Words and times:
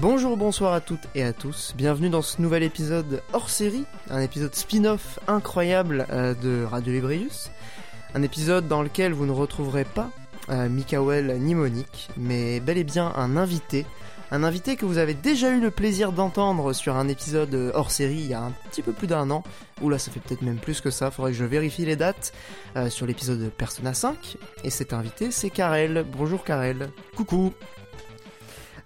Bonjour, 0.00 0.36
bonsoir 0.36 0.74
à 0.74 0.80
toutes 0.80 1.00
et 1.14 1.22
à 1.22 1.32
tous. 1.32 1.74
Bienvenue 1.76 2.08
dans 2.08 2.22
ce 2.22 2.40
nouvel 2.42 2.62
épisode 2.62 3.22
hors 3.32 3.50
série, 3.50 3.84
un 4.10 4.20
épisode 4.20 4.54
spin-off 4.54 5.18
incroyable 5.26 6.06
euh, 6.10 6.34
de 6.34 6.64
Radio 6.64 6.92
Librius. 6.92 7.50
Un 8.14 8.22
épisode 8.22 8.68
dans 8.68 8.82
lequel 8.82 9.12
vous 9.12 9.26
ne 9.26 9.32
retrouverez 9.32 9.84
pas 9.84 10.10
euh, 10.50 10.68
Mikael 10.68 11.38
ni 11.40 11.54
Monique, 11.54 12.10
mais 12.16 12.60
bel 12.60 12.78
et 12.78 12.84
bien 12.84 13.12
un 13.16 13.36
invité. 13.36 13.86
Un 14.30 14.44
invité 14.44 14.76
que 14.76 14.84
vous 14.84 14.98
avez 14.98 15.14
déjà 15.14 15.50
eu 15.50 15.60
le 15.60 15.70
plaisir 15.70 16.12
d'entendre 16.12 16.74
sur 16.74 16.96
un 16.96 17.08
épisode 17.08 17.54
euh, 17.54 17.70
hors 17.74 17.90
série 17.90 18.16
il 18.16 18.26
y 18.26 18.34
a 18.34 18.42
un 18.42 18.52
petit 18.70 18.82
peu 18.82 18.92
plus 18.92 19.06
d'un 19.06 19.30
an. 19.30 19.42
Oula, 19.80 19.98
ça 19.98 20.10
fait 20.10 20.20
peut-être 20.20 20.42
même 20.42 20.58
plus 20.58 20.82
que 20.82 20.90
ça, 20.90 21.10
faudrait 21.10 21.32
que 21.32 21.38
je 21.38 21.44
vérifie 21.44 21.86
les 21.86 21.96
dates 21.96 22.34
euh, 22.76 22.90
sur 22.90 23.06
l'épisode 23.06 23.40
de 23.40 23.48
Persona 23.48 23.94
5. 23.94 24.36
Et 24.64 24.70
cet 24.70 24.92
invité, 24.92 25.30
c'est 25.30 25.48
Karel. 25.48 26.04
Bonjour 26.12 26.44
Karel. 26.44 26.90
Coucou. 27.16 27.54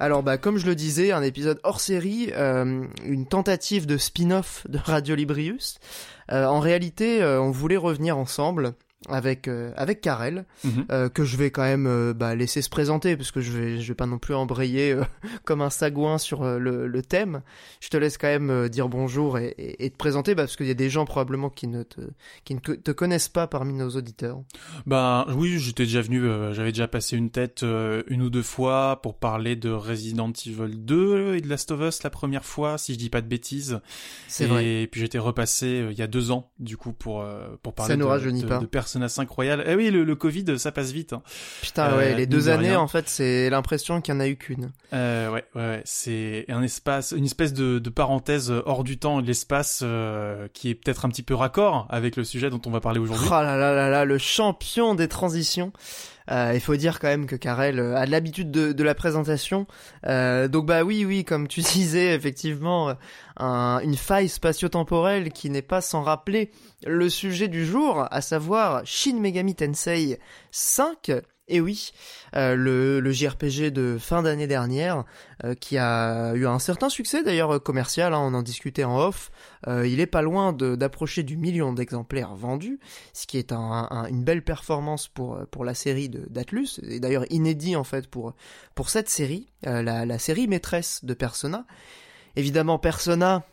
Alors 0.02 0.24
bah 0.24 0.37
comme 0.37 0.59
je 0.59 0.66
le 0.66 0.74
disais, 0.74 1.12
un 1.12 1.23
épisode 1.23 1.60
hors 1.62 1.80
série, 1.80 2.32
euh, 2.34 2.84
une 3.04 3.24
tentative 3.24 3.87
de 3.87 3.96
spin-off 3.96 4.66
de 4.68 4.79
Radio 4.79 5.15
Librius. 5.15 5.79
Euh, 6.32 6.45
en 6.46 6.59
réalité, 6.59 7.23
euh, 7.23 7.40
on 7.40 7.52
voulait 7.52 7.77
revenir 7.77 8.18
ensemble 8.18 8.74
avec 9.09 9.48
euh, 9.48 9.73
avec 9.77 10.01
Karel, 10.01 10.45
Mhm. 10.65 10.87
euh, 10.92 11.09
que 11.09 11.24
je 11.24 11.37
vais 11.37 11.51
quand 11.51 11.62
même 11.62 11.87
euh, 11.87 12.12
bah, 12.15 12.34
laisser 12.34 12.62
se 12.62 12.69
présenter 12.70 13.16
parce 13.16 13.30
que 13.30 13.41
je 13.41 13.52
vais 13.52 13.80
je 13.80 13.88
vais 13.88 13.95
pas 13.95 14.06
non 14.06 14.19
plus 14.19 14.34
embrayer 14.34 14.97
comme 15.45 15.62
un 15.62 15.70
sagouin 15.70 16.19
sur 16.19 16.45
le, 16.45 16.87
le 16.87 17.02
thème. 17.02 17.43
Je 17.80 17.88
te 17.88 17.96
laisse 17.96 18.19
quand 18.19 18.29
même 18.29 18.69
dire 18.69 18.88
bonjour 18.88 19.38
et, 19.38 19.54
et, 19.59 19.85
et 19.87 19.91
te 19.91 19.96
présenter 19.96 20.35
bah, 20.35 20.45
parce 20.45 20.57
qu'il 20.57 20.66
y 20.66 20.71
a 20.71 20.74
des 20.74 20.91
gens 20.91 21.04
probablement 21.04 21.51
qui 21.51 21.66
ne 21.66 21.82
te 21.82 22.01
qui 22.45 22.54
ne 22.54 22.60
te 22.60 22.91
connaissent 22.93 23.29
pas 23.29 23.46
parmi 23.46 23.73
nos 23.74 23.91
auditeurs. 23.91 24.41
Ben 24.87 25.26
oui, 25.37 25.59
j'étais 25.59 25.85
déjà 25.85 26.01
venu, 26.02 26.23
j'avais 26.52 26.73
déjà 26.73 26.88
passé 26.88 27.16
une 27.16 27.30
tête 27.30 27.63
une 28.09 28.23
ou 28.23 28.30
deux 28.30 28.43
fois 28.43 29.01
pour 29.02 29.16
parler 29.19 29.57
de 29.57 29.71
Resident 29.71 30.32
Evil 30.46 30.76
2 30.76 31.35
et 31.37 31.41
de 31.41 31.48
Last 31.48 31.71
of 31.71 31.80
Us 31.80 32.02
la 32.02 32.10
première 32.10 32.45
fois, 32.45 32.79
si 32.79 32.95
je 32.95 32.98
dis 32.98 33.10
pas 33.10 33.21
de 33.21 33.26
bêtises. 33.29 33.80
C'est 34.29 34.45
et 34.45 34.46
vrai. 34.46 34.88
puis 34.91 35.01
j'étais 35.01 35.19
repassé 35.19 35.87
il 35.91 35.98
y 35.98 36.02
a 36.02 36.07
deux 36.07 36.30
ans, 36.30 36.51
du 36.59 36.76
coup, 36.76 36.93
pour 36.93 37.24
pour 37.63 37.74
parler 37.74 37.93
Ça 37.93 37.96
nous 37.96 38.04
de, 38.04 38.10
rajeunit 38.10 38.43
de, 38.43 38.46
pas. 38.48 38.59
de 38.59 38.66
Persona 38.93 39.09
5 39.09 39.30
Royal. 39.30 39.65
Eh 39.66 39.74
oui, 39.74 39.90
le, 39.90 40.04
le 40.04 40.15
Covid, 40.15 40.59
ça 40.59 40.71
passe 40.71 40.93
vite. 40.93 41.15
Hein. 41.15 41.23
Putain 41.62 41.93
Euh, 41.93 41.96
ouais, 41.96 42.15
les 42.15 42.26
deux 42.26 42.43
de 42.45 42.48
années 42.51 42.68
rien. 42.71 42.80
en 42.80 42.88
fait, 42.88 43.09
c'est 43.09 43.48
l'impression 43.48 44.02
qu'il 44.02 44.12
y 44.12 44.16
en 44.18 44.21
a 44.21 44.29
eu 44.29 44.37
qu'une. 44.37 44.71
Euh, 44.93 45.30
ouais, 45.30 45.45
ouais, 45.54 45.62
ouais. 45.62 45.82
c'est 45.87 46.45
un 46.48 46.62
espace, 46.62 47.15
une 47.16 47.24
espèce 47.24 47.54
de, 47.54 47.79
de 47.79 47.90
parenthèse 47.90 48.52
hors 48.66 48.85
du 48.85 48.98
temps 48.98 49.20
et 49.20 49.23
de 49.23 49.26
l'espace 49.26 49.80
euh, 49.82 50.46
qui 50.52 50.68
est 50.68 50.74
peut-être 50.74 51.07
un 51.07 51.09
petit 51.09 51.23
peu 51.23 51.35
raccord 51.35 51.87
avec 51.88 52.16
le 52.16 52.24
sujet 52.24 52.51
dont 52.51 52.60
on 52.66 52.70
va 52.70 52.80
parler 52.80 52.98
aujourd'hui. 53.01 53.26
Oh 53.26 53.32
là 53.32 53.57
là 53.57 53.73
là 53.73 53.88
là, 53.88 54.04
le 54.04 54.18
champion 54.18 54.95
des 54.95 55.09
transitions. 55.09 55.73
Euh, 56.30 56.52
il 56.54 56.60
faut 56.60 56.76
dire 56.76 57.01
quand 57.01 57.09
même 57.09 57.26
que 57.26 57.37
Karel 57.37 57.78
euh, 57.78 57.96
a 57.96 58.06
l'habitude 58.06 58.51
de, 58.51 58.82
la 58.82 58.95
présentation. 58.95 59.66
Euh, 60.06 60.48
donc 60.48 60.66
bah 60.66 60.82
oui, 60.82 61.04
oui, 61.04 61.24
comme 61.24 61.48
tu 61.48 61.60
disais, 61.73 62.14
effectivement, 62.14 62.95
un- 63.37 63.80
une 63.82 63.96
faille 63.96 64.28
spatio-temporelle 64.28 65.32
qui 65.32 65.50
n'est 65.50 65.62
pas 65.62 65.81
sans 65.81 66.03
rappeler 66.03 66.50
le 66.87 67.09
sujet 67.09 67.48
du 67.48 67.64
jour, 67.66 68.06
à 68.10 68.20
savoir 68.20 68.82
Shin 68.84 69.19
Megami 69.20 69.54
Tensei 69.54 70.19
5. 70.50 71.12
Et 71.53 71.60
oui, 71.60 71.92
euh, 72.34 72.56
le, 72.56 73.12
JRPG 73.12 73.70
de 73.72 73.98
fin 74.00 74.22
d'année 74.22 74.47
dernière, 74.47 75.04
euh, 75.44 75.54
qui 75.54 75.76
a 75.76 76.32
eu 76.34 76.47
un 76.47 76.58
certain 76.58 76.88
succès 76.88 77.22
d'ailleurs 77.22 77.56
euh, 77.56 77.58
commercial, 77.58 78.14
hein, 78.14 78.20
on 78.22 78.32
en 78.32 78.41
discutait 78.41 78.84
en 78.84 78.98
off, 78.98 79.31
il 79.66 80.00
est 80.00 80.06
pas 80.06 80.22
loin 80.22 80.54
d'approcher 80.54 81.22
du 81.22 81.36
million 81.36 81.75
d'exemplaires 81.75 82.34
vendus, 82.34 82.80
ce 83.12 83.26
qui 83.26 83.36
est 83.36 83.52
un- 83.52 83.86
un- 83.91 84.06
une 84.06 84.24
belle 84.24 84.42
performance 84.42 85.08
pour, 85.08 85.36
la 85.62 85.74
série 85.74 86.08
d'Atlus, 86.08 86.80
et 86.88 86.98
d'ailleurs 87.00 87.26
inédit 87.30 87.76
en 87.76 87.84
fait 87.84 88.08
pour, 88.08 88.34
cette 88.86 89.10
série, 89.10 89.52
la 89.62 90.18
série 90.18 90.48
maîtresse 90.48 91.04
de 91.04 91.12
Persona. 91.12 91.66
Évidemment, 92.34 92.78
Persona, 92.78 93.44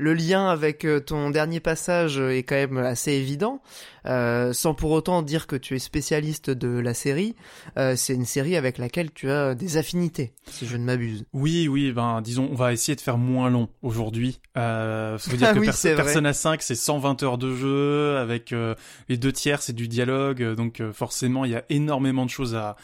le 0.00 0.14
lien 0.14 0.48
avec 0.48 0.84
euh, 0.84 0.98
ton 1.00 1.30
dernier 1.30 1.60
passage 1.60 2.18
est 2.18 2.42
quand 2.42 2.54
même 2.56 2.78
assez 2.78 3.12
évident, 3.12 3.60
euh, 4.06 4.52
sans 4.52 4.74
pour 4.74 4.90
autant 4.92 5.22
dire 5.22 5.46
que 5.46 5.56
tu 5.56 5.76
es 5.76 5.78
spécialiste 5.78 6.50
de 6.50 6.68
la 6.78 6.94
série. 6.94 7.36
Euh, 7.76 7.94
c'est 7.96 8.14
une 8.14 8.24
série 8.24 8.56
avec 8.56 8.78
laquelle 8.78 9.12
tu 9.12 9.30
as 9.30 9.54
des 9.54 9.76
affinités, 9.76 10.32
si 10.50 10.66
je 10.66 10.76
ne 10.76 10.84
m'abuse. 10.84 11.24
Oui, 11.32 11.68
oui, 11.68 11.92
ben 11.92 12.20
disons, 12.22 12.48
on 12.50 12.54
va 12.54 12.72
essayer 12.72 12.96
de 12.96 13.00
faire 13.00 13.18
moins 13.18 13.50
long 13.50 13.68
aujourd'hui. 13.82 14.40
Euh, 14.56 15.18
ça 15.18 15.30
veut 15.30 15.36
dire 15.36 15.48
Ah 15.50 15.54
que 15.54 15.58
oui, 15.58 15.66
Pers- 15.66 15.74
c'est 15.76 15.94
vrai. 15.94 16.04
Persona 16.04 16.32
5, 16.32 16.62
c'est 16.62 16.74
120 16.74 17.22
heures 17.22 17.38
de 17.38 17.54
jeu, 17.54 18.16
avec 18.16 18.52
euh, 18.52 18.74
les 19.08 19.16
deux 19.18 19.32
tiers, 19.32 19.60
c'est 19.62 19.74
du 19.74 19.86
dialogue, 19.86 20.42
euh, 20.42 20.54
donc 20.54 20.80
euh, 20.80 20.92
forcément, 20.92 21.44
il 21.44 21.50
y 21.50 21.56
a 21.56 21.64
énormément 21.68 22.24
de 22.24 22.30
choses 22.30 22.54
à, 22.54 22.76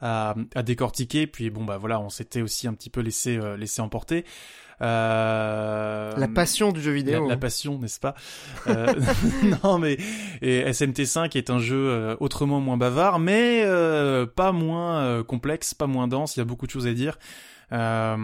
à, 0.00 0.34
à 0.54 0.62
décortiquer. 0.62 1.26
Puis 1.26 1.50
bon, 1.50 1.64
bah 1.64 1.78
voilà, 1.78 2.00
on 2.00 2.10
s'était 2.10 2.42
aussi 2.42 2.68
un 2.68 2.74
petit 2.74 2.90
peu 2.90 3.00
laissé, 3.00 3.36
euh, 3.36 3.56
laissé 3.56 3.80
emporter. 3.82 4.24
Euh, 4.82 6.12
La 6.16 6.28
passion 6.28 6.72
du 6.72 6.80
jeu 6.80 6.92
vidéo. 6.92 7.28
la 7.28 7.36
passion, 7.36 7.78
n'est-ce 7.78 8.00
pas? 8.00 8.14
Euh, 8.66 8.94
Non, 9.64 9.78
mais 9.78 9.98
et 10.42 10.64
SMT5 10.70 11.36
est 11.36 11.50
un 11.50 11.58
jeu 11.58 11.88
euh, 11.90 12.16
autrement 12.20 12.60
moins 12.60 12.76
bavard, 12.76 13.18
mais 13.18 13.62
euh, 13.64 14.26
pas 14.26 14.52
moins 14.52 15.22
complexe, 15.24 15.74
pas 15.74 15.86
moins 15.86 16.08
dense. 16.08 16.36
Il 16.36 16.40
y 16.40 16.42
a 16.42 16.46
beaucoup 16.46 16.66
de 16.66 16.70
choses 16.72 16.86
à 16.86 16.92
dire. 16.92 17.18
Euh, 17.72 18.16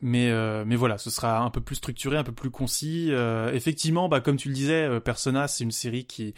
mais 0.00 0.30
euh, 0.30 0.64
mais 0.66 0.76
voilà, 0.76 0.96
ce 0.96 1.10
sera 1.10 1.40
un 1.40 1.50
peu 1.50 1.60
plus 1.60 1.76
structuré, 1.76 2.16
un 2.16 2.24
peu 2.24 2.32
plus 2.32 2.50
concis. 2.50 3.08
Euh, 3.10 3.52
effectivement, 3.52 4.08
bah 4.08 4.20
comme 4.20 4.36
tu 4.36 4.48
le 4.48 4.54
disais, 4.54 5.00
Persona, 5.00 5.48
c'est 5.48 5.64
une 5.64 5.72
série 5.72 6.04
qui 6.06 6.34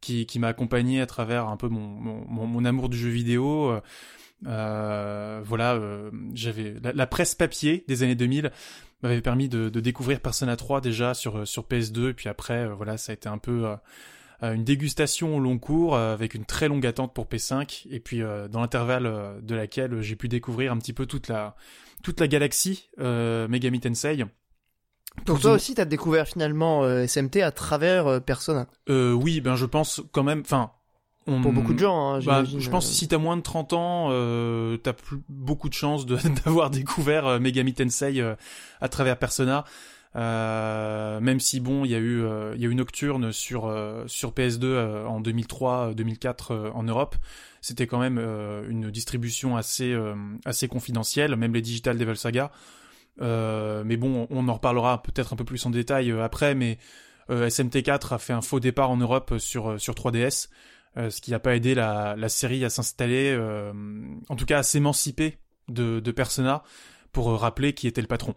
qui, 0.00 0.26
qui 0.26 0.38
m'a 0.38 0.48
accompagné 0.48 1.00
à 1.00 1.06
travers 1.06 1.48
un 1.48 1.56
peu 1.56 1.68
mon 1.68 1.80
mon, 2.28 2.46
mon, 2.46 2.64
amour 2.64 2.88
du 2.88 2.98
jeu 2.98 3.08
vidéo. 3.08 3.72
Voilà, 4.42 5.74
euh, 5.74 6.10
j'avais 6.34 6.74
la, 6.82 6.92
la 6.92 7.06
presse 7.06 7.34
papier 7.34 7.84
des 7.88 8.02
années 8.02 8.14
2000 8.14 8.50
m'avait 9.02 9.20
permis 9.20 9.48
de, 9.48 9.68
de 9.68 9.80
découvrir 9.80 10.20
Persona 10.20 10.56
3 10.56 10.80
déjà 10.80 11.14
sur 11.14 11.46
sur 11.46 11.64
PS2 11.64 12.10
et 12.10 12.14
puis 12.14 12.28
après 12.28 12.66
euh, 12.66 12.74
voilà 12.74 12.96
ça 12.96 13.12
a 13.12 13.14
été 13.14 13.28
un 13.28 13.38
peu 13.38 13.66
euh, 13.66 13.76
euh, 14.42 14.52
une 14.54 14.64
dégustation 14.64 15.36
au 15.36 15.40
long 15.40 15.58
cours 15.58 15.96
euh, 15.96 16.12
avec 16.12 16.34
une 16.34 16.44
très 16.44 16.68
longue 16.68 16.86
attente 16.86 17.14
pour 17.14 17.26
P5 17.26 17.86
et 17.90 18.00
puis 18.00 18.22
euh, 18.22 18.48
dans 18.48 18.60
l'intervalle 18.60 19.06
euh, 19.06 19.40
de 19.40 19.54
laquelle 19.54 20.00
j'ai 20.00 20.16
pu 20.16 20.28
découvrir 20.28 20.72
un 20.72 20.78
petit 20.78 20.92
peu 20.92 21.06
toute 21.06 21.28
la 21.28 21.56
toute 22.02 22.20
la 22.20 22.28
galaxie 22.28 22.88
euh, 23.00 23.48
Megami 23.48 23.80
Tensei. 23.80 24.24
Donc 25.26 25.40
toi 25.40 25.52
aussi, 25.52 25.74
t'as 25.74 25.84
découvert 25.84 26.28
finalement 26.28 26.84
euh, 26.84 27.06
SMT 27.06 27.38
à 27.42 27.50
travers 27.50 28.06
euh, 28.06 28.20
Persona. 28.20 28.68
Euh, 28.88 29.12
oui, 29.12 29.40
ben 29.40 29.56
je 29.56 29.66
pense 29.66 30.00
quand 30.12 30.22
même 30.22 30.42
enfin 30.44 30.70
on- 31.28 31.40
Pour 31.42 31.52
beaucoup 31.52 31.74
de 31.74 31.78
gens, 31.78 32.14
hein, 32.14 32.20
Bah, 32.24 32.42
je 32.44 32.68
pense 32.70 32.86
que 32.86 32.90
euh. 32.90 32.94
si 32.94 33.06
t'as 33.08 33.18
moins 33.18 33.36
de 33.36 33.42
30 33.42 33.72
ans, 33.74 34.08
euh, 34.10 34.76
t'as 34.78 34.92
plus 34.94 35.18
beaucoup 35.28 35.68
de 35.68 35.74
chances 35.74 36.06
de- 36.06 36.16
d'avoir 36.44 36.70
découvert 36.70 37.26
euh, 37.26 37.38
Megami 37.38 37.74
Tensei 37.74 38.20
à 38.80 38.88
travers 38.88 39.16
Persona. 39.18 39.64
Euh, 40.16 41.20
même 41.20 41.38
si 41.38 41.60
bon, 41.60 41.84
il 41.84 41.90
y 41.90 41.94
a 41.94 41.98
eu 41.98 42.22
euh, 42.22 42.52
il 42.56 42.62
y 42.62 42.66
a 42.66 42.68
eu 42.68 42.74
Nocturne 42.74 43.30
sur 43.30 43.66
euh, 43.66 44.04
sur 44.06 44.32
PS2 44.32 44.64
euh, 44.64 45.06
en 45.06 45.20
2003-2004 45.20 46.52
euh, 46.52 46.70
en 46.74 46.82
Europe. 46.82 47.16
C'était 47.60 47.86
quand 47.86 47.98
même 47.98 48.18
une 48.68 48.90
distribution 48.90 49.56
assez 49.56 49.94
assez 50.44 50.68
confidentielle, 50.68 51.34
même 51.36 51.52
les 51.52 51.60
Digital 51.60 51.98
Devil 51.98 52.16
Saga. 52.16 52.52
Mais 53.20 53.96
bon, 53.96 54.28
on 54.30 54.48
en 54.48 54.54
reparlera 54.54 55.02
peut-être 55.02 55.32
un 55.32 55.36
peu 55.36 55.44
plus 55.44 55.66
en 55.66 55.70
détail 55.70 56.12
après. 56.12 56.54
Mais 56.54 56.78
euh, 57.30 57.48
SMT4 57.48 58.14
a 58.14 58.18
fait 58.18 58.32
un 58.32 58.42
faux 58.42 58.60
départ 58.60 58.90
en 58.90 58.96
Europe 58.96 59.34
sur 59.38 59.78
sur 59.80 59.94
3DS. 59.94 60.48
Euh, 60.98 61.10
ce 61.10 61.20
qui 61.20 61.30
n'a 61.30 61.38
pas 61.38 61.54
aidé 61.54 61.74
la, 61.74 62.28
série 62.28 62.64
à 62.64 62.70
s'installer, 62.70 63.30
euh, 63.30 63.72
en 64.28 64.36
tout 64.36 64.46
cas 64.46 64.58
à 64.58 64.62
s'émanciper 64.62 65.38
de, 65.68 66.00
Persona 66.10 66.64
pour 67.12 67.30
euh, 67.30 67.36
rappeler 67.36 67.72
qui 67.72 67.86
était 67.86 68.00
le 68.00 68.08
patron. 68.08 68.34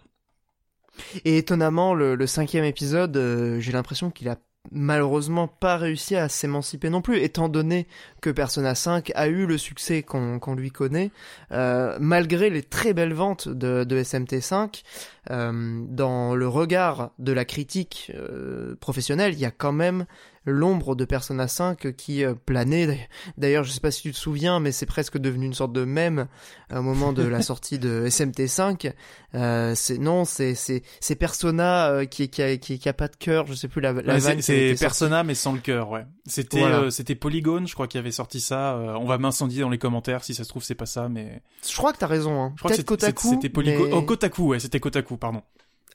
Et 1.26 1.38
étonnamment, 1.38 1.94
le, 1.94 2.28
cinquième 2.28 2.66
épisode, 2.66 3.18
j'ai 3.60 3.72
l'impression 3.72 4.12
qu'il 4.12 4.30
a 4.30 4.38
malheureusement 4.72 5.48
pas 5.48 5.78
réussi 5.78 6.16
à 6.16 6.30
s'émanciper 6.30 6.92
non 6.92 7.02
plus, 7.02 7.18
étant 7.18 7.50
donné 7.50 7.88
que 8.22 8.30
Persona 8.30 8.76
5 8.76 9.12
a 9.16 9.28
eu 9.28 9.48
le 9.48 9.58
succès 9.58 10.04
qu'on 10.04 10.54
lui 10.56 10.70
connaît, 10.70 11.12
malgré 11.50 12.50
les 12.50 12.62
très 12.62 12.94
belles 12.94 13.14
ventes 13.14 13.48
de, 13.48 13.86
de 13.86 14.04
SMT5, 14.04 14.84
euh, 15.30 15.84
dans 15.88 16.34
le 16.36 16.48
regard 16.48 17.12
de 17.20 17.32
la 17.32 17.46
critique 17.46 18.12
euh, 18.16 18.76
professionnelle, 18.80 19.34
il 19.34 19.40
y 19.40 19.46
a 19.46 19.52
quand 19.52 19.72
même 19.74 20.06
l'ombre 20.46 20.96
de 20.96 21.06
Persona 21.06 21.48
5 21.48 21.96
qui 21.96 22.26
euh, 22.26 22.34
planait. 22.34 23.08
D'ailleurs, 23.38 23.64
je 23.64 23.72
sais 23.72 23.80
pas 23.80 23.92
si 23.92 24.02
tu 24.02 24.12
te 24.12 24.18
souviens, 24.18 24.60
mais 24.60 24.72
c'est 24.72 24.88
presque 24.88 25.20
devenu 25.20 25.46
une 25.46 25.54
sorte 25.54 25.74
de 25.74 25.86
mème 25.86 26.28
au 26.76 26.82
moment 26.82 27.14
de 27.14 27.22
la 27.22 27.42
sortie 27.44 27.78
de 27.78 28.08
SMT5. 28.08 28.94
Euh, 29.36 29.74
c'est 29.76 30.00
non, 30.00 30.26
c'est 30.26 30.56
c'est 30.56 30.82
c'est 31.00 31.16
Persona 31.16 31.90
euh, 31.90 32.06
qui 32.06 32.30
qui 32.30 32.42
a, 32.42 32.58
qui, 32.58 32.80
qui 32.80 32.90
a 32.90 32.94
pas 32.94 33.08
de 33.08 33.16
cœur. 33.16 33.46
Je 33.46 33.54
sais 33.54 33.68
plus 33.68 33.82
la, 33.82 33.94
la 33.94 34.16
Ouais, 34.16 34.42
c'est. 34.42 34.76
Persona 34.80 35.24
mais 35.24 35.36
sans 35.36 35.54
le 35.54 35.60
cœur, 35.60 35.92
ouais. 35.92 36.06
C'était 36.26 36.60
Voilà. 36.60 36.80
euh, 36.80 36.90
c'était 36.90 37.14
Polygone, 37.16 37.68
je 37.68 37.74
crois, 37.76 37.88
qui 37.88 38.00
avait 38.00 38.12
sorti 38.12 38.40
ça. 38.42 38.74
Euh, 38.78 38.94
on 39.00 39.06
va 39.06 39.20
m'incendier 39.20 39.62
dans 39.62 39.70
les 39.70 39.78
commentaires 39.78 40.24
si 40.24 40.34
ça 40.34 40.44
se 40.44 40.50
trouve 40.50 40.64
c'est 40.64 40.74
pas 40.76 40.86
ça, 40.88 41.08
mais 41.08 41.44
Je 41.70 41.76
crois 41.78 41.94
que 41.94 42.00
t'as 42.00 42.08
raison. 42.08 42.42
Hein. 42.42 42.54
je 42.56 42.62
crois 42.62 42.72
que 42.72 42.78
c'était 42.78 42.88
Kotaku. 42.88 43.30
c'était 43.30 43.50
Polygone. 43.50 43.88
mais- 43.90 43.94
Oh 43.94 44.02
Kotaku, 44.02 44.48
ouais, 44.48 44.60
c'était 44.60 44.80
Kotaku. 44.80 45.11
Coup, 45.12 45.18
pardon. 45.18 45.42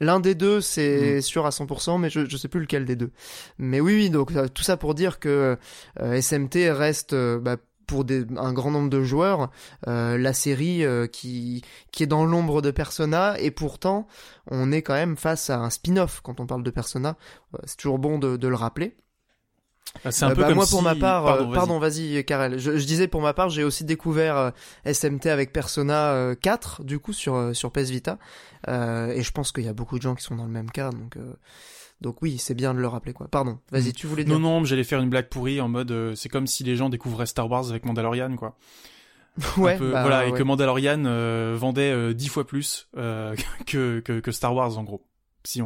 L'un 0.00 0.20
des 0.20 0.34
deux, 0.34 0.60
c'est 0.60 1.22
sûr 1.22 1.46
à 1.46 1.50
100%, 1.50 1.98
mais 1.98 2.10
je, 2.10 2.28
je 2.28 2.36
sais 2.36 2.48
plus 2.48 2.60
lequel 2.60 2.84
des 2.84 2.96
deux. 2.96 3.12
Mais 3.58 3.80
oui, 3.80 3.94
oui, 3.94 4.10
donc 4.10 4.30
tout 4.52 4.62
ça 4.62 4.76
pour 4.76 4.94
dire 4.94 5.18
que 5.18 5.56
SMT 5.98 6.70
reste 6.70 7.14
bah, 7.14 7.56
pour 7.86 8.04
des, 8.04 8.24
un 8.36 8.52
grand 8.52 8.70
nombre 8.70 8.90
de 8.90 9.02
joueurs 9.02 9.50
euh, 9.86 10.18
la 10.18 10.32
série 10.32 10.84
euh, 10.84 11.06
qui 11.06 11.62
qui 11.92 12.02
est 12.02 12.06
dans 12.06 12.24
l'ombre 12.24 12.62
de 12.62 12.70
Persona 12.70 13.38
et 13.38 13.50
pourtant 13.50 14.06
on 14.50 14.72
est 14.72 14.82
quand 14.82 14.94
même 14.94 15.16
face 15.16 15.50
à 15.50 15.58
un 15.58 15.70
spin-off 15.70 16.20
quand 16.22 16.40
on 16.40 16.46
parle 16.46 16.62
de 16.62 16.70
Persona 16.70 17.16
euh, 17.54 17.58
c'est 17.64 17.76
toujours 17.76 17.98
bon 17.98 18.18
de, 18.18 18.36
de 18.36 18.48
le 18.48 18.56
rappeler 18.56 18.96
c'est 20.11 20.25
un 20.25 20.31
peu 20.31 20.43
bah, 20.43 20.49
comme 20.49 20.56
moi 20.56 20.67
pour 20.69 20.83
ma 20.83 20.94
part 20.94 21.50
pardon 21.53 21.79
vas-y 21.79 22.25
Karel 22.25 22.59
je, 22.59 22.77
je, 22.77 22.85
disais 22.85 23.09
pour 23.09 23.23
ma 23.23 23.33
part 23.33 23.49
j'ai 23.49 23.65
aussi 23.65 23.85
découvert 23.85 24.53
SMT 24.85 25.27
avec 25.27 25.53
Persona 25.53 26.35
4 26.41 26.85
du 26.85 26.99
coup 26.99 27.12
sur 27.12 27.55
sur 27.55 27.73
PS 27.73 27.91
Vita 27.91 28.19
et 28.69 29.23
je 29.23 29.31
pense 29.33 29.53
qu'il 29.53 29.65
y 29.65 29.69
a 29.69 29.73
beaucoup 29.73 29.97
de 29.97 30.03
gens 30.03 30.15
qui 30.15 30.23
sont 30.23 30.37
dans 30.37 30.44
le 30.44 30.50
même 30.50 30.71
cas 30.71 30.91
donc 30.91 31.17
donc 32.00 32.21
oui, 32.21 32.38
c'est 32.38 32.55
bien 32.55 32.75
de 32.75 32.79
le 32.79 32.88
rappeler 32.88 33.12
quoi. 33.12 33.29
Pardon, 33.29 33.59
vas-y, 33.71 33.88
mm. 33.88 33.93
tu 33.93 34.06
voulais 34.06 34.25
dire. 34.25 34.38
Non 34.38 34.61
non, 34.61 34.65
j'allais 34.65 34.85
faire 34.85 35.00
une 35.00 35.09
blague 35.09 35.29
pourrie 35.29 35.61
en 35.61 35.69
mode 35.69 35.91
euh, 35.91 36.15
c'est 36.15 36.29
comme 36.29 36.47
si 36.47 36.62
les 36.62 36.77
gens 36.77 36.88
découvraient 36.88 37.27
Star 37.27 37.50
Wars 37.50 37.71
avec 37.71 37.85
Mandalorian 37.85 38.37
quoi. 38.37 38.56
ouais, 39.59 39.77
bah, 39.79 40.00
voilà, 40.03 40.27
et 40.27 40.33
que 40.33 40.43
Mandalorian 40.43 41.05
euh, 41.05 41.55
vendait 41.59 41.93
euh, 41.93 42.15
dix 42.15 42.29
fois 42.29 42.47
plus 42.47 42.88
que, 42.94 44.00
que, 44.00 44.21
que 44.21 44.33
Star 44.33 44.55
Wars 44.55 44.79
en 44.79 44.83
gros 44.83 45.06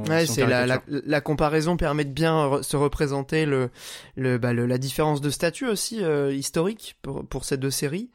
ouais, 0.09 0.27
c'est 0.27 0.47
la, 0.47 0.67
la, 0.67 0.83
la, 0.87 1.21
comparaison 1.21 1.77
permet 1.77 2.05
de 2.05 2.13
bien 2.13 2.63
se 2.63 2.77
représenter 2.77 3.47
le, 3.47 3.71
le, 4.17 4.39
bah, 4.39 4.53
le, 4.53 4.67
la 4.67 4.79
différence 4.79 5.21
de 5.21 5.31
statut 5.31 5.67
aussi 5.67 6.03
euh, 6.03 6.33
historique 6.33 6.97
pour, 7.03 7.25
pour 7.27 7.45
ces 7.45 7.57
deux 7.57 7.71
séries, 7.71 8.11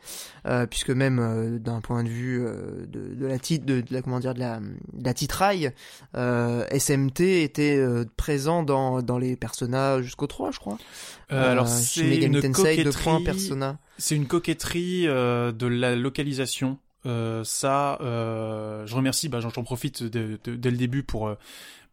euh, 0.45 0.65
puisque 0.65 0.89
même 0.89 1.19
euh, 1.19 1.59
d'un 1.59 1.81
point 1.81 2.03
de 2.03 2.09
vue 2.09 2.45
de, 2.88 3.13
de, 3.15 3.25
la 3.25 3.39
titre, 3.39 3.65
de, 3.65 3.83
la 3.89 4.01
comment 4.01 4.19
dire, 4.19 4.33
de 4.33 4.39
la, 4.39 4.59
de 4.59 5.03
la 5.03 5.13
titraille, 5.13 5.71
SMT 6.15 7.21
était 7.44 7.83
présent 8.18 8.63
dans, 8.63 9.01
dans 9.01 9.18
les 9.18 9.35
personnages 9.35 10.03
jusqu'au 10.03 10.27
3 10.27 10.51
je 10.51 10.59
crois. 10.59 10.77
alors 11.29 11.68
c'est 11.68 12.18
une 12.18 12.41
coquetterie. 12.51 13.23
Persona. 13.23 13.77
C'est 13.97 14.15
une 14.15 14.27
coquetterie 14.27 15.06
de 15.06 15.68
la 15.68 15.95
localisation. 15.95 16.77
Euh, 17.06 17.44
ça, 17.44 18.00
euh, 18.02 18.86
je 18.86 18.96
remercie, 18.96 19.30
bah, 19.30 19.40
j'en 19.40 19.63
profite 19.63 20.04
dès 20.04 20.72
le 20.72 20.78
début 20.78 21.04
pour 21.04 21.28
euh, 21.28 21.36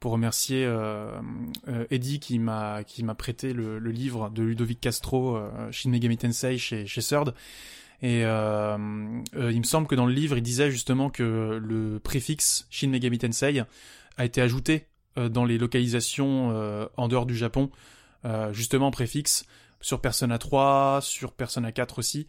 pour 0.01 0.13
remercier 0.13 0.65
euh, 0.65 1.21
euh, 1.69 1.85
Eddie 1.91 2.19
qui 2.19 2.39
m'a 2.39 2.83
qui 2.85 3.05
m'a 3.05 3.15
prêté 3.15 3.53
le, 3.53 3.79
le, 3.79 3.91
livre 3.93 4.31
de 4.31 4.43
Ludovic 4.43 4.81
Castro, 4.81 5.39
Shin 5.71 5.91
Megami 5.91 6.17
Tensei 6.17 6.59
chez 6.59 6.87
chez 6.87 7.03
Third. 7.03 7.35
Et 8.03 8.23
il 8.23 8.27
me 8.27 9.63
semble 9.63 9.87
que 9.87 9.95
dans 9.95 10.07
le 10.07 10.13
livre, 10.13 10.37
il 10.37 10.43
disait 10.43 10.73
justement 10.73 11.09
que 11.09 11.61
le 11.63 12.01
préfixe 12.01 12.67
Shin 12.69 12.89
Megami 12.89 13.19
Tensei 13.19 13.63
a 14.17 14.25
été 14.25 14.41
ajouté 14.41 14.89
dans 15.17 15.45
les 15.45 15.57
localisations 15.57 16.89
en 16.97 17.09
dehors 17.09 17.27
du 17.27 17.37
Japon, 17.37 17.71
justement 18.51 18.91
préfixe 18.91 19.45
sur 19.81 20.01
Persona 20.01 20.39
3, 20.39 20.99
sur 21.01 21.33
Persona 21.33 21.71
4 21.71 22.01
aussi. 22.01 22.27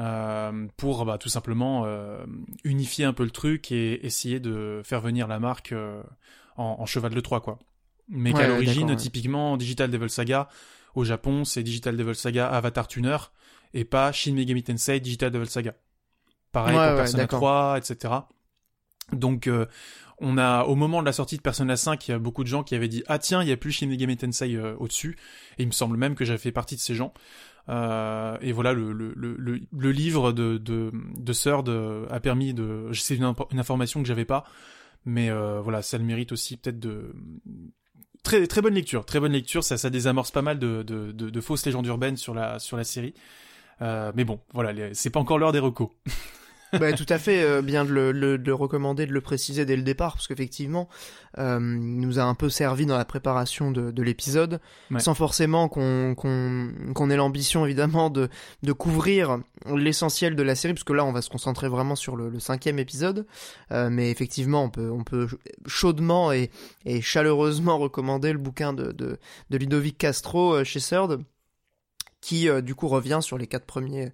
Euh, 0.00 0.66
pour 0.78 1.04
bah, 1.04 1.18
tout 1.18 1.28
simplement 1.28 1.82
euh, 1.84 2.24
unifier 2.64 3.04
un 3.04 3.12
peu 3.12 3.22
le 3.22 3.30
truc 3.30 3.70
et 3.70 4.06
essayer 4.06 4.40
de 4.40 4.80
faire 4.82 5.02
venir 5.02 5.28
la 5.28 5.38
marque 5.38 5.72
euh, 5.72 6.02
en, 6.56 6.76
en, 6.78 6.86
cheval 6.86 7.12
de 7.12 7.20
Troie 7.20 7.40
quoi. 7.40 7.58
Mais 8.08 8.32
qu'à 8.32 8.48
l'origine, 8.48 8.96
typiquement, 8.96 9.56
Digital 9.58 9.90
Devil 9.90 10.08
Saga 10.08 10.48
au 10.94 11.04
Japon, 11.04 11.44
c'est 11.44 11.62
Digital 11.62 11.96
Devil 11.98 12.14
Saga 12.14 12.48
Avatar 12.48 12.88
Tuner 12.88 13.18
et 13.74 13.84
pas 13.84 14.10
Shin 14.10 14.32
Megami 14.32 14.62
Tensei 14.62 15.00
Digital 15.00 15.30
Devil 15.30 15.48
Saga. 15.48 15.74
Pareil 16.50 16.74
pour 16.74 16.96
Persona 16.96 17.26
3, 17.26 17.78
etc. 17.78 18.14
Donc 19.12 19.50
on 20.18 20.38
a 20.38 20.64
au 20.64 20.76
moment 20.76 21.00
de 21.00 21.06
la 21.06 21.12
sortie 21.12 21.36
de 21.36 21.42
Persona 21.42 21.76
5, 21.76 22.08
il 22.08 22.10
y 22.10 22.14
a 22.14 22.18
beaucoup 22.18 22.42
de 22.42 22.48
gens 22.48 22.62
qui 22.62 22.74
avaient 22.74 22.88
dit 22.88 23.04
ah 23.06 23.18
tiens, 23.18 23.42
il 23.42 23.48
y 23.48 23.52
a 23.52 23.56
plus 23.56 23.70
Shin 23.70 23.88
Megami 23.88 24.16
Tensei 24.16 24.58
au-dessus 24.58 25.18
et 25.58 25.64
il 25.64 25.66
me 25.66 25.72
semble 25.72 25.98
même 25.98 26.14
que 26.14 26.24
j'avais 26.24 26.38
fait 26.38 26.52
partie 26.52 26.76
de 26.76 26.80
ces 26.80 26.94
gens. 26.94 27.12
Euh, 27.68 28.36
et 28.40 28.52
voilà, 28.52 28.72
le, 28.72 28.92
le, 28.92 29.12
le, 29.16 29.60
le, 29.70 29.92
livre 29.92 30.32
de, 30.32 30.58
de, 30.58 30.90
de 31.16 31.32
Third 31.32 31.68
a 32.10 32.20
permis 32.20 32.54
de... 32.54 32.90
C'est 32.94 33.16
une, 33.16 33.34
une, 33.52 33.58
information 33.58 34.02
que 34.02 34.08
j'avais 34.08 34.24
pas, 34.24 34.44
mais 35.04 35.30
euh, 35.30 35.60
voilà, 35.60 35.82
ça 35.82 35.98
le 35.98 36.04
mérite 36.04 36.32
aussi 36.32 36.56
peut-être 36.56 36.80
de... 36.80 37.14
Très, 38.22 38.46
très 38.46 38.60
bonne 38.60 38.74
lecture, 38.74 39.06
très 39.06 39.18
bonne 39.18 39.32
lecture, 39.32 39.64
ça, 39.64 39.78
ça 39.78 39.88
désamorce 39.88 40.30
pas 40.30 40.42
mal 40.42 40.58
de, 40.58 40.82
de, 40.82 41.10
de, 41.10 41.30
de 41.30 41.40
fausses 41.40 41.64
légendes 41.64 41.86
urbaines 41.86 42.18
sur 42.18 42.34
la, 42.34 42.58
sur 42.58 42.76
la 42.76 42.84
série. 42.84 43.14
Euh, 43.80 44.12
mais 44.14 44.24
bon, 44.24 44.40
voilà, 44.52 44.92
c'est 44.92 45.10
pas 45.10 45.20
encore 45.20 45.38
l'heure 45.38 45.52
des 45.52 45.58
recos. 45.58 45.88
bah, 46.72 46.92
tout 46.92 47.06
à 47.08 47.18
fait, 47.18 47.42
euh, 47.42 47.62
bien 47.62 47.84
de 47.84 47.90
le, 47.90 48.12
le, 48.12 48.38
de 48.38 48.52
recommander, 48.52 49.06
de 49.06 49.12
le 49.12 49.20
préciser 49.20 49.64
dès 49.64 49.76
le 49.76 49.82
départ, 49.82 50.14
parce 50.14 50.28
qu'effectivement, 50.28 50.88
euh, 51.38 51.60
nous 51.60 52.18
a 52.18 52.22
un 52.22 52.34
peu 52.34 52.48
servi 52.48 52.86
dans 52.86 52.96
la 52.96 53.04
préparation 53.04 53.70
de, 53.70 53.90
de 53.90 54.02
l'épisode, 54.02 54.60
sans 54.98 55.14
forcément 55.14 55.68
qu'on 55.68 56.14
qu'on 56.16 56.72
qu'on 56.92 57.10
ait 57.10 57.16
l'ambition 57.16 57.64
évidemment 57.64 58.10
de, 58.10 58.28
de 58.64 58.72
couvrir 58.72 59.38
l'essentiel 59.66 60.34
de 60.34 60.42
la 60.42 60.56
série, 60.56 60.74
parce 60.74 60.84
que 60.84 60.92
là 60.92 61.04
on 61.04 61.12
va 61.12 61.22
se 61.22 61.30
concentrer 61.30 61.68
vraiment 61.68 61.94
sur 61.94 62.16
le, 62.16 62.30
le 62.30 62.40
cinquième 62.40 62.80
épisode, 62.80 63.26
euh, 63.70 63.90
mais 63.90 64.10
effectivement 64.10 64.64
on 64.64 64.70
peut 64.70 64.90
on 64.90 65.04
peut 65.04 65.28
chaudement 65.66 66.32
et, 66.32 66.50
et 66.84 67.00
chaleureusement 67.00 67.78
recommander 67.78 68.32
le 68.32 68.38
bouquin 68.38 68.72
de, 68.72 68.90
de, 68.90 69.18
de 69.50 69.56
Ludovic 69.56 69.98
Castro 69.98 70.54
euh, 70.54 70.64
chez 70.64 70.80
Third 70.80 71.22
qui 72.20 72.48
euh, 72.48 72.60
du 72.60 72.74
coup 72.74 72.88
revient 72.88 73.20
sur 73.22 73.38
les 73.38 73.46
quatre 73.46 73.66
premiers 73.66 74.12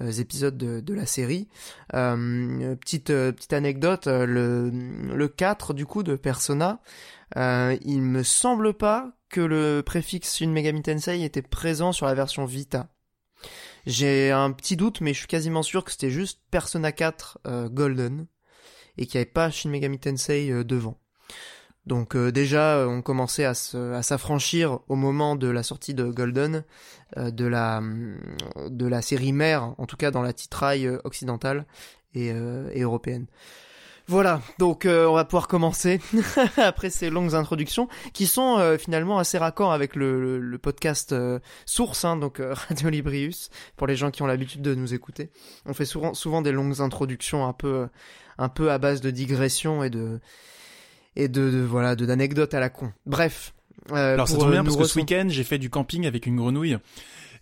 euh, 0.00 0.12
épisodes 0.12 0.56
de, 0.56 0.94
la 0.94 1.06
série. 1.06 1.48
Euh, 1.94 2.76
petite 2.76 3.06
petite 3.06 3.52
anecdote, 3.52 4.06
le 4.06 4.70
le 4.70 5.28
4 5.28 5.74
du 5.74 5.86
coup 5.86 6.02
de 6.02 6.16
Persona, 6.16 6.80
il 7.34 8.02
me 8.02 8.22
semble 8.22 8.74
pas 8.74 9.12
que 9.28 9.40
le 9.40 9.82
préfixe 9.84 10.36
Shin 10.36 10.50
Megami 10.50 10.82
Tensei 10.82 11.22
était 11.22 11.42
présent 11.42 11.92
sur 11.92 12.06
la 12.06 12.14
version 12.14 12.44
Vita. 12.44 12.88
J'ai 13.86 14.30
un 14.30 14.50
petit 14.52 14.76
doute, 14.76 15.00
mais 15.00 15.12
je 15.12 15.18
suis 15.18 15.28
quasiment 15.28 15.62
sûr 15.62 15.84
que 15.84 15.90
c'était 15.90 16.10
juste 16.10 16.40
Persona 16.50 16.92
4 16.92 17.40
Golden 17.70 18.26
et 18.98 19.06
qu'il 19.06 19.18
n'y 19.18 19.22
avait 19.22 19.30
pas 19.30 19.50
Shin 19.50 19.70
Megami 19.70 19.98
Tensei 19.98 20.64
devant. 20.64 20.98
Donc 21.86 22.16
euh, 22.16 22.32
déjà, 22.32 22.78
euh, 22.78 22.86
on 22.86 23.00
commençait 23.00 23.44
à 23.44 23.54
s'affranchir 23.54 24.80
au 24.88 24.96
moment 24.96 25.36
de 25.36 25.48
la 25.48 25.62
sortie 25.62 25.94
de 25.94 26.10
Golden 26.10 26.64
euh, 27.16 27.30
de 27.30 27.46
la 28.86 29.02
série 29.02 29.32
mère, 29.32 29.74
en 29.78 29.86
tout 29.86 29.96
cas 29.96 30.10
dans 30.10 30.22
la 30.22 30.32
titraille 30.32 30.88
occidentale 31.04 31.64
et, 32.14 32.32
européenne. 32.32 33.26
Voilà, 34.08 34.40
donc 34.58 34.86
on 34.86 35.14
va 35.14 35.24
pouvoir 35.24 35.48
commencer 35.48 36.00
après 36.56 36.90
ces 36.90 37.10
longues 37.10 37.34
introductions 37.34 37.88
qui 38.12 38.26
sont 38.26 38.76
finalement 38.78 39.18
assez 39.18 39.36
raccords 39.36 39.72
avec 39.72 39.96
le, 39.96 40.58
podcast 40.62 41.14
source, 41.66 42.04
hein, 42.04 42.16
donc 42.16 42.40
Radio 42.68 42.88
Librius, 42.88 43.50
pour 43.76 43.86
les 43.86 43.96
gens 43.96 44.10
qui 44.10 44.22
ont 44.22 44.26
l'habitude 44.26 44.62
de 44.62 44.74
nous 44.74 44.94
écouter. 44.94 45.30
On 45.66 45.74
fait 45.74 45.84
souvent, 45.84 46.14
souvent 46.14 46.40
des 46.40 46.52
longues 46.52 46.80
introductions 46.80 47.46
un 47.46 47.52
peu, 47.52 47.88
un 48.38 48.48
peu 48.48 48.70
à 48.70 48.78
base 48.78 49.00
de 49.00 49.10
digressions 49.10 49.82
et 49.82 49.90
de, 49.90 50.20
et 51.16 51.28
de, 51.28 51.50
de 51.50 51.58
voilà 51.58 51.96
de 51.96 52.06
d'anecdotes 52.06 52.54
à 52.54 52.60
la 52.60 52.68
con. 52.68 52.92
Bref. 53.06 53.52
Euh, 53.92 54.14
Alors 54.14 54.28
ça 54.28 54.36
tombe 54.36 54.50
bien 54.50 54.64
parce 54.64 54.76
que 54.76 54.84
ce 54.84 54.98
week-end 54.98 55.26
j'ai 55.28 55.44
fait 55.44 55.58
du 55.58 55.70
camping 55.70 56.06
avec 56.06 56.26
une 56.26 56.36
grenouille. 56.36 56.78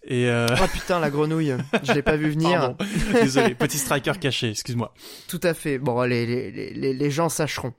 Et 0.06 0.28
euh... 0.28 0.46
Oh 0.62 0.66
putain 0.70 1.00
la 1.00 1.08
grenouille, 1.08 1.54
je 1.82 1.92
l'ai 1.92 2.02
pas 2.02 2.16
vu 2.16 2.28
venir. 2.32 2.74
Désolé, 3.14 3.54
petit 3.54 3.78
striker 3.78 4.12
caché, 4.20 4.50
excuse-moi. 4.50 4.92
Tout 5.28 5.40
à 5.42 5.54
fait. 5.54 5.78
Bon, 5.78 6.02
les 6.02 6.26
les 6.26 6.50
les, 6.74 6.92
les 6.92 7.10
gens 7.10 7.30
sacheront. 7.30 7.72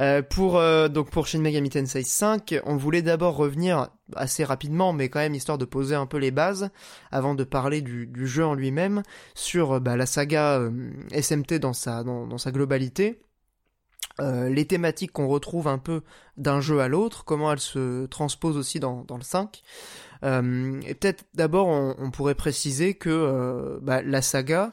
Euh, 0.00 0.22
pour 0.22 0.56
euh, 0.56 0.88
donc 0.88 1.10
pour 1.10 1.26
Shin 1.26 1.40
Megami 1.40 1.68
Tensei 1.68 2.04
5, 2.04 2.60
on 2.64 2.76
voulait 2.76 3.02
d'abord 3.02 3.36
revenir 3.36 3.88
assez 4.16 4.44
rapidement, 4.44 4.94
mais 4.94 5.10
quand 5.10 5.18
même 5.18 5.34
histoire 5.34 5.58
de 5.58 5.66
poser 5.66 5.94
un 5.94 6.06
peu 6.06 6.16
les 6.16 6.30
bases 6.30 6.70
avant 7.10 7.34
de 7.34 7.44
parler 7.44 7.82
du, 7.82 8.06
du 8.06 8.26
jeu 8.26 8.46
en 8.46 8.54
lui-même 8.54 9.02
sur 9.34 9.78
bah, 9.80 9.96
la 9.96 10.06
saga 10.06 10.60
euh, 10.60 10.70
SMT 11.12 11.54
dans 11.54 11.74
sa 11.74 12.02
dans, 12.02 12.26
dans 12.26 12.38
sa 12.38 12.50
globalité 12.50 13.20
euh, 14.20 14.48
les 14.48 14.64
thématiques 14.64 15.12
qu'on 15.12 15.28
retrouve 15.28 15.68
un 15.68 15.78
peu 15.78 16.02
d'un 16.36 16.60
jeu 16.60 16.80
à 16.80 16.88
l'autre, 16.88 17.24
comment 17.24 17.52
elles 17.52 17.60
se 17.60 18.06
transposent 18.06 18.56
aussi 18.56 18.80
dans, 18.80 19.04
dans 19.04 19.16
le 19.16 19.22
5. 19.22 19.62
Euh, 20.24 20.80
et 20.84 20.94
peut-être 20.94 21.24
d'abord 21.34 21.68
on, 21.68 22.10
pourrait 22.10 22.34
préciser 22.34 22.94
que 22.94 23.08
euh, 23.08 23.78
bah, 23.80 24.02
la 24.02 24.22
saga, 24.22 24.72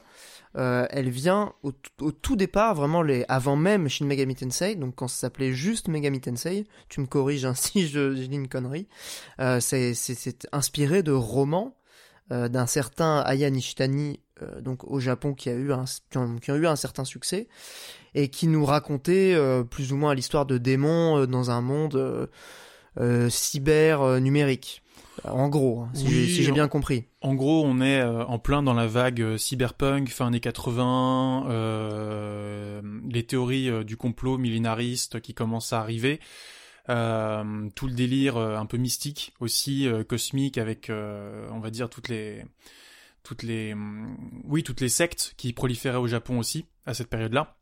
elle 0.54 1.10
vient 1.10 1.52
au, 1.62 1.72
tout 2.12 2.34
départ, 2.34 2.74
vraiment 2.74 3.02
les, 3.02 3.26
avant 3.28 3.56
même 3.56 3.88
Shin 3.90 4.06
Megami 4.06 4.34
Tensei, 4.34 4.74
donc 4.74 4.94
quand 4.94 5.06
ça 5.06 5.18
s'appelait 5.18 5.52
juste 5.52 5.88
Megami 5.88 6.18
Tensei, 6.18 6.66
tu 6.88 7.02
me 7.02 7.06
corriges 7.06 7.44
ainsi, 7.44 7.70
si 7.72 7.88
je, 7.88 8.14
dis 8.14 8.34
une 8.34 8.48
connerie, 8.48 8.88
c'est 9.60 10.48
inspiré 10.52 11.02
de 11.02 11.12
romans 11.12 11.76
d'un 12.30 12.66
certain 12.66 13.18
Aya 13.20 13.50
Nishitani, 13.50 14.20
donc 14.62 14.84
au 14.84 14.98
Japon, 14.98 15.34
qui 15.34 15.50
a 15.50 15.52
eu 15.52 15.72
un, 15.72 15.84
qui 16.10 16.50
ont 16.50 16.56
eu 16.56 16.66
un 16.66 16.76
certain 16.76 17.04
succès, 17.04 17.48
et 18.16 18.28
qui 18.28 18.48
nous 18.48 18.64
racontait 18.64 19.34
euh, 19.34 19.62
plus 19.62 19.92
ou 19.92 19.96
moins 19.96 20.14
l'histoire 20.14 20.46
de 20.46 20.58
démons 20.58 21.18
euh, 21.18 21.26
dans 21.26 21.50
un 21.50 21.60
monde 21.60 22.28
euh, 22.98 23.30
cyber 23.30 24.20
numérique. 24.20 24.82
En 25.24 25.48
gros, 25.48 25.82
hein, 25.82 25.90
si 25.94 26.06
Oui, 26.06 26.26
j'ai 26.26 26.44
si 26.44 26.52
bien 26.52 26.68
compris. 26.68 27.04
En 27.20 27.34
gros, 27.34 27.64
on 27.64 27.80
est 27.80 28.02
en 28.02 28.38
plein 28.38 28.62
dans 28.62 28.74
la 28.74 28.86
vague 28.86 29.36
cyberpunk, 29.36 30.08
fin 30.08 30.26
années 30.26 30.40
80, 30.40 31.46
euh, 31.48 32.82
les 33.08 33.24
théories 33.24 33.84
du 33.84 33.96
complot 33.96 34.38
millénariste 34.38 35.20
qui 35.20 35.34
commencent 35.34 35.72
à 35.72 35.80
arriver, 35.80 36.20
euh, 36.88 37.68
tout 37.74 37.86
le 37.86 37.94
délire 37.94 38.36
euh, 38.36 38.56
un 38.56 38.66
peu 38.66 38.76
mystique 38.76 39.34
aussi, 39.40 39.88
euh, 39.88 40.04
cosmique, 40.04 40.58
avec, 40.58 40.90
on 40.90 41.58
va 41.58 41.70
dire, 41.70 41.90
toutes 41.90 42.08
les, 42.08 42.44
toutes 43.22 43.42
les, 43.42 43.74
oui, 44.44 44.62
toutes 44.62 44.80
les 44.80 44.88
sectes 44.88 45.34
qui 45.36 45.52
proliféraient 45.52 45.98
au 45.98 46.06
Japon 46.06 46.38
aussi 46.38 46.66
à 46.84 46.94
cette 46.94 47.08
période-là. 47.08 47.56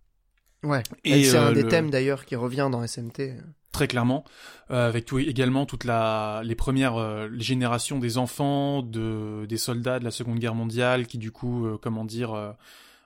Ouais. 0.64 0.82
Et, 1.04 1.24
c'est 1.24 1.36
euh, 1.36 1.48
un 1.48 1.52
des 1.52 1.62
le- 1.62 1.68
thèmes 1.68 1.90
d'ailleurs 1.90 2.24
qui 2.24 2.36
revient 2.36 2.68
dans 2.72 2.82
SMT. 2.82 3.34
Très 3.72 3.88
clairement, 3.88 4.24
euh, 4.70 4.88
avec 4.88 5.04
tout, 5.04 5.18
également 5.18 5.66
toute 5.66 5.84
la, 5.84 6.42
les 6.44 6.54
premières 6.54 6.96
euh, 6.96 7.28
les 7.30 7.42
générations 7.42 7.98
des 7.98 8.18
enfants, 8.18 8.82
de, 8.82 9.46
des 9.48 9.56
soldats 9.56 9.98
de 9.98 10.04
la 10.04 10.10
Seconde 10.12 10.38
Guerre 10.38 10.54
mondiale, 10.54 11.06
qui 11.06 11.18
du 11.18 11.32
coup, 11.32 11.66
euh, 11.66 11.76
comment 11.82 12.04
dire, 12.04 12.32
euh, 12.34 12.52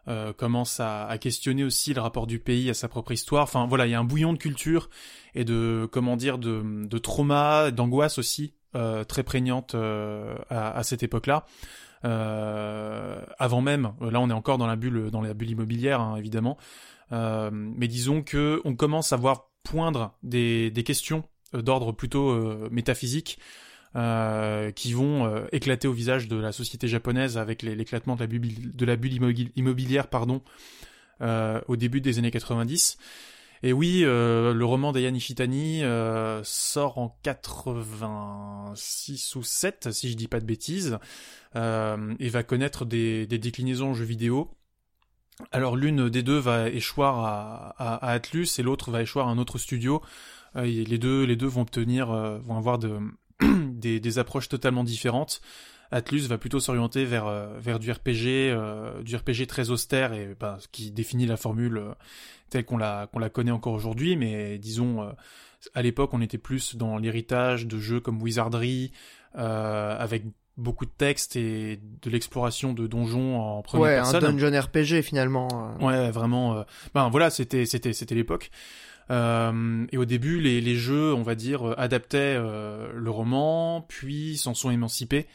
euh, 0.09 0.33
commencent 0.35 0.79
à, 0.81 1.07
à 1.07 1.17
questionner 1.19 1.65
aussi 1.65 1.95
le 1.95 2.01
rapport 2.03 2.27
du 2.27 2.39
pays 2.39 2.69
à 2.69 2.75
sa 2.75 2.87
propre 2.89 3.13
histoire. 3.13 3.43
Enfin 3.45 3.67
voilà, 3.67 3.87
il 3.87 3.91
y 3.91 3.95
a 3.95 3.99
un 3.99 4.05
bouillon 4.05 4.33
de 4.35 4.39
culture 4.39 4.91
et 5.35 5.45
de, 5.45 5.89
comment 5.91 6.17
dire, 6.17 6.37
de, 6.39 6.63
de 6.87 6.99
trauma, 6.99 7.71
d'angoisse 7.71 8.19
aussi 8.19 8.53
euh, 8.75 9.05
très 9.05 9.23
prégnante 9.23 9.75
euh, 9.75 10.37
à, 10.51 10.77
à 10.77 10.83
cette 10.83 11.03
époque-là. 11.03 11.47
Euh, 12.05 13.21
avant 13.39 13.61
même, 13.61 13.93
là 14.01 14.21
on 14.21 14.31
est 14.31 14.35
encore 14.35 14.59
dans 14.59 14.67
la 14.67 14.77
bulle, 14.77 15.11
dans 15.11 15.21
la 15.21 15.35
bulle 15.35 15.51
immobilière 15.51 16.01
hein, 16.01 16.17
évidemment, 16.17 16.57
euh, 16.57 16.98
mais 17.11 17.89
disons 17.89 18.23
que 18.23 18.61
on 18.65 18.75
commence 18.75 19.13
à 19.13 19.17
voir 19.17 19.51
poindre 19.63 20.17
des, 20.23 20.71
des 20.71 20.85
questions 20.85 21.25
euh, 21.55 21.63
d'ordre 21.63 21.93
plutôt 21.93 22.31
euh, 22.31 22.69
métaphysique 22.71 23.39
euh, 23.97 24.71
qui 24.71 24.93
vont 24.93 25.27
euh, 25.27 25.47
éclater 25.53 25.89
au 25.89 25.93
visage 25.93 26.29
de 26.29 26.37
la 26.37 26.53
société 26.53 26.89
japonaise 26.89 27.39
avec 27.39 27.63
l'éclatement 27.63 28.17
de 28.17 28.21
la 28.21 28.27
bulle, 28.27 28.75
de 28.75 28.85
la 28.85 28.97
bulle 28.97 29.15
immobil- 29.15 29.53
immobilière 29.57 30.09
pardon, 30.09 30.43
euh, 31.21 31.61
au 31.69 31.77
début 31.77 32.01
des 32.01 32.19
années 32.19 32.31
90. 32.31 32.99
Et 33.65 33.73
oui, 33.73 34.03
euh, 34.05 34.55
le 34.55 34.65
roman 34.65 34.93
d'Aya 34.93 35.11
Nishitani 35.11 35.83
euh, 35.83 36.43
sort 36.45 36.99
en 36.99 37.19
86 37.25 39.35
ou 39.35 39.43
7, 39.43 39.91
si 39.91 40.11
je 40.11 40.17
dis 40.17 40.29
pas 40.29 40.39
de 40.39 40.45
bêtises, 40.45 40.99
euh, 41.57 42.15
et 42.21 42.29
va 42.29 42.45
connaître 42.45 42.85
des, 42.85 43.27
des 43.27 43.39
déclinaisons 43.39 43.91
en 43.91 43.95
jeux 43.95 44.05
vidéo. 44.05 44.49
Alors 45.53 45.77
l'une 45.77 46.09
des 46.09 46.23
deux 46.23 46.39
va 46.39 46.69
échoir 46.69 47.19
à, 47.21 47.75
à, 47.79 48.11
Atlus 48.11 48.49
et 48.59 48.63
l'autre 48.63 48.91
va 48.91 49.03
échoir 49.03 49.29
à 49.29 49.31
un 49.31 49.39
autre 49.39 49.59
studio. 49.59 50.03
Euh, 50.57 50.65
les 50.65 50.99
deux, 50.99 51.25
les 51.25 51.37
deux 51.37 51.47
vont 51.47 51.63
obtenir, 51.63 52.11
euh, 52.11 52.39
vont 52.39 52.57
avoir 52.57 52.79
de, 52.79 52.99
des, 53.41 54.19
approches 54.19 54.49
totalement 54.49 54.85
différentes. 54.85 55.41
Atlus 55.91 56.27
va 56.27 56.37
plutôt 56.37 56.61
s'orienter 56.61 57.05
vers 57.05 57.27
euh, 57.27 57.59
vers 57.59 57.79
du 57.79 57.91
RPG, 57.91 58.53
du 59.05 59.17
RPG 59.17 59.47
très 59.47 59.71
austère 59.71 60.13
et 60.13 60.37
ce 60.59 60.69
qui 60.69 60.91
définit 60.91 61.27
la 61.27 61.37
formule 61.37 61.83
telle 62.51 62.65
qu'on 62.65 62.77
la 62.77 63.09
connaît 63.33 63.51
encore 63.51 63.73
aujourd'hui. 63.73 64.17
Mais 64.17 64.59
disons, 64.59 65.15
à 65.75 65.83
l'époque, 65.83 66.11
on 66.13 66.21
était 66.21 66.39
plus 66.39 66.77
dans 66.77 66.99
l'héritage 66.99 67.67
de 67.67 67.79
jeux 67.79 68.01
comme 68.01 68.21
Wizardry, 68.21 68.93
avec 69.35 70.25
beaucoup 70.59 70.85
de 70.85 70.91
textes 70.91 71.37
et 71.37 71.81
de 72.03 72.11
l'exploration 72.11 72.75
de 72.75 72.87
donjons 72.87 73.41
en 73.41 73.63
première 73.63 73.87
Ouais, 73.87 73.95
personne. 73.95 74.25
un 74.25 74.33
dungeon 74.33 74.61
RPG 74.61 75.03
finalement. 75.03 75.49
euh. 75.81 75.85
Ouais, 75.87 76.11
vraiment. 76.11 76.59
euh, 76.59 76.63
Ben 76.95 77.09
voilà, 77.09 77.31
c'était 77.31 77.65
c'était 77.65 77.93
c'était 77.95 78.15
l'époque. 78.15 78.51
Euh, 79.11 79.87
et 79.91 79.97
au 79.97 80.05
début, 80.05 80.39
les, 80.41 80.61
les 80.61 80.75
jeux, 80.77 81.15
on 81.15 81.23
va 81.23 81.35
dire, 81.35 81.75
adaptaient 81.79 82.37
euh, 82.37 82.91
le 82.95 83.11
roman, 83.11 83.81
puis 83.89 84.37
s'en 84.37 84.53
sont 84.53 84.71
émancipés 84.71 85.27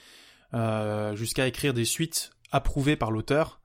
euh, 0.54 1.16
jusqu'à 1.16 1.48
écrire 1.48 1.74
des 1.74 1.86
suites 1.86 2.30
approuvées 2.52 2.96
par 2.96 3.10
l'auteur 3.10 3.60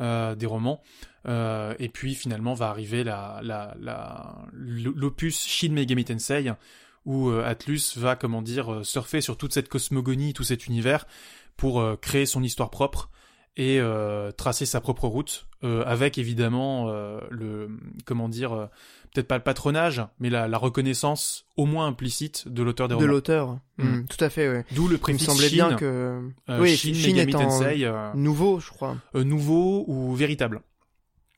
euh, 0.00 0.34
des 0.34 0.44
romans. 0.46 0.82
Euh, 1.26 1.74
et 1.78 1.88
puis 1.88 2.14
finalement 2.14 2.54
va 2.54 2.68
arriver 2.68 3.02
la 3.02 3.40
la 3.42 3.74
la 3.80 4.36
l'opus 4.52 5.44
Shin 5.46 5.70
Megami 5.72 6.04
Tensei 6.04 6.52
où 7.06 7.30
euh, 7.30 7.42
Atlus 7.46 7.96
va 7.96 8.14
comment 8.16 8.42
dire 8.42 8.70
euh, 8.72 8.82
surfer 8.84 9.20
sur 9.22 9.38
toute 9.38 9.54
cette 9.54 9.68
cosmogonie, 9.70 10.34
tout 10.34 10.44
cet 10.44 10.66
univers 10.66 11.06
pour 11.56 11.80
euh, 11.80 11.96
créer 11.96 12.26
son 12.26 12.42
histoire 12.42 12.68
propre 12.70 13.08
et 13.56 13.80
euh, 13.80 14.32
tracer 14.32 14.66
sa 14.66 14.82
propre 14.82 15.06
route 15.08 15.46
euh, 15.64 15.82
avec 15.86 16.18
évidemment 16.18 16.90
euh, 16.90 17.20
le 17.30 17.70
comment 18.04 18.28
dire 18.28 18.52
euh, 18.52 18.66
peut-être 19.14 19.28
pas 19.28 19.38
le 19.38 19.42
patronage 19.42 20.02
mais 20.20 20.28
la, 20.28 20.46
la 20.46 20.58
reconnaissance 20.58 21.46
au 21.56 21.64
moins 21.64 21.86
implicite 21.86 22.48
de 22.48 22.62
l'auteur 22.62 22.88
des 22.88 22.92
De 22.92 22.96
romans 22.96 23.08
l'auteur. 23.08 23.58
Mm. 23.78 23.84
Mm, 24.00 24.06
tout 24.08 24.22
à 24.22 24.28
fait, 24.28 24.50
ouais. 24.50 24.64
d'où 24.72 24.88
le 24.88 24.96
Il 24.96 24.96
me 24.96 24.98
préfixe 24.98 25.24
semblait 25.24 25.48
Shin, 25.48 25.68
bien 25.68 25.76
que. 25.76 26.28
euh, 26.50 26.60
oui, 26.60 26.76
Shin 26.76 26.92
Shin 26.92 27.06
Megami 27.14 27.30
étant 27.30 27.38
Tensei 27.44 27.84
euh, 27.86 28.12
nouveau, 28.14 28.60
je 28.60 28.68
crois. 28.68 28.98
euh, 29.14 29.24
nouveau 29.24 29.84
ou 29.86 30.14
véritable 30.14 30.60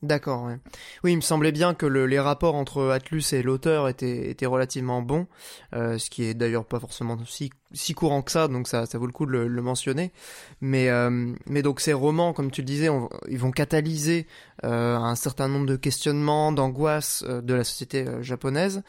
D'accord, 0.01 0.45
ouais. 0.45 0.59
Oui, 1.03 1.13
il 1.13 1.17
me 1.17 1.21
semblait 1.23 1.51
bien 1.51 1.75
que 1.75 1.85
le- 1.85 2.07
les 2.07 2.21
rapports 2.21 2.55
entre 2.55 2.89
Atlus 2.91 3.25
et 3.33 3.43
l'auteur 3.43 3.89
étaient, 3.89 4.31
étaient 4.31 4.47
relativement 4.47 5.03
bons, 5.03 5.27
euh, 5.75 5.99
ce 5.99 6.09
qui 6.09 6.23
est 6.23 6.35
d'ailleurs 6.35 6.65
pas 6.67 6.79
forcément 6.79 7.19
si, 7.27 7.51
si 7.73 7.95
courant 7.95 8.23
que 8.23 8.31
ça, 8.31 8.47
donc 8.47 8.69
ça, 8.69 8.87
ça 8.87 8.97
vaut 8.97 9.07
le 9.07 9.13
coup 9.13 9.27
de 9.27 9.33
le, 9.33 9.49
le 9.49 9.61
mentionner. 9.61 10.13
Mais, 10.61 10.89
euh, 10.89 11.35
mais 11.47 11.63
donc 11.63 11.81
ces 11.81 11.93
romans, 11.95 12.33
comme 12.33 12.53
tu 12.53 12.61
le 12.61 12.67
disais, 12.67 12.89
ils 13.29 13.39
vont 13.41 13.51
catalyser 13.51 14.29
euh, 14.65 14.97
un 14.97 15.17
certain 15.17 15.49
nombre 15.49 15.67
de 15.67 15.75
questionnements, 15.75 16.53
d'angoisses 16.53 17.25
euh, 17.27 17.41
de 17.41 17.55
la 17.55 17.65
société 17.65 18.07
euh, 18.07 18.23
japonaise, 18.23 18.85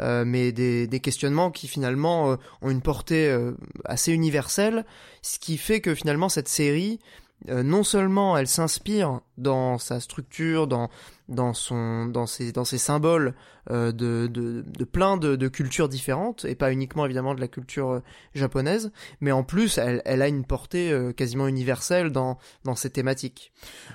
euh, 0.00 0.24
mais 0.24 0.50
des, 0.52 0.86
des 0.86 1.00
questionnements 1.00 1.50
qui 1.50 1.68
finalement 1.68 2.38
ont 2.62 2.70
une 2.70 2.80
portée 2.80 3.36
assez 3.84 4.12
universelle, 4.12 4.86
ce 5.20 5.38
qui 5.38 5.58
fait 5.58 5.82
que 5.82 5.94
finalement 5.94 6.30
cette 6.30 6.48
série 6.48 7.00
non 7.48 7.84
seulement 7.84 8.36
elle 8.36 8.48
s'inspire 8.48 9.20
dans 9.36 9.78
sa 9.78 10.00
structure, 10.00 10.66
dans 10.66 10.88
dans 11.28 11.54
son 11.54 12.06
dans 12.06 12.26
ses 12.26 12.52
dans 12.52 12.64
ses 12.66 12.76
symboles 12.78 13.34
euh, 13.70 13.92
de, 13.92 14.26
de 14.26 14.62
de 14.66 14.84
plein 14.84 15.16
de, 15.16 15.36
de 15.36 15.48
cultures 15.48 15.88
différentes 15.88 16.44
et 16.44 16.54
pas 16.54 16.70
uniquement 16.70 17.06
évidemment 17.06 17.34
de 17.34 17.40
la 17.40 17.48
culture 17.48 17.90
euh, 17.92 18.00
japonaise, 18.34 18.92
mais 19.22 19.32
en 19.32 19.42
plus 19.42 19.78
elle 19.78 20.02
elle 20.04 20.20
a 20.20 20.28
une 20.28 20.44
portée 20.44 20.92
euh, 20.92 21.12
quasiment 21.12 21.48
universelle 21.48 22.10
dans 22.12 22.38
dans 22.64 22.74
ses 22.74 22.90
thématiques. 22.90 23.52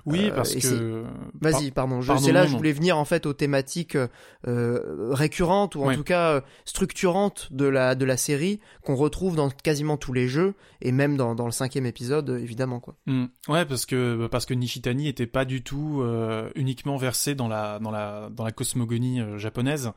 oui 0.07 0.31
parce 0.35 0.55
que 0.55 1.03
Vas-y, 1.39 1.69
pardon. 1.71 2.01
Je, 2.01 2.11
c'est 2.17 2.31
là 2.31 2.43
non, 2.45 2.47
je 2.49 2.57
voulais 2.57 2.71
venir 2.71 2.97
en 2.97 3.05
fait 3.05 3.25
aux 3.27 3.33
thématiques 3.33 3.95
récurrentes 4.43 5.75
ou 5.75 5.83
en 5.83 5.87
Ouais. 5.89 5.95
tout 5.95 6.03
cas 6.03 6.43
structurantes 6.65 7.47
de 7.51 7.65
la 7.65 7.95
de 7.95 8.05
la 8.05 8.17
série 8.17 8.59
qu'on 8.83 8.95
retrouve 8.95 9.35
dans 9.35 9.49
quasiment 9.49 9.97
tous 9.97 10.13
les 10.13 10.27
jeux 10.27 10.53
et 10.81 10.91
même 10.91 11.17
dans 11.17 11.35
dans 11.35 11.45
le 11.45 11.51
cinquième 11.51 11.85
épisode 11.85 12.29
évidemment 12.41 12.79
quoi. 12.79 12.95
Hmm. 13.05 13.25
Ouais, 13.47 13.65
parce 13.65 13.85
que 13.85 14.27
parce 14.27 14.45
que 14.45 14.53
Nishitani 14.53 15.07
était 15.07 15.27
pas 15.27 15.45
du 15.45 15.63
tout 15.63 16.03
uniquement 16.55 16.97
dans 17.35 17.47
la 17.47 17.79
dans 17.79 17.91
la 17.91 18.29
dans 18.31 18.43
la 18.43 18.51
cosmogonie 18.51 19.21
euh, 19.21 19.37
japonaise. 19.37 19.91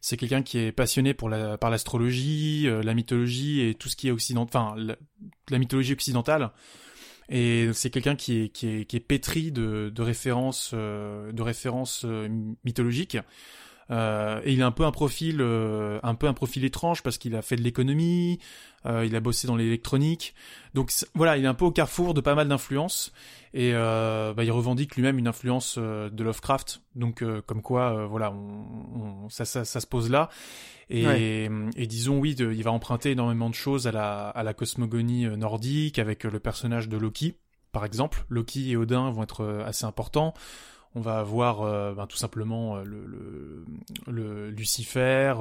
C'est 0.00 0.16
quelqu'un 0.16 0.42
qui 0.42 0.58
est 0.58 0.72
passionné 0.72 1.14
pour 1.14 1.28
la 1.28 1.58
par 1.58 1.70
l'astrologie, 1.70 2.66
euh, 2.66 2.82
la 2.82 2.94
mythologie 2.94 3.62
et 3.62 3.74
tout 3.74 3.88
ce 3.88 3.96
qui 3.96 4.08
est 4.08 4.10
occidental, 4.10 4.60
enfin 4.60 4.74
la, 4.76 4.96
la 5.50 5.58
mythologie 5.58 5.92
occidentale. 5.92 6.52
Et 7.28 7.68
c'est 7.74 7.90
quelqu'un 7.90 8.16
qui 8.16 8.42
est 8.42 8.48
qui 8.48 8.68
est 8.68 8.84
qui 8.84 8.96
est 8.96 9.00
pétri 9.00 9.52
de 9.52 9.90
de 9.94 10.02
références 10.02 10.70
euh, 10.74 11.32
de 11.32 11.42
références 11.42 12.06
mythologiques. 12.64 13.18
Euh, 13.90 14.40
et 14.44 14.52
il 14.52 14.62
a 14.62 14.66
un 14.66 14.70
peu 14.70 14.84
un 14.84 14.90
profil 14.90 15.38
euh, 15.40 15.98
un 16.02 16.14
peu 16.14 16.28
un 16.28 16.34
profil 16.34 16.62
étrange 16.64 17.02
parce 17.02 17.16
qu'il 17.16 17.34
a 17.34 17.40
fait 17.40 17.56
de 17.56 17.62
l'économie, 17.62 18.38
euh, 18.84 19.06
il 19.06 19.16
a 19.16 19.20
bossé 19.20 19.46
dans 19.46 19.56
l'électronique. 19.56 20.34
Donc 20.74 20.92
voilà, 21.14 21.38
il 21.38 21.44
est 21.44 21.48
un 21.48 21.54
peu 21.54 21.64
au 21.64 21.70
carrefour 21.70 22.12
de 22.12 22.20
pas 22.20 22.34
mal 22.34 22.48
d'influences 22.48 23.12
et 23.54 23.70
euh, 23.72 24.34
bah, 24.34 24.44
il 24.44 24.50
revendique 24.52 24.94
lui-même 24.96 25.18
une 25.18 25.26
influence 25.26 25.76
euh, 25.78 26.10
de 26.10 26.22
Lovecraft. 26.22 26.82
Donc 26.96 27.22
euh, 27.22 27.40
comme 27.40 27.62
quoi, 27.62 27.96
euh, 27.96 28.06
voilà, 28.06 28.30
on, 28.30 29.24
on- 29.24 29.28
ça, 29.30 29.46
ça, 29.46 29.64
ça 29.64 29.80
se 29.80 29.86
pose 29.86 30.10
là. 30.10 30.28
Et, 30.90 31.48
et 31.76 31.86
disons 31.86 32.18
oui, 32.18 32.34
de- 32.34 32.52
il 32.52 32.62
va 32.62 32.72
emprunter 32.72 33.10
énormément 33.12 33.48
de 33.50 33.54
choses 33.54 33.86
à 33.86 33.92
la, 33.92 34.28
à 34.28 34.42
la 34.42 34.52
cosmogonie 34.54 35.26
nordique 35.36 35.98
avec 35.98 36.24
le 36.24 36.38
personnage 36.40 36.88
de 36.90 36.96
Loki, 36.98 37.36
par 37.72 37.84
exemple. 37.86 38.24
Loki 38.28 38.70
et 38.72 38.76
Odin 38.76 39.10
vont 39.10 39.22
être 39.22 39.62
assez 39.66 39.84
importants. 39.86 40.34
On 40.94 41.00
va 41.00 41.18
avoir 41.18 41.62
euh, 41.62 41.94
ben, 41.94 42.06
tout 42.06 42.16
simplement 42.16 42.76
euh, 42.76 42.84
le, 42.84 43.04
le, 43.06 43.64
le 44.12 44.50
Lucifer, 44.50 45.34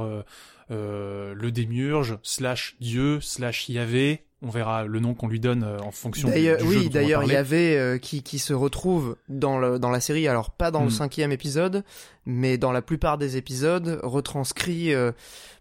euh, 0.70 1.34
le 1.34 1.52
démiurge, 1.52 2.18
slash 2.24 2.76
Dieu, 2.82 3.20
slash 3.22 3.70
Yahvé. 3.70 4.24
On 4.44 4.50
verra 4.50 4.86
le 4.86 5.00
nom 5.00 5.16
qu'on 5.16 5.28
lui 5.28 5.40
donne 5.40 5.64
en 5.64 5.90
fonction 5.90 6.30
du, 6.30 6.36
oui, 6.64 6.90
d'ailleurs, 6.90 7.24
il 7.24 7.32
y 7.32 7.36
avait 7.36 8.00
qui, 8.00 8.22
qui 8.22 8.38
se 8.38 8.54
retrouve 8.54 9.16
dans, 9.30 9.58
le, 9.58 9.80
dans 9.80 9.90
la 9.90 10.00
série, 10.00 10.28
alors 10.28 10.52
pas 10.52 10.70
dans 10.70 10.82
le 10.82 10.90
Hmm. 10.90 10.92
cinquième 10.92 11.32
épisode, 11.32 11.84
mais 12.28 12.60
dans 12.60 12.72
la 12.72 12.84
plupart 12.84 13.18
des 13.18 13.36
épisodes, 13.36 14.00
retranscrit 14.04 14.94
euh, 14.94 15.12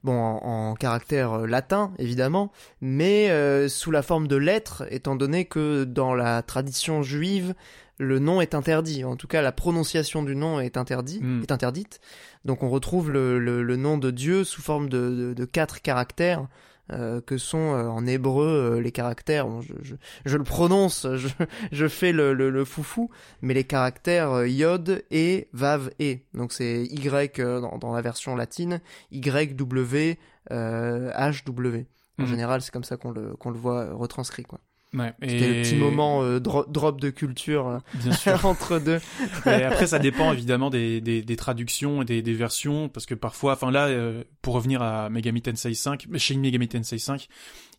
bon, 0.05 0.13
en, 0.13 0.73
en 0.73 0.75
caractère 0.75 1.47
latin, 1.47 1.95
évidemment, 1.99 2.53
mais 2.83 3.31
sous 3.71 3.91
la 3.91 4.03
forme 4.03 4.29
de 4.29 4.37
lettres, 4.37 4.85
étant 4.91 5.17
donné 5.17 5.47
que 5.47 5.85
dans 5.85 6.15
la 6.15 6.43
tradition 6.43 7.03
juive, 7.03 7.55
le 7.99 8.19
nom 8.19 8.41
est 8.41 8.55
interdit. 8.55 9.05
En 9.05 9.17
tout 9.17 9.27
cas, 9.27 9.43
la 9.43 9.53
prononciation 9.53 10.23
du 10.23 10.37
nom 10.37 10.61
est, 10.61 10.77
interdit, 10.77 11.21
Hmm. 11.21 11.43
est 11.43 11.53
interdite. 11.53 12.01
Donc 12.45 12.63
on 12.63 12.71
retrouve 12.71 13.11
le, 13.11 13.39
le, 13.39 13.63
le 13.63 13.77
nom 13.77 13.99
de 13.99 14.11
Dieu 14.11 14.45
sous 14.45 14.63
forme 14.63 14.89
de, 14.89 15.11
de, 15.11 15.35
de 15.35 15.45
quatre 15.45 15.81
caractères 15.81 16.47
euh, 16.93 17.21
que 17.21 17.37
sont 17.39 17.57
en 17.57 18.07
hébreu 18.07 18.79
les 18.83 18.93
caractères. 18.93 19.49
Bon, 19.49 19.61
je, 19.61 19.75
je, 19.83 19.95
je, 20.25 20.37
le 20.37 20.45
prononce, 20.45 21.07
je, 21.17 21.29
je 21.73 21.89
fais 21.89 22.13
le, 22.13 22.33
le, 22.35 22.51
le, 22.51 22.65
foufou, 22.65 23.11
mais 23.43 23.55
les 23.55 23.65
caractères 23.65 24.47
yod 24.47 25.03
et 25.11 25.49
vav 25.53 25.91
et. 25.99 26.27
Donc 26.35 26.53
c'est 26.53 26.85
y 26.85 27.09
dans, 27.39 27.79
dans, 27.79 27.93
la 27.95 28.03
version 28.03 28.37
latine, 28.37 28.81
y 29.11 29.21
w 29.21 30.19
h 30.51 31.45
w. 31.45 31.87
En 32.19 32.23
mhm. 32.23 32.29
général, 32.29 32.63
c'est 32.63 32.73
comme 32.73 32.85
ça 32.85 32.97
qu'on 32.97 33.11
le 33.11 33.35
qu'on 33.37 33.51
le 33.51 33.59
voit 33.59 33.93
retranscrit 33.93 34.45
quoi. 34.45 34.61
Ouais, 34.97 35.13
C'était 35.21 35.49
le 35.49 35.63
petit 35.63 35.77
moment 35.77 36.23
euh, 36.23 36.41
drop 36.41 37.01
de 37.01 37.11
culture 37.11 37.69
euh, 37.69 37.79
Bien 37.95 38.13
sûr. 38.13 38.45
entre 38.47 38.79
deux. 38.79 38.99
et 39.45 39.65
après, 39.65 39.87
ça 39.87 39.99
dépend 39.99 40.33
évidemment 40.33 40.71
des, 40.71 41.03
des, 41.03 41.21
des 41.23 41.37
traductions 41.37 42.01
et 42.01 42.05
des, 42.07 42.23
des, 42.23 42.33
versions, 42.33 42.89
parce 42.89 43.05
que 43.05 43.15
parfois, 43.15 43.53
enfin 43.53 43.71
là, 43.71 43.89
euh, 43.89 44.25
pour 44.41 44.55
revenir 44.55 44.81
à 44.81 45.11
Megami 45.11 45.43
Tensei 45.43 45.75
5, 45.75 46.07
chez 46.17 46.37
Megami 46.37 46.69
Tensei 46.69 46.99
5, 46.99 47.29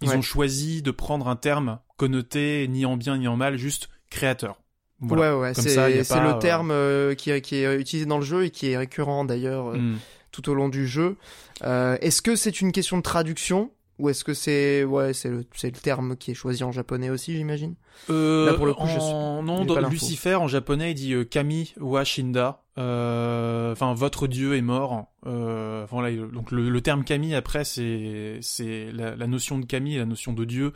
ils 0.01 0.11
ont 0.11 0.21
choisi 0.21 0.83
de 0.83 0.91
prendre 0.91 1.27
un 1.27 1.35
terme 1.35 1.79
connoté 1.97 2.67
ni 2.69 2.85
en 2.85 2.97
bien 2.97 3.17
ni 3.17 3.27
en 3.27 3.35
mal, 3.35 3.57
juste 3.57 3.89
créateur. 4.11 4.61
Voilà. 4.99 5.35
Ouais, 5.35 5.41
ouais, 5.41 5.53
c'est 5.55 5.75
le 5.75 6.37
terme 6.39 7.15
qui, 7.15 7.41
qui, 7.41 7.55
est 7.55 7.79
utilisé 7.79 8.05
dans 8.05 8.19
le 8.19 8.25
jeu 8.25 8.45
et 8.45 8.51
qui 8.51 8.69
est 8.69 8.77
récurrent 8.77 9.25
d'ailleurs 9.25 9.73
hmm. 9.73 9.97
tout 10.31 10.49
au 10.49 10.53
long 10.53 10.69
du 10.69 10.87
jeu. 10.87 11.15
Est-ce 11.63 12.21
que 12.21 12.35
c'est 12.35 12.61
une 12.61 12.71
question 12.71 12.97
de 12.97 13.03
traduction 13.03 13.71
ou 13.99 14.09
est-ce 14.09 14.23
que 14.23 14.33
c'est 14.33 14.83
ouais 14.83 15.13
c'est 15.13 15.29
le 15.29 15.45
c'est 15.53 15.73
le 15.73 15.79
terme 15.79 16.15
qui 16.17 16.31
est 16.31 16.35
choisi 16.35 16.63
en 16.63 16.71
japonais 16.71 17.09
aussi 17.09 17.35
j'imagine? 17.35 17.75
Euh, 18.09 18.45
Là 18.45 18.53
pour 18.53 18.65
le 18.65 18.73
coup 18.73 18.85
je 18.85 18.99
suis... 18.99 19.11
non 19.11 19.65
dans 19.65 19.89
Lucifer 19.89 20.35
en 20.35 20.47
japonais 20.47 20.91
il 20.91 20.95
dit 20.95 21.13
euh, 21.13 21.23
Kami 21.23 21.73
wa 21.79 22.03
Shinda. 22.03 22.61
Euh, 22.77 23.71
enfin 23.71 23.95
votre 23.95 24.27
dieu 24.27 24.55
est 24.55 24.61
mort. 24.61 25.07
Euh, 25.25 25.85
voilà 25.89 26.15
donc 26.15 26.51
le, 26.51 26.69
le, 26.69 26.81
terme 26.81 27.03
Kami 27.03 27.33
après 27.33 27.63
c'est 27.63 28.37
c'est 28.41 28.91
la, 28.91 29.15
la, 29.15 29.27
notion 29.27 29.57
de 29.57 29.65
Kami 29.65 29.97
la 29.97 30.05
notion 30.05 30.31
de 30.31 30.45
dieu 30.45 30.73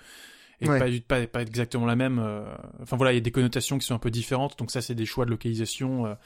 et 0.62 0.66
pas, 0.66 0.80
pas, 1.08 1.28
pas 1.28 1.42
exactement 1.44 1.86
la 1.86 1.96
même 1.96 2.20
euh, 2.20 2.44
enfin 2.82 2.98
voilà 2.98 3.12
il 3.12 3.16
y 3.16 3.20
a 3.20 3.22
des 3.22 3.32
connotations 3.32 3.78
qui 3.78 3.86
sont 3.86 3.94
un 3.96 4.00
peu 4.00 4.12
différentes. 4.12 4.58
Donc 4.58 4.72
ça 4.72 4.82
c'est 4.82 4.96
des 4.96 5.06
choix 5.06 5.26
de 5.26 5.30
localisation 5.30 6.18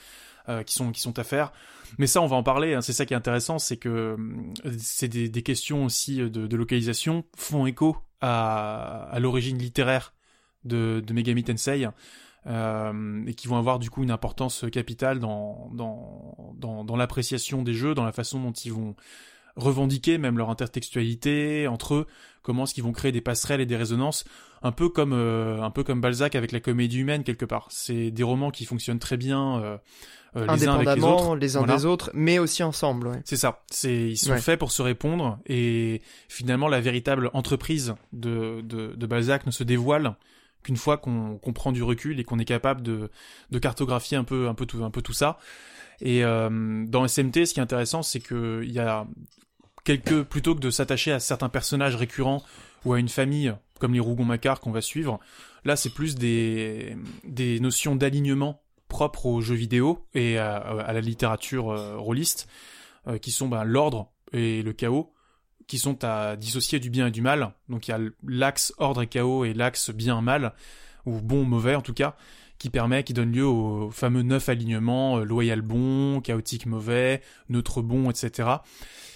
euh, 0.50 0.60
euh, 0.60 0.64
qui 0.64 0.74
sont 0.74 0.92
qui 0.92 1.02
sont 1.02 1.18
à 1.20 1.24
faire. 1.24 1.52
Mais 1.98 2.08
ça, 2.08 2.22
on 2.22 2.28
va 2.28 2.36
en 2.36 2.44
parler. 2.44 2.74
Hein. 2.74 2.82
C'est 2.82 2.94
ça 2.94 3.06
qui 3.06 3.14
est 3.14 3.18
intéressant, 3.18 3.60
c'est 3.60 3.78
que 3.78 3.90
euh, 3.90 4.18
c'est 4.78 5.08
des, 5.08 5.30
des, 5.30 5.44
questions 5.44 5.86
aussi 5.86 6.18
de, 6.18 6.28
de, 6.28 6.56
localisation 6.58 7.24
font 7.38 7.66
écho 7.66 7.98
à, 8.22 9.08
à 9.12 9.20
l'origine 9.20 9.58
littéraire 9.58 10.14
de, 10.64 11.04
de 11.06 11.14
Megami 11.14 11.44
Tensei. 11.44 11.88
Euh, 12.48 13.26
et 13.26 13.34
qui 13.34 13.48
vont 13.48 13.58
avoir 13.58 13.80
du 13.80 13.90
coup 13.90 14.04
une 14.04 14.12
importance 14.12 14.66
capitale 14.72 15.18
dans, 15.18 15.72
dans, 15.74 16.54
dans, 16.60 16.84
dans 16.84 16.96
l'appréciation 16.96 17.64
des 17.64 17.74
jeux, 17.74 17.96
dans 17.96 18.06
la 18.06 18.12
façon 18.12 18.40
dont 18.40 18.52
ils 18.52 18.72
vont 18.72 18.96
revendiquer 19.56 20.18
même 20.18 20.38
leur 20.38 20.50
intertextualité 20.50 21.68
entre 21.68 21.96
eux, 21.96 22.08
comment 22.42 22.64
est-ce 22.64 22.74
qu'ils 22.74 22.84
vont 22.84 22.92
créer 22.92 23.12
des 23.12 23.22
passerelles 23.22 23.62
et 23.62 23.66
des 23.66 23.78
résonances, 23.78 24.26
un 24.62 24.72
peu 24.72 24.90
comme 24.90 25.14
euh, 25.14 25.62
un 25.62 25.72
peu 25.72 25.84
comme 25.84 26.02
Balzac 26.02 26.36
avec 26.36 26.52
la 26.52 26.60
comédie 26.60 27.00
humaine 27.00 27.24
quelque 27.24 27.46
part. 27.46 27.68
C'est 27.70 28.12
des 28.12 28.24
romans 28.24 28.52
qui 28.52 28.66
fonctionnent 28.66 29.00
très 29.00 29.18
bien 29.18 29.60
euh, 29.62 29.78
euh, 30.36 30.46
les 30.56 30.68
uns 30.68 30.76
avec 30.76 30.96
les 30.96 31.04
autres, 31.04 31.36
les 31.36 31.58
uns 31.58 31.64
des 31.64 31.86
autres, 31.86 32.12
mais 32.14 32.40
aussi 32.40 32.62
ensemble. 32.64 33.08
Ouais. 33.08 33.22
C'est 33.24 33.38
ça. 33.38 33.64
C'est 33.72 34.10
ils 34.10 34.18
sont 34.18 34.38
faits 34.38 34.60
pour 34.60 34.72
se 34.72 34.82
répondre 34.82 35.40
et 35.46 36.02
finalement 36.28 36.68
la 36.68 36.82
véritable 36.82 37.30
entreprise 37.34 37.96
de 38.12 38.62
de, 38.62 38.94
de 38.96 39.06
Balzac 39.06 39.46
ne 39.46 39.52
se 39.52 39.64
dévoile 39.64 40.16
qu'une 40.64 40.78
fois 40.78 40.98
qu'on 40.98 41.38
qu'on 41.38 41.54
prend 41.54 41.72
du 41.72 41.84
recul 41.84 42.20
et 42.20 42.24
qu'on 42.24 42.40
est 42.40 42.46
capable 42.46 42.82
de 42.82 43.10
de 43.52 43.60
cartographier 43.60 44.18
un 44.18 44.24
peu 44.26 44.48
un 44.48 44.54
peu 44.54 44.66
tout 44.66 44.84
un 44.84 44.92
peu 44.92 45.02
tout 45.02 45.14
ça. 45.14 45.38
Et 46.02 46.26
euh, 46.26 46.86
dans 46.86 47.08
SMT, 47.08 47.46
ce 47.46 47.54
qui 47.54 47.60
est 47.62 47.64
intéressant, 47.64 48.04
c'est 48.04 48.20
que 48.20 48.62
il 48.66 48.72
y 48.72 48.80
a 48.80 49.08
quelques 49.86 50.24
plutôt 50.24 50.54
que 50.54 50.60
de 50.60 50.70
s'attacher 50.70 51.14
à 51.14 51.20
certains 51.20 51.48
personnages 51.48 51.96
récurrents 51.96 52.44
ou 52.84 52.94
à 52.94 53.00
une 53.00 53.08
famille 53.08 53.54
comme 53.80 53.94
les 53.94 54.00
Rougon-Macquart 54.00 54.60
qu'on 54.60 54.72
va 54.72 54.82
suivre, 54.82 55.20
là 55.64 55.78
c'est 55.78 55.94
plus 55.94 56.16
des 56.16 56.98
des 57.24 57.60
notions 57.62 57.96
d'alignement 57.96 58.62
propres 58.88 59.26
aux 59.26 59.42
jeux 59.42 59.56
vidéo 59.56 60.06
et 60.14 60.38
à, 60.38 60.92
la 60.94 61.02
littérature 61.02 61.72
euh, 61.72 61.98
rôliste, 61.98 62.48
euh, 63.08 63.18
qui 63.18 63.32
sont 63.32 63.48
ben, 63.48 63.64
l'ordre 63.64 64.12
et 64.34 64.62
le 64.62 64.74
chaos, 64.74 65.14
qui 65.68 65.78
sont 65.78 66.04
à 66.04 66.36
dissocier 66.36 66.80
du 66.80 66.90
bien 66.90 67.08
et 67.08 67.12
du 67.12 67.22
mal. 67.22 67.54
Donc 67.70 67.88
il 67.88 67.92
y 67.92 67.94
a 67.94 68.00
l'axe 68.28 68.74
ordre 68.78 69.02
et 69.02 69.08
chaos 69.08 69.46
et 69.46 69.54
l'axe 69.54 69.90
bien-mal, 69.90 70.54
ou 71.06 71.22
bon-mauvais 71.22 71.76
en 71.76 71.82
tout 71.82 71.94
cas, 71.94 72.16
qui 72.58 72.70
permet, 72.70 73.04
qui 73.04 73.14
donne 73.14 73.32
lieu 73.32 73.46
au 73.46 73.90
fameux 73.92 74.22
neuf 74.22 74.50
alignements, 74.50 75.18
euh, 75.18 75.24
loyal 75.24 75.62
bon, 75.62 76.22
chaotique 76.22 76.66
mauvais, 76.66 77.22
neutre 77.50 77.82
bon, 77.82 78.10
etc. 78.10 78.50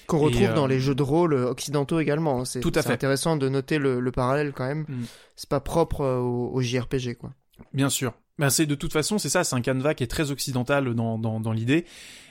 Qu'on 0.08 0.20
retrouve 0.20 0.54
dans 0.56 0.65
les 0.65 0.80
jeux 0.80 0.96
de 0.96 1.04
rôle 1.04 1.36
occidentaux 1.36 2.00
également. 2.00 2.41
Hein. 2.41 2.46
C'est 2.46 2.62
tout 2.62 2.72
à 2.74 2.82
fait 2.82 2.93
intéressant 2.93 3.38
de 3.38 3.48
noter 3.48 3.78
le, 3.78 4.12
parallèle 4.12 4.54
quand 4.54 4.65
même. 4.65 4.86
Mm. 4.88 5.04
C'est 5.36 5.50
pas 5.50 5.60
propre 5.60 6.04
au, 6.04 6.52
au 6.52 6.62
JRPG 6.62 7.15
quoi. 7.15 7.32
Bien 7.74 7.89
sûr. 7.89 8.13
Ben 8.39 8.49
c'est 8.49 8.65
de 8.65 8.75
toute 8.75 8.93
façon, 8.93 9.17
c'est 9.17 9.28
ça, 9.28 9.43
c'est 9.43 9.56
un 9.58 9.62
canevas 9.62 9.93
qui 9.95 10.04
est 10.04 10.08
très 10.08 10.32
occidental 10.32 10.95
dans, 10.95 11.19
dans, 11.19 11.41
dans 11.41 11.52
l'idée, 11.52 11.86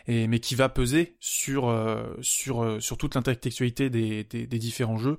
et 0.07 0.27
mais 0.27 0.40
qui 0.40 0.55
va 0.55 0.71
peser 0.71 1.16
sur 1.21 1.68
euh, 1.68 2.16
sur 2.23 2.64
euh, 2.64 2.81
sur 2.81 2.97
toute 2.97 3.14
l'intellectualité 3.14 3.90
des, 3.90 4.25
des, 4.25 4.47
des, 4.47 4.59
différents 4.59 4.97
jeux, 4.97 5.18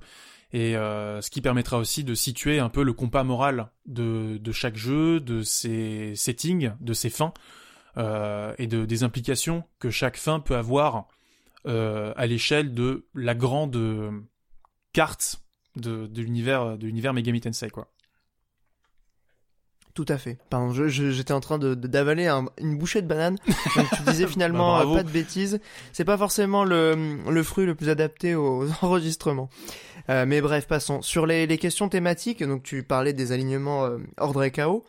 et 0.52 0.76
euh, 0.76 1.20
ce 1.20 1.30
qui 1.30 1.42
permettra 1.42 1.78
aussi 1.78 2.02
de 2.02 2.12
situer 2.14 2.58
un 2.58 2.68
peu 2.68 2.82
le 2.82 2.92
compas 2.92 3.22
moral 3.22 3.70
de 3.86 4.36
de 4.38 4.52
chaque 4.52 4.76
jeu, 4.76 5.20
de 5.20 5.42
ses 5.42 6.16
settings, 6.16 6.72
de 6.80 6.92
ses 6.92 7.10
fins, 7.10 7.32
et 7.96 8.66
de 8.66 8.84
des 8.84 9.04
implications 9.04 9.62
que 9.78 9.90
chaque 9.90 10.16
fin 10.16 10.40
peut 10.40 10.56
avoir 10.56 11.06
à 11.66 12.26
l'échelle 12.26 12.74
de 12.74 13.06
la 13.14 13.36
grande 13.36 13.78
carte 14.92 15.40
de, 15.76 16.08
de 16.08 16.22
l'univers 16.22 16.76
de 16.78 16.86
l'univers 16.86 17.14
Megami 17.14 17.40
Tensei 17.40 17.70
quoi. 17.70 17.92
Tout 19.94 20.06
à 20.08 20.18
fait. 20.18 20.38
Pardon, 20.50 20.72
j'étais 20.88 21.32
en 21.32 21.40
train 21.40 21.58
de 21.58 21.74
d'avaler 21.74 22.28
une 22.58 22.78
bouchée 22.78 23.02
de 23.02 23.06
banane. 23.08 23.36
Donc 23.76 23.86
tu 23.96 24.02
disais 24.02 24.26
finalement 24.26 24.78
bah, 24.78 24.98
pas 24.98 25.02
de 25.02 25.10
bêtises. 25.10 25.60
C'est 25.92 26.04
pas 26.04 26.16
forcément 26.16 26.64
le, 26.64 27.18
le 27.28 27.42
fruit 27.42 27.66
le 27.66 27.74
plus 27.74 27.88
adapté 27.88 28.34
aux 28.34 28.68
enregistrements. 28.82 29.50
Euh, 30.08 30.26
mais 30.26 30.40
bref, 30.40 30.66
passons 30.66 31.02
sur 31.02 31.26
les, 31.26 31.46
les 31.46 31.58
questions 31.58 31.88
thématiques. 31.88 32.42
Donc 32.42 32.62
tu 32.62 32.82
parlais 32.82 33.12
des 33.12 33.32
alignements 33.32 33.84
euh, 33.84 33.98
ordre 34.16 34.44
et 34.44 34.50
chaos. 34.50 34.84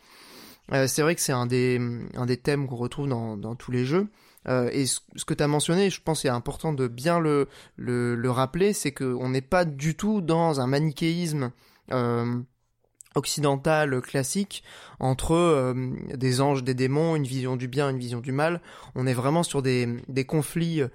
Euh, 0.72 0.88
c'est 0.88 1.02
vrai 1.02 1.16
que 1.16 1.22
c'est 1.22 1.34
un 1.34 1.48
des 1.48 1.82
un 2.16 2.26
des 2.26 2.38
thèmes 2.38 2.68
qu'on 2.68 2.76
retrouve 2.76 3.08
dans 3.08 3.38
dans 3.38 3.56
tous 3.56 3.72
les 3.72 3.86
jeux. 3.86 4.08
Euh, 4.48 4.70
et 4.72 4.88
ce, 4.88 5.00
que 5.26 5.34
tu 5.34 5.44
as 5.44 5.48
mentionné, 5.48 5.90
je 5.90 6.02
pense 6.02 6.22
c'est 6.22 6.30
important 6.30 6.74
de 6.74 6.88
bien 6.88 7.20
le 7.20 7.48
le, 7.76 8.16
le 8.16 8.32
rappeler, 8.32 8.74
c'est 8.74 8.92
qu'on 8.92 9.30
n'est 9.30 9.42
pas 9.42 9.66
du 9.66 9.96
tout 9.96 10.22
dans 10.22 10.62
un 10.62 10.68
manichéisme. 10.68 11.52
Euh, 11.92 12.40
occidentale 13.16 14.02
classique 14.02 14.64
entre 15.00 15.34
euh, 15.34 15.74
des 16.16 16.42
anges, 16.42 16.64
des 16.64 16.74
démons, 16.74 17.16
une 17.16 17.26
vision 17.26 17.56
du 17.56 17.68
bien, 17.68 17.90
une 17.90 17.98
vision 17.98 18.20
du 18.20 18.32
mal. 18.32 18.62
On 18.96 19.08
est 19.08 19.14
vraiment 19.14 19.44
sur 19.44 19.62
des, 19.62 19.88
des 20.08 20.26
conflits 20.26 20.82
euh, 20.82 20.88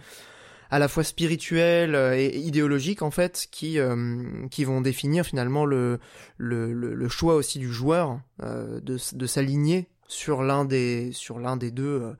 à 0.70 0.78
la 0.78 0.88
fois 0.88 1.04
spirituels 1.04 1.94
euh, 1.94 2.16
et 2.16 2.36
idéologiques 2.38 3.02
en 3.02 3.10
fait 3.10 3.46
qui 3.50 3.78
qui 4.50 4.64
vont 4.64 4.80
définir 4.80 5.24
finalement 5.24 5.64
le 5.64 6.00
le, 6.38 6.72
le, 6.72 7.08
choix 7.08 7.34
aussi 7.36 7.58
du 7.58 7.72
joueur 7.72 8.20
de, 8.42 8.80
de 8.80 9.26
s'aligner 9.26 9.88
sur 10.08 10.42
l'un 10.42 10.64
des 10.64 11.12
sur 11.12 11.38
l'un 11.38 11.56
des 11.56 11.70
deux 11.70 12.14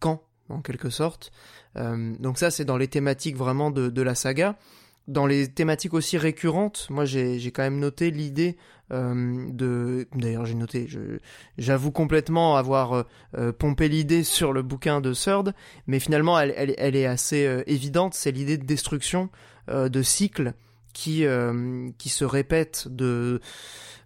camps 0.00 0.22
en 0.48 0.62
quelque 0.62 0.88
sorte. 0.88 1.32
donc 1.74 2.38
ça 2.38 2.50
c'est 2.50 2.64
dans 2.64 2.78
les 2.78 2.88
thématiques 2.88 3.36
vraiment 3.36 3.70
de, 3.70 3.90
de 3.90 4.02
la 4.02 4.14
saga 4.14 4.56
dans 5.08 5.26
les 5.26 5.48
thématiques 5.48 5.94
aussi 5.94 6.18
récurrentes, 6.18 6.88
moi 6.90 7.04
j'ai 7.04 7.38
quand 7.52 7.62
même 7.62 7.78
noté 7.78 8.10
l'idée 8.10 8.56
euh, 8.92 9.46
de... 9.50 10.08
D'ailleurs 10.14 10.46
j'ai 10.46 10.54
noté, 10.54 10.88
j'avoue 11.58 11.92
complètement 11.92 12.56
avoir 12.56 12.92
euh, 12.92 13.02
euh, 13.36 13.52
pompé 13.52 13.88
l'idée 13.88 14.24
sur 14.24 14.52
le 14.52 14.62
bouquin 14.62 15.00
de 15.00 15.12
Third, 15.12 15.54
mais 15.86 16.00
finalement 16.00 16.38
elle, 16.38 16.52
elle, 16.56 16.74
elle 16.78 16.96
est 16.96 17.06
assez 17.06 17.62
évidente, 17.66 18.14
c'est 18.14 18.32
l'idée 18.32 18.58
de 18.58 18.64
destruction, 18.64 19.30
de 19.68 20.02
cycle 20.02 20.54
qui, 20.92 21.24
qui 21.98 22.08
se 22.08 22.24
répète 22.24 22.86
de 22.88 23.40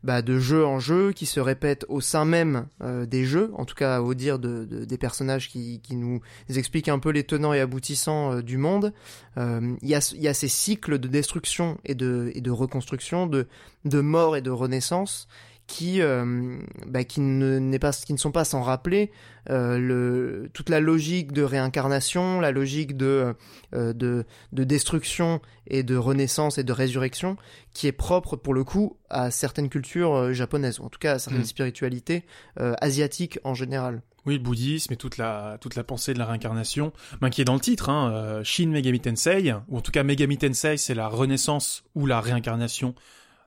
bah, 0.03 0.23
de 0.23 0.39
jeu 0.39 0.65
en 0.65 0.79
jeu, 0.79 1.13
qui 1.13 1.27
se 1.27 1.41
répètent 1.41 1.85
au 1.89 2.01
sein 2.01 2.25
même 2.25 2.67
euh, 2.83 3.07
des 3.07 3.25
jeux, 3.25 3.51
en 3.55 3.65
tout 3.65 3.75
cas 3.75 4.01
au 4.01 4.15
dire 4.15 4.39
de, 4.39 4.65
de, 4.65 4.85
des 4.85 4.99
personnages 4.99 5.49
qui, 5.49 5.81
qui, 5.83 5.95
nous 5.95 6.21
expliquent 6.49 6.89
un 6.89 6.99
peu 6.99 7.11
les 7.11 7.25
tenants 7.25 7.53
et 7.53 7.61
aboutissants 7.61 8.33
euh, 8.33 8.43
du 8.43 8.57
monde. 8.57 8.93
Euh, 9.37 9.77
il 9.83 9.89
y, 9.89 9.95
a, 9.95 10.15
y, 10.17 10.29
a, 10.29 10.35
ces 10.35 10.49
cycles 10.49 10.99
de 10.99 11.09
destruction 11.09 11.79
et 11.85 11.95
de, 11.95 12.33
et 12.35 12.41
de 12.41 12.51
reconstruction, 12.51 13.27
de, 13.27 13.47
de 13.85 14.01
mort 14.01 14.37
et 14.37 14.43
de 14.43 14.51
renaissance 14.51 15.29
qui 15.71 16.03
euh, 16.03 16.59
bah, 16.87 17.05
qui 17.05 17.21
ne 17.21 17.61
n'est 17.61 17.79
pas 17.79 17.93
qui 17.93 18.13
ne 18.13 18.19
sont 18.19 18.33
pas 18.33 18.45
sans 18.45 18.63
rappeler 18.63 19.13
euh, 19.49 19.79
le 19.79 20.51
toute 20.53 20.69
la 20.69 20.81
logique 20.81 21.33
de 21.33 21.43
réincarnation, 21.43 22.41
la 22.41 22.51
logique 22.51 22.97
de 22.97 23.37
euh, 23.75 23.93
de 23.93 24.25
de 24.53 24.65
destruction 24.65 25.41
et 25.69 25.85
de 25.85 25.95
renaissance 25.95 26.59
et 26.59 26.65
de 26.65 26.73
résurrection 26.73 27.37
qui 27.73 27.87
est 27.87 27.93
propre 27.93 28.35
pour 28.35 28.53
le 28.53 28.65
coup 28.65 28.97
à 29.11 29.31
certaines 29.31 29.69
cultures 29.69 30.35
japonaises 30.35 30.81
ou 30.81 30.85
en 30.85 30.89
tout 30.89 30.99
cas 30.99 31.15
à 31.15 31.19
certaines 31.21 31.43
mm. 31.43 31.47
spiritualités 31.47 32.25
asiatiques 32.57 33.39
en 33.45 33.55
général. 33.55 34.03
Oui, 34.27 34.35
le 34.35 34.43
bouddhisme 34.43 34.93
et 34.93 34.97
toute 34.97 35.19
la 35.19 35.57
toute 35.61 35.77
la 35.77 35.85
pensée 35.85 36.15
de 36.15 36.19
la 36.19 36.27
réincarnation, 36.27 36.93
ben, 37.21 37.31
qui 37.31 37.41
est 37.41 37.45
dans 37.45 37.55
le 37.55 37.61
titre, 37.61 37.89
hein, 37.89 38.43
Shin 38.43 38.69
Megami 38.69 39.01
Tensei, 39.01 39.55
ou 39.69 39.79
en 39.79 39.81
tout 39.81 39.93
cas 39.93 40.03
Megami 40.03 40.37
Tensei, 40.37 40.77
c'est 40.77 40.95
la 40.95 41.07
renaissance 41.07 41.85
ou 41.95 42.07
la 42.07 42.21
réincarnation 42.21 42.95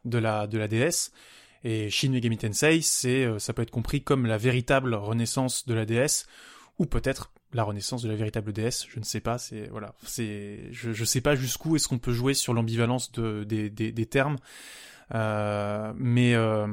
de 0.06 0.18
la 0.18 0.48
de 0.48 0.58
la 0.58 0.70
déesse. 0.70 1.12
Et 1.64 1.90
Shin 1.90 2.12
Megami 2.12 2.38
Tensei, 2.38 2.82
c'est 2.82 3.26
euh, 3.26 3.40
ça 3.40 3.54
peut 3.54 3.62
être 3.62 3.72
compris 3.72 4.04
comme 4.04 4.26
la 4.26 4.38
véritable 4.38 4.94
renaissance 4.96 5.66
de 5.66 5.74
la 5.74 5.86
déesse, 5.86 6.28
ou 6.80 6.86
peut-être 6.86 7.32
la 7.54 7.64
renaissance 7.64 8.02
de 8.02 8.10
la 8.10 8.16
véritable 8.16 8.52
déesse. 8.52 8.86
Je 8.90 9.00
ne 9.00 9.06
sais 9.06 9.22
pas. 9.22 9.38
C'est 9.38 9.68
voilà, 9.70 9.96
c'est 10.04 10.68
je 10.72 10.92
je 10.92 11.06
sais 11.06 11.22
pas 11.22 11.36
jusqu'où 11.36 11.76
est-ce 11.76 11.88
qu'on 11.88 12.00
peut 12.00 12.14
jouer 12.14 12.34
sur 12.34 12.54
l'ambivalence 12.54 13.12
de 13.12 13.44
des, 13.44 13.70
des, 13.70 13.92
des 13.92 14.06
termes. 14.06 14.38
Euh, 15.14 15.94
mais 15.96 16.34
euh, 16.36 16.68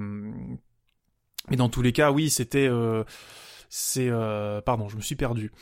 mais 1.48 1.57
dans 1.57 1.68
tous 1.68 1.83
les 1.83 1.92
cas, 1.92 2.11
oui, 2.11 2.31
c'était 2.31 2.68
euh, 2.68 3.05
c'est 3.72 4.09
euh... 4.09 4.61
pardon, 4.61 4.88
je 4.88 4.96
me 4.96 5.00
suis 5.00 5.14
perdu. 5.14 5.52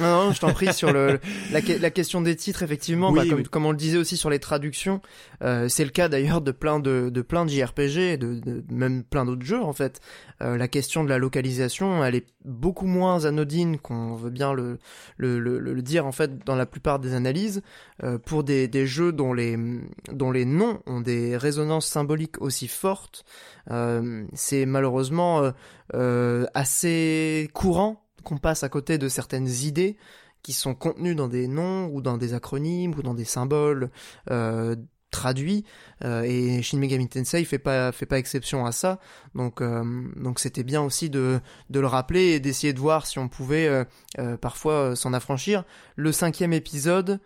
non, 0.00 0.26
non, 0.26 0.32
je 0.32 0.40
t'en 0.40 0.52
prie 0.52 0.72
sur 0.74 0.92
le 0.92 1.18
la, 1.50 1.60
la, 1.60 1.90
question 1.90 2.20
des 2.20 2.36
titres 2.36 2.62
effectivement, 2.62 3.10
oui, 3.10 3.20
bah, 3.20 3.26
comme, 3.26 3.38
oui. 3.38 3.44
comme, 3.44 3.64
on 3.64 3.70
le 3.70 3.76
disait 3.78 3.96
aussi 3.96 4.18
sur 4.18 4.28
les 4.28 4.38
traductions, 4.38 5.00
euh, 5.42 5.66
c'est 5.68 5.84
le 5.84 5.90
cas 5.90 6.08
d'ailleurs 6.08 6.42
de 6.42 6.52
plein 6.52 6.78
de, 6.78 7.08
de 7.10 7.22
plein 7.22 7.46
de 7.46 7.50
JRPG, 7.50 8.18
de, 8.18 8.38
de 8.38 8.62
même 8.68 9.02
plein 9.02 9.24
d'autres 9.24 9.46
jeux 9.46 9.62
en 9.62 9.72
fait. 9.72 10.00
Euh, 10.42 10.58
la 10.58 10.68
question 10.68 11.04
de 11.04 11.08
la 11.08 11.16
localisation, 11.16 12.04
elle 12.04 12.16
est 12.16 12.26
beaucoup 12.44 12.86
moins 12.86 13.24
anodine 13.24 13.78
qu'on 13.78 14.14
veut 14.14 14.30
bien 14.30 14.52
le, 14.52 14.78
le, 15.16 15.38
le, 15.38 15.58
le, 15.58 15.82
dire 15.82 16.04
en 16.06 16.12
fait 16.12 16.44
dans 16.44 16.56
la 16.56 16.66
plupart 16.66 16.98
des 16.98 17.14
analyses. 17.14 17.62
Euh, 18.04 18.18
pour 18.18 18.42
des, 18.42 18.66
des 18.68 18.86
jeux 18.86 19.12
dont 19.12 19.32
les 19.32 19.56
dont 20.10 20.32
les 20.32 20.44
noms 20.44 20.80
ont 20.86 21.00
des 21.00 21.36
résonances 21.36 21.86
symboliques 21.86 22.40
aussi 22.42 22.66
fortes, 22.66 23.24
c'est 23.68 24.66
malheureusement 24.66 25.52
euh, 25.94 26.46
assez 26.54 27.50
courant 27.54 28.04
qu'on 28.24 28.38
passe 28.38 28.62
à 28.62 28.68
côté 28.68 28.98
de 28.98 29.08
certaines 29.08 29.48
idées 29.48 29.96
qui 30.42 30.52
sont 30.52 30.74
contenues 30.74 31.14
dans 31.14 31.28
des 31.28 31.48
noms 31.48 31.86
ou 31.86 32.02
dans 32.02 32.16
des 32.16 32.34
acronymes 32.34 32.94
ou 32.96 33.02
dans 33.02 33.14
des 33.14 33.24
symboles 33.24 33.90
euh, 34.30 34.74
traduits. 35.12 35.64
Euh, 36.04 36.22
et 36.22 36.62
Shin 36.62 36.78
Megami 36.78 37.08
Tensei 37.08 37.44
fait 37.44 37.60
pas 37.60 37.92
fait 37.92 38.06
pas 38.06 38.18
exception 38.18 38.66
à 38.66 38.72
ça. 38.72 38.98
Donc 39.36 39.60
euh, 39.60 39.84
donc 40.16 40.40
c'était 40.40 40.64
bien 40.64 40.82
aussi 40.82 41.10
de 41.10 41.40
de 41.70 41.80
le 41.80 41.86
rappeler 41.86 42.32
et 42.32 42.40
d'essayer 42.40 42.72
de 42.72 42.80
voir 42.80 43.06
si 43.06 43.20
on 43.20 43.28
pouvait 43.28 43.84
euh, 44.18 44.36
parfois 44.38 44.96
s'en 44.96 45.12
affranchir. 45.12 45.64
Le 45.94 46.10
cinquième 46.10 46.52
épisode 46.52 47.20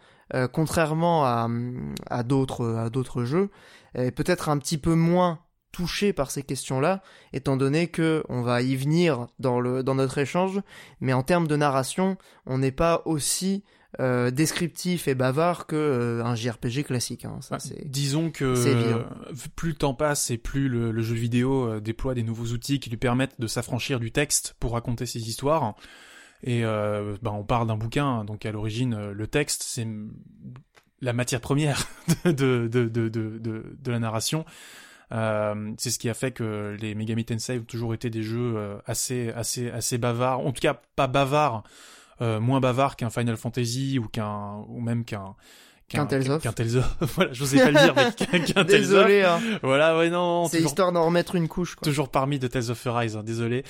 contrairement 0.53 1.25
à 1.25 1.49
à 2.11 2.25
d'autres 2.25 2.75
à 2.75 2.91
d'autres 2.91 3.23
jeux 3.23 3.49
est 3.95 4.11
peut-être 4.11 4.49
un 4.49 4.59
petit 4.59 4.77
peu 4.77 4.97
moins 4.97 5.39
touché 5.77 6.15
par 6.15 6.31
ces 6.31 6.43
questions-là, 6.43 7.03
étant 7.35 7.59
donné 7.59 7.89
que 7.89 8.25
on 8.31 8.41
va 8.41 8.63
y 8.63 8.77
venir 8.77 9.27
dans 9.39 9.61
le 9.61 9.83
dans 9.83 9.95
notre 9.95 10.17
échange, 10.17 10.63
mais 11.03 11.13
en 11.13 11.23
termes 11.23 11.47
de 11.47 11.55
narration, 11.55 12.17
on 12.47 12.57
n'est 12.57 12.73
pas 12.73 13.03
aussi 13.05 13.63
euh, 14.01 14.31
descriptif 14.31 15.07
et 15.07 15.15
bavard 15.15 15.67
que 15.67 15.77
euh, 15.77 16.25
un 16.25 16.35
JRPG 16.35 16.85
classique. 16.85 17.27
Hein. 17.27 17.41
Ça, 17.43 17.59
bah, 17.59 17.75
disons 17.85 18.31
que 18.31 19.05
plus 19.55 19.71
le 19.71 19.75
temps 19.75 19.93
passe 19.93 20.31
et 20.31 20.39
plus 20.39 20.71
le, 20.71 20.93
le 20.93 21.03
jeu 21.03 21.15
vidéo 21.15 21.69
euh, 21.69 21.81
déploie 21.81 22.15
des 22.15 22.23
nouveaux 22.23 22.55
outils 22.55 22.81
qui 22.81 22.89
lui 22.89 22.97
permettent 22.97 23.39
de 23.39 23.47
s'affranchir 23.47 24.01
du 24.01 24.13
texte 24.13 24.57
pour 24.61 24.73
raconter 24.73 25.05
ses 25.05 25.29
histoires. 25.29 25.75
Et 26.43 26.63
bah, 26.63 27.33
on 27.33 27.45
parle 27.45 27.67
d'un 27.67 27.77
bouquin, 27.77 28.25
donc 28.25 28.47
à 28.47 28.53
l'origine 28.53 29.11
le 29.11 29.27
texte 29.27 29.63
c'est 29.63 29.87
la 31.01 31.13
matière 31.13 31.41
première 31.41 31.87
de, 32.25 32.33
de, 32.33 32.69
de, 32.69 33.09
de, 33.09 33.39
de 33.39 33.91
la 33.91 33.99
narration. 33.99 34.45
Euh, 35.13 35.73
c'est 35.79 35.91
ce 35.91 35.99
qui 35.99 36.09
a 36.09 36.15
fait 36.15 36.33
que 36.33 36.77
les 36.81 36.95
Megami 36.95 37.25
Tensei 37.25 37.59
ont 37.59 37.65
toujours 37.65 37.95
été 37.95 38.11
des 38.11 38.23
jeux 38.23 38.55
euh, 38.57 38.79
assez, 38.87 39.31
assez, 39.31 39.71
assez 39.71 39.99
bavards. 39.99 40.41
En 40.41 40.53
tout 40.53 40.61
cas, 40.61 40.81
pas 40.97 41.07
bavards, 41.07 41.63
euh, 42.21 42.41
moins 42.41 42.61
bavards 42.61 42.97
qu'un 42.97 43.11
Final 43.11 43.37
Fantasy 43.37 43.99
ou 43.99 44.09
qu'un, 44.09 44.65
ou 44.69 44.81
même 44.81 45.05
qu'un, 45.05 45.35
Tales 45.89 46.31
of. 46.31 46.97
voilà, 47.15 47.33
je 47.33 47.45
sais 47.45 47.59
pas 47.59 47.71
le 47.71 47.79
dire, 47.79 47.95
mais 48.33 48.65
Désolé, 48.65 49.23
hein. 49.23 49.41
Voilà, 49.63 49.97
ouais, 49.97 50.11
non. 50.11 50.47
C'est 50.49 50.61
histoire 50.61 50.93
d'en 50.93 51.07
remettre 51.07 51.37
une 51.37 51.49
couche, 51.49 51.77
quoi. 51.77 51.85
Toujours 51.85 52.09
parmi 52.09 52.39
de 52.39 52.49
Tales 52.49 52.71
of 52.71 52.87
Arise, 52.87 53.17
hein, 53.17 53.23
désolé. 53.23 53.65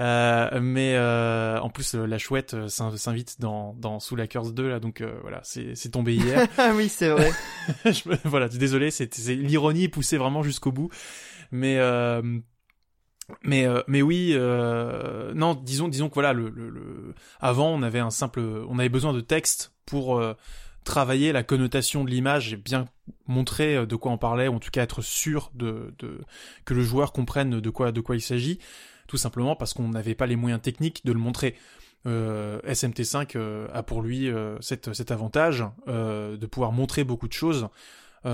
Euh, 0.00 0.60
mais, 0.60 0.94
euh, 0.96 1.60
en 1.60 1.68
plus, 1.68 1.94
la 1.94 2.18
chouette 2.18 2.54
euh, 2.54 2.68
s'invite 2.68 3.40
dans, 3.40 3.74
dans 3.74 4.00
Sous 4.00 4.16
la 4.16 4.26
Curse 4.26 4.54
2, 4.54 4.68
là, 4.68 4.80
donc, 4.80 5.00
euh, 5.02 5.18
voilà, 5.22 5.40
c'est, 5.42 5.74
tombé 5.90 6.14
hier. 6.14 6.46
oui, 6.74 6.88
c'est 6.88 7.10
vrai. 7.10 7.30
je, 7.84 8.02
voilà, 8.24 8.48
désolé, 8.48 8.90
c'est, 8.90 9.14
l'ironie 9.28 9.88
poussée 9.88 10.16
vraiment 10.16 10.42
jusqu'au 10.42 10.72
bout. 10.72 10.90
Mais, 11.50 11.78
euh, 11.78 12.22
mais 13.42 13.66
euh, 13.66 13.82
mais 13.86 14.02
oui 14.02 14.32
euh, 14.32 15.32
non 15.34 15.54
disons 15.54 15.88
disons 15.88 16.08
que 16.08 16.14
voilà 16.14 16.32
le, 16.32 16.48
le, 16.48 16.70
le, 16.70 17.14
avant 17.40 17.68
on 17.68 17.82
avait 17.82 17.98
un 17.98 18.10
simple 18.10 18.40
on 18.40 18.78
avait 18.78 18.88
besoin 18.88 19.12
de 19.12 19.20
texte 19.20 19.72
pour 19.84 20.18
euh, 20.18 20.34
travailler 20.88 21.32
la 21.32 21.42
connotation 21.42 22.02
de 22.02 22.10
l'image 22.10 22.52
et 22.54 22.56
bien 22.56 22.88
montrer 23.26 23.86
de 23.86 23.96
quoi 23.96 24.10
on 24.10 24.18
parlait 24.18 24.48
ou 24.48 24.54
en 24.54 24.58
tout 24.58 24.70
cas 24.70 24.82
être 24.82 25.02
sûr 25.02 25.50
de, 25.54 25.94
de 25.98 26.20
que 26.64 26.74
le 26.74 26.82
joueur 26.82 27.12
comprenne 27.12 27.60
de 27.60 27.70
quoi 27.70 27.92
de 27.92 28.00
quoi 28.00 28.16
il 28.16 28.22
s'agit. 28.22 28.58
Tout 29.06 29.18
simplement 29.18 29.54
parce 29.54 29.74
qu'on 29.74 29.88
n'avait 29.88 30.14
pas 30.14 30.26
les 30.26 30.36
moyens 30.36 30.60
techniques 30.60 31.04
de 31.04 31.12
le 31.12 31.18
montrer. 31.18 31.54
Euh, 32.06 32.60
SMT5 32.62 33.32
euh, 33.36 33.66
a 33.72 33.82
pour 33.82 34.02
lui 34.02 34.30
euh, 34.30 34.56
cet, 34.60 34.92
cet 34.94 35.10
avantage 35.10 35.64
de 35.86 36.46
pouvoir 36.46 36.72
montrer 36.72 37.04
beaucoup 37.04 37.28
de 37.28 37.32
choses 37.32 37.68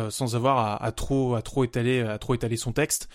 sans 0.09 0.35
avoir 0.35 0.59
à, 0.59 0.83
à, 0.83 0.93
trop 0.93 1.35
à 1.37 1.43
trop 1.43 1.63
étaler 1.63 2.01
à 2.01 2.19
trop 2.19 2.35
étaler 2.35 2.57
son 2.57 2.73
texte. 2.73 3.09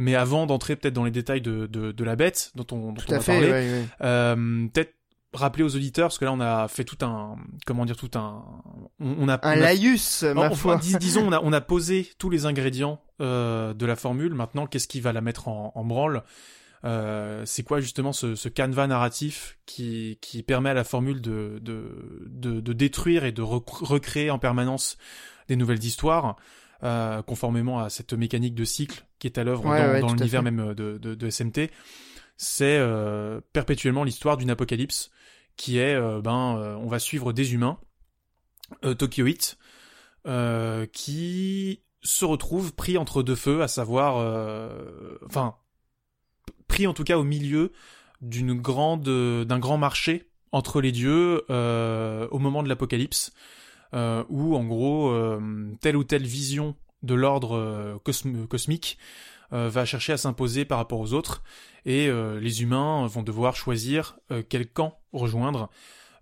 Mais 0.00 0.14
avant 0.14 0.46
d'entrer 0.46 0.76
peut-être 0.76 0.94
dans 0.94 1.04
les 1.04 1.10
détails 1.10 1.42
de, 1.42 1.66
de, 1.66 1.92
de, 1.92 2.04
la 2.04 2.16
bête 2.16 2.52
dont 2.54 2.66
on, 2.72 2.92
dont 2.92 3.02
on 3.06 3.12
va 3.12 3.20
fait, 3.20 3.32
parler, 3.32 3.50
ouais, 3.50 3.70
ouais. 3.70 3.84
Euh, 4.00 4.66
peut-être 4.72 4.94
rappeler 5.32 5.64
aux 5.64 5.76
auditeurs 5.76 6.08
parce 6.08 6.18
que 6.18 6.24
là 6.24 6.32
on 6.32 6.40
a 6.40 6.66
fait 6.68 6.84
tout 6.84 6.98
un 7.02 7.36
comment 7.66 7.84
dire 7.84 7.96
tout 7.96 8.10
un 8.14 8.44
on, 8.98 9.16
on 9.20 9.28
a 9.28 9.34
un 9.34 9.38
on 9.42 9.46
a, 9.48 9.56
laïus 9.56 10.24
ma 10.24 10.50
on, 10.50 10.54
foi. 10.54 10.76
dis, 10.76 10.96
disons 10.96 11.28
on 11.28 11.32
a 11.32 11.40
on 11.42 11.52
a 11.52 11.60
posé 11.60 12.08
tous 12.18 12.30
les 12.30 12.46
ingrédients 12.46 13.00
euh, 13.20 13.72
de 13.74 13.86
la 13.86 13.96
formule. 13.96 14.34
Maintenant 14.34 14.66
qu'est-ce 14.66 14.88
qui 14.88 15.00
va 15.00 15.12
la 15.12 15.20
mettre 15.20 15.48
en, 15.48 15.72
en 15.74 15.84
branle? 15.84 16.22
Euh, 16.84 17.42
c'est 17.44 17.62
quoi 17.62 17.80
justement 17.80 18.12
ce, 18.12 18.34
ce 18.34 18.48
canevas 18.48 18.86
narratif 18.86 19.58
qui, 19.66 20.18
qui 20.22 20.42
permet 20.42 20.70
à 20.70 20.74
la 20.74 20.84
formule 20.84 21.20
de, 21.20 21.58
de, 21.60 22.24
de, 22.26 22.60
de 22.60 22.72
détruire 22.72 23.24
et 23.24 23.32
de 23.32 23.42
rec 23.42 23.64
recréer 23.68 24.30
en 24.30 24.38
permanence 24.38 24.96
des 25.48 25.56
nouvelles 25.56 25.84
histoires 25.84 26.36
euh, 26.82 27.20
conformément 27.20 27.80
à 27.80 27.90
cette 27.90 28.14
mécanique 28.14 28.54
de 28.54 28.64
cycle 28.64 29.04
qui 29.18 29.26
est 29.26 29.36
à 29.36 29.44
l'œuvre 29.44 29.66
Ouais, 29.66 30.00
dans, 30.00 30.06
ouais, 30.08 30.14
l'univers 30.14 30.42
même 30.42 30.72
de, 30.74 30.96
de, 30.96 31.14
de 31.14 31.28
SMT, 31.30 31.70
c'est 32.38 32.78
euh, 32.78 33.42
perpétuellement 33.52 34.02
l'histoire 34.02 34.38
d'une 34.38 34.48
apocalypse 34.48 35.10
qui 35.56 35.78
est, 35.78 35.94
euh, 35.94 36.20
ben, 36.20 36.56
euh, 36.56 36.74
on 36.76 36.86
va 36.86 36.98
suivre 36.98 37.32
des 37.32 37.54
humains 37.54 37.78
euh, 38.84 38.94
tokyoïtes 38.94 39.58
euh, 40.26 40.86
qui 40.86 41.82
se 42.02 42.24
retrouvent 42.24 42.74
pris 42.74 42.96
entre 42.96 43.22
deux 43.22 43.34
feux, 43.34 43.62
à 43.62 43.68
savoir, 43.68 44.16
enfin, 45.26 45.56
pris 46.66 46.86
en 46.86 46.94
tout 46.94 47.04
cas 47.04 47.18
au 47.18 47.24
milieu 47.24 47.72
d'une 48.22 48.54
grande, 48.54 49.02
d'un 49.44 49.58
grand 49.58 49.76
marché 49.76 50.30
entre 50.50 50.80
les 50.80 50.92
dieux 50.92 51.44
au 51.50 52.38
moment 52.38 52.62
de 52.62 52.70
l'apocalypse, 52.70 53.34
où 53.92 54.56
en 54.56 54.64
gros 54.64 55.14
telle 55.82 55.98
ou 55.98 56.04
telle 56.04 56.24
vision 56.24 56.74
de 57.02 57.12
l'ordre 57.12 58.00
cosm 58.02 58.46
cosmique 58.46 58.96
va 59.50 59.84
chercher 59.84 60.12
à 60.12 60.16
s'imposer 60.16 60.64
par 60.64 60.78
rapport 60.78 61.00
aux 61.00 61.12
autres, 61.12 61.42
et 61.84 62.08
euh, 62.08 62.40
les 62.40 62.62
humains 62.62 63.06
vont 63.06 63.22
devoir 63.22 63.56
choisir 63.56 64.18
euh, 64.30 64.42
quel 64.48 64.70
camp 64.70 64.98
rejoindre 65.12 65.70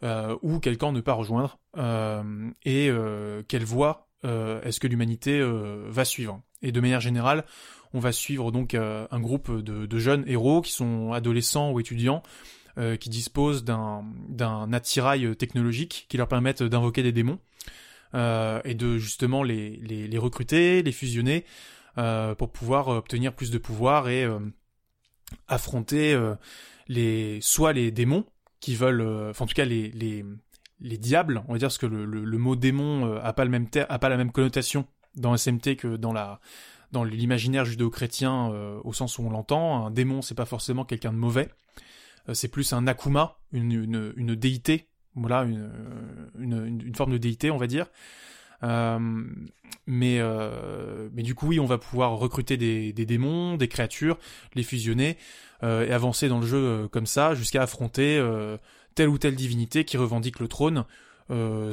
euh, 0.03 0.37
ou 0.43 0.61
quel 0.61 0.79
camp 0.79 0.93
ne 0.93 1.01
pas 1.01 1.15
rejoindre, 1.15 1.59
euh, 1.77 2.51
et 2.65 2.89
euh, 2.89 3.43
quelle 3.49 3.65
voie 3.65 4.09
euh, 4.25 4.63
est-ce 4.63 4.81
que 4.81 4.87
l'humanité 4.87 5.41
euh, 5.41 5.87
va 5.89 6.05
suivre. 6.05 6.41
Et 6.63 6.73
de 6.73 6.81
manière 6.81 7.01
générale, 7.01 7.45
on 7.95 8.01
va 8.01 8.13
suivre 8.13 8.53
donc 8.53 8.75
euh, 8.75 9.07
un 9.11 9.21
groupe 9.21 9.51
de, 9.51 9.99
jeunes 9.99 10.25
héros 10.27 10.61
qui 10.61 10.73
sont 10.73 11.13
adolescents 11.13 11.73
ou 11.73 11.81
étudiants, 11.81 12.23
euh, 12.79 12.97
qui 12.97 13.11
disposent 13.11 13.65
d'un 13.65 14.73
attirail 14.73 15.37
technologique 15.37 16.07
qui 16.09 16.17
leur 16.17 16.29
permettent 16.29 16.63
d'invoquer 16.63 17.03
des 17.03 17.13
démons 17.13 17.39
euh, 18.15 18.61
et 18.65 18.75
de 18.75 18.99
justement 18.99 19.43
les, 19.43 19.77
les, 19.77 20.19
recruter, 20.19 20.83
les 20.83 20.93
fusionner 20.93 21.45
euh, 21.45 21.78
pour 22.37 22.51
pouvoir 22.51 22.89
obtenir 22.89 23.35
plus 23.35 23.51
de 23.51 23.59
pouvoir 23.59 24.09
et 24.09 24.25
euh, 24.25 24.39
affronter 25.47 26.13
euh, 26.13 26.35
les 26.87 27.41
soit 27.41 27.73
les 27.73 27.91
démons 27.91 28.25
qui 28.61 28.75
veulent, 28.75 29.01
euh, 29.01 29.31
enfin 29.31 29.45
en 29.45 29.49
tout 29.49 29.55
cas 29.55 29.65
les, 29.65 29.91
les 29.91 30.25
les 30.81 30.97
diables, 30.99 31.43
on 31.49 31.53
va 31.53 31.59
dire 31.59 31.67
parce 31.69 31.79
que 31.79 31.87
le, 31.87 32.05
le, 32.05 32.25
le 32.25 32.39
mot 32.39 32.55
démon 32.55 33.07
euh, 33.07 33.21
a 33.23 33.33
pas 33.33 33.45
le 33.45 33.51
même 33.51 33.67
a 33.89 33.99
pas 33.99 34.09
la 34.09 34.17
même 34.17 34.31
connotation 34.33 34.87
dans 35.17 35.37
SMT 35.37 35.77
que 35.77 35.97
dans 35.97 36.13
la 36.13 36.41
dans 36.93 37.05
l'imaginaire 37.05 37.65
judéo-chrétien 37.65 38.51
euh, 38.53 38.81
au 38.85 38.93
sens 38.93 39.19
où 39.19 39.23
on 39.23 39.31
l'entend. 39.31 39.87
Un 39.87 39.91
démon 39.91 40.23
c'est 40.23 40.35
pas 40.35 40.47
forcément 40.47 40.85
quelqu'un 40.85 41.13
de 41.13 41.19
mauvais, 41.19 41.49
euh, 42.29 42.35
c'est 42.35 42.49
plus 42.49 42.73
un 42.73 42.87
akuma, 42.87 43.39
une, 43.53 43.73
une, 43.73 44.13
une 44.17 44.35
déité, 44.35 44.89
voilà 45.15 45.43
une, 45.43 45.71
une, 46.39 46.83
une, 46.87 46.95
forme 46.95 47.13
de 47.13 47.19
déité 47.19 47.51
on 47.51 47.59
va 47.59 47.67
dire. 47.67 47.87
Mais 48.63 50.21
mais 51.13 51.23
du 51.23 51.35
coup 51.35 51.49
oui, 51.49 51.61
on 51.61 51.67
va 51.67 51.79
pouvoir 51.79 52.13
recruter 52.13 52.57
des, 52.57 52.93
des 52.93 53.07
démons, 53.07 53.57
des 53.57 53.69
créatures, 53.69 54.19
les 54.55 54.63
fusionner 54.63 55.17
et 55.63 55.93
avancer 55.93 56.29
dans 56.29 56.41
le 56.41 56.47
jeu 56.47 56.89
comme 56.93 57.07
ça 57.07 57.35
jusqu'à 57.35 57.63
affronter 57.63 58.23
telle 58.95 59.09
ou 59.09 59.19
telle 59.19 59.35
divinité 59.35 59.85
qui 59.85 59.97
revendique 59.97 60.41
le 60.41 60.49
trône, 60.49 60.85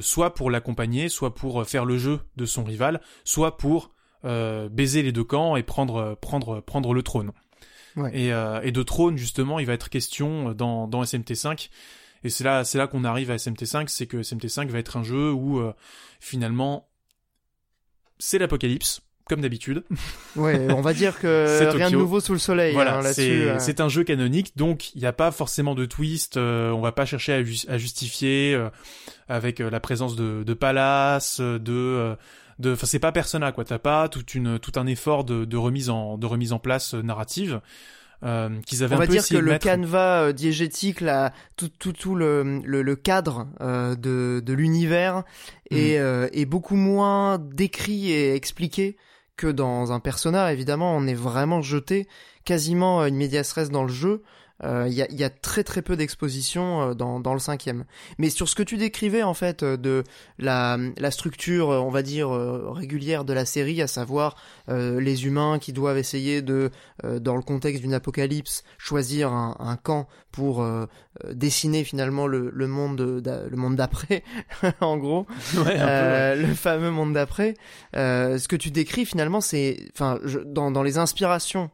soit 0.02 0.34
pour 0.34 0.50
l'accompagner, 0.50 1.10
soit 1.10 1.36
pour 1.36 1.66
faire 1.66 1.86
le 1.86 1.98
jeu 1.98 2.20
de 2.36 2.46
son 2.46 2.64
rival, 2.64 3.02
soit 3.24 3.58
pour 3.58 3.92
baiser 4.24 5.04
les 5.04 5.12
deux 5.12 5.24
camps 5.24 5.56
et 5.56 5.64
prendre 5.64 6.18
prendre 6.22 6.62
prendre 6.62 6.94
le 6.94 7.04
trône. 7.04 7.32
Et, 8.12 8.28
et, 8.28 8.72
de 8.72 8.84
trône 8.84 9.18
justement, 9.18 9.60
il 9.60 9.66
va 9.66 9.74
être 9.74 9.90
question 9.90 10.54
dans 10.54 10.88
dans 10.88 11.04
SMT5 11.04 11.70
et 12.26 12.30
c'est 12.30 12.44
là, 12.44 12.64
c'est 12.64 12.80
là 12.80 12.88
qu'on 12.88 13.04
arrive 13.04 13.30
à 13.30 13.36
SMT5, 13.36 13.88
c'est 13.88 14.08
que 14.08 14.18
SMT5 14.18 14.68
va 14.70 14.80
être 14.80 14.98
un 14.98 15.04
jeu 15.04 15.32
où 15.32 15.60
euh, 15.60 15.74
finalement 16.20 16.90
c'est 18.18 18.40
l'apocalypse, 18.40 19.02
comme 19.30 19.42
d'habitude. 19.42 19.84
Ouais, 20.36 20.68
on 20.74 20.82
va 20.82 20.94
dire 20.94 21.20
que 21.20 21.70
rien 21.72 21.92
de 21.92 21.96
nouveau 21.96 22.20
sous 22.20 22.34
le 22.34 22.40
soleil. 22.40 22.74
Voilà, 22.74 22.98
hein, 22.98 23.14
euh. 23.20 23.56
c'est 23.60 23.80
un 23.80 23.88
jeu 23.88 24.04
canonique, 24.04 24.58
donc 24.58 24.94
il 24.96 25.02
n'y 25.02 25.08
a 25.08 25.14
pas 25.14 25.32
forcément 25.32 25.76
de 25.76 25.86
twist. 25.86 26.36
Euh, 26.36 26.72
on 26.72 26.82
va 26.82 26.92
pas 26.92 27.06
chercher 27.06 27.46
à, 27.70 27.78
justifier 27.78 28.60
avec 29.30 29.60
la 29.60 29.80
présence 29.80 30.16
de, 30.16 30.44
de 30.44 30.54
Palace, 30.54 31.40
de 31.40 32.18
de 32.58 32.74
enfin 32.74 32.88
c'est 32.88 33.00
pas 33.00 33.12
Persona 33.12 33.52
quoi 33.52 33.66
t'as 33.66 33.80
pas 33.80 34.08
toute 34.08 34.34
une 34.34 34.60
tout 34.60 34.72
un 34.78 34.88
effort 34.88 35.26
de, 35.26 35.44
de 35.44 35.58
remise 35.58 35.90
en 35.90 36.18
de 36.18 36.26
remise 36.26 36.54
en 36.54 36.60
place 36.60 36.94
narrative 36.94 37.60
euh, 38.24 38.50
qu'ils 38.66 38.84
avaient 38.84 38.96
On 38.96 39.00
va 39.00 39.08
peu 39.08 39.14
dire 39.14 39.28
que 39.28 39.38
le 39.38 39.58
canevas 39.58 40.24
euh, 40.24 40.34
diégétique, 40.34 41.02
là, 41.02 41.34
tout, 41.58 41.70
tout, 41.80 41.94
tout 41.94 42.16
le, 42.16 42.62
le, 42.64 42.82
le 42.82 42.96
cadre 42.96 43.48
euh, 43.62 43.96
de, 43.96 44.42
de 44.44 44.54
l'univers 44.54 45.24
est, 45.72 46.00
mm. 46.00 46.30
est 46.32 46.46
beaucoup 46.46 46.76
moins 46.76 47.38
décrit 47.40 48.12
et 48.12 48.34
expliqué 48.36 48.98
que 49.38 49.48
dans 49.48 49.92
un 49.92 50.00
persona. 50.00 50.54
Évidemment, 50.54 50.96
on 50.96 51.08
est 51.08 51.14
vraiment 51.14 51.62
jeté 51.62 52.08
quasiment 52.46 53.06
une 53.06 53.16
médias 53.16 53.44
dans 53.72 53.84
le 53.84 53.92
jeu. 53.92 54.24
Il 54.64 54.68
euh, 54.68 54.88
y, 54.88 55.02
a, 55.02 55.12
y, 55.12 55.24
a, 55.26 55.30
très 55.30 55.66
très 55.66 55.82
peu 55.82 55.98
d'exposition 55.98 56.82
euh, 56.82 56.94
dans, 56.94 57.20
dans 57.20 57.34
le 57.34 57.42
cinquième. 57.42 57.84
Mais 58.18 58.30
sur 58.30 58.48
ce 58.48 58.56
que 58.56 58.64
tu 58.64 58.78
décrivais 58.78 59.22
en 59.22 59.34
fait 59.34 59.64
euh, 59.64 59.76
de 59.76 60.06
la, 60.40 60.78
la 60.98 61.12
structure, 61.12 61.68
on 61.68 61.90
va 61.90 62.04
dire 62.04 62.30
régulière 62.30 63.26
de 63.26 63.34
la 63.34 63.46
série, 63.46 63.82
à 63.82 63.88
savoir 63.88 64.36
les 64.68 65.26
humains 65.26 65.60
qui 65.60 65.74
doivent 65.74 65.98
essayer 65.98 66.42
de, 66.42 66.72
dans 67.04 67.36
le 67.36 67.42
contexte 67.42 67.82
d'une 67.82 67.94
apocalypse, 67.94 68.64
choisir 68.78 69.32
un, 69.32 69.56
un 69.60 69.76
camp 69.76 70.08
pour 70.32 70.66
dessiner 71.32 71.84
finalement 71.84 72.28
le, 72.28 72.50
le 72.54 72.68
monde 72.68 73.00
le 73.00 73.56
monde 73.56 73.76
d'après, 73.76 74.24
en 74.82 74.98
gros, 74.98 75.26
ouais, 75.58 76.36
le 76.36 76.54
fameux 76.54 76.92
monde 76.92 77.14
d'après. 77.14 77.56
ce 77.94 78.48
que 78.48 78.56
tu 78.56 78.72
décris 78.72 79.06
finalement, 79.06 79.42
c'est, 79.42 79.78
enfin, 79.94 80.20
dans, 80.46 80.72
dans 80.72 80.84
les 80.84 80.98
inspirations 80.98 81.70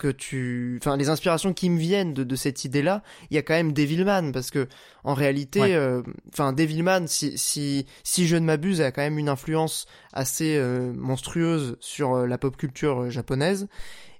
que 0.00 0.08
tu, 0.08 0.78
enfin 0.82 0.96
les 0.96 1.10
inspirations 1.10 1.52
qui 1.52 1.68
me 1.68 1.78
viennent 1.78 2.14
de, 2.14 2.24
de 2.24 2.36
cette 2.36 2.64
idée-là, 2.64 3.02
il 3.30 3.34
y 3.34 3.38
a 3.38 3.42
quand 3.42 3.52
même 3.52 3.72
Devilman 3.72 4.32
parce 4.32 4.50
que 4.50 4.66
en 5.04 5.12
réalité, 5.12 5.74
euh, 5.74 6.02
enfin 6.32 6.54
Devilman, 6.54 7.06
si 7.06 7.36
si 7.36 7.86
si 8.02 8.26
je 8.26 8.36
ne 8.36 8.46
m'abuse, 8.46 8.80
a 8.80 8.92
quand 8.92 9.02
même 9.02 9.18
une 9.18 9.28
influence 9.28 9.86
assez 10.14 10.56
euh, 10.56 10.92
monstrueuse 10.94 11.76
sur 11.80 12.14
euh, 12.14 12.26
la 12.26 12.38
pop 12.38 12.56
culture 12.56 13.10
japonaise. 13.10 13.68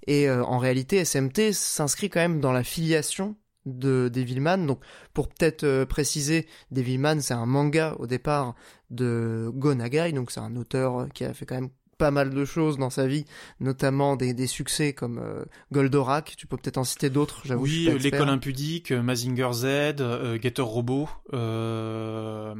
Et 0.07 0.31
en 0.31 0.57
réalité 0.59 1.05
SMT 1.05 1.53
s'inscrit 1.53 2.09
quand 2.09 2.21
même 2.21 2.40
dans 2.40 2.53
la 2.53 2.64
filiation 2.64 3.37
de 3.66 4.11
Devilman. 4.12 4.66
Donc 4.66 4.81
pour 5.12 5.29
peut-être 5.29 5.85
préciser, 5.85 6.47
Devilman 6.71 7.21
c'est 7.21 7.35
un 7.35 7.45
manga 7.45 7.95
au 7.99 8.07
départ 8.07 8.55
de 8.88 9.51
Go 9.55 9.75
Nagai, 9.75 10.12
donc 10.12 10.31
c'est 10.31 10.40
un 10.40 10.57
auteur 10.57 11.09
qui 11.12 11.25
a 11.25 11.35
fait 11.35 11.45
quand 11.45 11.57
même 11.57 11.71
pas 12.00 12.10
mal 12.10 12.30
de 12.30 12.44
choses 12.46 12.78
dans 12.78 12.88
sa 12.88 13.06
vie, 13.06 13.26
notamment 13.60 14.16
des, 14.16 14.32
des 14.32 14.46
succès 14.46 14.94
comme 14.94 15.18
euh, 15.18 15.44
Goldorak. 15.70 16.34
Tu 16.38 16.46
peux 16.46 16.56
peut-être 16.56 16.78
en 16.78 16.84
citer 16.84 17.10
d'autres, 17.10 17.42
j'avoue. 17.44 17.64
Oui, 17.64 17.90
l'école 18.00 18.30
impudique, 18.30 18.90
euh, 18.90 19.02
Mazinger 19.02 19.50
Z, 19.52 19.64
euh, 19.66 20.38
Getter 20.40 20.62
Robot, 20.62 21.10
euh, 21.34 22.54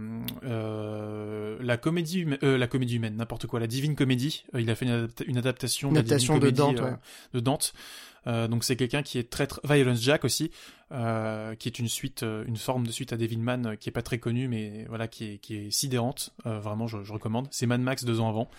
la 1.59 1.77
comédie, 1.79 2.27
la 2.43 2.67
comédie 2.67 2.97
humaine, 2.97 3.17
n'importe 3.17 3.47
quoi, 3.47 3.61
la 3.61 3.67
Divine 3.67 3.97
Comédie. 3.97 4.45
il 4.59 4.69
a 4.69 4.75
fait 4.75 4.85
une, 4.85 5.39
adaptation, 5.39 5.91
de, 5.91 6.03
Dante, 6.51 6.83
de 7.33 7.41
Dante. 7.41 7.73
Euh, 8.27 8.49
donc 8.49 8.65
c'est 8.65 8.77
quelqu'un 8.77 9.03
qui 9.03 9.19
est 9.19 9.31
très, 9.31 9.47
très... 9.47 9.61
Violence 9.65 10.01
Jack 10.01 10.25
aussi, 10.25 10.51
euh, 10.93 11.55
qui 11.55 11.69
est 11.69 11.79
une 11.79 11.89
suite, 11.89 12.23
euh, 12.23 12.45
une 12.47 12.57
forme 12.57 12.87
de 12.87 12.93
suite 12.93 13.13
à 13.13 13.17
Devilman 13.17 13.77
qui 13.79 13.89
est 13.89 13.93
pas 13.93 14.03
très 14.03 14.19
connue, 14.19 14.49
mais 14.49 14.85
voilà 14.89 15.09
qui 15.09 15.25
est, 15.25 15.39
qui 15.39 15.57
est 15.57 15.71
sidérante. 15.71 16.31
vraiment, 16.45 16.87
je, 16.87 16.97
recommande. 17.13 17.49
C'est 17.51 17.67
Mad 17.67 17.81
Max 17.81 18.05
deux 18.05 18.21
ans 18.21 18.29
avant. 18.29 18.51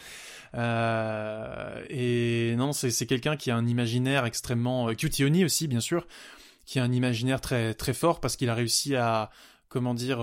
et 1.89 2.55
non, 2.57 2.73
c'est 2.73 3.05
quelqu'un 3.05 3.35
qui 3.35 3.51
a 3.51 3.55
un 3.55 3.67
imaginaire 3.67 4.25
extrêmement 4.25 4.93
Cutie 4.95 5.25
aussi, 5.43 5.67
bien 5.67 5.79
sûr, 5.79 6.07
qui 6.65 6.79
a 6.79 6.83
un 6.83 6.91
imaginaire 6.91 7.41
très 7.41 7.73
très 7.73 7.93
fort 7.93 8.19
parce 8.19 8.35
qu'il 8.35 8.49
a 8.49 8.55
réussi 8.55 8.95
à 8.95 9.29
comment 9.69 9.93
dire 9.93 10.19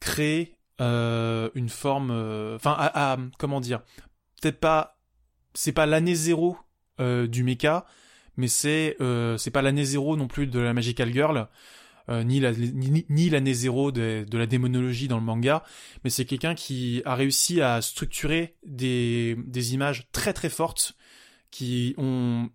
créer 0.00 0.56
une 0.78 1.68
forme, 1.68 2.10
enfin 2.54 2.74
à 2.78 3.16
comment 3.38 3.60
dire, 3.60 3.82
peut-être 4.40 4.60
pas, 4.60 4.98
c'est 5.54 5.72
pas 5.72 5.86
l'année 5.86 6.14
zéro 6.14 6.58
euh, 7.00 7.26
du 7.26 7.42
mecha, 7.42 7.86
mais 8.36 8.48
c'est 8.48 8.96
euh, 9.00 9.36
c'est 9.36 9.50
pas 9.50 9.62
l'année 9.62 9.84
zéro 9.84 10.16
non 10.16 10.28
plus 10.28 10.46
de 10.46 10.60
la 10.60 10.72
Magical 10.72 11.12
Girl. 11.12 11.48
Euh, 12.08 12.22
ni 12.22 12.38
la 12.38 12.52
ni, 12.52 13.30
l'année 13.30 13.52
zéro 13.52 13.90
de, 13.90 14.24
de, 14.30 14.38
la 14.38 14.46
démonologie 14.46 15.08
dans 15.08 15.16
le 15.16 15.24
manga, 15.24 15.64
mais 16.04 16.10
c'est 16.10 16.24
quelqu'un 16.24 16.54
qui 16.54 17.02
a 17.04 17.16
réussi 17.16 17.60
à 17.60 17.82
structurer 17.82 18.54
des, 18.64 19.36
des 19.44 19.74
images 19.74 20.06
très 20.12 20.32
très 20.32 20.48
fortes 20.48 20.94
qui 21.50 21.94
ont 21.98 22.48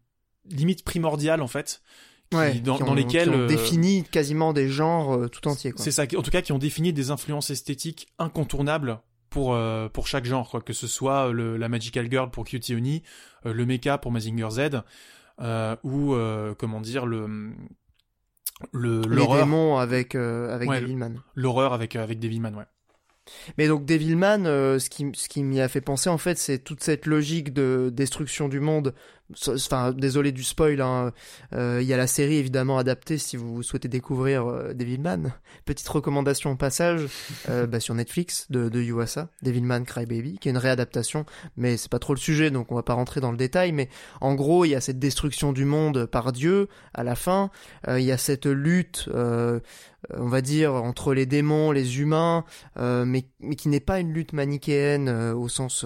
limite 0.50 0.86
primordiales 0.86 1.42
en 1.42 1.50
fait, 1.50 1.82
qui, 2.30 2.62
dans, 2.62 2.94
lesquelles 2.94 3.30
qui 3.30 3.36
ont 3.36 3.46
défini 3.46 4.04
quasiment 4.06 4.54
des 4.54 4.70
genres 4.70 5.30
tout 5.30 5.46
entiers. 5.50 5.74
C'est 5.76 5.92
ça, 5.92 6.04
en 6.04 6.22
tout 6.22 6.32
cas 6.32 6.42
qui 6.42 6.54
ont 6.54 6.58
défini 6.58 6.94
des 6.94 7.12
influences 7.12 7.50
esthétiques 7.50 8.08
incontournables 8.20 9.02
pour 9.32 9.56
euh, 9.56 9.90
pour 9.90 10.06
chaque 10.06 10.26
genre 10.26 10.48
quoi. 10.48 10.62
Que 10.62 10.74
ce 10.74 10.86
soit 10.86 11.32
le, 11.32 11.58
la 11.58 11.70
Magical 11.70 12.08
Girl 12.12 12.30
pour 12.30 12.44
Cutie 12.46 12.76
Oni 12.76 13.02
euh, 13.48 13.54
le 13.54 13.66
mecha 13.66 13.98
pour 13.98 14.12
Mazinger 14.12 14.50
Z 14.52 14.70
euh, 15.42 15.76
ou 15.84 16.16
comment 16.60 16.82
dire 16.82 17.08
le 17.08 17.54
le 18.74 19.02
les 19.10 19.26
démons 19.26 19.78
avec 19.78 20.14
avec 20.14 20.70
Devilman 20.70 21.16
l'horreur 21.34 21.74
avec 21.74 21.96
avec 21.96 22.20
Devilman 22.20 22.54
ouais. 22.54 22.66
Mais 23.58 23.68
donc 23.68 23.86
Devilman, 23.86 24.46
ce 24.46 24.90
qui, 24.90 25.10
ce 25.14 25.30
qui 25.30 25.44
m'y 25.44 25.62
a 25.62 25.70
fait 25.70 25.80
penser 25.80 26.10
en 26.10 26.18
fait, 26.18 26.38
c'est 26.38 26.58
toute 26.58 26.84
cette 26.84 27.06
logique 27.06 27.54
de 27.54 27.90
destruction 27.94 28.50
du 28.50 28.60
monde 28.60 28.94
enfin 29.48 29.92
désolé 29.92 30.32
du 30.32 30.44
spoil 30.44 30.82
hein. 30.82 31.12
euh, 31.54 31.80
il 31.82 31.88
y 31.88 31.94
a 31.94 31.98
la 31.98 32.08
série 32.08 32.36
évidemment 32.36 32.78
adaptée 32.78 33.18
si 33.18 33.38
vous 33.38 33.64
souhaitez 33.64 33.88
découvrir 33.88 34.48
euh, 34.48 34.74
Devilman 34.74 35.34
petite 35.66 35.88
recommandation 35.88 36.52
au 36.52 36.56
passage 36.56 37.08
euh, 37.50 37.68
bah, 37.68 37.80
sur 37.80 37.96
Netflix 37.96 38.48
de, 38.50 38.70
de 38.70 38.82
Yuasa 38.82 39.30
Devilman 39.42 39.84
Crybaby 39.84 40.38
qui 40.40 40.50
est 40.50 40.52
une 40.52 40.58
réadaptation 40.58 41.26
mais 41.58 41.78
c'est 41.78 41.92
pas 41.92 42.00
trop 42.00 42.14
le 42.14 42.20
sujet 42.20 42.52
donc 42.52 42.72
on 42.72 42.76
va 42.76 42.84
pas 42.84 42.94
rentrer 42.94 43.22
dans 43.22 43.32
le 43.32 43.38
détail 43.38 43.72
mais 43.72 43.90
en 44.20 44.36
gros 44.36 44.66
il 44.66 44.70
y 44.70 44.76
a 44.76 44.82
cette 44.82 45.00
destruction 45.00 45.54
du 45.54 45.66
monde 45.66 46.06
par 46.06 46.32
Dieu 46.32 46.68
à 46.94 47.04
la 47.04 47.16
fin. 47.16 47.50
Il 47.88 48.04
y 48.04 48.12
a 48.12 48.18
cette 48.18 48.46
lutte 48.46 49.10
on 49.14 50.28
va 50.28 50.42
dire 50.42 50.74
entre 50.74 51.14
les 51.14 51.26
démons 51.26 51.72
les 51.72 52.00
humains 52.00 52.44
mais, 52.78 53.26
mais 53.40 53.56
qui 53.56 53.70
n'est 53.70 53.80
pas 53.80 54.00
une 54.00 54.14
lutte 54.14 54.34
manichéenne 54.34 55.10
au 55.10 55.48
sens 55.48 55.86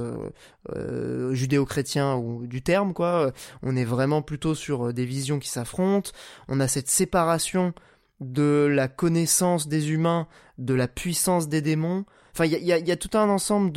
judéo-chrétien 1.32 2.16
ou 2.16 2.48
du 2.48 2.62
terme 2.62 2.94
quoi 2.94 3.32
on 3.64 3.76
est 3.76 3.86
vraiment 3.86 4.22
plutôt 4.22 4.56
sur 4.56 4.88
euh, 4.88 4.94
des 4.94 5.06
visions 5.06 5.40
qui 5.40 5.50
s'affrontent, 5.50 6.12
on 6.48 6.60
a 6.60 6.68
cette 6.68 6.90
séparation 6.90 7.74
de 8.20 8.68
la 8.72 8.88
connaissance 8.88 9.68
des 9.68 9.92
humains, 9.92 10.28
de 10.58 10.74
la 10.74 10.88
puissance 10.88 11.50
des 11.50 11.62
démons. 11.62 12.06
Enfin, 12.34 12.46
il 12.46 12.64
y 12.64 12.92
a, 12.92 12.96
tout 12.98 13.18
un 13.18 13.30
ensemble 13.30 13.72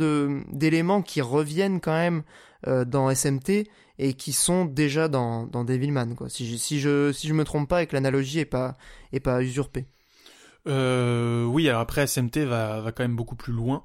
d'éléments 0.51 1.01
qui 1.01 1.21
reviennent 1.21 1.79
quand 1.79 1.93
même 1.93 2.23
euh, 2.67 2.83
dans 2.83 3.13
SMT 3.13 3.67
et 3.99 4.13
qui 4.13 4.33
sont 4.33 4.65
déjà 4.65 5.07
dans, 5.07 5.45
dans 5.45 5.63
Devilman. 5.63 6.15
Quoi. 6.15 6.29
Si, 6.29 6.49
je, 6.49 6.57
si, 6.57 6.79
je, 6.79 7.11
si 7.11 7.27
je 7.27 7.33
me 7.33 7.43
trompe 7.43 7.69
pas 7.69 7.83
et 7.83 7.87
que 7.87 7.95
l'analogie 7.95 8.39
est 8.39 8.45
pas, 8.45 8.77
est 9.13 9.19
pas 9.19 9.41
usurpée. 9.41 9.85
Euh, 10.67 11.45
oui, 11.45 11.69
alors 11.69 11.81
après 11.81 12.05
SMT 12.05 12.39
va, 12.39 12.81
va 12.81 12.91
quand 12.91 13.03
même 13.03 13.15
beaucoup 13.15 13.35
plus 13.35 13.53
loin. 13.53 13.83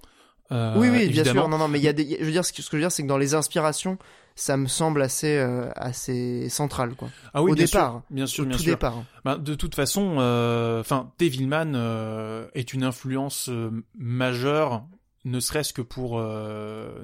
oui, 0.51 0.89
oui, 0.91 1.09
bien 1.09 1.25
sûr. 1.25 1.49
Non, 1.49 1.59
non, 1.59 1.69
mais 1.69 1.79
il 1.79 1.85
y 1.85 1.89
a 1.89 1.93
des, 1.93 2.17
je 2.19 2.25
veux 2.25 2.33
dire, 2.33 2.45
ce 2.45 2.53
que 2.53 2.63
je 2.63 2.71
veux 2.73 2.81
dire, 2.81 2.93
c'est 2.93 3.03
que 3.05 3.09
dans 3.09 3.19
les 3.19 3.35
inspirations, 3.35 3.99
ça 4.37 4.57
me 4.57 4.67
semble 4.67 5.03
assez 5.03 5.37
euh, 5.37 5.71
assez 5.77 6.49
central 6.49 6.95
quoi. 6.95 7.09
Ah 7.33 7.43
oui, 7.43 7.53
au 7.53 7.55
bien 7.55 7.65
départ, 7.67 7.93
sûr, 7.93 8.03
bien 8.11 8.27
sûr, 8.27 8.45
au 8.45 8.47
bien 8.49 8.57
tout 8.57 8.63
sûr. 8.63 8.73
départ. 8.73 9.05
Bah, 9.25 9.37
de 9.39 9.55
toute 9.55 9.75
façon, 9.75 10.17
euh, 10.19 10.81
enfin, 10.81 11.13
Devilman 11.19 11.75
euh, 11.75 12.49
est 12.55 12.73
une 12.73 12.83
influence 12.85 13.49
majeure, 13.97 14.87
ne 15.25 15.41
serait-ce 15.41 15.73
que 15.73 15.83
pour 15.83 16.21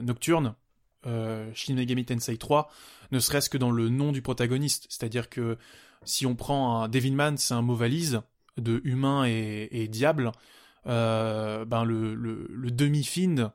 Nocturne, 0.02 0.54
Shin 1.04 1.74
Megami 1.74 2.04
Tensei 2.04 2.36
3, 2.36 2.70
ne 3.12 3.18
serait-ce 3.18 3.48
que 3.48 3.58
dans 3.58 3.70
le 3.70 3.88
nom 3.88 4.12
du 4.12 4.22
protagoniste. 4.22 4.86
C'est-à-dire 4.88 5.28
que 5.30 5.56
si 6.04 6.26
on 6.26 6.34
prend 6.34 6.82
un 6.82 6.88
Devilman, 6.88 7.36
c'est 7.36 7.54
un 7.54 7.62
mot 7.62 7.74
valise 7.74 8.22
de 8.56 8.80
humain 8.84 9.24
et, 9.26 9.68
et 9.70 9.88
diable. 9.88 10.32
ben 10.84 11.84
le, 11.84 12.14
le, 12.14 12.46
le 12.50 12.70
demi-find 12.70 13.50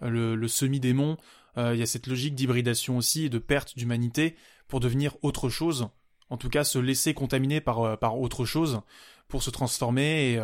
le, 0.00 0.34
le 0.36 0.48
semi-démon. 0.48 1.16
Il 1.58 1.76
y 1.76 1.82
a 1.82 1.86
cette 1.86 2.06
logique 2.06 2.36
d'hybridation 2.36 2.96
aussi 2.96 3.24
et 3.24 3.28
de 3.28 3.38
perte 3.38 3.76
d'humanité 3.76 4.36
pour 4.68 4.80
devenir 4.80 5.16
autre 5.22 5.48
chose. 5.48 5.88
En 6.30 6.36
tout 6.36 6.48
cas, 6.48 6.62
se 6.62 6.78
laisser 6.78 7.14
contaminer 7.14 7.60
par, 7.60 7.98
par 7.98 8.18
autre 8.18 8.44
chose 8.44 8.80
pour 9.26 9.42
se 9.42 9.50
transformer 9.50 10.38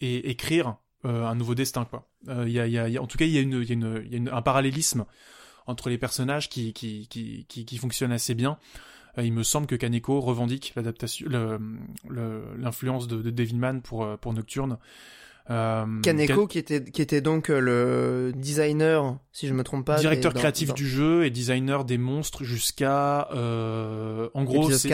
et, 0.00 0.06
et 0.06 0.30
écrire 0.30 0.76
un 1.04 1.34
nouveau 1.36 1.54
destin. 1.54 1.84
Quoi. 1.84 2.08
En 2.26 3.06
tout 3.06 3.18
cas, 3.18 3.26
il 3.26 3.32
y 3.32 3.38
a, 3.38 3.40
une, 3.40 4.30
un 4.32 4.42
parallélisme 4.42 5.04
entre 5.66 5.88
les 5.88 5.98
personnages 5.98 6.48
qui, 6.48 6.72
qui, 6.72 7.06
qui, 7.08 7.46
qui, 7.46 7.78
fonctionne 7.78 8.12
assez 8.12 8.34
bien. 8.34 8.58
Euh, 9.18 9.24
il 9.24 9.32
me 9.32 9.42
semble 9.42 9.66
que 9.66 9.76
Kaneko 9.76 10.20
revendique 10.20 10.72
l'adaptation, 10.76 11.26
l'influence 12.08 13.08
de, 13.08 13.22
de 13.22 13.30
Devilman 13.30 13.80
pour, 13.80 14.04
euh, 14.04 14.16
pour 14.16 14.32
Nocturne. 14.32 14.78
Euh, 15.48 16.00
Kaneko 16.02 16.46
qui 16.46 16.58
était 16.58 16.84
qui 16.84 17.02
était 17.02 17.20
donc 17.20 17.50
euh, 17.50 17.60
le 17.60 18.32
designer 18.36 19.18
si 19.32 19.48
je 19.48 19.54
me 19.54 19.64
trompe 19.64 19.86
pas 19.86 19.98
directeur 19.98 20.34
créatif 20.34 20.74
du 20.74 20.86
jeu 20.86 21.24
et 21.24 21.30
designer 21.30 21.84
des 21.84 21.98
monstres 21.98 22.44
jusqu'à 22.44 23.28
euh, 23.32 24.28
en 24.34 24.44
gros 24.44 24.70
c'est 24.70 24.92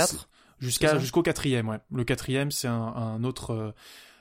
jusqu'à 0.59 0.98
jusqu'au 0.98 1.22
quatrième 1.22 1.68
ouais 1.68 1.78
le 1.92 2.04
quatrième 2.04 2.50
c'est 2.50 2.68
un, 2.68 2.74
un 2.74 3.24
autre 3.24 3.74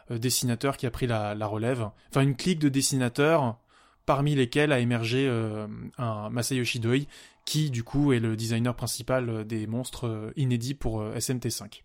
dessinateur 0.09 0.77
qui 0.77 0.85
a 0.85 0.91
pris 0.91 1.07
la, 1.07 1.35
la 1.35 1.47
relève 1.47 1.89
enfin 2.09 2.21
une 2.21 2.35
clique 2.35 2.59
de 2.59 2.69
dessinateurs 2.69 3.57
parmi 4.05 4.35
lesquels 4.35 4.71
a 4.71 4.79
émergé 4.79 5.27
euh, 5.27 5.67
un 5.97 6.29
Masayoshi 6.29 6.79
Doi, 6.79 7.07
qui 7.45 7.71
du 7.71 7.83
coup 7.83 8.13
est 8.13 8.19
le 8.19 8.35
designer 8.35 8.75
principal 8.75 9.45
des 9.45 9.67
monstres 9.67 10.31
inédits 10.35 10.73
pour 10.73 11.03
SMT5. 11.03 11.84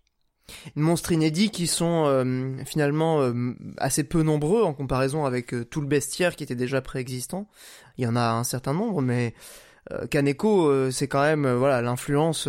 Monstres 0.75 1.11
inédits 1.11 1.49
qui 1.49 1.67
sont 1.67 2.23
finalement 2.65 3.31
assez 3.77 4.03
peu 4.03 4.23
nombreux 4.23 4.63
en 4.63 4.73
comparaison 4.73 5.25
avec 5.25 5.53
tout 5.69 5.81
le 5.81 5.87
bestiaire 5.87 6.35
qui 6.35 6.43
était 6.43 6.55
déjà 6.55 6.81
préexistant. 6.81 7.47
Il 7.97 8.03
y 8.03 8.07
en 8.07 8.15
a 8.15 8.31
un 8.31 8.43
certain 8.43 8.73
nombre, 8.73 9.01
mais 9.01 9.33
Kaneko, 10.09 10.91
c'est 10.91 11.07
quand 11.07 11.21
même 11.21 11.51
voilà 11.51 11.81
l'influence, 11.81 12.47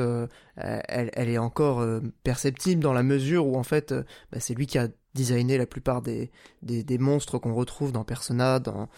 elle, 0.57 1.11
elle, 1.13 1.29
est 1.29 1.39
encore 1.39 1.85
perceptible 2.25 2.83
dans 2.83 2.93
la 2.93 3.03
mesure 3.03 3.47
où 3.47 3.57
en 3.57 3.63
fait 3.63 3.93
bah, 4.33 4.39
c'est 4.41 4.55
lui 4.55 4.67
qui 4.67 4.79
a 4.79 4.89
designé 5.15 5.59
la 5.59 5.67
plupart 5.67 6.03
des, 6.03 6.31
des, 6.63 6.85
des 6.85 6.99
monstres 6.99 7.39
qu'on 7.39 7.55
retrouve 7.55 7.93
dans 7.93 8.05
Persona, 8.05 8.59
dans 8.59 8.89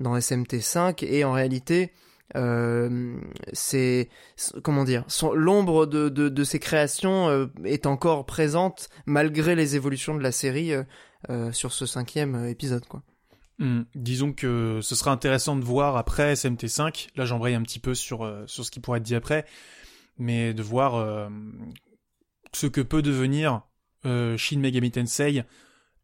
dans 0.00 0.16
SMT5 0.16 1.04
et 1.04 1.24
en 1.24 1.32
réalité 1.32 1.92
euh, 1.92 2.07
c'est 2.34 4.08
comment 4.62 4.84
dire 4.84 5.04
l'ombre 5.34 5.86
de, 5.86 6.08
de, 6.08 6.44
ces 6.44 6.58
créations 6.58 7.28
euh, 7.28 7.46
est 7.64 7.86
encore 7.86 8.26
présente 8.26 8.88
malgré 9.06 9.54
les 9.54 9.76
évolutions 9.76 10.14
de 10.14 10.22
la 10.22 10.32
série 10.32 10.72
euh, 10.72 10.82
euh 11.30 11.52
sur 11.52 11.72
ce 11.72 11.86
cinquième 11.86 12.46
épisode 12.46 12.86
quoi. 12.86 13.02
Hmm. 13.58 13.82
disons 13.94 14.32
que 14.32 14.80
ce 14.82 14.94
sera 14.94 15.10
intéressant 15.10 15.56
de 15.56 15.64
voir 15.64 15.96
après 15.96 16.34
SMT5 16.34 17.08
là 17.16 17.24
j'embraye 17.24 17.54
un 17.54 17.62
petit 17.62 17.80
peu 17.80 17.94
sur 17.94 18.30
sur 18.46 18.64
ce 18.64 18.70
qui 18.70 18.80
pourrait 18.80 18.98
être 18.98 19.04
dit 19.04 19.14
après 19.14 19.46
mais 20.18 20.52
de 20.52 20.62
voir 20.62 21.30
ce 22.52 22.66
que 22.66 22.80
peut 22.80 23.02
devenir 23.02 23.62
Shin 24.04 24.58
Megami 24.58 24.90
Tensei 24.90 25.44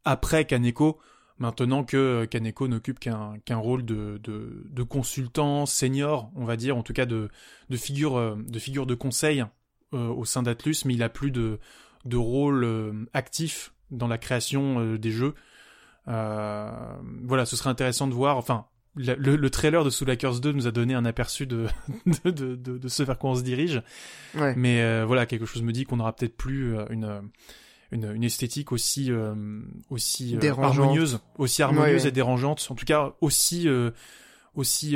après 0.03 0.45
Kaneko 0.45 0.99
Maintenant 1.37 1.83
que 1.83 1.97
euh, 1.97 2.25
Kaneko 2.25 2.69
n'occupe 2.69 2.97
qu'un 2.97 3.39
qu'un 3.43 3.57
rôle 3.57 3.83
de, 3.83 4.21
de, 4.23 4.63
de, 4.69 4.83
consultant 4.83 5.65
senior, 5.65 6.31
on 6.35 6.45
va 6.45 6.55
dire, 6.55 6.77
en 6.77 6.83
tout 6.83 6.93
cas 6.93 7.05
de, 7.05 7.29
de 7.69 7.77
figure 7.77 8.15
euh, 8.15 8.35
de 8.47 8.57
figure 8.57 8.85
de 8.85 8.95
conseil 8.95 9.43
euh, 9.93 10.07
au 10.07 10.23
sein 10.23 10.43
d'Atlus, 10.43 10.77
mais 10.85 10.93
il 10.93 11.03
a 11.03 11.09
plus 11.09 11.31
de, 11.31 11.59
de 12.05 12.15
rôle 12.15 13.05
actif 13.13 13.73
dans 13.91 14.07
la 14.07 14.17
création 14.17 14.95
des 14.95 15.11
jeux. 15.11 15.35
voilà, 16.05 17.45
ce 17.45 17.57
serait 17.57 17.69
intéressant 17.69 18.07
de 18.07 18.13
voir. 18.13 18.37
Enfin, 18.37 18.67
le, 18.95 19.15
le, 19.15 19.49
trailer 19.49 19.83
de 19.83 19.89
Soul 19.89 20.11
Hackers 20.11 20.39
2 20.39 20.53
nous 20.53 20.67
a 20.67 20.71
donné 20.71 20.93
un 20.93 21.03
aperçu 21.03 21.45
de, 21.47 21.67
de, 22.23 22.55
de, 22.55 22.87
ce 22.87 23.03
vers 23.03 23.17
quoi 23.17 23.31
on 23.31 23.35
se 23.35 23.43
dirige. 23.43 23.81
Ouais. 24.35 24.53
Mais 24.55 25.03
voilà, 25.03 25.25
quelque 25.25 25.45
chose 25.45 25.63
me 25.63 25.73
dit 25.73 25.83
qu'on 25.83 25.97
n'aura 25.97 26.15
peut-être 26.15 26.37
plus 26.37 26.75
une 26.89 27.29
une, 27.95 28.11
une 28.13 28.23
esthétique 28.23 28.71
aussi 28.71 29.11
euh, 29.11 29.33
aussi 29.89 30.37
euh, 30.37 30.53
harmonieuse, 30.61 31.19
aussi 31.37 31.63
harmonieuse 31.63 32.05
et 32.05 32.11
dérangeante, 32.11 32.65
en 32.69 32.75
tout 32.75 32.85
cas 32.85 33.13
aussi 33.21 33.67
euh, 33.67 33.91
aussi 34.53 34.95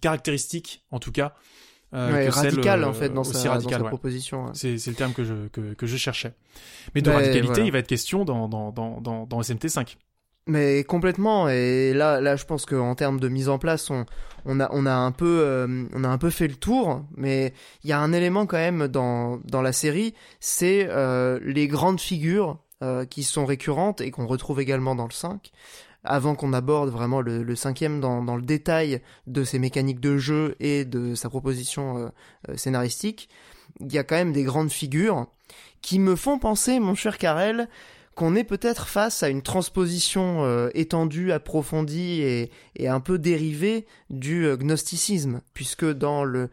caractéristique 0.00 0.84
en 0.90 0.98
tout 0.98 1.12
cas. 1.12 1.34
Euh, 1.94 2.28
radical 2.30 2.84
en 2.84 2.92
fait 2.92 3.10
dans 3.10 3.22
sa, 3.22 3.52
radical, 3.52 3.78
dans 3.78 3.84
sa 3.84 3.88
proposition. 3.88 4.52
C'est 4.54 4.74
le 4.74 4.94
terme 4.94 5.12
que 5.12 5.24
je 5.24 5.48
que, 5.48 5.74
que 5.74 5.86
je 5.86 5.96
cherchais. 5.96 6.34
Mais 6.94 7.02
de 7.02 7.10
radicalité, 7.10 7.64
il 7.64 7.72
va 7.72 7.78
être 7.78 7.86
question 7.86 8.24
dans 8.24 8.48
dans 8.48 8.72
dans 8.72 9.00
dans, 9.00 9.26
dans 9.26 9.40
SMT5. 9.40 9.96
Mais 10.46 10.84
complètement. 10.84 11.48
Et 11.48 11.92
là, 11.92 12.20
là, 12.20 12.36
je 12.36 12.44
pense 12.44 12.66
qu'en 12.66 12.94
termes 12.94 13.18
de 13.18 13.28
mise 13.28 13.48
en 13.48 13.58
place, 13.58 13.90
on, 13.90 14.06
on 14.44 14.60
a, 14.60 14.68
on 14.72 14.86
a 14.86 14.94
un 14.94 15.10
peu, 15.10 15.40
euh, 15.44 15.84
on 15.92 16.04
a 16.04 16.08
un 16.08 16.18
peu 16.18 16.30
fait 16.30 16.46
le 16.46 16.54
tour. 16.54 17.04
Mais 17.16 17.52
il 17.82 17.90
y 17.90 17.92
a 17.92 17.98
un 17.98 18.12
élément 18.12 18.46
quand 18.46 18.56
même 18.56 18.86
dans, 18.86 19.38
dans 19.44 19.62
la 19.62 19.72
série, 19.72 20.14
c'est 20.38 20.86
euh, 20.88 21.40
les 21.42 21.66
grandes 21.66 22.00
figures 22.00 22.58
euh, 22.82 23.04
qui 23.04 23.24
sont 23.24 23.44
récurrentes 23.44 24.00
et 24.00 24.12
qu'on 24.12 24.26
retrouve 24.26 24.60
également 24.60 24.94
dans 24.94 25.06
le 25.06 25.12
5. 25.12 25.50
Avant 26.04 26.36
qu'on 26.36 26.52
aborde 26.52 26.90
vraiment 26.90 27.20
le, 27.20 27.42
le 27.42 27.56
cinquième 27.56 28.00
dans, 28.00 28.22
dans 28.22 28.36
le 28.36 28.42
détail 28.42 29.02
de 29.26 29.42
ses 29.42 29.58
mécaniques 29.58 29.98
de 29.98 30.16
jeu 30.16 30.54
et 30.60 30.84
de 30.84 31.16
sa 31.16 31.28
proposition 31.28 32.12
scénaristique, 32.54 33.28
il 33.80 33.92
y 33.92 33.98
a 33.98 34.04
quand 34.04 34.14
même 34.14 34.32
des 34.32 34.44
grandes 34.44 34.70
figures 34.70 35.26
qui 35.82 35.98
me 35.98 36.14
font 36.14 36.38
penser, 36.38 36.78
mon 36.78 36.94
cher 36.94 37.18
Karel, 37.18 37.68
qu'on 38.16 38.34
est 38.34 38.44
peut-être 38.44 38.88
face 38.88 39.22
à 39.22 39.28
une 39.28 39.42
transposition 39.42 40.42
euh, 40.44 40.70
étendue, 40.74 41.32
approfondie 41.32 42.22
et, 42.22 42.50
et, 42.74 42.88
un 42.88 42.98
peu 42.98 43.18
dérivée 43.18 43.86
du 44.08 44.46
euh, 44.46 44.56
gnosticisme, 44.56 45.42
puisque 45.52 45.84
dans 45.84 46.24
le 46.24 46.48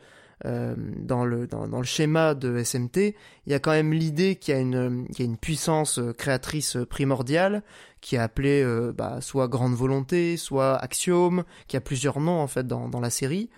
euh, 0.45 0.75
dans 0.97 1.23
le 1.23 1.47
dans, 1.47 1.65
le 1.65 1.83
schéma 1.83 2.35
de 2.35 2.61
SMT, 2.61 3.15
il 3.45 3.51
y 3.51 3.53
a 3.53 3.59
quand 3.59 3.71
même 3.71 3.93
l'idée 3.93 4.35
qu'il 4.35 4.53
y 4.53 4.57
a 4.57 4.59
une 4.59 5.07
qu'il 5.07 5.19
y 5.19 5.21
a 5.21 5.31
une 5.31 5.37
puissance 5.37 6.01
créatrice 6.17 6.77
primordiale 6.89 7.63
qui 8.01 8.17
est 8.17 8.19
appelée 8.19 8.65
bah, 8.93 9.21
soit 9.21 9.47
grande 9.47 9.73
volonté, 9.73 10.35
soit 10.35 10.75
axiome, 10.75 11.45
qui 11.69 11.77
a 11.77 11.81
plusieurs 11.81 12.19
noms 12.19 12.41
en 12.41 12.47
fait 12.47 12.67
dans, 12.67 12.89
dans 12.89 12.99
la 12.99 13.09
série, 13.09 13.49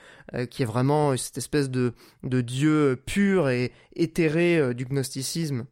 qui 0.51 0.61
est 0.61 0.65
vraiment 0.65 1.17
cette 1.17 1.39
espèce 1.39 1.71
de 1.71 1.93
de 2.21 2.41
dieu 2.41 3.01
pur 3.03 3.49
et 3.49 3.71
éthéré 3.95 4.75
du 4.75 4.85
gnosticisme 4.85 5.65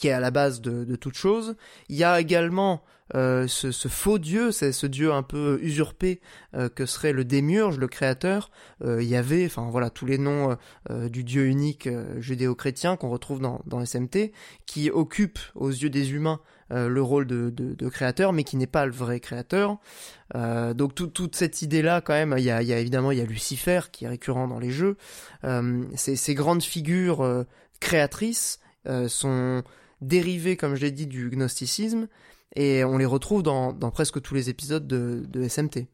qui 0.00 0.08
est 0.08 0.12
à 0.12 0.20
la 0.20 0.30
base 0.30 0.60
de, 0.60 0.84
de 0.84 0.96
toute 0.96 1.14
chose. 1.14 1.56
Il 1.88 1.96
y 1.96 2.04
a 2.04 2.20
également 2.20 2.82
euh, 3.14 3.46
ce, 3.48 3.72
ce, 3.72 3.88
faux 3.88 4.18
dieu, 4.18 4.52
c'est 4.52 4.72
ce 4.72 4.86
dieu 4.86 5.12
un 5.12 5.22
peu 5.22 5.58
usurpé 5.62 6.20
euh, 6.54 6.68
que 6.68 6.86
serait 6.86 7.12
le 7.12 7.24
démiurge, 7.24 7.78
le 7.78 7.88
créateur. 7.88 8.50
Euh, 8.84 9.02
il 9.02 9.08
y 9.08 9.16
avait, 9.16 9.44
enfin 9.46 9.68
voilà, 9.70 9.90
tous 9.90 10.06
les 10.06 10.18
noms 10.18 10.56
euh, 10.90 11.08
du 11.08 11.24
dieu 11.24 11.46
unique 11.46 11.88
judéo-chrétien 12.18 12.96
qu'on 12.96 13.10
retrouve 13.10 13.40
dans, 13.40 13.60
dans 13.66 13.84
SMT, 13.84 14.32
qui 14.66 14.90
occupe 14.90 15.38
aux 15.54 15.70
yeux 15.70 15.90
des 15.90 16.12
humains 16.12 16.40
le 16.72 17.02
rôle 17.02 17.26
de, 17.26 17.50
de, 17.50 17.74
de, 17.74 17.88
créateur, 17.88 18.32
mais 18.32 18.44
qui 18.44 18.56
n'est 18.56 18.68
pas 18.68 18.86
le 18.86 18.92
vrai 18.92 19.18
créateur. 19.18 19.78
donc 20.32 20.94
tout, 20.94 21.08
toute 21.08 21.34
cette 21.34 21.62
idée-là, 21.62 22.00
quand 22.00 22.12
même, 22.12 22.32
il 22.38 22.44
y 22.44 22.50
a, 22.52 22.62
il 22.62 22.68
y 22.68 22.72
a 22.72 22.78
évidemment 22.78 23.10
il 23.10 23.18
y 23.18 23.20
a 23.20 23.24
Lucifer 23.24 23.80
qui 23.90 24.04
est 24.04 24.08
récurrent 24.08 24.46
dans 24.46 24.60
les 24.60 24.70
jeux. 24.70 24.96
ces, 25.96 26.14
ces 26.14 26.34
grandes 26.34 26.62
figures 26.62 27.44
créatrices 27.80 28.60
sont 29.08 29.64
dérivés, 30.00 30.56
comme 30.56 30.74
je 30.74 30.82
l'ai 30.82 30.90
dit, 30.90 31.06
du 31.06 31.30
gnosticisme, 31.30 32.08
et 32.56 32.84
on 32.84 32.98
les 32.98 33.06
retrouve 33.06 33.42
dans, 33.42 33.72
dans 33.72 33.90
presque 33.90 34.20
tous 34.20 34.34
les 34.34 34.50
épisodes 34.50 34.86
de, 34.86 35.24
de 35.28 35.46
SMT, 35.46 35.86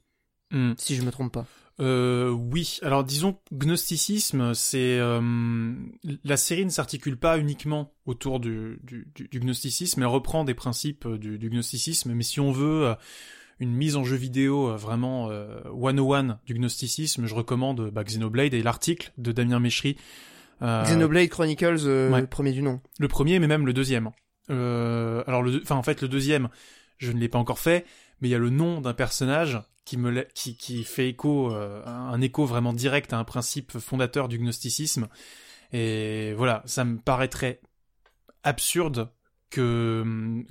hmm. 0.53 0.73
si 0.77 0.97
je 0.97 1.03
me 1.03 1.11
trompe 1.11 1.33
pas. 1.33 1.47
Euh, 1.79 2.31
oui, 2.31 2.79
alors 2.81 3.05
disons 3.05 3.39
gnosticisme, 3.53 4.55
c'est 4.55 4.99
euh, 4.99 5.75
la 6.25 6.39
série 6.39 6.65
ne 6.65 6.71
s'articule 6.71 7.19
pas 7.19 7.39
uniquement 7.39 7.93
autour 8.07 8.41
du, 8.41 8.81
du, 8.83 9.13
du, 9.15 9.41
gnosticisme, 9.41 10.01
elle 10.01 10.09
reprend 10.09 10.45
des 10.45 10.55
principes 10.55 11.07
du, 11.07 11.39
du 11.39 11.51
gnosticisme, 11.51 12.15
mais 12.15 12.23
si 12.23 12.41
on 12.41 12.51
veut 12.51 12.87
euh, 12.87 12.95
une 13.59 13.73
mise 13.73 13.97
en 13.97 14.05
jeu 14.05 14.17
vidéo 14.17 14.71
euh, 14.71 14.77
vraiment 14.77 15.31
euh, 15.31 15.61
one 15.71 16.39
du 16.47 16.55
gnosticisme, 16.55 17.27
je 17.27 17.35
recommande 17.35 17.91
bah, 17.91 18.05
Xenoblade 18.05 18.55
et 18.55 18.63
l'article 18.63 19.13
de 19.19 19.33
Damien 19.33 19.61
Méchery 19.61 19.97
euh, 19.99 20.03
Xenoblade 20.61 21.29
Chronicles, 21.29 21.87
euh, 21.87 22.21
le 22.21 22.27
premier 22.27 22.53
du 22.53 22.63
nom. 22.63 22.81
Le 22.99 23.09
premier, 23.09 23.39
mais 23.39 23.47
même 23.47 23.67
le 23.67 23.73
deuxième. 23.73 24.11
Euh, 24.51 25.23
alors, 25.27 25.43
le, 25.43 25.61
enfin, 25.63 25.77
en 25.77 25.83
fait, 25.83 26.03
le 26.03 26.09
deuxième, 26.09 26.49
je 26.99 27.13
ne 27.13 27.19
l'ai 27.19 27.29
pas 27.29 27.39
encore 27.39 27.59
fait, 27.59 27.85
mais 28.21 28.29
il 28.29 28.31
y 28.31 28.35
a 28.35 28.39
le 28.39 28.51
nom 28.51 28.81
d'un 28.81 28.95
personnage 28.95 29.61
qui 29.85 29.97
me 29.97 30.27
qui, 30.35 30.57
qui 30.57 30.83
fait 30.83 31.11
écho, 31.11 31.55
un 31.55 32.21
écho 32.21 32.45
vraiment 32.45 32.73
direct 32.73 33.13
à 33.13 33.19
un 33.19 33.25
principe 33.25 33.79
fondateur 33.79 34.29
du 34.29 34.39
gnosticisme. 34.39 35.07
Et 35.73 36.33
voilà, 36.35 36.63
ça 36.67 36.85
me 36.85 36.99
paraîtrait 36.99 37.61
absurde 38.43 39.11
que 39.51 40.05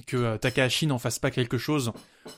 que 0.08 0.38
Takahashi 0.38 0.88
n'en 0.88 1.00
fasse 1.00 1.20
pas 1.20 1.32
quelque 1.32 1.58
chose 1.58 1.92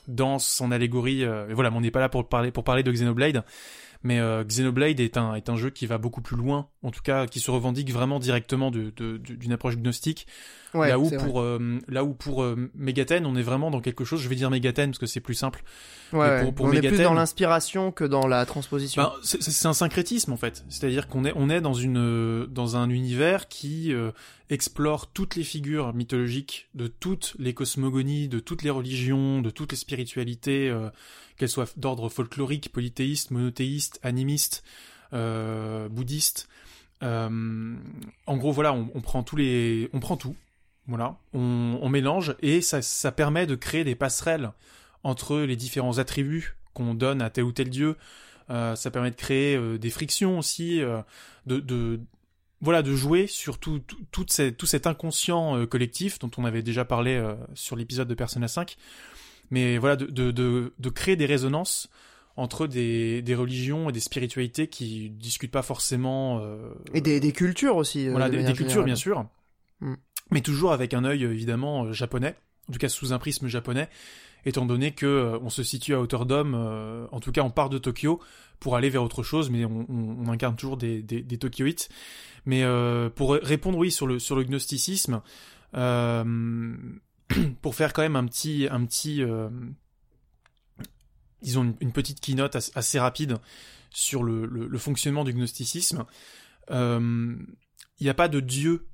dans 0.08 0.40
son 0.40 0.72
allégorie. 0.72 1.24
Euh, 1.24 1.50
et 1.50 1.54
voilà, 1.54 1.70
mais 1.70 1.78
on 1.78 1.82
n'est 1.82 1.92
pas 1.92 2.00
là 2.00 2.10
pour 2.10 2.28
parler 2.28 2.52
pour 2.52 2.64
parler 2.64 2.84
de 2.84 2.92
Xenoblade, 2.92 3.44
mais 4.04 4.20
euh, 4.20 4.44
Xenoblade 4.44 5.00
est 5.00 5.18
un 5.18 5.36
est 5.36 5.50
un 5.50 5.56
jeu 5.56 5.70
qui 5.70 5.86
va 5.86 5.98
beaucoup 5.98 6.22
plus 6.22 6.38
loin, 6.38 6.68
en 6.84 6.92
tout 6.92 7.02
cas 7.02 7.28
qui 7.28 7.40
se 7.40 7.52
revendique 7.52 7.92
vraiment 7.92 8.20
directement 8.20 8.72
d'une 8.72 8.92
de, 8.96 9.18
d'une 9.18 9.52
approche 9.52 9.78
gnostique. 9.78 10.28
Ouais, 10.74 10.90
là 10.90 11.00
où 11.00 11.10
pour 11.10 11.40
euh, 11.40 11.80
là 11.88 12.04
où 12.04 12.14
pour 12.14 12.44
euh, 12.44 12.70
Megaten, 12.76 13.26
on 13.26 13.36
est 13.38 13.42
vraiment 13.42 13.72
dans 13.72 13.80
quelque 13.80 14.04
chose. 14.04 14.22
Je 14.22 14.28
vais 14.28 14.36
dire 14.36 14.50
Megaten 14.52 14.92
parce 14.92 15.00
que 15.00 15.06
c'est 15.06 15.22
plus 15.22 15.34
simple. 15.34 15.64
Ouais, 16.14 16.42
pour- 16.52 16.66
on 16.66 16.72
est 16.74 16.80
plus 16.82 16.90
Megaten- 16.90 17.04
dans 17.04 17.14
l'inspiration 17.14 17.92
que 17.92 18.04
dans 18.04 18.28
la 18.28 18.46
transposition. 18.46 19.02
Ben, 19.02 19.12
c'est 19.24 19.42
c'est 19.42 19.68
un 19.68 19.74
syncrétisme 19.74 20.34
en 20.34 20.38
fait. 20.38 20.66
C'est-à-dire 20.70 21.08
qu'on 21.08 21.24
est 21.26 21.32
on 21.36 21.50
est 21.50 21.62
dans 21.62 21.74
une 21.74 21.98
euh, 21.98 22.48
dans 22.48 22.76
un 22.76 22.90
univers 22.90 23.48
qui 23.48 23.94
euh, 23.94 24.12
explore 24.50 25.08
toutes 25.08 25.36
les 25.38 25.44
figures 25.44 25.94
mythologiques 25.94 26.68
de 26.76 26.88
toutes 26.88 27.36
les 27.40 27.54
cosmogonies, 27.54 28.28
de 28.28 28.40
toutes 28.40 28.64
les 28.64 28.70
religions, 28.70 29.42
de 29.42 29.50
toutes 29.50 29.72
les 29.72 29.78
spiritualités, 29.78 30.70
euh, 30.70 30.90
qu'elles 31.38 31.50
soient 31.50 31.68
d'ordre 31.78 32.10
folklorique, 32.10 32.72
polythéiste, 32.72 33.32
monothéiste, 33.32 34.00
animiste, 34.04 34.64
euh, 35.14 35.88
bouddhiste. 35.90 36.48
Euh, 37.04 37.76
en 38.26 38.38
gros, 38.38 38.52
voilà, 38.52 38.74
on, 38.74 39.02
prend 39.02 39.24
tous 39.24 39.36
les, 39.36 39.90
on 39.94 40.00
prend 40.00 40.18
tout, 40.18 40.36
voilà, 40.88 41.18
on, 41.34 41.80
on 41.82 41.90
mélange 41.90 42.36
et 42.42 42.62
ça, 42.62 42.82
ça 42.82 43.12
permet 43.12 43.46
de 43.46 43.56
créer 43.56 43.84
des 43.84 43.96
passerelles 43.96 44.52
entre 45.04 45.38
les 45.40 45.56
différents 45.56 46.00
attributs 46.00 46.56
qu'on 46.74 46.96
donne 46.96 47.22
à 47.22 47.30
tel 47.30 47.44
ou 47.44 47.52
tel 47.52 47.70
dieu. 47.70 47.96
Euh, 48.50 48.76
ça 48.76 48.90
permet 48.90 49.12
de 49.12 49.16
créer 49.16 49.78
des 49.78 49.90
frictions 49.92 50.40
aussi, 50.40 50.82
de, 51.46 52.00
voilà, 52.62 52.82
de 52.82 52.96
jouer 52.96 53.28
sur 53.28 53.60
tout, 53.60 53.80
tout, 54.12 54.26
tout 54.26 54.66
cet 54.66 54.88
inconscient 54.88 55.68
collectif 55.68 56.18
dont 56.18 56.32
on 56.38 56.46
avait 56.46 56.64
déjà 56.64 56.84
parlé 56.84 57.24
sur 57.54 57.76
l'épisode 57.76 58.08
de 58.08 58.16
Persona 58.16 58.48
5. 58.48 58.76
Mais 59.52 59.78
voilà, 59.78 59.96
de, 59.96 60.06
de, 60.06 60.32
de, 60.32 60.74
de 60.78 60.90
créer 60.90 61.16
des 61.16 61.26
résonances 61.26 61.90
entre 62.36 62.68
des, 62.68 63.22
des 63.22 63.34
religions 63.36 63.90
et 63.90 63.92
des 63.92 64.00
spiritualités 64.00 64.68
qui 64.68 65.10
discutent 65.10 65.52
pas 65.52 65.62
forcément 65.64 66.40
euh, 66.44 66.70
Et 66.94 67.02
des, 67.02 67.20
des 67.20 67.32
cultures 67.32 67.76
aussi. 67.78 68.08
euh, 68.08 68.12
voilà, 68.12 68.30
de 68.30 68.38
des, 68.38 68.54
cultures, 68.54 68.84
bien 68.84 68.96
sûr. 68.96 69.26
Mm. 69.80 69.94
Mais 70.32 70.42
toujours 70.42 70.72
avec 70.74 70.94
un 70.94 71.04
œil, 71.06 71.24
évidemment, 71.24 71.86
euh, 71.86 71.94
japonais. 71.94 72.36
En 72.70 72.74
tout 72.74 72.80
cas, 72.80 72.90
sous 72.90 73.14
un 73.14 73.18
prisme 73.20 73.48
japonais. 73.48 73.90
Étant 74.46 74.66
donné 74.66 74.92
que 74.92 75.06
euh, 75.06 75.40
on 75.42 75.50
se 75.50 75.64
situe 75.64 75.94
à 75.96 76.00
hauteur 76.00 76.26
d'homme, 76.26 76.54
euh, 76.56 77.08
en 77.12 77.20
tout 77.20 77.32
cas, 77.32 77.42
on 77.42 77.50
part 77.50 77.70
de 77.70 77.78
Tokyo 77.80 78.20
pour 78.60 78.76
aller 78.76 78.90
vers 78.90 79.02
autre 79.04 79.24
chose, 79.24 79.50
mais 79.50 79.66
on, 79.66 79.86
on- 79.90 80.18
on 80.28 80.30
incarne 80.30 80.56
toujours 80.56 80.78
des, 80.78 81.02
des, 81.02 81.38
Tokyoïtes. 81.38 81.90
Mais 82.46 82.64
pour 83.16 83.34
répondre, 83.34 83.78
oui, 83.78 83.92
sur 83.92 84.08
le, 84.08 84.20
sur 84.20 84.36
le 84.38 84.44
gnosticisme, 84.44 85.22
pour 87.62 87.76
faire 87.76 87.94
quand 87.94 88.02
même 88.02 88.16
un 88.16 88.26
petit, 88.26 88.68
un 88.70 88.86
petit, 88.86 89.22
euh, 89.22 89.50
disons 91.42 91.76
une, 91.80 91.92
petite 91.92 92.20
keynote 92.20 92.56
as- 92.56 92.72
assez 92.76 93.00
rapide 93.00 93.38
sur 93.90 94.24
le, 94.24 94.78
fonctionnement 94.78 95.24
du 95.24 95.34
gnosticisme. 95.34 96.06
Euh, 96.72 97.36
Il 98.00 98.04
n'y 98.04 98.10
a 98.10 98.14
pas 98.14 98.28
de 98.28 98.40
dieu 98.40 98.88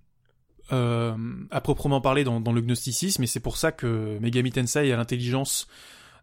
euh, 0.71 1.15
à 1.51 1.61
proprement 1.61 2.01
parler 2.01 2.23
dans, 2.23 2.39
le 2.39 2.61
gnosticisme, 2.61 3.23
et 3.23 3.27
c'est 3.27 3.39
pour 3.39 3.57
ça 3.57 3.71
que 3.71 4.17
Megami 4.19 4.51
Tensei 4.51 4.91
a 4.91 4.97
l'intelligence 4.97 5.67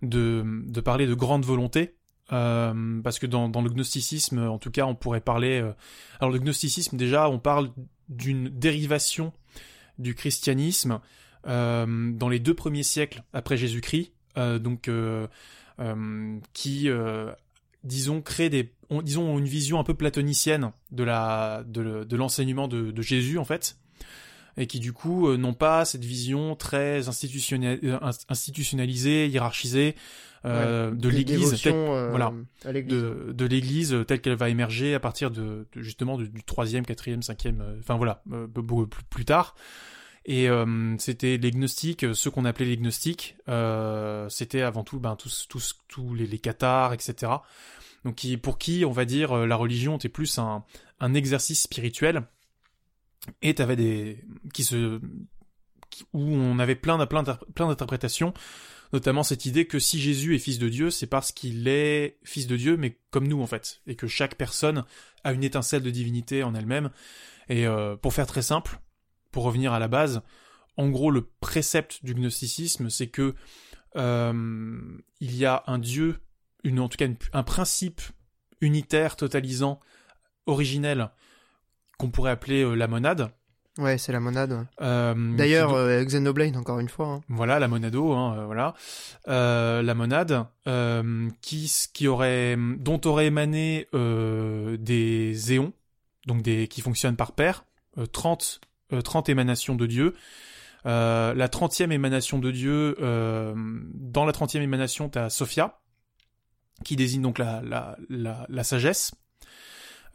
de, 0.02 0.80
parler 0.84 1.06
de 1.06 1.14
grande 1.14 1.44
volonté. 1.44 1.96
euh, 2.32 3.02
parce 3.02 3.18
que 3.18 3.26
dans, 3.26 3.48
le 3.48 3.70
gnosticisme, 3.70 4.38
en 4.38 4.58
tout 4.58 4.70
cas, 4.70 4.86
on 4.86 4.94
pourrait 4.94 5.20
parler. 5.20 5.61
euh, 5.61 5.72
alors 6.20 6.32
le 6.32 6.38
gnosticisme, 6.38 6.96
déjà, 6.96 7.28
on 7.28 7.38
parle 7.38 7.70
d'une 8.08 8.48
dérivation 8.48 9.32
du 9.98 10.14
christianisme 10.14 10.92
euh, 10.92 10.98
dans 11.47 12.28
les 12.28 12.38
deux 12.38 12.55
premiers 12.55 12.82
siècles 12.82 13.22
après 13.32 13.57
Jésus-Christ, 13.57 14.12
euh, 14.36 14.59
donc 14.59 14.88
euh, 14.88 15.26
euh, 15.80 16.38
qui, 16.53 16.88
euh, 16.88 17.30
disons, 17.84 18.20
crée 18.20 18.51
des, 18.51 18.72
ont, 18.91 19.03
disons, 19.03 19.22
ont 19.34 19.38
une 19.38 19.47
vision 19.47 19.80
un 19.80 19.84
peu 19.84 19.95
platonicienne 19.95 20.72
de 20.93 21.03
la 21.05 21.64
de, 21.66 21.80
le- 21.80 22.05
de 22.05 22.16
l'enseignement 22.16 22.68
de, 22.68 22.91
de 22.91 23.03
Jésus 23.03 23.38
en 23.38 23.45
fait, 23.45 23.76
et 24.57 24.66
qui 24.66 24.80
du 24.80 24.93
coup 24.93 25.28
euh, 25.28 25.36
n'ont 25.36 25.55
pas 25.55 25.84
cette 25.84 26.05
vision 26.05 26.55
très 26.57 27.09
euh, 27.09 27.99
institutionnalisée, 28.28 29.28
hiérarchisée 29.28 29.95
euh, 30.47 30.91
de 30.91 31.09
l'Église, 31.18 31.51
euh, 31.74 32.09
voilà. 32.11 32.32
de, 32.88 33.32
de 33.32 33.45
l'Église 33.47 33.93
euh, 33.93 34.05
telle 34.05 34.20
qu'elle 34.20 34.36
va 34.36 34.49
émerger 34.49 34.95
à 34.95 35.01
partir 35.01 35.30
de, 35.30 35.66
de- 35.74 35.82
justement 35.82 36.16
du, 36.16 36.28
du 36.28 36.43
troisième, 36.45 36.84
quatrième, 36.86 37.22
cinquième, 37.22 37.61
euh, 37.61 37.76
enfin 37.80 37.97
voilà, 37.97 38.22
euh, 38.32 38.47
plus 39.11 39.24
tard. 39.24 39.55
Et 40.27 40.49
euh, 40.49 40.97
c'était 40.99 41.39
les 41.39 41.51
gnostiques, 41.51 42.05
euh, 42.05 42.14
ceux 42.14 42.31
qu'on 42.31 42.45
appelait 42.45 42.66
les 42.66 42.77
gnostiques, 42.77 43.37
euh, 43.49 44.29
c'était 44.29 44.61
avant 44.61 44.85
tout 44.85 45.01
ben, 45.01 45.16
tous, 45.16 45.47
tous, 45.49 45.79
tous 45.89 46.14
les, 46.14 46.27
les 46.27 46.39
cathares, 46.39 46.93
etc. 46.93 47.33
Donc 48.05 48.16
qui, 48.16 48.37
pour 48.37 48.59
qui, 48.59 48.85
on 48.85 48.93
va 48.93 49.05
dire, 49.05 49.33
euh, 49.33 49.47
la 49.47 49.57
religion 49.57 49.97
était 49.97 50.09
plus 50.09 50.39
un, 50.39 50.64
un 51.01 51.14
exercice 51.14 51.62
spirituel. 51.62 52.23
Et 53.43 53.55
t'avais 53.55 53.77
des 53.77 54.25
qui 54.55 54.64
se 54.64 55.01
où 56.14 56.21
on 56.23 56.59
avait 56.59 56.77
plein 56.77 57.05
plein 57.07 57.23
plein 57.55 57.68
d'interprétations, 57.68 58.33
notamment 58.93 59.23
cette 59.23 59.45
idée 59.45 59.66
que 59.66 59.79
si 59.79 60.01
Jésus 60.01 60.35
est 60.35 60.39
fils 60.39 60.59
de 60.59 60.68
Dieu, 60.68 60.91
c'est 60.91 61.07
parce 61.07 61.33
qu'il 61.33 61.68
est 61.68 62.18
fils 62.25 62.47
de 62.47 62.57
Dieu, 62.57 62.77
mais 62.77 62.99
comme 63.11 63.29
nous 63.29 63.43
en 63.43 63.47
fait, 63.47 63.83
et 63.87 63.97
que 63.97 64.07
chaque 64.07 64.37
personne 64.37 64.85
a 65.25 65.33
une 65.33 65.45
étincelle 65.45 65.83
de 65.83 65.91
divinité 65.91 66.43
en 66.43 66.55
elle-même. 66.55 66.91
Et 67.49 67.66
euh, 67.66 67.97
pour 67.97 68.14
faire 68.14 68.27
très 68.27 68.43
simple, 68.43 68.81
pour 69.33 69.45
revenir 69.45 69.72
à 69.72 69.78
la 69.78 69.89
base, 69.89 70.22
en 70.76 70.89
gros 70.89 71.11
le 71.11 71.22
précepte 71.41 72.05
du 72.05 72.14
gnosticisme, 72.14 72.89
c'est 72.91 73.09
que 73.09 73.35
euh, 73.97 74.81
il 75.20 75.37
y 75.37 75.45
a 75.47 75.62
un 75.66 75.78
Dieu, 75.78 76.20
une 76.64 76.81
en 76.81 76.89
tout 76.89 76.97
cas 76.97 77.07
une- 77.07 77.16
un 77.33 77.43
principe 77.43 78.01
unitaire, 78.61 79.16
totalisant, 79.16 79.81
originel, 80.47 81.11
qu'on 81.99 82.11
pourrait 82.11 82.31
appeler 82.31 82.62
euh, 82.62 82.74
la 82.74 82.87
monade. 82.89 83.31
Ouais, 83.78 83.99
c'est 83.99 84.12
la 84.12 84.20
monade. 84.20 84.53
ouais. 84.53 84.64
Euh, 84.83 85.37
D'ailleurs, 85.37 85.70
qui- 85.70 86.07
Xenoblade, 86.07 86.57
encore 86.57 86.81
une 86.81 86.89
fois. 86.89 87.07
hein. 87.07 87.20
voilà, 87.28 87.59
la 87.59 87.68
monado, 87.68 88.12
hein, 88.12 88.45
voilà. 88.47 88.74
La 89.26 89.95
monade, 89.95 90.45
qui, 91.41 91.72
qui 91.95 92.09
aurait, 92.09 92.57
dont 92.78 93.01
aurait 93.07 93.26
émané 93.26 93.87
des 94.78 95.53
éons, 95.53 95.72
donc 96.26 96.43
des, 96.43 96.68
qui 96.68 96.81
fonctionnent 96.81 97.16
par 97.16 97.33
paire, 97.33 97.64
euh, 97.99 98.07
30, 98.07 98.61
euh, 98.93 99.01
30 99.01 99.28
émanations 99.28 99.74
de 99.74 99.86
Dieu. 99.86 100.14
Euh, 100.86 101.34
la 101.34 101.49
trentième 101.49 101.93
émanation 101.93 102.38
de 102.38 102.51
Dieu, 102.51 102.97
euh, 103.01 103.55
dans 103.95 104.24
la 104.24 104.32
trentième 104.32 104.62
émanation, 104.62 105.09
t'as 105.09 105.28
Sophia, 105.28 105.80
qui 106.84 106.97
désigne 106.97 107.22
donc 107.22 107.38
la, 107.38 107.97
sagesse, 108.62 109.12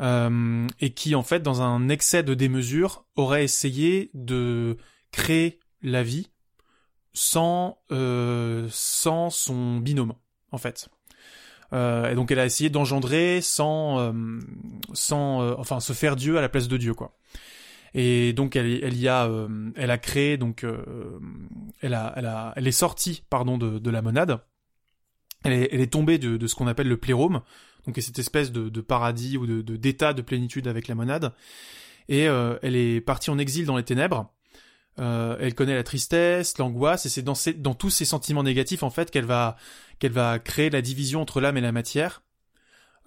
euh, 0.01 0.67
et 0.79 0.93
qui 0.93 1.15
en 1.15 1.23
fait, 1.23 1.41
dans 1.41 1.61
un 1.61 1.89
excès 1.89 2.23
de 2.23 2.33
démesure, 2.33 3.05
aurait 3.15 3.43
essayé 3.43 4.09
de 4.13 4.77
créer 5.11 5.59
la 5.81 6.03
vie 6.03 6.29
sans 7.13 7.79
euh, 7.91 8.67
son 8.69 9.77
binôme 9.77 10.13
en 10.51 10.57
fait. 10.57 10.89
Euh, 11.73 12.11
et 12.11 12.15
donc 12.15 12.31
elle 12.31 12.39
a 12.39 12.45
essayé 12.45 12.69
d'engendrer 12.69 13.41
sans 13.41 13.99
euh, 13.99 14.11
euh, 15.11 15.55
enfin 15.57 15.79
se 15.79 15.93
faire 15.93 16.15
Dieu 16.15 16.37
à 16.37 16.41
la 16.41 16.49
place 16.49 16.67
de 16.67 16.77
Dieu 16.77 16.93
quoi. 16.93 17.17
Et 17.97 18.33
donc 18.33 18.55
elle 18.57 18.97
y 18.97 19.07
a 19.07 19.25
euh, 19.25 19.71
elle 19.75 19.89
a 19.89 19.97
créé 19.97 20.35
donc 20.35 20.65
euh, 20.65 20.83
elle 21.81 21.93
a 21.93 22.13
elle 22.17 22.25
a 22.25 22.53
elle 22.57 22.67
est 22.67 22.71
sortie 22.73 23.23
pardon 23.29 23.57
de 23.57 23.79
de 23.79 23.89
la 23.89 24.01
monade. 24.01 24.41
Elle 25.43 25.53
est 25.53 25.69
elle 25.71 25.79
est 25.79 25.93
tombée 25.93 26.17
de 26.17 26.35
de 26.35 26.47
ce 26.47 26.55
qu'on 26.55 26.67
appelle 26.67 26.89
le 26.89 26.97
plérome 26.97 27.41
donc 27.85 27.95
cette 28.01 28.19
espèce 28.19 28.51
de 28.51 28.69
de 28.69 28.81
paradis 28.81 29.37
ou 29.37 29.47
de 29.47 29.61
d'état 29.61 30.13
de 30.13 30.21
plénitude 30.21 30.67
avec 30.67 30.87
la 30.87 30.95
monade. 30.95 31.33
Et 32.07 32.27
euh, 32.27 32.57
elle 32.61 32.75
est 32.75 33.01
partie 33.01 33.29
en 33.29 33.37
exil 33.37 33.65
dans 33.65 33.77
les 33.77 33.83
ténèbres. 33.83 34.31
Euh, 34.99 35.35
elle 35.39 35.55
connaît 35.55 35.75
la 35.75 35.83
tristesse, 35.83 36.57
l'angoisse, 36.57 37.05
et 37.05 37.09
c'est 37.09 37.21
dans, 37.21 37.35
dans 37.57 37.73
tous 37.73 37.89
ces 37.89 38.05
sentiments 38.05 38.43
négatifs 38.43 38.83
en 38.83 38.89
fait 38.89 39.11
qu'elle 39.11 39.25
va 39.25 39.57
qu'elle 39.99 40.13
va 40.13 40.39
créer 40.39 40.69
la 40.69 40.81
division 40.81 41.21
entre 41.21 41.41
l'âme 41.41 41.57
et 41.57 41.61
la 41.61 41.73
matière, 41.73 42.23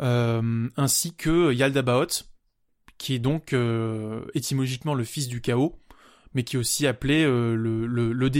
euh, 0.02 0.68
ainsi 0.76 1.14
que 1.14 1.52
Yaldabaoth, 1.52 2.28
qui 2.98 3.14
est 3.14 3.18
donc 3.18 3.52
euh, 3.52 4.22
étymologiquement 4.34 4.94
le 4.94 5.04
fils 5.04 5.28
du 5.28 5.40
chaos, 5.40 5.78
mais 6.34 6.42
qui 6.42 6.56
est 6.56 6.58
aussi 6.58 6.86
appelé 6.86 7.24
euh, 7.24 7.54
le, 7.54 7.86
le, 7.86 8.30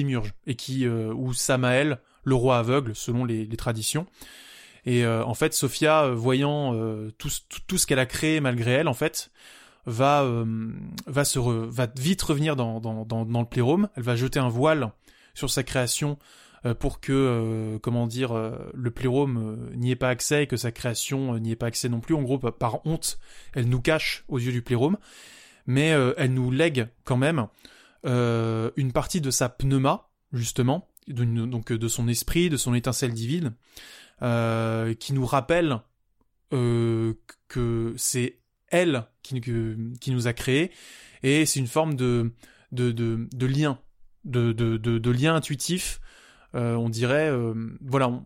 et 0.47 0.55
qui 0.57 0.87
euh, 0.87 1.13
ou 1.15 1.33
Samael, 1.33 1.99
le 2.25 2.35
roi 2.35 2.59
aveugle, 2.59 2.95
selon 2.95 3.25
les, 3.25 3.49
traditions. 3.57 4.07
Et 4.85 5.07
en 5.07 5.35
fait, 5.35 5.53
Sophia, 5.53 6.09
voyant 6.09 6.73
tout, 7.19 7.29
ce- 7.29 7.87
qu'elle 7.87 7.99
a 7.99 8.07
créé 8.07 8.41
malgré 8.41 8.71
elle, 8.71 8.89
en 8.89 8.95
fait, 8.95 9.31
va 9.85 10.27
va 11.07 11.25
se 11.25 11.39
va 11.39 11.89
vite 11.99 12.23
revenir 12.23 12.57
dans, 12.57 12.81
le 12.81 13.45
plérome. 13.45 13.89
Elle 13.97 14.03
va 14.03 14.17
jeter 14.17 14.39
un 14.39 14.49
voile 14.49 14.93
sur 15.35 15.51
sa 15.51 15.63
création 15.63 16.19
pour 16.79 17.01
que 17.01 17.13
euh, 17.13 17.79
comment 17.79 18.07
dire 18.07 18.33
euh, 18.33 18.71
le 18.75 18.91
plérome 18.91 19.37
euh, 19.37 19.77
n'y 19.77 19.91
ait 19.91 19.97
pas 19.97 20.09
accès 20.09 20.45
et 20.45 20.47
que 20.47 20.57
sa 20.57 20.73
création 20.73 21.35
euh, 21.35 21.39
n'y 21.39 21.53
ait 21.53 21.57
pas 21.57 21.67
accès 21.67 21.89
non 21.89 22.01
plus. 22.01 22.15
En 22.15 22.23
gros, 22.23 22.39
par- 22.39 22.85
honte, 22.87 23.19
elle 23.55 23.69
nous 23.69 23.81
cache 23.81 24.25
aux 24.29 24.39
yeux 24.39 24.53
du 24.53 24.63
plérome, 24.63 24.99
mais 25.67 25.93
euh, 25.93 26.15
elle 26.17 26.35
nous 26.35 26.51
lègue 26.51 26.89
quand 27.05 27.17
même 27.17 27.47
euh, 28.07 28.71
une 28.77 28.93
partie 28.93 29.21
de 29.21 29.31
sa 29.31 29.49
pneuma 29.49 30.09
justement 30.33 30.89
donc 31.09 31.73
de 31.73 31.89
son 31.89 32.09
esprit, 32.09 32.51
de 32.51 32.57
son 32.57 32.75
étincelle 32.75 33.13
divine, 33.13 33.55
euh, 34.23 34.95
qui 34.95 35.13
nous 35.13 35.25
rappelle 35.25 35.81
euh, 36.53 37.15
que 37.49 37.95
c'est 37.97 38.41
elle 38.69 39.07
qui, 39.23 39.41
nous 40.09 40.27
a 40.27 40.33
créés, 40.33 40.71
et 41.23 41.47
c'est 41.47 41.61
une 41.61 41.67
forme 41.67 41.95
de, 41.95 42.33
lien, 42.73 43.79
de, 44.25 45.11
lien 45.11 45.35
intuitif. 45.35 46.01
Euh, 46.55 46.75
on 46.75 46.89
dirait, 46.89 47.31
euh, 47.31 47.55
voilà, 47.81 48.09
on, 48.09 48.25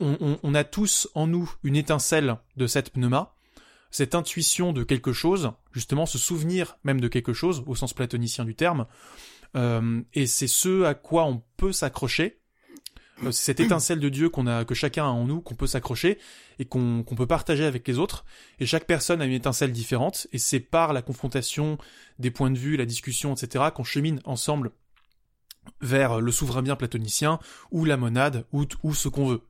on, 0.00 0.38
on, 0.42 0.54
a 0.54 0.64
tous 0.64 1.08
en 1.14 1.26
nous 1.26 1.52
une 1.62 1.76
étincelle 1.76 2.36
de 2.56 2.66
cette 2.66 2.90
pneuma, 2.90 3.34
cette 3.90 4.14
intuition 4.14 4.72
de 4.72 4.82
quelque 4.82 5.12
chose, 5.12 5.52
justement 5.72 6.06
ce 6.06 6.18
souvenir 6.18 6.78
même 6.84 7.00
de 7.00 7.08
quelque 7.08 7.32
chose, 7.32 7.62
au 7.66 7.74
sens 7.74 7.92
platonicien 7.92 8.44
du 8.44 8.54
terme, 8.54 8.86
euh, 9.56 10.02
et 10.14 10.26
c'est 10.26 10.48
ce 10.48 10.84
à 10.84 10.94
quoi 10.94 11.24
on 11.26 11.42
peut 11.56 11.72
s'accrocher, 11.72 12.40
euh, 13.22 13.30
cette 13.30 13.60
étincelle 13.60 14.00
de 14.00 14.08
Dieu 14.08 14.28
qu'on 14.28 14.46
a, 14.46 14.64
que 14.64 14.74
chacun 14.74 15.04
a 15.04 15.08
en 15.08 15.26
nous, 15.26 15.40
qu'on 15.40 15.54
peut 15.54 15.66
s'accrocher 15.66 16.18
et 16.58 16.64
qu'on 16.64 17.04
peut 17.04 17.26
partager 17.26 17.64
avec 17.64 17.86
les 17.86 17.98
autres. 17.98 18.24
Et 18.58 18.66
chaque 18.66 18.86
personne 18.86 19.22
a 19.22 19.26
une 19.26 19.32
étincelle 19.32 19.72
différente, 19.72 20.26
et 20.32 20.38
c'est 20.38 20.60
par 20.60 20.92
la 20.92 21.02
confrontation 21.02 21.78
des 22.18 22.30
points 22.30 22.50
de 22.50 22.58
vue, 22.58 22.76
la 22.76 22.86
discussion, 22.86 23.34
etc., 23.34 23.66
qu'on 23.74 23.84
chemine 23.84 24.20
ensemble 24.24 24.72
vers 25.80 26.20
le 26.20 26.32
souverain 26.32 26.62
bien 26.62 26.76
platonicien 26.76 27.38
ou 27.70 27.84
la 27.84 27.96
monade 27.96 28.44
ou, 28.52 28.64
ou 28.82 28.94
ce 28.94 29.08
qu'on 29.08 29.26
veut. 29.26 29.42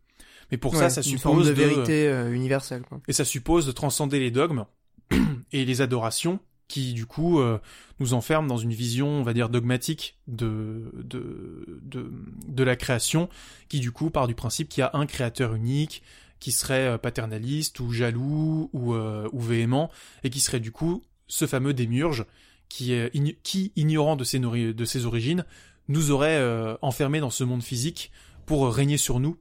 Mais 0.51 0.59
pour 0.59 0.77
ça, 0.77 0.91
ça 0.91 1.03
suppose 1.03 1.47
de 1.47 1.53
vérité 1.53 2.09
euh, 2.09 2.33
universelle. 2.33 2.83
Quoi. 2.83 3.01
Et 3.09 3.13
ça 3.13 3.25
suppose 3.25 3.67
de 3.67 3.73
transcender 3.73 4.21
les 4.21 4.31
dogmes 4.31 4.67
et 5.53 5.65
les 5.65 5.81
adorations 5.81 6.39
qui 6.69 6.93
du 6.93 7.07
coup 7.07 7.41
euh, 7.41 7.59
nous 8.01 8.15
enferment 8.15 8.49
dans 8.49 8.57
une 8.57 8.73
vision, 8.73 9.09
on 9.09 9.23
va 9.23 9.33
dire, 9.33 9.49
dogmatique 9.49 10.19
de, 10.27 10.91
de, 10.95 11.81
de, 11.83 12.11
de 12.47 12.65
la 12.65 12.77
création, 12.77 13.29
qui 13.69 13.81
du 13.81 13.93
coup 13.93 14.11
part 14.11 14.27
du 14.27 14.35
principe 14.35 14.69
qu'il 14.69 14.81
y 14.81 14.85
a 14.85 14.91
un 14.95 15.07
créateur 15.07 15.55
unique, 15.55 16.03
qui 16.41 16.53
serait 16.53 16.89
euh, 16.89 16.99
paternaliste 16.99 17.81
ou 17.81 17.93
jaloux 17.93 18.71
ou, 18.73 18.95
euh, 18.95 19.29
ou 19.33 19.41
véhément, 19.41 19.91
et 20.25 20.31
qui 20.31 20.41
serait 20.41 20.61
du 20.61 20.73
coup 20.73 21.03
ce 21.27 21.47
fameux 21.47 21.75
démiurge 21.75 22.25
qui, 22.69 22.99
qui 23.43 23.73
ignorant 23.77 24.17
de 24.17 24.25
ses, 24.25 24.41
de 24.41 24.85
ses 24.85 25.05
origines, 25.07 25.45
nous 25.89 26.11
aurait 26.11 26.43
enfermés 26.83 27.21
dans 27.21 27.31
ce 27.31 27.45
monde 27.45 27.63
physique 27.63 28.11
pour 28.47 28.73
régner 28.73 28.97
sur 28.97 29.21
nous, 29.21 29.37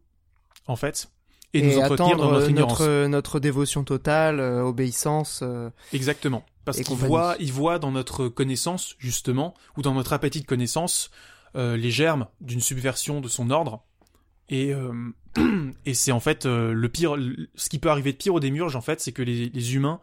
en 0.67 0.75
fait, 0.75 1.09
et, 1.53 1.61
nous 1.61 1.77
entretenir 1.79 2.17
dans 2.17 2.31
notre, 2.31 2.49
notre, 2.49 3.07
notre 3.07 3.39
dévotion 3.39 3.83
totale, 3.83 4.39
obéissance. 4.39 5.43
Exactement. 5.93 6.45
Parce 6.65 6.81
qu'il 6.81 6.95
voit, 6.95 7.35
il 7.39 7.51
voit 7.51 7.79
dans 7.79 7.91
notre 7.91 8.27
connaissance, 8.27 8.95
justement, 8.97 9.53
ou 9.77 9.81
dans 9.81 9.93
notre 9.93 10.13
appétit 10.13 10.41
de 10.41 10.45
connaissance, 10.45 11.11
euh, 11.55 11.75
les 11.75 11.91
germes 11.91 12.27
d'une 12.41 12.61
subversion 12.61 13.21
de 13.21 13.27
son 13.27 13.49
ordre. 13.49 13.83
Et, 14.49 14.73
euh, 14.73 14.93
et 15.85 15.93
c'est 15.93 16.11
en 16.11 16.19
fait 16.19 16.45
euh, 16.45 16.73
le 16.73 16.89
pire. 16.89 17.17
Ce 17.55 17.69
qui 17.69 17.79
peut 17.79 17.89
arriver 17.89 18.13
de 18.13 18.17
pire 18.17 18.33
au 18.33 18.39
démurge, 18.39 18.75
en 18.75 18.81
fait, 18.81 19.01
c'est 19.01 19.11
que 19.11 19.21
les, 19.21 19.49
les, 19.49 19.75
humains 19.75 19.99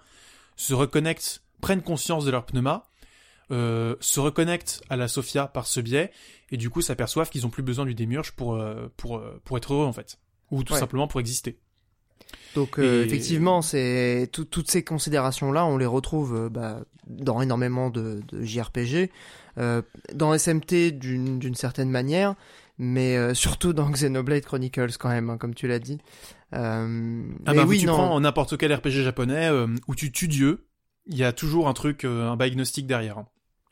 se 0.56 0.74
reconnectent, 0.74 1.42
prennent 1.62 1.82
conscience 1.82 2.24
de 2.24 2.30
leur 2.30 2.44
pneuma, 2.44 2.89
se 3.50 4.20
reconnectent 4.20 4.82
à 4.88 4.96
la 4.96 5.08
Sophia 5.08 5.46
par 5.46 5.66
ce 5.66 5.80
biais, 5.80 6.10
et 6.50 6.56
du 6.56 6.70
coup 6.70 6.82
s'aperçoivent 6.82 7.30
qu'ils 7.30 7.46
ont 7.46 7.50
plus 7.50 7.62
besoin 7.62 7.84
du 7.84 7.94
démurge 7.94 8.32
pour, 8.32 8.62
pour, 8.96 9.22
pour 9.44 9.56
être 9.56 9.74
heureux, 9.74 9.86
en 9.86 9.92
fait. 9.92 10.18
Ou 10.50 10.64
tout 10.64 10.74
simplement 10.74 11.06
pour 11.06 11.20
exister. 11.20 11.58
Donc 12.54 12.78
euh, 12.78 13.04
effectivement, 13.04 13.62
c'est 13.62 14.28
toutes 14.32 14.70
ces 14.70 14.82
considérations-là, 14.82 15.64
on 15.66 15.76
les 15.76 15.86
retrouve 15.86 16.34
euh, 16.34 16.48
bah, 16.48 16.80
dans 17.06 17.40
énormément 17.40 17.90
de, 17.90 18.22
de 18.28 18.42
JRPG, 18.42 19.10
euh, 19.58 19.82
dans 20.14 20.36
SMT 20.36 20.90
d'une 20.92 21.54
certaine 21.54 21.90
manière, 21.90 22.34
mais 22.78 23.16
euh, 23.16 23.34
surtout 23.34 23.72
dans 23.72 23.88
Xenoblade 23.88 24.44
Chronicles 24.44 24.96
quand 24.98 25.10
même, 25.10 25.30
hein, 25.30 25.38
comme 25.38 25.54
tu 25.54 25.68
l'as 25.68 25.78
dit. 25.78 25.98
Euh, 26.54 27.22
ah 27.46 27.54
bah, 27.54 27.64
oui, 27.66 27.78
tu 27.78 27.86
prends 27.86 28.18
n'importe 28.18 28.56
quel 28.56 28.74
RPG 28.74 29.02
japonais 29.02 29.48
où 29.86 29.94
tu 29.94 30.10
tues 30.10 30.28
Dieu, 30.28 30.66
il 31.06 31.16
y 31.16 31.24
a 31.24 31.32
toujours 31.32 31.68
un 31.68 31.72
truc, 31.72 32.04
un 32.04 32.36
diagnostic 32.36 32.86
derrière. 32.86 33.24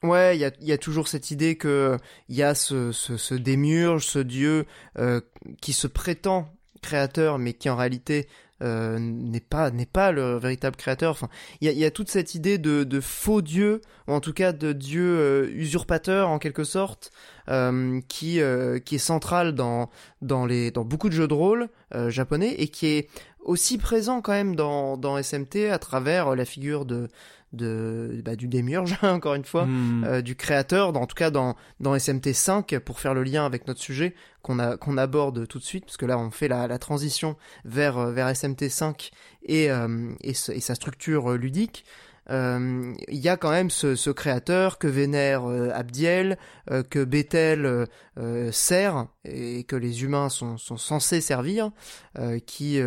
Ouais, 0.05 0.39
il 0.39 0.53
y 0.61 0.73
a, 0.73 0.79
toujours 0.79 1.09
cette 1.09 1.33
idée 1.33 1.57
que 1.57 1.97
il 2.29 2.37
y 2.37 2.45
a 2.45 2.55
ce, 2.55 2.93
ce, 2.93 3.17
ce 3.17 3.35
démurge, 3.35 4.07
ce 4.07 4.21
dieu 4.21 4.65
qui 5.61 5.73
se 5.73 5.89
prétend 5.89 6.49
créateur, 6.83 7.39
mais 7.39 7.53
qui 7.53 7.69
en 7.69 7.77
réalité 7.77 8.29
euh, 8.61 8.99
n'est 8.99 9.41
pas 9.41 9.71
n'est 9.71 9.87
pas 9.87 10.11
le 10.11 10.37
véritable 10.37 10.77
créateur. 10.77 11.13
Enfin, 11.13 11.29
il 11.61 11.71
y 11.71 11.85
a, 11.85 11.91
toute 11.91 12.11
cette 12.11 12.35
idée 12.35 12.59
de, 12.59 13.01
faux 13.01 13.41
dieu, 13.41 13.81
ou 14.09 14.13
en 14.13 14.21
tout 14.21 14.33
cas 14.33 14.53
de 14.53 14.73
dieu 14.73 15.19
euh, 15.19 15.51
usurpateur 15.53 16.29
en 16.29 16.39
quelque 16.39 16.65
sorte, 16.65 17.13
euh, 17.49 18.01
qui 18.09 18.41
euh, 18.41 18.79
qui 18.79 18.97
est 18.97 18.99
central 18.99 19.55
dans 19.55 19.91
beaucoup 20.21 21.09
de 21.09 21.15
jeux 21.15 21.29
de 21.29 21.35
rôle 21.35 21.69
japonais 22.09 22.55
et 22.59 22.69
qui 22.69 22.87
est 22.87 23.09
aussi 23.41 23.79
présent 23.79 24.21
quand 24.21 24.33
même 24.33 24.57
dans 24.57 24.97
dans 24.97 25.23
SMT 25.23 25.71
à 25.71 25.79
travers 25.79 26.35
la 26.35 26.45
figure 26.45 26.85
de 26.85 27.09
de 27.53 28.21
bah, 28.25 28.37
du 28.37 28.47
démiurge 28.47 28.97
encore 29.03 29.35
une 29.35 29.45
fois 29.45 29.67
hmm. 29.67 30.05
euh, 30.05 30.23
du 30.23 30.37
créateur 30.37 30.95
en 30.97 31.07
tout 31.07 31.15
cas 31.15 31.31
dans 31.31 31.57
dans 31.81 31.99
SMT 31.99 32.33
5 32.33 32.79
pour 32.81 33.01
faire 33.01 33.15
le 33.15 33.23
lien 33.23 33.47
avec 33.47 33.67
notre 33.67 33.81
sujet 33.81 34.15
qu'on 34.43 34.59
a 34.59 34.77
qu'on 34.77 34.99
aborde 34.99 35.47
tout 35.49 35.59
de 35.59 35.65
suite 35.65 35.87
parce 35.87 35.97
que 35.97 36.07
là 36.07 36.19
on 36.19 36.31
fait 36.31 36.49
la, 36.49 36.67
la 36.67 36.79
transition 36.79 37.37
vers 37.65 37.99
euh, 37.99 38.13
vers 38.13 38.35
SMT 38.35 38.69
5 38.69 39.11
et 39.45 39.71
euh, 39.71 40.13
et, 40.23 40.31
et, 40.31 40.61
sa 40.61 40.75
structure 40.75 41.33
ludique 41.33 41.85
il 42.31 42.97
y 43.09 43.31
a 43.31 43.39
quand 43.39 43.51
même 43.51 43.71
ce, 43.71 43.97
ce 43.97 44.11
créateur 44.11 44.77
que 44.77 44.87
vénère 44.87 45.47
Abdiel, 45.47 46.37
que 46.91 47.03
Bethel 47.03 47.87
sert 48.53 49.07
et 49.25 49.65
que 49.65 49.77
les 49.77 50.03
humains 50.03 50.29
sont, 50.29 50.59
sont 50.59 50.77
censés 50.77 51.23
servir, 51.23 51.71
qui 52.45 52.83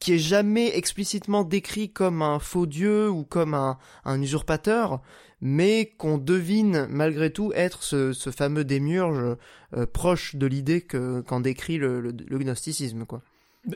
qui 0.00 0.14
est 0.14 0.18
jamais 0.18 0.76
explicitement 0.76 1.44
décrit 1.44 1.92
comme 1.92 2.22
un 2.22 2.38
faux 2.38 2.66
dieu 2.66 3.08
ou 3.08 3.22
comme 3.22 3.54
un, 3.54 3.78
usurpateur, 4.20 5.00
mais 5.40 5.92
qu'on 5.98 6.18
devine 6.18 6.86
malgré 6.90 7.30
tout 7.30 7.52
être 7.54 7.82
ce, 7.82 8.12
fameux 8.34 8.64
démiurge 8.64 9.36
euh, 9.76 9.86
proche 9.86 10.36
de 10.36 10.46
l'idée 10.46 10.80
que 10.80 11.20
qu'en 11.20 11.40
décrit 11.40 11.78
le, 11.78 12.12
gnosticisme, 12.12 13.04
quoi. 13.04 13.22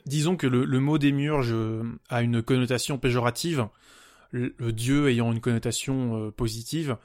Disons 0.06 0.36
que 0.36 0.46
le, 0.46 0.64
le 0.64 0.80
mot 0.80 0.96
démiurge 0.96 1.52
euh, 1.52 1.82
a 2.08 2.22
une 2.22 2.42
connotation 2.42 2.96
péjorative, 2.96 3.68
le, 4.30 4.72
dieu 4.72 5.08
ayant 5.08 5.30
une 5.30 5.40
connotation 5.40 6.16
euh, 6.16 6.30
positive. 6.30 6.96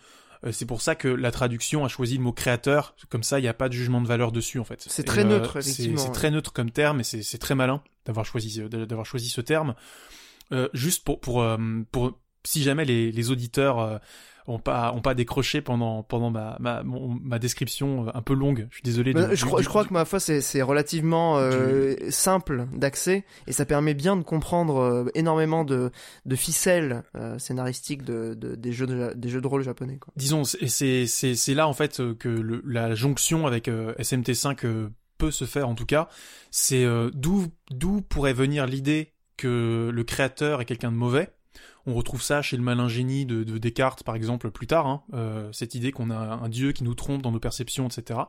Euh, 0.46 0.52
c'est 0.52 0.66
pour 0.66 0.82
ça 0.82 0.96
que 0.96 1.08
la 1.08 1.32
traduction 1.32 1.84
a 1.84 1.88
choisi 1.88 2.18
le 2.18 2.24
mot 2.24 2.32
créateur. 2.32 2.96
Comme 3.10 3.24
ça, 3.24 3.40
il 3.40 3.42
n'y 3.42 3.48
a 3.48 3.54
pas 3.54 3.70
de 3.70 3.74
jugement 3.74 4.02
de 4.02 4.08
valeur 4.08 4.32
dessus, 4.32 4.60
en 4.60 4.64
fait. 4.64 4.86
C'est 4.88 5.04
très 5.04 5.24
neutre, 5.24 5.58
euh, 5.58 5.60
effectivement. 5.60 5.98
C'est 5.98 6.12
très 6.12 6.32
neutre 6.32 6.54
comme 6.54 6.72
terme 6.72 7.02
et 7.02 7.04
c'est 7.04 7.38
très 7.38 7.56
malin 7.56 7.82
d'avoir 8.06 8.26
choisi 8.26 8.62
d'avoir 8.70 9.06
choisi 9.06 9.30
ce 9.30 9.42
terme. 9.42 9.76
Euh, 10.52 10.68
juste 10.74 11.04
pour 11.04 11.20
pour 11.20 11.46
pour 11.92 12.20
si 12.44 12.64
jamais 12.64 12.86
les, 12.86 13.12
les 13.12 13.32
auditeurs 13.32 14.00
ont 14.50 14.60
pas 14.60 14.91
ont 14.93 15.02
pas 15.02 15.14
décroché 15.14 15.62
pendant 15.62 16.04
pendant 16.04 16.32
ma 16.32 16.58
ma, 16.60 16.84
ma 16.84 17.39
description 17.39 18.08
euh, 18.08 18.12
un 18.14 18.22
peu 18.22 18.34
longue. 18.34 18.68
Je 18.70 18.76
suis 18.76 18.84
désolé. 18.84 19.14
De, 19.14 19.36
je, 19.36 19.45
crois, 19.45 19.62
je 19.62 19.70
crois 19.70 19.86
que 19.86 19.93
ma 19.93 20.06
foi 20.06 20.20
c'est 20.20 20.41
c'est 20.41 20.62
relativement 20.62 21.38
euh, 21.38 21.95
simple 22.10 22.68
d'accès 22.74 23.26
et 23.47 23.54
ça 23.54 23.66
permet 23.66 23.93
bien 23.93 24.18
de 24.18 24.24
comprendre 24.24 24.80
euh, 24.80 25.06
énormément 25.14 25.64
de 25.64 25.91
de 26.26 26.36
ficelles 26.36 27.04
scénaristiques 27.38 28.04
de, 28.04 28.34
de, 28.34 28.56
des 28.56 28.72
jeux 28.72 28.88
de, 28.88 29.14
des 29.16 29.30
jeux 29.30 29.41
de 29.41 29.47
rôle 29.47 29.64
japonais. 29.64 29.97
Quoi. 29.97 30.14
Disons 30.16 30.43
c'est 30.43 31.06
c'est 31.06 31.36
c'est 31.36 31.54
là 31.54 31.68
en 31.68 31.74
fait 31.74 32.02
que 32.18 32.30
le, 32.30 32.62
la 32.66 32.95
jonction 32.95 33.45
avec 33.45 33.68
SMT5 33.68 34.89
peut 35.18 35.32
se 35.32 35.45
faire 35.45 35.70
en 35.70 35.76
tout 35.76 35.86
cas. 35.86 36.08
C'est 36.52 36.86
d'où 37.14 37.47
d'où 37.70 38.02
pourrait 38.02 38.34
venir 38.34 38.66
l'idée 38.66 39.14
que 39.38 39.89
le 39.93 40.04
créateur 40.04 40.62
est 40.62 40.66
quelqu'un 40.66 40.91
de 40.91 40.97
mauvais? 40.97 41.30
On 41.90 41.94
retrouve 41.94 42.22
ça 42.22 42.42
chez 42.42 42.56
le 42.56 42.64
malin 42.64 42.88
génie 42.88 43.26
de, 43.26 43.58
Descartes, 43.58 44.04
par 44.04 44.16
exemple, 44.16 44.52
plus 44.52 44.68
tard, 44.68 44.88
hein, 44.88 45.04
euh, 45.14 45.52
cette 45.52 45.76
idée 45.76 45.92
qu'on 45.92 46.10
a 46.12 46.16
un 46.16 46.50
dieu 46.50 46.72
qui 46.72 46.84
nous 46.84 46.94
trompe 46.94 47.22
dans 47.22 47.32
nos 47.32 47.40
perceptions, 47.40 47.88
etc. 47.88 48.20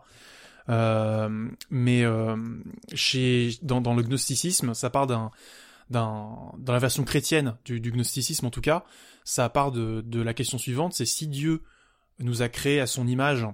Euh, 0.68 1.48
mais 1.70 2.02
euh, 2.04 2.36
chez, 2.94 3.50
dans, 3.62 3.80
le 3.94 4.02
gnosticisme, 4.02 4.74
ça 4.74 4.90
part 4.90 5.06
d'un, 5.06 5.30
dans 5.90 6.54
la 6.66 6.78
version 6.78 7.04
chrétienne 7.04 7.56
du, 7.64 7.80
gnosticisme 7.80 8.46
en 8.46 8.50
tout 8.50 8.60
cas, 8.60 8.84
ça 9.24 9.48
part 9.48 9.72
de, 9.72 10.22
la 10.22 10.34
question 10.34 10.58
suivante, 10.58 10.94
c'est 10.94 11.06
si 11.06 11.26
Dieu 11.26 11.62
nous 12.18 12.42
a 12.42 12.48
créé 12.48 12.80
à 12.80 12.86
son 12.86 13.06
image 13.06 13.46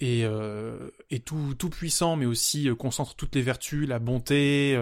et, 0.00 0.26
tout, 1.24 1.54
tout 1.58 1.70
puissant, 1.70 2.16
mais 2.16 2.26
aussi 2.26 2.68
concentre 2.78 3.14
toutes 3.14 3.34
les 3.34 3.42
vertus, 3.42 3.88
la 3.88 3.98
bonté, 3.98 4.80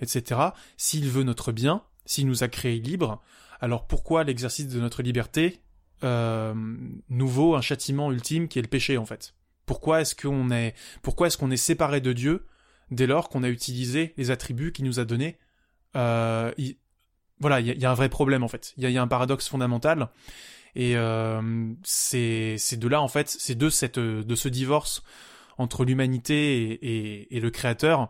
etc. 0.00 0.40
S'il 0.76 1.08
veut 1.08 1.22
notre 1.22 1.52
bien, 1.52 1.82
s'il 2.08 2.26
nous 2.26 2.42
a 2.42 2.48
créés 2.48 2.80
libres, 2.80 3.20
alors 3.60 3.86
pourquoi 3.86 4.24
l'exercice 4.24 4.66
de 4.66 4.80
notre 4.80 5.02
liberté 5.02 5.60
euh, 6.04 6.54
nous 7.10 7.28
vaut 7.28 7.54
un 7.54 7.60
châtiment 7.60 8.10
ultime 8.10 8.48
qui 8.48 8.58
est 8.58 8.62
le 8.62 8.68
péché 8.68 8.96
en 8.96 9.04
fait? 9.04 9.34
Pourquoi 9.66 10.00
est-ce 10.00 10.16
qu'on 10.16 10.50
est 10.50 10.74
pourquoi 11.02 11.26
est-ce 11.26 11.36
qu'on 11.36 11.50
est 11.50 11.58
séparé 11.58 12.00
de 12.00 12.14
Dieu 12.14 12.46
dès 12.90 13.06
lors 13.06 13.28
qu'on 13.28 13.42
a 13.42 13.48
utilisé 13.50 14.14
les 14.16 14.30
attributs 14.30 14.72
qu'il 14.72 14.86
nous 14.86 14.98
a 14.98 15.04
donnés? 15.04 15.36
Euh, 15.96 16.50
Voilà, 17.40 17.60
il 17.60 17.78
y, 17.78 17.84
a 17.84 17.90
un 17.90 17.94
vrai 17.94 18.08
problème 18.08 18.42
en 18.42 18.48
fait. 18.48 18.72
Il 18.78 18.90
y, 18.90 18.98
a, 18.98 19.02
un 19.02 19.06
paradoxe 19.06 19.46
fondamental. 19.46 20.08
Et 20.74 20.96
euh, 20.96 21.72
c'est 21.82 22.56
de 22.78 22.88
là 22.88 23.02
en 23.02 23.08
fait, 23.08 23.28
c'est 23.28 23.54
de 23.54 23.68
cette 23.68 23.98
de 23.98 24.34
ce 24.34 24.48
divorce 24.48 25.02
entre 25.58 25.84
l'humanité 25.84 27.26
et, 27.36 27.40
le 27.40 27.50
créateur 27.50 28.08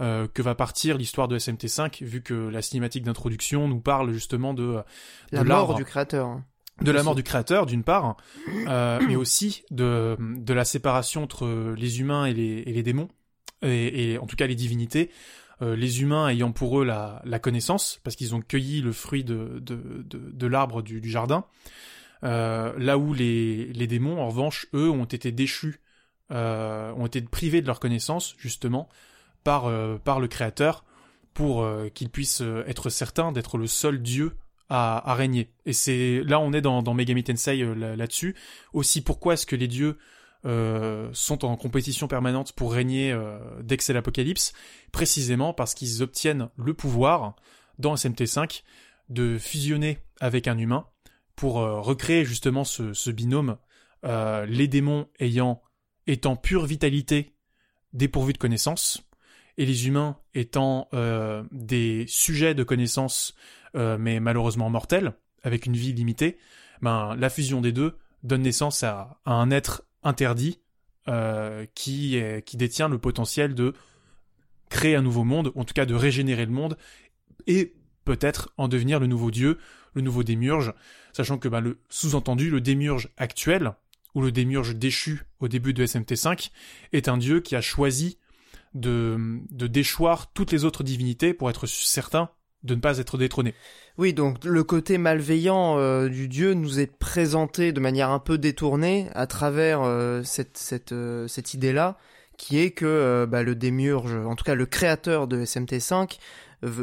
euh, 0.00 0.26
que 0.26 0.42
va 0.42 0.54
partir 0.54 0.98
l'histoire 0.98 1.28
de 1.28 1.38
SMT5 1.38 2.02
vu 2.02 2.22
que 2.22 2.34
la 2.34 2.62
cinématique 2.62 3.04
d'introduction 3.04 3.68
nous 3.68 3.80
parle 3.80 4.12
justement 4.12 4.54
de, 4.54 4.82
la 5.30 5.44
mort 5.44 5.74
du 5.74 5.84
créateur 5.84 6.26
hein. 6.26 6.44
de 6.82 6.90
la 6.90 7.02
mort 7.02 7.14
du 7.14 7.22
créateur 7.22 7.66
d'une 7.66 7.84
part 7.84 8.16
euh, 8.66 9.00
mais 9.06 9.16
aussi 9.16 9.62
de, 9.70 10.16
de 10.18 10.54
la 10.54 10.64
séparation 10.64 11.22
entre 11.22 11.74
les 11.76 12.00
humains 12.00 12.26
et 12.26 12.34
les, 12.34 12.64
et 12.66 12.72
les 12.72 12.82
démons 12.82 13.08
et, 13.62 14.18
en 14.18 14.26
tout 14.26 14.36
cas 14.36 14.46
les 14.46 14.54
divinités. 14.54 15.10
Euh, 15.62 15.76
les 15.76 16.02
humains 16.02 16.28
ayant 16.28 16.50
pour 16.50 16.80
eux 16.80 16.84
la, 16.84 17.22
la 17.24 17.38
connaissance 17.38 18.00
parce 18.02 18.16
qu'ils 18.16 18.34
ont 18.34 18.40
cueilli 18.40 18.82
le 18.82 18.92
fruit 18.92 19.22
de, 19.22 19.60
de, 19.60 20.02
de, 20.04 20.18
de 20.18 20.46
l'arbre 20.46 20.82
du, 20.82 21.00
du, 21.00 21.08
jardin. 21.08 21.44
Euh, 22.24 22.72
là 22.76 22.98
où 22.98 23.14
les, 23.14 23.72
les 23.72 23.86
démons 23.86 24.20
en 24.20 24.26
revanche 24.26 24.66
eux 24.74 24.90
ont 24.90 25.04
été 25.04 25.30
déchus 25.30 25.80
euh, 26.30 26.92
ont 26.96 27.06
été 27.06 27.20
privés 27.20 27.60
de 27.60 27.66
leur 27.66 27.80
connaissance 27.80 28.34
justement 28.38 28.88
par, 29.44 29.66
euh, 29.66 29.98
par 29.98 30.18
le 30.18 30.26
Créateur 30.26 30.84
pour 31.34 31.62
euh, 31.62 31.88
qu'il 31.88 32.08
puisse 32.10 32.40
euh, 32.40 32.64
être 32.66 32.90
certain 32.90 33.30
d'être 33.30 33.58
le 33.58 33.66
seul 33.66 34.02
Dieu 34.02 34.32
à, 34.70 35.14
régner. 35.14 35.52
Et 35.66 35.72
c'est 35.72 36.22
là 36.24 36.40
on 36.40 36.52
est 36.52 36.62
dans, 36.62 36.82
dans 36.82 36.94
Megami 36.94 37.22
Tensei 37.22 37.58
là-dessus. 37.76 38.34
Aussi 38.72 39.02
pourquoi 39.02 39.34
est-ce 39.34 39.46
que 39.46 39.54
les 39.54 39.68
dieux 39.68 39.98
sont 41.12 41.44
en 41.44 41.56
compétition 41.56 42.08
permanente 42.08 42.52
pour 42.52 42.72
régner 42.72 43.16
dès 43.62 43.76
que 43.76 43.84
c'est 43.84 43.92
l'apocalypse, 43.92 44.52
précisément 44.90 45.52
parce 45.54 45.74
qu'ils 45.74 46.02
obtiennent 46.02 46.48
le 46.56 46.74
pouvoir 46.74 47.36
dans 47.78 47.94
SMT5 47.94 48.62
de 49.10 49.38
fusionner 49.38 49.98
avec 50.18 50.48
un 50.48 50.58
humain 50.58 50.86
pour 51.36 51.56
recréer 51.56 52.24
justement 52.24 52.64
ce, 52.64 53.10
binôme, 53.10 53.58
les 54.02 54.66
démons 54.66 55.08
ayant 55.20 55.62
étant 56.06 56.36
pure 56.36 56.64
vitalité 56.66 57.36
dépourvus 57.92 58.32
de 58.32 58.38
connaissances, 58.38 59.04
et 59.56 59.66
les 59.66 59.86
humains 59.86 60.16
étant 60.34 60.88
euh, 60.94 61.42
des 61.52 62.04
sujets 62.08 62.54
de 62.54 62.64
connaissances 62.64 63.34
euh, 63.76 63.96
mais 63.98 64.20
malheureusement 64.20 64.70
mortels, 64.70 65.14
avec 65.42 65.66
une 65.66 65.76
vie 65.76 65.92
limitée, 65.92 66.38
ben, 66.80 67.16
la 67.16 67.28
fusion 67.28 67.60
des 67.60 67.72
deux 67.72 67.96
donne 68.22 68.42
naissance 68.42 68.84
à, 68.84 69.20
un 69.26 69.50
être 69.50 69.82
interdit 70.02 70.60
euh, 71.08 71.66
qui, 71.74 72.20
détient 72.54 72.88
le 72.88 72.98
potentiel 72.98 73.54
de 73.54 73.74
créer 74.70 74.94
un 74.94 75.02
nouveau 75.02 75.24
monde, 75.24 75.52
en 75.56 75.64
tout 75.64 75.74
cas 75.74 75.86
de 75.86 75.94
régénérer 75.94 76.46
le 76.46 76.52
monde, 76.52 76.76
et 77.46 77.74
peut-être 78.04 78.52
en 78.56 78.68
devenir 78.68 79.00
le 79.00 79.06
nouveau 79.06 79.30
dieu, 79.30 79.58
le 79.94 80.02
nouveau 80.02 80.22
démiurge, 80.22 80.72
sachant 81.12 81.38
que 81.38 81.48
ben, 81.48 81.60
le 81.60 81.80
sous-entendu, 81.88 82.50
le 82.50 82.60
démiurge 82.60 83.10
actuel, 83.16 83.74
ou 84.14 84.22
le 84.22 84.30
démiurge 84.30 84.76
déchu 84.76 85.22
au 85.40 85.48
début 85.48 85.74
de 85.74 85.84
SMT5, 85.84 86.50
est 86.92 87.08
un 87.08 87.16
dieu 87.16 87.40
qui 87.40 87.56
a 87.56 87.60
choisi 87.60 88.18
de, 88.74 89.40
de 89.50 89.66
déchoir 89.66 90.32
toutes 90.32 90.52
les 90.52 90.64
autres 90.64 90.82
divinités 90.82 91.34
pour 91.34 91.50
être 91.50 91.66
certain 91.66 92.30
de 92.64 92.74
ne 92.74 92.80
pas 92.80 92.98
être 92.98 93.18
détrôné. 93.18 93.54
Oui, 93.98 94.12
donc 94.12 94.44
le 94.44 94.64
côté 94.64 94.98
malveillant 94.98 95.78
euh, 95.78 96.08
du 96.08 96.28
dieu 96.28 96.54
nous 96.54 96.80
est 96.80 96.90
présenté 96.90 97.72
de 97.72 97.80
manière 97.80 98.10
un 98.10 98.18
peu 98.18 98.38
détournée 98.38 99.08
à 99.14 99.26
travers 99.26 99.82
euh, 99.82 100.22
cette, 100.24 100.56
cette, 100.56 100.92
euh, 100.92 101.28
cette 101.28 101.54
idée-là, 101.54 101.98
qui 102.36 102.58
est 102.58 102.72
que 102.72 103.26
bah, 103.26 103.44
le 103.44 103.54
démiurge, 103.54 104.14
en 104.14 104.34
tout 104.34 104.44
cas 104.44 104.56
le 104.56 104.66
créateur 104.66 105.28
de 105.28 105.44
SMT5, 105.44 106.18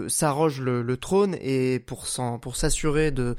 s'arroge 0.08 0.62
le, 0.62 0.82
le, 0.82 0.98
trône 0.98 1.36
et 1.42 1.80
pour 1.80 2.08
s'assurer 2.08 3.12
de 3.12 3.36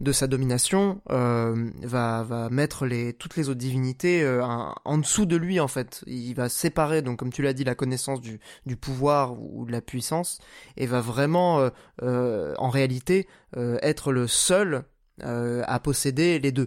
de 0.00 0.12
sa 0.12 0.26
domination 0.26 1.00
euh, 1.10 1.70
va, 1.82 2.22
va 2.22 2.48
mettre 2.48 2.86
les, 2.86 3.12
toutes 3.12 3.36
les 3.36 3.48
autres 3.48 3.58
divinités 3.58 4.22
euh, 4.22 4.42
en 4.42 4.98
dessous 4.98 5.26
de 5.26 5.36
lui 5.36 5.60
en 5.60 5.68
fait. 5.68 6.02
Il 6.06 6.34
va 6.34 6.48
séparer, 6.48 7.02
donc 7.02 7.18
comme 7.18 7.32
tu 7.32 7.42
l'as 7.42 7.52
dit, 7.52 7.64
la 7.64 7.74
connaissance 7.74 8.20
du, 8.20 8.40
du 8.66 8.76
pouvoir 8.76 9.40
ou 9.40 9.66
de 9.66 9.72
la 9.72 9.80
puissance 9.80 10.38
et 10.76 10.86
va 10.86 11.00
vraiment 11.00 11.70
euh, 12.02 12.54
en 12.56 12.70
réalité 12.70 13.28
être 13.56 14.12
le 14.12 14.26
seul 14.28 14.84
à 15.22 15.80
posséder 15.80 16.38
les 16.38 16.52
deux. 16.52 16.66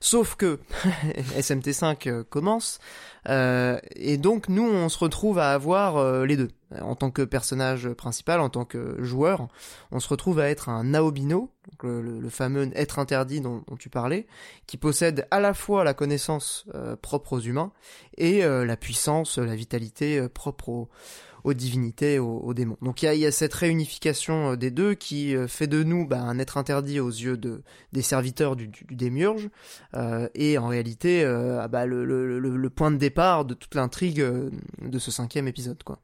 Sauf 0.00 0.36
que 0.36 0.58
SMT5 1.38 2.24
commence 2.24 2.78
et 3.28 4.18
donc 4.18 4.48
nous 4.48 4.62
on 4.62 4.88
se 4.88 4.98
retrouve 4.98 5.38
à 5.40 5.52
avoir 5.52 6.24
les 6.24 6.36
deux. 6.36 6.50
En 6.80 6.96
tant 6.96 7.10
que 7.10 7.22
personnage 7.22 7.88
principal, 7.90 8.40
en 8.40 8.48
tant 8.48 8.64
que 8.64 9.02
joueur, 9.02 9.48
on 9.92 10.00
se 10.00 10.08
retrouve 10.08 10.40
à 10.40 10.48
être 10.48 10.68
un 10.68 10.84
Naobino, 10.84 11.50
le, 11.82 12.28
fameux 12.28 12.70
être 12.74 12.98
interdit 12.98 13.40
dont, 13.40 13.62
tu 13.78 13.88
parlais, 13.88 14.26
qui 14.66 14.76
possède 14.76 15.26
à 15.30 15.40
la 15.40 15.54
fois 15.54 15.84
la 15.84 15.94
connaissance 15.94 16.66
euh, 16.74 16.96
propre 16.96 17.34
aux 17.34 17.40
humains 17.40 17.72
et 18.16 18.44
euh, 18.44 18.64
la 18.64 18.76
puissance, 18.76 19.38
la 19.38 19.54
vitalité 19.54 20.18
euh, 20.18 20.28
propre 20.28 20.68
aux, 20.68 20.88
divinités, 21.54 22.18
aux, 22.18 22.54
démons. 22.54 22.76
Donc 22.82 23.02
il 23.02 23.14
y 23.14 23.26
a, 23.26 23.32
cette 23.32 23.54
réunification 23.54 24.56
des 24.56 24.70
deux 24.70 24.94
qui 24.94 25.34
fait 25.48 25.66
de 25.66 25.82
nous 25.82 26.06
bah, 26.06 26.20
un 26.20 26.38
être 26.38 26.56
interdit 26.56 27.00
aux 27.00 27.10
yeux 27.10 27.36
de, 27.36 27.62
des 27.92 28.02
serviteurs 28.02 28.56
du, 28.56 28.68
du, 28.68 28.84
démiurge 28.96 29.48
et 30.34 30.58
en 30.58 30.68
réalité 30.68 31.24
ah 31.24 31.68
bah, 31.68 31.86
le, 31.86 32.04
le, 32.04 32.70
point 32.70 32.90
de 32.90 32.96
départ 32.96 33.44
de 33.44 33.54
toute 33.54 33.74
l'intrigue 33.74 34.18
de 34.18 34.98
ce 34.98 35.10
cinquième 35.10 35.48
épisode. 35.48 35.82
quoi. 35.82 36.00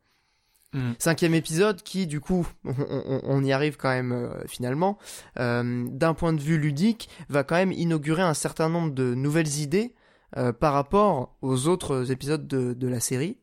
Mm. 0.72 0.92
Cinquième 0.98 1.34
épisode 1.34 1.82
qui, 1.82 2.06
du 2.06 2.20
coup, 2.20 2.46
on, 2.64 3.44
y 3.44 3.52
arrive 3.52 3.76
quand 3.76 3.90
même 3.90 4.12
euh, 4.12 4.46
finalement, 4.46 4.98
euh, 5.38 5.86
d'un 5.90 6.14
point 6.14 6.32
de 6.32 6.40
vue 6.40 6.58
ludique, 6.58 7.08
va 7.28 7.44
quand 7.44 7.56
même 7.56 7.72
inaugurer 7.72 8.22
un 8.22 8.34
certain 8.34 8.68
nombre 8.68 8.92
de 8.92 9.14
nouvelles 9.14 9.58
idées 9.58 9.94
euh, 10.36 10.52
par 10.52 10.72
rapport 10.72 11.36
aux 11.42 11.68
autres 11.68 12.10
épisodes 12.10 12.46
de, 12.46 12.72
de 12.72 12.88
la 12.88 13.00
série. 13.00 13.38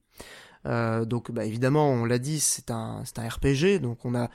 Donc, 0.65 1.31
bah, 1.31 1.45
évidemment, 1.45 1.89
on 1.89 2.05
l'a 2.05 2.19
dit, 2.19 2.39
c'est 2.39 2.71
un, 2.71 3.01
c'est 3.05 3.19
un 3.19 3.27
RPG, 3.27 3.79
donc 3.81 4.05
on 4.05 4.15
a 4.15 4.29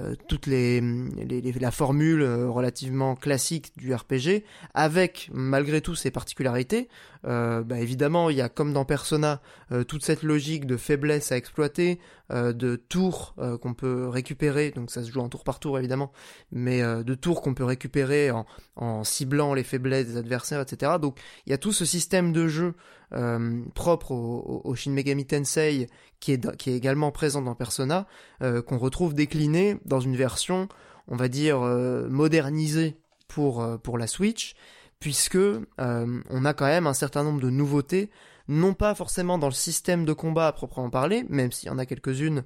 euh, 0.00 0.14
toutes 0.28 0.46
les, 0.46 0.80
les, 0.80 1.52
la 1.52 1.70
formule 1.70 2.22
euh, 2.22 2.48
relativement 2.48 3.16
classique 3.16 3.72
du 3.76 3.94
RPG, 3.94 4.42
avec 4.72 5.28
malgré 5.34 5.82
tout 5.82 5.94
ses 5.94 6.10
particularités. 6.10 6.88
Euh, 7.26 7.62
bah 7.62 7.78
évidemment, 7.78 8.30
il 8.30 8.36
y 8.36 8.40
a 8.40 8.48
comme 8.48 8.72
dans 8.72 8.86
Persona 8.86 9.42
toute 9.88 10.04
cette 10.04 10.22
logique 10.22 10.66
de 10.66 10.76
faiblesse 10.76 11.32
à 11.32 11.36
exploiter, 11.36 11.98
de 12.30 12.76
tours 12.76 13.34
qu'on 13.62 13.72
peut 13.72 14.08
récupérer, 14.08 14.70
donc 14.70 14.90
ça 14.90 15.02
se 15.02 15.10
joue 15.10 15.20
en 15.20 15.30
tour 15.30 15.42
par 15.42 15.58
tour 15.58 15.78
évidemment, 15.78 16.12
mais 16.52 16.82
de 16.82 17.14
tours 17.14 17.40
qu'on 17.40 17.54
peut 17.54 17.64
récupérer 17.64 18.30
en, 18.30 18.44
en 18.76 19.04
ciblant 19.04 19.54
les 19.54 19.62
faiblesses 19.62 20.08
des 20.08 20.16
adversaires, 20.16 20.60
etc. 20.60 20.92
Donc 21.00 21.18
il 21.46 21.50
y 21.50 21.52
a 21.52 21.58
tout 21.58 21.72
ce 21.72 21.84
système 21.84 22.32
de 22.32 22.48
jeu 22.48 22.74
euh, 23.12 23.62
propre 23.74 24.12
au, 24.12 24.74
Shin 24.74 24.90
Megami 24.90 25.24
Tensei 25.24 25.88
qui 26.18 26.32
est, 26.32 26.56
qui 26.56 26.70
est 26.70 26.76
également 26.76 27.12
présent 27.12 27.42
dans 27.42 27.54
Persona, 27.54 28.06
euh, 28.42 28.62
qu'on 28.62 28.78
retrouve 28.78 29.14
décliné 29.14 29.78
dans 29.84 30.00
une 30.00 30.16
version, 30.16 30.68
on 31.06 31.16
va 31.16 31.28
dire, 31.28 31.62
euh, 31.62 32.08
modernisée 32.08 32.96
pour, 33.28 33.66
pour 33.82 33.98
la 33.98 34.06
Switch, 34.06 34.54
puisque 35.00 35.38
on 35.78 36.44
a 36.44 36.54
quand 36.54 36.66
même 36.66 36.86
un 36.86 36.94
certain 36.94 37.24
nombre 37.24 37.40
de 37.40 37.50
nouveautés, 37.50 38.10
non 38.48 38.74
pas 38.74 38.94
forcément 38.94 39.38
dans 39.38 39.48
le 39.48 39.54
système 39.54 40.04
de 40.04 40.12
combat 40.12 40.48
à 40.48 40.52
proprement 40.52 40.90
parler, 40.90 41.24
même 41.28 41.50
s'il 41.50 41.68
y 41.68 41.72
en 41.72 41.78
a 41.78 41.86
quelques-unes 41.86 42.44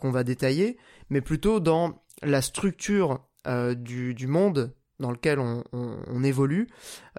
qu'on 0.00 0.10
va 0.10 0.24
détailler, 0.24 0.76
mais 1.10 1.20
plutôt 1.20 1.60
dans 1.60 2.02
la 2.22 2.42
structure 2.42 3.20
du, 3.76 4.14
du 4.14 4.26
monde 4.26 4.74
dans 5.00 5.10
lequel 5.10 5.38
on, 5.38 6.24
évolue, 6.24 6.68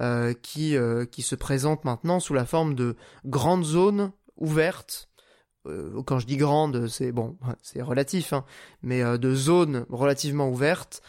euh, 0.02 0.34
qui, 0.42 0.78
euh, 0.78 1.06
qui 1.06 1.22
se 1.22 1.36
présente 1.36 1.86
maintenant 1.86 2.20
sous 2.20 2.34
la 2.34 2.46
forme 2.46 2.74
de 2.74 2.96
grandes 3.26 3.66
zones 3.66 4.12
ouvertes. 4.38 5.10
Euh, 5.68 6.02
quand 6.04 6.20
je 6.20 6.28
dis 6.28 6.38
grandes, 6.38 6.88
c'est 6.88 7.12
bon, 7.12 7.38
c'est 7.62 7.82
relatif, 7.82 8.34
hein, 8.34 8.46
mais 8.82 9.04
de 9.18 9.36
zones 9.36 9.86
relativement 9.90 10.50
ouvertes 10.50 11.02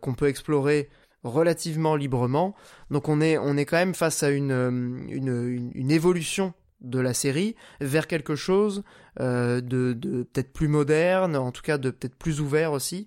qu'on 0.00 0.14
peut 0.14 0.28
explorer 0.28 0.88
relativement 1.22 1.96
librement. 1.96 2.54
Donc 2.90 3.08
on 3.08 3.20
est 3.20 3.36
quand 3.64 3.76
même 3.76 3.94
face 3.94 4.22
à 4.22 4.30
une 4.30 5.90
évolution 5.90 6.54
de 6.80 6.98
la 6.98 7.14
série 7.14 7.56
vers 7.80 8.06
quelque 8.06 8.36
chose 8.36 8.82
euh, 9.20 9.60
de, 9.60 9.92
de 9.92 10.22
peut-être 10.22 10.52
plus 10.52 10.68
moderne, 10.68 11.36
en 11.36 11.52
tout 11.52 11.62
cas 11.62 11.78
de 11.78 11.90
peut-être 11.90 12.16
plus 12.16 12.40
ouvert 12.40 12.72
aussi. 12.72 13.06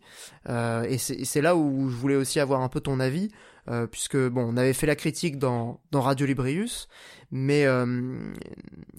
Euh, 0.49 0.84
et 0.84 0.97
c'est 0.97 1.41
là 1.41 1.55
où 1.55 1.89
je 1.89 1.95
voulais 1.95 2.15
aussi 2.15 2.39
avoir 2.39 2.61
un 2.61 2.69
peu 2.69 2.82
ton 2.82 2.99
avis, 2.99 3.30
euh, 3.69 3.88
puisque 3.88 4.17
bon, 4.17 4.53
on 4.53 4.57
avait 4.57 4.74
fait 4.74 4.88
la 4.88 4.95
critique 4.95 5.39
dans, 5.39 5.80
dans 5.91 6.01
Radio 6.01 6.26
Librius, 6.26 6.89
mais 7.32 7.65
euh, 7.65 8.34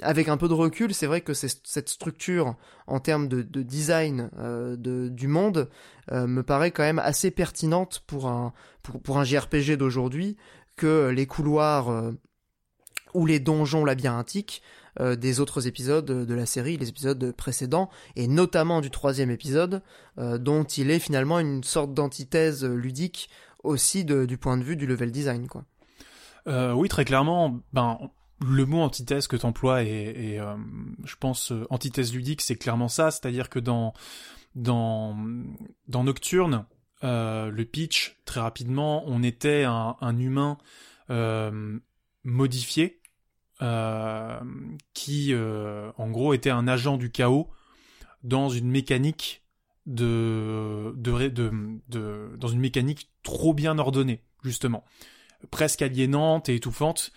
avec 0.01 0.29
un 0.29 0.37
peu 0.37 0.49
de 0.49 0.55
recul, 0.55 0.95
c'est 0.95 1.07
vrai 1.07 1.21
que 1.21 1.35
cette 1.35 1.89
structure 1.89 2.57
en 2.87 2.99
termes 2.99 3.29
de, 3.29 3.43
de 3.43 3.63
design 3.63 4.31
euh, 4.39 4.75
de, 4.77 5.09
du 5.09 5.29
monde 5.29 5.69
euh, 6.11 6.27
me 6.27 6.43
paraît 6.43 6.71
quand 6.71 6.83
même 6.83 6.99
assez 6.99 7.31
pertinente 7.31 8.03
pour 8.07 8.27
un, 8.27 8.53
pour, 8.83 9.01
pour 9.01 9.19
un 9.19 9.25
JRPG 9.25 9.77
d'aujourd'hui, 9.77 10.37
que 10.77 11.11
les 11.15 11.27
couloirs 11.27 12.13
ou 13.15 13.27
les 13.27 13.41
donjons 13.41 13.85
labyrinthiques 13.85 14.63
euh, 15.01 15.17
des 15.17 15.41
autres 15.41 15.67
épisodes 15.67 16.05
de 16.05 16.35
la 16.35 16.47
série, 16.47 16.77
les 16.77 16.89
épisodes 16.89 17.33
précédents, 17.33 17.91
et 18.15 18.29
notamment 18.29 18.81
du 18.81 18.91
troisième 18.91 19.31
épisode, 19.31 19.83
euh, 20.19 20.39
dont 20.39 20.63
il 20.63 20.91
est 20.91 21.01
finalement 21.01 21.41
une 21.41 21.65
sorte 21.65 21.95
d'antithèse 21.95 22.65
ludique 22.65 23.29
aussi 23.65 24.05
du 24.05 24.39
point 24.39 24.57
de 24.57 24.63
vue 24.63 24.77
du 24.77 24.87
level 24.87 25.11
design. 25.11 25.49
Euh, 26.47 26.73
oui, 26.75 26.89
très 26.89 27.05
clairement, 27.05 27.61
ben, 27.73 27.99
le 28.41 28.67
mot 28.67 28.83
antithèse 28.83 29.27
que 29.27 29.37
tu 29.37 29.47
emploies 29.47 29.83
je 29.83 31.17
pense 31.19 31.53
antithèse 31.71 32.13
ludique, 32.13 32.43
c'est 32.43 32.57
clairement 32.57 32.89
ça, 32.89 33.11
c'est-à-dire 33.11 33.49
que 33.49 33.59
dans 33.59 33.95
Nocturne, 35.89 36.67
le 37.03 37.63
pitch 37.65 38.21
très 38.27 38.41
rapidement, 38.41 39.03
on 39.07 39.23
était 39.23 39.65
un 39.65 40.19
humain 40.19 40.59
modifié 42.23 43.01
qui 44.93 45.35
en 45.35 46.11
gros 46.11 46.35
était 46.35 46.51
un 46.51 46.69
agent 46.69 46.97
du 46.97 47.11
chaos 47.11 47.51
dans 48.23 48.49
une 48.49 48.69
mécanique 48.69 49.45
de, 49.87 50.95
de, 50.97 52.37
dans 52.37 52.49
une 52.49 52.61
mécanique 52.61 53.11
trop 53.23 53.55
bien 53.55 53.79
ordonnée, 53.79 54.23
justement. 54.43 54.85
Presque 55.51 55.83
aliénante 55.83 56.49
et 56.49 56.55
étouffante. 56.55 57.13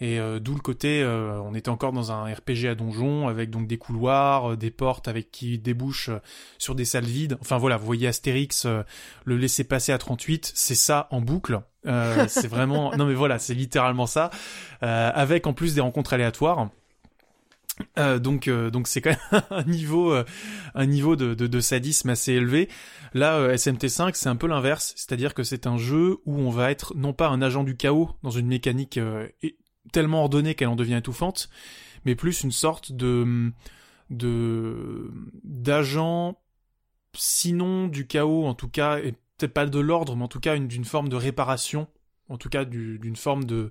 Et 0.00 0.20
euh, 0.20 0.38
d'où 0.38 0.54
le 0.54 0.60
côté, 0.60 1.02
euh, 1.02 1.40
on 1.42 1.54
était 1.54 1.68
encore 1.68 1.92
dans 1.92 2.12
un 2.12 2.32
RPG 2.32 2.66
à 2.68 2.74
donjon 2.74 3.28
avec 3.28 3.50
donc 3.50 3.66
des 3.66 3.78
couloirs, 3.78 4.52
euh, 4.52 4.56
des 4.56 4.70
portes 4.70 5.08
avec 5.08 5.30
qui 5.30 5.58
débouchent 5.58 6.10
sur 6.58 6.74
des 6.74 6.84
salles 6.84 7.04
vides. 7.04 7.36
Enfin 7.40 7.58
voilà, 7.58 7.76
vous 7.76 7.86
voyez 7.86 8.06
Astérix 8.06 8.66
le 9.24 9.36
laisser 9.36 9.64
passer 9.64 9.92
à 9.92 9.98
38, 9.98 10.52
c'est 10.54 10.74
ça 10.74 11.08
en 11.10 11.20
boucle. 11.20 11.60
c'est 12.28 12.48
vraiment, 12.48 12.94
non 12.96 13.06
mais 13.06 13.14
voilà, 13.14 13.38
c'est 13.38 13.54
littéralement 13.54 14.06
ça, 14.06 14.30
avec 14.80 15.46
en 15.46 15.54
plus 15.54 15.74
des 15.74 15.80
rencontres 15.80 16.12
aléatoires. 16.12 16.68
Euh, 17.98 18.18
donc 18.18 18.48
euh, 18.48 18.70
donc 18.70 18.88
c'est 18.88 19.00
quand 19.00 19.10
même 19.32 19.42
un 19.50 19.64
niveau 19.64 20.12
euh, 20.12 20.24
un 20.74 20.86
niveau 20.86 21.16
de, 21.16 21.34
de, 21.34 21.46
de, 21.46 21.60
sadisme 21.60 22.10
assez 22.10 22.32
élevé. 22.32 22.68
Là 23.14 23.54
SMT5 23.54 24.12
c'est 24.14 24.28
un 24.28 24.36
peu 24.36 24.46
l'inverse, 24.46 24.92
c'est-à-dire 24.96 25.34
que 25.34 25.42
c'est 25.42 25.66
un 25.66 25.78
jeu 25.78 26.18
où 26.26 26.38
on 26.38 26.50
va 26.50 26.70
être 26.70 26.94
non 26.96 27.12
pas 27.12 27.28
un 27.28 27.42
agent 27.42 27.64
du 27.64 27.76
chaos 27.76 28.10
dans 28.22 28.30
une 28.30 28.46
mécanique 28.46 28.98
tellement 29.92 30.22
ordonnée 30.22 30.54
qu'elle 30.54 30.68
en 30.68 30.76
devient 30.76 30.96
étouffante, 30.96 31.48
mais 32.04 32.14
plus 32.14 32.42
une 32.42 32.52
sorte 32.52 32.92
de 32.92 33.52
d'agent 35.44 36.40
sinon 37.14 37.88
du 37.88 38.06
chaos 38.06 38.46
en 38.46 38.54
tout 38.54 38.68
cas 38.68 38.98
et 38.98 39.12
peut-être 39.36 39.52
pas 39.52 39.66
de 39.66 39.78
l'ordre 39.78 40.16
mais 40.16 40.24
en 40.24 40.28
tout 40.28 40.40
cas 40.40 40.56
d'une 40.56 40.84
forme 40.86 41.10
de 41.10 41.16
réparation 41.16 41.88
en 42.30 42.38
tout 42.38 42.48
cas 42.48 42.64
d'une 42.64 43.16
forme 43.16 43.44
de 43.44 43.70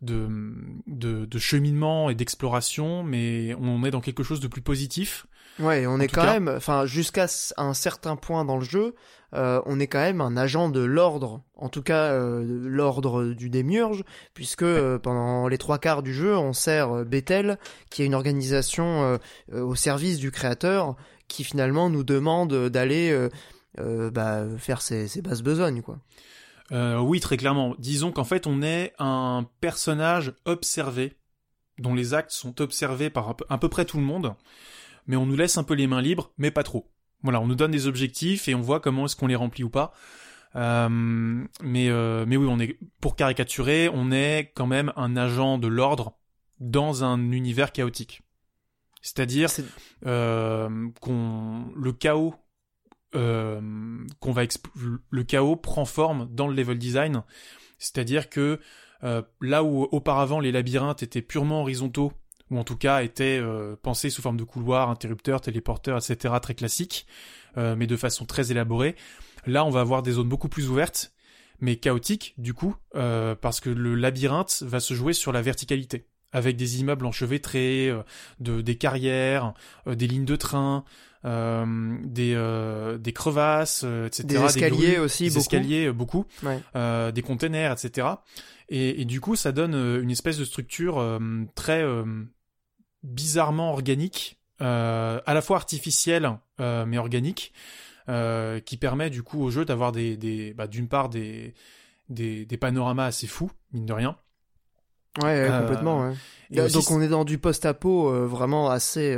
de, 0.00 1.26
de, 1.26 1.38
cheminement 1.38 2.08
et 2.10 2.14
d'exploration, 2.14 3.02
mais 3.02 3.54
on 3.58 3.84
est 3.84 3.90
dans 3.90 4.00
quelque 4.00 4.22
chose 4.22 4.38
de 4.40 4.46
plus 4.46 4.62
positif. 4.62 5.26
Ouais, 5.58 5.86
on 5.86 5.98
est 5.98 6.08
quand 6.08 6.24
même, 6.24 6.48
enfin, 6.48 6.86
jusqu'à 6.86 7.26
un 7.56 7.74
certain 7.74 8.16
point 8.16 8.44
dans 8.44 8.56
le 8.56 8.64
jeu, 8.64 8.94
euh, 9.34 9.60
on 9.66 9.78
est 9.80 9.88
quand 9.88 9.98
même 9.98 10.20
un 10.20 10.36
agent 10.36 10.68
de 10.68 10.80
l'ordre, 10.80 11.42
en 11.56 11.68
tout 11.68 11.82
cas 11.82 12.12
euh, 12.12 12.44
l'ordre 12.46 13.24
du 13.24 13.50
démiurge, 13.50 14.04
puisque 14.34 14.62
euh, 14.62 14.98
pendant 14.98 15.48
les 15.48 15.58
trois 15.58 15.78
quarts 15.78 16.02
du 16.02 16.14
jeu, 16.14 16.36
on 16.36 16.52
sert 16.52 17.04
Bethel, 17.04 17.58
qui 17.90 18.02
est 18.02 18.06
une 18.06 18.14
organisation 18.14 19.18
au 19.52 19.74
service 19.74 20.18
du 20.18 20.30
créateur, 20.30 20.96
qui 21.26 21.44
finalement 21.44 21.90
nous 21.90 22.04
demande 22.04 22.68
d'aller 22.68 23.28
bah, 23.76 24.44
faire 24.58 24.80
ses, 24.80 25.08
ses 25.08 25.22
basses 25.22 25.42
besognes, 25.42 25.82
quoi. 25.82 25.98
Oui, 26.70 27.20
très 27.20 27.36
clairement. 27.36 27.74
Disons 27.78 28.12
qu'en 28.12 28.24
fait, 28.24 28.46
on 28.46 28.62
est 28.62 28.92
un 28.98 29.46
personnage 29.60 30.34
observé, 30.44 31.14
dont 31.78 31.94
les 31.94 32.14
actes 32.14 32.30
sont 32.30 32.60
observés 32.60 33.10
par 33.10 33.36
à 33.48 33.58
peu 33.58 33.68
près 33.68 33.84
tout 33.84 33.98
le 33.98 34.02
monde, 34.04 34.34
mais 35.08 35.16
on 35.16 35.26
nous 35.26 35.34
laisse 35.34 35.58
un 35.58 35.64
peu 35.64 35.74
les 35.74 35.88
mains 35.88 36.00
libres, 36.00 36.32
mais 36.38 36.52
pas 36.52 36.62
trop. 36.62 36.92
Voilà, 37.22 37.40
on 37.40 37.48
nous 37.48 37.56
donne 37.56 37.72
des 37.72 37.88
objectifs 37.88 38.46
et 38.46 38.54
on 38.54 38.60
voit 38.60 38.78
comment 38.78 39.06
est-ce 39.06 39.16
qu'on 39.16 39.26
les 39.26 39.34
remplit 39.34 39.64
ou 39.64 39.70
pas. 39.70 39.92
Euh, 40.54 40.88
mais 40.88 41.88
euh, 41.90 42.24
mais 42.26 42.36
oui, 42.36 42.46
on 42.48 42.60
est 42.60 42.78
pour 43.00 43.16
caricaturer, 43.16 43.90
on 43.92 44.12
est 44.12 44.52
quand 44.54 44.66
même 44.66 44.92
un 44.94 45.16
agent 45.16 45.58
de 45.58 45.66
l'ordre 45.66 46.16
dans 46.60 47.02
un 47.02 47.32
univers 47.32 47.72
chaotique. 47.72 48.22
C'est-à-dire 49.02 49.50
qu'on 50.00 51.72
le 51.76 51.92
chaos 51.92 52.34
euh, 53.14 53.60
qu'on 54.20 54.32
va 54.32 54.42
le 55.10 55.24
chaos 55.24 55.56
prend 55.56 55.86
forme 55.86 56.28
dans 56.30 56.46
le 56.46 56.54
level 56.54 56.78
design. 56.78 57.22
C'est-à-dire 57.78 58.28
que 58.28 58.60
euh, 59.02 59.22
là 59.40 59.64
où 59.64 59.84
auparavant 59.84 60.40
les 60.40 60.52
labyrinthes 60.52 61.02
étaient 61.02 61.22
purement 61.22 61.62
horizontaux, 61.62 62.12
ou 62.50 62.58
en 62.58 62.64
tout 62.64 62.76
cas 62.76 63.02
étaient 63.02 63.38
euh, 63.40 63.76
pensés 63.82 64.10
sous 64.10 64.22
forme 64.22 64.36
de 64.36 64.44
couloirs, 64.44 64.90
interrupteurs, 64.90 65.40
téléporteurs, 65.40 65.98
etc., 65.98 66.34
très 66.40 66.54
classiques, 66.54 67.06
mais 67.56 67.88
de 67.88 67.96
façon 67.96 68.24
très 68.24 68.52
élaborée, 68.52 68.94
là 69.44 69.64
on 69.64 69.70
va 69.70 69.80
avoir 69.80 70.04
des 70.04 70.12
zones 70.12 70.28
beaucoup 70.28 70.48
plus 70.48 70.68
ouvertes, 70.68 71.12
mais 71.58 71.74
chaotiques 71.74 72.34
du 72.38 72.54
coup, 72.54 72.76
parce 72.92 73.58
que 73.58 73.68
le 73.68 73.96
labyrinthe 73.96 74.62
va 74.62 74.78
se 74.78 74.94
jouer 74.94 75.12
sur 75.12 75.32
la 75.32 75.42
verticalité 75.42 76.06
avec 76.30 76.56
des 76.56 76.78
immeubles 76.78 77.04
enchevêtrés, 77.04 77.92
de, 78.38 78.60
des 78.60 78.76
carrières, 78.76 79.54
des 79.86 80.06
lignes 80.06 80.24
de 80.24 80.36
train, 80.36 80.84
euh, 81.24 81.96
des, 82.04 82.34
euh, 82.36 82.96
des 82.96 83.12
crevasses, 83.12 83.82
euh, 83.84 84.06
etc. 84.06 84.24
Des 84.24 84.36
escaliers 84.36 84.98
aussi, 84.98 85.24
des 85.24 85.30
beaucoup. 85.30 85.40
escaliers 85.40 85.92
beaucoup, 85.92 86.24
des 86.74 87.22
containers, 87.22 87.72
etc. 87.72 88.06
Et, 88.68 89.00
et, 89.00 89.04
du 89.04 89.20
coup, 89.20 89.34
ça 89.34 89.50
donne 89.50 89.74
une 89.74 90.10
espèce 90.10 90.38
de 90.38 90.44
structure 90.44 91.02
très 91.54 91.84
bizarrement 93.02 93.70
organique, 93.72 94.38
à 94.60 95.22
la 95.26 95.40
fois 95.40 95.56
artificielle 95.56 96.30
mais 96.58 96.98
organique, 96.98 97.52
qui 98.64 98.76
permet 98.76 99.10
du 99.10 99.22
coup 99.22 99.42
au 99.42 99.50
jeu 99.50 99.64
d'avoir 99.64 99.92
des, 99.92 100.16
des 100.16 100.54
bah, 100.54 100.66
d'une 100.66 100.88
part 100.88 101.08
des, 101.08 101.54
des, 102.08 102.46
des 102.46 102.56
panoramas 102.56 103.06
assez 103.06 103.26
fous, 103.26 103.50
mine 103.72 103.86
de 103.86 103.92
rien. 103.92 104.16
Ouais, 105.22 105.48
complètement. 105.60 106.08
Ouais. 106.50 106.68
Donc 106.70 106.90
on 106.90 107.00
est 107.00 107.08
dans 107.08 107.24
du 107.24 107.38
post-apo 107.38 108.26
vraiment 108.26 108.70
assez 108.70 109.16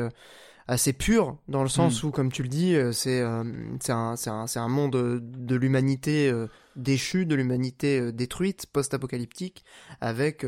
assez 0.71 0.93
pur 0.93 1.37
dans 1.49 1.65
le 1.65 1.69
sens 1.69 2.01
hmm. 2.03 2.07
où, 2.07 2.11
comme 2.13 2.31
tu 2.31 2.45
le 2.45 2.49
dis, 2.49 2.77
euh, 2.77 2.93
c'est 2.93 3.21
euh, 3.21 3.43
c'est 3.81 3.91
un, 3.91 4.15
un, 4.27 4.47
un, 4.55 4.69
monde 4.69 5.21
de 5.21 5.57
l'humanité 5.57 6.31
euh, 6.31 6.47
déchue, 6.77 7.27
de 7.27 7.35
l'humanité 7.35 8.13
détruite, 8.13 8.67
post-apocalyptique, 8.73 9.65
avec 10.01 10.47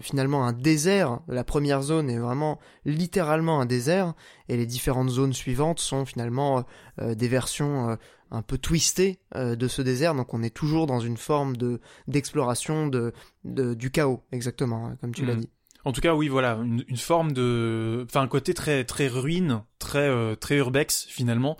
finalement 0.00 0.44
un 0.44 0.52
désert. 0.52 1.20
La 1.28 1.44
première 1.44 1.82
zone 1.82 2.10
est 2.10 2.18
vraiment 2.18 2.58
littéralement 2.84 3.60
un 3.60 3.66
désert, 3.66 4.14
et 4.48 4.56
les 4.56 4.66
différentes 4.66 5.08
zones 5.08 5.32
suivantes 5.32 5.78
sont 5.78 6.04
finalement 6.04 6.64
des 7.00 7.28
versions 7.28 7.96
un 8.30 8.42
peu 8.42 8.58
twistées 8.58 9.20
de 9.34 9.68
ce 9.68 9.80
désert. 9.80 10.14
Donc 10.14 10.34
on 10.34 10.42
est 10.42 10.54
toujours 10.54 10.86
dans 10.86 11.00
une 11.00 11.16
forme 11.16 11.56
de 11.56 11.80
d'exploration 12.08 12.88
de, 12.88 13.12
de, 13.44 13.74
du 13.74 13.90
chaos, 13.90 14.22
exactement, 14.32 14.88
hein, 14.88 14.96
comme 15.00 15.14
tu 15.14 15.24
l'as 15.24 15.36
hmm. 15.36 15.40
dit. 15.40 15.50
En 15.84 15.92
tout 15.92 16.00
cas, 16.00 16.14
oui, 16.14 16.28
voilà, 16.28 16.58
une, 16.62 16.96
forme 16.96 17.32
de, 17.32 18.04
enfin, 18.08 18.22
un 18.22 18.28
côté 18.28 18.54
très 18.54 18.84
très 18.84 19.08
ruine, 19.08 19.62
très 19.78 20.08
euh, 20.08 20.36
très 20.36 20.56
urbex 20.56 21.06
finalement. 21.08 21.56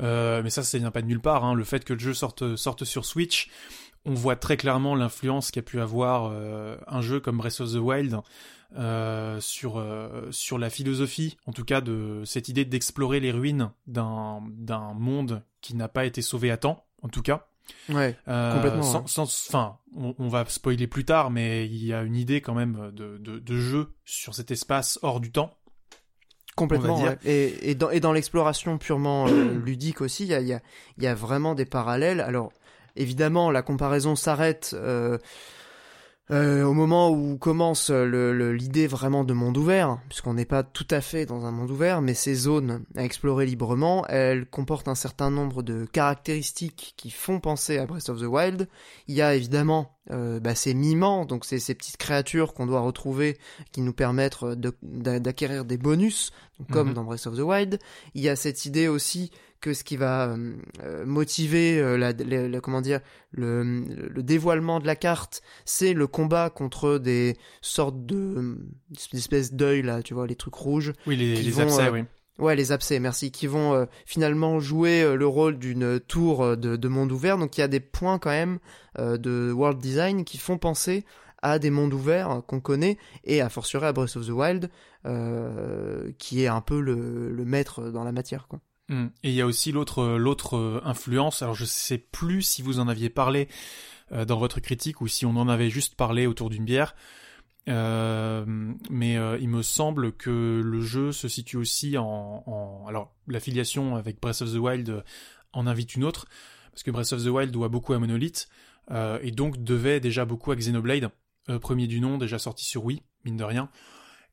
Euh, 0.00 0.42
mais 0.42 0.50
ça, 0.50 0.62
ça 0.62 0.78
vient 0.78 0.90
pas 0.90 1.02
de 1.02 1.06
nulle 1.06 1.20
part. 1.20 1.44
Hein. 1.44 1.54
Le 1.54 1.64
fait 1.64 1.84
que 1.84 1.92
le 1.92 1.98
jeu 1.98 2.14
sorte 2.14 2.56
sorte 2.56 2.84
sur 2.84 3.04
Switch, 3.04 3.50
on 4.04 4.14
voit 4.14 4.36
très 4.36 4.56
clairement 4.56 4.94
l'influence 4.94 5.50
qu'a 5.50 5.62
pu 5.62 5.80
avoir 5.80 6.30
euh, 6.32 6.76
un 6.86 7.02
jeu 7.02 7.20
comme 7.20 7.38
Breath 7.38 7.60
of 7.60 7.72
the 7.72 7.76
Wild 7.76 8.16
euh, 8.76 9.40
sur 9.40 9.84
sur 10.30 10.58
la 10.58 10.70
philosophie, 10.70 11.36
en 11.46 11.52
tout 11.52 11.64
cas 11.64 11.80
de 11.80 12.22
cette 12.24 12.48
idée 12.48 12.64
d'explorer 12.64 13.20
les 13.20 13.32
ruines 13.32 13.70
d'un 13.86 14.42
d'un 14.52 14.94
monde 14.94 15.42
qui 15.60 15.74
n'a 15.74 15.88
pas 15.88 16.04
été 16.04 16.22
sauvé 16.22 16.50
à 16.50 16.56
temps, 16.56 16.86
en 17.02 17.08
tout 17.08 17.22
cas. 17.22 17.47
Ouais, 17.88 18.16
euh, 18.28 18.54
complètement. 18.54 19.06
Sans, 19.06 19.22
enfin, 19.22 19.78
on, 19.96 20.28
va 20.28 20.44
spoiler 20.48 20.86
plus 20.86 21.04
tard, 21.04 21.30
mais 21.30 21.66
il 21.66 21.84
y 21.84 21.92
a 21.92 22.02
une 22.02 22.16
idée 22.16 22.40
quand 22.40 22.54
même 22.54 22.90
de, 22.92 23.18
de, 23.18 23.38
de 23.38 23.56
jeu 23.56 23.94
sur 24.04 24.34
cet 24.34 24.50
espace 24.50 24.98
hors 25.02 25.20
du 25.20 25.32
temps. 25.32 25.54
Complètement. 26.58 27.00
Et, 27.24 27.70
et, 27.70 27.74
dans, 27.74 27.90
et 27.90 28.00
dans 28.00 28.12
l'exploration 28.12 28.78
purement 28.78 29.28
euh, 29.28 29.54
ludique 29.64 30.00
aussi, 30.00 30.24
il 30.24 30.30
y 30.30 30.34
a, 30.34 30.40
y, 30.40 30.52
a, 30.52 30.60
y 30.98 31.06
a, 31.06 31.14
vraiment 31.14 31.54
des 31.54 31.64
parallèles. 31.64 32.20
Alors, 32.20 32.52
évidemment, 32.96 33.50
la 33.50 33.62
comparaison 33.62 34.16
s'arrête. 34.16 34.74
Euh, 34.74 35.18
euh, 36.30 36.62
au 36.62 36.74
moment 36.74 37.10
où 37.10 37.38
commence 37.38 37.90
l'idée 37.90 38.86
vraiment 38.86 39.24
de 39.24 39.32
monde 39.32 39.56
ouvert, 39.56 39.98
puisqu'on 40.08 40.34
n'est 40.34 40.44
pas 40.44 40.62
tout 40.62 40.86
à 40.90 41.00
fait 41.00 41.24
dans 41.24 41.46
un 41.46 41.50
monde 41.50 41.70
ouvert, 41.70 42.02
mais 42.02 42.14
ces 42.14 42.34
zones 42.34 42.84
à 42.96 43.04
explorer 43.04 43.46
librement, 43.46 44.06
elles 44.08 44.46
comportent 44.46 44.88
un 44.88 44.94
certain 44.94 45.30
nombre 45.30 45.62
de 45.62 45.86
caractéristiques 45.86 46.94
qui 46.96 47.10
font 47.10 47.40
penser 47.40 47.78
à 47.78 47.86
Breath 47.86 48.08
of 48.10 48.20
the 48.20 48.24
Wild. 48.26 48.68
Il 49.06 49.14
y 49.14 49.22
a 49.22 49.34
évidemment 49.34 49.96
euh, 50.10 50.38
bah, 50.40 50.54
ces 50.54 50.74
mimants, 50.74 51.24
donc 51.24 51.44
c'est 51.44 51.58
ces 51.58 51.74
petites 51.74 51.96
créatures 51.96 52.54
qu'on 52.54 52.66
doit 52.66 52.80
retrouver 52.80 53.38
qui 53.72 53.80
nous 53.80 53.92
permettent 53.92 54.44
d'acquérir 54.82 55.64
des 55.64 55.78
bonus, 55.78 56.32
comme 56.70 56.88
mhm. 56.88 56.94
dans 56.94 57.04
Breath 57.04 57.26
of 57.26 57.36
the 57.36 57.40
Wild. 57.40 57.78
Il 58.14 58.22
y 58.22 58.28
a 58.28 58.36
cette 58.36 58.66
idée 58.66 58.88
aussi 58.88 59.30
que 59.60 59.74
ce 59.74 59.84
qui 59.84 59.96
va 59.96 60.28
euh, 60.28 60.54
euh, 60.82 61.04
motiver 61.06 61.78
euh, 61.80 61.96
la, 61.96 62.60
comment 62.60 62.80
dire 62.80 63.00
le, 63.32 63.62
le, 63.62 64.22
dévoilement 64.22 64.80
de 64.80 64.86
la 64.86 64.96
carte, 64.96 65.42
c'est 65.64 65.94
le 65.94 66.06
combat 66.06 66.50
contre 66.50 66.98
des 66.98 67.36
sortes 67.60 68.06
de 68.06 68.58
espèces 69.12 69.52
d'œils 69.52 69.82
là, 69.82 70.02
tu 70.02 70.14
vois, 70.14 70.26
les 70.26 70.36
trucs 70.36 70.54
rouges. 70.54 70.92
Oui, 71.06 71.16
les, 71.16 71.42
les 71.42 71.60
abcès, 71.60 71.90
oui. 71.90 72.04
Ouais, 72.38 72.54
les 72.54 72.70
abcès, 72.70 73.00
merci, 73.00 73.32
qui 73.32 73.48
vont 73.48 73.74
euh, 73.74 73.86
finalement 74.06 74.60
jouer 74.60 75.02
euh, 75.02 75.16
le 75.16 75.26
rôle 75.26 75.58
d'une 75.58 75.98
tour 75.98 76.44
euh, 76.44 76.56
de, 76.56 76.76
de, 76.76 76.88
monde 76.88 77.10
ouvert. 77.10 77.36
Donc 77.36 77.58
il 77.58 77.60
y 77.60 77.64
a 77.64 77.68
des 77.68 77.80
points 77.80 78.18
quand 78.18 78.30
même 78.30 78.58
de 78.96 79.52
world 79.52 79.78
design 79.78 80.24
qui 80.24 80.38
font 80.38 80.58
penser 80.58 81.04
à 81.40 81.60
des 81.60 81.70
mondes 81.70 81.94
ouverts 81.94 82.42
qu'on 82.48 82.58
connaît 82.58 82.98
et 83.22 83.40
à 83.40 83.48
fortiori 83.48 83.86
à 83.86 83.92
Breath 83.92 84.16
of 84.16 84.26
the 84.26 84.30
Wild, 84.30 84.70
qui 86.18 86.42
est 86.42 86.48
un 86.48 86.60
peu 86.60 86.80
le, 86.80 87.30
le, 87.30 87.44
maître 87.44 87.90
dans 87.90 88.02
la 88.02 88.10
matière, 88.10 88.48
quoi. 88.48 88.58
Hmm. 88.88 89.08
Et 89.22 89.30
il 89.30 89.34
y 89.34 89.40
a 89.40 89.46
aussi 89.46 89.72
l'autre 89.72 90.16
l'autre 90.16 90.82
influence. 90.84 91.42
Alors 91.42 91.54
je 91.54 91.64
sais 91.64 91.98
plus 91.98 92.42
si 92.42 92.62
vous 92.62 92.80
en 92.80 92.88
aviez 92.88 93.10
parlé 93.10 93.48
dans 94.10 94.38
votre 94.38 94.60
critique 94.60 95.02
ou 95.02 95.08
si 95.08 95.26
on 95.26 95.36
en 95.36 95.48
avait 95.48 95.68
juste 95.68 95.94
parlé 95.94 96.26
autour 96.26 96.48
d'une 96.48 96.64
bière. 96.64 96.94
Euh, 97.68 98.44
mais 98.88 99.18
euh, 99.18 99.36
il 99.40 99.48
me 99.48 99.62
semble 99.62 100.12
que 100.12 100.62
le 100.64 100.80
jeu 100.80 101.12
se 101.12 101.28
situe 101.28 101.58
aussi 101.58 101.98
en, 101.98 102.42
en... 102.46 102.86
alors 102.86 103.14
l'affiliation 103.26 103.96
avec 103.96 104.20
Breath 104.22 104.40
of 104.40 104.52
the 104.52 104.56
Wild 104.56 105.04
en 105.52 105.66
invite 105.66 105.94
une 105.94 106.04
autre 106.04 106.26
parce 106.70 106.82
que 106.82 106.90
Breath 106.90 107.12
of 107.12 107.22
the 107.22 107.26
Wild 107.26 107.50
doit 107.50 107.68
beaucoup 107.68 107.92
à 107.92 107.98
Monolith 107.98 108.48
euh, 108.90 109.18
et 109.22 109.32
donc 109.32 109.62
devait 109.62 110.00
déjà 110.00 110.24
beaucoup 110.24 110.50
à 110.50 110.56
Xenoblade 110.56 111.10
euh, 111.50 111.58
premier 111.58 111.86
du 111.86 112.00
nom 112.00 112.16
déjà 112.16 112.38
sorti 112.38 112.64
sur 112.64 112.86
Wii 112.86 113.02
mine 113.26 113.36
de 113.36 113.44
rien 113.44 113.68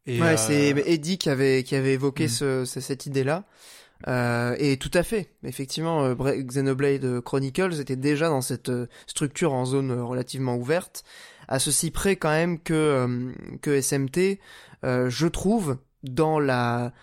et 0.06 0.22
ouais 0.22 0.38
c'est 0.38 0.70
Eddie 0.86 1.18
qui 1.18 1.30
avait 1.30 1.64
qui 1.64 1.76
avait 1.76 1.94
évoqué 1.94 2.26
mm. 2.26 2.30
ce, 2.30 2.66
cette 2.66 3.06
idée 3.06 3.26
là 3.26 3.44
euh, 4.08 4.56
et 4.60 4.78
tout 4.78 4.92
à 4.94 5.04
fait, 5.04 5.30
effectivement, 5.44 6.14
Xenoblade 6.14 7.22
Chronicles 7.22 7.80
était 7.80 7.96
déjà 7.96 8.30
dans 8.30 8.42
cette 8.42 8.72
structure 9.08 9.54
en 9.54 9.66
zone 9.66 9.92
relativement 9.92 10.56
ouverte, 10.58 11.04
à 11.48 11.60
ceci 11.60 11.92
près 11.92 12.16
quand 12.16 12.30
même 12.30 12.60
que, 12.60 12.74
euh, 12.74 13.32
que 13.62 13.82
SMT, 13.82 14.40
euh, 14.84 15.10
je 15.10 15.28
trouve, 15.28 15.78
dans 16.04 16.40
la 16.40 16.94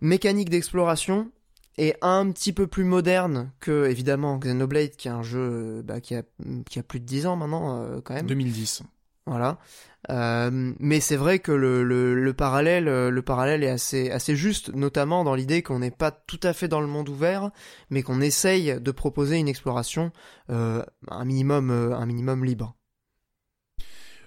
mécanique 0.00 0.50
d'exploration, 0.50 1.30
est 1.78 1.96
un 2.02 2.30
petit 2.30 2.52
peu 2.52 2.66
plus 2.66 2.84
moderne 2.84 3.52
que, 3.60 3.86
évidemment, 3.86 4.38
Xenoblade, 4.38 4.96
qui 4.96 5.08
est 5.08 5.12
un 5.12 5.22
jeu 5.22 5.82
bah, 5.82 6.00
qui, 6.00 6.14
a, 6.14 6.22
qui 6.68 6.78
a 6.78 6.82
plus 6.82 7.00
de 7.00 7.06
10 7.06 7.26
ans 7.26 7.36
maintenant, 7.36 7.82
euh, 7.82 8.00
quand 8.02 8.14
même. 8.14 8.26
2010. 8.26 8.82
Voilà. 9.30 9.58
Euh, 10.10 10.72
mais 10.80 10.98
c'est 10.98 11.16
vrai 11.16 11.38
que 11.38 11.52
le, 11.52 11.84
le, 11.84 12.14
le, 12.14 12.32
parallèle, 12.32 12.86
le 12.86 13.22
parallèle 13.22 13.62
est 13.62 13.70
assez, 13.70 14.10
assez 14.10 14.34
juste, 14.34 14.74
notamment 14.74 15.22
dans 15.22 15.36
l'idée 15.36 15.62
qu'on 15.62 15.78
n'est 15.78 15.92
pas 15.92 16.10
tout 16.10 16.40
à 16.42 16.52
fait 16.52 16.66
dans 16.66 16.80
le 16.80 16.88
monde 16.88 17.08
ouvert, 17.08 17.52
mais 17.90 18.02
qu'on 18.02 18.20
essaye 18.20 18.80
de 18.80 18.90
proposer 18.90 19.36
une 19.36 19.46
exploration 19.46 20.10
euh, 20.50 20.82
un 21.08 21.24
minimum, 21.24 21.70
un 21.70 22.06
minimum 22.06 22.44
libre. 22.44 22.74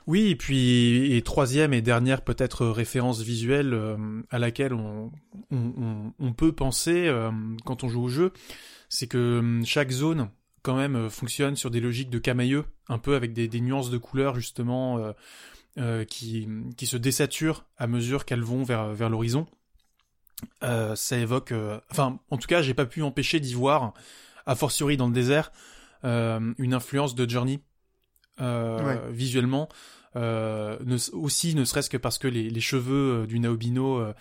Oui, 0.05 0.29
et 0.29 0.35
puis 0.35 1.21
troisième 1.25 1.73
et 1.73 1.81
dernière 1.81 2.23
peut-être 2.23 2.65
référence 2.65 3.21
visuelle 3.21 3.73
euh, 3.73 4.21
à 4.29 4.39
laquelle 4.39 4.73
on, 4.73 5.11
on, 5.51 6.33
peut 6.33 6.51
penser 6.51 7.07
euh, 7.07 7.31
quand 7.65 7.83
on 7.83 7.89
joue 7.89 8.03
au 8.03 8.09
jeu, 8.09 8.33
c'est 8.89 9.07
que 9.07 9.61
chaque 9.65 9.91
zone 9.91 10.29
quand 10.63 10.75
même 10.75 10.95
euh, 10.95 11.09
fonctionne 11.09 11.55
sur 11.55 11.69
des 11.69 11.79
logiques 11.79 12.09
de 12.09 12.19
camailleux, 12.19 12.65
un 12.89 12.97
peu 12.97 13.15
avec 13.15 13.33
des, 13.33 13.47
des 13.47 13.61
nuances 13.61 13.89
de 13.89 13.97
couleurs 13.97 14.35
justement 14.35 15.13
qui, 16.07 16.47
qui 16.77 16.85
se 16.85 16.97
désaturent 16.97 17.65
à 17.77 17.87
mesure 17.87 18.25
qu'elles 18.25 18.43
vont 18.43 18.63
vers, 18.63 18.93
vers 18.93 19.09
l'horizon. 19.09 19.47
ça 20.61 21.17
évoque, 21.17 21.53
enfin 21.89 22.19
en 22.29 22.37
tout 22.37 22.47
cas 22.47 22.61
j'ai 22.61 22.73
pas 22.73 22.85
pu 22.85 23.01
empêcher 23.01 23.39
d'y 23.39 23.53
voir, 23.53 23.93
a 24.45 24.55
fortiori 24.55 24.97
dans 24.97 25.07
le 25.07 25.13
désert, 25.13 25.51
une 26.03 26.73
influence 26.73 27.15
de 27.15 27.27
Journey 27.27 27.61
visuellement 29.09 29.69
euh, 30.15 30.77
aussi 31.13 31.55
ne 31.55 31.65
serait-ce 31.65 31.89
que 31.89 31.97
parce 31.97 32.17
que 32.17 32.27
les, 32.27 32.49
les 32.49 32.61
cheveux 32.61 33.23
euh, 33.23 33.25
du 33.25 33.39
Naobino 33.39 33.97
euh, 33.97 34.13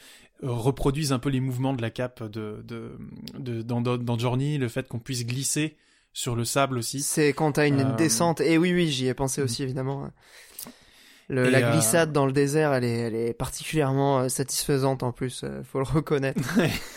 reproduisent 0.42 1.12
un 1.12 1.18
peu 1.18 1.28
les 1.28 1.40
mouvements 1.40 1.74
de 1.74 1.82
la 1.82 1.90
cape 1.90 2.22
de, 2.22 2.62
de, 2.64 2.96
de 3.38 3.62
dans, 3.62 3.80
dans 3.82 4.18
Journey, 4.18 4.58
le 4.58 4.68
fait 4.68 4.88
qu'on 4.88 4.98
puisse 4.98 5.26
glisser 5.26 5.76
sur 6.12 6.36
le 6.36 6.44
sable 6.44 6.78
aussi. 6.78 7.00
C'est 7.02 7.32
quand 7.32 7.52
t'as 7.52 7.66
une 7.66 7.96
descente. 7.96 8.40
Et 8.40 8.58
oui, 8.58 8.72
oui, 8.72 8.88
j'y 8.88 9.06
ai 9.08 9.14
pensé 9.14 9.40
mm. 9.40 9.44
aussi 9.44 9.62
évidemment. 9.62 10.10
Le, 11.28 11.48
la 11.48 11.62
glissade 11.62 12.12
dans 12.12 12.26
le 12.26 12.32
désert, 12.32 12.74
elle 12.74 12.84
est, 12.84 12.98
elle 12.98 13.14
est 13.14 13.32
particulièrement 13.32 14.28
satisfaisante 14.28 15.02
en 15.02 15.12
plus, 15.12 15.44
faut 15.64 15.78
le 15.78 15.84
reconnaître. 15.84 16.40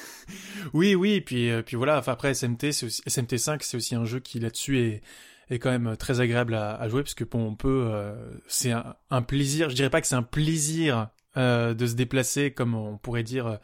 oui, 0.74 0.94
oui, 0.94 1.22
puis, 1.22 1.52
puis 1.64 1.78
voilà. 1.78 2.00
Enfin 2.00 2.12
après 2.12 2.34
SMT, 2.34 2.72
c'est 2.72 2.86
aussi, 2.88 3.02
SMT5, 3.04 3.60
c'est 3.62 3.78
aussi 3.78 3.96
un 3.96 4.04
jeu 4.04 4.20
qui 4.20 4.40
là-dessus 4.40 4.80
est 4.80 5.02
est 5.50 5.60
quand 5.60 5.70
même 5.70 5.96
très 5.98 6.22
agréable 6.22 6.56
à, 6.56 6.76
à 6.76 6.90
jouer 6.90 7.04
parce 7.04 7.14
que 7.14 7.24
bon, 7.24 7.48
on 7.48 7.56
peut, 7.56 7.88
euh, 7.92 8.16
c'est 8.48 8.72
un, 8.72 8.96
un, 9.12 9.22
plaisir. 9.22 9.70
Je 9.70 9.76
dirais 9.76 9.90
pas 9.90 10.02
que 10.02 10.08
c'est 10.08 10.16
un 10.16 10.24
plaisir 10.24 11.10
euh, 11.38 11.74
de 11.74 11.86
se 11.86 11.94
déplacer 11.94 12.52
comme 12.52 12.76
on 12.76 12.98
pourrait 12.98 13.24
dire 13.24 13.48
euh, 13.48 13.58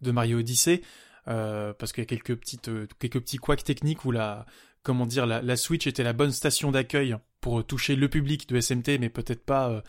de 0.00 0.10
Mario 0.10 0.38
Odyssey, 0.38 0.82
euh, 1.28 1.72
parce 1.74 1.92
qu'il 1.92 2.02
y 2.02 2.06
a 2.06 2.08
quelques 2.08 2.36
petites, 2.36 2.68
euh, 2.68 2.86
quelques 2.98 3.20
petits 3.20 3.36
couacs 3.36 3.64
techniques 3.64 4.04
où 4.04 4.10
la, 4.10 4.46
comment 4.82 5.06
dire, 5.06 5.26
la, 5.26 5.56
Switch 5.56 5.86
était 5.86 6.02
la 6.02 6.12
bonne 6.12 6.32
station 6.32 6.70
d'accueil 6.70 7.16
pour 7.40 7.64
toucher 7.66 7.96
le 7.96 8.08
public 8.08 8.48
de 8.48 8.60
SMT, 8.60 8.98
mais 9.00 9.08
peut-être 9.08 9.44
pas 9.44 9.82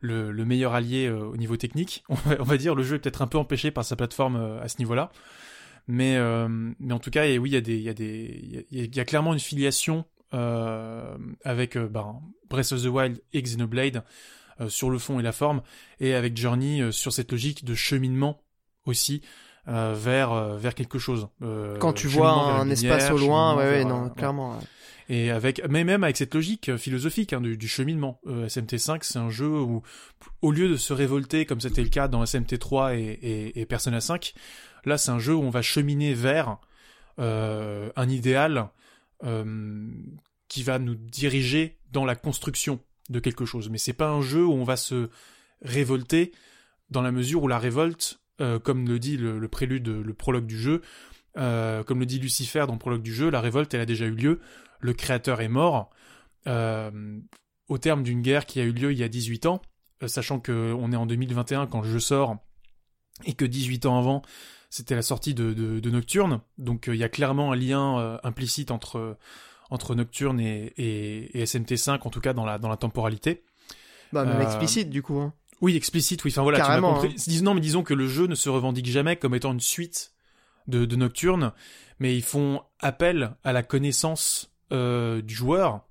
le, 0.00 0.32
le, 0.32 0.44
meilleur 0.44 0.74
allié 0.74 1.08
au 1.10 1.36
niveau 1.36 1.56
technique. 1.56 2.04
On 2.08 2.44
va, 2.44 2.56
dire 2.56 2.74
le 2.74 2.82
jeu 2.82 2.96
est 2.96 2.98
peut-être 2.98 3.22
un 3.22 3.26
peu 3.26 3.38
empêché 3.38 3.70
par 3.70 3.84
sa 3.84 3.96
plateforme 3.96 4.36
à 4.62 4.68
ce 4.68 4.78
niveau-là. 4.78 5.10
Mais, 5.86 6.18
mais 6.78 6.94
en 6.94 6.98
tout 6.98 7.10
cas, 7.10 7.26
oui, 7.36 7.50
il 7.50 8.66
y 8.70 9.00
a 9.00 9.04
clairement 9.04 9.32
une 9.32 9.40
filiation 9.40 10.04
euh, 10.34 11.16
avec 11.44 11.76
euh, 11.76 11.86
ben, 11.86 12.20
Breath 12.50 12.72
of 12.72 12.82
the 12.82 12.86
Wild 12.86 13.22
et 13.32 13.40
Xenoblade 13.40 14.02
euh, 14.60 14.68
sur 14.68 14.90
le 14.90 14.98
fond 14.98 15.20
et 15.20 15.22
la 15.22 15.30
forme, 15.30 15.62
et 16.00 16.14
avec 16.14 16.36
Journey 16.36 16.90
sur 16.90 17.12
cette 17.12 17.30
logique 17.30 17.64
de 17.64 17.74
cheminement 17.74 18.40
aussi 18.84 19.22
vers 19.66 20.56
vers 20.56 20.74
quelque 20.74 20.98
chose. 20.98 21.28
Quand 21.78 21.92
tu 21.92 22.06
vois 22.06 22.32
un 22.32 22.68
espace 22.70 23.10
au 23.10 23.18
loin, 23.18 23.56
ouais, 23.56 23.64
ouais, 23.64 23.84
non, 23.84 24.10
clairement. 24.10 24.58
Et 25.10 25.30
avec, 25.30 25.60
mais 25.68 25.84
même 25.84 26.02
avec 26.02 26.16
cette 26.16 26.34
logique 26.34 26.76
philosophique 26.76 27.34
hein, 27.34 27.42
du, 27.42 27.58
du, 27.58 27.68
cheminement. 27.68 28.20
SMT5, 28.26 29.00
c'est 29.02 29.18
un 29.18 29.28
jeu 29.28 29.48
où, 29.48 29.82
au 30.40 30.50
lieu 30.50 30.66
de 30.66 30.76
se 30.76 30.94
révolter 30.94 31.44
comme 31.44 31.60
c'était 31.60 31.82
le 31.82 31.90
cas 31.90 32.08
dans 32.08 32.24
SMT3 32.24 32.96
et, 32.96 33.02
et, 33.02 33.60
et 33.60 33.66
Persona 33.66 34.00
5, 34.00 34.32
là 34.86 34.96
c'est 34.96 35.10
un 35.10 35.18
jeu 35.18 35.34
où 35.34 35.42
on 35.42 35.50
va 35.50 35.60
cheminer 35.60 36.14
vers 36.14 36.56
euh, 37.20 37.90
un 37.94 38.08
idéal 38.08 38.70
euh, 39.22 39.88
qui 40.48 40.64
va 40.64 40.80
nous 40.80 40.96
diriger 40.96 41.78
dans 41.92 42.04
la 42.04 42.16
construction 42.16 42.80
de 43.08 43.20
quelque 43.20 43.44
chose. 43.44 43.70
Mais 43.70 43.78
c'est 43.78 43.92
pas 43.92 44.08
un 44.08 44.20
jeu 44.20 44.44
où 44.44 44.52
on 44.52 44.64
va 44.64 44.76
se 44.76 45.10
révolter 45.62 46.32
dans 46.90 47.02
la 47.02 47.12
mesure 47.12 47.44
où 47.44 47.48
la 47.48 47.58
révolte, 47.58 48.18
euh, 48.40 48.58
comme 48.58 48.88
le 48.88 48.98
dit 48.98 49.16
le, 49.16 49.48
prélude, 49.48 49.88
le 49.88 50.14
prologue 50.14 50.46
du 50.46 50.58
jeu, 50.58 50.82
euh, 51.36 51.82
comme 51.82 52.00
le 52.00 52.06
dit 52.06 52.18
Lucifer 52.18 52.64
dans 52.66 52.74
le 52.74 52.78
prologue 52.78 53.02
du 53.02 53.14
jeu, 53.14 53.30
la 53.30 53.40
révolte 53.40 53.72
elle 53.74 53.80
a 53.80 53.86
déjà 53.86 54.06
eu 54.06 54.14
lieu, 54.14 54.40
le 54.80 54.92
créateur 54.92 55.40
est 55.40 55.48
mort, 55.48 55.90
euh, 56.46 57.18
au 57.68 57.78
terme 57.78 58.02
d'une 58.02 58.22
guerre 58.22 58.46
qui 58.46 58.60
a 58.60 58.64
eu 58.64 58.72
lieu 58.72 58.92
il 58.92 58.98
y 58.98 59.02
a 59.02 59.08
18 59.08 59.46
ans, 59.46 59.62
sachant 60.06 60.40
que 60.40 60.74
on 60.78 60.92
est 60.92 60.96
en 60.96 61.06
2021 61.06 61.66
quand 61.66 61.80
le 61.80 61.88
jeu 61.88 62.00
sort, 62.00 62.36
et 63.24 63.34
que 63.34 63.44
18 63.44 63.86
ans 63.86 63.98
avant, 63.98 64.22
c'était 64.70 64.96
la 64.96 65.02
sortie 65.02 65.34
de, 65.34 65.52
de, 65.52 65.80
de 65.80 65.90
Nocturne, 65.90 66.40
donc 66.58 66.86
il 66.88 66.96
y 66.96 67.04
a 67.04 67.08
clairement 67.08 67.52
un 67.52 67.56
lien 67.56 68.18
implicite 68.22 68.70
entre 68.70 69.16
entre 69.70 69.94
Nocturne 69.94 70.40
et, 70.40 70.72
et, 70.76 71.40
et, 71.40 71.44
SMT5, 71.44 72.00
en 72.02 72.10
tout 72.10 72.20
cas 72.20 72.32
dans 72.32 72.44
la, 72.44 72.58
dans 72.58 72.68
la 72.68 72.76
temporalité. 72.76 73.44
Bah, 74.12 74.24
même 74.24 74.40
euh, 74.40 74.44
explicite 74.44 74.90
du 74.90 75.02
coup. 75.02 75.18
Hein. 75.18 75.32
Oui, 75.64 75.76
explicite, 75.76 76.22
oui. 76.24 76.30
Enfin 76.30 76.42
voilà, 76.42 76.58
Carrément, 76.58 77.00
tu 77.00 77.06
m'as 77.06 77.12
compris. 77.14 77.36
Hein. 77.38 77.42
Non, 77.42 77.54
mais 77.54 77.62
disons 77.62 77.82
que 77.82 77.94
le 77.94 78.06
jeu 78.06 78.26
ne 78.26 78.34
se 78.34 78.50
revendique 78.50 78.84
jamais 78.84 79.16
comme 79.16 79.34
étant 79.34 79.54
une 79.54 79.60
suite 79.60 80.12
de, 80.66 80.84
de 80.84 80.94
Nocturne, 80.94 81.54
mais 81.98 82.14
ils 82.14 82.22
font 82.22 82.60
appel 82.80 83.34
à 83.44 83.54
la 83.54 83.62
connaissance 83.62 84.52
euh, 84.72 85.22
du 85.22 85.34
joueur, 85.34 85.86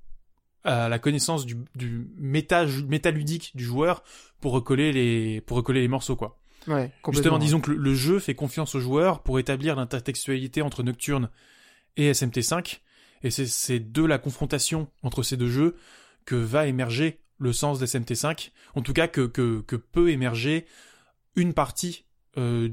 à 0.63 0.89
la 0.89 0.99
connaissance 0.99 1.47
du, 1.47 1.57
du 1.73 2.07
méta, 2.19 2.67
métaludique 2.87 3.53
du 3.55 3.63
joueur 3.63 4.03
pour 4.41 4.51
recoller 4.51 4.93
les, 4.93 5.41
pour 5.41 5.57
recoller 5.57 5.81
les 5.81 5.87
morceaux, 5.87 6.15
quoi. 6.15 6.39
Ouais, 6.67 6.91
Justement, 7.09 7.39
disons 7.39 7.59
que 7.59 7.71
le, 7.71 7.77
le, 7.77 7.95
jeu 7.95 8.19
fait 8.19 8.35
confiance 8.35 8.75
au 8.75 8.79
joueur 8.79 9.23
pour 9.23 9.39
établir 9.39 9.75
l'intertextualité 9.75 10.61
entre 10.61 10.83
Nocturne 10.83 11.31
et 11.97 12.11
SMT5, 12.11 12.77
et 13.23 13.31
c'est 13.31 13.79
de 13.79 14.05
la 14.05 14.19
confrontation 14.19 14.87
entre 15.01 15.23
ces 15.23 15.35
deux 15.35 15.49
jeux 15.49 15.75
que 16.25 16.35
va 16.35 16.67
émerger 16.67 17.22
le 17.37 17.53
sens 17.53 17.79
des 17.79 17.85
SMT5. 17.85 18.51
En 18.75 18.81
tout 18.81 18.93
cas, 18.93 19.07
que, 19.07 19.25
que, 19.25 19.75
peut 19.75 20.09
émerger 20.09 20.65
une 21.35 21.53
partie, 21.53 22.05
euh, 22.37 22.69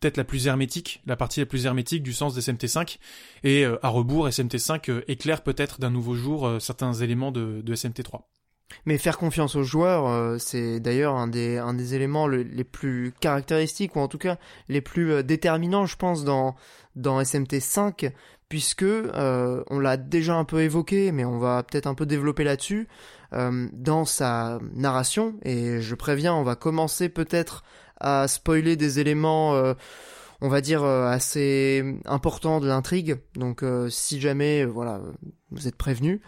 peut-être 0.00 0.16
la 0.16 0.24
plus 0.24 0.46
hermétique, 0.46 1.02
la 1.06 1.16
partie 1.16 1.40
la 1.40 1.46
plus 1.46 1.66
hermétique 1.66 2.02
du 2.02 2.12
sens 2.12 2.34
des 2.34 2.40
SMT5. 2.40 2.98
Et 3.44 3.64
euh, 3.64 3.78
à 3.84 3.88
rebours, 3.88 4.28
SMT5 4.28 4.90
euh, 4.90 5.02
éclaire 5.08 5.42
peut-être 5.42 5.80
d'un 5.80 5.90
nouveau 5.90 6.14
jour 6.14 6.50
certains 6.60 6.92
éléments 6.92 7.32
de, 7.32 7.62
de 7.62 7.74
SMT3. 7.74 8.22
Mais 8.86 8.96
faire 8.96 9.18
confiance 9.18 9.54
aux 9.54 9.64
joueurs, 9.64 10.40
c'est 10.40 10.80
d'ailleurs 10.80 11.14
un 11.16 11.28
des, 11.28 11.58
un 11.58 11.74
des 11.74 11.94
éléments 11.94 12.26
les 12.26 12.64
plus 12.64 13.12
caractéristiques, 13.20 13.96
ou 13.96 14.00
en 14.00 14.08
tout 14.08 14.16
cas 14.16 14.38
les 14.70 14.80
plus 14.80 15.22
déterminants, 15.22 15.84
je 15.84 15.96
pense, 15.96 16.24
dans, 16.24 16.56
dans 16.96 17.22
SMT 17.22 17.60
5, 17.60 18.10
puisque 18.48 18.86
on 18.86 19.78
l'a 19.78 19.98
déjà 19.98 20.36
un 20.36 20.46
peu 20.46 20.62
évoqué, 20.62 21.12
mais 21.12 21.26
on 21.26 21.38
va 21.38 21.62
peut-être 21.64 21.86
un 21.86 21.94
peu 21.94 22.06
développer 22.06 22.44
là-dessus 22.44 22.88
euh, 23.32 23.68
dans 23.72 24.04
sa 24.04 24.58
narration. 24.74 25.34
Et 25.42 25.80
je 25.80 25.94
préviens, 25.94 26.34
on 26.34 26.42
va 26.42 26.56
commencer 26.56 27.08
peut-être 27.08 27.64
à 28.00 28.28
spoiler 28.28 28.76
des 28.76 28.98
éléments, 29.00 29.54
euh, 29.54 29.74
on 30.40 30.48
va 30.48 30.60
dire 30.60 30.84
assez 30.84 31.84
important 32.04 32.60
de 32.60 32.66
l'intrigue. 32.66 33.16
Donc 33.34 33.64
si 33.90 34.20
jamais 34.20 34.64
voilà 34.64 35.00
vous 35.50 35.68
êtes 35.68 35.76
prévenus. 35.76 36.20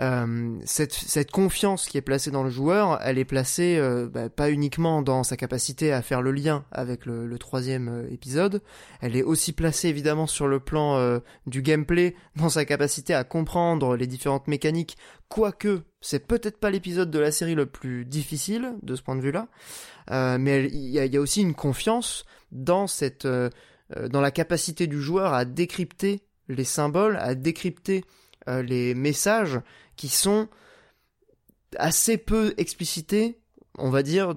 Euh, 0.00 0.58
cette, 0.64 0.92
cette, 0.92 1.30
confiance 1.30 1.86
qui 1.86 1.96
est 1.96 2.02
placée 2.02 2.30
dans 2.30 2.42
le 2.42 2.50
joueur, 2.50 3.00
elle 3.02 3.18
est 3.18 3.24
placée 3.24 3.78
euh, 3.78 4.08
bah, 4.08 4.28
pas 4.28 4.50
uniquement 4.50 5.00
dans 5.00 5.22
sa 5.22 5.38
capacité 5.38 5.90
à 5.90 6.02
faire 6.02 6.20
le 6.20 6.32
lien 6.32 6.66
avec 6.70 7.06
le, 7.06 7.26
le 7.26 7.38
troisième 7.38 7.88
euh, 7.88 8.12
épisode, 8.12 8.60
elle 9.00 9.16
est 9.16 9.22
aussi 9.22 9.54
placée 9.54 9.88
évidemment 9.88 10.26
sur 10.26 10.48
le 10.48 10.60
plan 10.60 10.96
euh, 10.96 11.20
du 11.46 11.62
gameplay, 11.62 12.14
dans 12.36 12.50
sa 12.50 12.66
capacité 12.66 13.14
à 13.14 13.24
comprendre 13.24 13.96
les 13.96 14.06
différentes 14.06 14.48
mécaniques, 14.48 14.98
quoique 15.28 15.82
c'est 16.02 16.26
peut-être 16.26 16.58
pas 16.58 16.70
l'épisode 16.70 17.10
de 17.10 17.18
la 17.18 17.30
série 17.30 17.54
le 17.54 17.66
plus 17.66 18.04
difficile 18.04 18.74
de 18.82 18.96
ce 18.96 19.02
point 19.02 19.16
de 19.16 19.22
vue-là, 19.22 19.48
mais 20.38 20.66
il 20.66 20.90
y 20.90 20.98
y 20.98 21.16
a, 21.16 21.20
aussi 21.20 21.40
une 21.40 21.54
confiance 21.54 22.26
dans 22.52 22.86
cette 22.86 23.26
dans 23.26 24.20
la 24.20 24.30
capacité 24.30 24.86
du 24.86 25.00
joueur 25.00 25.32
à 25.32 25.44
décrypter 25.44 26.22
les 26.48 26.64
symboles, 26.64 27.16
à 27.16 27.34
décrypter 27.34 28.04
les 28.46 28.94
messages 28.94 29.58
qui 29.96 30.08
sont 30.08 30.48
assez 31.78 32.16
peu 32.16 32.54
explicités, 32.56 33.38
on 33.78 33.90
va 33.90 34.02
dire, 34.02 34.34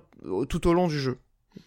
tout 0.49 0.67
au 0.67 0.73
long 0.73 0.87
du 0.87 0.99
jeu. 0.99 1.17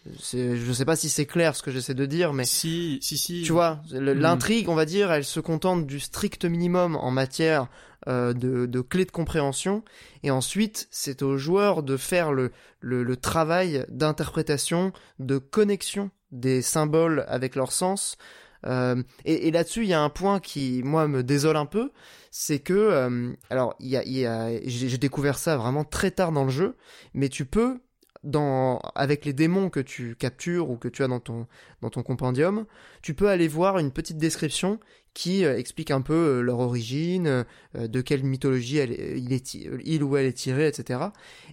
Je 0.05 0.73
sais 0.73 0.85
pas 0.85 0.95
si 0.95 1.09
c'est 1.09 1.25
clair 1.25 1.55
ce 1.55 1.63
que 1.63 1.71
j'essaie 1.71 1.93
de 1.93 2.05
dire, 2.05 2.33
mais 2.33 2.45
si, 2.45 2.99
si, 3.01 3.17
si. 3.17 3.43
Tu 3.43 3.51
vois, 3.51 3.81
hmm. 3.91 3.99
l'intrigue, 3.99 4.69
on 4.69 4.75
va 4.75 4.85
dire, 4.85 5.11
elle 5.11 5.23
se 5.23 5.39
contente 5.39 5.85
du 5.85 5.99
strict 5.99 6.45
minimum 6.45 6.95
en 6.95 7.11
matière 7.11 7.67
euh, 8.07 8.33
de, 8.33 8.65
de 8.65 8.81
clés 8.81 9.05
de 9.05 9.11
compréhension, 9.11 9.83
et 10.23 10.31
ensuite 10.31 10.87
c'est 10.91 11.21
au 11.21 11.37
joueur 11.37 11.83
de 11.83 11.95
faire 11.95 12.33
le, 12.33 12.51
le, 12.81 13.03
le 13.03 13.17
travail 13.17 13.85
d'interprétation, 13.87 14.91
de 15.19 15.37
connexion 15.37 16.11
des 16.31 16.61
symboles 16.61 17.23
avec 17.27 17.55
leur 17.55 17.71
sens. 17.71 18.17
Euh, 18.65 19.01
et, 19.25 19.51
là-dessus, 19.51 19.83
il 19.83 19.89
y 19.89 19.93
a 19.93 20.01
un 20.01 20.09
point 20.09 20.39
qui, 20.39 20.81
moi, 20.83 21.07
me 21.07 21.23
désole 21.23 21.57
un 21.57 21.65
peu, 21.65 21.91
c'est 22.31 22.59
que, 22.59 22.73
euh, 22.73 23.33
alors, 23.49 23.75
y 23.79 23.95
a, 24.25 24.59
j'ai 24.65 24.97
découvert 24.97 25.37
ça 25.37 25.57
vraiment 25.57 25.83
très 25.83 26.11
tard 26.11 26.31
dans 26.31 26.43
le 26.43 26.49
jeu, 26.49 26.75
mais 27.13 27.29
tu 27.29 27.45
peux, 27.45 27.79
dans, 28.23 28.79
avec 28.95 29.25
les 29.25 29.33
démons 29.33 29.69
que 29.69 29.81
tu 29.81 30.15
captures 30.15 30.69
ou 30.69 30.77
que 30.77 30.87
tu 30.87 31.03
as 31.03 31.07
dans 31.07 31.19
ton, 31.19 31.45
dans 31.81 31.89
ton 31.89 32.03
compendium, 32.03 32.65
tu 33.01 33.13
peux 33.13 33.27
aller 33.27 33.49
voir 33.49 33.79
une 33.79 33.91
petite 33.91 34.17
description 34.17 34.79
qui 35.13 35.43
euh, 35.43 35.57
explique 35.57 35.91
un 35.91 36.01
peu 36.01 36.39
leur 36.39 36.59
origine, 36.59 37.45
de 37.75 38.01
quelle 38.01 38.23
mythologie 38.23 38.77
il, 38.77 39.33
est, 39.33 39.53
il 39.55 40.03
ou 40.03 40.15
elle 40.15 40.25
est 40.25 40.33
tiré, 40.33 40.67
etc. 40.67 41.01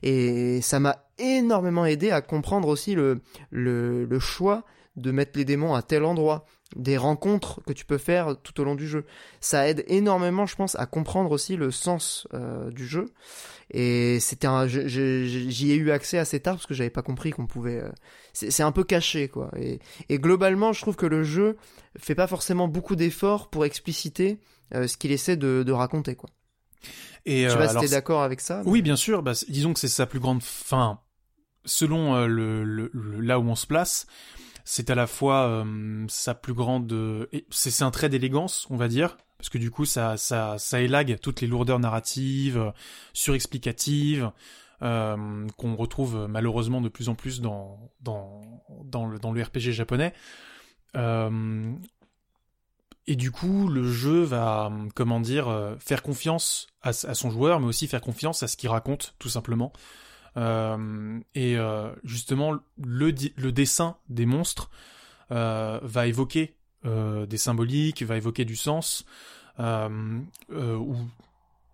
Et 0.03 0.61
ça 0.61 0.79
m'a 0.79 1.05
énormément 1.19 1.85
aidé 1.85 2.11
à 2.11 2.23
comprendre 2.23 2.69
aussi 2.69 2.95
le, 2.95 3.21
le, 3.51 4.05
le 4.05 4.19
choix 4.19 4.65
de 5.01 5.11
mettre 5.11 5.39
les 5.39 5.45
démons 5.45 5.75
à 5.75 5.83
tel 5.83 6.05
endroit, 6.05 6.45
des 6.77 6.97
rencontres 6.97 7.61
que 7.67 7.73
tu 7.73 7.85
peux 7.85 7.99
faire 7.99 8.37
tout 8.43 8.61
au 8.61 8.65
long 8.65 8.75
du 8.75 8.87
jeu. 8.87 9.05
Ça 9.41 9.69
aide 9.69 9.85
énormément, 9.89 10.47
je 10.47 10.57
pense, 10.57 10.77
à 10.77 10.87
comprendre 10.87 11.33
aussi 11.33 11.57
le 11.57 11.71
sens 11.71 12.29
euh, 12.35 12.71
du 12.71 12.87
jeu. 12.87 13.07
Et 13.73 14.19
c'était 14.21 14.47
un, 14.47 14.67
j'y 14.67 15.73
ai 15.73 15.75
eu 15.75 15.91
accès 15.91 16.19
assez 16.19 16.41
tard 16.41 16.57
parce 16.57 16.67
que 16.67 16.75
j'avais 16.75 16.91
pas 16.91 17.03
compris 17.03 17.31
qu'on 17.31 17.47
pouvait. 17.47 17.81
Euh, 17.81 17.91
c'est 18.33 18.63
un 18.63 18.73
peu 18.73 18.85
caché, 18.85 19.29
quoi. 19.29 19.51
Et, 19.57 19.81
et, 20.09 20.19
globalement, 20.19 20.73
je 20.73 20.81
trouve 20.81 20.97
que 20.97 21.07
le 21.07 21.23
jeu 21.23 21.57
fait 21.99 22.15
pas 22.15 22.27
forcément 22.27 22.69
beaucoup 22.69 22.97
d'efforts 22.97 23.49
pour 23.51 23.65
expliciter 23.65 24.41
euh, 24.75 24.87
ce 24.87 24.97
qu'il 24.97 25.13
essaie 25.13 25.37
de, 25.37 25.63
de, 25.65 25.73
raconter, 25.73 26.15
quoi. 26.15 26.31
Et 27.27 27.45
je 27.45 27.51
sais 27.51 27.59
pas 27.59 27.69
si 27.69 27.77
t'es 27.79 27.89
d'accord 27.89 28.23
avec 28.23 28.41
ça. 28.41 28.63
Oui, 28.65 28.81
bien 28.81 28.97
sûr. 28.97 29.23
Bah, 29.23 29.33
disons 29.49 29.73
que 29.73 29.81
c'est 29.81 29.89
sa 29.89 30.07
plus 30.07 30.21
grande 30.21 30.43
fin, 30.43 31.01
selon 31.65 32.27
le, 32.27 32.65
le, 32.65 32.91
là 33.21 33.39
où 33.39 33.43
on 33.43 33.55
se 33.55 33.67
place 33.67 34.07
c'est 34.65 34.91
à 34.91 34.95
la 34.95 35.07
fois 35.07 35.47
euh, 35.47 36.05
sa 36.09 36.35
plus 36.35 36.55
grande 36.55 37.29
c'est 37.51 37.83
un 37.83 37.91
trait 37.91 38.09
d'élégance 38.09 38.67
on 38.71 38.77
va 38.77 38.89
dire 38.89 39.17
parce 39.39 39.49
que 39.49 39.59
du 39.59 39.71
coup 39.71 39.87
ça 39.87 40.17
élague 40.75 41.19
toutes 41.21 41.41
les 41.41 41.47
lourdeurs 41.47 41.79
narratives 41.79 42.59
euh, 42.59 42.71
surexplicatives 43.15 44.31
euh, 44.83 45.47
qu'on 45.57 45.77
retrouve 45.77 46.27
malheureusement 46.29 46.81
de 46.81 46.89
plus 46.89 47.09
en 47.09 47.15
plus 47.15 47.41
dans 47.41 47.91
le 48.05 49.43
RPG 49.43 49.73
japonais. 49.73 50.13
Euh, 50.97 51.73
et 53.07 53.17
du 53.17 53.31
coup 53.31 53.69
le 53.69 53.91
jeu 53.91 54.23
va 54.23 54.71
comment 54.95 55.21
dire 55.21 55.77
faire 55.79 56.03
confiance 56.03 56.67
à, 56.83 56.89
à 56.91 57.15
son 57.15 57.31
joueur 57.31 57.61
mais 57.61 57.67
aussi 57.67 57.87
faire 57.89 58.01
confiance 58.01 58.43
à 58.43 58.49
ce 58.49 58.57
qu'il 58.57 58.69
raconte 58.69 59.15
tout 59.19 59.29
simplement. 59.29 59.73
euh, 59.73 60.10
et 60.37 61.57
euh, 61.57 61.93
justement, 62.05 62.55
le, 62.79 63.13
dessin 63.13 63.97
des 64.09 64.27
monstres 64.27 64.71
euh, 65.31 65.81
va 65.83 66.07
évoquer 66.07 66.57
des 66.83 67.37
symboliques, 67.37 68.03
va 68.03 68.17
évoquer 68.17 68.47
du 68.47 68.57
sens, 68.57 69.05
ou 69.59 70.97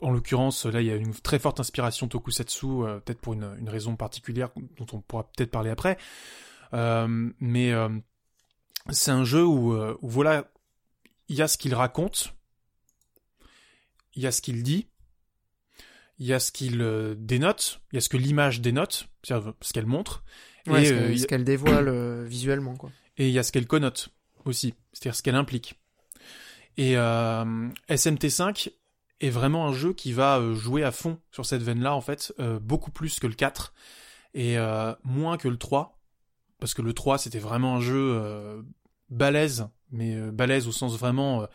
en 0.02 0.10
l'occurrence, 0.10 0.66
là, 0.66 0.80
il 0.80 0.88
y 0.88 0.90
a 0.90 0.96
une 0.96 1.14
très 1.14 1.38
forte 1.38 1.60
inspiration 1.60 2.08
tokusatsu, 2.08 2.66
peut-être 2.66 3.20
pour 3.20 3.34
une, 3.34 3.54
une, 3.60 3.68
raison 3.68 3.94
particulière 3.94 4.50
dont 4.78 4.86
on 4.92 5.00
pourra 5.00 5.24
peut-être 5.24 5.52
parler 5.52 5.70
après. 5.70 5.96
mais 6.72 7.72
c'est 8.90 9.12
un 9.12 9.24
jeu 9.24 9.44
où, 9.44 9.76
où, 9.76 10.08
voilà, 10.08 10.50
il 11.28 11.36
y 11.36 11.42
a 11.42 11.46
ce 11.46 11.56
qu'il 11.56 11.74
raconte, 11.74 12.34
il 14.14 14.22
y 14.22 14.26
a 14.26 14.32
ce 14.32 14.42
qu'il 14.42 14.64
dit, 14.64 14.88
il 16.18 16.26
y 16.26 16.32
a 16.32 16.38
ce 16.38 16.50
qu'il 16.50 16.80
euh, 16.80 17.14
dénote, 17.16 17.80
il 17.92 17.96
y 17.96 17.98
a 17.98 18.00
ce 18.00 18.08
que 18.08 18.16
l'image 18.16 18.60
dénote, 18.60 19.08
c'est-à-dire 19.22 19.52
ce 19.60 19.72
qu'elle 19.72 19.86
montre, 19.86 20.22
et 20.74 21.18
ce 21.18 21.26
qu'elle 21.26 21.44
dévoile 21.44 21.88
euh, 21.88 22.24
visuellement, 22.26 22.76
quoi. 22.76 22.90
Et 23.18 23.28
il 23.28 23.32
y 23.32 23.38
a 23.38 23.42
ce 23.42 23.50
qu'elle 23.50 23.66
connote 23.66 24.10
aussi, 24.44 24.74
c'est-à-dire 24.92 25.14
ce 25.14 25.22
qu'elle 25.22 25.36
implique. 25.36 25.80
Et 26.76 26.98
euh, 26.98 27.68
SMT5 27.88 28.70
est 29.20 29.30
vraiment 29.30 29.66
un 29.66 29.72
jeu 29.72 29.94
qui 29.94 30.12
va 30.12 30.38
euh, 30.38 30.54
jouer 30.54 30.84
à 30.84 30.92
fond 30.92 31.18
sur 31.30 31.46
cette 31.46 31.62
veine-là, 31.62 31.94
en 31.94 32.02
fait, 32.02 32.34
beaucoup 32.60 32.90
plus 32.90 33.18
que 33.18 33.26
le 33.26 33.34
4, 33.34 33.72
et 34.34 34.56
moins 35.02 35.38
que 35.38 35.48
le 35.48 35.56
3, 35.56 35.98
parce 36.58 36.74
que 36.74 36.82
le 36.82 36.92
3, 36.92 37.16
c'était 37.16 37.38
vraiment 37.38 37.76
un 37.76 37.80
jeu 37.80 38.62
balèze, 39.08 39.68
mais 39.90 40.30
balèze 40.30 40.68
au 40.68 40.72
sens 40.72 40.98
vraiment 40.98 41.46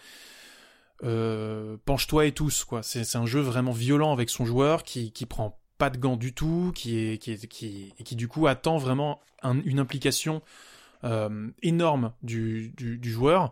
euh, 1.03 1.77
penche-toi 1.85 2.27
et 2.27 2.31
tous 2.31 2.63
quoi. 2.63 2.83
C'est 2.83 3.15
un 3.15 3.25
jeu 3.25 3.39
vraiment 3.39 3.71
violent 3.71 4.13
avec 4.13 4.29
son 4.29 4.45
joueur 4.45 4.83
qui 4.83 5.11
qui 5.11 5.25
prend 5.25 5.59
pas 5.77 5.89
de 5.89 5.97
gants 5.97 6.17
du 6.17 6.33
tout, 6.33 6.71
qui 6.75 6.99
est 6.99 7.17
qui 7.17 7.37
qui 7.47 7.93
et 7.97 8.03
qui 8.03 8.15
du 8.15 8.27
coup 8.27 8.47
attend 8.47 8.77
vraiment 8.77 9.19
une 9.43 9.79
implication 9.79 10.43
euh, 11.03 11.49
énorme 11.63 12.13
du, 12.21 12.69
du, 12.77 13.11
joueur. 13.11 13.51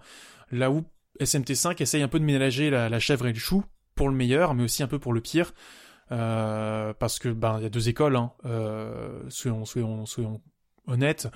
Là 0.52 0.70
où 0.70 0.86
SMT5 1.20 1.82
essaye 1.82 2.04
un 2.04 2.08
peu 2.08 2.20
de 2.20 2.26
ménager 2.26 2.70
la, 2.70 3.00
chèvre 3.00 3.26
et 3.26 3.34
le 3.34 3.40
chou 3.40 3.64
pour 3.96 4.10
le 4.10 4.16
meilleur, 4.16 4.54
mais 4.54 4.64
aussi 4.64 4.84
un 4.84 4.88
peu 4.88 5.00
pour 5.00 5.14
le 5.14 5.22
pire. 5.22 5.54
Euh, 6.12 6.94
parce 6.94 7.20
que 7.20 7.30
ben 7.30 7.58
il 7.58 7.64
y 7.64 7.66
a 7.66 7.70
deux 7.70 7.90
écoles, 7.90 8.16
hein. 8.16 8.32
soyons, 9.30 9.66
soyons, 9.66 10.06
soyons 10.06 10.42
honnêtes. 10.86 11.28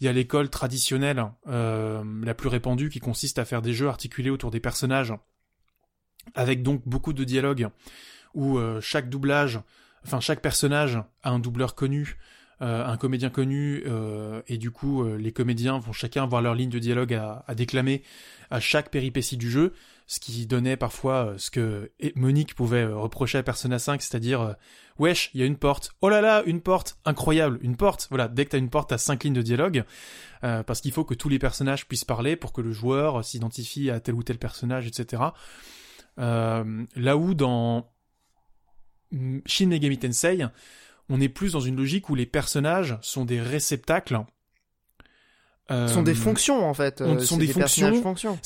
Il 0.00 0.06
y 0.06 0.08
a 0.08 0.12
l'école 0.12 0.48
traditionnelle, 0.48 1.24
la 1.46 2.34
plus 2.36 2.48
répandue, 2.48 2.90
qui 2.90 3.00
consiste 3.00 3.40
à 3.40 3.44
faire 3.44 3.62
des 3.62 3.72
jeux 3.72 3.88
articulés 3.88 4.30
autour 4.30 4.52
des 4.52 4.60
personnages 4.60 5.12
avec 6.34 6.62
donc 6.62 6.82
beaucoup 6.86 7.12
de 7.12 7.24
dialogues 7.24 7.68
où 8.34 8.58
euh, 8.58 8.80
chaque 8.80 9.08
doublage, 9.08 9.60
enfin 10.04 10.20
chaque 10.20 10.40
personnage 10.40 10.96
a 11.22 11.30
un 11.30 11.38
doubleur 11.38 11.74
connu, 11.74 12.16
euh, 12.60 12.84
un 12.84 12.96
comédien 12.96 13.30
connu, 13.30 13.82
euh, 13.86 14.42
et 14.48 14.58
du 14.58 14.70
coup 14.70 15.04
les 15.16 15.32
comédiens 15.32 15.78
vont 15.78 15.92
chacun 15.92 16.24
avoir 16.24 16.42
leur 16.42 16.54
ligne 16.54 16.70
de 16.70 16.78
dialogue 16.78 17.14
à, 17.14 17.44
à, 17.46 17.54
déclamer 17.54 18.02
à 18.50 18.60
chaque 18.60 18.90
péripétie 18.90 19.36
du 19.36 19.50
jeu, 19.50 19.74
ce 20.06 20.20
qui 20.20 20.46
donnait 20.46 20.76
parfois 20.76 21.34
ce 21.36 21.50
que 21.50 21.90
Monique 22.14 22.54
pouvait 22.54 22.86
reprocher 22.86 23.38
à 23.38 23.42
Persona 23.42 23.78
5, 23.78 24.00
c'est-à-dire 24.00 24.54
wesh, 24.98 25.30
il 25.34 25.40
y 25.40 25.42
a 25.42 25.46
une 25.46 25.58
porte, 25.58 25.92
oh 26.00 26.08
là 26.08 26.20
là, 26.20 26.42
une 26.46 26.62
porte, 26.62 26.98
incroyable, 27.04 27.58
une 27.62 27.76
porte, 27.76 28.06
voilà, 28.08 28.26
dès 28.26 28.46
que 28.46 28.50
t'as 28.50 28.58
une 28.58 28.70
porte, 28.70 28.88
t'as 28.88 28.98
cinq 28.98 29.24
lignes 29.24 29.34
de 29.34 29.42
dialogue, 29.42 29.84
parce 30.40 30.80
qu'il 30.80 30.92
faut 30.92 31.04
que 31.04 31.14
tous 31.14 31.28
les 31.28 31.38
personnages 31.38 31.86
puissent 31.86 32.06
parler 32.06 32.36
pour 32.36 32.54
que 32.54 32.62
le 32.62 32.72
joueur 32.72 33.22
s'identifie 33.22 33.90
à 33.90 34.00
tel 34.00 34.14
ou 34.14 34.22
tel 34.22 34.38
personnage, 34.38 34.86
etc. 34.86 35.22
Euh, 36.18 36.84
là 36.96 37.16
où 37.16 37.34
dans 37.34 37.90
Shin 39.46 39.66
Megami 39.66 39.98
Tensei, 39.98 40.44
on 41.08 41.20
est 41.20 41.28
plus 41.28 41.52
dans 41.52 41.60
une 41.60 41.76
logique 41.76 42.10
où 42.10 42.14
les 42.14 42.26
personnages 42.26 42.98
sont 43.02 43.24
des 43.24 43.40
réceptacles. 43.40 44.20
Euh, 45.70 45.86
sont 45.88 46.02
des 46.02 46.14
fonctions 46.14 46.66
en 46.66 46.74
fait. 46.74 47.00
Euh, 47.00 47.18
sont 47.20 47.36
des, 47.36 47.46
fonctions. 47.46 48.38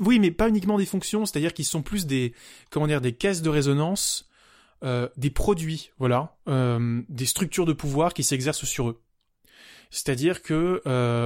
Oui, 0.00 0.20
mais 0.20 0.30
pas 0.30 0.48
uniquement 0.48 0.78
des 0.78 0.86
fonctions. 0.86 1.26
C'est-à-dire 1.26 1.52
qu'ils 1.52 1.64
sont 1.64 1.82
plus 1.82 2.06
des 2.06 2.32
comment 2.70 2.86
dire 2.86 3.00
des 3.00 3.12
caisses 3.12 3.42
de 3.42 3.50
résonance, 3.50 4.28
euh, 4.84 5.08
des 5.16 5.30
produits, 5.30 5.90
voilà, 5.98 6.36
des 6.46 7.26
structures 7.26 7.66
de 7.66 7.72
pouvoir 7.72 8.14
qui 8.14 8.22
s'exercent 8.22 8.64
sur 8.64 8.88
eux. 8.88 9.02
C'est-à-dire 9.90 10.42
que 10.42 10.80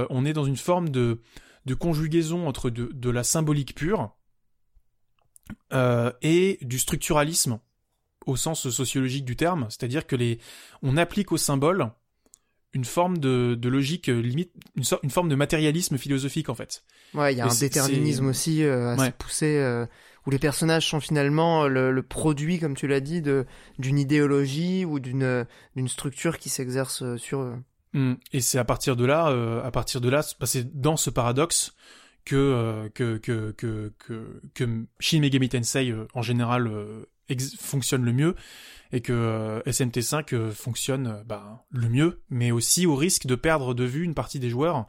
on 0.09 0.25
est 0.25 0.33
dans 0.33 0.45
une 0.45 0.57
forme 0.57 0.89
de 0.89 1.21
de 1.65 1.73
conjugaison 1.73 2.47
entre 2.47 2.69
de, 2.69 2.91
de 2.93 3.09
la 3.09 3.23
symbolique 3.23 3.73
pure, 3.73 4.15
euh, 5.73 6.11
et 6.21 6.57
du 6.61 6.79
structuralisme 6.79 7.59
au 8.25 8.35
sens 8.35 8.69
sociologique 8.69 9.25
du 9.25 9.35
terme, 9.35 9.67
c'est-à-dire 9.69 10.07
que 10.07 10.15
les, 10.15 10.39
on 10.81 10.97
applique 10.97 11.31
au 11.31 11.37
symbole 11.37 11.91
une 12.73 12.85
forme 12.85 13.19
de, 13.19 13.55
de 13.55 13.69
logique 13.69 14.07
limite 14.07 14.51
une, 14.75 14.83
sorte, 14.83 15.03
une 15.03 15.09
forme 15.09 15.29
de 15.29 15.35
matérialisme 15.35 15.97
philosophique 15.97 16.49
en 16.49 16.55
fait. 16.55 16.83
Ouais, 17.13 17.33
il 17.33 17.37
y 17.37 17.41
a 17.41 17.45
un 17.45 17.55
déterminisme 17.55 18.25
aussi 18.25 18.63
assez 18.63 19.11
poussé 19.11 19.85
où 20.25 20.31
les 20.31 20.39
personnages 20.39 20.89
sont 20.89 20.99
finalement 20.99 21.67
le, 21.67 21.91
le 21.91 22.03
produit, 22.03 22.59
comme 22.59 22.75
tu 22.75 22.87
l'as 22.87 22.99
dit, 22.99 23.21
de 23.21 23.45
d'une 23.77 23.99
idéologie 23.99 24.83
ou 24.83 24.99
d'une 24.99 25.45
d'une 25.75 25.87
structure 25.87 26.39
qui 26.39 26.49
s'exerce 26.49 27.15
sur 27.15 27.41
eux. 27.41 27.57
Mm. 27.95 28.15
Et 28.33 28.41
c'est 28.41 28.59
à 28.59 28.65
partir 28.65 28.95
de 28.95 29.05
là, 29.05 29.29
euh, 29.29 29.63
à 29.63 29.71
partir 29.71 30.01
de 30.01 30.09
là, 30.09 30.21
c'est 30.43 30.79
dans 30.79 30.97
ce 30.97 31.09
paradoxe 31.09 31.73
que, 32.25 32.35
euh, 32.35 32.89
que, 32.89 33.17
que, 33.17 33.51
que, 33.51 33.93
que, 33.99 34.41
que 34.53 34.85
Shin 34.99 35.21
Megami 35.21 35.47
Tensei 35.47 35.91
euh, 35.91 36.07
en 36.13 36.21
général 36.21 36.69
fonctionne 37.59 38.03
le 38.03 38.13
mieux 38.13 38.35
et 38.91 39.01
que 39.01 39.61
SMT5 39.65 40.51
fonctionne 40.51 41.23
bah, 41.25 41.65
le 41.71 41.89
mieux, 41.89 42.21
mais 42.29 42.51
aussi 42.51 42.85
au 42.85 42.95
risque 42.95 43.25
de 43.25 43.35
perdre 43.35 43.73
de 43.73 43.83
vue 43.83 44.03
une 44.03 44.13
partie 44.13 44.39
des 44.39 44.49
joueurs. 44.49 44.85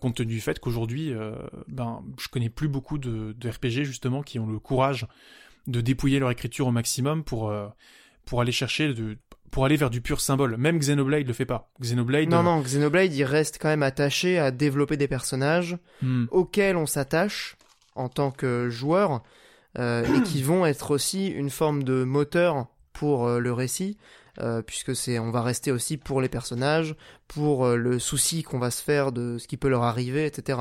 compte 0.00 0.14
tenu 0.14 0.34
du 0.34 0.40
fait 0.40 0.60
qu'aujourd'hui, 0.60 1.12
ben, 1.66 2.04
je 2.18 2.28
connais 2.28 2.50
plus 2.50 2.68
beaucoup 2.68 2.98
de, 2.98 3.34
de, 3.36 3.48
RPG 3.48 3.82
justement 3.82 4.22
qui 4.22 4.38
ont 4.38 4.46
le 4.46 4.60
courage 4.60 5.08
de 5.66 5.80
dépouiller 5.80 6.20
leur 6.20 6.30
écriture 6.30 6.68
au 6.68 6.70
maximum 6.70 7.24
pour 7.24 7.52
pour 8.26 8.40
aller 8.40 8.52
chercher 8.52 8.94
de, 8.94 9.18
pour 9.50 9.64
aller 9.64 9.76
vers 9.76 9.90
du 9.90 10.00
pur 10.00 10.20
symbole. 10.20 10.56
Même 10.56 10.78
Xenoblade 10.78 11.26
le 11.26 11.32
fait 11.32 11.46
pas. 11.46 11.70
Xenoblade. 11.80 12.28
Non, 12.28 12.38
euh, 12.38 12.42
non, 12.42 12.60
Xenoblade, 12.60 13.12
il 13.12 13.24
reste 13.24 13.58
quand 13.60 13.68
même 13.68 13.82
attaché 13.82 14.38
à 14.38 14.50
développer 14.50 14.96
des 14.96 15.08
personnages 15.08 15.76
hmm. 16.02 16.26
auxquels 16.30 16.76
on 16.76 16.86
s'attache 16.86 17.56
en 17.94 18.08
tant 18.08 18.30
que 18.30 18.68
joueur 18.70 19.22
euh, 19.78 20.04
et 20.04 20.22
qui 20.22 20.42
vont 20.42 20.66
être 20.66 20.92
aussi 20.92 21.28
une 21.28 21.50
forme 21.50 21.82
de 21.82 22.04
moteur 22.04 22.66
pour 22.92 23.26
euh, 23.26 23.38
le 23.38 23.52
récit. 23.52 23.96
puisque 24.66 24.96
c'est, 24.96 25.18
on 25.18 25.30
va 25.30 25.42
rester 25.42 25.70
aussi 25.70 25.98
pour 25.98 26.22
les 26.22 26.30
personnages, 26.30 26.94
pour 27.28 27.68
le 27.68 27.98
souci 27.98 28.42
qu'on 28.42 28.58
va 28.58 28.70
se 28.70 28.82
faire 28.82 29.12
de 29.12 29.36
ce 29.36 29.46
qui 29.46 29.58
peut 29.58 29.68
leur 29.68 29.82
arriver, 29.82 30.24
etc. 30.24 30.60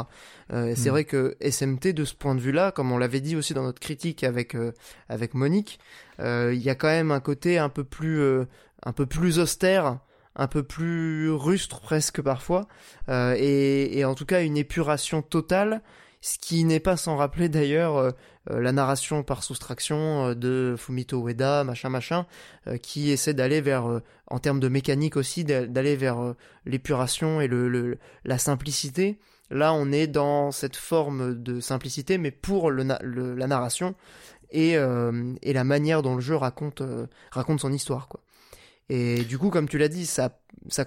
C'est 0.50 0.88
hmm. 0.88 0.90
vrai 0.90 1.06
que 1.06 1.38
SMT, 1.40 1.94
de 1.94 2.04
ce 2.04 2.14
point 2.14 2.36
de 2.36 2.42
vue-là, 2.42 2.74
comme 2.74 2.92
on 2.92 2.98
l'avait 2.98 3.22
dit 3.22 3.38
aussi 3.38 3.54
dans 3.54 3.64
notre 3.64 3.80
critique 3.80 4.26
avec 4.26 4.58
avec 5.08 5.34
Monique, 5.34 5.80
il 6.20 6.62
y 6.62 6.70
a 6.70 6.76
quand 6.76 6.90
même 6.90 7.12
un 7.12 7.22
côté 7.22 7.58
un 7.58 7.70
peu 7.70 7.86
plus 7.86 8.46
un 8.84 8.94
peu 8.94 9.06
plus 9.06 9.40
austère, 9.40 10.00
un 10.36 10.48
peu 10.48 10.64
plus 10.64 11.32
rustre 11.32 11.82
presque 11.82 12.22
parfois, 12.22 12.68
euh, 13.10 13.36
et, 13.38 14.06
en 14.06 14.16
tout 14.16 14.26
cas 14.26 14.44
une 14.44 14.58
épuration 14.58 15.22
totale, 15.22 15.82
ce 16.22 16.38
qui 16.38 16.66
n'est 16.66 16.80
pas 16.80 16.98
sans 16.98 17.16
rappeler 17.16 17.50
d'ailleurs 17.50 17.98
euh, 17.98 18.12
euh, 18.50 18.60
la 18.62 18.72
narration 18.72 19.24
par 19.24 19.44
soustraction 19.44 20.34
de 20.34 20.76
Fumito 20.78 21.26
Ueda, 21.28 21.64
machin 21.64 21.90
machin, 21.90 22.26
qui 22.82 23.12
essaie 23.12 23.34
d'aller 23.34 23.62
vers, 23.62 24.02
en 24.28 24.40
termes 24.40 24.60
de 24.60 24.70
mécanique 24.70 25.18
aussi, 25.18 25.44
d'aller 25.44 25.96
vers 25.96 26.36
l'épuration 26.66 27.42
et 27.42 27.48
le, 27.48 27.98
la 28.24 28.38
simplicité. 28.38 29.20
Là, 29.52 29.74
on 29.74 29.92
est 29.92 30.08
dans 30.08 30.52
cette 30.52 30.76
forme 30.76 31.42
de 31.42 31.60
simplicité, 31.60 32.18
mais 32.18 32.32
pour 32.32 32.70
le, 32.70 32.84
la 32.84 33.48
narration 33.48 33.96
et, 34.52 34.74
et 34.74 35.54
la 35.54 35.64
manière 35.64 36.02
dont 36.02 36.16
le 36.16 36.22
jeu 36.22 36.36
raconte, 36.36 36.84
raconte 37.32 37.62
son 37.62 37.74
histoire, 37.74 38.08
quoi. 38.08 38.22
Et 38.90 39.24
du 39.24 39.38
coup, 39.38 39.50
comme 39.50 39.70
tu 39.70 39.78
l'as 39.78 39.88
dit, 39.88 40.06
ça, 40.06 40.32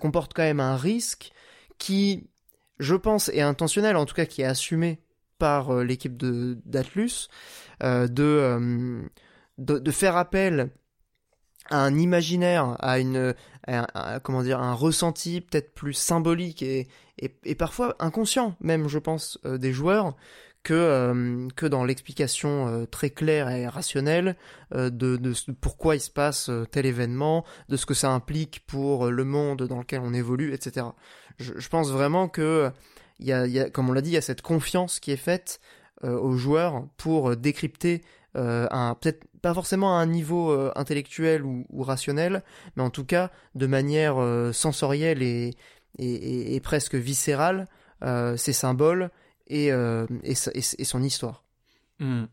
comporte 0.00 0.34
quand 0.34 0.42
même 0.42 0.60
un 0.60 0.76
risque 0.76 1.32
qui, 1.78 2.28
je 2.78 2.94
pense, 2.94 3.28
est 3.28 3.40
intentionnel, 3.40 3.96
en 3.96 4.06
tout 4.06 4.14
cas 4.14 4.26
qui 4.26 4.42
est 4.42 4.46
assumé 4.46 5.00
par 5.38 5.70
euh, 5.70 5.84
l'équipe 5.84 6.16
d'Atlus, 6.16 7.28
euh, 7.82 8.08
euh, 8.18 9.02
de, 9.58 9.90
faire 9.90 10.16
appel 10.16 10.70
à 11.70 11.84
un 11.84 11.96
imaginaire, 11.96 12.76
à 12.80 12.98
une, 12.98 13.34
comment 14.24 14.42
dire, 14.42 14.60
un 14.60 14.74
ressenti 14.74 15.40
peut-être 15.40 15.74
plus 15.74 15.94
symbolique 15.94 16.62
et, 16.62 16.88
parfois 17.56 17.94
inconscient 18.00 18.56
même, 18.60 18.88
je 18.88 18.98
pense, 18.98 19.38
des 19.44 19.72
joueurs 19.72 20.16
que 20.62 20.74
euh, 20.74 21.48
que 21.56 21.66
dans 21.66 21.84
l'explication 21.84 22.68
euh, 22.68 22.86
très 22.86 23.10
claire 23.10 23.48
et 23.50 23.66
rationnelle 23.66 24.36
euh, 24.74 24.90
de, 24.90 25.16
de, 25.16 25.34
pourquoi 25.60 25.96
il 25.96 26.00
se 26.00 26.10
passe 26.10 26.50
tel 26.70 26.86
événement, 26.86 27.44
de 27.68 27.76
ce 27.76 27.86
que 27.86 27.94
ça 27.94 28.10
implique 28.10 28.64
pour 28.66 29.10
le 29.10 29.24
monde 29.24 29.62
dans 29.62 29.78
lequel 29.78 30.00
on 30.02 30.14
évolue, 30.14 30.52
etc. 30.52 30.86
Je, 31.38 31.52
je 31.56 31.68
pense 31.68 31.90
vraiment 31.90 32.28
que 32.28 32.70
y 33.18 33.32
a, 33.32 33.46
y 33.46 33.58
a, 33.58 33.70
comme 33.70 33.90
on 33.90 33.92
l'a 33.92 34.02
dit, 34.02 34.10
il 34.10 34.14
y 34.14 34.18
a 34.18 34.22
cette 34.22 34.42
confiance 34.42 35.00
qui 35.00 35.10
est 35.10 35.16
faite 35.16 35.60
aux 36.04 36.36
joueurs 36.36 36.84
pour 36.96 37.36
décrypter 37.36 38.02
un 38.34 38.96
peut-être 39.00 39.24
pas 39.40 39.54
forcément 39.54 39.96
à 39.96 40.00
un 40.00 40.06
niveau 40.06 40.50
intellectuel 40.74 41.44
ou, 41.44 41.64
ou, 41.70 41.84
rationnel, 41.84 42.42
mais 42.74 42.82
en 42.82 42.90
tout 42.90 43.04
cas 43.04 43.30
de 43.54 43.68
manière 43.68 44.16
sensorielle 44.52 45.22
et, 45.22 45.54
et, 46.00 46.56
et, 46.56 46.60
presque 46.60 46.96
viscérale 46.96 47.66
ces 48.36 48.52
symboles 48.52 49.10
et, 49.52 49.70
euh, 49.70 50.06
et, 50.24 50.34
son 50.34 51.02
histoire. 51.02 51.44
Hmm. 52.00 52.24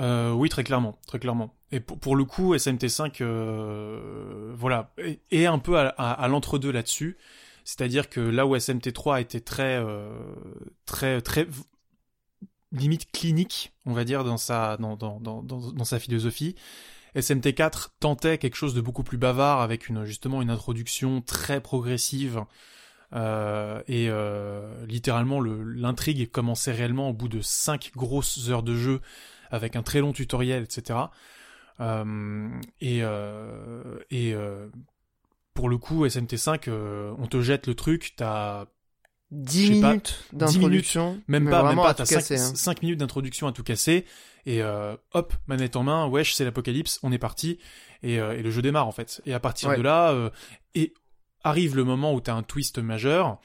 Euh, 0.00 0.32
oui, 0.32 0.48
très 0.48 0.64
clairement, 0.64 0.98
très 1.06 1.18
clairement. 1.18 1.54
Et 1.70 1.80
pour, 1.80 1.98
pour 1.98 2.16
le 2.16 2.24
coup, 2.24 2.54
SMT5, 2.54 3.18
euh, 3.20 4.52
voilà, 4.54 4.92
est, 5.30 5.46
un 5.46 5.58
peu 5.58 5.78
à, 5.78 6.28
l'entre-deux 6.28 6.72
là-dessus. 6.72 7.16
C'est-à-dire 7.64 8.10
que 8.10 8.20
là 8.20 8.44
où 8.44 8.56
SMT3 8.56 9.20
était 9.20 9.40
très, 9.40 9.80
très, 10.84 11.20
très 11.20 11.46
limite 12.72 13.12
clinique, 13.12 13.72
on 13.86 13.92
va 13.92 14.04
dire, 14.04 14.24
dans 14.24 14.36
sa, 14.36 14.76
dans, 14.78 14.96
dans, 14.96 15.20
dans, 15.20 15.42
dans 15.42 15.84
sa 15.84 16.00
philosophie, 16.00 16.56
SMT4 17.14 17.90
tentait 18.00 18.38
quelque 18.38 18.56
chose 18.56 18.74
de 18.74 18.80
beaucoup 18.80 19.04
plus 19.04 19.18
bavard 19.18 19.60
avec 19.60 19.92
justement 20.04 20.42
une 20.42 20.50
introduction 20.50 21.20
très 21.20 21.60
progressive 21.60 22.44
euh, 23.14 23.82
et 23.88 24.08
euh, 24.08 24.86
littéralement, 24.86 25.40
l'intrigue 25.40 26.30
commençait 26.30 26.72
réellement 26.72 27.10
au 27.10 27.12
bout 27.12 27.28
de 27.28 27.40
5 27.40 27.92
grosses 27.94 28.48
heures 28.48 28.62
de 28.62 28.74
jeu 28.74 29.00
avec 29.50 29.76
un 29.76 29.82
très 29.82 30.00
long 30.00 30.12
tutoriel, 30.12 30.62
etc. 30.62 30.98
Euh, 31.80 32.48
et 32.80 33.02
et 34.10 34.34
pour 35.54 35.68
le 35.68 35.76
coup, 35.76 36.06
SMT5, 36.06 36.70
on 36.70 37.26
te 37.26 37.40
jette 37.40 37.66
le 37.66 37.74
truc, 37.74 38.14
t'as 38.16 38.66
10 39.30 39.70
minutes 39.70 40.24
d'introduction. 40.32 41.20
Même 41.28 41.48
pas, 41.48 41.62
même 41.68 41.76
pas, 41.76 41.94
t'as 41.94 42.06
5, 42.06 42.32
hein. 42.32 42.74
minutes 42.82 43.00
d'introduction 43.00 43.46
à 43.46 43.52
tout 43.52 43.62
casser, 43.62 44.06
et 44.46 44.62
hop, 45.12 45.34
manette 45.46 45.76
en 45.76 45.82
main, 45.82 46.06
wesh, 46.06 46.34
c'est 46.34 46.44
l'apocalypse, 46.44 46.98
on 47.02 47.12
est 47.12 47.18
parti, 47.18 47.58
et, 48.02 48.14
et, 48.14 48.42
le 48.42 48.50
jeu 48.50 48.62
démarre 48.62 48.88
en 48.88 48.92
fait. 48.92 49.20
Et 49.26 49.34
à 49.34 49.40
partir 49.40 49.76
de 49.76 49.82
là, 49.82 50.30
et 50.74 50.94
arrive 51.44 51.76
le 51.76 51.84
moment 51.84 52.14
où 52.14 52.20
tu 52.20 52.30
as 52.30 52.34
un 52.34 52.42
twist 52.42 52.78
majeur, 52.78 53.40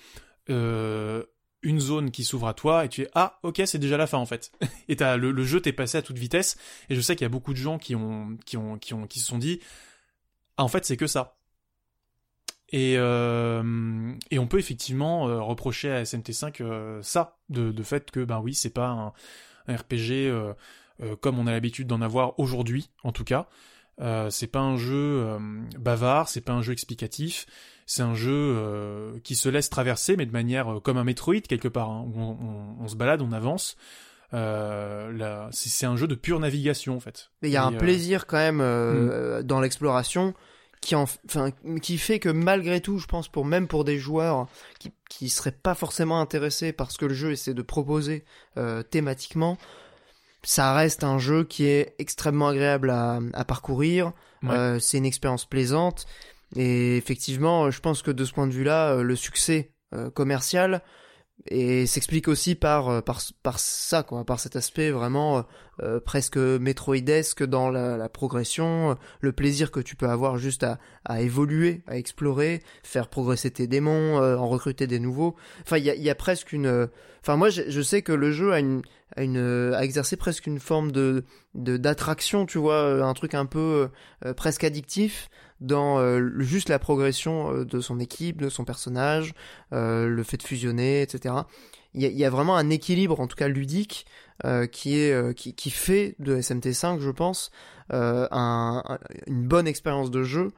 euh, 0.49 1.23
une 1.63 1.79
zone 1.79 2.11
qui 2.11 2.23
s'ouvre 2.23 2.47
à 2.47 2.53
toi 2.53 2.85
et 2.85 2.89
tu 2.89 3.01
es 3.01 3.09
ah 3.15 3.39
ok 3.43 3.61
c'est 3.65 3.79
déjà 3.79 3.97
la 3.97 4.07
fin 4.07 4.17
en 4.17 4.25
fait. 4.25 4.51
Et 4.87 4.95
le, 4.95 5.43
jeu 5.43 5.59
t'est 5.59 5.73
passé 5.73 5.97
à 5.97 6.01
toute 6.01 6.17
vitesse 6.17 6.57
et 6.89 6.95
je 6.95 7.01
sais 7.01 7.15
qu'il 7.15 7.25
y 7.25 7.25
a 7.25 7.29
beaucoup 7.29 7.53
de 7.53 7.57
gens 7.57 7.77
qui 7.77 7.95
ont 7.95 8.37
qui 8.45 8.57
ont 8.57 8.77
qui 8.77 8.93
ont 8.93 9.07
qui 9.07 9.19
se 9.19 9.25
sont 9.25 9.37
dit 9.37 9.59
ah 10.57 10.63
en 10.63 10.67
fait 10.67 10.85
c'est 10.85 10.97
que 10.97 11.07
ça. 11.07 11.37
Et 12.69 12.95
euh, 12.97 14.13
et 14.29 14.39
on 14.39 14.47
peut 14.47 14.59
effectivement 14.59 15.27
euh, 15.27 15.41
reprocher 15.41 15.91
à 15.91 16.03
SMT5 16.03 16.61
euh, 16.61 17.01
ça 17.01 17.37
de 17.49 17.71
de 17.71 17.83
fait 17.83 18.11
que 18.11 18.23
ben 18.23 18.39
oui 18.39 18.53
c'est 18.53 18.73
pas 18.73 18.87
un, 18.87 19.13
un 19.67 19.75
RPG 19.75 20.55
comme 21.21 21.37
on 21.37 21.47
a 21.47 21.51
l'habitude 21.51 21.87
d'en 21.87 22.01
avoir 22.01 22.39
aujourd'hui 22.39 22.89
en 23.03 23.11
tout 23.11 23.23
cas. 23.23 23.47
C'est 24.29 24.47
pas 24.47 24.59
un 24.59 24.77
jeu 24.77 25.37
bavard 25.79 26.29
c'est 26.29 26.41
pas 26.41 26.53
un 26.53 26.61
jeu 26.61 26.73
explicatif 26.73 27.45
c'est 27.87 28.03
un 28.03 28.13
jeu 28.13 28.33
euh, 28.33 29.17
qui 29.23 29.35
se 29.35 29.47
laisse 29.47 29.69
traverser, 29.69 30.17
mais 30.17 30.25
de 30.25 30.31
manière 30.31 30.73
euh, 30.73 30.79
comme 30.81 30.97
un 30.97 31.05
Metroid 31.05 31.39
quelque 31.39 31.69
part, 31.69 31.89
hein, 31.89 32.05
où 32.13 32.19
on, 32.81 32.87
se 32.87 32.95
balade, 32.95 33.21
on 33.21 33.31
avance. 33.31 33.77
Euh, 34.33 35.47
c'est 35.51 35.85
un 35.85 35.95
jeu 35.95 36.05
de 36.05 36.13
pure 36.13 36.39
navigation 36.41 36.97
en 36.97 36.99
fait. 36.99 37.31
Il 37.43 37.49
y 37.49 37.55
a 37.55 37.65
un 37.65 37.71
plaisir 37.71 38.27
quand 38.27 38.37
même 38.37 38.61
hmm. 38.61 39.41
dans 39.43 39.61
l'exploration 39.61 40.33
qui 40.81 40.95
enfin 40.95 41.51
qui 41.81 41.97
fait 41.97 42.19
que 42.19 42.27
malgré 42.27 42.81
tout, 42.81 42.99
je 42.99 43.07
pense 43.07 43.29
pour 43.29 43.45
même 43.45 43.69
pour 43.69 43.85
des 43.85 43.97
joueurs 43.97 44.47
qui 44.79 44.91
qui 45.09 45.29
seraient 45.29 45.53
pas 45.53 45.73
forcément 45.73 46.19
intéressés 46.19 46.73
par 46.73 46.91
ce 46.91 46.97
que 46.97 47.05
le 47.05 47.13
jeu 47.13 47.31
essaie 47.31 47.53
de 47.53 47.61
proposer 47.61 48.25
thématiquement, 48.91 49.57
ça 50.43 50.73
reste 50.73 51.05
un 51.05 51.19
jeu 51.19 51.45
qui 51.45 51.65
est 51.65 51.95
extrêmement 51.97 52.49
agréable 52.49 52.89
à, 52.89 53.21
à 53.31 53.45
parcourir. 53.45 54.11
c'est 54.79 54.97
une 54.97 55.05
expérience 55.05 55.45
plaisante 55.45 56.05
et 56.55 56.97
effectivement, 56.97 57.69
je 57.71 57.79
pense 57.79 58.01
que 58.01 58.11
de 58.11 58.23
ce 58.23 58.33
point 58.33 58.47
de 58.47 58.53
vue-là, 58.53 58.93
euh, 58.93 59.03
le 59.03 59.15
succès 59.15 59.71
euh, 59.93 60.09
commercial 60.09 60.81
et 61.49 61.85
s'explique 61.85 62.27
aussi 62.27 62.55
par, 62.55 62.89
euh, 62.89 63.01
par 63.01 63.21
par 63.43 63.59
ça 63.59 64.01
quoi, 64.03 64.25
par 64.25 64.39
cet 64.39 64.55
aspect 64.55 64.89
vraiment 64.89 65.45
presque 66.05 66.37
métroïdesque 66.37 67.43
dans 67.43 67.69
la, 67.69 68.09
progression, 68.09 68.97
le 69.21 69.31
plaisir 69.31 69.69
que 69.69 69.79
tu 69.79 69.95
peux 69.95 70.09
avoir 70.09 70.39
juste 70.39 70.63
à, 70.63 70.79
à 71.05 71.21
évoluer, 71.21 71.83
à 71.85 71.97
explorer, 71.97 72.63
faire 72.81 73.09
progresser 73.09 73.51
tes 73.51 73.67
démons, 73.67 74.17
en 74.17 74.47
recruter 74.47 74.87
des 74.87 74.99
nouveaux. 74.99 75.35
Enfin, 75.61 75.77
il 75.77 75.85
y 75.85 76.09
a, 76.09 76.15
presque 76.15 76.51
une. 76.51 76.89
Enfin, 77.21 77.35
moi, 77.35 77.51
je, 77.51 77.81
sais 77.83 78.01
que 78.01 78.11
le 78.11 78.31
jeu 78.31 78.53
a 78.53 78.59
une 78.59 78.81
a 79.15 79.21
une 79.21 79.37
a 79.37 79.83
exercé 79.83 80.17
presque 80.17 80.47
une 80.47 80.59
forme 80.59 80.91
de 80.91 81.25
d'attraction, 81.53 82.47
tu 82.47 82.57
vois, 82.57 83.05
un 83.05 83.13
truc 83.13 83.35
un 83.35 83.45
peu 83.45 83.89
presque 84.35 84.63
addictif 84.63 85.29
dans 85.59 85.99
euh, 85.99 86.29
juste 86.39 86.69
la 86.69 86.79
progression 86.79 87.51
euh, 87.51 87.65
de 87.65 87.79
son 87.79 87.99
équipe, 87.99 88.41
de 88.41 88.49
son 88.49 88.65
personnage, 88.65 89.33
euh, 89.73 90.07
le 90.07 90.23
fait 90.23 90.37
de 90.37 90.43
fusionner, 90.43 91.01
etc. 91.01 91.35
Il 91.93 92.01
y, 92.01 92.05
a, 92.05 92.09
il 92.09 92.17
y, 92.17 92.25
a, 92.25 92.29
vraiment 92.29 92.55
un 92.55 92.69
équilibre, 92.69 93.19
en 93.19 93.27
tout 93.27 93.35
cas 93.35 93.47
ludique, 93.47 94.05
qui 94.71 94.99
est 94.99 95.35
qui, 95.35 95.55
qui, 95.55 95.71
fait 95.71 96.15
de 96.19 96.37
SMT5, 96.37 96.99
je 96.99 97.09
pense, 97.09 97.49
un, 97.89 98.27
un, 98.29 98.99
une 99.25 99.47
bonne 99.47 99.67
expérience 99.67 100.11
de 100.11 100.21
jeu 100.21 100.51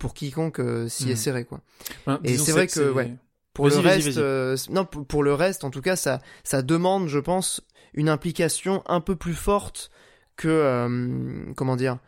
pour 0.00 0.14
quiconque 0.14 0.60
s'y 0.88 1.06
mmh. 1.06 1.10
essaierait, 1.10 1.44
quoi. 1.44 1.60
Ben, 2.08 2.18
Et 2.24 2.36
c'est 2.36 2.50
vrai 2.50 2.66
que 2.66 2.90
ouais. 2.90 3.14
Pour 3.52 3.68
le 3.68 3.78
reste, 3.78 4.18
non, 4.70 4.84
pour 4.84 5.22
le 5.22 5.32
reste, 5.32 5.62
en 5.62 5.70
tout 5.70 5.82
cas, 5.82 5.94
ça, 5.94 6.18
ça 6.42 6.62
demande, 6.62 7.06
je 7.06 7.20
pense, 7.20 7.60
une 7.94 8.08
implication 8.08 8.82
un 8.86 9.00
peu 9.00 9.14
plus 9.14 9.34
forte 9.34 9.92
que, 10.34 11.52
comment 11.54 11.76
dire, 11.76 11.98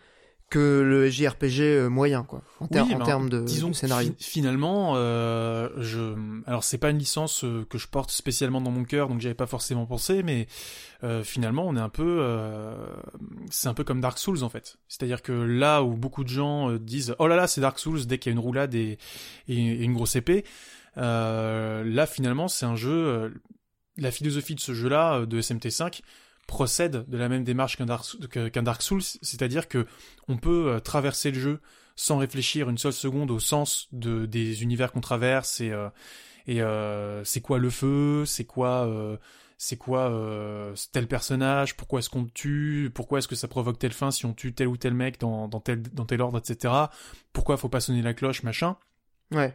que 0.53 0.83
le 0.83 1.09
JRPG 1.09 1.61
euh, 1.61 1.89
moyen 1.89 2.25
quoi 2.25 2.43
en, 2.61 2.67
ter 2.67 2.85
oui, 2.87 2.95
en 2.95 3.01
termes 3.01 3.31
de 3.31 3.41
disons 3.43 3.73
scénario. 3.73 4.13
finalement 4.19 4.93
euh, 4.97 5.71
je 5.79 6.15
alors 6.47 6.63
c'est 6.63 6.77
pas 6.77 6.91
une 6.91 6.99
licence 6.99 7.43
euh, 7.45 7.65
que 7.71 7.79
je 7.79 7.89
porte 7.89 8.11
spécialement 8.11 8.61
dans 8.61 8.71
mon 8.71 8.85
cœur 8.85 9.09
donc 9.09 9.23
j'avais 9.23 9.35
pas 9.35 9.47
forcément 9.47 9.87
pensé 9.87 10.23
mais 10.23 10.47
euh, 11.05 11.25
finalement 11.25 11.67
on 11.67 11.75
est 11.75 11.81
un 11.81 11.89
peu 11.89 12.19
euh, 12.21 12.75
c'est 13.51 13.69
un 13.69 13.75
peu 13.75 13.83
comme 13.83 14.01
Dark 14.01 14.19
Souls 14.19 14.45
en 14.45 14.49
fait. 14.49 14.77
C'est-à-dire 14.89 15.23
que 15.23 15.33
là 15.33 15.83
où 15.83 15.97
beaucoup 15.97 16.23
de 16.23 16.29
gens 16.29 16.71
euh, 16.71 16.79
disent 16.79 17.17
"Oh 17.19 17.27
là 17.27 17.35
là, 17.35 17.47
c'est 17.49 17.61
Dark 17.61 17.79
Souls 17.79 18.07
dès 18.07 18.19
qu'il 18.19 18.31
y 18.31 18.33
a 18.33 18.35
une 18.35 18.45
roulade 18.45 18.75
et, 18.75 18.99
et, 19.49 19.57
et 19.57 19.83
une 19.83 19.95
grosse 19.95 20.17
épée." 20.17 20.45
là 20.95 22.07
finalement, 22.07 22.49
c'est 22.49 22.67
un 22.67 22.77
jeu 22.77 23.33
la 23.97 24.11
philosophie 24.11 24.55
de 24.55 24.61
ce 24.61 24.75
jeu-là 24.75 25.25
de 25.27 25.41
SMT5 25.41 26.03
procède 26.53 27.09
de 27.09 27.17
la 27.17 27.31
même 27.31 27.45
démarche 27.45 27.79
qu'un 27.79 28.63
Dark, 28.63 28.83
Souls, 28.83 29.01
c'est-à-dire 29.23 29.69
que 29.69 29.87
on 30.29 30.37
peut 30.37 30.69
euh, 30.69 30.81
traverser 30.81 31.31
le 31.31 31.41
jeu 31.41 31.61
sans 31.97 32.19
réfléchir 32.19 32.69
une 32.69 32.77
seule 32.77 32.93
seconde 32.93 33.31
au 33.31 33.39
sens 33.39 33.89
de 33.93 34.27
des 34.27 34.63
univers 34.63 34.93
qu'on 34.93 35.01
traverse 35.01 35.63
et 35.63 35.71
euh, 35.71 35.89
euh, 36.51 37.25
c'est 37.25 37.41
quoi 37.41 37.59
le 37.59 37.71
feu, 37.71 38.25
c'est 38.27 38.45
quoi 38.45 38.87
c'est 39.57 39.79
quoi 39.79 40.13
tel 40.93 41.07
personnage, 41.07 41.75
pourquoi 41.75 42.01
est-ce 42.01 42.11
qu'on 42.11 42.27
tue, 42.27 42.91
pourquoi 42.95 43.21
est-ce 43.21 43.29
que 43.29 43.35
ça 43.35 43.49
provoque 43.49 43.79
telle 43.79 43.95
fin 43.95 44.11
si 44.11 44.27
on 44.27 44.35
tue 44.35 44.53
tel 44.53 44.69
ou 44.69 44.77
tel 44.77 44.93
mec 44.93 45.19
dans, 45.21 45.49
dans 45.49 45.61
tel 45.61 45.81
dans 45.81 46.05
tel 46.05 46.21
ordre, 46.21 46.39
etc. 46.39 46.75
Pourquoi 47.33 47.57
faut 47.57 47.71
pas 47.71 47.81
sonner 47.81 48.03
la 48.03 48.13
cloche, 48.13 48.43
machin. 48.43 48.77
Ouais. 49.33 49.55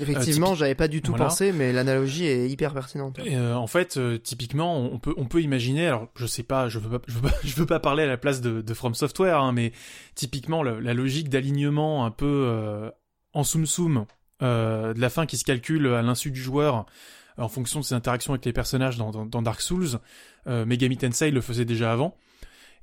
Effectivement, 0.00 0.52
euh, 0.52 0.54
j'avais 0.54 0.74
pas 0.74 0.88
du 0.88 1.02
tout 1.02 1.12
voilà. 1.12 1.26
pensé, 1.26 1.52
mais 1.52 1.72
l'analogie 1.72 2.26
est 2.26 2.48
hyper 2.48 2.72
pertinente. 2.72 3.18
Et 3.24 3.36
euh, 3.36 3.56
en 3.56 3.66
fait, 3.66 3.96
euh, 3.96 4.18
typiquement, 4.18 4.76
on 4.78 4.98
peut 4.98 5.14
on 5.16 5.26
peut 5.26 5.42
imaginer. 5.42 5.86
Alors, 5.86 6.08
je 6.16 6.26
sais 6.26 6.42
pas, 6.42 6.68
je 6.68 6.78
veux 6.78 6.98
pas, 6.98 7.04
je 7.06 7.14
veux 7.14 7.28
pas, 7.28 7.34
je 7.44 7.54
veux 7.54 7.66
pas 7.66 7.80
parler 7.80 8.04
à 8.04 8.06
la 8.06 8.16
place 8.16 8.40
de, 8.40 8.60
de 8.62 8.74
From 8.74 8.94
Software, 8.94 9.40
hein, 9.40 9.52
mais 9.52 9.72
typiquement 10.14 10.62
la, 10.62 10.80
la 10.80 10.94
logique 10.94 11.28
d'alignement 11.28 12.04
un 12.04 12.10
peu 12.10 12.90
en 13.32 13.44
soum 13.44 13.66
soum 13.66 14.06
de 14.40 15.00
la 15.00 15.10
fin 15.10 15.26
qui 15.26 15.36
se 15.36 15.44
calcule 15.44 15.86
à 15.88 16.02
l'insu 16.02 16.30
du 16.30 16.40
joueur 16.40 16.86
en 17.36 17.48
fonction 17.48 17.80
de 17.80 17.84
ses 17.84 17.94
interactions 17.94 18.32
avec 18.32 18.44
les 18.44 18.52
personnages 18.52 18.96
dans, 18.96 19.10
dans, 19.10 19.26
dans 19.26 19.42
Dark 19.42 19.60
Souls. 19.60 19.98
Megami 20.46 20.96
Tensei 20.96 21.30
le 21.30 21.40
faisait 21.40 21.64
déjà 21.64 21.92
avant. 21.92 22.16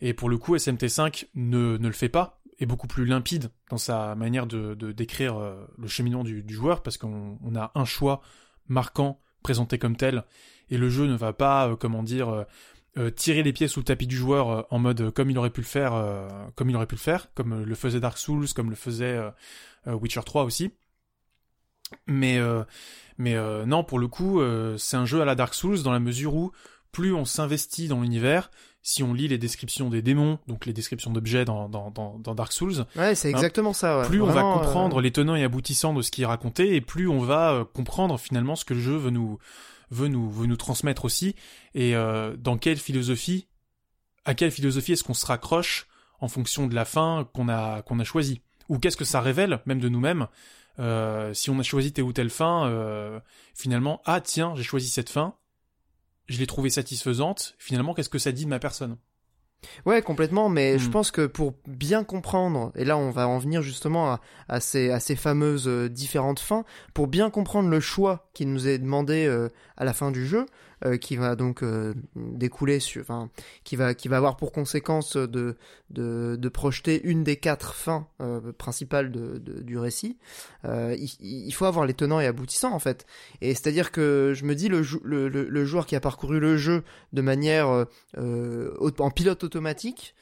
Et 0.02 0.14
pour 0.14 0.30
le 0.30 0.38
coup, 0.38 0.56
SMT5 0.56 1.26
ne, 1.36 1.78
ne 1.78 1.88
le 1.88 1.94
fait 1.94 2.10
pas 2.10 2.42
est 2.60 2.66
beaucoup 2.66 2.88
plus 2.88 3.06
limpide 3.06 3.50
dans 3.70 3.78
sa 3.78 4.16
manière 4.16 4.48
de, 4.48 4.74
décrire 4.92 5.38
euh, 5.38 5.66
le 5.78 5.88
cheminement 5.88 6.24
du, 6.24 6.44
joueur 6.48 6.84
parce 6.84 6.98
qu'on 6.98 7.38
on 7.44 7.56
a 7.56 7.72
un 7.76 7.86
choix 7.86 8.22
marquant 8.68 9.20
présenté 9.44 9.78
comme 9.78 9.96
tel 9.96 10.24
et 10.70 10.78
le 10.78 10.90
jeu 10.90 11.08
ne 11.08 11.16
va 11.16 11.34
pas 11.34 11.70
euh, 11.70 11.76
comment 11.76 12.04
dire 12.04 12.46
euh, 12.98 13.10
tirer 13.12 13.44
les 13.44 13.52
pieds 13.52 13.68
sous 13.68 13.82
le 13.82 13.86
tapis 13.86 14.08
du 14.08 14.16
joueur 14.16 14.66
en 14.72 14.80
mode 14.80 15.12
comme 15.12 15.30
il 15.30 15.38
aurait 15.38 15.50
pu 15.50 15.62
le 15.62 15.68
faire 15.68 15.92
comme 16.56 16.70
il 16.70 16.76
aurait 16.78 16.88
pu 16.88 16.96
le 16.96 17.00
faire 17.02 17.34
comme 17.34 17.64
le 17.64 17.76
faisait 17.76 18.00
Dark 18.00 18.18
Souls 18.18 18.48
comme 18.56 18.70
le 18.70 18.76
faisait 18.78 19.20
Witcher 19.86 20.22
3 20.26 20.46
aussi. 20.46 20.72
Mais 22.08 22.40
mais 23.18 23.36
non 23.66 23.84
pour 23.84 24.00
le 24.00 24.08
coup 24.08 24.42
c'est 24.78 24.96
un 24.96 25.06
jeu 25.06 25.22
à 25.22 25.26
la 25.26 25.36
Dark 25.36 25.54
Souls 25.54 25.84
dans 25.84 25.92
la 25.92 26.00
mesure 26.00 26.36
où 26.36 26.54
plus 26.94 27.14
on 27.14 27.26
s'investit 27.26 27.90
dans 27.90 28.00
l'univers 28.00 28.50
si 28.88 29.02
on 29.02 29.16
lit 29.16 29.28
les 29.28 29.40
descriptions 29.40 29.90
des 29.90 30.04
démons, 30.04 30.38
donc 30.48 30.68
les 30.68 30.72
descriptions 30.72 31.12
d'objets 31.12 31.44
dans, 31.44 31.68
dans, 31.68 31.90
dans, 31.90 32.20
dans, 32.20 32.36
Dark 32.36 32.54
Souls, 32.54 32.86
ouais, 32.96 33.16
c'est 33.16 33.32
exactement 33.32 33.72
hein, 33.72 33.74
ça. 33.74 34.00
Ouais. 34.00 34.06
Plus 34.06 34.20
Vraiment, 34.20 34.54
on 34.54 34.58
va 34.60 34.64
comprendre 34.64 35.00
euh... 35.00 35.02
les 35.02 35.10
tenants 35.10 35.36
et 35.36 35.44
aboutissants 35.44 35.96
de 35.96 36.04
ce 36.04 36.12
qui 36.12 36.22
est 36.22 36.28
raconté, 36.28 36.76
et 36.76 36.82
plus 36.82 37.08
on 37.08 37.20
va 37.20 37.52
euh, 37.52 37.66
comprendre 37.66 38.20
finalement 38.20 38.56
ce 38.56 38.64
que 38.64 38.76
le 38.76 38.80
jeu 38.80 38.96
veut 38.96 39.10
nous 39.10 39.40
veut 39.90 40.08
nous 40.08 40.30
veut 40.30 40.46
nous 40.46 40.56
transmettre 40.56 41.04
aussi, 41.04 41.36
et 41.74 41.96
euh, 41.96 42.36
dans 42.38 42.60
quelle 42.60 42.78
philosophie, 42.78 43.48
à 44.24 44.36
quelle 44.36 44.52
philosophie 44.52 44.92
est-ce 44.92 45.04
qu'on 45.04 45.16
se 45.16 45.26
raccroche 45.26 45.88
en 46.20 46.28
fonction 46.28 46.68
de 46.68 46.76
la 46.76 46.86
fin 46.86 47.28
qu'on 47.34 47.50
a 47.50 47.82
qu'on 47.82 48.00
a 48.00 48.04
choisi, 48.04 48.42
ou 48.70 48.78
qu'est-ce 48.78 48.98
que 48.98 49.04
ça 49.04 49.20
révèle 49.20 49.62
même 49.66 49.80
de 49.80 49.90
nous-mêmes? 49.90 50.28
Euh, 50.78 51.34
si 51.34 51.50
on 51.50 51.58
a 51.58 51.64
choisi 51.64 51.92
telle 51.92 52.04
ou 52.04 52.14
telle 52.14 52.30
fin, 52.30 52.68
euh, 52.68 53.20
finalement, 53.56 54.02
ah 54.06 54.22
tiens, 54.22 54.54
j'ai 54.56 54.64
choisi 54.64 54.90
cette 54.90 55.10
fin, 55.10 55.34
je 56.28 56.40
l'ai 56.40 56.48
trouvée 56.48 56.70
satisfaisante. 56.70 57.56
Finalement, 57.58 57.94
qu'est-ce 57.94 58.10
que 58.10 58.20
ça 58.20 58.32
dit 58.32 58.46
de 58.46 58.50
ma 58.50 58.60
personne? 58.60 58.98
Ouais, 59.86 60.02
complètement, 60.02 60.50
mais 60.50 60.76
mmh. 60.76 60.80
je 60.80 60.90
pense 60.90 61.12
que 61.12 61.26
pour 61.26 61.54
bien 61.66 62.04
comprendre, 62.04 62.72
et 62.76 62.86
là 62.86 62.98
on 62.98 63.10
va 63.10 63.28
en 63.28 63.40
venir 63.40 63.62
justement 63.62 64.12
à, 64.12 64.22
à, 64.48 64.60
ces, 64.60 64.92
à 64.92 65.00
ces 65.00 65.16
fameuses 65.16 65.68
euh, 65.68 65.90
différentes 65.90 66.40
fins, 66.40 66.66
pour 66.94 67.08
bien 67.08 67.30
comprendre 67.30 67.70
le 67.70 67.80
choix 67.80 68.30
qui 68.34 68.46
nous 68.46 68.68
est 68.68 68.78
demandé 68.78 69.26
euh, 69.26 69.50
à 69.78 69.86
la 69.86 69.94
fin 69.94 70.12
du 70.12 70.28
jeu, 70.28 70.46
euh, 70.84 70.98
qui 70.98 71.16
va 71.16 71.38
donc 71.38 71.64
euh, 71.64 71.94
découler 72.16 72.82
sur, 72.82 73.06
qui 73.64 73.78
va, 73.78 73.94
qui 73.94 74.10
va 74.10 74.18
avoir 74.18 74.36
pour 74.36 74.52
conséquence 74.52 75.16
de, 75.16 75.56
de, 75.90 76.50
projeter 76.50 77.02
une 77.06 77.24
des 77.24 77.38
quatre 77.38 77.74
fins 77.74 78.08
euh, 78.22 78.52
principales 78.52 79.10
du 79.10 79.78
récit. 79.78 80.18
Il, 80.66 81.52
faut 81.54 81.66
avoir 81.66 81.86
les 81.86 81.94
tenants 81.94 82.20
et 82.20 82.26
aboutissants 82.26 82.74
en 82.74 82.80
fait. 82.80 83.06
Et 83.40 83.54
c'est-à-dire 83.54 83.92
que 83.92 84.34
je 84.36 84.44
me 84.44 84.54
dis 84.54 84.68
le, 84.68 84.84
joueur 85.66 85.86
qui 85.86 85.96
a 85.96 86.02
parcouru 86.02 86.42
le 86.42 86.58
jeu 86.58 86.84
de 87.14 87.22
manière 87.22 87.86
en 88.18 89.12
pilote 89.12 89.44
automatique, 89.46 90.14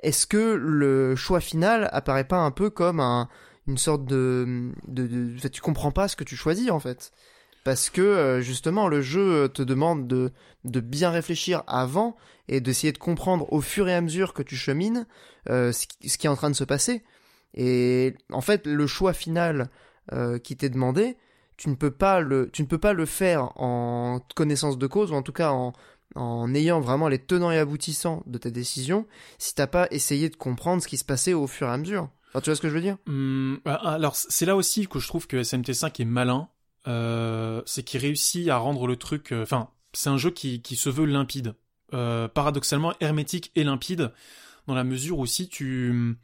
est-ce 0.00 0.26
que 0.26 0.54
le 0.54 1.16
choix 1.16 1.40
final 1.40 1.88
apparaît 1.92 2.28
pas 2.28 2.38
un 2.38 2.52
peu 2.52 2.70
comme 2.70 3.00
un, 3.00 3.28
une 3.66 3.78
sorte 3.78 4.04
de, 4.04 4.70
de, 4.86 5.06
de, 5.06 5.48
tu 5.48 5.60
comprends 5.60 5.90
pas 5.90 6.06
ce 6.06 6.14
que 6.14 6.24
tu 6.24 6.36
choisis 6.36 6.70
en 6.70 6.78
fait 6.78 7.12
parce 7.66 7.90
que 7.90 8.00
euh, 8.00 8.40
justement 8.42 8.86
le 8.86 9.02
jeu 9.02 9.48
te 9.48 9.60
demande 9.60 10.06
de, 10.06 10.30
bien 10.62 11.10
réfléchir 11.10 11.64
avant 11.66 12.14
et 12.46 12.60
d'essayer 12.60 12.92
de 12.92 12.98
comprendre 12.98 13.52
au 13.52 13.60
fur 13.60 13.88
et 13.88 13.94
à 13.94 14.00
mesure 14.00 14.34
que 14.34 14.44
tu 14.44 14.54
chemines 14.54 15.04
euh, 15.50 15.72
ce, 15.72 15.88
qui, 15.88 16.28
est 16.28 16.30
en 16.30 16.36
train 16.36 16.48
de 16.48 16.54
se 16.54 16.62
passer. 16.62 17.02
Et 17.54 18.14
en 18.30 18.40
fait, 18.40 18.68
le 18.68 18.86
choix 18.86 19.12
final 19.12 19.68
euh, 20.12 20.38
qui 20.38 20.56
t'est 20.56 20.68
demandé, 20.68 21.16
tu 21.56 21.68
ne 21.68 21.74
peux 21.74 21.90
pas 21.90 22.20
le, 22.20 22.48
faire 23.04 23.50
en 23.60 24.20
connaissance 24.36 24.78
de 24.78 24.86
cause 24.86 25.10
ou 25.10 25.16
en 25.16 25.22
tout 25.22 25.32
cas 25.32 25.50
en, 25.50 26.54
ayant 26.54 26.80
vraiment 26.80 27.08
les 27.08 27.18
tenants 27.18 27.50
et 27.50 27.58
aboutissants 27.58 28.22
de 28.26 28.38
ta 28.38 28.50
décision 28.50 29.08
si 29.38 29.56
t'as 29.56 29.66
pas 29.66 29.88
essayé 29.90 30.28
de 30.28 30.36
comprendre 30.36 30.84
ce 30.84 30.86
qui 30.86 30.98
se 30.98 31.04
passait 31.04 31.34
au 31.34 31.48
fur 31.48 31.66
et 31.66 31.72
à 31.72 31.78
mesure. 31.78 32.10
Tu 32.34 32.48
vois 32.48 32.54
ce 32.54 32.60
que 32.60 32.68
je 32.68 32.74
veux 32.74 32.80
dire? 32.80 32.98
Mmh, 33.06 33.56
Alors 33.64 34.14
c'est 34.14 34.46
là 34.46 34.54
aussi 34.54 34.86
que 34.86 35.00
je 35.00 35.08
trouve 35.08 35.26
que 35.26 35.38
SMT5 35.38 36.00
est 36.00 36.04
malin 36.04 36.48
euh, 36.86 37.62
c'est 37.66 37.82
qu'il 37.82 38.00
réussit 38.00 38.48
à 38.48 38.58
rendre 38.58 38.86
le 38.86 38.96
truc. 38.96 39.32
Euh, 39.32 39.42
enfin, 39.42 39.70
c'est 39.92 40.10
un 40.10 40.18
jeu 40.18 40.30
qui, 40.30 40.62
qui 40.62 40.76
se 40.76 40.88
veut 40.88 41.06
limpide, 41.06 41.54
euh, 41.94 42.28
paradoxalement 42.28 42.94
hermétique 43.00 43.50
et 43.54 43.64
limpide, 43.64 44.12
dans 44.66 44.74
la 44.74 44.84
mesure 44.84 45.18
où 45.18 45.26
si 45.26 45.48
tu 45.48 46.16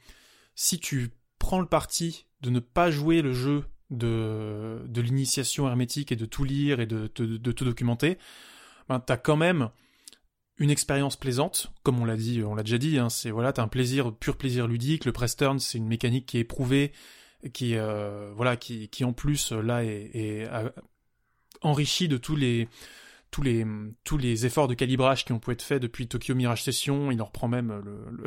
si 0.55 0.78
tu 0.78 1.10
prends 1.39 1.60
le 1.60 1.66
parti 1.66 2.26
de 2.40 2.51
ne 2.51 2.60
pas 2.60 2.90
jouer 2.90 3.22
le 3.22 3.32
jeu 3.32 3.64
de 3.90 4.82
de 4.86 5.01
l'initiation 5.01 5.66
hermétique 5.66 6.12
et 6.12 6.16
de 6.16 6.26
tout 6.26 6.44
lire 6.44 6.80
et 6.80 6.86
de, 6.86 7.10
de, 7.16 7.52
tout 7.52 7.64
documenter, 7.64 8.18
ben 8.89 9.01
t'as 9.01 9.16
quand 9.16 9.36
même 9.36 9.70
une 10.59 10.70
expérience 10.70 11.16
plaisante, 11.16 11.72
comme 11.82 12.01
on 12.01 12.05
l'a 12.05 12.16
dit, 12.16 12.43
on 12.44 12.55
l'a 12.55 12.62
déjà 12.62 12.78
dit, 12.78 12.98
hein, 12.98 13.09
c'est 13.09 13.30
voilà, 13.30 13.52
t'as 13.52 13.62
un 13.62 13.68
plaisir, 13.68 14.14
pur 14.14 14.36
plaisir 14.36 14.66
ludique. 14.66 15.05
Le 15.05 15.12
press 15.12 15.36
turn, 15.36 15.59
c'est 15.59 15.78
une 15.78 15.89
mécanique 15.89 16.26
qui 16.26 16.36
est 16.39 16.43
éprouvée, 16.43 16.93
qui 17.52 17.77
euh, 17.77 18.32
voilà 18.36 18.56
qui, 18.56 18.89
qui 18.89 19.05
en 19.05 19.12
plus 19.12 19.52
là 19.52 19.85
est, 19.85 20.10
est 20.14 20.48
enrichi 21.60 22.09
de 22.09 22.16
tous 22.16 22.36
les 22.36 22.69
tous 23.31 23.43
les 23.43 23.66
tous 24.05 24.19
les 24.19 24.47
efforts 24.47 24.69
de 24.69 24.74
calibrage 24.74 25.24
qui 25.24 25.32
ont 25.32 25.39
pu 25.39 25.52
être 25.52 25.62
faits 25.62 25.82
depuis 25.82 26.06
Tokyo 26.06 26.35
Mirage 26.35 26.62
Session 26.62 27.10
il 27.10 27.20
en 27.23 27.27
reprend 27.27 27.48
même 27.48 27.69
le, 27.85 28.05
le 28.10 28.24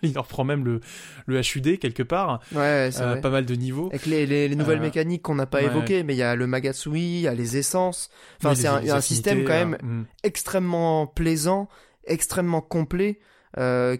il 0.02 0.18
en 0.18 0.22
reprend 0.22 0.44
même 0.44 0.64
le, 0.64 0.80
le 1.26 1.40
HUD 1.40 1.78
quelque 1.78 2.02
part. 2.02 2.40
Ouais, 2.52 2.90
euh, 3.00 3.16
pas 3.16 3.30
mal 3.30 3.44
de 3.44 3.54
niveaux. 3.54 3.88
Avec 3.88 4.06
les, 4.06 4.26
les, 4.26 4.48
les 4.48 4.56
nouvelles 4.56 4.78
euh, 4.78 4.82
mécaniques 4.82 5.22
qu'on 5.22 5.34
n'a 5.34 5.46
pas 5.46 5.58
ouais. 5.58 5.66
évoquées, 5.66 6.02
mais 6.02 6.14
il 6.14 6.18
y 6.18 6.22
a 6.22 6.34
le 6.34 6.46
Magasui, 6.46 7.00
il 7.00 7.20
y 7.20 7.28
a 7.28 7.34
les 7.34 7.56
essences. 7.56 8.10
Enfin, 8.38 8.54
c'est 8.54 8.66
un, 8.66 8.76
un, 8.76 9.00
système 9.00 9.44
quand 9.44 9.52
même 9.52 9.76
mm. 9.82 10.04
extrêmement 10.22 11.06
plaisant, 11.06 11.68
extrêmement 12.04 12.60
complet. 12.60 13.20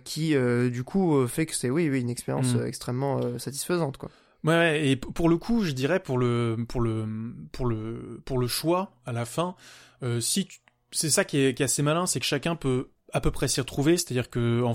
qui 0.04 0.34
du 0.70 0.84
coup 0.84 1.26
fait 1.26 1.46
que 1.46 1.54
c'est 1.54 1.70
oui, 1.70 1.88
oui 1.90 2.00
une 2.00 2.10
expérience 2.10 2.54
Mm. 2.54 2.66
extrêmement 2.66 3.38
satisfaisante 3.38 3.96
quoi. 3.96 4.10
Ouais, 4.44 4.88
et 4.88 4.96
pour 4.96 5.28
le 5.28 5.36
coup, 5.36 5.62
je 5.62 5.72
dirais 5.72 6.00
pour 6.00 6.16
le 6.16 6.56
pour 6.68 6.80
le 6.80 7.34
pour 7.52 7.66
le 7.66 8.22
pour 8.24 8.38
le 8.38 8.46
choix 8.46 8.92
à 9.04 9.12
la 9.12 9.26
fin, 9.26 9.54
euh, 10.02 10.20
si 10.20 10.48
c'est 10.92 11.10
ça 11.10 11.24
qui 11.24 11.38
est, 11.38 11.60
assez 11.60 11.82
malin, 11.82 12.06
c'est 12.06 12.20
que 12.20 12.26
chacun 12.26 12.56
peut 12.56 12.90
à 13.12 13.20
peu 13.20 13.30
près 13.30 13.48
s'y 13.48 13.60
retrouver, 13.60 13.96
c'est-à-dire 13.96 14.30
que 14.30 14.62
en 14.62 14.72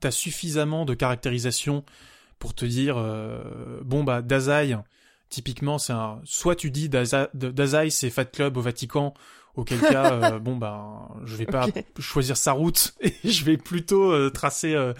t'as 0.00 0.10
suffisamment 0.10 0.84
de 0.84 0.94
caractérisation 0.94 1.84
pour 2.38 2.54
te 2.54 2.64
dire 2.64 2.96
euh, 2.98 3.80
bon 3.82 4.04
bah 4.04 4.22
Dazai 4.22 4.76
typiquement 5.30 5.78
c'est 5.78 5.94
un 5.94 6.20
soit 6.24 6.54
tu 6.54 6.70
dis 6.70 6.88
Daza- 6.88 7.30
de- 7.34 7.50
Dazai 7.50 7.90
c'est 7.90 8.10
Fat 8.10 8.26
Club 8.26 8.56
au 8.56 8.60
Vatican 8.60 9.14
auquel 9.56 9.80
cas 9.80 10.12
euh, 10.12 10.38
bon 10.40 10.56
bah 10.56 11.08
je 11.24 11.34
vais 11.36 11.46
pas 11.46 11.66
choisir 11.98 12.36
sa 12.36 12.52
route 12.52 12.94
et 13.00 13.12
je 13.24 13.44
vais 13.44 13.56
plutôt 13.56 14.12
euh, 14.12 14.30
tracer 14.30 14.74
euh, 14.74 14.92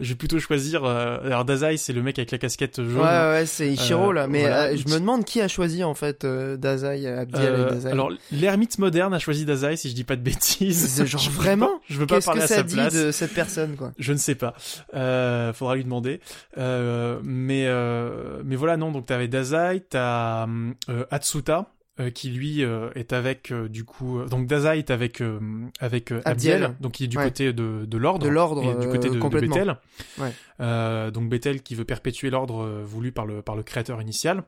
je 0.00 0.08
vais 0.10 0.14
plutôt 0.14 0.38
choisir 0.40 0.84
euh, 0.84 1.18
alors 1.24 1.44
Dazai 1.44 1.76
c'est 1.76 1.92
le 1.92 2.02
mec 2.02 2.18
avec 2.18 2.30
la 2.30 2.38
casquette 2.38 2.82
jaune 2.82 2.96
Ouais, 3.00 3.02
ouais, 3.30 3.44
c'est 3.46 3.68
Ichiro 3.70 4.12
là. 4.12 4.26
Mais 4.26 4.40
voilà. 4.42 4.74
je 4.76 4.84
me 4.88 4.98
demande 4.98 5.24
qui 5.24 5.40
a 5.40 5.48
choisi 5.48 5.84
en 5.84 5.94
fait 5.94 6.24
Dazai, 6.26 7.06
Abdiel 7.06 7.54
et 7.60 7.64
Dazai. 7.74 7.90
alors 7.92 8.10
l'ermite 8.32 8.78
moderne 8.78 9.12
a 9.14 9.18
choisi 9.18 9.44
Dazai 9.44 9.76
si 9.76 9.90
je 9.90 9.94
dis 9.94 10.04
pas 10.04 10.16
de 10.16 10.22
bêtises 10.22 11.04
genre 11.04 11.20
Je 11.20 11.30
veux 11.30 11.36
vraiment 11.36 11.66
pas- 11.66 11.80
je 11.88 11.98
veux 11.98 12.06
pas 12.06 12.20
parler 12.20 12.40
que 12.40 12.44
à 12.44 12.48
ça 12.48 12.56
sa 12.56 12.62
dit 12.62 12.74
place 12.74 12.94
de 12.94 13.10
cette 13.12 13.34
personne 13.34 13.76
quoi? 13.76 13.92
Je 13.98 14.12
ne 14.12 14.18
sais 14.18 14.34
pas. 14.34 14.54
Euh, 14.94 15.52
faudra 15.52 15.74
lui 15.76 15.84
demander. 15.84 16.20
Euh, 16.58 17.18
mais 17.22 17.64
euh, 17.66 18.42
mais 18.44 18.56
voilà 18.56 18.76
non 18.76 18.90
donc 18.92 19.06
t'avais 19.06 19.28
Dazai, 19.28 19.80
t'as 19.88 20.46
euh, 20.88 21.04
Atsuta 21.10 21.70
euh, 22.00 22.10
qui 22.10 22.30
lui 22.30 22.64
euh, 22.64 22.90
est 22.96 23.12
avec 23.12 23.52
euh, 23.52 23.68
du 23.68 23.84
coup 23.84 24.18
euh, 24.18 24.26
donc 24.26 24.46
Dazai 24.48 24.78
est 24.78 24.90
avec 24.90 25.20
euh, 25.20 25.38
avec 25.78 26.10
Abdiel, 26.24 26.62
Abdiel. 26.64 26.76
donc 26.80 26.98
il 26.98 27.04
est 27.04 27.06
du 27.08 27.18
Ouais. 27.18 27.24
côté 27.24 27.52
de 27.52 27.84
de 27.86 27.96
l'ordre 27.98 28.24
De 28.24 28.30
l'ordre 28.30 28.64
et 28.64 28.74
du 28.80 28.88
côté 28.88 29.08
de, 29.10 29.14
de. 29.18 29.28
Bethel. 29.46 29.76
Ouais. 30.18 30.32
Euh, 30.60 31.10
donc 31.10 31.28
Bethel 31.28 31.62
qui 31.62 31.74
veut 31.74 31.84
perpétuer 31.84 32.30
l'ordre 32.30 32.82
voulu 32.84 33.12
par 33.12 33.26
le 33.26 33.42
par 33.42 33.54
le 33.56 33.62
créateur 33.62 34.00
initial. 34.02 34.42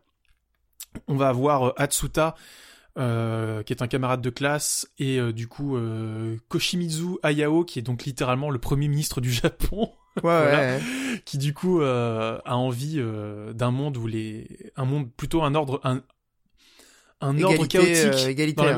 On 1.09 1.17
va 1.17 1.29
avoir 1.29 1.69
euh, 1.69 1.73
Atsuta 1.77 2.35
euh, 2.99 3.63
qui 3.63 3.73
est 3.73 3.83
un 3.83 3.87
camarade 3.87 4.21
de 4.21 4.29
classe 4.31 4.91
et 4.99 5.19
euh, 5.19 5.33
du 5.33 5.49
coup 5.49 5.77
euh, 5.77 6.37
Koshimizu 6.49 7.17
Ayao 7.23 7.65
qui 7.65 7.79
est 7.79 7.83
donc 7.83 8.05
littéralement 8.05 8.51
le 8.51 8.59
premier 8.59 8.89
ministre 8.89 9.21
du 9.21 9.31
Japon 9.33 9.91
Ouais, 10.17 10.21
Voilà. 10.23 10.51
ouais, 10.61 10.67
ouais. 10.77 11.23
qui 11.25 11.39
du 11.39 11.55
coup 11.55 11.81
euh, 11.81 12.39
a 12.45 12.57
envie 12.59 12.97
euh, 12.99 13.55
d'un 13.55 13.71
monde 13.71 13.97
où 13.97 14.07
les 14.07 14.71
un 14.77 14.85
monde 14.85 15.11
plutôt 15.11 15.43
un 15.43 15.55
ordre 15.55 15.81
un 15.85 16.03
un 17.23 17.43
ordre 17.43 17.67
chaotique 17.67 17.97
euh, 17.97 18.13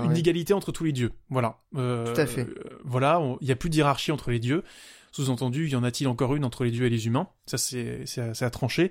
une 0.05 0.12
ouais. 0.12 0.19
égalité 0.19 0.55
entre 0.55 0.71
tous 0.73 0.85
les 0.85 0.93
dieux 0.93 1.12
voilà 1.31 1.59
Euh, 1.77 2.12
Tout 2.15 2.21
à 2.21 2.27
fait. 2.27 2.43
euh, 2.43 2.55
voilà 2.85 3.21
il 3.41 3.49
y 3.49 3.53
a 3.53 3.57
plus 3.57 3.71
de 3.71 3.77
hiérarchie 3.77 4.12
entre 4.12 4.31
les 4.31 4.39
dieux 4.39 4.62
sous-entendu 5.12 5.69
y 5.69 5.77
en 5.77 5.85
a-t-il 5.85 6.09
encore 6.09 6.35
une 6.35 6.45
entre 6.45 6.65
les 6.65 6.71
dieux 6.71 6.87
et 6.87 6.91
les 6.91 7.07
humains? 7.07 7.29
Ça 7.47 7.57
c'est 7.59 8.03
c'est 8.07 8.21
à, 8.21 8.47
à 8.47 8.51
trancher 8.51 8.91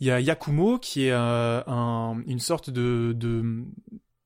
il 0.00 0.06
y 0.06 0.10
a 0.10 0.20
Yakumo 0.20 0.78
qui 0.78 1.06
est 1.06 1.12
euh, 1.12 1.62
un, 1.66 2.22
une 2.26 2.38
sorte 2.40 2.70
de, 2.70 3.12
de 3.16 3.64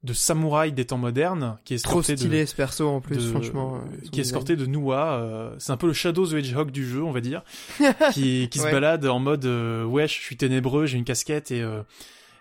de 0.05 0.13
samouraï 0.13 0.71
des 0.73 0.85
temps 0.85 0.99
modernes 0.99 1.57
qui 1.65 1.73
est 1.75 1.83
Trop 1.83 2.01
escorté 2.01 2.13
de- 2.13 2.19
stylé 2.19 2.45
ce 2.47 2.55
perso 2.55 2.87
en 2.87 3.01
plus, 3.01 3.17
de- 3.17 3.21
franchement. 3.31 3.81
qui 4.13 4.21
est 4.21 4.23
escorté 4.23 4.55
de 4.55 4.67
euh, 4.67 5.55
c'est 5.59 5.73
un 5.73 5.79
peu 5.79 5.87
le 5.87 5.95
Shadow 5.95 6.27
the 6.27 6.35
Hedgehog 6.35 6.71
du 6.71 6.87
jeu, 6.87 7.03
on 7.03 7.11
va 7.11 7.23
dire, 7.23 7.43
qui, 8.13 8.49
qui 8.51 8.59
se 8.59 8.65
balade 8.71 9.07
en 9.07 9.19
mode 9.19 9.47
ouais, 9.47 10.07
je 10.07 10.13
suis 10.13 10.37
ténébreux, 10.37 10.85
j'ai 10.85 10.99
une 10.99 11.05
casquette 11.05 11.51
et 11.51 11.63
euh, 11.63 11.81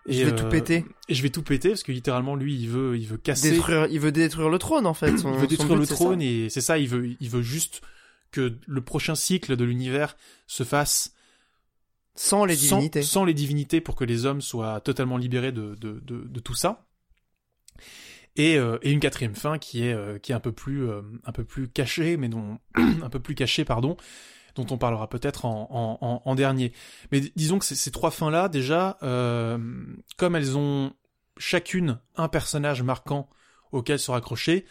et, 0.08 0.14
Je 0.14 0.26
vais 0.26 0.36
tout 0.36 0.46
euh, 0.46 0.50
péter. 0.50 0.86
Et 1.08 1.16
je 1.16 1.24
vais 1.24 1.30
tout 1.30 1.44
péter 1.44 1.70
parce 1.70 1.84
que 1.84 1.92
littéralement 1.92 2.36
lui, 2.36 2.56
il 2.56 2.70
veut 2.70 2.98
il 2.98 3.08
veut 3.08 3.18
casser, 3.18 3.52
Détruire, 3.52 3.88
il 3.90 4.00
veut 4.00 4.12
détruire 4.12 4.50
le 4.50 4.58
trône 4.58 4.86
en 4.86 4.94
fait. 4.94 5.18
Son, 5.18 5.34
il 5.34 5.40
veut 5.40 5.48
détruire 5.48 5.76
but, 5.76 5.82
le 5.82 5.88
trône 5.88 6.20
ça. 6.20 6.26
et 6.26 6.50
c'est 6.50 6.62
ça, 6.62 6.78
il 6.78 6.88
veut 6.88 7.16
il 7.20 7.30
veut 7.30 7.42
juste 7.42 7.82
que 8.32 8.58
le 8.66 8.82
prochain 8.82 9.16
cycle 9.16 9.56
de 9.56 9.64
l'univers 9.64 10.18
se 10.48 10.64
fasse 10.64 11.14
Sans 12.16 12.46
les 12.46 12.56
divinités. 12.56 13.02
sans, 13.02 13.24
les 13.24 13.34
divinités 13.34 13.80
pour 13.80 13.96
que 13.96 14.04
les 14.04 14.26
hommes 14.26 14.42
soient 14.42 14.82
totalement 14.82 15.18
libérés 15.18 15.52
de, 15.52 15.76
de, 15.76 16.02
de, 16.04 16.24
de 16.28 16.40
tout 16.40 16.56
ça. 16.56 16.86
Et, 18.36 18.58
euh, 18.58 18.80
et 18.82 18.92
une 18.92 19.00
quatrième 19.00 19.36
fin 19.36 19.60
qui 19.60 19.86
est, 19.86 19.94
euh, 19.94 20.18
qui 20.18 20.32
est 20.32 20.36
un 20.36 20.40
peu 20.40 20.52
plus, 20.52 20.90
euh, 20.90 21.02
un 21.24 21.32
peu 21.32 21.44
plus 21.44 21.70
cachée, 21.70 22.18
mais 22.18 22.30
dont, 22.30 22.58
un 22.76 23.10
peu 23.10 23.20
plus 23.20 23.36
cachée, 23.36 23.64
pardon, 23.64 23.96
dont 24.56 24.66
on 24.70 24.78
parlera 24.78 25.10
peut-être 25.10 25.46
en, 25.46 26.36
dernier. 26.36 26.74
Mais 27.12 27.22
disons 27.36 27.60
que 27.60 27.66
ces, 27.66 27.92
trois 27.92 28.12
fins-là, 28.12 28.50
déjà, 28.50 28.98
euh, 29.04 29.58
comme 30.18 30.36
elles 30.36 30.58
ont 30.58 30.94
chacune 31.38 32.00
un 32.16 32.28
personnage 32.28 32.84
marquant 32.84 33.30
auquel 33.72 34.00
se 34.00 34.12
raccrocher, 34.12 34.66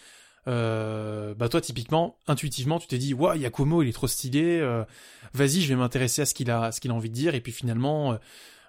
euh, 0.49 1.35
bah 1.35 1.49
toi 1.49 1.61
typiquement, 1.61 2.19
intuitivement, 2.27 2.79
tu 2.79 2.89
t'es 2.89 2.99
dit, 2.99 3.15
waouh, 3.15 3.39
Yakumo, 3.39 3.83
il 3.83 3.89
est 3.89 3.93
trop 3.93 4.09
stylé, 4.09 4.61
euh, 4.61 4.85
vas-y, 5.35 5.61
je 5.61 5.69
vais 5.69 5.77
m'intéresser 5.77 6.23
à 6.23 6.27
ce 6.27 6.35
qu'il 6.35 6.51
a, 6.51 6.73
ce 6.73 6.81
qu'il 6.81 6.91
a 6.91 6.95
envie 6.95 7.11
de 7.11 7.15
dire, 7.15 7.35
et 7.35 7.41
puis 7.41 7.53
finalement, 7.53 8.13
euh, 8.13 8.17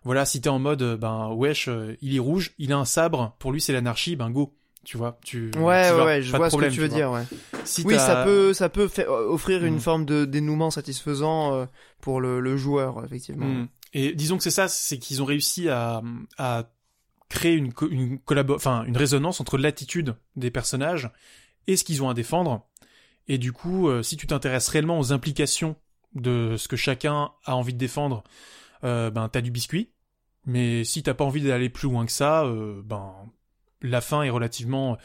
voilà, 0.03 0.25
si 0.25 0.41
t'es 0.41 0.49
en 0.49 0.59
mode, 0.59 0.83
ben 0.99 1.29
wesh, 1.29 1.69
il 2.01 2.15
est 2.15 2.19
rouge, 2.19 2.51
il 2.59 2.73
a 2.73 2.77
un 2.77 2.85
sabre, 2.85 3.35
pour 3.39 3.51
lui 3.51 3.61
c'est 3.61 3.73
l'anarchie, 3.73 4.15
ben 4.15 4.29
go, 4.29 4.55
tu 4.85 4.97
vois, 4.97 5.17
tu. 5.23 5.51
Ouais, 5.57 5.89
tu 5.89 6.01
ouais, 6.03 6.21
je 6.21 6.35
vois 6.35 6.47
problème, 6.47 6.71
ce 6.71 6.75
que 6.75 6.81
tu 6.81 6.81
veux 6.81 6.93
dire, 6.93 7.11
ouais. 7.11 7.23
Si 7.65 7.83
Oui, 7.85 7.97
ça 7.97 8.23
peut, 8.25 8.53
ça 8.53 8.67
peut 8.69 8.87
faire, 8.87 9.09
offrir 9.09 9.63
une 9.63 9.75
Mm. 9.75 9.79
forme 9.79 10.05
de 10.05 10.25
dénouement 10.25 10.69
satisfaisant 10.71 11.53
euh, 11.53 11.65
pour 12.01 12.19
le, 12.19 12.39
le 12.41 12.57
joueur, 12.57 13.03
effectivement. 13.05 13.45
Mm. 13.45 13.67
Et 13.93 14.13
disons 14.13 14.37
que 14.37 14.43
c'est 14.43 14.51
ça, 14.51 14.67
c'est 14.67 14.97
qu'ils 14.97 15.21
ont 15.21 15.25
réussi 15.25 15.69
à, 15.69 16.01
à 16.37 16.69
créer 17.29 17.53
une, 17.53 17.71
co- 17.73 17.89
une 17.89 18.17
collabo- 18.17 18.55
enfin 18.55 18.83
une 18.85 18.97
résonance 18.97 19.39
entre 19.39 19.57
l'attitude 19.57 20.15
des 20.35 20.51
personnages 20.51 21.09
et 21.67 21.77
ce 21.77 21.83
qu'ils 21.83 22.03
ont 22.03 22.09
à 22.09 22.13
défendre. 22.13 22.67
Et 23.27 23.37
du 23.37 23.53
coup, 23.53 23.87
euh, 23.87 24.03
si 24.03 24.17
tu 24.17 24.27
t'intéresses 24.27 24.67
réellement 24.67 24.99
aux 24.99 25.13
implications 25.13 25.75
de 26.15 26.55
ce 26.57 26.67
que 26.67 26.75
chacun 26.75 27.31
a 27.45 27.55
envie 27.55 27.73
de 27.73 27.77
défendre, 27.79 28.23
euh, 28.83 29.09
ben 29.09 29.29
t'as 29.29 29.41
du 29.41 29.49
biscuit. 29.51 29.89
Mais 30.45 30.83
si 30.83 31.01
t'as 31.03 31.13
pas 31.13 31.23
envie 31.23 31.41
d'aller 31.41 31.69
plus 31.69 31.87
loin 31.87 32.05
que 32.05 32.11
ça, 32.11 32.43
euh, 32.43 32.81
ben 32.83 33.13
la 33.83 34.01
fin 34.01 34.23
est 34.23 34.29
relativement 34.29 34.97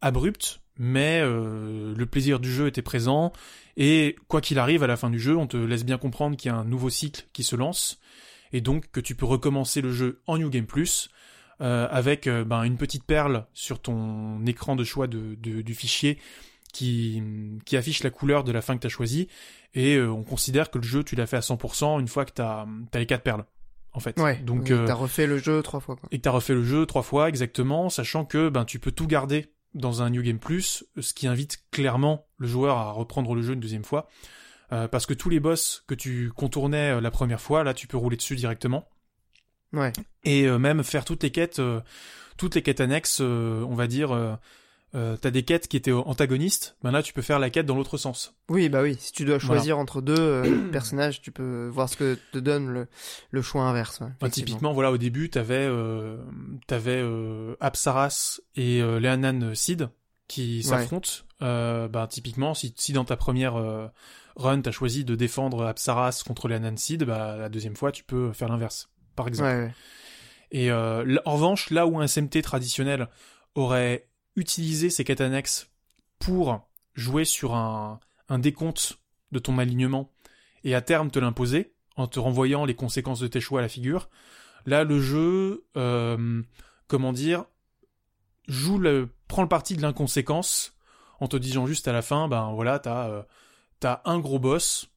abrupte, 0.00 0.60
mais 0.78 1.20
euh, 1.22 1.94
le 1.96 2.06
plaisir 2.06 2.40
du 2.40 2.52
jeu 2.52 2.66
était 2.66 2.82
présent. 2.82 3.32
Et 3.76 4.16
quoi 4.28 4.40
qu'il 4.40 4.58
arrive, 4.58 4.82
à 4.82 4.86
la 4.86 4.96
fin 4.96 5.10
du 5.10 5.18
jeu, 5.18 5.36
on 5.36 5.46
te 5.46 5.56
laisse 5.56 5.84
bien 5.84 5.98
comprendre 5.98 6.36
qu'il 6.36 6.50
y 6.50 6.54
a 6.54 6.56
un 6.56 6.64
nouveau 6.64 6.90
cycle 6.90 7.26
qui 7.32 7.42
se 7.42 7.56
lance, 7.56 7.98
et 8.52 8.60
donc 8.60 8.90
que 8.92 9.00
tu 9.00 9.14
peux 9.14 9.26
recommencer 9.26 9.80
le 9.80 9.92
jeu 9.92 10.20
en 10.26 10.38
New 10.38 10.50
Game 10.50 10.66
Plus, 10.66 11.10
euh, 11.60 11.88
avec 11.90 12.26
euh, 12.26 12.44
ben, 12.44 12.62
une 12.64 12.76
petite 12.76 13.04
perle 13.04 13.46
sur 13.54 13.80
ton 13.80 14.44
écran 14.46 14.76
de 14.76 14.84
choix 14.84 15.06
de, 15.06 15.34
du 15.34 15.74
fichier 15.74 16.18
qui, 16.72 17.22
affiche 17.72 18.02
la 18.02 18.10
couleur 18.10 18.42
de 18.42 18.50
la 18.50 18.60
fin 18.60 18.74
que 18.74 18.80
tu 18.80 18.86
as 18.86 18.90
choisie, 18.90 19.28
et 19.74 20.00
on 20.00 20.24
considère 20.24 20.70
que 20.70 20.78
le 20.78 20.84
jeu, 20.84 21.02
tu 21.02 21.16
l'as 21.16 21.26
fait 21.26 21.36
à 21.36 21.40
100% 21.40 22.00
une 22.00 22.08
fois 22.08 22.24
que 22.24 22.32
tu 22.32 22.42
as, 22.42 22.66
les 22.94 23.06
quatre 23.06 23.22
perles, 23.22 23.44
en 23.94 24.00
fait. 24.00 24.18
Ouais. 24.20 24.36
donc, 24.36 24.64
oui, 24.66 24.72
euh, 24.72 24.86
t'as 24.86 24.94
refait 24.94 25.26
le 25.26 25.38
jeu 25.38 25.62
trois 25.62 25.80
fois, 25.80 25.96
quoi. 25.96 26.08
et 26.12 26.18
t'as 26.20 26.30
refait 26.30 26.54
le 26.54 26.64
jeu 26.64 26.84
trois 26.86 27.02
fois 27.02 27.28
exactement, 27.28 27.88
sachant 27.88 28.24
que 28.24 28.48
ben 28.50 28.64
tu 28.64 28.78
peux 28.78 28.90
tout 28.92 29.06
garder 29.06 29.52
dans 29.72 30.02
un 30.02 30.10
New 30.10 30.22
Game 30.22 30.38
Plus, 30.38 30.84
ce 31.00 31.14
qui 31.14 31.26
invite 31.26 31.64
clairement 31.72 32.26
le 32.38 32.46
joueur 32.46 32.76
à 32.76 32.92
reprendre 32.92 33.34
le 33.34 33.42
jeu 33.42 33.54
une 33.54 33.60
deuxième 33.60 33.84
fois, 33.84 34.08
Euh, 34.72 34.88
parce 34.88 35.04
que 35.06 35.14
tous 35.14 35.28
les 35.28 35.40
boss 35.40 35.84
que 35.86 35.94
tu 35.94 36.30
contournais 36.34 36.96
euh, 36.96 37.00
la 37.00 37.10
première 37.10 37.40
fois, 37.40 37.64
là 37.64 37.74
tu 37.74 37.86
peux 37.86 37.96
rouler 37.98 38.16
dessus 38.16 38.34
directement, 38.34 38.88
Ouais. 39.72 39.92
et 40.24 40.46
euh, 40.46 40.58
même 40.58 40.82
faire 40.82 41.04
toutes 41.04 41.22
les 41.22 41.30
quêtes, 41.30 41.58
euh, 41.58 41.80
toutes 42.38 42.54
les 42.54 42.62
quêtes 42.62 42.80
annexes, 42.80 43.20
on 43.20 43.74
va 43.74 43.86
dire, 43.86 44.38
euh, 44.94 45.16
t'as 45.16 45.30
des 45.30 45.42
quêtes 45.42 45.66
qui 45.66 45.76
étaient 45.76 45.90
antagonistes, 45.92 46.76
là 46.84 47.02
tu 47.02 47.12
peux 47.12 47.22
faire 47.22 47.38
la 47.40 47.50
quête 47.50 47.66
dans 47.66 47.74
l'autre 47.74 47.96
sens. 47.98 48.34
Oui, 48.48 48.68
bah 48.68 48.82
oui. 48.82 48.96
Si 49.00 49.10
tu 49.12 49.24
dois 49.24 49.38
choisir 49.40 49.78
entre 49.78 50.00
deux 50.00 50.14
euh, 50.16 50.68
personnages, 50.72 51.20
tu 51.20 51.32
peux 51.32 51.68
voir 51.68 51.88
ce 51.88 51.96
que 51.96 52.18
te 52.32 52.38
donne 52.38 52.68
le, 52.68 52.86
le 53.30 53.42
choix 53.42 53.62
inverse. 53.64 54.00
ouais, 54.22 54.30
typiquement, 54.30 54.72
voilà, 54.72 54.92
au 54.92 54.98
début, 54.98 55.30
t'avais 55.30 55.66
euh, 55.68 56.16
t'avais 56.68 57.00
euh, 57.02 57.56
et 58.54 58.80
euh, 58.82 59.00
Leanan 59.00 59.54
Sid 59.54 59.88
qui 60.28 60.58
Ouais. 60.58 60.62
s'affrontent. 60.62 61.10
Euh, 61.42 61.88
ben, 61.88 62.06
typiquement, 62.06 62.54
si, 62.54 62.72
si 62.76 62.92
dans 62.92 63.04
ta 63.04 63.16
première 63.16 63.54
run, 64.36 64.60
t'as 64.60 64.70
choisi 64.70 65.04
de 65.04 65.16
défendre 65.16 65.66
Apsaras 65.66 66.22
contre 66.26 66.48
Leanan 66.48 66.76
Sid, 66.76 67.04
bah, 67.04 67.36
la 67.36 67.48
deuxième 67.48 67.76
fois, 67.76 67.90
tu 67.92 68.04
peux 68.04 68.32
faire 68.32 68.48
l'inverse, 68.48 68.88
par 69.16 69.26
exemple. 69.28 69.48
Ouais, 69.50 69.56
ouais. 69.64 69.74
Et 70.52 70.70
en 70.72 71.32
revanche, 71.34 71.70
là 71.70 71.86
où 71.86 71.98
un 71.98 72.06
SMT 72.06 72.42
traditionnel 72.42 73.08
aurait 73.56 74.06
utilisé 74.36 74.90
ses 74.90 75.04
quêtes 75.04 75.20
annexes 75.20 75.70
pour 76.18 76.68
jouer 76.94 77.24
sur 77.24 77.54
un, 77.54 78.00
décompte 78.30 78.98
de 79.32 79.38
ton 79.38 79.58
alignement 79.58 80.10
et 80.64 80.74
à 80.74 80.80
terme 80.80 81.10
te 81.10 81.18
l'imposer 81.18 81.74
en 81.96 82.06
te 82.06 82.18
renvoyant 82.18 82.64
les 82.64 82.74
conséquences 82.74 83.20
de 83.20 83.28
tes 83.28 83.40
choix 83.40 83.60
à 83.60 83.62
la 83.62 83.68
figure, 83.68 84.08
là 84.66 84.82
le 84.82 85.00
jeu, 85.00 85.64
euh, 85.76 86.42
comment 86.88 87.12
dire, 87.12 87.44
joue 88.48 88.78
le, 88.78 89.10
prend 89.28 89.42
le 89.42 89.48
parti 89.48 89.76
de 89.76 89.82
l'inconséquence 89.82 90.76
en 91.20 91.28
te 91.28 91.36
disant 91.36 91.66
juste 91.66 91.86
à 91.86 91.92
la 91.92 92.02
fin, 92.02 92.26
ben 92.26 92.52
voilà, 92.52 92.80
t'as 92.80 93.08
euh, 93.08 93.22
t'as 93.78 94.00
un 94.04 94.18
gros 94.18 94.38
boss 94.38 94.88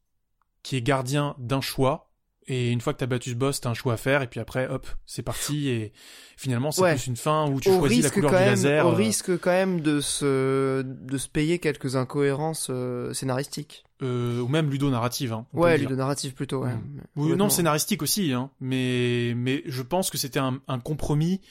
qui 0.64 0.76
est 0.76 0.82
gardien 0.82 1.36
d'un 1.38 1.62
choix 1.62 2.07
et 2.48 2.72
une 2.72 2.80
fois 2.82 2.94
que 2.94 3.00
t'as 3.00 3.06
battu 3.08 3.32
ce 3.32 3.36
boss, 3.36 3.60
t'as 3.62 3.70
un 3.70 3.74
choix 3.74 3.94
à 3.94 3.98
faire, 3.98 4.22
et 4.22 4.28
puis 4.28 4.40
après, 4.40 4.68
hop, 4.68 4.88
c'est 5.06 5.22
parti, 5.24 5.68
et 5.70 5.92
finalement, 6.38 6.72
c'est 6.72 6.82
Ouais. 6.82 6.94
plus 6.96 7.08
une 7.08 7.16
fin 7.18 7.48
où 7.50 7.60
tu 7.60 7.70
au 7.70 7.80
choisis 7.80 8.04
la 8.04 8.10
couleur 8.10 8.32
quand 8.32 8.38
du 8.38 8.44
même, 8.44 8.50
laser. 8.52 8.86
au 8.86 8.92
euh, 8.92 8.96
risque 8.96 9.38
quand 9.40 9.52
même 9.52 9.82
de 9.82 10.00
se 10.02 10.82
de 10.82 11.18
se 11.18 11.28
payer 11.28 11.60
quelques 11.60 11.96
incohérences 11.96 12.68
euh, 12.70 13.14
scénaristiques. 13.14 13.84
euh, 14.04 14.40
ou 14.42 14.48
même 14.48 14.70
ludonarrative. 14.70 15.34
Hein, 15.34 15.46
Ouais, 15.54 15.78
ludonarrative 15.78 16.34
plutôt. 16.36 16.64
Ouais. 16.64 16.74
Mm. 16.74 16.82
Mais 16.94 17.02
Oui, 17.02 17.06
complètement. 17.24 17.46
non, 17.46 17.50
scénaristique 17.50 18.02
aussi, 18.04 18.32
hein, 18.32 18.52
mais, 18.60 19.34
mais 19.36 19.64
je 19.66 19.82
pense 19.82 20.10
que 20.12 20.18
c'était 20.18 20.40
un, 20.40 20.60
un 20.68 20.80
compromis 20.80 21.42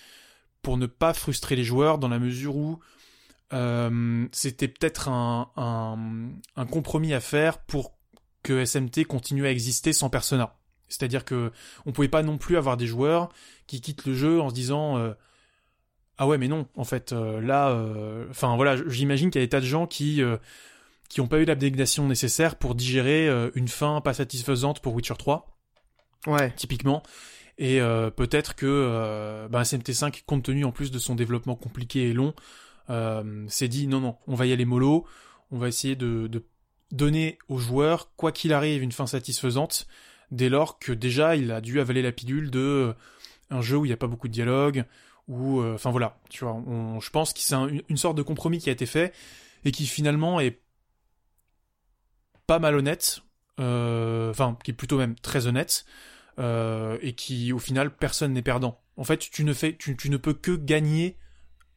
pour 0.62 0.76
ne 0.78 0.86
pas 0.86 1.12
frustrer 1.12 1.56
les 1.56 1.64
joueurs 1.64 1.98
dans 1.98 2.08
la 2.08 2.18
mesure 2.18 2.56
où 2.56 2.78
c'était 4.32 4.68
peut-être 4.68 5.08
un, 5.08 5.50
un, 5.56 6.28
un 6.56 6.66
compromis 6.66 7.14
à 7.14 7.20
faire 7.20 7.58
pour 7.58 7.92
que 8.42 8.64
SMT 8.64 9.04
continue 9.06 9.46
à 9.46 9.50
exister 9.50 9.92
sans 9.92 10.10
Persona. 10.10 10.54
C'est-à-dire 10.88 11.24
que 11.24 11.50
on 11.84 11.92
pouvait 11.92 12.08
pas 12.08 12.22
non 12.22 12.38
plus 12.38 12.56
avoir 12.56 12.76
des 12.76 12.86
joueurs 12.86 13.28
qui 13.66 13.80
quittent 13.80 14.06
le 14.06 14.14
jeu 14.14 14.40
en 14.40 14.48
se 14.50 14.54
disant 14.54 14.98
euh, 14.98 15.12
ah 16.18 16.26
ouais 16.26 16.38
mais 16.38 16.48
non 16.48 16.66
en 16.76 16.84
fait 16.84 17.12
euh, 17.12 17.40
là 17.40 17.70
euh, 17.70 18.26
enfin 18.30 18.54
voilà 18.56 18.76
j'imagine 18.88 19.30
qu'il 19.30 19.40
y 19.40 19.42
a 19.42 19.46
des 19.46 19.50
tas 19.50 19.60
de 19.60 19.66
gens 19.66 19.86
qui 19.86 20.22
qui 21.08 21.20
ont 21.20 21.26
pas 21.26 21.38
eu 21.38 21.44
l'abnégation 21.44 22.06
nécessaire 22.06 22.56
pour 22.56 22.74
digérer 22.74 23.28
une 23.54 23.68
fin 23.68 24.00
pas 24.00 24.14
satisfaisante 24.14 24.80
pour 24.80 24.94
Witcher 24.94 25.14
3 25.18 25.52
Ouais. 26.26 26.52
typiquement. 26.56 27.02
Et 27.58 27.78
peut-être 28.16 28.54
que 28.56 28.66
euh, 28.66 29.48
bah, 29.48 29.62
SMT5 29.62 30.24
compte 30.26 30.42
tenu 30.44 30.64
en 30.64 30.72
plus 30.72 30.90
de 30.90 30.98
son 30.98 31.14
développement 31.14 31.54
compliqué 31.54 32.08
et 32.08 32.12
long 32.12 32.34
s'est 33.48 33.68
dit 33.68 33.86
non 33.86 34.00
non 34.00 34.16
on 34.26 34.34
va 34.34 34.46
y 34.46 34.52
aller 34.52 34.64
mollo. 34.64 35.06
On 35.50 35.58
va 35.58 35.68
essayer 35.68 35.94
de, 35.96 36.26
de 36.26 36.44
donner 36.90 37.38
aux 37.48 37.58
joueurs 37.58 38.10
quoi 38.16 38.32
qu'il 38.32 38.52
arrive 38.52 38.82
une 38.82 38.92
fin 38.92 39.06
satisfaisante 39.06 39.86
dès 40.30 40.48
lors 40.48 40.78
que 40.78 40.92
déjà 40.92 41.36
il 41.36 41.50
a 41.52 41.60
dû 41.60 41.80
avaler 41.80 42.02
la 42.02 42.12
pilule 42.12 42.50
de 42.50 42.58
euh, 42.60 42.92
un 43.50 43.60
jeu 43.62 43.76
où 43.76 43.84
il 43.84 43.88
n'y 43.88 43.94
a 43.94 43.96
pas 43.96 44.06
beaucoup 44.06 44.28
de 44.28 44.32
dialogue 44.32 44.84
ou 45.28 45.60
euh, 45.60 45.74
enfin 45.74 45.90
voilà 45.90 46.18
tu 46.30 46.44
vois 46.44 46.62
je 47.00 47.10
pense 47.10 47.32
que 47.32 47.40
c'est 47.40 47.54
un- 47.54 47.68
une 47.88 47.96
sorte 47.96 48.16
de 48.16 48.22
compromis 48.22 48.58
qui 48.58 48.68
a 48.68 48.72
été 48.72 48.86
fait 48.86 49.12
et 49.64 49.72
qui 49.72 49.86
finalement 49.86 50.40
est 50.40 50.60
pas 52.46 52.58
malhonnête 52.58 53.20
euh, 53.58 54.30
enfin 54.30 54.56
qui 54.62 54.70
est 54.70 54.74
plutôt 54.74 54.98
même 54.98 55.14
très 55.16 55.46
honnête 55.46 55.84
et 56.38 57.14
qui 57.16 57.52
au 57.54 57.58
final 57.58 57.90
personne 57.96 58.34
n'est 58.34 58.42
perdant. 58.42 58.78
En 58.98 59.04
fait 59.04 59.18
tu 59.18 59.42
ne 59.42 59.54
tu 59.54 60.10
ne 60.10 60.16
peux 60.18 60.34
que 60.34 60.54
gagner 60.54 61.16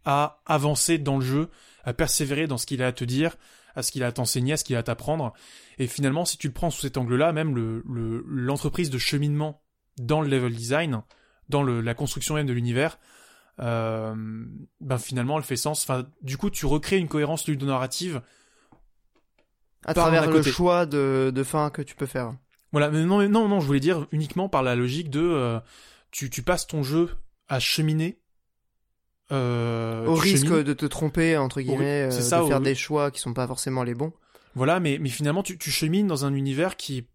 à 0.03 0.41
avancer 0.45 0.97
dans 0.97 1.17
le 1.17 1.25
jeu 1.25 1.49
à 1.85 1.93
persévérer 1.93 2.45
dans 2.47 2.57
ce 2.57 2.65
qu'il 2.65 2.83
a 2.83 2.87
à 2.87 2.91
te 2.91 3.05
dire 3.05 3.37
à 3.79 3.83
ce 3.83 3.91
qu'il 3.91 4.03
a 4.03 4.07
à 4.07 4.11
t'enseigner 4.11 4.53
à 4.53 4.57
ce 4.57 4.63
qu'il 4.63 4.75
a 4.75 4.79
à 4.79 4.83
t'apprendre 4.83 5.33
et 5.77 5.87
finalement 5.87 6.25
si 6.25 6.37
tu 6.37 6.47
le 6.47 6.53
prends 6.53 6.69
sous 6.69 6.81
cet 6.81 6.97
angle 6.97 7.15
là 7.15 7.31
même 7.33 7.55
le 7.55 7.83
le- 7.89 8.23
l'entreprise 8.27 8.89
de 8.89 8.97
cheminement 8.97 9.61
dans 9.97 10.21
le 10.21 10.29
level 10.29 10.53
design 10.55 11.01
dans 11.49 11.63
le, 11.63 11.81
la 11.81 11.93
construction 11.95 12.35
même 12.35 12.45
de 12.47 12.53
l'univers 12.53 12.99
euh, 13.59 14.13
ben 14.79 14.97
finalement 14.97 15.37
elle 15.37 15.43
fait 15.43 15.55
sens 15.57 15.83
enfin 15.83 16.07
du 16.21 16.37
coup 16.37 16.49
tu 16.49 16.65
recrées 16.65 16.97
une 16.97 17.07
cohérence 17.09 17.47
ludonarrative 17.47 18.21
À 19.85 19.93
travers 19.93 20.29
le 20.29 20.41
choix 20.43 20.85
de 20.85 21.31
de 21.33 21.43
fin 21.43 21.69
que 21.69 21.81
tu 21.81 21.95
peux 21.95 22.05
faire. 22.05 22.33
Voilà, 22.71 22.91
mais 22.91 23.03
non, 23.03 23.17
mais 23.17 23.27
non, 23.27 23.47
non, 23.47 23.59
je 23.59 23.65
voulais 23.65 23.79
dire 23.79 24.05
uniquement 24.11 24.47
par 24.47 24.61
la 24.61 24.75
logique 24.75 25.09
de 25.09 25.21
euh, 25.21 25.59
tu, 26.11 26.29
tu 26.29 26.43
passes 26.43 26.67
ton 26.67 26.83
jeu 26.83 27.09
à 27.47 27.59
cheminer. 27.59 28.19
Euh, 29.31 30.05
Au 30.07 30.15
risque 30.15 30.47
chemines. 30.47 30.63
de 30.63 30.73
te 30.73 30.85
tromper 30.85 31.37
entre 31.37 31.61
guillemets, 31.61 32.03
euh, 32.07 32.11
ça, 32.11 32.41
de 32.41 32.47
faire 32.47 32.61
des 32.61 32.75
choix 32.75 33.11
qui 33.11 33.19
sont 33.19 33.33
pas 33.33 33.45
forcément 33.47 33.83
les 33.83 33.93
bons. 33.93 34.11
Voilà, 34.55 34.79
mais, 34.79 34.97
mais 34.99 35.09
finalement, 35.09 35.43
tu, 35.43 35.57
tu 35.57 35.69
chemines 35.69 36.07
dans 36.07 36.25
un 36.25 36.33
univers 36.33 36.75
qui 36.77 36.97
est 36.99 37.05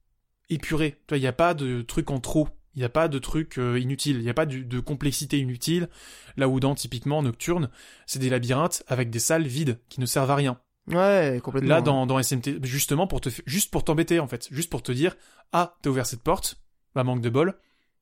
épuré. 0.51 0.97
Il 1.11 1.19
n'y 1.19 1.27
a 1.27 1.33
pas 1.33 1.55
de 1.55 1.83
truc 1.83 2.11
en 2.11 2.21
trop. 2.21 2.49
Il 2.77 2.79
n'y 2.81 2.85
a 2.85 2.89
pas 2.89 3.09
de 3.09 3.19
truc 3.19 3.59
euh, 3.59 3.79
inutile. 3.79 4.17
Il 4.17 4.23
n'y 4.23 4.31
a 4.31 4.35
pas 4.35 4.47
du- 4.47 4.65
de 4.65 4.81
complexité 4.81 5.39
inutile. 5.39 5.89
Là 6.37 6.49
où 6.49 6.61
dans, 6.61 6.75
typiquement, 6.75 7.23
Nocturne, 7.23 7.69
c'est 8.07 8.19
des 8.19 8.31
labyrinthes 8.31 8.83
avec 8.89 9.11
des 9.11 9.19
salles 9.19 9.47
vides 9.47 9.79
qui 9.89 10.01
ne 10.01 10.07
servent 10.07 10.31
à 10.31 10.37
rien. 10.37 10.59
Ouais, 10.89 11.41
complètement. 11.43 11.69
Là, 11.71 11.81
dans, 11.81 12.07
dans 12.07 12.19
SMT, 12.23 12.63
justement 12.65 13.07
pour 13.07 13.21
te, 13.21 13.31
juste 13.47 13.71
pour 13.71 13.85
t'embêter 13.85 14.21
en 14.21 14.27
fait, 14.29 14.49
juste 14.51 14.69
pour 14.71 14.83
te 14.83 14.93
dire, 14.93 15.17
ah, 15.53 15.77
t'as 15.83 15.89
ouvert 15.91 16.05
cette 16.05 16.23
porte, 16.23 16.57
bah 16.95 17.05
manque 17.05 17.23
de 17.23 17.31
bol, 17.31 17.55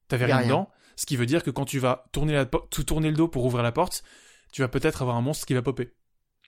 t'avais 0.09 0.25
rien 0.25 0.39
rien. 0.39 0.47
dedans, 0.47 0.71
ce 0.97 1.07
qui 1.07 1.17
veut 1.17 1.27
dire 1.27 1.43
que 1.43 1.51
quand 1.51 1.65
tu 1.65 1.79
vas 1.79 2.05
tourner 2.13 2.33
la, 2.35 2.45
tout 2.47 2.85
tourner 2.85 3.11
le 3.11 3.17
dos 3.17 3.29
pour 3.29 3.45
ouvrir 3.45 3.63
la 3.63 3.73
porte, 3.73 4.03
tu 4.53 4.63
vas 4.63 4.69
peut-être 4.69 5.03
avoir 5.03 5.17
un 5.17 5.23
monstre 5.23 5.47
qui 5.47 5.55
va 5.55 5.63
popper. 5.63 5.93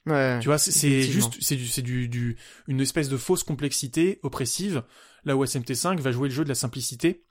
Ouais. 0.06 0.38
Tu 0.40 0.48
vois, 0.48 0.58
c'est- 0.58 1.02
juste, 1.02 1.34
c'est 1.40 1.56
du, 1.56 1.66
c'est 1.66 1.80
du, 1.82 2.08
du, 2.08 2.36
une 2.68 2.80
espèce 2.80 3.08
de 3.08 3.16
fausse 3.16 3.42
complexité 3.42 4.20
oppressive, 4.22 4.82
là 5.24 5.34
où 5.36 5.44
SMT5 5.44 5.98
va 6.00 6.12
jouer 6.12 6.28
le 6.28 6.34
jeu 6.34 6.44
de 6.44 6.50
la 6.50 6.54
simplicité, 6.54 7.24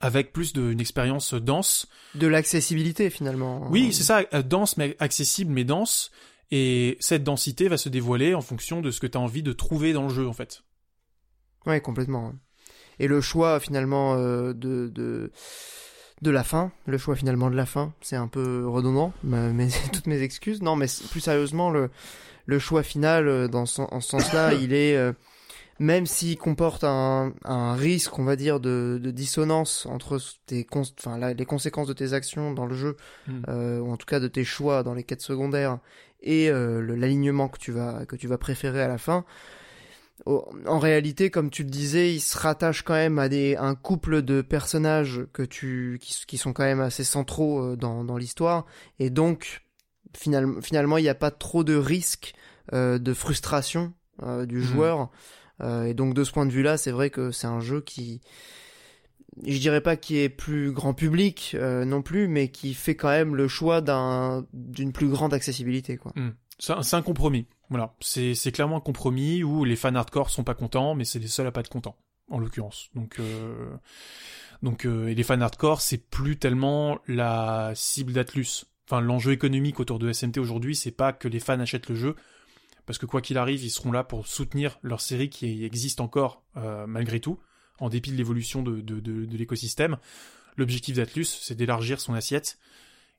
avec 0.00 0.32
plus 0.32 0.54
d'une 0.54 0.80
expérience 0.80 1.34
dense. 1.34 1.86
de 2.14 2.26
l'accessibilité 2.26 3.10
finalement. 3.10 3.68
Oui, 3.70 3.92
c'est 3.92 4.04
ça, 4.04 4.22
euh, 4.32 4.42
dense 4.42 4.78
mais 4.78 4.96
accessible 5.00 5.52
mais 5.52 5.64
dense, 5.64 6.10
et 6.50 6.96
cette 7.00 7.24
densité 7.24 7.68
va 7.68 7.76
se 7.76 7.90
dévoiler 7.90 8.34
en 8.34 8.40
fonction 8.40 8.80
de 8.80 8.90
ce 8.90 8.98
que 9.00 9.06
t'as 9.06 9.18
envie 9.18 9.42
de 9.42 9.52
trouver 9.52 9.92
dans 9.92 10.04
le 10.04 10.08
jeu 10.14 10.26
en 10.26 10.32
fait. 10.32 10.62
Ouais, 11.66 11.80
complètement. 11.82 12.32
Et 12.98 13.06
le 13.06 13.20
choix 13.20 13.60
finalement 13.60 14.14
euh, 14.14 14.54
de, 14.54 14.88
de 14.88 15.30
de 16.22 16.30
la 16.30 16.44
fin, 16.44 16.70
le 16.86 16.96
choix 16.98 17.16
finalement 17.16 17.50
de 17.50 17.56
la 17.56 17.66
fin, 17.66 17.92
c'est 18.00 18.16
un 18.16 18.28
peu 18.28 18.66
redondant, 18.66 19.12
mais, 19.24 19.52
mais 19.52 19.68
toutes 19.92 20.06
mes 20.06 20.22
excuses. 20.22 20.62
Non, 20.62 20.76
mais 20.76 20.86
plus 21.10 21.20
sérieusement, 21.20 21.70
le 21.70 21.90
le 22.46 22.58
choix 22.58 22.82
final 22.82 23.28
euh, 23.28 23.46
dans 23.48 23.66
ce, 23.66 23.82
en 23.82 24.00
ce 24.00 24.08
sens-là, 24.10 24.54
il 24.60 24.72
est 24.72 24.96
euh, 24.96 25.12
même 25.78 26.06
s'il 26.06 26.36
comporte 26.38 26.84
un, 26.84 27.32
un 27.44 27.74
risque, 27.74 28.18
on 28.18 28.24
va 28.24 28.36
dire, 28.36 28.58
de, 28.60 29.00
de 29.02 29.10
dissonance 29.10 29.86
entre 29.86 30.18
tes 30.46 30.64
cons 30.64 30.82
enfin, 30.98 31.18
la- 31.18 31.34
les 31.34 31.44
conséquences 31.44 31.88
de 31.88 31.92
tes 31.92 32.12
actions 32.14 32.52
dans 32.52 32.66
le 32.66 32.74
jeu, 32.74 32.96
Mm. 33.28 33.42
euh, 33.48 33.78
ou 33.80 33.90
en 33.92 33.96
tout 33.96 34.06
cas 34.06 34.18
de 34.20 34.28
tes 34.28 34.44
choix 34.44 34.82
dans 34.82 34.94
les 34.94 35.04
quêtes 35.04 35.22
secondaires, 35.22 35.78
et 36.22 36.50
euh, 36.50 36.80
l'alignement 36.96 37.48
que 37.48 37.58
tu 37.58 37.72
vas 37.72 38.06
que 38.06 38.14
tu 38.16 38.26
vas 38.28 38.38
préférer 38.38 38.80
à 38.82 38.88
la 38.88 38.98
fin. 38.98 39.24
En 40.24 40.78
réalité, 40.78 41.30
comme 41.30 41.50
tu 41.50 41.64
le 41.64 41.70
disais, 41.70 42.14
il 42.14 42.20
se 42.20 42.38
rattache 42.38 42.82
quand 42.82 42.94
même 42.94 43.18
à 43.18 43.28
des 43.28 43.56
un 43.56 43.74
couple 43.74 44.22
de 44.22 44.40
personnages 44.40 45.22
que 45.32 45.42
tu 45.42 45.98
qui, 46.00 46.14
qui 46.26 46.38
sont 46.38 46.52
quand 46.52 46.62
même 46.64 46.80
assez 46.80 47.02
centraux 47.04 47.60
euh, 47.60 47.76
dans 47.76 48.04
dans 48.04 48.16
l'histoire, 48.16 48.66
et 49.00 49.10
donc 49.10 49.62
finalement 50.14 50.60
finalement 50.60 50.98
il 50.98 51.02
n'y 51.02 51.08
a 51.08 51.14
pas 51.16 51.30
trop 51.32 51.64
de 51.64 51.74
risque 51.74 52.34
euh, 52.72 52.98
de 52.98 53.12
frustration 53.14 53.92
euh, 54.22 54.46
du 54.46 54.58
Mhm. 54.58 54.62
joueur. 54.62 55.10
Euh, 55.60 55.84
et 55.84 55.94
donc 55.94 56.14
de 56.14 56.22
ce 56.24 56.30
point 56.32 56.46
de 56.46 56.52
vue-là, 56.52 56.76
c'est 56.76 56.92
vrai 56.92 57.10
que 57.10 57.30
c'est 57.32 57.46
un 57.48 57.60
jeu 57.60 57.80
qui, 57.80 58.20
je 59.46 59.58
dirais 59.58 59.80
pas 59.80 59.96
qui 59.96 60.18
est 60.18 60.28
plus 60.28 60.72
grand 60.72 60.94
public 60.94 61.52
euh, 61.58 61.84
non 61.84 62.02
plus, 62.02 62.28
mais 62.28 62.48
qui 62.48 62.74
fait 62.74 62.94
quand 62.94 63.08
même 63.10 63.34
le 63.34 63.48
choix 63.48 63.80
d'un 63.80 64.46
d'une 64.52 64.92
plus 64.92 65.08
grande 65.08 65.34
accessibilité, 65.34 65.96
quoi. 65.96 66.12
C'est 66.58 66.72
un, 66.72 66.82
c'est 66.82 66.96
un 66.96 67.02
compromis. 67.02 67.46
Voilà, 67.70 67.94
c'est 68.00 68.52
clairement 68.52 68.76
un 68.76 68.80
compromis 68.80 69.42
où 69.42 69.64
les 69.64 69.76
fans 69.76 69.94
hardcore 69.94 70.30
sont 70.30 70.44
pas 70.44 70.54
contents, 70.54 70.94
mais 70.94 71.04
c'est 71.04 71.18
les 71.18 71.28
seuls 71.28 71.46
à 71.46 71.52
pas 71.52 71.60
être 71.60 71.70
contents, 71.70 71.96
en 72.28 72.38
l'occurrence. 72.38 72.90
Donc, 72.94 73.18
euh, 73.18 73.74
donc, 74.62 74.84
euh, 74.84 75.08
et 75.08 75.14
les 75.14 75.22
fans 75.22 75.40
hardcore, 75.40 75.80
c'est 75.80 75.98
plus 75.98 76.36
tellement 76.36 76.98
la 77.06 77.72
cible 77.74 78.12
d'Atlus. 78.12 78.66
Enfin, 78.86 79.00
l'enjeu 79.00 79.32
économique 79.32 79.80
autour 79.80 79.98
de 79.98 80.12
SMT 80.12 80.38
aujourd'hui, 80.38 80.76
c'est 80.76 80.90
pas 80.90 81.12
que 81.14 81.28
les 81.28 81.40
fans 81.40 81.60
achètent 81.60 81.88
le 81.88 81.94
jeu, 81.94 82.14
parce 82.84 82.98
que 82.98 83.06
quoi 83.06 83.22
qu'il 83.22 83.38
arrive, 83.38 83.64
ils 83.64 83.70
seront 83.70 83.92
là 83.92 84.04
pour 84.04 84.26
soutenir 84.26 84.78
leur 84.82 85.00
série 85.00 85.30
qui 85.30 85.64
existe 85.64 86.00
encore 86.00 86.42
euh, 86.58 86.86
malgré 86.86 87.20
tout, 87.20 87.38
en 87.78 87.88
dépit 87.88 88.12
de 88.12 88.16
l'évolution 88.16 88.62
de, 88.62 88.80
de, 88.80 89.36
l'écosystème. 89.36 89.96
L'objectif 90.56 90.96
d'Atlus, 90.96 91.24
c'est 91.24 91.54
d'élargir 91.54 92.00
son 92.00 92.12
assiette 92.12 92.58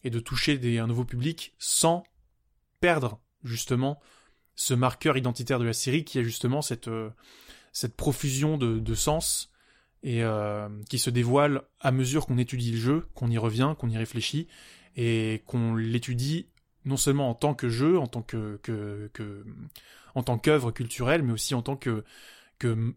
et 0.04 0.10
de 0.10 0.20
toucher 0.20 0.60
un 0.80 0.88
nouveau 0.88 1.06
public 1.06 1.56
sans 1.58 2.04
perdre 2.80 3.20
justement 3.44 4.00
ce 4.56 4.74
marqueur 4.74 5.18
identitaire 5.18 5.60
de 5.60 5.66
la 5.66 5.74
série 5.74 6.04
qui 6.04 6.20
a 6.20 6.24
justement 6.24 6.62
cette, 6.62 6.88
euh, 6.88 7.10
cette 7.72 7.96
profusion 7.96 8.58
de, 8.58 8.80
de 8.80 8.96
sens 8.96 9.52
et 10.04 10.24
euh, 10.24 10.68
qui 10.90 11.00
se 11.00 11.10
dévoile 11.10 11.62
à 11.80 11.92
mesure 11.92 12.26
qu'on 12.26 12.38
étudie 12.38 12.72
le 12.74 12.78
jeu, 12.78 13.06
qu'on 13.16 13.30
y 13.32 13.38
revient, 13.38 13.74
qu'on 13.80 13.90
y 13.90 13.98
réfléchit 13.98 14.48
et 14.96 15.42
qu'on 15.48 15.76
l'étudie 15.76 16.48
non 16.86 16.98
seulement 16.98 17.30
en 17.30 17.34
tant 17.36 17.54
que 17.54 17.70
jeu, 17.70 17.98
en 17.98 18.08
tant 18.08 18.22
que, 18.22 18.60
que, 18.62 19.10
que 19.14 19.46
en 20.16 20.22
tant 20.24 20.38
qu'œuvre 20.38 20.72
culturelle, 20.72 21.24
mais 21.24 21.32
aussi 21.32 21.56
en 21.56 21.62
tant 21.64 21.76
que, 21.78 22.04
que 22.60 22.94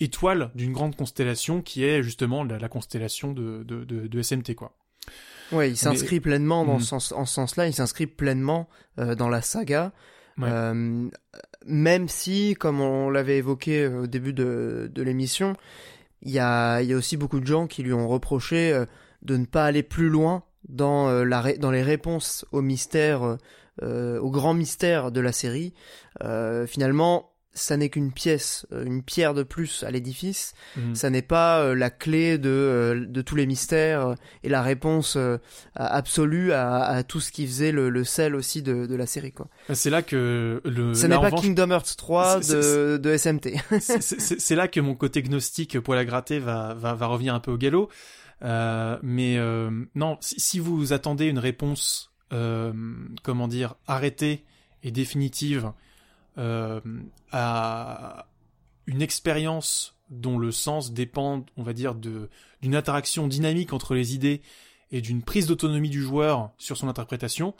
étoile 0.00 0.50
d'une 0.54 0.72
grande 0.72 0.96
constellation 0.96 1.60
qui 1.62 1.84
est 1.84 2.02
justement 2.02 2.44
la, 2.44 2.58
la 2.58 2.68
constellation 2.68 3.32
de, 3.32 3.62
de, 3.64 3.84
de, 3.84 4.06
de 4.06 4.22
SMT 4.22 4.54
quoi. 4.54 4.76
Ouais, 5.52 5.70
il 5.70 5.76
s'inscrit 5.76 6.20
pleinement 6.20 6.64
dans 6.64 6.74
Mhm. 6.74 6.80
ce 6.80 6.86
sens, 6.86 7.12
en 7.12 7.24
ce 7.24 7.34
sens-là, 7.34 7.66
il 7.66 7.72
s'inscrit 7.74 8.06
pleinement 8.06 8.68
euh, 8.98 9.14
dans 9.14 9.28
la 9.28 9.40
saga. 9.42 9.92
Euh, 10.42 11.08
même 11.68 12.08
si, 12.08 12.54
comme 12.58 12.80
on 12.80 13.10
l'avait 13.10 13.38
évoqué 13.38 13.84
euh, 13.84 14.02
au 14.02 14.06
début 14.06 14.32
de, 14.32 14.90
l'émission, 14.96 15.54
il 16.22 16.32
y 16.32 16.38
a, 16.38 16.80
aussi 16.96 17.16
beaucoup 17.16 17.40
de 17.40 17.46
gens 17.46 17.66
qui 17.66 17.82
lui 17.82 17.92
ont 17.92 18.08
reproché 18.08 18.72
euh, 18.72 18.86
de 19.22 19.36
ne 19.36 19.44
pas 19.44 19.66
aller 19.66 19.82
plus 19.82 20.08
loin 20.08 20.42
dans, 20.68 21.10
les 21.22 21.82
réponses 21.82 22.44
aux 22.52 22.62
mystères, 22.62 23.38
euh, 23.82 24.18
aux 24.18 24.30
grands 24.30 24.54
mystères 24.54 25.12
de 25.12 25.20
la 25.20 25.32
série. 25.32 25.74
Finalement, 26.66 27.27
ça 27.58 27.76
n'est 27.76 27.88
qu'une 27.90 28.12
pièce, 28.12 28.66
euh, 28.72 28.84
une 28.84 29.02
pierre 29.02 29.34
de 29.34 29.42
plus 29.42 29.84
à 29.84 29.90
l'édifice. 29.90 30.54
Mhm. 30.76 30.94
Ça 30.94 31.10
n'est 31.10 31.22
pas 31.22 31.60
euh, 31.62 31.74
la 31.74 31.90
clé 31.90 32.38
de, 32.38 32.48
euh, 32.48 33.04
de 33.06 33.22
tous 33.22 33.34
les 33.36 33.46
mystères 33.46 34.14
et 34.42 34.48
la 34.48 34.62
réponse 34.62 35.16
absolue 35.74 36.52
à, 36.52 36.82
à 36.84 37.02
tout 37.02 37.20
ce 37.20 37.30
qui 37.32 37.46
faisait 37.46 37.72
le, 37.72 37.90
le 37.90 38.04
sel 38.04 38.34
aussi 38.34 38.62
de, 38.62 38.86
de 38.86 38.94
la 38.94 39.06
série. 39.06 39.32
quoi. 39.32 39.48
C'est 39.74 39.90
là 39.90 40.02
que 40.02 40.60
le. 40.64 40.92
Là, 40.92 41.08
n'est 41.08 41.14
pas 41.16 41.20
revanche, 41.20 41.40
Kingdom 41.42 41.70
Hearts 41.70 41.96
3 41.96 42.42
c'est- 42.42 42.54
de, 42.54 42.96
de 42.96 43.16
SMT. 43.16 43.54
c'est- 43.80 44.54
là 44.54 44.68
que 44.68 44.80
mon 44.80 44.94
côté 44.94 45.22
gnostique 45.22 45.78
poil 45.80 45.98
à 45.98 46.04
gratter 46.04 46.38
va, 46.38 46.74
va, 46.74 46.94
va 46.94 47.06
revenir 47.06 47.34
un 47.34 47.40
peu 47.40 47.50
au 47.52 47.56
galop. 47.58 47.88
Euh, 48.42 48.96
mais 49.02 49.36
euh, 49.38 49.70
non, 49.94 50.16
si, 50.20 50.38
si 50.38 50.58
vous 50.60 50.92
attendez 50.92 51.26
une 51.26 51.38
réponse, 51.40 52.12
euh, 52.32 52.72
comment 53.24 53.48
dire, 53.48 53.74
arrêtée 53.86 54.44
et 54.84 54.90
définitive 54.92 55.72
à 57.32 58.26
une 58.86 59.02
expérience 59.02 59.94
dont 60.10 60.38
le 60.38 60.50
sens 60.52 60.92
dépend, 60.92 61.44
on 61.56 61.62
va 61.62 61.72
dire, 61.72 61.94
de 61.94 62.28
d'une 62.62 62.74
interaction 62.74 63.28
dynamique 63.28 63.72
entre 63.72 63.94
les 63.94 64.14
idées 64.14 64.40
et 64.90 65.00
d'une 65.00 65.22
prise 65.22 65.46
d'autonomie 65.46 65.90
du 65.90 66.00
joueur 66.02 66.50
sur 66.56 66.76
son 66.76 66.88
interprétation, 66.88 67.54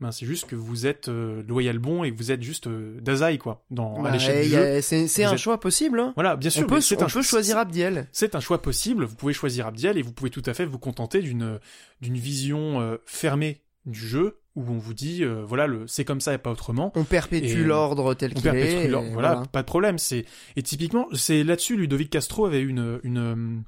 ben 0.00 0.10
c'est 0.10 0.26
juste 0.26 0.46
que 0.46 0.56
vous 0.56 0.84
êtes 0.86 1.08
euh, 1.08 1.44
loyal 1.46 1.78
bon 1.78 2.02
et 2.02 2.10
que 2.10 2.16
vous 2.16 2.32
êtes 2.32 2.42
juste 2.42 2.66
euh, 2.66 2.98
Dazai 3.00 3.38
quoi 3.38 3.64
dans 3.70 4.00
à 4.00 4.02
Bah, 4.02 4.10
l'échelle 4.10 4.44
du 4.44 4.50
jeu. 4.50 4.80
C'est 4.80 5.24
un 5.24 5.32
êtes- 5.32 5.38
choix 5.38 5.60
possible. 5.60 6.00
hein. 6.00 6.12
Voilà, 6.16 6.34
bien 6.34 6.50
sûr. 6.50 6.64
On 6.64 6.66
peut, 6.66 6.80
c'est 6.80 6.96
on 6.96 7.02
un 7.02 7.04
peut 7.04 7.10
choix- 7.10 7.22
choisir 7.22 7.56
Abdiel. 7.56 8.08
C'est 8.10 8.34
un 8.34 8.40
choix 8.40 8.60
possible. 8.60 9.04
Vous 9.04 9.14
pouvez 9.14 9.32
choisir 9.32 9.68
Abdiel 9.68 9.96
et 9.96 10.02
vous 10.02 10.12
pouvez 10.12 10.30
tout 10.30 10.42
à 10.46 10.54
fait 10.54 10.66
vous 10.66 10.78
contenter 10.80 11.20
d'une 11.20 11.60
d'une 12.00 12.16
vision 12.18 12.80
euh, 12.80 12.96
fermée 13.06 13.62
du 13.86 14.00
jeu 14.08 14.40
où 14.54 14.62
on 14.62 14.78
vous 14.78 14.94
dit 14.94 15.24
euh, 15.24 15.42
voilà 15.44 15.66
le 15.66 15.86
c'est 15.86 16.04
comme 16.04 16.20
ça 16.20 16.34
et 16.34 16.38
pas 16.38 16.50
autrement. 16.50 16.92
On 16.94 17.04
perpétue 17.04 17.46
Et 17.60 17.64
l'ordre 17.64 18.14
tel 18.14 18.34
qu'il 18.34 18.42
perpétue 18.42 18.66
est. 18.66 18.84
et 18.86 19.10
voilà, 19.12 19.42
pas 19.52 19.62
de 19.62 19.66
problème. 19.66 19.98
C'est 19.98 20.24
et 20.56 20.62
typiquement 20.62 21.06
c'est 21.14 21.42
là-dessus 21.44 21.76
Ludovic 21.76 22.10
Castro 22.10 22.46
avait 22.46 22.60
une 22.60 23.00
une 23.02 23.18
euh, 23.18 23.60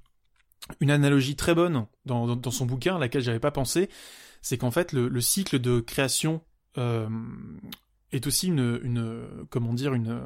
une 0.80 0.90
analogie 0.90 1.36
très 1.36 1.54
bonne 1.54 1.86
dans 2.04 2.26
dans, 2.26 2.36
dans 2.36 2.50
son 2.50 2.66
bouquin 2.66 2.96
à 2.96 2.98
laquelle 2.98 3.22
j'avais 3.22 3.40
pas 3.40 3.50
pensé. 3.50 3.88
C'est 4.42 4.58
qu'en 4.58 4.70
fait 4.70 4.92
le, 4.92 5.08
le 5.08 5.20
cycle 5.20 5.58
de 5.58 5.80
création 5.80 6.42
euh, 6.76 7.08
est 8.12 8.26
aussi 8.26 8.48
une 8.48 8.78
une 8.82 9.46
comment 9.50 9.72
dire 9.72 9.94
une 9.94 10.22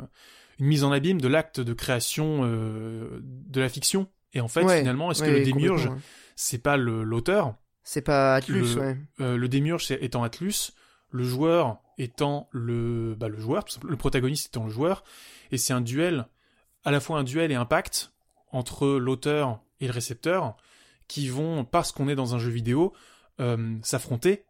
une 0.59 0.67
mise 0.67 0.83
en 0.83 0.91
abîme 0.91 1.21
de 1.21 1.29
l'acte 1.29 1.61
de 1.61 1.73
création 1.73 2.41
euh, 2.43 3.21
de 3.23 3.61
la 3.61 3.69
fiction. 3.69 4.09
Et 4.35 4.41
en 4.41 4.49
fait, 4.49 4.63
Ouais, 4.65 4.81
finalement, 4.81 5.11
est-ce 5.11 5.23
que 5.23 5.31
le 5.31 5.43
démiurge, 5.43 5.89
c'est 6.37 6.59
pas 6.63 6.77
l'auteur 6.77 7.55
C'est 7.91 8.03
pas 8.03 8.35
Atlus, 8.35 8.75
le- 8.75 8.81
ouais. 8.81 8.97
euh, 9.21 9.37
Le 9.39 9.49
démiurge 9.49 9.91
étant 9.93 10.23
Atlus, 10.23 10.73
le 11.11 11.25
joueur 11.25 11.81
étant 11.97 12.47
le, 12.53 13.15
bah, 13.19 13.29
le 13.29 13.39
joueur, 13.39 13.65
le 13.83 13.97
protagoniste 13.97 14.49
étant 14.49 14.65
le 14.65 14.71
joueur, 14.71 15.03
et 15.53 15.57
c'est 15.57 15.73
un 15.73 15.81
duel, 15.81 16.27
à 16.85 16.91
la 16.91 17.01
fois 17.01 17.19
un 17.19 17.25
duel 17.25 17.51
et 17.51 17.55
un 17.55 17.65
pacte 17.65 18.13
entre 18.53 18.89
l'auteur 18.99 19.63
et 19.81 19.87
le 19.87 19.93
récepteur, 19.95 20.55
qui 21.07 21.31
vont, 21.31 21.65
parce 21.65 21.91
qu'on 21.91 22.11
est 22.11 22.15
dans 22.15 22.35
un 22.35 22.39
jeu 22.39 22.51
vidéo, 22.51 22.93
euh, 23.41 23.79
s'affronter. 23.83 24.45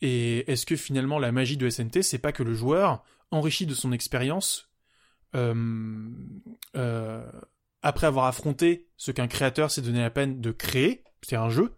Et 0.00 0.50
est-ce 0.50 0.66
que 0.66 0.74
finalement 0.74 1.20
la 1.20 1.30
magie 1.30 1.56
de 1.56 1.68
SNT, 1.70 2.02
c'est 2.02 2.18
pas 2.18 2.32
que 2.32 2.42
le 2.42 2.52
joueur, 2.52 3.04
enrichi 3.30 3.64
de 3.64 3.74
son 3.74 3.92
expérience, 3.92 4.72
euh, 5.36 5.54
euh, 6.74 7.24
après 7.80 8.08
avoir 8.08 8.24
affronté 8.26 8.88
ce 8.96 9.12
qu'un 9.12 9.28
créateur 9.28 9.70
s'est 9.70 9.82
donné 9.82 10.00
la 10.00 10.10
peine 10.10 10.40
de 10.40 10.50
créer, 10.50 11.04
c'est 11.22 11.36
un 11.36 11.48
jeu, 11.48 11.72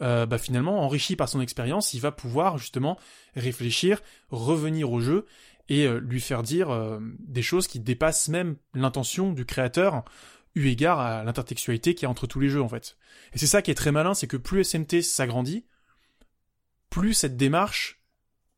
euh, 0.00 0.26
bah 0.26 0.38
finalement, 0.38 0.84
enrichi 0.84 1.16
par 1.16 1.28
son 1.28 1.40
expérience, 1.40 1.94
il 1.94 2.00
va 2.00 2.12
pouvoir 2.12 2.58
justement 2.58 2.98
réfléchir, 3.34 4.00
revenir 4.30 4.92
au 4.92 5.00
jeu 5.00 5.26
et 5.68 5.86
euh, 5.86 6.00
lui 6.00 6.20
faire 6.20 6.42
dire 6.42 6.70
euh, 6.70 6.98
des 7.20 7.42
choses 7.42 7.66
qui 7.66 7.80
dépassent 7.80 8.28
même 8.28 8.56
l'intention 8.74 9.32
du 9.32 9.44
créateur, 9.44 10.04
eu 10.54 10.68
égard 10.68 10.98
à 10.98 11.24
l'intertextualité 11.24 11.94
qu'il 11.94 12.04
y 12.04 12.06
a 12.06 12.10
entre 12.10 12.26
tous 12.26 12.40
les 12.40 12.48
jeux 12.48 12.62
en 12.62 12.68
fait. 12.68 12.96
Et 13.32 13.38
c'est 13.38 13.46
ça 13.46 13.62
qui 13.62 13.70
est 13.70 13.74
très 13.74 13.92
malin, 13.92 14.14
c'est 14.14 14.26
que 14.26 14.36
plus 14.36 14.64
SMT 14.64 15.02
s'agrandit, 15.02 15.66
plus 16.90 17.14
cette 17.14 17.36
démarche 17.36 18.02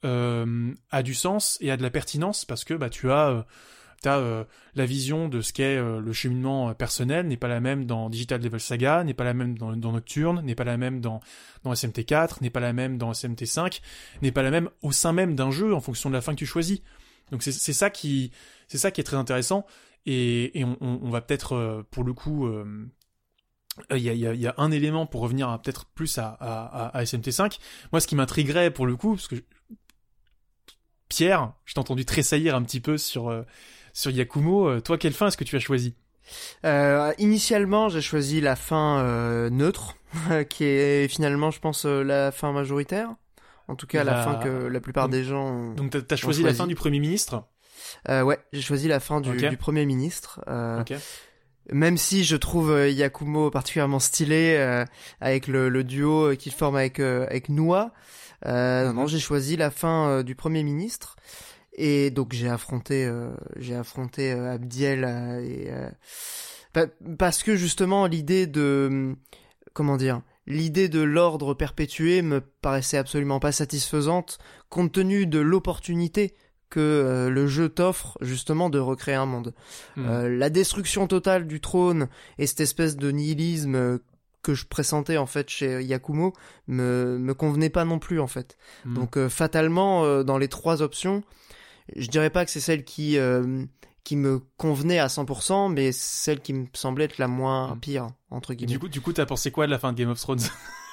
euh, 0.04 0.72
a 0.90 1.02
du 1.02 1.14
sens 1.14 1.58
et 1.60 1.70
a 1.70 1.76
de 1.76 1.82
la 1.82 1.90
pertinence 1.90 2.44
parce 2.44 2.64
que 2.64 2.74
bah 2.74 2.88
tu 2.88 3.10
as 3.10 3.44
T'as 4.02 4.18
euh, 4.18 4.44
la 4.74 4.86
vision 4.86 5.28
de 5.28 5.42
ce 5.42 5.52
qu'est 5.52 5.76
euh, 5.76 6.00
le 6.00 6.12
cheminement 6.14 6.70
euh, 6.70 6.74
personnel 6.74 7.28
n'est 7.28 7.36
pas 7.36 7.48
la 7.48 7.60
même 7.60 7.84
dans 7.84 8.08
Digital 8.08 8.40
Devil 8.40 8.58
Saga, 8.58 9.04
n'est 9.04 9.12
pas 9.12 9.24
la 9.24 9.34
même 9.34 9.58
dans, 9.58 9.76
Nocturne, 9.76 10.40
n'est 10.42 10.54
pas 10.54 10.64
la 10.64 10.78
même 10.78 11.02
dans, 11.02 11.20
dans 11.64 11.74
SMT4, 11.74 12.38
n'est 12.40 12.48
pas 12.48 12.60
la 12.60 12.72
même 12.72 12.96
dans 12.96 13.12
SMT5, 13.12 13.82
n'est 14.22 14.32
pas 14.32 14.42
la 14.42 14.50
même 14.50 14.70
au 14.80 14.90
sein 14.90 15.12
même 15.12 15.34
d'un 15.34 15.50
jeu 15.50 15.74
en 15.74 15.80
fonction 15.80 16.08
de 16.08 16.14
la 16.14 16.22
fin 16.22 16.32
que 16.32 16.38
tu 16.38 16.46
choisis. 16.46 16.80
Donc 17.30 17.42
c'est 17.42 17.52
ça 17.52 17.90
qui 17.90 18.32
est 18.72 19.02
très 19.04 19.16
intéressant 19.16 19.66
et, 20.06 20.64
on, 20.80 21.10
va 21.10 21.20
peut-être 21.20 21.84
pour 21.90 22.02
le 22.02 22.12
coup 22.14 22.50
il 23.90 23.98
y, 23.98 24.46
a, 24.46 24.54
un 24.56 24.70
élément 24.72 25.06
pour 25.06 25.20
revenir 25.20 25.60
peut-être 25.62 25.84
plus 25.84 26.18
à, 26.18 26.28
à, 26.28 26.86
à- 26.86 26.98
à 26.98 27.04
SMT5. 27.04 27.58
Moi, 27.92 28.00
ce 28.00 28.06
qui 28.08 28.16
m'intriguerait 28.16 28.72
pour 28.72 28.86
le 28.86 28.96
coup, 28.96 29.14
parce 29.14 29.28
que 29.28 29.36
Pierre, 31.08 31.52
je 31.66 31.74
t'ai 31.74 31.80
entendu 31.80 32.04
tressaillir 32.04 32.56
un 32.56 32.62
petit 32.62 32.80
peu 32.80 32.98
sur 32.98 33.30
sur 33.92 34.10
Yakumo. 34.10 34.68
Euh, 34.68 34.80
Toi, 34.80 34.98
quelle 34.98 35.12
fin 35.12 35.28
est-ce 35.28 35.36
que 35.36 35.44
tu 35.44 35.56
as 35.56 35.60
choisi? 35.60 35.94
Euh, 36.64 37.12
initialement, 37.18 37.88
j'ai 37.88 38.00
choisi 38.00 38.40
la 38.40 38.56
fin 38.56 38.98
euh, 39.00 39.50
neutre, 39.50 39.96
qui 40.48 40.64
est 40.64 41.08
finalement, 41.08 41.50
je 41.50 41.60
pense, 41.60 41.86
euh, 41.86 42.02
la 42.02 42.30
fin 42.32 42.52
majoritaire. 42.52 43.10
En 43.68 43.76
tout 43.76 43.86
cas, 43.86 44.02
la, 44.04 44.14
La- 44.14 44.22
fin 44.24 44.34
que 44.36 44.48
la 44.66 44.80
plupart 44.80 45.04
Donc- 45.08 45.12
des 45.12 45.24
gens. 45.24 45.46
ont- 45.46 45.74
Donc, 45.74 45.90
t'as 45.90 46.14
as 46.14 46.16
choisi 46.16 46.42
la 46.42 46.54
fin 46.54 46.66
du 46.66 46.74
Premier 46.74 46.98
ministre? 47.00 47.44
Euh, 48.08 48.22
ouais, 48.22 48.38
j'ai 48.52 48.62
choisi 48.62 48.88
la 48.88 49.00
fin 49.00 49.20
du, 49.20 49.56
premier 49.56 49.86
ministre. 49.86 50.40
Euh. 50.48 50.82
Même 51.72 51.96
si 51.96 52.24
je 52.24 52.36
trouve 52.36 52.76
Yakumo 52.88 53.50
particulièrement 53.50 54.00
stylé 54.00 54.84
avec 55.20 55.46
le, 55.46 55.68
le 55.68 55.84
duo 55.84 56.34
qu'il 56.36 56.52
forme 56.52 56.76
avec 56.76 56.98
avec 57.00 57.48
Noah. 57.48 57.92
Euh, 58.46 58.86
non, 58.86 58.94
non, 58.94 59.06
j'ai 59.06 59.18
choisi 59.20 59.56
la 59.56 59.70
fin 59.70 60.22
du 60.22 60.34
premier 60.34 60.62
ministre 60.64 61.16
et 61.80 62.10
donc 62.10 62.32
j'ai 62.32 62.48
affronté 62.48 63.06
euh, 63.06 63.30
j'ai 63.56 63.74
affronté 63.74 64.32
euh, 64.32 64.52
Abdiel 64.52 65.04
euh, 65.04 65.40
et 65.40 65.70
pa- 66.72 66.86
parce 67.18 67.42
que 67.42 67.56
justement 67.56 68.06
l'idée 68.06 68.46
de 68.46 68.88
hum, 68.90 69.16
comment 69.72 69.96
dire 69.96 70.22
l'idée 70.46 70.88
de 70.88 71.00
l'ordre 71.00 71.54
perpétué 71.54 72.22
me 72.22 72.40
paraissait 72.40 72.98
absolument 72.98 73.40
pas 73.40 73.52
satisfaisante 73.52 74.38
compte 74.68 74.92
tenu 74.92 75.26
de 75.26 75.38
l'opportunité 75.38 76.34
que 76.70 77.28
le 77.28 77.46
jeu 77.48 77.68
t'offre 77.68 78.16
justement 78.20 78.70
de 78.70 78.78
recréer 78.78 79.16
un 79.16 79.26
monde. 79.26 79.54
Hmm. 79.96 80.26
La 80.26 80.50
destruction 80.50 81.08
totale 81.08 81.48
du 81.48 81.60
trône 81.60 82.08
et 82.38 82.46
cette 82.46 82.60
espèce 82.60 82.96
de 82.96 83.10
nihilisme 83.10 83.98
que 84.42 84.54
je 84.54 84.66
pressentais 84.66 85.16
en 85.16 85.26
fait 85.26 85.50
chez 85.50 85.82
Yakumo 85.82 86.32
me 86.68 87.18
me 87.18 87.34
convenait 87.34 87.70
pas 87.70 87.84
non 87.84 87.98
plus 87.98 88.20
en 88.20 88.28
fait. 88.28 88.56
Hmm. 88.84 88.94
Donc 88.94 89.16
euh, 89.16 89.28
fatalement 89.28 90.04
euh, 90.04 90.22
dans 90.22 90.38
les 90.38 90.46
trois 90.46 90.80
options, 90.80 91.24
je 91.96 92.08
dirais 92.08 92.30
pas 92.30 92.44
que 92.44 92.50
c'est 92.50 92.60
celle 92.60 92.84
qui 92.84 93.16
euh, 93.18 93.64
qui 94.04 94.16
me 94.16 94.40
convenait 94.56 94.98
à 94.98 95.08
100%, 95.08 95.68
mais 95.72 95.92
celle 95.92 96.40
qui 96.40 96.52
me 96.54 96.66
semblait 96.72 97.04
être 97.04 97.18
la 97.18 97.28
moins 97.28 97.74
Mm. 97.74 97.80
pire 97.80 98.06
entre 98.30 98.52
Et 98.52 98.56
guillemets. 98.56 98.72
du 98.72 98.78
coup, 98.78 98.88
du 98.88 99.00
coup, 99.00 99.12
t'as 99.12 99.26
pensé 99.26 99.50
quoi 99.50 99.66
de 99.66 99.70
la 99.70 99.78
fin 99.78 99.92
de 99.92 99.98
Game 99.98 100.08
of 100.10 100.18
Thrones? 100.20 100.40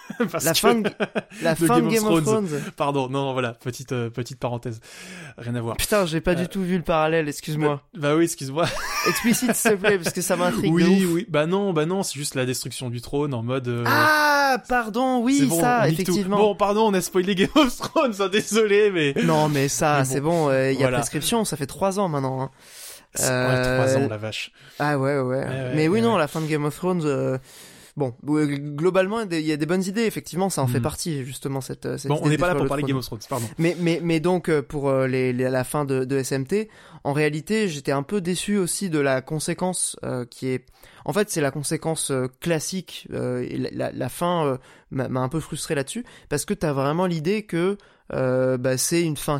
Parce 0.31 0.45
la 0.45 0.53
fin 0.53 0.75
de, 0.75 0.89
la 1.43 1.53
de 1.55 1.65
fin 1.65 1.79
Game 1.79 1.87
of 1.87 1.93
Game 1.93 2.03
of 2.07 2.23
Thrones. 2.23 2.47
Thrones. 2.47 2.61
Pardon, 2.75 3.09
non, 3.09 3.25
non, 3.25 3.33
voilà, 3.33 3.53
petite 3.53 3.91
euh, 3.91 4.09
petite 4.09 4.39
parenthèse, 4.39 4.79
rien 5.37 5.53
à 5.55 5.61
voir. 5.61 5.77
Putain, 5.77 6.05
j'ai 6.05 6.21
pas 6.21 6.31
Euh, 6.31 6.35
du 6.35 6.47
tout 6.47 6.61
vu 6.61 6.77
le 6.77 6.83
parallèle, 6.83 7.27
excuse-moi. 7.27 7.81
Bah 7.97 8.15
oui, 8.15 8.23
excuse-moi. 8.25 8.65
Explicite 9.07 9.53
s'il 9.55 9.71
te 9.71 9.75
plaît, 9.75 9.97
parce 9.97 10.13
que 10.13 10.21
ça 10.21 10.35
m'intrigue 10.35 10.65
de 10.71 10.75
Oui, 10.75 11.05
ouf. 11.05 11.11
oui. 11.13 11.25
Bah 11.29 11.45
non, 11.45 11.73
bah 11.73 11.85
non, 11.85 12.03
c'est 12.03 12.15
juste 12.15 12.35
la 12.35 12.45
destruction 12.45 12.89
du 12.89 13.01
trône 13.01 13.33
en 13.33 13.43
mode. 13.43 13.67
euh, 13.67 13.83
Ah, 13.85 14.61
pardon, 14.69 15.19
oui, 15.21 15.45
bon, 15.45 15.59
ça, 15.59 15.87
nique 15.87 15.97
tout. 15.97 16.01
effectivement. 16.03 16.37
Bon, 16.37 16.55
pardon, 16.55 16.87
on 16.87 16.93
a 16.93 17.01
spoilé 17.01 17.35
Game 17.35 17.49
of 17.55 17.75
Thrones, 17.77 18.13
hein, 18.19 18.29
désolé, 18.29 18.91
mais. 18.91 19.13
Non, 19.23 19.49
mais 19.49 19.67
ça, 19.67 19.99
bon, 19.99 20.05
c'est 20.05 20.21
bon, 20.21 20.51
il 20.51 20.73
y 20.73 20.75
a 20.77 20.79
voilà. 20.79 20.97
prescription, 20.99 21.43
ça 21.45 21.57
fait 21.57 21.67
trois 21.67 21.99
ans 21.99 22.07
maintenant. 22.07 22.41
hein. 22.41 22.49
Ouais, 23.19 23.25
Euh, 23.25 23.77
trois 23.77 23.97
ans, 23.97 24.07
la 24.09 24.17
vache. 24.17 24.51
Ah 24.79 24.97
ouais, 24.99 25.15
ouais. 25.19 25.21
ouais, 25.21 25.71
mais 25.75 25.87
oui, 25.87 25.95
ouais, 25.95 26.01
non, 26.01 26.13
ouais. 26.13 26.19
la 26.19 26.27
fin 26.27 26.39
de 26.41 26.45
Game 26.45 26.65
of 26.65 26.75
Thrones, 26.75 27.01
euh, 27.05 27.37
bon, 27.97 28.15
ouais, 28.23 28.47
globalement, 28.47 29.19
il 29.19 29.41
y 29.41 29.51
a 29.51 29.57
des- 29.57 29.65
bonnes 29.65 29.83
idées, 29.83 30.03
effectivement, 30.05 30.49
ça 30.49 30.61
en 30.61 30.67
fait 30.67 30.77
Mhm. 30.77 30.83
partie, 30.83 31.25
justement, 31.25 31.59
cette, 31.59 31.85
euh, 31.85 31.97
cette 31.97 32.07
Bon, 32.09 32.15
idée 32.17 32.25
on 32.25 32.29
n'est 32.29 32.37
pas 32.37 32.47
là 32.47 32.53
pour 32.55 32.63
le 32.63 32.69
parler. 32.69 32.83
Game 32.83 32.95
of 32.97 33.05
Thrones, 33.05 33.19
pardon. 33.27 33.49
Mais, 33.57 33.75
mais, 33.79 33.99
mais 34.01 34.19
donc, 34.21 34.47
euh, 34.49 34.61
pour 34.61 34.87
euh, 34.87 35.07
les, 35.07 35.33
les- 35.33 35.49
la 35.49 35.63
fin 35.65 35.83
de, 35.83 36.05
de 36.05 36.17
SMT, 36.23 36.69
en 37.03 37.11
réalité, 37.11 37.67
j'étais 37.67 37.91
un 37.91 38.03
peu 38.03 38.21
déçu 38.21 38.57
aussi 38.57 38.89
de 38.89 38.99
la 38.99 39.21
conséquence 39.21 39.97
euh, 40.05 40.23
qui 40.25 40.47
est... 40.47 40.65
En 41.03 41.11
fait, 41.11 41.29
c'est 41.29 41.41
la 41.41 41.51
conséquence 41.51 42.11
euh, 42.11 42.27
classique, 42.39 43.07
euh, 43.11 43.41
et 43.49 43.57
la, 43.57 43.69
la- 43.71 43.91
la 43.91 44.09
fin 44.09 44.45
euh, 44.45 44.57
m'a 44.91 45.19
un 45.19 45.29
peu 45.29 45.39
frustré 45.41 45.75
là-dessus, 45.75 46.05
parce 46.29 46.45
que 46.45 46.53
t'as 46.53 46.71
vraiment 46.73 47.07
l'idée 47.07 47.43
que 47.43 47.77
euh, 48.13 48.57
bah, 48.57 48.77
c'est 48.77 49.01
une 49.03 49.17
fin 49.17 49.39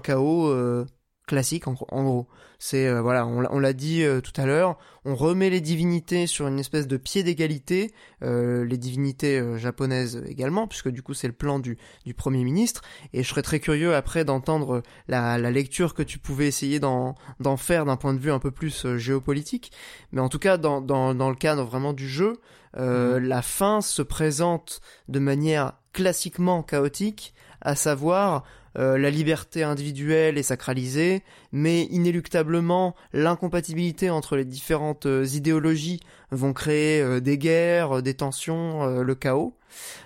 euh, 0.49 0.85
classique 1.27 1.67
en, 1.67 1.73
gros. 1.73 2.27
C'est 2.57 2.87
euh, 2.87 3.01
voilà, 3.01 3.27
on, 3.27 3.59
l'a 3.59 3.73
dit 3.73 4.03
euh, 4.03 4.21
tout 4.21 4.31
à 4.41 4.47
l'heure, 4.47 4.79
on 5.05 5.13
remet 5.13 5.51
les 5.51 5.61
divinités 5.61 6.25
sur 6.25 6.47
une 6.47 6.57
espèce 6.57 6.87
de 6.87 6.97
pied 6.97 7.21
d'égalité, 7.21 7.93
euh, 8.23 8.65
les 8.65 8.77
divinités 8.77 9.59
japonaises 9.59 10.23
également, 10.25 10.67
puisque 10.67 10.89
du 10.89 11.03
coup 11.03 11.13
c'est 11.13 11.27
le 11.27 11.33
plan 11.33 11.59
du, 11.59 11.77
du 12.05 12.15
premier 12.15 12.43
ministre. 12.43 12.81
Et 13.13 13.21
je 13.21 13.29
serais 13.29 13.43
très 13.43 13.59
curieux 13.59 13.93
après 13.93 14.25
d'entendre 14.25 14.81
la, 15.07 15.37
la, 15.37 15.51
lecture 15.51 15.93
que 15.93 16.01
tu 16.01 16.17
pouvais 16.17 16.47
essayer 16.47 16.79
d'en 16.79 17.15
faire 17.57 17.85
d'un 17.85 17.97
point 17.97 18.13
de 18.13 18.19
vue 18.19 18.31
un 18.31 18.39
peu 18.39 18.51
plus 18.51 18.95
géopolitique. 18.95 19.71
Mais 20.11 20.21
en 20.21 20.29
tout 20.29 20.39
cas, 20.39 20.57
dans, 20.57 20.81
dans, 20.81 21.13
dans 21.13 21.29
le 21.29 21.35
cadre 21.35 21.63
vraiment 21.63 21.93
du 21.93 22.07
jeu, 22.07 22.37
mmh. 22.75 23.17
la 23.17 23.41
fin 23.41 23.81
se 23.81 24.01
présente 24.01 24.81
de 25.09 25.19
manière 25.19 25.73
classiquement 25.93 26.63
chaotique, 26.63 27.33
à 27.61 27.75
savoir 27.75 28.43
euh, 28.77 28.97
la 28.97 29.09
liberté 29.09 29.63
individuelle 29.63 30.37
est 30.37 30.43
sacralisée, 30.43 31.23
mais 31.51 31.83
inéluctablement 31.85 32.95
l'incompatibilité 33.11 34.09
entre 34.09 34.35
les 34.35 34.45
différentes 34.45 35.07
euh, 35.07 35.25
idéologies 35.25 35.99
vont 36.31 36.53
créer 36.53 37.01
euh, 37.01 37.19
des 37.19 37.37
guerres, 37.37 38.03
des 38.03 38.13
tensions, 38.13 38.85
le 39.01 39.15
chaos. 39.15 39.55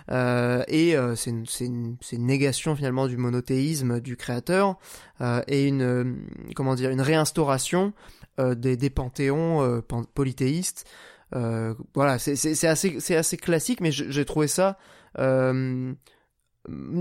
et 0.10 0.95
c'est 1.15 1.30
une, 1.30 1.45
une, 1.60 1.98
une, 2.11 2.26
négation 2.26 2.76
finalement 2.76 3.07
du 3.07 3.18
monothéisme 3.18 3.99
du 3.99 4.15
créateur 4.15 4.77
et 5.48 5.68
une 5.68 6.26
comment 6.56 6.76
dire 6.76 6.89
une 6.89 7.02
réinstauration 7.02 7.93
des, 8.38 8.77
des, 8.77 8.89
panthéons 8.89 9.81
polythéistes. 10.14 10.85
voilà, 11.93 12.19
c'est 12.19 12.68
assez 12.68 13.15
assez 13.15 13.38
classique, 13.38 13.81
mais 13.81 13.91
j'ai 13.91 14.26
trouvé 14.26 14.48
ça 14.48 14.77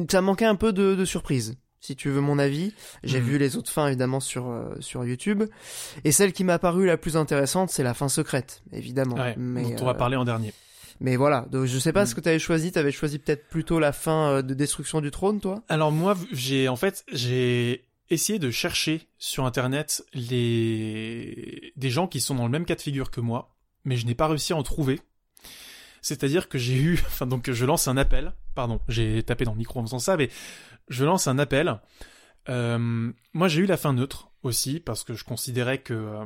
ça 0.09 0.23
manquait 0.23 0.47
un 0.47 0.57
peu 0.57 0.73
de, 0.73 0.95
de, 0.95 1.05
surprise. 1.05 1.57
Si 1.81 1.97
tu 1.97 2.11
veux 2.11 2.21
mon 2.21 2.39
avis, 2.39 2.75
j'ai 3.03 3.21
mhm. 3.21 3.27
vu 3.27 3.39
les 3.39 3.57
autres 3.57 3.71
fins 3.71 3.87
évidemment 3.87 4.21
sur 4.21 4.51
euh, 4.51 4.75
sur 4.81 5.05
YouTube, 5.05 5.45
et 6.05 6.13
celle 6.13 6.35
qui 6.35 6.45
m'a 6.45 6.59
paru 6.59 6.85
la 6.85 6.99
plus 6.99 7.17
intéressante, 7.17 7.71
c'est 7.71 7.83
la 7.83 7.95
fin 7.95 8.11
secrète, 8.11 8.63
évidemment. 8.73 9.17
mais 9.39 9.63
dont 9.63 9.83
on 9.83 9.87
va 9.87 9.93
euh, 9.93 9.95
parler 9.95 10.17
en 10.17 10.27
dernier. 10.27 10.53
Mais 11.01 11.17
voilà, 11.17 11.47
donc 11.51 11.65
je 11.65 11.79
sais 11.79 11.95
pas 11.95 12.05
ce 12.05 12.11
mhm. 12.13 12.17
que 12.17 12.21
tu 12.21 12.29
avais 12.29 12.39
choisi. 12.39 12.71
Tu 12.71 12.79
avais 12.79 12.93
choisi 12.93 13.19
peut-être 13.19 13.49
plutôt 13.49 13.79
la 13.79 13.93
fin 13.93 14.29
euh, 14.29 14.43
de 14.43 14.53
Destruction 14.53 15.01
du 15.01 15.11
Trône, 15.11 15.41
toi? 15.41 15.63
Alors 15.71 15.91
moi, 15.91 16.15
j'ai 16.33 16.69
en 16.69 16.77
fait 16.77 17.03
j'ai 17.11 17.87
essayé 18.11 18.39
de 18.39 18.51
chercher 18.51 19.09
sur 19.19 19.47
internet 19.47 20.05
les 20.13 21.73
des 21.77 21.91
gens 21.91 22.07
qui 22.07 22.21
sont 22.21 22.35
dans 22.35 22.45
le 22.45 22.51
même 22.51 22.67
cas 22.67 22.75
de 22.75 22.83
figure 22.83 23.11
que 23.11 23.23
moi, 23.23 23.57
mais 23.85 23.97
je 23.97 24.05
n'ai 24.05 24.15
pas 24.15 24.29
réussi 24.29 24.53
à 24.53 24.57
en 24.57 24.63
trouver. 24.63 25.01
C'est-à-dire 26.03 26.49
que 26.49 26.59
j'ai 26.59 26.77
eu, 26.77 27.03
enfin 27.07 27.27
donc 27.27 27.51
je 27.51 27.65
lance 27.65 27.89
un 27.89 27.97
appel, 27.97 28.35
pardon, 28.55 28.81
j'ai 28.89 29.23
tapé 29.23 29.45
dans 29.45 29.53
le 29.53 29.59
micro 29.59 29.81
en 29.81 29.85
faisant 29.85 29.99
ça, 29.99 30.19
mais 30.19 30.29
je 30.91 31.05
lance 31.05 31.27
un 31.27 31.39
appel. 31.39 31.81
Euh, 32.49 33.11
moi 33.33 33.49
j'ai 33.49 33.63
eu 33.63 33.67
la 33.67 33.77
fin 33.77 33.93
neutre 33.93 34.31
aussi 34.43 34.81
parce 34.81 35.05
que 35.05 35.15
je 35.15 35.25
considérais 35.25 35.79
que, 35.79 35.95
euh, 35.95 36.25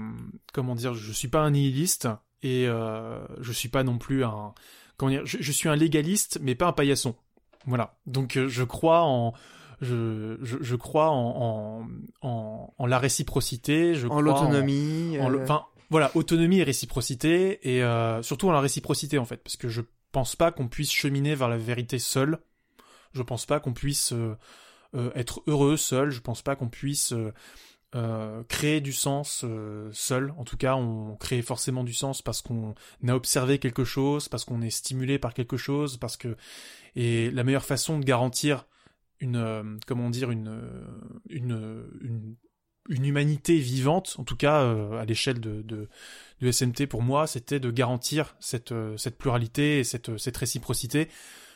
comment 0.52 0.74
dire, 0.74 0.94
je 0.94 1.12
suis 1.12 1.28
pas 1.28 1.40
un 1.40 1.50
nihiliste 1.50 2.08
et 2.42 2.66
euh, 2.66 3.24
je 3.40 3.52
suis 3.52 3.68
pas 3.68 3.82
non 3.82 3.98
plus 3.98 4.24
un, 4.24 4.54
comment 4.96 5.10
dire, 5.10 5.22
je, 5.24 5.52
suis 5.52 5.68
un 5.68 5.76
légaliste 5.76 6.38
mais 6.42 6.54
pas 6.54 6.66
un 6.66 6.72
paillasson. 6.72 7.14
Voilà. 7.66 7.96
Donc 8.06 8.36
euh, 8.36 8.48
je 8.48 8.62
crois 8.62 9.02
en, 9.02 9.32
je, 9.80 10.38
je, 10.42 10.58
je 10.60 10.76
crois 10.76 11.10
en, 11.10 11.86
en, 12.22 12.74
en, 12.76 12.86
la 12.86 12.98
réciprocité, 12.98 13.94
je 13.94 14.06
en 14.06 14.20
l'autonomie, 14.20 15.18
en, 15.20 15.34
enfin 15.34 15.64
voilà, 15.90 16.10
autonomie 16.14 16.58
et 16.58 16.64
réciprocité, 16.64 17.76
et 17.76 17.82
surtout 18.22 18.48
en 18.48 18.52
la 18.52 18.60
réciprocité 18.60 19.18
en 19.18 19.24
fait, 19.24 19.36
parce 19.36 19.56
que 19.56 19.68
je 19.68 19.82
pense 20.12 20.34
pas 20.34 20.50
qu'on 20.50 20.68
puisse 20.68 20.92
cheminer 20.92 21.34
vers 21.34 21.48
la 21.48 21.58
vérité 21.58 21.98
seul. 21.98 22.38
Je 23.14 23.22
pense 23.22 23.46
pas 23.46 23.60
qu'on 23.60 23.72
puisse 23.72 24.12
euh, 24.12 24.36
euh, 24.94 25.10
être 25.14 25.42
heureux 25.46 25.76
seul. 25.76 26.10
Je 26.10 26.20
pense 26.20 26.42
pas 26.42 26.56
qu'on 26.56 26.68
puisse 26.68 27.14
créer 28.48 28.80
du 28.80 28.92
sens 28.92 29.44
seul. 29.92 30.34
En 30.36 30.42
tout 30.44 30.56
cas, 30.56 30.74
on 30.74 31.14
crée 31.14 31.42
forcément 31.42 31.84
du 31.84 31.94
sens 31.94 32.22
parce 32.22 32.42
qu'on 32.42 32.74
a 33.06 33.14
observé 33.14 33.60
quelque 33.60 33.84
chose, 33.84 34.28
parce 34.28 34.44
qu'on 34.44 34.62
est 34.62 34.70
stimulé 34.70 35.20
par 35.20 35.32
quelque 35.32 35.56
chose, 35.56 35.96
parce 35.96 36.16
que 36.16 36.36
et 36.96 37.30
la 37.30 37.44
meilleure 37.44 37.64
façon 37.64 38.00
de 38.00 38.04
garantir 38.04 38.66
une 39.20 39.78
comment 39.86 40.10
dire 40.10 40.32
une 40.32 40.60
une, 41.30 42.36
une 42.88 43.04
humanité 43.06 43.58
vivante, 43.58 44.16
en 44.18 44.24
tout 44.24 44.36
cas 44.36 44.62
euh, 44.62 45.00
à 45.00 45.04
l'échelle 45.04 45.40
de, 45.40 45.62
de, 45.62 45.88
de, 46.40 46.50
SMT 46.50 46.86
pour 46.86 47.02
moi, 47.02 47.26
c'était 47.26 47.60
de 47.60 47.70
garantir 47.70 48.36
cette, 48.40 48.72
euh, 48.72 48.96
cette 48.96 49.16
pluralité 49.16 49.78
et 49.78 49.84
cette, 49.84 50.18
cette 50.18 50.36
réciprocité. 50.36 51.08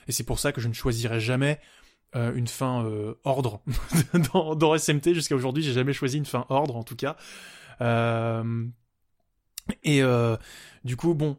Et 0.09 0.13
c'est 0.13 0.25
pour 0.25 0.39
ça 0.39 0.53
que 0.53 0.61
je 0.61 0.69
ne 0.69 0.73
choisirai 0.73 1.21
jamais 1.21 1.61
euh, 2.17 2.35
une 2.35 2.49
fin 2.49 2.85
ordre 3.25 3.61
dans, 4.33 4.55
dans, 4.55 4.77
SMT. 4.77 5.15
Jusqu'à 5.15 5.37
aujourd'hui, 5.37 5.63
j'ai 5.63 5.73
jamais 5.73 5.93
choisi 5.93 6.17
une 6.17 6.27
fin 6.27 6.47
ordre, 6.49 6.77
en 6.77 6.83
tout 6.83 6.97
cas. 6.97 7.17
et 9.85 10.03
du 10.85 10.97
coup, 10.97 11.15
bon, 11.15 11.37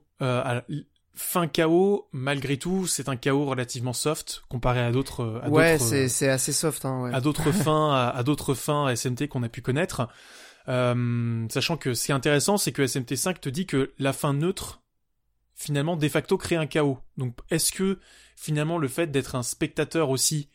fin 1.16 1.48
chaos, 1.48 2.08
malgré 2.14 2.58
tout, 2.58 2.88
c'est 2.88 3.10
un 3.10 3.18
chaos 3.18 3.46
relativement 3.46 3.94
soft 3.94 4.44
comparé 4.48 4.80
à 4.80 4.92
d'autres. 4.92 5.42
Ouais, 5.50 5.78
c'est 5.78 6.30
assez 6.30 6.54
soft. 6.54 6.86
Hein, 6.86 7.02
ouais. 7.02 7.14
À 7.14 7.20
d'autres 7.20 7.52
fins, 7.64 7.94
à, 7.94 8.24
d'autres 8.24 8.54
fins 8.54 8.96
SMT 8.96 9.28
qu'on 9.28 9.44
a 9.44 9.50
pu 9.50 9.62
connaître. 9.62 10.08
Euh, 10.70 11.48
sachant 11.50 11.78
que 11.78 11.94
ce 11.94 12.06
qui 12.06 12.12
est 12.12 12.16
intéressant, 12.16 12.58
c'est 12.58 12.72
que 12.72 12.84
SMT5 12.84 13.40
te 13.40 13.50
dit 13.50 13.66
que 13.66 13.92
la 13.98 14.14
fin 14.14 14.34
neutre, 14.34 14.82
finalement, 15.56 15.98
de 15.98 16.08
facto, 16.08 16.38
crée 16.38 16.56
un 16.56 16.68
chaos. 16.68 17.00
Donc, 17.18 17.36
est-ce 17.50 17.72
que 17.72 18.00
finalement 18.40 18.78
le 18.78 18.88
fait 18.88 19.08
d'être 19.08 19.36
un 19.36 19.44
spectateur 19.44 20.10
aussi 20.10 20.50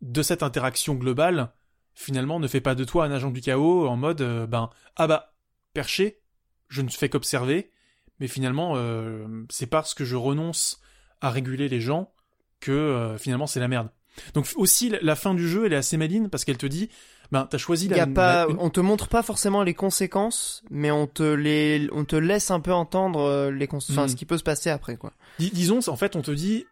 de 0.00 0.22
cette 0.22 0.44
interaction 0.44 0.94
globale, 0.94 1.52
finalement, 1.92 2.38
ne 2.38 2.46
fait 2.46 2.60
pas 2.60 2.76
de 2.76 2.84
toi 2.84 3.04
un 3.04 3.10
agent 3.10 3.32
du 3.32 3.40
chaos 3.40 3.88
en 3.88 3.96
mode, 3.96 4.20
euh, 4.20 4.46
ben, 4.46 4.70
ah 4.94 5.08
bah, 5.08 5.34
perché, 5.72 6.20
je 6.68 6.82
ne 6.82 6.88
fais 6.88 7.08
qu'observer, 7.08 7.72
mais 8.20 8.28
finalement, 8.28 8.74
euh, 8.76 9.26
c'est 9.50 9.66
parce 9.66 9.92
que 9.92 10.04
je 10.04 10.14
renonce 10.14 10.80
à 11.20 11.30
réguler 11.30 11.68
les 11.68 11.80
gens 11.80 12.12
que 12.60 12.70
euh, 12.70 13.18
finalement 13.18 13.48
c'est 13.48 13.60
la 13.60 13.68
merde. 13.68 13.88
Donc 14.34 14.48
aussi 14.54 14.92
la 15.02 15.16
fin 15.16 15.34
du 15.34 15.48
jeu 15.48 15.66
elle 15.66 15.72
est 15.72 15.76
assez 15.76 15.96
maline 15.96 16.30
parce 16.30 16.44
qu'elle 16.44 16.56
te 16.56 16.66
dit 16.66 16.88
ben 17.32 17.48
t'as 17.50 17.58
choisi 17.58 17.88
la, 17.88 17.96
y 17.96 18.00
a 18.00 18.06
pas 18.06 18.46
on 18.60 18.70
te 18.70 18.78
montre 18.78 19.08
pas 19.08 19.24
forcément 19.24 19.64
les 19.64 19.74
conséquences 19.74 20.62
mais 20.70 20.92
on 20.92 21.08
te 21.08 21.24
les 21.24 21.88
on 21.90 22.04
te 22.04 22.14
laisse 22.14 22.52
un 22.52 22.60
peu 22.60 22.72
entendre 22.72 23.50
les 23.50 23.68
enfin, 23.72 24.04
hmm. 24.04 24.08
ce 24.08 24.14
qui 24.14 24.24
peut 24.24 24.38
se 24.38 24.44
passer 24.44 24.70
après 24.70 24.96
quoi. 24.96 25.12
disons 25.40 25.80
en 25.88 25.96
fait 25.96 26.14
on 26.14 26.22
te 26.22 26.30
dit 26.30 26.64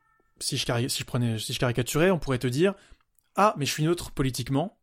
si 0.42 0.56
je 0.56 0.88
si 0.88 1.00
je 1.00 1.04
prenais 1.04 1.38
si 1.38 1.52
je 1.52 1.58
caricaturais 1.58 2.10
on 2.10 2.18
pourrait 2.18 2.38
te 2.38 2.46
dire 2.46 2.74
ah 3.36 3.54
mais 3.56 3.66
je 3.66 3.72
suis 3.72 3.84
neutre 3.84 4.10
politiquement 4.10 4.78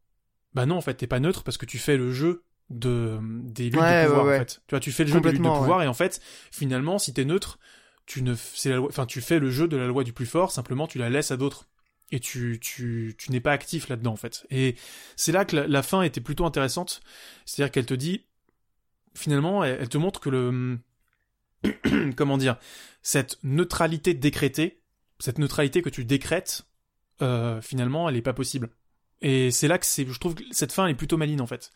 bah 0.54 0.66
non 0.66 0.78
en 0.78 0.82
fait 0.82 0.96
t'es 0.96 1.08
pas 1.08 1.20
neutre 1.20 1.44
parce 1.44 1.58
que 1.58 1.66
tu 1.66 1.78
fais 1.78 1.98
le 1.98 2.12
jeu 2.12 2.44
de 2.70 3.20
des 3.22 3.66
luttes 3.66 3.74
de 3.76 4.08
pouvoir 4.08 4.26
en 4.26 4.40
fait. 4.40 4.62
Tu 4.68 4.72
vois, 4.72 4.80
tu 4.80 4.92
fais 4.92 5.04
le 5.04 5.12
jeu 5.12 5.20
de 5.20 5.30
lutte 5.30 5.42
de 5.42 5.48
pouvoir 5.48 5.82
et 5.84 5.88
en 5.88 5.94
fait, 5.94 6.22
finalement, 6.52 7.00
si 7.00 7.14
t'es 7.14 7.26
neutre, 7.26 7.60
tu 8.06 8.22
ne 8.22 8.36
c'est 8.36 8.70
la 8.70 8.78
loi, 8.78 8.88
enfin 8.90 9.06
tu 9.06 9.22
fais 9.22 9.40
le 9.40 9.50
jeu 9.50 9.68
de 9.68 9.78
la 9.78 9.88
loi 9.88 10.04
du 10.04 10.14
plus 10.14 10.26
fort, 10.26 10.52
simplement 10.52 10.88
tu 10.88 10.98
la 10.98 11.10
laisses 11.10 11.32
à 11.32 11.38
d'autres. 11.38 11.68
Et 12.12 12.20
tu 12.20 12.60
tu 12.60 13.16
tu 13.20 13.32
n'es 13.32 13.40
pas 13.40 13.52
actif 13.52 13.88
là-dedans 13.88 14.14
en 14.14 14.18
fait. 14.18 14.46
Et 14.50 14.76
c'est 15.16 15.32
là 15.32 15.46
que 15.46 15.56
la, 15.56 15.84
fin 15.84 16.02
était 16.02 16.22
plutôt 16.22 16.46
intéressante, 16.46 17.02
c'est-à-dire 17.46 17.72
qu'elle 17.72 17.86
te 17.86 17.94
dit 17.94 18.26
finalement, 19.14 19.64
elle, 19.64 19.90
te 19.90 19.98
montre 20.00 20.20
que 20.20 20.30
le 20.30 20.80
comment 22.16 22.38
dire 22.38 22.58
cette 23.04 23.38
neutralité 23.44 24.16
décrétée, 24.16 24.79
cette 25.20 25.38
neutralité 25.38 25.82
que 25.82 25.90
tu 25.90 26.06
décrètes, 26.06 26.66
euh, 27.22 27.62
finalement, 27.62 28.10
elle 28.10 28.16
est 28.16 28.22
pas 28.22 28.34
possible. 28.34 28.70
Et 29.22 29.52
c'est 29.52 29.68
là 29.68 29.78
que 29.78 29.86
c'est, 29.86 30.08
je 30.08 30.20
trouve 30.20 30.36
que 30.36 30.44
cette 30.52 30.72
fin 30.72 30.88
est 30.88 30.96
plutôt 30.96 31.18
maline 31.18 31.42
en 31.42 31.48
fait. 31.48 31.72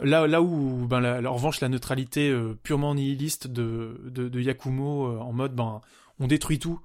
Là, 0.00 0.26
là 0.26 0.40
où, 0.40 0.86
ben, 0.86 1.00
la, 1.00 1.30
en 1.30 1.34
revanche, 1.34 1.60
la 1.60 1.68
neutralité 1.68 2.30
euh, 2.30 2.58
purement 2.62 2.94
nihiliste 2.94 3.46
de, 3.46 4.00
de, 4.06 4.28
de 4.28 4.40
Yakumo 4.40 5.06
euh, 5.06 5.18
en 5.18 5.32
mode, 5.32 5.54
ben, 5.54 5.82
on 6.18 6.26
détruit 6.26 6.58
tout 6.58 6.80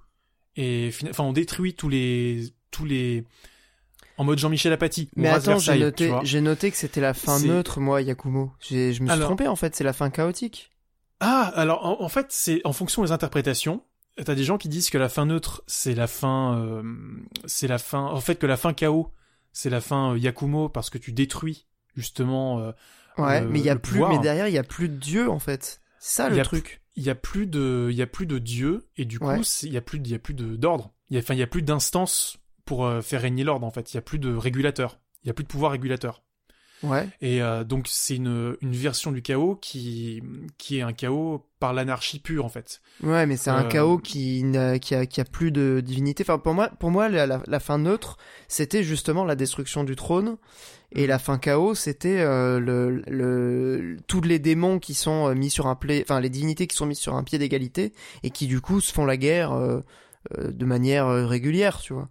et 0.57 0.91
enfin, 1.09 1.23
on 1.23 1.33
détruit 1.33 1.73
tous 1.75 1.87
les, 1.87 2.49
tous 2.71 2.83
les, 2.83 3.23
en 4.17 4.23
mode 4.23 4.39
Jean-Michel 4.39 4.73
Apathy. 4.73 5.09
Mais 5.15 5.29
attends, 5.29 5.59
j'ai 5.59 5.77
noté, 5.77 6.11
j'ai 6.23 6.41
noté 6.41 6.71
que 6.71 6.77
c'était 6.77 7.01
la 7.01 7.13
fin 7.13 7.39
neutre, 7.39 7.79
moi, 7.79 8.01
Yakumo. 8.01 8.51
Je 8.59 9.01
me 9.01 9.09
suis 9.09 9.19
trompé 9.21 9.47
en 9.47 9.55
fait, 9.55 9.75
c'est 9.75 9.83
la 9.83 9.93
fin 9.93 10.09
chaotique. 10.09 10.71
Ah, 11.19 11.51
alors 11.55 12.01
en, 12.01 12.09
fait, 12.09 12.27
c'est 12.29 12.61
en 12.63 12.73
fonction 12.73 13.03
des 13.03 13.11
interprétations. 13.11 13.83
T'as 14.23 14.35
des 14.35 14.43
gens 14.43 14.57
qui 14.57 14.67
disent 14.67 14.89
que 14.89 14.97
la 14.97 15.09
fin 15.09 15.25
neutre, 15.25 15.63
c'est 15.67 15.93
la 15.93 16.07
fin, 16.07 16.59
euh, 16.59 16.83
c'est 17.45 17.67
la 17.67 17.77
fin. 17.77 18.01
En 18.01 18.19
fait, 18.19 18.35
que 18.35 18.47
la 18.47 18.57
fin 18.57 18.73
chaos, 18.73 19.13
c'est 19.53 19.69
la 19.69 19.81
fin 19.81 20.17
Yakumo 20.17 20.69
parce 20.69 20.89
que 20.89 20.97
tu 20.97 21.11
détruis 21.11 21.67
justement 21.95 22.73
Ouais, 23.17 23.41
mais 23.41 23.59
il 23.59 23.65
y 23.65 23.69
a 23.69 23.75
plus, 23.75 23.99
mais 23.99 24.19
derrière 24.19 24.47
il 24.47 24.53
y 24.53 24.57
a 24.57 24.63
plus 24.63 24.89
de 24.89 24.95
dieu 24.95 25.29
en 25.29 25.39
fait. 25.39 25.81
C'est 25.99 26.23
ça 26.23 26.29
le 26.29 26.41
truc. 26.43 26.81
Il 26.95 27.03
y 27.03 27.09
a 27.09 27.15
plus 27.15 27.45
de, 27.47 27.89
il 27.91 27.95
y 27.95 28.01
a 28.01 28.07
plus 28.07 28.25
de 28.25 28.39
dieu 28.39 28.87
et 28.95 29.05
du 29.05 29.19
coup 29.19 29.29
il 29.63 29.71
y 29.71 29.77
a 29.77 29.81
plus, 29.81 29.97
il 29.97 30.07
y 30.07 30.15
a 30.15 30.19
plus 30.19 30.33
de 30.33 30.55
d'ordre. 30.55 30.93
Il 31.09 31.15
y 31.15 31.17
a, 31.17 31.21
enfin 31.21 31.33
il 31.33 31.39
y 31.39 31.43
a 31.43 31.47
plus 31.47 31.61
d'instance 31.61 32.37
pour 32.65 32.85
euh, 32.85 33.01
faire 33.01 33.21
régner 33.21 33.43
l'ordre 33.43 33.65
en 33.65 33.71
fait. 33.71 33.93
Il 33.93 33.95
y 33.95 33.97
a 33.97 34.01
plus 34.01 34.19
de 34.19 34.33
régulateur. 34.33 34.99
Il 35.23 35.27
y 35.27 35.29
a 35.29 35.33
plus 35.33 35.43
de 35.43 35.49
pouvoir 35.49 35.71
régulateur. 35.71 36.23
Ouais. 36.83 37.07
Et 37.21 37.41
euh, 37.41 37.63
donc 37.63 37.87
c'est 37.89 38.15
une, 38.17 38.55
une 38.61 38.73
version 38.75 39.11
du 39.11 39.21
chaos 39.21 39.55
qui, 39.61 40.21
qui 40.57 40.77
est 40.77 40.81
un 40.83 40.93
chaos 40.93 41.45
par 41.59 41.73
l'anarchie 41.73 42.19
pure 42.19 42.45
en 42.45 42.49
fait. 42.49 42.81
Ouais, 43.01 43.25
mais 43.25 43.35
c'est 43.35 43.49
un 43.49 43.65
Euh, 43.65 43.67
chaos 43.67 43.97
qui, 43.97 44.43
n'a- 44.43 44.77
qui, 44.79 44.93
a, 44.95 45.05
qui 45.07 45.19
a 45.21 45.25
plus 45.25 45.51
de 45.51 45.81
divinité. 45.83 46.23
Enfin, 46.23 46.37
pour 46.37 46.53
moi, 46.53 46.69
pour 46.79 46.91
moi 46.91 47.09
la, 47.09 47.25
la, 47.25 47.41
la 47.47 47.59
fin 47.59 47.79
neutre, 47.79 48.17
c'était 48.47 48.83
justement 48.83 49.25
la 49.25 49.35
destruction 49.35 49.83
du 49.83 49.95
trône. 49.95 50.37
Et 50.93 51.05
la 51.05 51.19
fin 51.19 51.37
chaos, 51.37 51.75
c'était 51.75 52.19
euh, 52.21 52.59
le, 52.61 53.01
le, 53.07 53.97
tous 54.07 54.21
les 54.21 54.39
démons 54.39 54.79
qui 54.79 54.93
sont 54.93 55.27
euh, 55.27 55.35
mis 55.35 55.49
sur 55.49 55.67
un 55.67 55.75
pied, 55.75 56.01
enfin 56.01 56.21
les 56.21 56.29
divinités 56.29 56.65
qui 56.65 56.77
sont 56.77 56.85
mises 56.85 56.99
sur 56.99 57.15
un 57.15 57.23
pied 57.23 57.37
d'égalité 57.37 57.91
et 58.23 58.29
qui 58.29 58.47
du 58.47 58.61
coup 58.61 58.79
se 58.79 58.93
font 58.93 59.05
la 59.05 59.17
guerre 59.17 59.51
euh, 59.51 59.81
de 60.37 60.65
manière 60.65 61.07
euh, 61.07 61.25
régulière, 61.25 61.79
tu 61.79 61.93
vois. 61.93 62.09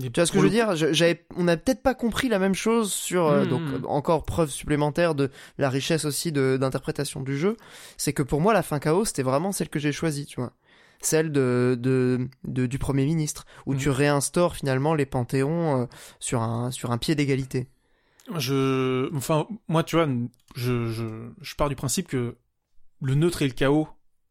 Et 0.00 0.10
Tu 0.10 0.20
vois 0.20 0.26
ce 0.26 0.32
que 0.32 0.38
je 0.38 0.44
veux 0.44 0.50
dire? 0.50 0.74
J'avais, 0.74 1.24
on 1.36 1.44
n'a 1.44 1.56
peut-être 1.56 1.82
pas 1.82 1.94
compris 1.94 2.28
la 2.28 2.38
même 2.38 2.54
chose 2.54 2.92
sur 2.92 3.26
euh, 3.26 3.44
Mm, 3.44 3.48
donc 3.48 3.60
mm. 3.62 3.74
euh, 3.74 3.80
encore 3.86 4.24
preuve 4.24 4.50
supplémentaire 4.50 5.14
de 5.14 5.30
la 5.58 5.68
richesse 5.70 6.04
aussi 6.04 6.32
de 6.32 6.56
d'interprétation 6.60 7.20
du 7.20 7.36
jeu. 7.38 7.56
C'est 7.96 8.12
que 8.12 8.22
pour 8.22 8.40
moi 8.40 8.52
la 8.52 8.62
fin 8.62 8.78
chaos 8.78 9.04
c'était 9.04 9.22
vraiment 9.22 9.52
celle 9.52 9.68
que 9.68 9.78
j'ai 9.78 9.92
choisie, 9.92 10.26
tu 10.26 10.40
vois, 10.40 10.52
celle 11.00 11.30
de, 11.32 11.76
de, 11.80 12.28
de- 12.44 12.66
du 12.66 12.78
premier 12.78 13.04
ministre 13.04 13.44
où 13.66 13.74
Mm. 13.74 13.78
tu 13.78 13.90
réinstaures 13.90 14.56
finalement 14.56 14.94
les 14.94 15.06
panthéons 15.06 15.82
euh, 15.82 15.86
sur 16.20 16.42
un 16.42 16.70
sur 16.70 16.90
un 16.90 16.98
pied 16.98 17.14
d'égalité. 17.14 17.68
Je, 18.36 19.14
enfin, 19.16 19.46
moi, 19.68 19.82
tu 19.82 19.96
vois, 19.96 20.08
je, 20.54 20.86
je, 20.90 21.30
je 21.40 21.54
pars 21.56 21.68
du 21.68 21.74
principe 21.76 22.06
que 22.08 22.36
le 23.02 23.14
neutre 23.16 23.42
et 23.42 23.48
le 23.48 23.52
chaos, 23.52 23.88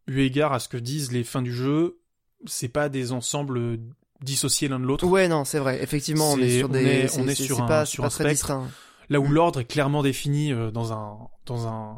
eu 0.08 0.22
égard 0.22 0.54
à 0.54 0.60
ce 0.60 0.70
que 0.70 0.78
disent 0.78 1.12
les 1.12 1.24
fins 1.26 1.42
du 1.42 1.52
jeu, 1.54 2.00
c'est 2.46 2.68
pas 2.70 2.90
des 2.90 3.12
ensembles 3.12 3.80
dissociés 4.22 4.68
l'un 4.68 4.80
de 4.80 4.86
l'autre. 4.86 5.06
Ouais 5.08 5.28
non 5.28 5.46
c'est 5.46 5.60
vrai 5.60 5.82
effectivement 5.82 6.32
on 6.34 6.38
est 6.38 6.60
sur 6.60 6.70
on 6.70 6.74
des 6.74 6.80
est- 6.86 7.20
on 7.20 7.28
est 7.28 7.36
c'est- 7.36 7.44
sur 7.44 7.62
un- 7.64 7.68
pas, 7.68 7.86
sur 7.86 8.04
un 8.04 8.08
pas 8.08 8.12
très 8.12 8.24
spectre. 8.36 8.58
distinct. 8.58 8.70
Là 9.10 9.20
où 9.20 9.28
Mm. 9.28 9.34
l'ordre 9.34 9.60
est 9.62 9.66
clairement 9.66 10.04
défini 10.04 10.54
euh, 10.54 10.72
dans 10.72 10.94
un, 10.94 11.18
dans 11.46 11.68
un, 11.68 11.98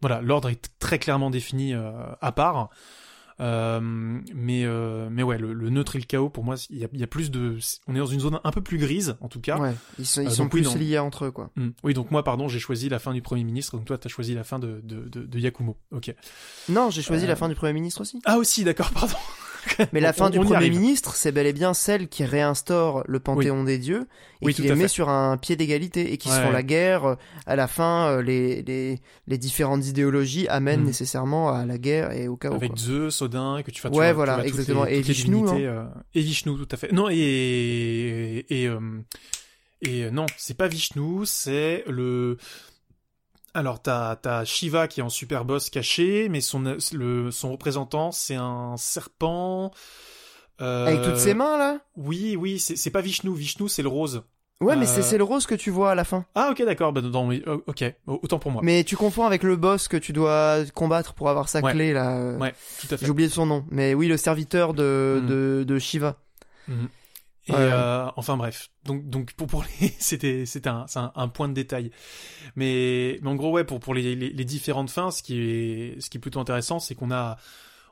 voilà, 0.00 0.20
l'ordre 0.20 0.48
est 0.50 0.68
très 0.78 0.98
clairement 0.98 1.30
défini 1.30 1.72
euh, 1.74 1.92
à 2.20 2.32
part. 2.32 2.68
Euh, 3.40 3.80
mais 3.82 4.64
euh, 4.64 5.08
mais 5.10 5.22
ouais, 5.24 5.38
le, 5.38 5.52
le 5.52 5.70
neutre 5.70 5.96
et 5.96 5.98
le 5.98 6.04
chaos, 6.04 6.28
pour 6.30 6.44
moi, 6.44 6.54
il 6.70 6.78
y 6.78 6.84
a, 6.84 6.88
y 6.92 7.02
a 7.02 7.06
plus 7.08 7.30
de, 7.32 7.58
on 7.88 7.94
est 7.94 7.98
dans 7.98 8.06
une 8.06 8.20
zone 8.20 8.38
un 8.44 8.50
peu 8.52 8.60
plus 8.62 8.78
grise 8.78 9.16
en 9.20 9.28
tout 9.28 9.40
cas. 9.40 9.58
Ouais 9.58 9.74
ils 9.98 10.06
sont 10.06 10.22
ils 10.22 10.28
Euh, 10.28 10.30
sont 10.30 10.42
donc 10.44 10.52
plus 10.52 10.76
liés 10.76 10.98
entre 10.98 11.24
eux 11.26 11.30
quoi. 11.32 11.50
Mm. 11.56 11.68
Oui, 11.82 11.94
donc 11.94 12.10
moi, 12.10 12.22
pardon, 12.22 12.46
j'ai 12.48 12.60
choisi 12.60 12.88
la 12.88 12.98
fin 12.98 13.12
du 13.12 13.22
Premier 13.22 13.42
ministre, 13.44 13.76
donc 13.76 13.86
toi, 13.86 13.98
t'as 13.98 14.08
choisi 14.08 14.34
la 14.34 14.44
fin 14.44 14.58
de, 14.58 14.80
de, 14.84 15.08
de, 15.08 15.24
de 15.26 15.38
Yakumo. 15.38 15.76
Ok. 15.90 16.14
Non 16.68 16.90
j'ai 16.90 17.02
choisi 17.02 17.24
Euh, 17.24 17.28
la 17.28 17.36
fin 17.36 17.48
du 17.48 17.54
premier 17.56 17.72
ministre 17.72 18.00
aussi. 18.02 18.20
Ah 18.24 18.38
aussi, 18.38 18.62
d'accord, 18.64 18.90
pardon. 18.94 19.16
Mais 19.92 20.00
la 20.00 20.10
On- 20.10 20.12
fin 20.12 20.30
du 20.30 20.38
on 20.38 20.42
Premier 20.44 20.70
ministre, 20.70 21.14
c'est 21.16 21.32
bel 21.32 21.46
et 21.46 21.52
bien 21.52 21.74
celle 21.74 22.08
qui 22.08 22.24
réinstaure 22.24 23.02
le 23.06 23.20
panthéon 23.20 23.64
des 23.64 23.78
dieux 23.78 24.06
et 24.42 24.46
Oui, 24.46 24.54
qui 24.54 24.62
les 24.62 24.74
met 24.74 24.82
fait. 24.82 24.88
sur 24.88 25.08
un 25.08 25.36
pied 25.36 25.56
d'égalité 25.56 26.12
et 26.12 26.18
qui 26.18 26.28
se 26.28 26.34
Ouais. 26.36 26.42
font 26.44 26.50
la 26.50 26.62
guerre. 26.62 27.04
euh, 27.04 27.14
À 27.46 27.56
la 27.56 27.66
fin, 27.66 28.06
euh, 28.08 28.22
les, 28.22 28.62
les, 28.62 28.98
les 29.26 29.38
différentes 29.38 29.86
idéologies 29.86 30.46
amènent 30.48 30.80
Mhm. 30.80 30.86
nécessairement 30.86 31.50
à 31.52 31.64
la 31.66 31.78
guerre 31.78 32.12
et 32.12 32.28
au 32.28 32.36
chaos. 32.36 32.54
Avec 32.54 32.70
quoi. 32.72 32.78
Zeus, 32.78 33.22
Odin, 33.22 33.62
que 33.64 33.70
tu 33.70 33.80
fasses. 33.80 33.90
Ouais, 33.92 34.08
tu 34.10 34.14
vois, 34.14 34.24
voilà, 34.26 34.42
tu 34.42 34.48
exactement. 34.48 34.84
les- 34.84 34.96
Et 34.98 35.00
Vishnu, 35.00 35.36
divinités, 35.42 35.66
euh, 35.66 35.84
et 36.14 36.20
Vishnu, 36.20 36.56
tout 36.56 36.68
à 36.70 36.76
fait. 36.76 36.92
Non, 36.92 37.08
et 37.10 37.16
et 37.16 38.64
et, 38.64 38.70
et 39.82 40.04
euh, 40.04 40.10
non, 40.10 40.26
c'est 40.36 40.56
pas 40.56 40.68
Vishnu, 40.68 41.24
c'est 41.24 41.84
le. 41.86 42.38
Alors 43.54 43.80
t'as 43.80 44.16
t'as 44.16 44.44
Shiva 44.44 44.88
qui 44.88 45.00
est 45.00 45.02
en 45.02 45.08
super 45.08 45.44
boss 45.44 45.70
caché, 45.70 46.28
mais 46.28 46.40
son 46.40 46.76
le 46.92 47.30
son 47.30 47.52
représentant 47.52 48.10
c'est 48.12 48.34
un 48.34 48.76
serpent. 48.76 49.70
euh, 50.60 50.86
Avec 50.86 51.02
toutes 51.02 51.16
ses 51.16 51.34
mains 51.34 51.56
là? 51.56 51.78
Oui, 51.96 52.36
oui, 52.36 52.58
c'est 52.58 52.76
c'est 52.76 52.90
pas 52.90 53.00
Vishnu. 53.00 53.34
Vishnu 53.34 53.68
c'est 53.68 53.82
le 53.82 53.88
rose. 53.88 54.22
Ouais, 54.60 54.76
mais 54.76 54.84
Euh, 54.86 54.88
c'est 54.88 55.02
c'est 55.02 55.18
le 55.18 55.24
rose 55.24 55.46
que 55.46 55.54
tu 55.54 55.70
vois 55.70 55.90
à 55.92 55.94
la 55.94 56.04
fin. 56.04 56.24
Ah 56.34 56.48
ok 56.50 56.64
d'accord, 56.64 56.92
bah 56.92 57.00
non, 57.00 57.26
mais, 57.26 57.42
euh, 57.46 57.58
ok, 57.66 57.84
autant 58.06 58.38
pour 58.38 58.50
moi. 58.50 58.62
Mais 58.64 58.82
tu 58.84 58.96
confonds 58.96 59.24
avec 59.26 59.42
le 59.42 59.56
boss 59.56 59.88
que 59.88 59.96
tu 59.96 60.12
dois 60.12 60.58
combattre 60.74 61.12
pour 61.14 61.28
avoir 61.28 61.48
sa 61.48 61.60
Ouais. 61.60 61.72
clé 61.72 61.92
là. 61.92 62.16
euh, 62.16 62.38
Ouais, 62.38 62.54
tout 62.80 62.86
à 62.90 62.96
fait. 62.96 63.04
J'ai 63.04 63.10
oublié 63.10 63.28
son 63.28 63.46
nom. 63.46 63.64
Mais 63.70 63.94
oui, 63.94 64.06
le 64.08 64.16
serviteur 64.16 64.72
de, 64.74 65.20
Mhm. 65.22 65.28
de, 65.28 65.64
de 65.66 65.78
Shiva. 65.78 66.16
Mhm. 66.68 66.88
Et 67.46 67.52
Ouais. 67.52 67.58
euh, 67.60 68.06
enfin 68.16 68.36
bref, 68.38 68.70
donc 68.84 69.08
donc 69.10 69.34
pour 69.34 69.46
pour 69.46 69.64
les 69.80 69.88
c'était 69.98 70.46
c'était 70.46 70.70
un 70.70 70.86
c'est 70.86 70.98
un, 70.98 71.12
un 71.14 71.28
point 71.28 71.48
de 71.48 71.52
détail, 71.54 71.90
mais 72.56 73.18
mais 73.22 73.28
en 73.28 73.34
gros 73.34 73.50
ouais 73.52 73.64
pour 73.64 73.80
pour 73.80 73.94
les, 73.94 74.14
les, 74.16 74.30
les 74.30 74.44
différentes 74.44 74.90
fins, 74.90 75.10
ce 75.10 75.22
qui 75.22 75.38
est 75.40 76.00
ce 76.00 76.08
qui 76.10 76.16
est 76.18 76.20
plutôt 76.20 76.40
intéressant, 76.40 76.78
c'est 76.78 76.94
qu'on 76.94 77.10
a 77.10 77.36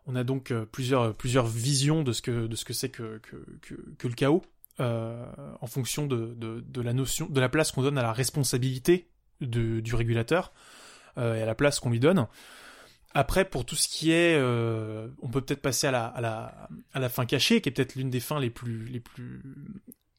on 0.06 0.16
a 0.16 0.24
donc 0.24 0.50
euh, 0.50 0.64
plusieurs 0.64 1.14
plusieurs 1.14 1.46
visions 1.46 2.02
de 2.02 2.12
ce 2.12 2.22
que 2.22 2.46
de 2.46 2.56
ce 2.56 2.64
que 2.64 2.72
c'est 2.72 2.88
que, 2.88 3.18
que 3.18 3.36
que 3.60 3.74
que 3.98 4.08
le 4.08 4.14
chaos 4.14 4.42
euh, 4.80 5.24
en 5.60 5.66
fonction 5.66 6.06
de, 6.06 6.34
de 6.36 6.60
de 6.66 6.80
la 6.80 6.94
notion 6.94 7.26
de 7.28 7.40
la 7.40 7.48
place 7.50 7.72
qu'on 7.72 7.82
donne 7.82 7.98
à 7.98 8.02
la 8.02 8.12
responsabilité 8.12 9.08
de, 9.42 9.80
du 9.80 9.94
régulateur 9.94 10.52
euh, 11.18 11.34
et 11.36 11.42
à 11.42 11.46
la 11.46 11.54
place 11.54 11.78
qu'on 11.78 11.90
lui 11.90 12.00
donne. 12.00 12.26
Après, 13.14 13.44
pour 13.44 13.64
tout 13.64 13.76
ce 13.76 13.88
qui 13.88 14.10
est, 14.12 14.34
euh, 14.36 15.08
on 15.20 15.28
peut 15.28 15.40
peut-être 15.42 15.60
passer 15.62 15.86
à 15.86 15.90
la, 15.90 16.06
à 16.06 16.20
la, 16.20 16.68
à 16.94 17.00
la 17.00 17.08
fin 17.08 17.26
cachée, 17.26 17.60
qui 17.60 17.68
est 17.68 17.72
peut-être 17.72 17.94
l'une 17.94 18.10
des 18.10 18.20
fins 18.20 18.40
les 18.40 18.48
plus, 18.50 18.86
les 18.86 19.00
plus, 19.00 19.42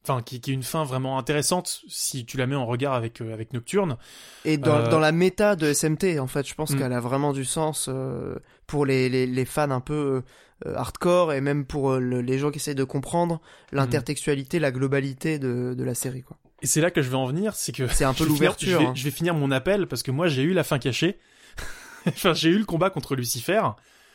enfin, 0.03 0.21
qui, 0.21 0.39
qui 0.41 0.51
est 0.51 0.53
une 0.53 0.61
fin 0.63 0.83
vraiment 0.83 1.17
intéressante 1.17 1.81
si 1.87 2.25
tu 2.25 2.37
la 2.37 2.45
mets 2.45 2.55
en 2.55 2.65
regard 2.67 2.93
avec, 2.93 3.21
euh, 3.21 3.33
avec 3.33 3.53
Nocturne. 3.53 3.97
Et 4.45 4.57
dans, 4.57 4.75
Euh, 4.77 4.89
dans 4.89 4.99
la 4.99 5.11
méta 5.11 5.55
de 5.55 5.65
SMT, 5.73 6.19
en 6.19 6.27
fait, 6.27 6.47
je 6.47 6.53
pense 6.53 6.71
Mm. 6.71 6.77
qu'elle 6.79 6.93
a 6.93 6.99
vraiment 6.99 7.33
du 7.33 7.45
sens 7.45 7.89
pour 8.67 8.85
les, 8.85 9.09
les, 9.09 9.25
les 9.25 9.45
fans 9.45 9.71
un 9.71 9.81
peu 9.81 10.21
hardcore 10.65 11.33
et 11.33 11.41
même 11.41 11.65
pour 11.65 11.95
le- 11.95 12.21
les 12.21 12.37
gens 12.37 12.51
qui 12.51 12.57
essayent 12.57 12.75
de 12.75 12.83
comprendre 12.85 13.41
l'intertextualité, 13.73 14.59
la 14.59 14.71
globalité 14.71 15.39
de, 15.39 15.73
de 15.77 15.83
la 15.83 15.95
série. 15.95 16.21
quoi. 16.23 16.37
Et 16.61 16.67
c'est 16.67 16.79
là 16.79 16.91
que 16.91 17.01
je 17.01 17.09
vais 17.09 17.17
en 17.17 17.25
venir, 17.25 17.55
c'est 17.55 17.73
que 17.73 17.87
C'est 17.87 18.05
un 18.05 18.13
peu 18.13 18.25
l'ouverture. 18.25 18.79
Je, 18.81 18.85
hein. 18.87 18.93
je 18.95 19.03
vais 19.03 19.11
finir 19.11 19.33
mon 19.33 19.51
appel 19.51 19.87
parce 19.87 20.03
que 20.03 20.11
moi 20.11 20.27
j'ai 20.27 20.43
eu 20.43 20.53
la 20.53 20.63
fin 20.63 20.79
cachée. 20.79 21.19
enfin, 22.07 22.33
j'ai 22.33 22.49
eu 22.49 22.57
le 22.57 22.65
combat 22.65 22.89
contre 22.89 23.15
Lucifer 23.15 23.61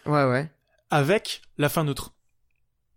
Ouais, 0.06 0.24
ouais. 0.24 0.51
avec 0.90 1.43
la 1.59 1.69
fin 1.69 1.85
neutre. 1.85 2.12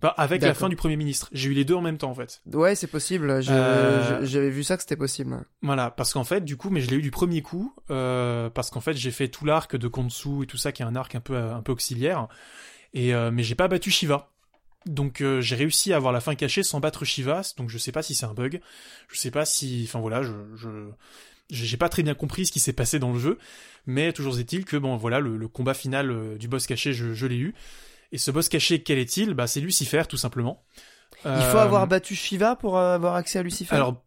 Enfin, 0.04 0.14
avec 0.18 0.42
la 0.42 0.56
fin 0.56 0.68
du 0.68 0.76
Premier 0.76 0.96
ministre. 0.96 1.30
J'ai 1.32 1.50
eu 1.50 1.54
les 1.54 1.64
deux 1.64 1.76
en 1.76 1.82
même 1.82 2.00
temps 2.00 2.10
en 2.10 2.16
fait. 2.16 2.42
Ouais, 2.52 2.74
c'est 2.74 2.88
possible. 2.88 3.30
Euh, 3.30 4.26
J'avais 4.26 4.50
vu 4.50 4.64
ça 4.64 4.76
que 4.76 4.82
c'était 4.82 4.96
possible. 4.96 5.46
Voilà, 5.62 5.92
parce 5.92 6.14
qu'en 6.14 6.24
fait, 6.24 6.42
du 6.42 6.58
coup, 6.58 6.72
mais 6.72 6.82
je 6.82 6.90
l'ai 6.90 6.96
eu 6.96 7.02
du 7.04 7.12
premier 7.12 7.44
coup, 7.44 7.76
euh, 7.92 8.50
parce 8.50 8.72
qu'en 8.72 8.82
fait, 8.82 8.94
j'ai 8.94 9.12
fait 9.12 9.28
tout 9.28 9.46
l'arc 9.46 9.76
de 9.76 9.88
Konsu 9.88 10.44
et 10.44 10.48
tout 10.48 10.58
ça, 10.58 10.72
qui 10.72 10.82
est 10.82 10.86
un 10.86 10.96
arc 10.96 11.14
un 11.14 11.20
peu, 11.20 11.38
un 11.38 11.62
peu 11.62 11.72
auxiliaire, 11.72 12.28
et 12.96 13.14
euh, 13.14 13.30
mais 13.32 13.44
j'ai 13.44 13.54
pas 13.54 13.68
battu 13.68 13.92
Shiva. 13.92 14.32
Donc 14.88 15.22
euh, 15.22 15.40
j'ai 15.42 15.56
réussi 15.56 15.94
à 15.94 15.98
avoir 15.98 16.12
la 16.12 16.20
fin 16.22 16.34
cachée 16.34 16.64
sans 16.64 16.80
battre 16.80 17.06
Shiva, 17.06 17.42
donc 17.58 17.70
je 17.70 17.78
sais 17.78 17.92
pas 17.92 18.02
si 18.02 18.16
c'est 18.16 18.26
un 18.26 18.34
bug, 18.34 18.60
je 19.10 19.20
sais 19.20 19.30
pas 19.30 19.46
si, 19.46 19.86
enfin 19.88 20.00
voilà, 20.00 20.24
je, 20.24 20.32
je, 20.56 20.90
j'ai 21.52 21.78
pas 21.78 21.90
très 21.90 22.02
bien 22.02 22.16
compris 22.16 22.48
ce 22.48 22.52
qui 22.52 22.60
s'est 22.60 22.74
passé 22.74 22.98
dans 22.98 23.14
le 23.14 23.20
jeu, 23.20 23.38
mais 23.86 24.14
toujours 24.14 24.40
est-il 24.40 24.66
que 24.66 24.78
bon 24.78 24.98
voilà, 24.98 25.20
le, 25.20 25.38
le 25.38 25.48
combat 25.48 25.74
final 25.76 26.10
euh, 26.10 26.38
du 26.38 26.48
boss 26.48 26.66
caché, 26.66 26.94
je, 26.94 27.14
je 27.14 27.28
l'ai 27.28 27.38
eu, 27.38 27.54
et 28.12 28.18
ce 28.18 28.32
boss 28.32 28.50
caché, 28.50 28.82
quel 28.82 28.98
est-il? 28.98 29.34
Bah 29.34 29.48
c'est 29.48 29.60
Lucifer, 29.62 30.04
tout 30.10 30.18
simplement. 30.18 30.64
Il 31.24 31.30
faut 31.30 31.58
Euh, 31.58 31.64
avoir 31.64 31.86
battu 31.88 32.16
Shiva 32.16 32.56
pour 32.56 32.78
euh, 32.78 32.96
avoir 32.96 33.16
accès 33.16 33.38
à 33.38 33.44
Lucifer? 33.44 33.76
Alors, 33.76 34.02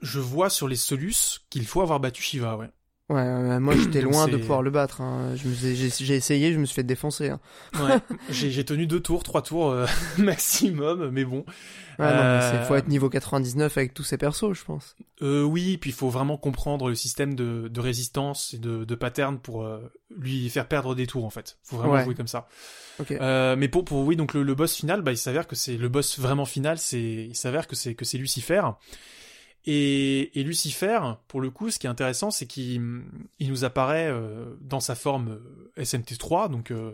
je 0.00 0.18
vois 0.20 0.48
sur 0.48 0.66
les 0.68 0.76
Solus 0.76 1.40
qu'il 1.50 1.66
faut 1.66 1.82
avoir 1.82 2.00
battu 2.00 2.22
Shiva, 2.22 2.56
ouais. 2.56 2.70
Ouais, 3.10 3.20
euh, 3.20 3.60
moi 3.60 3.74
j'étais 3.76 4.00
loin 4.00 4.28
de 4.28 4.38
pouvoir 4.38 4.62
le 4.62 4.70
battre. 4.70 5.02
hein. 5.02 5.34
Je 5.36 5.46
me 5.46 5.54
suis- 5.54 6.06
J'ai 6.06 6.14
essayé, 6.14 6.54
je 6.54 6.58
me 6.58 6.64
suis 6.64 6.74
fait 6.74 6.82
défoncer. 6.84 7.28
hein. 7.28 7.40
Ouais, 7.74 7.98
j'ai 8.30 8.64
tenu 8.64 8.86
deux 8.86 9.00
tours, 9.00 9.22
trois 9.22 9.42
tours 9.42 9.70
euh, 9.70 9.86
maximum, 10.18 11.10
mais 11.10 11.26
bon. 11.26 11.44
Ouais, 11.98 12.06
non, 12.06 12.22
mais 12.24 12.42
Euh, 12.42 12.64
faut 12.64 12.74
être 12.76 12.88
niveau 12.88 13.10
99 13.10 13.76
avec 13.76 13.92
tous 13.92 14.04
ces 14.04 14.16
persos, 14.16 14.54
je 14.54 14.64
pense. 14.64 14.96
Euh, 15.20 15.42
oui, 15.42 15.76
puis 15.76 15.90
il 15.90 15.92
faut 15.92 16.08
vraiment 16.08 16.38
comprendre 16.38 16.88
le 16.88 16.94
système 16.94 17.34
de, 17.34 17.68
de 17.68 17.80
résistance 17.80 18.54
et 18.54 18.58
de, 18.58 18.84
de 18.84 18.94
pattern 18.94 19.38
pour 19.38 19.68
lui 20.16 20.48
faire 20.48 20.66
perdre 20.66 20.94
des 20.94 21.06
tours 21.06 21.26
en 21.26 21.30
fait. 21.30 21.58
Faut 21.62 21.76
vraiment 21.76 21.92
Ouais. 21.92 22.04
jouer 22.04 22.14
comme 22.14 22.26
ça. 22.26 22.48
Mais 23.20 23.68
pour 23.68 23.84
pour 23.84 23.98
oui 24.06 24.16
donc 24.16 24.32
le, 24.32 24.42
le 24.42 24.54
boss 24.54 24.74
final, 24.74 25.02
bah 25.02 25.12
il 25.12 25.18
s'avère 25.18 25.46
que 25.46 25.56
c'est 25.56 25.76
le 25.76 25.88
boss 25.90 26.18
vraiment 26.18 26.46
final, 26.46 26.78
c'est 26.78 27.00
il 27.02 27.36
s'avère 27.36 27.66
que 27.66 27.76
c'est 27.76 27.94
que 27.94 28.06
c'est 28.06 28.16
Lucifer. 28.18 28.62
Et, 29.66 30.38
et 30.38 30.42
Lucifer, 30.42 30.98
pour 31.26 31.40
le 31.40 31.48
coup, 31.50 31.70
ce 31.70 31.78
qui 31.78 31.86
est 31.86 31.90
intéressant, 31.90 32.30
c'est 32.30 32.46
qu'il 32.46 33.02
il 33.38 33.48
nous 33.48 33.64
apparaît 33.64 34.08
euh, 34.10 34.54
dans 34.60 34.80
sa 34.80 34.94
forme 34.94 35.38
euh, 35.78 35.82
SMT3, 35.82 36.50
donc 36.50 36.70
euh, 36.70 36.92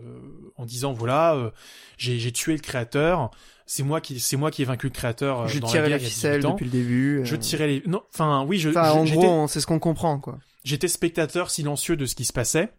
en 0.55 0.65
disant 0.65 0.93
voilà, 0.93 1.35
euh, 1.35 1.51
j'ai 1.97 2.31
tué 2.31 2.53
le 2.53 2.59
créateur, 2.61 3.29
c'est 3.65 3.83
moi 3.83 3.99
qui 3.99 4.21
c'est 4.21 4.37
moi 4.37 4.51
qui 4.51 4.61
ai 4.61 4.65
vaincu 4.65 4.87
le 4.87 4.93
créateur. 4.93 5.41
euh, 5.41 5.47
je 5.47 5.59
dans 5.59 5.67
la 5.67 5.73
guerre 5.73 5.83
les 5.83 5.89
il 5.89 5.91
y 5.91 5.95
a 5.95 5.99
ficelles 6.09 6.39
18 6.39 6.45
ans. 6.45 6.51
depuis 6.53 6.65
le 6.65 6.71
début. 6.71 7.19
euh. 7.19 7.25
Je 7.25 7.35
tirais 7.35 7.67
les 7.67 7.83
non, 7.87 8.03
enfin 8.13 8.45
oui, 8.47 8.57
je 8.57 8.69
Enfin, 8.69 8.91
en 8.91 9.03
gros, 9.03 9.47
c'est 9.49 9.59
ce 9.59 9.67
qu'on 9.67 9.79
comprend, 9.79 10.17
quoi. 10.19 10.39
J'étais 10.63 10.87
spectateur 10.87 11.49
silencieux 11.49 11.97
de 11.97 12.05
ce 12.05 12.15
qui 12.15 12.23
se 12.23 12.31
passait. 12.33 12.71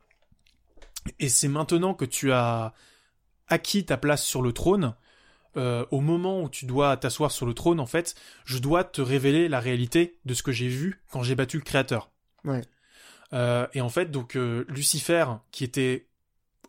Et 1.18 1.28
c'est 1.28 1.48
maintenant 1.48 1.92
que 1.94 2.04
tu 2.04 2.32
as 2.32 2.72
acquis 3.48 3.84
ta 3.84 3.96
place 3.98 4.22
sur 4.24 4.40
le 4.40 4.52
trône, 4.52 4.94
euh, 5.56 5.84
au 5.90 6.00
moment 6.00 6.42
où 6.42 6.48
tu 6.48 6.66
dois 6.66 6.96
t'asseoir 6.96 7.30
sur 7.30 7.46
le 7.46 7.54
trône, 7.54 7.80
en 7.80 7.86
fait, 7.86 8.14
je 8.44 8.58
dois 8.58 8.84
te 8.84 9.00
révéler 9.00 9.48
la 9.48 9.60
réalité 9.60 10.18
de 10.24 10.34
ce 10.34 10.42
que 10.42 10.52
j'ai 10.52 10.68
vu 10.68 11.02
quand 11.10 11.22
j'ai 11.22 11.34
battu 11.34 11.58
le 11.58 11.64
créateur. 11.64 12.10
Ouais. 12.44 12.62
Euh, 13.32 13.66
et 13.72 13.80
en 13.80 13.88
fait, 13.88 14.10
donc 14.10 14.36
euh, 14.36 14.64
Lucifer, 14.68 15.26
qui 15.50 15.64
était 15.64 16.08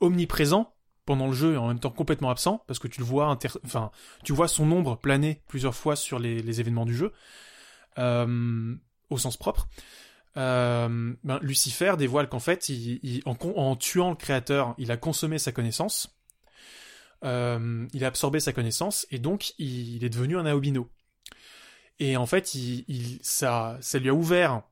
omniprésent 0.02 0.74
pendant 1.06 1.28
le 1.28 1.34
jeu 1.34 1.54
et 1.54 1.58
en 1.58 1.68
même 1.68 1.80
temps 1.80 1.90
complètement 1.90 2.30
absent, 2.30 2.64
parce 2.68 2.80
que 2.80 2.88
tu 2.88 3.00
le 3.00 3.06
vois, 3.06 3.26
inter- 3.26 3.50
enfin, 3.66 3.92
tu 4.24 4.32
vois 4.32 4.48
son 4.48 4.72
ombre 4.72 4.98
planer 4.98 5.42
plusieurs 5.48 5.76
fois 5.76 5.96
sur 5.96 6.20
les, 6.20 6.42
les 6.42 6.60
événements 6.60 6.86
du 6.86 6.96
jeu. 6.96 7.12
Euh, 8.00 8.76
au 9.10 9.18
sens 9.18 9.38
propre, 9.38 9.68
euh, 10.38 11.14
ben, 11.24 11.40
Lucifer 11.42 11.94
dévoile 11.98 12.28
qu'en 12.28 12.40
fait, 12.40 12.72
en, 13.26 13.76
tuant 13.76 14.10
le 14.10 14.16
créateur, 14.16 14.74
il 14.78 14.92
a 14.92 14.98
consommé 14.98 15.38
sa 15.38 15.52
connaissance, 15.52 16.13
euh, 17.24 17.88
il 17.94 18.04
a 18.04 18.08
absorbé 18.08 18.40
sa 18.40 18.54
connaissance, 18.54 19.08
et 19.12 19.20
donc 19.20 19.54
il, 19.58 20.04
est 20.04 20.10
devenu 20.10 20.38
un 20.38 20.46
aobino. 20.46 20.90
Et 22.00 22.18
en 22.18 22.26
fait, 22.26 22.56
il, 22.56 23.20
ça, 23.22 23.78
ça 23.82 24.00
lui 24.00 24.10
a 24.10 24.14
ouvert 24.14 24.64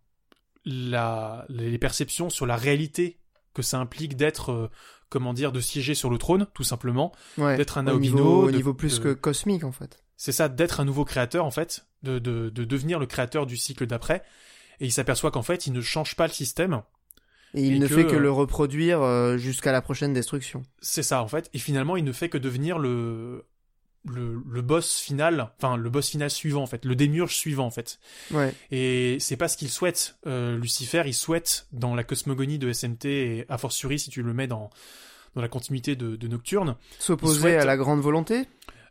la, 0.65 1.45
les 1.49 1.77
perceptions 1.77 2.29
sur 2.29 2.45
la 2.45 2.55
réalité 2.55 3.19
que 3.53 3.61
ça 3.61 3.79
implique 3.79 4.15
d'être, 4.15 4.51
euh, 4.51 4.71
comment 5.09 5.33
dire, 5.33 5.51
de 5.51 5.59
siéger 5.59 5.93
sur 5.93 6.09
le 6.09 6.17
trône, 6.17 6.47
tout 6.53 6.63
simplement, 6.63 7.11
d'être 7.37 7.77
un 7.77 7.87
aobino. 7.87 8.43
Au 8.43 8.51
niveau, 8.51 8.73
plus 8.73 8.99
que 8.99 9.13
cosmique, 9.13 9.63
en 9.63 9.71
fait. 9.71 10.03
C'est 10.17 10.31
ça, 10.31 10.49
d'être 10.49 10.79
un 10.79 10.85
nouveau 10.85 11.05
créateur, 11.05 11.45
en 11.45 11.51
fait, 11.51 11.87
de 12.03 12.19
devenir 12.19 12.99
le 12.99 13.05
créateur 13.05 13.45
du 13.45 13.57
cycle 13.57 13.85
d'après 13.87 14.23
et 14.81 14.85
il 14.85 14.91
s'aperçoit 14.91 15.29
qu'en 15.29 15.43
fait, 15.43 15.67
il 15.67 15.73
ne 15.73 15.81
change 15.81 16.15
pas 16.15 16.25
le 16.25 16.33
système. 16.33 16.81
Et 17.53 17.63
il 17.63 17.79
ne 17.79 17.87
fait 17.87 18.05
que 18.05 18.15
le 18.15 18.29
euh, 18.29 18.31
reproduire 18.31 19.01
euh, 19.01 19.37
jusqu'à 19.37 19.71
la 19.71 19.81
prochaine 19.81 20.13
destruction. 20.13 20.63
C'est 20.81 21.03
ça, 21.03 21.21
en 21.21 21.27
fait. 21.27 21.49
Et 21.53 21.59
finalement, 21.59 21.97
il 21.97 22.03
ne 22.03 22.11
fait 22.11 22.29
que 22.29 22.37
devenir 22.37 22.79
le, 22.79 23.45
le, 24.05 24.41
le, 24.49 24.61
boss 24.61 24.99
final, 24.99 25.51
enfin 25.57 25.75
le 25.75 25.89
boss 25.89 26.09
final 26.09 26.29
suivant 26.29 26.63
en 26.63 26.67
fait, 26.67 26.85
le 26.85 26.95
démiurge 26.95 27.35
suivant 27.35 27.65
en 27.65 27.71
fait. 27.71 27.99
Ouais. 28.31 28.53
Et 28.71 29.17
c'est 29.19 29.37
pas 29.37 29.47
ce 29.47 29.57
qu'il 29.57 29.69
souhaite. 29.69 30.17
Euh, 30.27 30.57
Lucifer, 30.57 31.03
il 31.05 31.13
souhaite 31.13 31.67
dans 31.71 31.93
la 31.93 32.03
cosmogonie 32.03 32.57
de 32.57 32.71
SMT 32.71 33.05
et 33.05 33.45
a 33.49 33.57
fortiori 33.57 33.99
si 33.99 34.09
tu 34.09 34.23
le 34.23 34.33
mets 34.33 34.47
dans 34.47 34.69
dans 35.35 35.41
la 35.41 35.47
continuité 35.47 35.95
de, 35.95 36.17
de 36.17 36.27
Nocturne, 36.27 36.75
s'opposer 36.99 37.55
à 37.55 37.63
la 37.63 37.77
grande 37.77 38.01
volonté? 38.01 38.47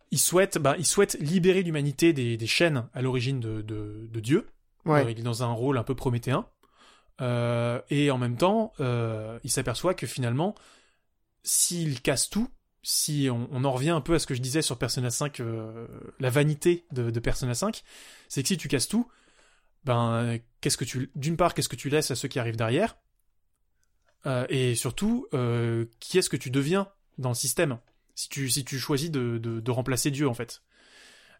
Il 0.09 0.17
souhaite, 0.17 0.57
bah, 0.57 0.75
il 0.79 0.87
souhaite 0.87 1.15
libérer 1.19 1.61
l'humanité 1.61 2.13
des, 2.13 2.35
des 2.35 2.47
chaînes 2.47 2.87
à 2.95 3.03
l'origine 3.03 3.39
de, 3.39 3.61
de, 3.61 4.07
de 4.11 4.19
Dieu 4.19 4.47
Ouais. 4.85 5.11
Il 5.11 5.19
est 5.19 5.23
dans 5.23 5.43
un 5.43 5.51
rôle 5.51 5.77
un 5.77 5.83
peu 5.83 5.95
prométhéen. 5.95 6.45
Euh, 7.19 7.81
et 7.89 8.09
en 8.11 8.17
même 8.17 8.37
temps, 8.37 8.73
euh, 8.79 9.37
il 9.43 9.51
s'aperçoit 9.51 9.93
que 9.93 10.07
finalement, 10.07 10.55
s'il 11.43 12.01
casse 12.01 12.29
tout, 12.29 12.49
si 12.83 13.29
on, 13.29 13.63
en 13.63 13.71
revient 13.71 13.91
un 13.91 14.01
peu 14.01 14.15
à 14.15 14.19
ce 14.19 14.25
que 14.25 14.33
je 14.33 14.41
disais 14.41 14.61
sur 14.61 14.77
Persona 14.77 15.11
5, 15.11 15.39
la 16.19 16.29
vanité 16.31 16.85
de, 16.91 17.19
Persona 17.19 17.53
5, 17.53 17.83
c'est 18.27 18.41
que 18.41 18.47
si 18.47 18.57
tu 18.57 18.67
casses 18.67 18.87
tout, 18.87 19.07
ben 19.83 20.39
qu'est-ce 20.61 20.77
que 20.77 20.85
tu, 20.85 21.11
d'une 21.15 21.37
part, 21.37 21.53
qu'est-ce 21.53 21.69
que 21.69 21.75
tu 21.75 21.89
laisses 21.89 22.09
à 22.09 22.15
ceux 22.15 22.27
qui 22.27 22.39
arrivent 22.39 22.57
derrière, 22.57 22.97
et 24.49 24.73
surtout, 24.73 25.27
qui 25.99 26.17
est-ce 26.17 26.29
que 26.31 26.37
tu 26.37 26.49
deviens 26.49 26.87
dans 27.19 27.29
le 27.29 27.35
système 27.35 27.77
si 28.15 28.29
tu 28.29 28.49
si 28.49 28.65
tu 28.65 28.79
choisis 28.79 29.11
de, 29.11 29.37
de 29.37 29.71
remplacer 29.71 30.09
Dieu 30.09 30.27
en 30.27 30.33
fait. 30.33 30.63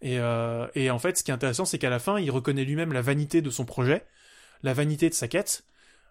Euh, 0.04 0.68
et, 0.76 0.90
en 0.90 1.00
fait, 1.00 1.18
ce 1.18 1.24
qui 1.24 1.32
est 1.32 1.34
intéressant, 1.34 1.66
c'est 1.66 1.78
qu'à 1.78 1.90
la 1.90 2.00
fin, 2.00 2.20
il 2.20 2.32
reconnaît 2.32 2.66
lui-même 2.66 2.94
la 2.94 3.02
vanité 3.02 3.42
de 3.42 3.50
son 3.50 3.66
projet, 3.66 4.06
la 4.64 4.74
vanité 4.74 5.10
de 5.10 5.14
sa 5.14 5.28
quête, 5.28 5.64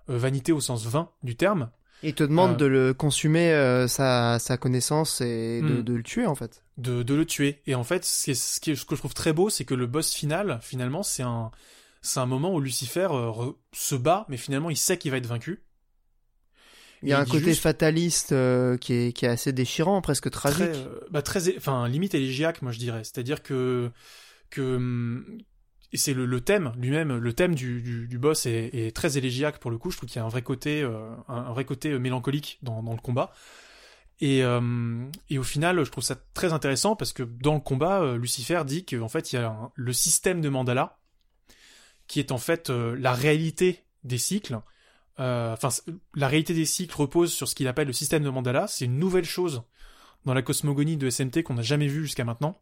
euh, 0.09 0.19
vanité 0.19 0.53
au 0.53 0.61
sens 0.61 0.87
vain 0.87 1.11
du 1.23 1.37
terme. 1.37 1.71
Il 2.03 2.15
te 2.15 2.25
demande 2.25 2.53
euh, 2.53 2.57
de 2.57 2.67
le 2.67 2.95
consumer 2.95 3.87
sa, 3.89 4.39
connaissance 4.59 5.21
et 5.21 5.61
hmm. 5.63 5.83
de, 5.83 5.95
le 5.95 6.03
tuer 6.03 6.27
en 6.27 6.35
fait. 6.35 6.63
De, 6.79 7.03
le 7.03 7.27
tuer. 7.27 7.61
Et 7.67 7.75
en 7.75 7.85
fait, 7.85 8.05
ce, 8.05 8.33
ce, 8.33 8.61
que 8.61 8.75
je 8.75 8.85
trouve 8.85 9.15
très 9.15 9.33
beau, 9.33 9.51
c'est 9.51 9.65
que 9.65 9.75
le 9.75 9.87
boss 9.87 10.13
final, 10.13 10.61
finalement, 10.63 11.03
c'est 11.03 11.23
un, 11.23 11.51
c'est 12.01 12.21
un 12.21 12.27
moment 12.27 12.55
où 12.55 12.61
Lucifer 12.61 13.09
se 13.73 13.95
bat, 13.95 14.25
mais 14.29 14.39
finalement, 14.39 14.71
il 14.71 14.77
sait 14.77 14.97
qu'il 14.97 15.11
va 15.11 15.19
être 15.19 15.27
vaincu. 15.27 15.63
Il 17.03 17.09
y 17.09 17.13
a 17.13 17.19
un 17.19 17.25
côté 17.25 17.55
fataliste 17.55 18.33
euh, 18.33 18.77
qui, 18.77 18.93
est, 18.93 19.13
qui 19.13 19.25
est 19.25 19.29
assez 19.29 19.53
déchirant, 19.53 20.01
presque 20.03 20.31
tragique. 20.31 20.59
Très, 20.59 20.77
euh, 20.77 21.01
bah 21.11 21.23
très, 21.23 21.57
enfin 21.57 21.89
limite 21.89 22.15
élégiaque, 22.15 22.63
moi 22.63 22.73
je 22.73 22.79
dirais. 22.79 23.03
C'est-à-dire 23.05 23.43
que 23.43 23.91
que 24.51 24.77
hum, 24.77 25.39
c'est 25.97 26.15
le, 26.15 26.41
thème 26.41 26.73
lui-même, 26.79 27.17
le 27.17 27.33
thème 27.33 27.55
du, 27.55 28.19
boss 28.19 28.47
est, 28.47 28.95
très 28.95 29.19
élégiaque 29.19 29.59
pour 29.59 29.71
le 29.71 29.79
coup. 29.79 29.91
Je 29.91 29.97
trouve 29.97 30.09
qu'il 30.09 30.19
y 30.19 30.23
a 30.23 30.25
un 30.25 30.29
vrai 30.29 30.43
côté, 30.43 30.83
euh, 30.83 31.11
un, 31.29 31.53
vrai 31.53 31.65
côté 31.65 31.99
mélancolique 31.99 32.59
dans, 32.63 32.81
le 32.83 33.01
combat. 33.01 33.33
Et, 34.21 34.45
euh, 34.45 34.61
et 35.31 35.39
au 35.39 35.43
final, 35.43 35.83
je 35.85 35.91
trouve 35.91 36.05
ça 36.05 36.17
très 36.35 36.53
intéressant 36.53 36.95
parce 36.95 37.13
que 37.13 37.23
dans 37.23 37.55
le 37.55 37.61
combat, 37.61 38.17
Lucifer 38.17 38.63
dit 38.67 38.85
qu'en 38.85 39.09
fait, 39.09 39.33
il 39.33 39.37
y 39.37 39.39
a 39.39 39.71
le 39.75 39.93
système 39.93 40.41
de 40.41 40.49
Mandala 40.49 40.99
qui 42.07 42.19
est 42.19 42.33
en 42.33 42.39
fait 42.39 42.71
la 42.71 43.13
réalité 43.13 43.85
des 44.03 44.19
cycles 44.19 44.61
euh, 45.21 45.53
enfin, 45.53 45.69
la 46.15 46.29
réalité 46.29 46.55
des 46.55 46.65
cycles 46.65 46.97
repose 46.97 47.33
sur 47.33 47.47
ce 47.47 47.55
qu'il 47.55 47.69
appelle 47.69 47.87
le 47.87 47.93
système 47.93 48.23
de 48.23 48.31
Mandala. 48.31 48.67
C'est 48.67 48.87
une 48.87 48.99
nouvelle 48.99 49.25
chose 49.25 49.63
dans 50.25 50.35
la 50.35 50.43
cosmogonie 50.43 50.97
de 50.97 51.11
SMT 51.11 51.43
qu'on 51.43 51.55
n'a 51.55 51.63
jamais 51.63 51.89
vu 51.89 52.03
jusqu'à 52.03 52.25
maintenant. 52.25 52.61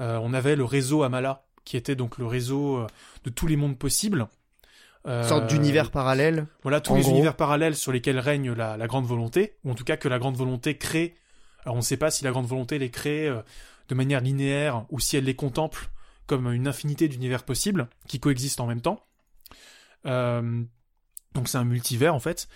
Euh, 0.00 0.18
on 0.22 0.32
avait 0.32 0.56
le 0.56 0.64
réseau 0.64 1.02
Amala, 1.02 1.43
qui 1.64 1.76
était 1.76 1.96
donc 1.96 2.18
le 2.18 2.26
réseau 2.26 2.78
euh, 2.78 2.86
de 3.24 3.30
tous 3.30 3.46
les 3.46 3.56
mondes 3.56 3.78
possibles. 3.78 4.28
Une 5.06 5.22
sorte 5.24 5.48
d'univers 5.48 5.90
parallèle. 5.90 6.46
Voilà, 6.62 6.80
tous 6.80 6.94
les 6.94 7.10
univers 7.10 7.36
parallèles 7.36 7.76
sur 7.76 7.92
lesquels 7.92 8.18
règne 8.18 8.52
la, 8.52 8.78
la, 8.78 8.86
grande 8.86 9.04
volonté, 9.04 9.58
ou 9.62 9.70
en 9.70 9.74
tout 9.74 9.84
cas 9.84 9.98
que 9.98 10.08
la 10.08 10.18
grande 10.18 10.36
volonté 10.36 10.78
crée. 10.78 11.14
Alors 11.64 11.74
on 11.74 11.80
ne 11.80 11.84
sait 11.84 11.98
pas 11.98 12.10
si 12.10 12.24
la 12.24 12.30
grande 12.30 12.46
volonté 12.46 12.78
les 12.78 12.90
crée 12.90 13.30
de 13.88 13.94
manière 13.94 14.20
linéaire 14.20 14.86
ou 14.88 15.00
si 15.00 15.18
elle 15.18 15.24
les 15.24 15.36
contemple 15.36 15.90
comme 16.26 16.52
une 16.52 16.66
infinité 16.66 17.08
d'univers 17.08 17.44
possibles 17.44 17.88
qui 18.08 18.20
coexistent 18.20 18.60
en 18.60 18.66
même 18.66 18.80
temps. 18.80 19.04
Euh, 20.06 20.62
donc 21.34 21.48
c'est 21.48 21.58
un 21.58 21.64
multivers 21.64 22.14
en 22.14 22.20
fait. 22.20 22.48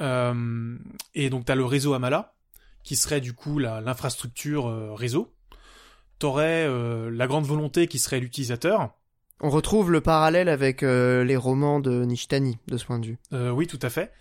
Euh, 0.00 0.78
et 1.14 1.30
donc 1.30 1.44
tu 1.44 1.52
as 1.52 1.54
le 1.54 1.64
réseau 1.64 1.94
Amala, 1.94 2.34
qui 2.82 2.96
serait 2.96 3.20
du 3.20 3.32
coup 3.32 3.58
l'infrastructure 3.58 4.68
euh, 4.68 4.94
réseau. 4.94 5.34
T'aurais 6.20 6.64
euh, 6.68 7.10
la 7.10 7.26
grande 7.26 7.44
volonté 7.44 7.88
qui 7.88 7.98
serait 7.98 8.20
l'utilisateur. 8.20 8.90
On 9.40 9.50
retrouve 9.50 9.90
le 9.90 10.00
parallèle 10.00 10.48
avec 10.48 10.82
les 10.82 11.36
romans 11.36 11.80
de 11.80 12.04
Nishtani 12.04 12.58
de 12.68 12.76
ce 12.76 12.84
point 12.84 12.98
de 12.98 13.06
vue. 13.06 13.18
oui, 13.32 13.66
tout 13.66 13.78
à 13.80 13.88
fait. 13.88 14.12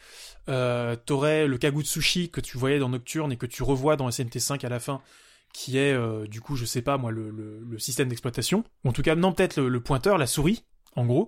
T'aurais 1.06 1.46
le 1.46 1.58
Kagutsushi 1.58 2.32
que 2.32 2.40
tu 2.40 2.58
voyais 2.58 2.80
dans 2.80 2.88
Nocturne 2.88 3.34
et 3.34 3.36
que 3.36 3.46
tu 3.46 3.62
revois 3.62 3.98
dans 3.98 4.08
SMT5 4.08 4.66
à 4.66 4.70
la 4.70 4.80
fin, 4.80 5.02
qui 5.54 5.78
est 5.78 5.94
du 6.30 6.40
coup, 6.40 6.56
je 6.56 6.64
sais 6.64 6.82
pas 6.82 6.98
moi, 6.98 7.12
le, 7.12 7.32
le, 7.32 7.80
système 7.80 8.08
d'exploitation. 8.08 8.64
En 8.86 8.94
tout 8.94 9.02
cas, 9.02 9.16
non, 9.16 9.34
peut-être 9.34 9.60
le, 9.60 9.80
pointeur, 9.82 10.18
la 10.18 10.26
souris, 10.26 10.64
en 10.96 11.06
gros. 11.06 11.28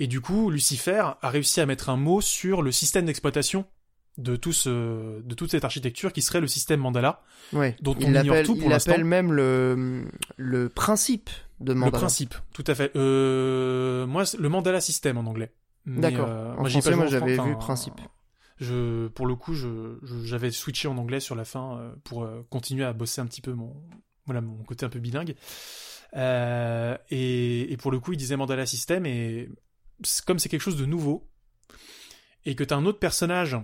Et 0.00 0.08
du 0.08 0.20
coup, 0.20 0.50
Lucifer 0.50 1.04
a 1.22 1.30
réussi 1.30 1.60
à 1.60 1.66
mettre 1.66 1.88
un 1.88 1.96
mot 1.96 2.20
sur 2.20 2.62
le 2.62 2.72
système 2.72 3.04
d'exploitation 3.04 3.64
de 4.20 4.36
tout 4.36 4.52
ce, 4.52 5.20
de 5.22 5.34
toute 5.34 5.50
cette 5.50 5.64
architecture 5.64 6.12
qui 6.12 6.22
serait 6.22 6.40
le 6.40 6.46
système 6.46 6.80
Mandala, 6.80 7.22
ouais. 7.52 7.76
dont 7.80 7.96
on 7.96 8.14
ignore 8.14 8.42
tout 8.44 8.56
pour 8.56 8.68
l'instant. 8.68 8.92
Il 8.92 8.94
appelle 8.94 9.04
même 9.04 9.32
le, 9.32 10.04
le 10.36 10.68
principe 10.68 11.30
de 11.60 11.72
Mandala. 11.72 11.96
Le 11.96 12.00
principe, 12.00 12.34
tout 12.52 12.64
à 12.66 12.74
fait. 12.74 12.92
Euh, 12.96 14.06
moi, 14.06 14.24
le 14.38 14.48
Mandala 14.48 14.80
système 14.80 15.18
en 15.18 15.26
anglais. 15.26 15.52
D'accord. 15.86 16.28
Euh, 16.28 16.54
en 16.56 16.64
français, 16.66 16.94
moi, 16.94 17.06
j'avais 17.06 17.38
vu 17.38 17.56
principe. 17.56 18.00
Je, 18.58 19.08
pour 19.08 19.26
le 19.26 19.34
coup, 19.36 19.54
j'avais 20.24 20.50
switché 20.50 20.86
en 20.86 20.98
anglais 20.98 21.20
sur 21.20 21.34
la 21.34 21.44
fin 21.44 21.78
euh, 21.78 21.92
pour 22.04 22.24
euh, 22.24 22.46
continuer 22.50 22.84
à 22.84 22.92
bosser 22.92 23.22
un 23.22 23.26
petit 23.26 23.40
peu 23.40 23.52
mon, 23.52 23.74
voilà, 24.26 24.42
mon 24.42 24.62
côté 24.64 24.84
un 24.84 24.90
peu 24.90 24.98
bilingue. 24.98 25.34
Et, 26.14 27.72
et, 27.72 27.76
pour 27.78 27.90
le 27.90 28.00
coup, 28.00 28.12
il 28.12 28.16
disait 28.18 28.36
Mandala 28.36 28.66
System 28.66 29.06
et 29.06 29.48
comme 30.26 30.38
c'est 30.38 30.48
quelque 30.48 30.62
chose 30.62 30.76
de 30.76 30.86
nouveau, 30.86 31.28
et 32.44 32.54
que 32.54 32.64
t'as 32.64 32.76
un 32.76 32.86
autre 32.86 32.98
personnage 32.98 33.56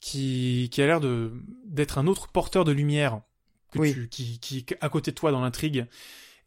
qui, 0.00 0.68
qui 0.70 0.82
a 0.82 0.86
l'air 0.86 1.00
de 1.00 1.32
d'être 1.64 1.98
un 1.98 2.06
autre 2.06 2.28
porteur 2.28 2.64
de 2.64 2.72
lumière 2.72 3.20
que 3.72 3.92
tu, 3.92 4.08
qui, 4.08 4.38
qui 4.38 4.66
à 4.80 4.88
côté 4.88 5.10
de 5.10 5.16
toi 5.16 5.30
dans 5.30 5.40
l'intrigue 5.40 5.86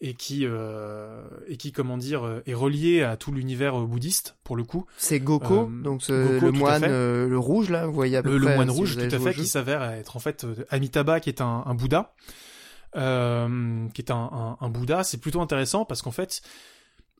et 0.01 0.15
qui 0.15 0.45
euh, 0.45 1.23
et 1.47 1.57
qui 1.57 1.71
comment 1.71 1.97
dire 1.97 2.41
est 2.45 2.53
relié 2.53 3.03
à 3.03 3.17
tout 3.17 3.31
l'univers 3.31 3.79
bouddhiste 3.81 4.35
pour 4.43 4.55
le 4.55 4.63
coup. 4.63 4.85
C'est 4.97 5.19
Goko, 5.19 5.69
euh, 5.69 5.83
donc 5.83 6.07
le 6.07 6.51
moine 6.51 6.83
euh, 6.83 7.27
le 7.27 7.37
rouge 7.37 7.69
là, 7.69 7.85
vous 7.85 7.93
voyez 7.93 8.17
à 8.17 8.23
peu 8.23 8.35
le, 8.37 8.39
près. 8.39 8.49
Le 8.51 8.55
moine 8.55 8.71
rouge, 8.71 8.95
tout 8.97 9.15
à 9.15 9.19
fait, 9.19 9.33
qui 9.33 9.45
s'avère 9.45 9.83
être 9.83 10.15
en 10.15 10.19
fait 10.19 10.45
Amitabha, 10.69 11.19
qui 11.19 11.29
est 11.29 11.41
un, 11.41 11.63
un 11.65 11.75
Bouddha, 11.75 12.15
euh, 12.95 13.87
qui 13.93 14.01
est 14.01 14.11
un, 14.11 14.29
un, 14.31 14.57
un 14.59 14.69
Bouddha. 14.69 15.03
C'est 15.03 15.19
plutôt 15.19 15.41
intéressant 15.41 15.85
parce 15.85 16.01
qu'en 16.01 16.11
fait, 16.11 16.41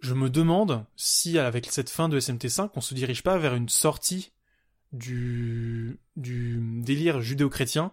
je 0.01 0.15
me 0.15 0.29
demande 0.29 0.83
si 0.95 1.37
avec 1.37 1.67
cette 1.71 1.91
fin 1.91 2.09
de 2.09 2.19
SMT5, 2.19 2.71
on 2.75 2.81
se 2.81 2.95
dirige 2.95 3.21
pas 3.21 3.37
vers 3.37 3.53
une 3.53 3.69
sortie 3.69 4.31
du, 4.91 5.99
du 6.15 6.59
délire 6.81 7.21
judéo-chrétien 7.21 7.91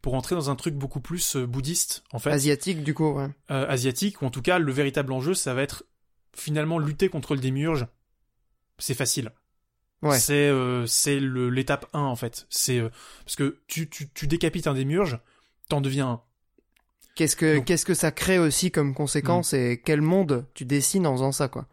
pour 0.00 0.14
entrer 0.14 0.34
dans 0.34 0.50
un 0.50 0.56
truc 0.56 0.74
beaucoup 0.74 1.00
plus 1.00 1.36
euh, 1.36 1.46
bouddhiste, 1.46 2.02
en 2.12 2.18
fait. 2.18 2.30
Asiatique, 2.30 2.82
du 2.82 2.94
coup, 2.94 3.12
ouais. 3.12 3.28
Euh, 3.50 3.66
asiatique, 3.68 4.20
ou 4.22 4.26
en 4.26 4.30
tout 4.30 4.42
cas, 4.42 4.58
le 4.58 4.72
véritable 4.72 5.12
enjeu, 5.12 5.34
ça 5.34 5.54
va 5.54 5.62
être 5.62 5.84
finalement 6.34 6.78
lutter 6.78 7.08
contre 7.08 7.34
le 7.34 7.40
démiurge. 7.40 7.86
C'est 8.78 8.94
facile. 8.94 9.32
Ouais. 10.02 10.18
C'est 10.18 10.48
euh, 10.48 10.84
c'est 10.86 11.20
l'étape 11.20 11.86
1 11.92 12.00
en 12.00 12.16
fait. 12.16 12.46
C'est 12.50 12.78
euh, 12.78 12.88
parce 13.24 13.36
que 13.36 13.60
tu, 13.68 13.88
tu, 13.88 14.10
tu 14.10 14.26
décapites 14.26 14.66
un 14.66 14.74
démiurge, 14.74 15.20
t'en 15.68 15.80
deviens 15.80 16.08
un. 16.08 16.20
Qu'est-ce 17.14 17.36
que 17.36 17.58
qu'est-ce 17.60 17.84
que 17.84 17.94
ça 17.94 18.10
crée 18.10 18.38
aussi 18.38 18.72
comme 18.72 18.94
conséquence 18.94 19.52
mm. 19.52 19.56
et 19.56 19.80
quel 19.84 20.00
monde 20.00 20.46
tu 20.54 20.64
dessines 20.64 21.06
en 21.06 21.14
faisant 21.14 21.30
ça 21.30 21.46
quoi. 21.46 21.68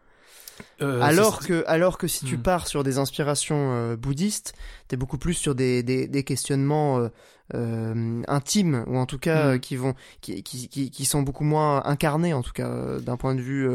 Euh, 0.82 1.00
alors 1.00 1.40
que 1.40 1.64
alors 1.66 1.98
que 1.98 2.06
si 2.06 2.24
tu 2.24 2.36
mm. 2.36 2.42
pars 2.42 2.66
sur 2.66 2.82
des 2.82 2.98
inspirations 2.98 3.72
euh, 3.72 3.96
bouddhistes, 3.96 4.54
t'es 4.88 4.96
beaucoup 4.96 5.18
plus 5.18 5.34
sur 5.34 5.54
des 5.54 5.82
des, 5.82 6.06
des 6.06 6.24
questionnements 6.24 7.08
euh, 7.54 8.22
intimes 8.28 8.84
ou 8.86 8.96
en 8.96 9.06
tout 9.06 9.18
cas 9.18 9.54
mm. 9.54 9.60
qui 9.60 9.76
vont 9.76 9.94
qui, 10.20 10.42
qui, 10.42 10.68
qui 10.68 11.04
sont 11.04 11.22
beaucoup 11.22 11.44
moins 11.44 11.82
incarnés 11.84 12.32
en 12.34 12.42
tout 12.42 12.52
cas 12.52 12.98
d'un 13.00 13.16
point 13.16 13.34
de 13.34 13.40
vue 13.40 13.68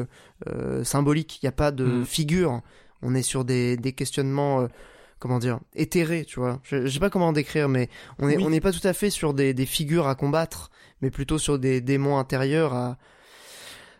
symbolique. 0.84 1.40
Il 1.42 1.46
n'y 1.46 1.50
a 1.50 1.54
pas 1.54 1.72
de 1.72 2.04
figure 2.04 2.62
on 3.02 3.14
est 3.14 3.22
sur 3.22 3.46
des, 3.46 3.78
des 3.78 3.94
questionnements, 3.94 4.68
comment 5.20 5.38
dire, 5.38 5.60
éthérés, 5.76 6.26
tu 6.26 6.40
vois. 6.40 6.60
Je, 6.64 6.88
je 6.88 6.92
sais 6.92 7.00
pas 7.00 7.12
comment 7.12 7.34
décrire, 7.34 7.70
mais 7.70 7.88
on 8.18 8.30
est, 8.30 8.38
Oui. 8.38 8.44
on 8.44 8.50
n'est 8.50 8.62
pas 8.62 8.72
tout 8.72 8.88
à 8.88 8.94
fait 8.94 9.12
sur 9.12 9.36
des, 9.36 9.54
des 9.54 9.68
figures 9.68 10.08
à 10.08 10.16
combattre, 10.16 10.72
mais 11.02 11.12
plutôt 11.12 11.38
sur 11.38 11.60
des 11.60 11.82
démons 11.82 12.18
intérieurs 12.18 12.74
à, 12.74 12.98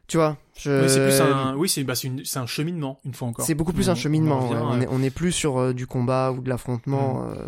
tu 0.08 0.18
vois. 0.18 0.38
Je... 0.58 0.84
Oui, 0.84 0.90
c'est 0.90 1.04
plus 1.04 1.22
un, 1.22 1.56
oui, 1.56 1.68
c'est 1.70 1.84
bah, 1.84 1.94
une- 2.04 2.24
un 2.36 2.46
cheminement, 2.46 3.00
une 3.06 3.14
fois 3.14 3.28
encore. 3.28 3.46
C'est 3.46 3.56
beaucoup 3.56 3.74
plus 3.74 3.90
On- 3.90 3.92
un 3.94 3.96
cheminement. 3.96 4.40
on 4.40 4.50
ouais. 4.52 4.58
revient, 4.60 4.66
On, 4.78 4.82
est, 4.82 4.88
on 4.90 5.04
est 5.04 5.10
plus 5.10 5.32
sur 5.32 5.58
euh, 5.58 5.74
du 5.74 5.88
combat 5.88 6.32
ou 6.32 6.42
de 6.42 6.50
l'affrontement 6.50 7.28
euh, 7.30 7.48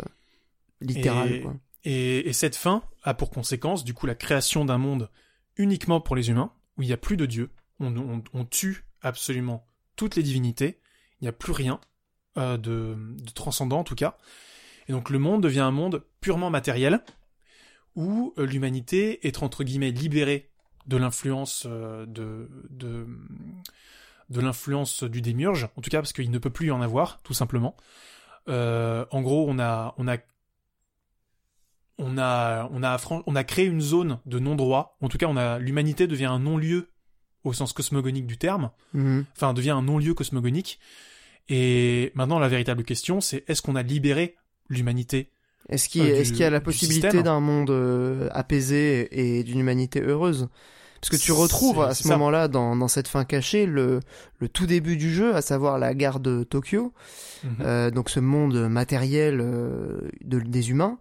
littéral. 0.80 1.32
Et- 1.32 1.40
Quoi. 1.42 1.54
Et, 1.84 2.28
et 2.28 2.32
cette 2.32 2.56
fin 2.56 2.82
a 3.04 3.14
pour 3.14 3.30
conséquence, 3.30 3.84
du 3.84 3.94
coup, 3.94 4.06
la 4.06 4.14
création 4.14 4.64
d'un 4.64 4.78
monde 4.78 5.08
uniquement 5.56 6.00
pour 6.00 6.16
les 6.16 6.28
humains, 6.30 6.52
où 6.76 6.82
il 6.82 6.86
n'y 6.86 6.92
a 6.92 6.96
plus 6.98 7.16
de 7.16 7.26
Dieu. 7.26 7.50
On, 7.80 8.44
tue 8.44 8.84
absolument 9.02 9.64
toutes 9.94 10.16
les 10.16 10.22
divinités. 10.24 10.80
Il 11.20 11.24
n'y 11.24 11.28
a 11.28 11.32
plus 11.32 11.52
rien 11.52 11.80
euh, 12.36 12.56
de, 12.56 12.96
de 12.98 13.30
transcendant, 13.30 13.78
en 13.80 13.84
tout 13.84 13.94
cas. 13.94 14.16
Et 14.88 14.92
donc 14.92 15.10
le 15.10 15.18
monde 15.20 15.42
devient 15.42 15.60
un 15.60 15.70
monde 15.70 16.04
purement 16.20 16.50
matériel, 16.50 17.00
où 17.94 18.32
l'humanité 18.36 19.26
est 19.26 19.42
entre 19.42 19.64
guillemets 19.64 19.90
libérée 19.90 20.50
de 20.88 20.96
l'influence 20.96 21.66
euh, 21.68 22.06
de, 22.06 22.48
de, 22.70 23.06
de 24.30 24.40
l'influence 24.40 25.04
du 25.04 25.20
démiurge, 25.20 25.68
en 25.76 25.80
tout 25.80 25.90
cas 25.90 25.98
parce 25.98 26.12
qu'il 26.12 26.30
ne 26.30 26.38
peut 26.38 26.50
plus 26.50 26.68
y 26.68 26.70
en 26.70 26.82
avoir, 26.82 27.20
tout 27.22 27.34
simplement. 27.34 27.76
Euh, 28.48 29.04
en 29.10 29.20
gros, 29.22 29.46
on 29.48 29.58
a, 29.58 29.94
on 29.98 30.08
a 30.08 30.16
on 32.00 32.16
a, 32.16 32.68
on 32.72 32.82
a, 32.84 33.22
on 33.26 33.34
a 33.34 33.44
créé 33.44 33.66
une 33.66 33.80
zone 33.80 34.20
de 34.24 34.38
non-droit. 34.38 34.96
En 35.00 35.08
tout 35.08 35.18
cas, 35.18 35.26
on 35.26 35.36
a, 35.36 35.58
l'humanité 35.58 36.06
devient 36.06 36.26
un 36.26 36.38
non-lieu 36.38 36.90
au 37.42 37.52
sens 37.52 37.72
cosmogonique 37.72 38.26
du 38.26 38.38
terme. 38.38 38.70
Mhm. 38.94 39.24
Enfin, 39.34 39.52
devient 39.52 39.70
un 39.70 39.82
non-lieu 39.82 40.14
cosmogonique. 40.14 40.78
Et 41.48 42.12
maintenant, 42.14 42.38
la 42.38 42.48
véritable 42.48 42.84
question, 42.84 43.20
c'est 43.20 43.44
est-ce 43.48 43.62
qu'on 43.62 43.74
a 43.74 43.82
libéré 43.82 44.36
l'humanité 44.68 45.30
Est-ce 45.68 45.88
qu'il 45.88 46.02
euh, 46.02 46.20
est-ce 46.20 46.30
qu'il 46.30 46.42
y 46.42 46.44
a 46.44 46.50
la 46.50 46.60
possibilité 46.60 47.22
d'un 47.22 47.40
monde 47.40 47.70
euh, 47.70 48.28
apaisé 48.32 49.08
et 49.10 49.42
d'une 49.42 49.58
humanité 49.58 50.00
heureuse? 50.00 50.48
Parce 51.00 51.10
que 51.10 51.16
tu 51.16 51.32
retrouves 51.32 51.80
à 51.82 51.94
ce 51.94 52.08
moment-là, 52.08 52.48
dans, 52.48 52.74
dans 52.74 52.88
cette 52.88 53.06
fin 53.08 53.24
cachée, 53.24 53.66
le, 53.66 54.00
le 54.40 54.48
tout 54.48 54.66
début 54.66 54.96
du 54.96 55.12
jeu, 55.14 55.34
à 55.34 55.42
savoir 55.42 55.78
la 55.78 55.94
gare 55.94 56.20
de 56.20 56.42
Tokyo, 56.44 56.92
Mhm. 57.44 57.50
euh, 57.60 57.90
donc 57.92 58.10
ce 58.10 58.18
monde 58.18 58.68
matériel 58.68 59.38
euh, 59.40 60.10
de, 60.24 60.40
des 60.40 60.70
humains. 60.70 60.98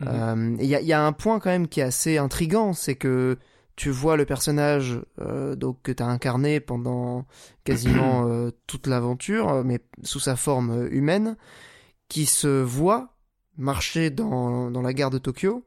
Mhm. 0.00 0.08
Euh, 0.10 0.56
Il 0.60 0.66
y, 0.66 0.74
a, 0.74 0.80
y 0.80 0.92
a 0.94 1.04
un 1.04 1.12
point 1.12 1.38
quand 1.38 1.50
même 1.50 1.68
qui 1.68 1.80
est 1.80 1.84
assez 1.84 2.16
intrigant, 2.16 2.72
c'est 2.72 2.94
que 2.94 3.36
tu 3.76 3.90
vois 3.90 4.16
le 4.16 4.24
personnage 4.24 4.98
euh, 5.20 5.54
donc 5.54 5.82
que 5.82 5.92
tu 5.92 6.02
as 6.02 6.06
incarné 6.06 6.60
pendant 6.60 7.26
quasiment 7.64 8.24
euh, 8.26 8.50
toute 8.66 8.86
l'aventure, 8.86 9.62
mais 9.64 9.80
sous 10.02 10.18
sa 10.20 10.34
forme 10.34 10.88
humaine, 10.90 11.36
qui 12.08 12.24
se 12.24 12.62
voit 12.62 13.14
marcher 13.58 14.08
dans, 14.08 14.70
dans 14.70 14.80
la 14.82 14.94
gare 14.94 15.10
de 15.10 15.18
Tokyo. 15.18 15.62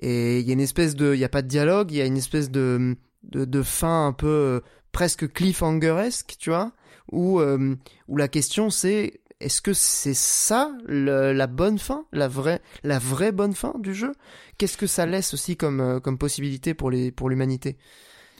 Et 0.00 0.40
il 0.40 0.46
y 0.46 0.50
a 0.50 0.54
une 0.54 0.60
espèce 0.60 0.94
de, 0.96 1.14
il 1.14 1.20
y 1.20 1.24
a 1.24 1.28
pas 1.28 1.42
de 1.42 1.48
dialogue, 1.48 1.92
il 1.92 1.98
y 1.98 2.00
a 2.00 2.06
une 2.06 2.16
espèce 2.16 2.50
de 2.50 2.96
de, 3.22 3.44
de 3.44 3.62
fin 3.62 4.06
un 4.06 4.12
peu 4.14 4.26
euh, 4.28 4.60
presque 4.92 5.30
cliffhangeresque, 5.30 6.36
tu 6.38 6.50
vois, 6.50 6.72
où 7.12 7.38
euh, 7.40 7.76
où 8.08 8.16
la 8.16 8.28
question 8.28 8.70
c'est 8.70 9.20
est-ce 9.40 9.60
que 9.62 9.72
c'est 9.72 10.14
ça 10.14 10.72
le- 10.86 11.32
la 11.32 11.46
bonne 11.46 11.78
fin, 11.78 12.04
la 12.12 12.28
vraie 12.28 12.60
la 12.82 12.98
vraie 12.98 13.32
bonne 13.32 13.54
fin 13.54 13.74
du 13.78 13.94
jeu? 13.94 14.12
Qu'est-ce 14.58 14.76
que 14.78 14.86
ça 14.86 15.04
laisse 15.06 15.34
aussi 15.34 15.56
comme 15.56 15.80
euh, 15.80 16.00
comme 16.00 16.16
possibilité 16.18 16.72
pour 16.74 16.90
les 16.90 17.10
pour 17.12 17.28
l'humanité? 17.28 17.76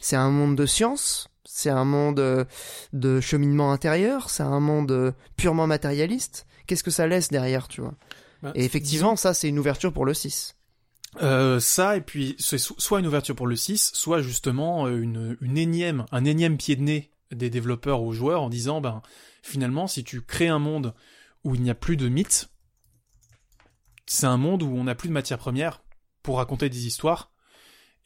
C'est 0.00 0.16
un 0.16 0.30
monde 0.30 0.56
de 0.56 0.64
science, 0.64 1.28
c'est 1.44 1.68
un 1.70 1.84
monde 1.84 2.20
euh, 2.20 2.44
de 2.94 3.20
cheminement 3.20 3.70
intérieur, 3.70 4.30
c'est 4.30 4.42
un 4.42 4.60
monde 4.60 5.14
purement 5.36 5.66
matérialiste. 5.66 6.46
Qu'est-ce 6.66 6.84
que 6.84 6.90
ça 6.90 7.06
laisse 7.06 7.28
derrière, 7.28 7.68
tu 7.68 7.82
vois? 7.82 7.94
Bah, 8.42 8.52
Et 8.54 8.64
effectivement, 8.64 9.16
ça 9.16 9.34
c'est 9.34 9.48
une 9.48 9.58
ouverture 9.58 9.92
pour 9.92 10.06
le 10.06 10.14
6. 10.14 10.56
Euh, 11.20 11.58
ça 11.58 11.96
et 11.96 12.00
puis 12.00 12.36
c'est 12.38 12.58
so- 12.58 12.76
soit 12.78 13.00
une 13.00 13.06
ouverture 13.06 13.34
pour 13.34 13.46
le 13.48 13.56
6, 13.56 13.90
soit 13.94 14.22
justement 14.22 14.86
euh, 14.86 15.00
une, 15.00 15.36
une 15.40 15.58
énième, 15.58 16.06
un 16.12 16.24
énième 16.24 16.56
pied 16.56 16.76
de 16.76 16.82
nez 16.82 17.10
des 17.32 17.50
développeurs 17.50 18.02
aux 18.02 18.12
joueurs 18.12 18.42
en 18.42 18.48
disant 18.48 18.80
ben 18.80 19.02
finalement 19.42 19.86
si 19.88 20.04
tu 20.04 20.22
crées 20.22 20.48
un 20.48 20.58
monde 20.60 20.94
où 21.42 21.54
il 21.56 21.62
n'y 21.62 21.70
a 21.70 21.74
plus 21.74 21.96
de 21.96 22.08
mythes, 22.08 22.48
c'est 24.06 24.26
un 24.26 24.36
monde 24.36 24.62
où 24.62 24.68
on 24.76 24.84
n'a 24.84 24.94
plus 24.94 25.08
de 25.08 25.12
matière 25.14 25.38
première 25.38 25.82
pour 26.22 26.36
raconter 26.36 26.68
des 26.68 26.86
histoires 26.86 27.32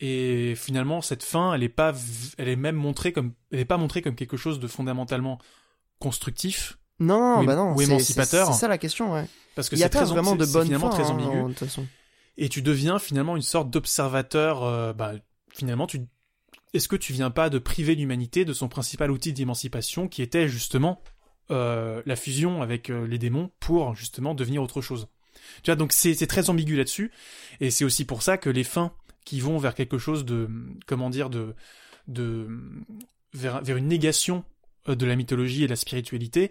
et 0.01 0.55
finalement 0.57 1.03
cette 1.03 1.23
fin 1.23 1.55
elle 1.55 1.63
est 1.63 1.69
pas 1.69 1.93
elle 2.39 2.49
est 2.49 2.57
même 2.57 2.75
montrée 2.77 3.13
comme 3.13 3.33
elle 3.53 3.61
est 3.61 3.65
pas 3.65 3.77
montrée 3.77 4.03
comme 4.03 4.15
quelque 4.17 4.37
chose 4.37 4.61
de 4.61 4.67
fondamentalement 4.67 5.39
constructif 5.99 6.79
Non, 7.01 7.41
Ou- 7.41 7.45
bah 7.47 7.55
non, 7.55 7.75
ou 7.75 7.81
émancipateur. 7.83 8.53
C'est 8.53 8.61
ça 8.61 8.69
la 8.69 8.79
question, 8.79 9.13
ouais. 9.13 9.27
parce 9.55 9.69
que 9.69 9.77
c'est 9.77 9.89
vraiment 9.95 10.37
de 10.37 10.47
bonne 10.47 10.69
fin, 10.79 10.89
très 10.89 11.05
hein, 11.05 11.11
ambigu 11.11 11.43
de 11.43 11.49
toute 11.49 11.59
façon. 11.59 11.87
Et 12.37 12.49
tu 12.49 12.63
deviens 12.63 12.99
finalement 12.99 13.37
une 13.37 13.43
sorte 13.43 13.71
d'observateur. 13.71 14.65
euh, 14.65 14.93
bah, 14.93 15.15
finalement, 15.53 15.87
tu 15.87 16.01
est-ce 16.73 16.89
que 16.89 16.97
tu 16.97 17.13
viens 17.13 17.31
pas 17.31 17.51
de 17.51 17.59
priver 17.59 17.95
l'humanité 17.95 18.45
de 18.45 18.53
son 18.53 18.69
principal 18.69 19.13
outil 19.13 19.33
d'émancipation, 19.33 20.09
qui 20.09 20.23
était 20.23 20.49
justement 20.49 21.01
euh, 21.53 22.03
la 22.05 22.17
fusion 22.17 22.63
avec 22.63 22.91
euh, 22.91 23.07
les 23.07 23.19
démons 23.19 23.53
pour 23.61 23.95
justement 23.95 24.35
devenir 24.35 24.61
autre 24.61 24.81
chose? 24.81 25.07
Tu 25.63 25.71
vois, 25.71 25.77
donc 25.77 25.93
c'est 25.93 26.27
très 26.27 26.51
ambigu 26.51 26.77
là-dessus, 26.77 27.13
et 27.61 27.71
c'est 27.71 27.85
aussi 27.85 28.05
pour 28.05 28.23
ça 28.23 28.39
que 28.39 28.51
les 28.51 28.65
fins 28.65 28.93
qui 29.25 29.41
vont 29.41 29.59
vers 29.59 29.75
quelque 29.75 29.99
chose 29.99 30.25
de 30.25 30.49
comment 30.87 31.11
dire 31.11 31.31
de 31.31 31.55
de 32.09 32.49
vers, 33.33 33.77
une 33.77 33.89
négation 33.89 34.45
de 34.87 35.07
la 35.07 35.17
mythologie 35.17 35.63
et 35.63 35.67
de 35.67 35.71
la 35.71 35.77
spiritualité. 35.77 36.51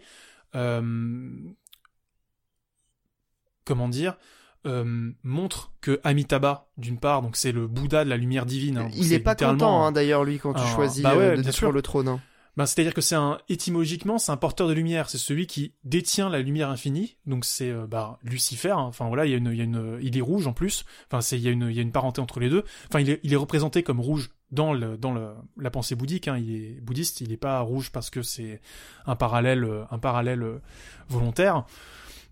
comment 3.66 3.90
dire 3.90 4.18
euh, 4.66 5.12
montre 5.24 5.72
que 5.82 6.00
Amitabha, 6.04 6.68
d'une 6.78 6.98
part, 7.00 7.22
donc 7.22 7.36
c'est 7.36 7.52
le 7.52 7.68
Bouddha 7.68 8.04
de 8.06 8.10
la 8.10 8.18
lumière 8.18 8.46
divine. 8.46 8.78
hein, 8.78 8.90
Il 8.96 9.12
est 9.14 9.20
pas 9.20 9.36
content 9.36 9.84
hein, 9.86 9.92
d'ailleurs 9.92 10.24
lui 10.24 10.40
quand 10.40 10.54
tu 10.54 10.62
un- 10.62 10.66
choisis 10.66 11.04
bah 11.04 11.16
ouais, 11.16 11.24
euh, 11.24 11.32
de 11.38 11.42
détruire 11.42 11.54
sûr. 11.54 11.72
le 11.72 11.82
trône. 11.82 12.08
hein. 12.08 12.20
Ben, 12.56 12.68
c'est-à-dire 12.68 12.94
que 12.94 13.02
c'est 13.02 13.16
un 13.16 13.40
étymologiquement, 13.50 14.20
c'est 14.20 14.32
un 14.32 14.38
porteur 14.38 14.68
de 14.68 14.74
lumière. 14.74 15.10
C'est 15.10 15.18
celui 15.18 15.48
qui 15.48 15.74
détient 15.86 16.30
la 16.30 16.40
lumière 16.40 16.70
infinie. 16.70 17.18
Donc 17.26 17.46
c'est 17.46 17.72
euh, 17.72 17.88
bah, 17.88 18.20
Lucifer. 18.24 18.70
hein. 18.70 18.78
Enfin 18.82 19.08
voilà, 19.08 19.26
il 19.26 19.32
y 19.32 19.34
a 19.34 19.38
une, 19.38 19.48
il 19.52 19.58
y 19.58 19.62
a 19.62 19.64
une, 19.64 19.98
il 20.04 20.16
est 20.16 20.22
rouge 20.22 20.46
en 20.46 20.54
plus. 20.54 20.86
Enfin 21.08 21.20
c'est, 21.22 21.36
il 21.36 21.42
y 21.42 21.48
a 21.48 21.52
une, 21.52 21.68
il 21.70 21.76
y 21.76 21.80
a 21.80 21.82
une 21.82 21.92
parenté 21.92 22.22
entre 22.22 22.40
les 22.40 22.50
deux. 22.52 22.64
Enfin 22.90 23.00
il 23.00 23.10
est, 23.10 23.20
il 23.24 23.34
est 23.34 23.38
représenté 23.38 23.82
comme 23.82 24.00
rouge 24.00 24.30
dans 24.52 24.72
le, 24.72 24.98
dans 24.98 25.12
le, 25.14 25.30
la 25.58 25.72
pensée 25.72 25.96
bouddhique. 25.96 26.28
Hein. 26.28 26.38
Il 26.38 26.54
est 26.56 26.80
bouddhiste. 26.80 27.22
Il 27.22 27.32
est 27.32 27.38
pas 27.38 27.60
rouge 27.62 27.92
parce 27.92 28.12
que 28.12 28.22
c'est 28.22 28.62
un 29.08 29.16
parallèle, 29.16 29.68
un 29.90 29.98
parallèle 29.98 30.44
euh, 30.44 30.62
volontaire. 31.10 31.66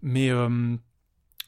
Mais 0.03 0.29
euh, 0.29 0.75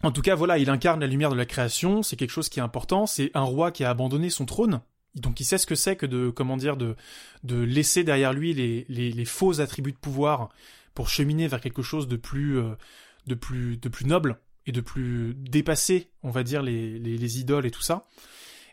en 0.04 0.12
tout 0.12 0.22
cas, 0.22 0.36
voilà, 0.36 0.58
il 0.58 0.70
incarne 0.70 1.00
la 1.00 1.08
lumière 1.08 1.30
de 1.30 1.36
la 1.36 1.46
création. 1.46 2.04
C'est 2.04 2.18
quelque 2.18 2.30
chose 2.30 2.50
qui 2.50 2.60
est 2.60 2.64
important. 2.64 3.06
C'est 3.06 3.32
un 3.34 3.42
roi 3.44 3.72
qui 3.72 3.84
a 3.84 3.90
abandonné 3.90 4.30
son 4.30 4.46
trône. 4.46 4.82
Donc 5.16 5.40
il 5.40 5.46
sait 5.46 5.58
ce 5.58 5.66
que 5.66 5.76
c'est 5.76 5.96
que 5.96 6.06
de, 6.06 6.30
comment 6.30 6.58
dire, 6.58 6.76
de, 6.76 6.96
de 7.44 7.58
laisser 7.58 8.04
derrière 8.04 8.34
lui 8.34 8.54
les, 8.54 8.86
les, 8.90 9.12
les 9.12 9.26
faux 9.26 9.62
attributs 9.62 9.92
de 9.92 9.98
pouvoir 9.98 10.50
pour 10.94 11.08
cheminer 11.08 11.48
vers 11.48 11.62
quelque 11.62 11.82
chose 11.82 12.08
de 12.08 12.16
plus, 12.18 12.58
euh, 12.58 12.76
de 13.28 13.36
plus, 13.36 13.78
de 13.78 13.90
plus 13.90 14.06
noble 14.06 14.40
et 14.66 14.72
de 14.72 14.82
plus 14.82 15.36
dépassé, 15.36 16.10
on 16.24 16.32
va 16.32 16.44
dire, 16.44 16.64
les, 16.64 16.98
les, 17.00 17.18
les 17.18 17.40
idoles 17.40 17.66
et 17.66 17.72
tout 17.72 17.82
ça. 17.82 18.08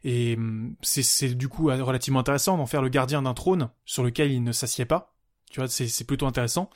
Et 0.02 0.34
hum, 0.36 0.74
c'est, 0.82 1.34
du 1.34 1.48
coup 1.48 1.70
euh, 1.70 1.82
relativement 1.82 2.20
intéressant 2.20 2.56
d'en 2.56 2.66
faire 2.66 2.82
le 2.82 2.88
gardien 2.88 3.22
d'un 3.22 3.34
trône 3.34 3.70
sur 3.84 4.02
lequel 4.02 4.32
il 4.32 4.42
ne 4.42 4.52
s'assied 4.52 4.86
pas. 4.86 5.14
Tu 5.50 5.60
vois, 5.60 5.68
c'est 5.68 6.04
plutôt 6.04 6.26
intéressant 6.26 6.70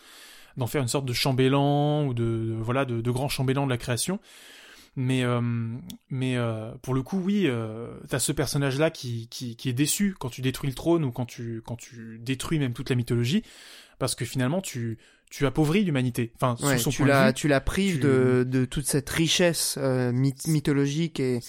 d'en 0.57 0.67
faire 0.67 0.83
une 0.83 0.89
sorte 0.89 1.07
de 1.07 1.13
chambellan 1.13 2.07
ou 2.07 2.15
de, 2.15 2.23
de- 2.25 2.57
voilà 2.61 2.85
de, 2.85 3.01
de 3.01 3.11
grand 3.11 3.29
chambellan 3.29 3.65
de 3.67 3.71
la 3.71 3.79
création. 3.79 4.21
Mais 4.97 5.25
euh, 5.25 5.41
mais 6.09 6.37
euh, 6.37 6.71
pour 6.83 6.95
le 6.95 7.03
coup, 7.03 7.19
oui, 7.19 7.45
euh, 7.47 7.99
t'as 8.09 8.21
ce 8.21 8.31
personnage-là 8.31 8.91
qui, 8.91 9.27
qui 9.29 9.57
qui 9.57 9.69
est 9.69 9.73
déçu 9.73 10.15
quand 10.19 10.29
tu 10.31 10.41
détruis 10.41 10.69
le 10.71 10.75
trône 10.77 11.05
ou 11.05 11.11
quand 11.11 11.27
tu 11.27 11.63
quand 11.67 11.75
tu 11.77 12.19
détruis 12.21 12.61
même 12.61 12.73
toute 12.75 12.91
la 12.91 12.97
mythologie, 12.97 13.43
parce 13.99 14.15
que 14.15 14.25
finalement 14.25 14.61
tu 14.61 14.99
tu 15.31 15.47
appauvris 15.47 15.83
l'humanité. 15.83 16.33
Enfin, 16.37 16.55
Ouais, 16.65 16.77
sous 16.79 16.85
son 16.85 16.91
tu 16.91 16.97
point 16.99 17.07
de 17.07 17.11
la 17.11 17.27
vue, 17.29 17.35
tu 17.35 17.49
la 17.49 17.61
prives 17.61 17.95
tu- 17.97 18.01
de, 18.03 18.47
de 18.49 18.65
toute 18.67 18.87
cette 18.87 19.11
richesse 19.11 19.77
euh, 19.79 20.13
myth- 20.13 20.49
mythologique 20.49 21.19
et, 21.19 21.41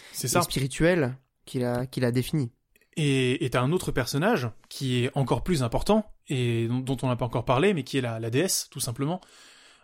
spirituelle 0.41 1.15
qu'il 1.45 1.63
a 1.65 1.85
qu'il 1.85 2.03
a 2.03 2.11
définie. 2.11 2.51
Et 2.97 3.45
et 3.45 3.49
t'as 3.51 3.61
un 3.61 3.71
autre 3.71 3.91
personnage 3.91 4.49
qui 4.69 5.03
est 5.03 5.11
encore 5.13 5.43
plus 5.43 5.61
important 5.61 6.11
et 6.27 6.67
dont, 6.67 6.79
dont 6.79 6.97
on 7.03 7.07
n'a 7.07 7.15
pas 7.15 7.25
encore 7.25 7.45
parlé, 7.45 7.73
mais 7.73 7.83
qui 7.83 7.97
est 7.97 8.01
la, 8.01 8.19
la 8.19 8.29
déesse, 8.29 8.67
tout 8.71 8.79
simplement. 8.79 9.21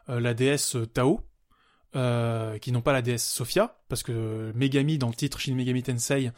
Euh, 0.09 0.19
la 0.19 0.33
déesse 0.33 0.75
Tao, 0.93 1.21
euh, 1.95 2.57
qui 2.57 2.71
n'ont 2.71 2.81
pas 2.81 2.93
la 2.93 3.01
déesse 3.01 3.25
Sophia, 3.27 3.75
parce 3.89 4.03
que 4.03 4.51
Megami, 4.55 4.97
dans 4.97 5.09
le 5.09 5.13
titre 5.13 5.39
Shin 5.39 5.53
Megami 5.55 5.83
Tensei, 5.83 6.31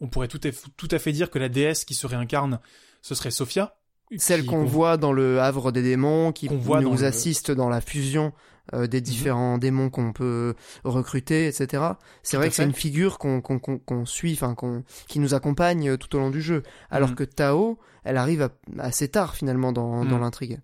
on 0.00 0.08
pourrait 0.08 0.28
tout 0.28 0.40
à, 0.44 0.48
tout 0.76 0.88
à 0.90 0.98
fait 0.98 1.12
dire 1.12 1.30
que 1.30 1.38
la 1.38 1.48
déesse 1.48 1.84
qui 1.84 1.94
se 1.94 2.06
réincarne, 2.06 2.58
ce 3.02 3.14
serait 3.14 3.30
Sophia. 3.30 3.76
Celle 4.18 4.44
qu'on 4.44 4.64
voit 4.64 4.96
dans 4.96 5.12
le 5.12 5.40
Havre 5.40 5.72
des 5.72 5.82
démons, 5.82 6.32
qui 6.32 6.48
voit 6.48 6.80
nous 6.80 6.94
le- 6.94 7.04
assiste 7.04 7.50
dans 7.50 7.68
la 7.68 7.80
fusion 7.80 8.32
euh, 8.72 8.86
des 8.86 9.00
différents 9.00 9.58
démons 9.58 9.90
qu'on 9.90 10.12
peut 10.12 10.54
recruter, 10.84 11.46
etc. 11.46 11.82
C'est 12.22 12.36
vrai 12.38 12.48
que 12.48 12.54
c'est 12.54 12.64
une 12.64 12.72
figure 12.72 13.18
qu'on 13.18 13.40
qu'on 13.40 13.58
qu'on 13.58 13.78
qu'on 13.78 14.06
suit, 14.06 14.32
enfin 14.32 14.54
qu'on 14.54 14.84
qui 15.06 15.18
nous 15.18 15.34
accompagne 15.34 15.90
euh, 15.90 15.96
tout 15.98 16.14
au 16.16 16.18
long 16.18 16.30
du 16.30 16.40
jeu. 16.40 16.62
Alors 16.90 17.10
Mhm. 17.10 17.14
que 17.16 17.24
Tao, 17.24 17.78
elle 18.04 18.16
arrive 18.16 18.42
à- 18.42 18.50
assez 18.78 19.08
tard 19.08 19.34
finalement 19.34 19.72
dans, 19.72 20.04
dans 20.04 20.16
Mhm. 20.16 20.20
l'intrigue. 20.22 20.60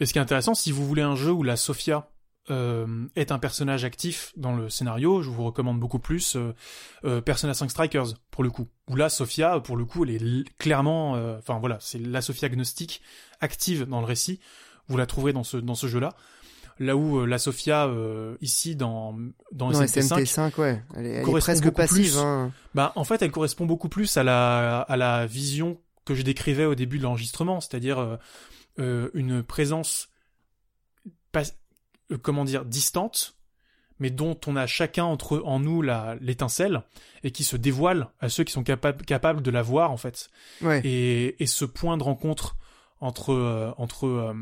Et 0.00 0.06
ce 0.06 0.12
qui 0.12 0.18
est 0.18 0.22
intéressant, 0.22 0.54
si 0.54 0.72
vous 0.72 0.86
voulez 0.86 1.02
un 1.02 1.16
jeu 1.16 1.32
où 1.32 1.42
la 1.42 1.56
Sophia 1.56 2.08
euh, 2.50 2.86
est 3.14 3.30
un 3.30 3.38
personnage 3.38 3.84
actif 3.84 4.32
dans 4.38 4.56
le 4.56 4.70
scénario, 4.70 5.20
je 5.20 5.28
vous 5.28 5.44
recommande 5.44 5.78
beaucoup 5.78 5.98
plus 5.98 6.34
euh, 6.36 6.54
euh, 7.04 7.20
Persona 7.20 7.52
5 7.52 7.70
Strikers 7.70 8.14
pour 8.30 8.42
le 8.42 8.48
coup. 8.48 8.68
Où 8.88 8.96
là, 8.96 9.10
Sophia, 9.10 9.60
pour 9.60 9.76
le 9.76 9.84
coup, 9.84 10.04
elle 10.06 10.12
est 10.40 10.44
clairement, 10.58 11.12
enfin 11.38 11.58
voilà, 11.58 11.76
c'est 11.80 11.98
la 11.98 12.22
Sophia 12.22 12.48
gnostique 12.48 13.02
active 13.40 13.84
dans 13.86 14.00
le 14.00 14.06
récit. 14.06 14.40
Vous 14.88 14.96
la 14.96 15.04
trouverez 15.04 15.34
dans 15.34 15.44
ce 15.44 15.58
dans 15.58 15.74
ce 15.74 15.86
jeu-là. 15.88 16.14
Là 16.80 16.96
où 16.96 17.18
euh, 17.18 17.26
la 17.26 17.38
Sophia 17.38 17.86
euh, 17.86 18.36
ici 18.40 18.76
dans 18.76 19.16
dans 19.52 19.70
Non, 19.70 19.82
SMT5, 19.82 20.22
SMT5, 20.22 20.60
ouais. 20.60 20.82
Elle 20.96 21.06
est, 21.06 21.08
elle 21.10 21.20
est 21.20 21.22
correspond 21.22 21.52
presque 21.52 21.70
passive. 21.70 22.12
plus. 22.12 22.18
Hein. 22.18 22.52
bah 22.74 22.92
en 22.94 23.04
fait, 23.04 23.20
elle 23.22 23.32
correspond 23.32 23.66
beaucoup 23.66 23.88
plus 23.88 24.16
à 24.16 24.22
la 24.22 24.80
à 24.80 24.96
la 24.96 25.26
vision 25.26 25.80
que 26.04 26.14
je 26.14 26.22
décrivais 26.22 26.64
au 26.64 26.74
début 26.74 26.98
de 26.98 27.02
l'enregistrement, 27.02 27.60
c'est-à-dire 27.60 28.18
euh, 28.78 29.10
une 29.12 29.42
présence 29.42 30.08
pas, 31.32 31.42
euh, 32.12 32.18
comment 32.18 32.44
dire 32.44 32.64
distante, 32.64 33.34
mais 33.98 34.10
dont 34.10 34.38
on 34.46 34.54
a 34.54 34.68
chacun 34.68 35.02
entre 35.04 35.42
en 35.44 35.58
nous 35.58 35.82
la 35.82 36.16
l'étincelle 36.20 36.82
et 37.24 37.32
qui 37.32 37.42
se 37.42 37.56
dévoile 37.56 38.08
à 38.20 38.28
ceux 38.28 38.44
qui 38.44 38.52
sont 38.52 38.62
capables 38.62 39.04
capables 39.04 39.42
de 39.42 39.50
la 39.50 39.62
voir 39.62 39.90
en 39.90 39.96
fait. 39.96 40.30
Ouais. 40.62 40.80
Et, 40.84 41.42
et 41.42 41.46
ce 41.46 41.64
point 41.64 41.96
de 41.96 42.04
rencontre 42.04 42.56
entre 43.00 43.32
euh, 43.32 43.72
entre 43.76 44.06
euh, 44.06 44.34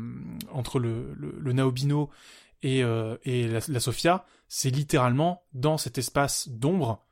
entre 0.51 0.79
le, 0.79 1.13
le, 1.15 1.35
le 1.39 1.53
Naobino 1.53 2.09
et 2.63 2.83
euh, 2.83 3.17
et 3.23 3.47
la, 3.47 3.59
la 3.67 3.79
Sophia, 3.79 4.25
c'est 4.47 4.69
littéralement 4.69 5.43
dans 5.53 5.77
cet 5.77 5.97
espace 5.97 6.49
d'ombre 6.49 7.03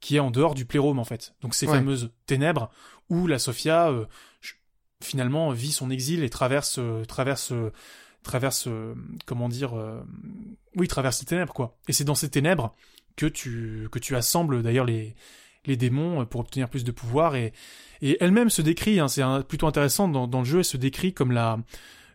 qui 0.00 0.16
est 0.16 0.20
en 0.20 0.30
dehors 0.30 0.54
du 0.54 0.64
plérome 0.64 0.98
en 0.98 1.04
fait. 1.04 1.34
Donc 1.40 1.54
ces 1.54 1.66
Ouais. 1.66 1.74
fameuses 1.78 2.10
ténèbres 2.26 2.70
où 3.10 3.26
la 3.26 3.38
Sophia 3.38 3.90
ch- 4.40 4.60
finalement 5.02 5.50
vit 5.50 5.72
son 5.72 5.90
exil 5.90 6.22
et 6.24 6.30
traverse 6.30 6.78
traverse 7.06 7.52
traverse 8.22 8.68
comment 9.26 9.48
dire 9.48 9.72
oui 10.76 10.88
traverse 10.88 11.20
les 11.20 11.26
ténèbres 11.26 11.52
quoi. 11.54 11.76
Et 11.88 11.92
c'est 11.92 12.04
dans 12.04 12.14
ces 12.16 12.30
ténèbres 12.30 12.74
que 13.16 13.26
tu 13.26 13.88
que 13.90 13.98
tu 13.98 14.14
assembles 14.16 14.62
d'ailleurs 14.62 14.84
les 14.84 15.14
les 15.66 15.76
démons 15.76 16.22
euh, 16.22 16.24
pour 16.24 16.40
obtenir 16.40 16.68
plus 16.68 16.84
de 16.84 16.92
pouvoir 16.92 17.36
et 17.36 17.52
et 18.00 18.16
elle-même 18.20 18.50
se 18.50 18.62
décrit 18.62 19.00
hein, 19.00 19.08
c'est 19.08 19.22
plutôt 19.48 19.66
intéressant 19.66 20.08
dans, 20.08 20.28
dans 20.28 20.40
le 20.40 20.44
jeu 20.44 20.58
elle 20.58 20.64
se 20.64 20.76
décrit 20.76 21.12
comme 21.12 21.32
la 21.32 21.58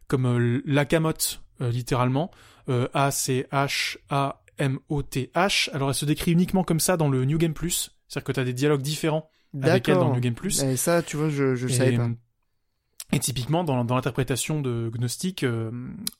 comme 0.07 0.25
euh, 0.25 0.61
l'akamote 0.65 1.41
euh, 1.61 1.69
littéralement 1.69 2.31
A 2.93 3.11
C 3.11 3.45
H 3.51 3.97
A 4.09 4.41
M 4.57 4.79
O 4.87 5.03
T 5.03 5.31
H 5.35 5.69
alors 5.73 5.89
elle 5.89 5.95
se 5.95 6.05
décrit 6.05 6.31
uniquement 6.31 6.63
comme 6.63 6.79
ça 6.79 6.95
dans 6.95 7.09
le 7.09 7.25
New 7.25 7.37
Game 7.37 7.53
Plus 7.53 7.91
c'est-à-dire 8.07 8.25
que 8.25 8.31
tu 8.31 8.39
as 8.39 8.43
des 8.45 8.53
dialogues 8.53 8.81
différents 8.81 9.29
avec 9.61 9.89
elle 9.89 9.95
dans 9.95 10.09
le. 10.09 10.15
New 10.15 10.21
Game 10.21 10.33
Plus 10.33 10.61
Et 10.63 10.77
ça, 10.77 11.01
tu 11.01 11.17
vois, 11.17 11.29
je, 11.29 11.55
je 11.55 11.67
savais 11.67 11.93
et, 11.93 11.97
pas. 11.97 12.09
et 13.11 13.19
typiquement, 13.19 13.63
dans, 13.63 13.83
dans 13.85 13.95
l'interprétation 13.95 14.61
de 14.61 14.89
Gnostic, 14.93 15.43
euh, 15.43 15.71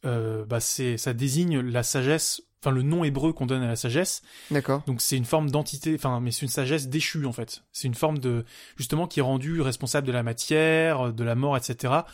euh, 0.05 0.45
bah 0.45 0.59
c'est, 0.59 0.97
ça 0.97 1.13
désigne 1.13 1.59
la 1.59 1.83
sagesse, 1.83 2.41
enfin 2.63 2.71
le 2.71 2.81
nom 2.81 3.03
hébreu 3.03 3.33
qu'on 3.33 3.45
donne 3.45 3.61
à 3.61 3.67
la 3.67 3.75
sagesse. 3.75 4.21
D'accord. 4.51 4.83
Donc 4.87 5.01
c'est 5.01 5.17
une 5.17 5.25
forme 5.25 5.49
d'entité, 5.51 5.93
enfin 5.95 6.19
mais 6.21 6.31
c'est 6.31 6.43
une 6.43 6.47
sagesse 6.51 6.87
déchue 6.87 7.25
en 7.25 7.33
fait. 7.33 7.63
C'est 7.73 7.87
une 7.87 7.93
forme 7.95 8.19
de 8.19 8.45
justement 8.77 9.05
qui 9.07 9.19
est 9.19 9.23
rendue 9.23 9.59
responsable 9.61 10.07
de 10.07 10.13
la 10.13 10.23
matière, 10.23 11.11
de 11.13 11.23
la 11.23 11.35
mort, 11.35 11.57
etc. 11.57 12.05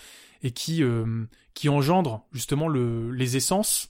Et 0.42 0.52
qui 0.52 0.84
euh, 0.84 1.26
qui 1.54 1.70
engendre 1.70 2.26
justement 2.32 2.68
le, 2.68 3.12
les 3.12 3.38
essences 3.38 3.90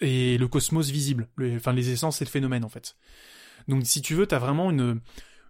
et 0.00 0.38
le 0.38 0.48
cosmos 0.48 0.88
visible. 0.90 1.28
Le- 1.36 1.56
enfin 1.56 1.72
les 1.72 1.90
essences 1.90 2.22
et 2.22 2.24
le 2.24 2.30
phénomène 2.30 2.64
en 2.64 2.68
fait. 2.68 2.96
Donc 3.68 3.84
si 3.86 4.00
tu 4.02 4.14
veux, 4.14 4.26
t'as 4.26 4.38
vraiment 4.38 4.70
une 4.70 5.00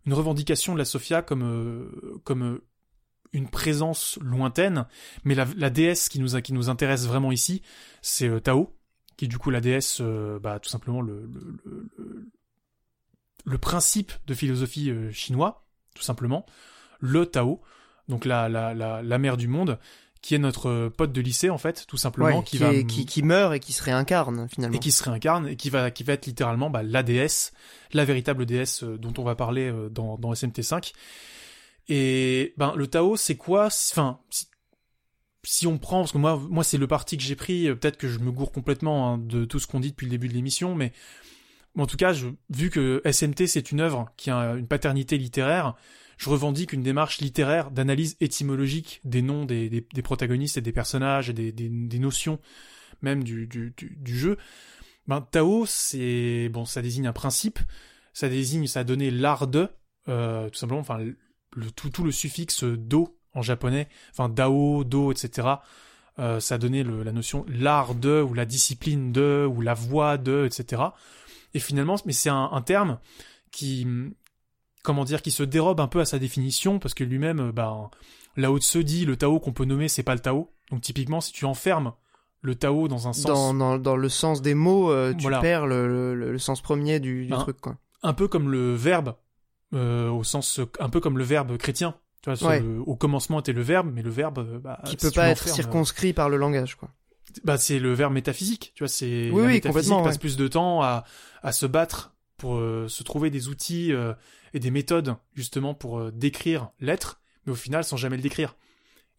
une 0.06 0.14
revendication 0.14 0.72
de 0.72 0.78
la 0.78 0.84
Sophia 0.84 1.22
comme 1.22 1.42
euh, 1.42 2.20
comme 2.24 2.42
euh, 2.42 2.64
une 3.32 3.48
présence 3.48 4.18
lointaine, 4.22 4.86
mais 5.22 5.34
la, 5.36 5.46
la 5.56 5.70
déesse 5.70 6.08
qui 6.08 6.18
nous 6.18 6.34
a- 6.34 6.42
qui 6.42 6.52
nous 6.52 6.68
intéresse 6.68 7.06
vraiment 7.06 7.30
ici, 7.30 7.62
c'est 8.02 8.26
euh, 8.28 8.40
Tao, 8.40 8.74
qui 9.20 9.26
est 9.26 9.28
du 9.28 9.36
coup 9.36 9.50
la 9.50 9.60
déesse, 9.60 9.98
euh, 10.00 10.38
bah 10.38 10.58
tout 10.60 10.70
simplement 10.70 11.02
le 11.02 11.26
le, 11.30 11.54
le, 11.66 11.90
le- 11.98 12.30
le 13.44 13.58
principe 13.58 14.12
de 14.26 14.32
philosophie 14.32 14.88
euh, 14.90 15.12
chinois, 15.12 15.66
tout 15.94 16.02
simplement, 16.02 16.46
le 17.00 17.26
Tao, 17.26 17.60
donc 18.08 18.24
la 18.24 18.48
la 18.48 18.72
la, 18.72 19.02
la 19.02 19.18
mère 19.18 19.36
du 19.36 19.46
monde, 19.46 19.78
qui 20.22 20.34
est 20.34 20.38
notre 20.38 20.70
euh, 20.70 20.88
pote 20.88 21.12
de 21.12 21.20
lycée 21.20 21.50
en 21.50 21.58
fait, 21.58 21.84
tout 21.86 21.98
simplement, 21.98 22.38
Ouais, 22.38 22.44
qui, 22.44 22.56
qui, 22.56 22.58
va 22.62 22.72
qui, 22.82 23.04
qui 23.04 23.22
meurt 23.22 23.52
et 23.54 23.60
qui 23.60 23.74
se 23.74 23.82
réincarne 23.82 24.48
finalement. 24.48 24.74
et 24.76 24.80
qui 24.80 24.90
se 24.90 25.02
réincarne 25.02 25.48
et 25.48 25.56
qui 25.56 25.68
va 25.68 25.90
qui 25.90 26.02
va 26.02 26.14
être 26.14 26.24
littéralement 26.24 26.70
bah, 26.70 26.82
la 26.82 27.02
déesse, 27.02 27.52
la 27.92 28.06
véritable 28.06 28.46
déesse 28.46 28.84
dont 28.84 29.12
on 29.18 29.22
va 29.22 29.34
parler 29.34 29.70
dans 29.90 30.16
dans 30.16 30.32
SMT5. 30.32 30.94
Et 31.88 32.54
ben 32.56 32.72
le 32.74 32.86
Tao 32.86 33.16
c'est 33.16 33.36
quoi? 33.36 33.66
Enfin 33.66 34.18
si, 34.30 34.46
si 35.44 35.66
on 35.66 35.78
prend 35.78 36.00
parce 36.00 36.12
que 36.12 36.18
moi 36.18 36.40
moi 36.50 36.64
c'est 36.64 36.78
le 36.78 36.86
parti 36.86 37.16
que 37.16 37.22
j'ai 37.22 37.36
pris, 37.36 37.68
euh, 37.68 37.74
peut-être 37.74 37.96
que 37.96 38.08
je 38.08 38.18
me 38.18 38.30
gourre 38.30 38.52
complètement 38.52 39.12
hein, 39.12 39.18
de 39.18 39.44
tout 39.44 39.58
ce 39.58 39.66
qu'on 39.66 39.80
dit 39.80 39.90
depuis 39.90 40.06
le 40.06 40.10
début 40.10 40.28
de 40.28 40.34
l'émission, 40.34 40.74
mais 40.74 40.92
en 41.78 41.86
tout 41.86 41.96
cas, 41.96 42.12
vu 42.50 42.70
que 42.70 43.00
SMT 43.04 43.46
c'est 43.46 43.70
une 43.70 43.80
œuvre 43.80 44.10
qui 44.16 44.30
a 44.30 44.54
une 44.54 44.66
paternité 44.66 45.16
littéraire, 45.18 45.74
je 46.18 46.28
revendique 46.28 46.72
une 46.72 46.82
démarche 46.82 47.20
littéraire 47.20 47.70
d'analyse 47.70 48.16
étymologique 48.20 49.00
des 49.04 49.22
noms 49.22 49.44
des, 49.44 49.68
des, 49.70 50.02
protagonistes 50.02 50.58
et 50.58 50.60
des 50.60 50.72
personnages 50.72 51.30
et 51.30 51.32
des, 51.32 51.52
des, 51.52 51.98
notions 51.98 52.40
même 53.02 53.24
du, 53.24 53.46
du, 53.46 53.72
du, 53.76 53.96
du 53.98 54.18
jeu. 54.18 54.36
Ben, 55.06 55.22
Tao, 55.22 55.64
c'est 55.66 56.50
bon, 56.50 56.66
ça 56.66 56.82
désigne 56.82 57.06
un 57.06 57.12
principe, 57.12 57.58
ça 58.12 58.28
désigne, 58.28 58.66
ça 58.66 58.80
a 58.80 58.84
donné 58.84 59.10
l'art 59.10 59.46
de, 59.46 59.68
euh, 60.08 60.50
tout 60.50 60.58
simplement, 60.58 60.80
enfin 60.80 60.98
le 60.98 61.70
tout, 61.70 61.90
tout 61.90 62.04
le 62.04 62.12
suffixe 62.12 62.64
do 62.64 63.19
en 63.34 63.42
japonais, 63.42 63.88
enfin 64.12 64.28
dao, 64.28 64.84
do, 64.84 65.12
etc. 65.12 65.48
Euh, 66.18 66.40
ça 66.40 66.56
a 66.56 66.58
donné 66.58 66.82
le, 66.82 67.02
la 67.02 67.12
notion 67.12 67.44
l'art 67.48 67.94
de 67.94 68.20
ou 68.20 68.34
la 68.34 68.44
discipline 68.44 69.12
de 69.12 69.46
ou 69.50 69.60
la 69.60 69.74
voie 69.74 70.18
de, 70.18 70.44
etc. 70.46 70.82
Et 71.54 71.60
finalement, 71.60 71.96
mais 72.04 72.12
c'est 72.12 72.28
un, 72.30 72.50
un 72.52 72.60
terme 72.62 72.98
qui, 73.50 73.86
comment 74.82 75.04
dire, 75.04 75.22
qui 75.22 75.30
se 75.30 75.42
dérobe 75.42 75.80
un 75.80 75.88
peu 75.88 76.00
à 76.00 76.04
sa 76.04 76.18
définition 76.18 76.78
parce 76.78 76.94
que 76.94 77.04
lui-même, 77.04 77.40
euh, 77.40 77.52
ben, 77.52 77.90
là 78.36 78.50
haut 78.52 78.60
se 78.60 78.78
dit 78.78 79.04
le 79.04 79.16
Tao 79.16 79.40
qu'on 79.40 79.52
peut 79.52 79.64
nommer, 79.64 79.88
c'est 79.88 80.02
pas 80.02 80.14
le 80.14 80.20
Tao. 80.20 80.50
Donc 80.70 80.80
typiquement, 80.82 81.20
si 81.20 81.32
tu 81.32 81.44
enfermes 81.44 81.92
le 82.42 82.54
Tao 82.54 82.88
dans 82.88 83.08
un 83.08 83.12
sens 83.12 83.24
Dans, 83.26 83.54
dans, 83.54 83.78
dans 83.78 83.96
le 83.96 84.08
sens 84.08 84.42
des 84.42 84.54
mots, 84.54 84.90
euh, 84.90 85.12
tu 85.12 85.22
Voilà. 85.22 85.40
perds 85.40 85.66
le, 85.66 86.14
le, 86.14 86.32
le 86.32 86.38
sens 86.38 86.60
premier 86.60 87.00
du, 87.00 87.26
du 87.26 87.32
Hein. 87.32 87.38
truc, 87.38 87.60
quoi. 87.60 87.76
un 88.02 88.12
peu 88.14 88.28
comme 88.28 88.50
le 88.50 88.74
verbe, 88.74 89.14
euh, 89.74 90.08
au 90.10 90.24
sens, 90.24 90.60
un 90.78 90.88
peu 90.88 91.00
comme 91.00 91.18
le 91.18 91.24
verbe 91.24 91.56
chrétien. 91.56 91.94
Tu 92.22 92.30
vois, 92.30 92.48
Ouais. 92.50 92.62
au 92.86 92.96
commencement 92.96 93.40
était 93.40 93.52
le 93.52 93.62
verbe, 93.62 93.90
mais 93.94 94.02
le 94.02 94.10
verbe, 94.10 94.38
euh, 94.38 94.58
bah, 94.58 94.80
Qui 94.84 94.90
si 94.90 94.96
peut 94.98 95.10
pas 95.10 95.28
être 95.30 95.40
l'enfermes, 95.40 95.56
circonscrit 95.56 96.12
par 96.12 96.28
le 96.28 96.36
langage, 96.36 96.74
quoi. 96.76 96.90
bah, 97.44 97.56
c'est 97.56 97.78
le 97.78 97.92
verbe 97.94 98.12
métaphysique. 98.12 98.72
Tu 98.74 98.82
vois, 98.84 98.88
c'est 98.88 99.30
Oui, 99.32 99.40
la 99.42 99.46
oui, 99.48 99.52
métaphysique 99.54 99.94
passe 100.04 100.14
ouais. 100.14 100.18
plus 100.18 100.36
de 100.36 100.46
temps 100.48 100.82
à, 100.82 101.04
à 101.42 101.52
se 101.52 101.64
battre 101.66 102.14
pour 102.36 102.56
euh, 102.56 102.88
se 102.88 103.02
trouver 103.02 103.30
des 103.30 103.48
outils 103.48 103.92
euh, 103.92 104.12
et 104.52 104.58
des 104.60 104.70
méthodes 104.70 105.16
justement 105.34 105.72
pour 105.74 105.98
euh, 105.98 106.10
décrire 106.10 106.70
l'être, 106.80 107.20
mais 107.46 107.52
au 107.52 107.56
final 107.56 107.84
sans 107.84 107.96
jamais 107.96 108.16
le 108.16 108.22
décrire. 108.22 108.56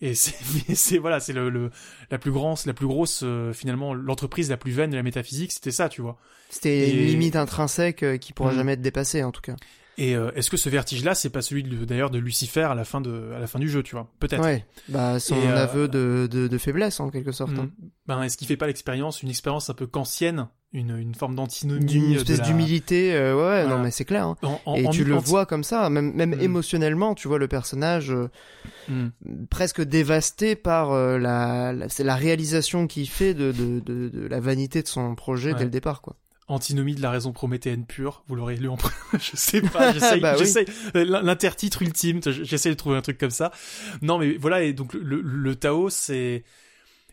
Et 0.04 0.16
c'est, 0.16 0.98
voilà, 1.00 1.20
c'est 1.20 1.34
le, 1.34 1.50
le 1.50 1.70
la 2.10 2.18
plus 2.20 2.32
grande, 2.32 2.58
la 2.66 2.74
plus 2.74 2.88
grosse 2.88 3.22
euh, 3.24 3.54
finalement 3.54 3.94
l'entreprise 3.94 4.50
la 4.50 4.58
plus 4.58 4.72
vaine 4.72 4.90
de 4.92 4.96
la 4.96 5.04
métaphysique, 5.04 5.52
c'était 5.52 5.72
ça, 5.72 5.90
tu 5.90 6.02
vois. 6.02 6.18
C'était 6.50 6.90
Et- 6.90 7.02
une 7.02 7.08
limite 7.08 7.36
intrinsèque 7.36 8.04
euh, 8.04 8.18
qui 8.18 8.34
pourra 8.34 8.52
Mm. 8.52 8.56
jamais 8.56 8.74
être 8.74 8.82
dépassée, 8.82 9.24
en 9.24 9.32
tout 9.32 9.42
cas. 9.42 9.56
Et 10.04 10.16
euh, 10.16 10.32
est-ce 10.34 10.50
que 10.50 10.58
ce 10.58 10.68
vertige-là, 10.68 11.14
c'est 11.14 11.30
pas 11.30 11.44
celui 11.44 11.62
d'ailleurs 11.64 12.10
de 12.10 12.18
Lucifer 12.18 12.62
à 12.64 12.74
la 12.74 12.86
fin 12.86 13.02
de 13.02 13.34
à 13.36 13.40
la 13.40 13.46
fin 13.46 13.60
du 13.60 13.70
jeu, 13.70 13.84
tu 13.84 13.96
vois? 13.96 14.08
Peut-être. 14.20 14.42
Ouais. 14.44 14.66
Bah, 14.90 15.20
son 15.20 15.36
Et, 15.36 15.48
euh, 15.48 15.56
aveu 15.64 15.88
de, 15.88 16.28
de, 16.32 16.48
de 16.48 16.58
faiblesse, 16.58 17.00
en 17.00 17.10
quelque 17.12 17.32
sorte. 17.32 17.52
hein. 17.60 17.70
Mm. 17.80 17.88
Ben, 18.08 18.24
est-ce 18.24 18.36
qu'il 18.36 18.48
fait 18.48 18.58
pas 18.58 18.66
l'expérience, 18.66 19.22
une 19.22 19.30
expérience 19.30 19.70
un 19.70 19.76
peu 19.76 19.86
kantienne, 19.86 20.48
une, 20.74 20.98
une 20.98 21.14
forme 21.14 21.36
d'antinomie 21.36 21.86
D'une 21.86 22.14
de 22.14 22.16
espèce 22.18 22.40
la- 22.40 22.46
d'humilité, 22.48 23.14
euh, 23.14 23.36
ouais, 23.36 23.42
Voilà. 23.64 23.68
non, 23.68 23.84
mais 23.84 23.92
c'est 23.92 24.06
clair. 24.06 24.26
hein. 24.26 24.38
en- 24.42 24.60
en- 24.66 24.76
Et 24.76 24.88
en- 24.88 24.90
tu 24.90 25.04
le 25.04 25.14
vois 25.16 25.46
comme 25.46 25.64
ça, 25.64 25.88
même, 25.92 26.14
même 26.14 26.36
Mm. 26.36 26.42
émotionnellement, 26.42 27.14
tu 27.14 27.28
vois 27.28 27.38
le 27.38 27.48
personnage 27.48 28.10
euh, 28.12 28.28
Mm. 28.90 29.10
presque 29.52 29.82
dévasté 29.84 30.56
par 30.56 30.92
euh, 30.94 31.20
la, 31.20 31.74
la, 31.74 31.90
c'est 31.90 32.04
la 32.04 32.16
réalisation 32.16 32.88
qu'il 32.88 33.08
fait 33.08 33.34
de, 33.36 33.52
de, 33.52 33.80
de, 33.82 34.10
de 34.10 34.28
la 34.28 34.40
vanité 34.40 34.82
de 34.82 34.88
son 34.88 35.14
projet 35.14 35.52
Ouais. 35.52 35.60
dès 35.60 35.66
le 35.66 35.70
départ, 35.70 36.02
quoi. 36.02 36.16
Antinomie 36.52 36.96
de 36.96 37.02
la 37.02 37.12
raison 37.12 37.32
prométhéenne 37.32 37.86
pure, 37.86 38.24
vous 38.28 38.36
l'aurez 38.36 38.58
lu 38.58 38.68
en 38.68 38.78
je 39.14 39.36
sais 39.36 39.62
pas, 39.62 39.94
j'essaye, 39.94 40.20
Bah 40.20 40.36
oui. 40.38 40.54
l'intertitre 40.94 41.82
ultime, 41.82 42.20
j'essaie 42.26 42.70
de 42.70 42.76
trouver 42.76 42.98
un 42.98 43.02
truc 43.02 43.18
comme 43.18 43.30
ça. 43.32 43.52
Non 44.02 44.18
mais 44.18 44.36
voilà, 44.36 44.62
et 44.62 44.74
donc 44.74 44.94
le, 44.94 45.22
le 45.22 45.56
Tao, 45.56 45.90
c'est, 45.90 46.44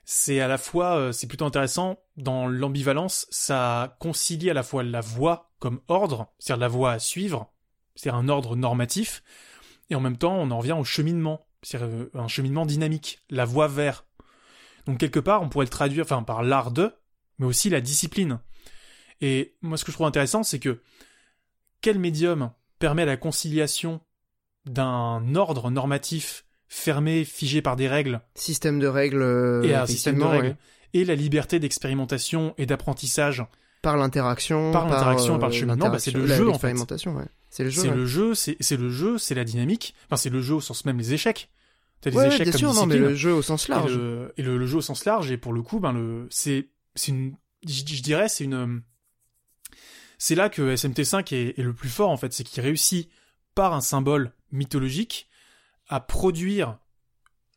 c'est 0.04 0.40
à 0.40 0.48
la 0.48 0.58
fois, 0.58 0.96
euh, 0.96 1.12
c'est 1.12 1.26
plutôt 1.28 1.44
intéressant, 1.44 1.98
dans 2.16 2.48
l'ambivalence, 2.48 3.26
ça 3.30 3.96
concilie 4.00 4.50
à 4.50 4.54
la 4.54 4.62
fois 4.62 4.82
la 4.82 5.00
voie 5.00 5.52
comme 5.60 5.80
ordre, 5.88 6.32
c'est-à-dire 6.38 6.60
la 6.60 6.68
voie 6.68 6.92
à 6.92 6.98
suivre, 6.98 7.52
c'est-à-dire 7.94 8.18
un 8.18 8.28
ordre 8.28 8.56
normatif, 8.56 9.22
et 9.90 9.94
en 9.94 10.00
même 10.00 10.16
temps 10.16 10.34
on 10.36 10.50
en 10.50 10.58
revient 10.58 10.72
au 10.72 10.84
cheminement, 10.84 11.46
c'est-à-dire 11.62 11.88
euh, 11.94 12.10
un 12.14 12.26
cheminement 12.28 12.66
dynamique, 12.66 13.20
la 13.30 13.44
voie 13.44 13.68
vers. 13.68 14.04
Donc 14.86 14.98
quelque 14.98 15.20
part 15.20 15.42
on 15.42 15.48
pourrait 15.48 15.66
le 15.66 15.70
traduire, 15.70 16.04
enfin 16.04 16.22
par 16.24 16.42
l'art 16.42 16.70
de, 16.72 16.92
mais 17.38 17.46
aussi 17.46 17.70
la 17.70 17.80
discipline. 17.80 18.40
Et 19.20 19.54
moi, 19.62 19.76
ce 19.76 19.84
que 19.84 19.90
je 19.90 19.96
trouve 19.96 20.06
intéressant, 20.06 20.42
c'est 20.42 20.58
que 20.58 20.80
quel 21.80 21.98
médium 21.98 22.50
permet 22.78 23.04
la 23.04 23.16
conciliation 23.16 24.00
d'un 24.66 25.34
ordre 25.34 25.70
normatif 25.70 26.44
fermé, 26.68 27.24
figé 27.24 27.62
par 27.62 27.76
des 27.76 27.88
règles. 27.88 28.20
Système 28.34 28.78
de 28.78 28.86
règles. 28.86 29.22
euh, 29.22 29.62
et 29.62 29.74
un 29.74 29.86
système 29.86 30.18
de 30.18 30.24
règles. 30.24 30.46
ouais. 30.48 30.56
Et 30.94 31.04
la 31.04 31.14
liberté 31.14 31.58
d'expérimentation 31.58 32.54
et 32.58 32.66
d'apprentissage. 32.66 33.44
Par 33.82 33.96
l'interaction. 33.96 34.72
Par 34.72 34.88
l'interaction, 34.88 35.36
euh, 35.36 35.38
par 35.38 35.48
le 35.50 35.54
cheminement, 35.54 35.88
bah, 35.90 35.98
c'est 35.98 36.10
le 36.10 36.26
jeu, 36.26 36.48
en 36.48 36.58
fait. 36.58 36.72
ouais. 36.74 37.24
C'est 37.50 37.64
le 37.64 37.70
jeu. 37.70 37.82
C'est 37.82 37.88
ouais. 37.88 37.94
le 37.94 38.06
jeu, 38.06 38.34
c'est 38.34 38.76
le 38.76 38.90
jeu, 38.90 39.18
c'est 39.18 39.34
la 39.34 39.44
dynamique. 39.44 39.94
Enfin, 40.06 40.16
c'est 40.16 40.30
le 40.30 40.40
jeu 40.42 40.54
au 40.54 40.60
sens 40.60 40.84
même 40.84 40.98
les 40.98 41.14
échecs. 41.14 41.50
T'as 42.00 42.10
des 42.10 42.16
échecs 42.26 42.42
bien 42.42 42.52
comme 42.52 42.58
sûr, 42.58 42.74
non, 42.74 42.86
mais 42.86 42.96
le 42.96 43.14
jeu 43.14 43.32
au 43.32 43.42
sens 43.42 43.68
et 43.68 43.72
large. 43.72 43.96
le, 43.96 44.32
et 44.36 44.42
le, 44.42 44.56
le 44.56 44.66
jeu 44.66 44.78
au 44.78 44.82
sens 44.82 45.04
large. 45.04 45.30
Et 45.30 45.36
pour 45.36 45.52
le 45.52 45.62
coup, 45.62 45.80
ben 45.80 45.92
le, 45.92 46.26
c'est, 46.30 46.68
c'est 46.94 47.10
une, 47.10 47.34
je 47.66 47.82
dirais, 48.02 48.28
c'est 48.28 48.44
une, 48.44 48.82
c'est 50.18 50.34
là 50.34 50.48
que 50.48 50.74
SMT5 50.74 51.34
est, 51.34 51.58
est 51.58 51.62
le 51.62 51.72
plus 51.72 51.88
fort 51.88 52.10
en 52.10 52.16
fait, 52.16 52.32
c'est 52.32 52.44
qu'il 52.44 52.62
réussit 52.62 53.08
par 53.54 53.72
un 53.72 53.80
symbole 53.80 54.32
mythologique 54.52 55.28
à 55.88 56.00
produire 56.00 56.78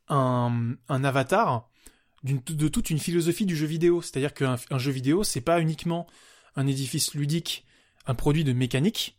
un, 0.08 0.76
un 0.90 1.04
avatar 1.04 1.70
de 2.24 2.68
toute 2.68 2.90
une 2.92 3.00
philosophie 3.00 3.46
du 3.46 3.56
jeu 3.56 3.66
vidéo. 3.66 4.02
C'est-à-dire 4.02 4.34
qu'un 4.34 4.56
un 4.70 4.78
jeu 4.78 4.92
vidéo, 4.92 5.24
c'est 5.24 5.42
pas 5.42 5.60
uniquement 5.60 6.06
un 6.56 6.68
édifice 6.68 7.14
ludique, 7.14 7.66
un 8.06 8.14
produit 8.14 8.44
de 8.44 8.54
mécanique. 8.54 9.18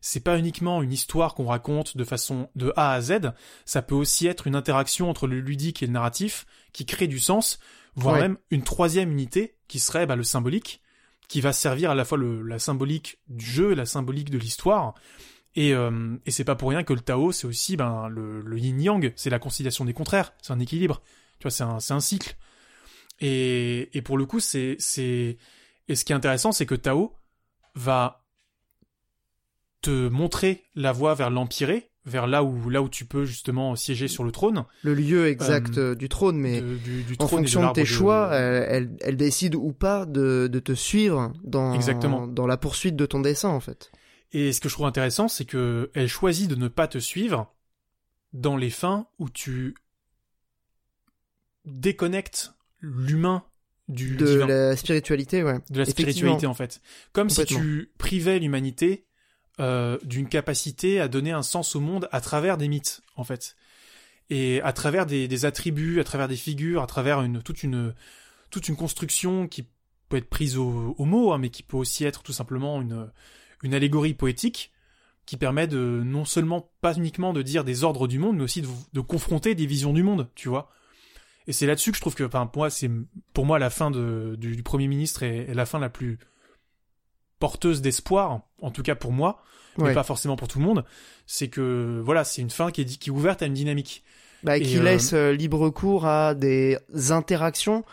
C'est 0.00 0.20
pas 0.20 0.38
uniquement 0.38 0.82
une 0.82 0.92
histoire 0.92 1.34
qu'on 1.34 1.46
raconte 1.46 1.96
de 1.96 2.04
façon 2.04 2.50
de 2.56 2.72
A 2.76 2.92
à 2.92 3.00
Z, 3.00 3.32
ça 3.64 3.80
peut 3.80 3.94
aussi 3.94 4.26
être 4.26 4.46
une 4.46 4.54
interaction 4.54 5.08
entre 5.08 5.26
le 5.26 5.40
ludique 5.40 5.82
et 5.82 5.86
le 5.86 5.92
narratif 5.92 6.46
qui 6.72 6.84
crée 6.84 7.06
du 7.08 7.18
sens, 7.18 7.58
voire 7.96 8.16
Ouais. 8.16 8.20
même 8.20 8.36
une 8.50 8.62
troisième 8.64 9.10
unité 9.10 9.56
qui 9.66 9.80
serait 9.80 10.04
bah, 10.06 10.14
le 10.14 10.22
symbolique, 10.22 10.82
qui 11.28 11.40
va 11.40 11.52
servir 11.52 11.90
à 11.90 11.94
la 11.94 12.04
fois 12.04 12.18
le, 12.18 12.42
la 12.42 12.58
symbolique 12.58 13.18
du 13.28 13.44
jeu 13.44 13.72
et 13.72 13.74
la 13.74 13.86
symbolique 13.86 14.30
de 14.30 14.38
l'histoire. 14.38 14.94
Et, 15.56 15.72
euh, 15.72 16.16
et 16.26 16.30
c'est 16.30 16.44
pas 16.44 16.56
pour 16.56 16.70
rien 16.70 16.82
que 16.82 16.92
le 16.92 17.00
Tao, 17.00 17.32
c'est 17.32 17.46
aussi 17.46 17.76
ben, 17.76 18.08
le, 18.08 18.40
le 18.40 18.58
yin-yang, 18.58 19.12
c'est 19.16 19.30
la 19.30 19.38
conciliation 19.38 19.84
des 19.84 19.92
contraires, 19.92 20.32
c'est 20.42 20.52
un 20.52 20.58
équilibre, 20.58 21.00
tu 21.38 21.44
vois, 21.44 21.50
c'est 21.50 21.62
un, 21.62 21.78
un 21.96 22.00
cycle. 22.00 22.36
Et, 23.20 23.96
et 23.96 24.02
pour 24.02 24.18
le 24.18 24.26
coup, 24.26 24.40
c'est, 24.40 24.76
et 25.88 25.94
ce 25.94 26.04
qui 26.04 26.12
est 26.12 26.16
intéressant, 26.16 26.50
c'est 26.50 26.66
que 26.66 26.74
Tao 26.74 27.14
va 27.74 28.24
te 29.80 30.08
montrer 30.08 30.64
la 30.74 30.92
voie 30.92 31.14
vers 31.14 31.30
l'empiré, 31.30 31.90
vers 32.06 32.26
là 32.26 32.44
où, 32.44 32.68
là 32.68 32.82
où 32.82 32.88
tu 32.88 33.04
peux 33.06 33.24
justement 33.24 33.76
siéger 33.76 34.08
sur 34.08 34.24
le 34.24 34.30
trône, 34.32 34.64
Le 34.82 34.94
lieu 34.94 35.26
exact 35.26 35.78
euh, 35.78 35.94
du 35.94 36.08
trône, 36.10 36.36
mais 36.36 36.60
de- 36.60 36.76
du, 36.76 37.02
du 37.02 37.12
en 37.14 37.26
trône 37.26 37.40
fonction 37.40 37.66
de 37.66 37.72
tes 37.72 37.84
choix, 37.86 38.28
euh, 38.32 38.66
elle, 38.68 38.96
elle 39.00 39.16
décide 39.16 39.54
ou 39.54 39.72
pas 39.72 40.04
de, 40.04 40.46
de 40.52 40.58
te 40.58 40.72
suivre 40.72 41.32
dans, 41.44 41.72
Exactement. 41.74 42.26
dans 42.26 42.46
la 42.46 42.56
poursuite 42.58 42.94
de 42.96 43.06
ton 43.06 43.20
dessin, 43.20 43.48
en 43.48 43.60
fait. 43.60 43.90
Et 44.32 44.52
ce 44.52 44.60
que 44.60 44.68
je 44.68 44.74
trouve 44.74 44.86
intéressant, 44.86 45.28
c'est 45.28 45.44
que 45.46 45.90
elle 45.94 46.08
choisit 46.08 46.48
de 46.50 46.56
ne 46.56 46.68
pas 46.68 46.88
te 46.88 46.98
suivre 46.98 47.54
dans 48.32 48.56
les 48.56 48.70
fins 48.70 49.06
où 49.18 49.30
tu 49.30 49.74
déconnectes 51.64 52.52
l'humain 52.80 53.44
du 53.88 54.16
De 54.16 54.26
divin, 54.26 54.46
la 54.46 54.76
spiritualité, 54.76 55.42
ouais. 55.42 55.58
de 55.70 55.78
la 55.78 55.84
spiritualité 55.84 56.46
en 56.46 56.54
fait. 56.54 56.80
Comme 57.12 57.30
si 57.30 57.44
tu 57.44 57.90
privais 57.98 58.38
l'humanité 58.38 59.04
euh, 59.60 59.98
d'une 60.02 60.28
capacité 60.28 61.00
à 61.00 61.06
donner 61.06 61.30
un 61.30 61.44
sens 61.44 61.76
au 61.76 61.80
monde 61.80 62.08
à 62.10 62.20
travers 62.20 62.56
des 62.56 62.66
mythes 62.68 63.02
en 63.16 63.22
fait. 63.24 63.56
Et 64.30 64.60
à 64.62 64.72
travers 64.72 65.06
des, 65.06 65.44
attributs, 65.44 66.00
à 66.00 66.04
travers 66.04 66.28
des 66.28 66.36
figures, 66.36 66.82
à 66.82 66.86
travers 66.86 67.20
une, 67.22 67.42
toute, 67.42 67.62
une, 67.62 67.94
toute 68.50 68.68
une 68.68 68.76
construction 68.76 69.46
qui 69.46 69.68
peut 70.08 70.16
être 70.16 70.28
prise 70.28 70.56
au, 70.56 70.94
mot, 70.98 71.32
hein, 71.32 71.38
mais 71.38 71.50
qui 71.50 71.62
peut 71.62 71.76
aussi 71.76 72.04
être 72.04 72.22
tout 72.22 72.32
simplement 72.32 72.80
une, 72.80 73.10
une 73.62 73.74
allégorie 73.74 74.14
poétique 74.14 74.72
qui 75.26 75.36
permet 75.36 75.66
de 75.66 76.02
non 76.04 76.24
seulement 76.24 76.72
pas 76.80 76.94
uniquement 76.94 77.32
de 77.32 77.42
dire 77.42 77.64
des 77.64 77.84
ordres 77.84 78.08
du 78.08 78.18
monde, 78.18 78.36
mais 78.38 78.44
aussi 78.44 78.62
de, 78.62 78.68
de 78.92 79.00
confronter 79.00 79.54
des 79.54 79.66
visions 79.66 79.92
du 79.92 80.02
monde, 80.02 80.28
tu 80.34 80.48
vois. 80.48 80.70
Et 81.46 81.52
c'est 81.52 81.66
là-dessus 81.66 81.90
que 81.90 81.96
je 81.96 82.00
trouve 82.00 82.14
que, 82.14 82.24
pour 82.24 82.48
moi, 82.56 82.70
c'est 82.70 82.90
pour 83.34 83.46
moi 83.46 83.58
la 83.58 83.70
fin 83.70 83.90
de, 83.90 84.36
du, 84.38 84.56
du 84.56 84.62
premier 84.62 84.88
ministre 84.88 85.22
est, 85.22 85.50
est 85.50 85.54
la 85.54 85.66
fin 85.66 85.78
la 85.78 85.90
plus 85.90 86.18
porteuse 87.44 87.82
d'espoir, 87.82 88.40
en 88.62 88.70
tout 88.70 88.82
cas 88.82 88.94
pour 88.94 89.12
moi, 89.12 89.42
mais 89.76 89.84
Ouais. 89.84 89.94
pas 89.94 90.02
forcément 90.02 90.36
pour 90.36 90.48
tout 90.48 90.58
le 90.60 90.64
monde. 90.64 90.84
C'est 91.26 91.48
que 91.48 92.00
voilà, 92.02 92.24
c'est 92.24 92.40
une 92.42 92.48
fin 92.50 92.70
qui 92.70 92.80
est, 92.82 92.98
qui 92.98 93.10
est 93.10 93.12
ouverte 93.12 93.42
à 93.42 93.46
une 93.46 93.52
dynamique. 93.54 94.02
Bah, 94.44 94.56
Et, 94.56 94.62
qui 94.62 94.78
euh, 94.78 94.82
laisse 94.82 95.12
euh, 95.12 95.32
libre 95.32 95.68
cours 95.70 96.06
à 96.06 96.34
des 96.34 96.78
interactions 97.10 97.84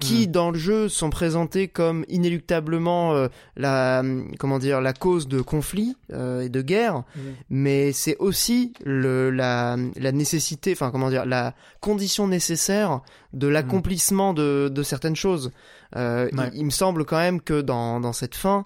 qui, 0.00 0.26
Mm. 0.28 0.30
dans 0.32 0.50
le 0.50 0.58
jeu, 0.58 0.88
sont 0.88 1.10
présentées 1.10 1.68
comme 1.68 2.04
inéluctablement 2.08 3.12
euh, 3.14 3.28
la, 3.56 4.02
comment 4.38 4.58
dire, 4.58 4.80
la 4.80 4.92
cause 4.94 5.28
de 5.28 5.40
conflits 5.42 5.94
euh, 6.12 6.40
et 6.40 6.48
de 6.48 6.62
guerres, 6.62 7.02
mais 7.50 7.92
c'est 7.92 8.16
aussi 8.18 8.72
le, 8.84 9.28
la, 9.30 9.76
la 9.96 10.12
nécessité, 10.12 10.72
enfin 10.72 10.90
comment 10.90 11.10
dire, 11.10 11.26
la 11.26 11.54
condition 11.80 12.26
nécessaire 12.28 13.00
de 13.34 13.46
l'accomplissement 13.46 14.32
de, 14.32 14.70
de 14.72 14.82
certaines 14.82 15.16
choses. 15.16 15.52
Euh, 15.96 16.28
Ouais. 16.32 16.48
il, 16.54 16.60
il 16.60 16.64
me 16.64 16.70
semble 16.70 17.04
quand 17.04 17.18
même 17.18 17.40
que 17.42 17.60
dans, 17.60 18.00
dans 18.00 18.14
cette 18.14 18.34
fin, 18.36 18.64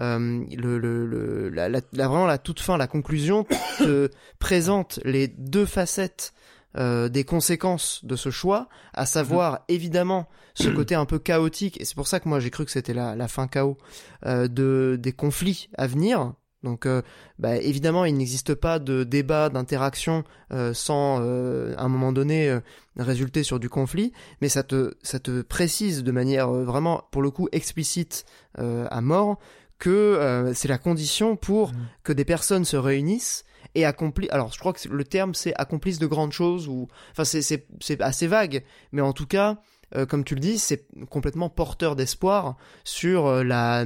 euh, 0.00 0.44
le, 0.56 0.78
le, 0.78 1.06
le, 1.06 1.48
la, 1.48 1.68
la, 1.68 1.80
vraiment 1.92 2.26
la 2.26 2.38
toute 2.38 2.60
fin, 2.60 2.76
la 2.76 2.86
conclusion 2.86 3.44
te 3.78 4.10
présente 4.38 5.00
les 5.04 5.28
deux 5.28 5.66
facettes 5.66 6.32
euh, 6.76 7.08
des 7.10 7.24
conséquences 7.24 8.02
de 8.04 8.16
ce 8.16 8.30
choix, 8.30 8.68
à 8.94 9.04
savoir 9.04 9.60
évidemment 9.68 10.26
ce 10.54 10.68
côté 10.74 10.94
un 10.94 11.04
peu 11.04 11.18
chaotique, 11.18 11.80
et 11.80 11.84
c'est 11.84 11.94
pour 11.94 12.08
ça 12.08 12.20
que 12.20 12.28
moi 12.28 12.40
j'ai 12.40 12.50
cru 12.50 12.64
que 12.64 12.70
c'était 12.70 12.94
la, 12.94 13.14
la 13.14 13.28
fin 13.28 13.46
chaos 13.46 13.76
euh, 14.24 14.48
de 14.48 14.98
des 15.00 15.12
conflits 15.12 15.68
à 15.76 15.86
venir. 15.86 16.32
Donc 16.62 16.86
euh, 16.86 17.02
bah, 17.38 17.56
évidemment 17.56 18.04
il 18.04 18.16
n'existe 18.16 18.54
pas 18.54 18.78
de 18.78 19.04
débat, 19.04 19.48
d'interaction 19.48 20.24
euh, 20.52 20.72
sans 20.72 21.18
euh, 21.20 21.74
à 21.76 21.82
un 21.82 21.88
moment 21.88 22.12
donné 22.12 22.48
euh, 22.48 22.60
résulter 22.96 23.42
sur 23.42 23.58
du 23.58 23.68
conflit, 23.68 24.12
mais 24.40 24.48
ça 24.48 24.62
te 24.62 24.94
ça 25.02 25.18
te 25.18 25.42
précise 25.42 26.04
de 26.04 26.12
manière 26.12 26.50
vraiment 26.50 27.04
pour 27.10 27.20
le 27.20 27.30
coup 27.30 27.48
explicite 27.52 28.24
euh, 28.58 28.86
à 28.90 29.00
mort 29.00 29.38
que 29.82 29.90
euh, 29.90 30.54
c'est 30.54 30.68
la 30.68 30.78
condition 30.78 31.34
pour 31.36 31.72
Mm. 31.72 31.76
que 32.04 32.12
des 32.14 32.24
personnes 32.24 32.64
se 32.64 32.76
réunissent 32.78 33.44
et 33.74 33.84
accomplissent. 33.84 34.30
Alors, 34.32 34.52
je 34.52 34.58
crois 34.60 34.72
que 34.72 34.88
le 34.88 35.04
terme 35.04 35.34
c'est 35.34 35.54
accomplissent 35.56 35.98
de 35.98 36.06
grandes 36.06 36.32
choses 36.32 36.68
ou, 36.68 36.86
enfin, 37.12 37.24
c'est 37.24 37.42
c'est 37.42 37.66
c'est 37.80 38.00
assez 38.00 38.28
vague, 38.28 38.62
mais 38.92 39.02
en 39.02 39.12
tout 39.12 39.26
cas, 39.26 39.56
euh, 39.96 40.06
comme 40.06 40.24
tu 40.24 40.34
le 40.34 40.40
dis, 40.40 40.58
c'est 40.58 40.86
complètement 41.10 41.48
porteur 41.50 41.96
d'espoir 41.96 42.56
sur 42.84 43.26
euh, 43.26 43.42
la 43.44 43.84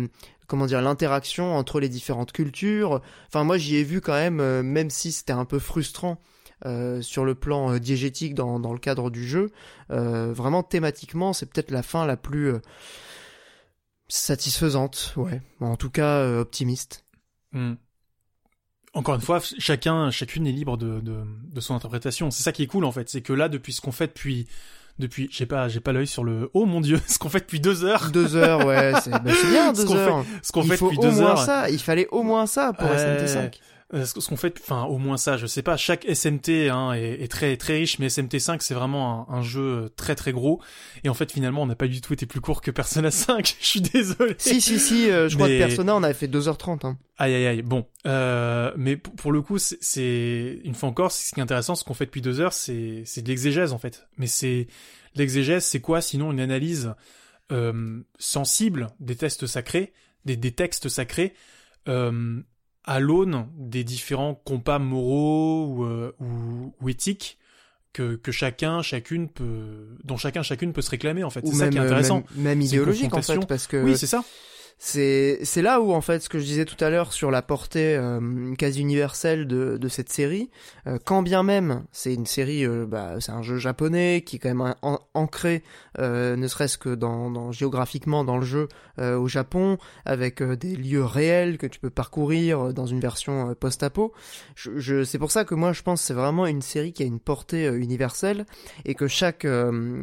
comment 0.48 0.66
dire 0.66 0.82
l'interaction 0.82 1.56
entre 1.56 1.80
les 1.80 1.88
différentes 1.88 2.32
cultures. 2.32 3.00
Enfin, 3.28 3.44
moi, 3.44 3.56
j'y 3.58 3.76
ai 3.76 3.84
vu 3.84 4.00
quand 4.00 4.12
même, 4.24 4.40
euh, 4.40 4.62
même 4.62 4.90
si 4.90 5.12
c'était 5.12 5.32
un 5.32 5.44
peu 5.46 5.58
frustrant. 5.58 6.18
euh, 6.64 7.02
sur 7.02 7.24
le 7.26 7.34
plan 7.34 7.72
euh, 7.72 7.78
diégétique 7.78 8.34
dans, 8.34 8.58
dans 8.58 8.72
le 8.72 8.78
cadre 8.78 9.10
du 9.10 9.26
jeu, 9.28 9.50
euh, 9.90 10.32
vraiment 10.32 10.62
thématiquement, 10.62 11.34
c'est 11.34 11.44
peut-être 11.52 11.70
la 11.70 11.82
fin 11.82 12.06
la 12.06 12.16
plus 12.16 12.46
euh, 12.48 12.60
satisfaisante, 14.08 15.12
ouais. 15.16 15.40
En 15.60 15.76
tout 15.76 15.90
cas, 15.90 16.18
euh, 16.18 16.40
optimiste. 16.40 17.04
Mm. 17.52 17.74
Encore 18.94 19.14
une 19.16 19.20
fois, 19.20 19.40
chacun, 19.58 20.10
chacune 20.10 20.46
est 20.46 20.52
libre 20.52 20.76
de, 20.78 21.00
de, 21.00 21.22
de 21.52 21.60
son 21.60 21.74
interprétation. 21.74 22.30
C'est 22.30 22.42
ça 22.42 22.52
qui 22.52 22.62
est 22.62 22.66
cool 22.66 22.84
en 22.84 22.92
fait, 22.92 23.08
c'est 23.10 23.20
que 23.20 23.32
là, 23.32 23.48
depuis 23.48 23.72
ce 23.74 23.80
qu'on 23.82 23.92
fait 23.92 24.06
depuis, 24.06 24.46
depuis, 24.98 25.28
j'ai 25.30 25.44
pas, 25.44 25.68
j'ai 25.68 25.80
pas 25.80 25.92
l'œil 25.92 26.06
sur 26.06 26.24
le. 26.24 26.50
Oh 26.54 26.64
mon 26.64 26.80
dieu, 26.80 26.98
ce 27.06 27.18
qu'on 27.18 27.28
fait 27.28 27.40
depuis 27.40 27.60
deux 27.60 27.84
heures, 27.84 28.10
Deux 28.10 28.36
heures, 28.36 28.64
ouais, 28.66 28.92
c'est 29.02 29.10
bah, 29.10 29.18
bien 29.20 29.74
Ce 29.74 29.82
deux 29.82 29.86
qu'on 29.86 29.94
fait 29.94 30.00
heures. 30.00 30.24
ce 30.42 30.52
qu'on 30.52 30.62
Il 30.62 30.68
fait 30.70 30.76
faut 30.78 30.86
depuis 30.86 30.98
au 30.98 31.02
deux 31.10 31.16
moins 31.20 31.30
heures. 31.32 31.38
ça. 31.38 31.68
Il 31.70 31.78
fallait 31.80 32.08
au 32.10 32.22
moins 32.22 32.46
ça 32.46 32.72
pour 32.72 32.88
Ouais. 32.88 32.96
SMT5. 32.96 33.58
Euh, 33.94 34.04
ce 34.04 34.14
qu'on 34.28 34.36
fait, 34.36 34.58
enfin 34.60 34.82
au 34.82 34.98
moins 34.98 35.16
ça, 35.16 35.36
je 35.36 35.46
sais 35.46 35.62
pas. 35.62 35.76
Chaque 35.76 36.04
SMT 36.12 36.70
hein, 36.72 36.92
est, 36.94 37.22
est 37.22 37.28
très 37.30 37.56
très 37.56 37.74
riche, 37.76 38.00
mais 38.00 38.08
SMT5 38.08 38.56
c'est 38.60 38.74
vraiment 38.74 39.30
un, 39.30 39.36
un 39.38 39.42
jeu 39.42 39.90
très 39.96 40.16
très 40.16 40.32
gros. 40.32 40.60
Et 41.04 41.08
en 41.08 41.14
fait 41.14 41.30
finalement 41.30 41.62
on 41.62 41.66
n'a 41.66 41.76
pas 41.76 41.86
du 41.86 42.00
tout 42.00 42.12
été 42.12 42.26
plus 42.26 42.40
court 42.40 42.62
que 42.62 42.72
Persona 42.72 43.12
5. 43.12 43.56
je 43.60 43.64
suis 43.66 43.80
désolé. 43.80 44.34
Si, 44.38 44.60
si, 44.60 44.80
si, 44.80 45.08
euh, 45.08 45.28
je 45.28 45.36
crois 45.36 45.46
Mais- 45.46 45.60
que 45.60 45.64
Persona, 45.66 45.94
on 45.94 46.02
avait 46.02 46.14
fait 46.14 46.26
2h30. 46.26 46.84
Hein. 46.84 46.98
Aïe 47.16 47.32
aïe 47.34 47.46
aïe. 47.46 47.62
Bon, 47.62 47.86
euh, 48.06 48.72
mais 48.76 48.96
pour, 48.96 49.30
le 49.30 49.40
coup, 49.40 49.58
c'est- 49.58 49.78
c'est 49.80 50.60
une 50.64 50.74
fois 50.74 50.88
encore, 50.88 51.12
ce 51.12 51.32
qui 51.32 51.38
est 51.38 51.42
intéressant, 51.44 51.76
ce 51.76 51.84
qu'on 51.84 51.94
fait 51.94 52.06
depuis 52.06 52.22
deux 52.22 52.40
heures, 52.40 52.52
c'est 52.54 53.04
c'est 53.06 53.22
de 53.22 53.28
l'exégèse 53.28 53.72
en 53.72 53.78
fait. 53.78 54.08
Mais 54.18 54.26
c'est 54.26 54.66
l'exégèse, 55.14 55.64
c'est 55.64 55.80
quoi? 55.80 56.00
Sinon 56.00 56.32
une 56.32 56.40
analyse 56.40 56.92
euh, 57.52 58.00
sensible 58.18 58.88
des 58.98 59.14
textes 59.14 59.46
sacrés, 59.46 59.92
des, 60.24 60.36
des 60.36 60.50
textes 60.50 60.88
sacrés, 60.88 61.34
euh, 61.88 62.40
à 62.86 63.00
l'aune 63.00 63.46
des 63.56 63.84
différents 63.84 64.34
compas 64.34 64.78
moraux 64.78 65.66
ou, 65.66 65.84
euh, 65.84 66.14
ou, 66.20 66.72
ou 66.80 66.88
éthiques 66.88 67.38
que, 67.92 68.14
que 68.16 68.30
chacun, 68.30 68.82
chacune 68.82 69.28
peut, 69.28 69.96
dont 70.04 70.16
chacun, 70.16 70.42
chacune 70.42 70.72
peut 70.72 70.82
se 70.82 70.90
réclamer 70.90 71.24
en 71.24 71.30
fait. 71.30 71.46
C'est 71.46 71.54
ça 71.54 71.64
même, 71.64 71.72
qui 71.72 71.78
est 71.78 71.80
euh, 71.80 71.84
intéressant. 71.84 72.22
même, 72.36 72.60
idéologique, 72.60 73.14
en 73.14 73.22
fait, 73.22 73.44
parce 73.46 73.66
que 73.66 73.82
Oui, 73.82 73.96
c'est 73.96 74.06
ça. 74.06 74.22
C'est 74.78 75.38
c'est 75.42 75.62
là 75.62 75.80
où 75.80 75.92
en 75.92 76.02
fait 76.02 76.20
ce 76.20 76.28
que 76.28 76.38
je 76.38 76.44
disais 76.44 76.66
tout 76.66 76.82
à 76.84 76.90
l'heure 76.90 77.14
sur 77.14 77.30
la 77.30 77.40
portée 77.40 77.96
euh, 77.96 78.54
quasi 78.56 78.82
universelle 78.82 79.46
de, 79.46 79.78
de 79.78 79.88
cette 79.88 80.10
série, 80.10 80.50
euh, 80.86 80.98
quand 81.02 81.22
bien 81.22 81.42
même 81.42 81.84
c'est 81.92 82.12
une 82.12 82.26
série, 82.26 82.66
euh, 82.66 82.84
bah, 82.86 83.14
c'est 83.20 83.32
un 83.32 83.42
jeu 83.42 83.56
japonais 83.56 84.22
qui 84.26 84.36
est 84.36 84.38
quand 84.38 84.54
même 84.54 84.74
ancré, 85.14 85.62
ne 85.98 86.46
serait-ce 86.46 86.76
que 86.76 86.94
dans, 86.94 87.30
dans, 87.30 87.52
géographiquement 87.52 88.22
dans 88.24 88.36
le 88.36 88.44
jeu 88.44 88.68
au 88.98 89.28
Japon, 89.28 89.78
avec 90.04 90.42
des 90.42 90.76
lieux 90.76 91.04
réels 91.04 91.58
que 91.58 91.66
tu 91.66 91.80
peux 91.80 91.90
parcourir 91.90 92.72
dans 92.72 92.86
une 92.86 93.00
version 93.00 93.54
post-apo. 93.54 94.12
Je, 94.54 94.78
je, 94.78 95.04
c'est 95.04 95.18
pour 95.18 95.30
ça 95.30 95.44
que 95.44 95.54
moi 95.54 95.72
je 95.72 95.82
pense 95.82 96.02
c'est 96.02 96.14
vraiment 96.14 96.46
une 96.46 96.62
série 96.62 96.92
qui 96.92 97.02
a 97.02 97.06
une 97.06 97.20
portée 97.20 97.66
universelle 97.66 98.46
et 98.84 98.94
que 98.94 99.06
chaque 99.08 99.46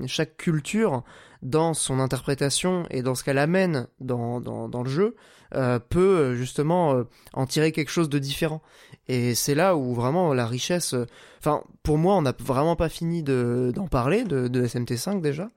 chaque 0.08 0.38
culture 0.38 1.04
dans 1.44 1.74
son 1.74 2.00
interprétation 2.00 2.86
et 2.90 3.02
dans 3.02 3.16
ce 3.16 3.24
qu'elle 3.24 3.38
amène 3.38 3.88
dans, 4.00 4.40
dans, 4.40 4.70
dans, 4.70 4.82
le 4.82 4.90
jeu, 4.90 5.16
euh, 5.54 5.78
peut 5.78 6.00
euh, 6.18 6.36
justement 6.36 6.96
euh, 6.96 7.04
en 7.34 7.46
tirer 7.46 7.72
quelque 7.72 7.92
chose 7.92 8.10
de 8.10 8.18
différent. 8.18 8.62
Et 9.08 9.36
c'est 9.36 9.54
là 9.54 9.76
où 9.76 9.94
vraiment 9.94 10.34
la 10.34 10.48
richesse... 10.48 10.94
Euh, 10.94 11.06
enfin, 11.40 11.62
pour 11.84 11.98
moi, 11.98 12.16
on 12.16 12.22
n'a 12.22 12.34
vraiment 12.40 12.78
pas 12.78 12.90
fini 12.90 13.24
d'en 13.24 13.88
parler, 13.88 14.24
de, 14.24 14.48
de 14.48 14.66
SMT5 14.66 15.22
déjà. 15.22 15.50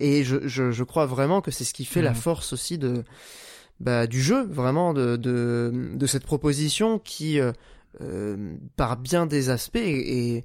et 0.00 0.24
je, 0.24 0.48
je, 0.48 0.70
je, 0.70 0.84
crois 0.84 1.06
vraiment 1.06 1.42
que 1.42 1.50
c'est 1.50 1.64
ce 1.64 1.74
qui 1.74 1.84
fait 1.84 2.02
la 2.02 2.12
mmh. 2.12 2.16
force 2.16 2.52
aussi 2.54 2.78
de, 2.78 3.04
bah, 3.80 4.06
du 4.06 4.22
jeu, 4.22 4.46
vraiment, 4.46 4.94
de, 4.94 5.16
de, 5.16 5.92
de 5.94 6.06
cette 6.06 6.24
proposition 6.24 6.98
qui, 6.98 7.38
par 8.76 8.96
bien 8.96 9.26
des 9.26 9.50
aspects, 9.50 9.76
est 9.76 10.44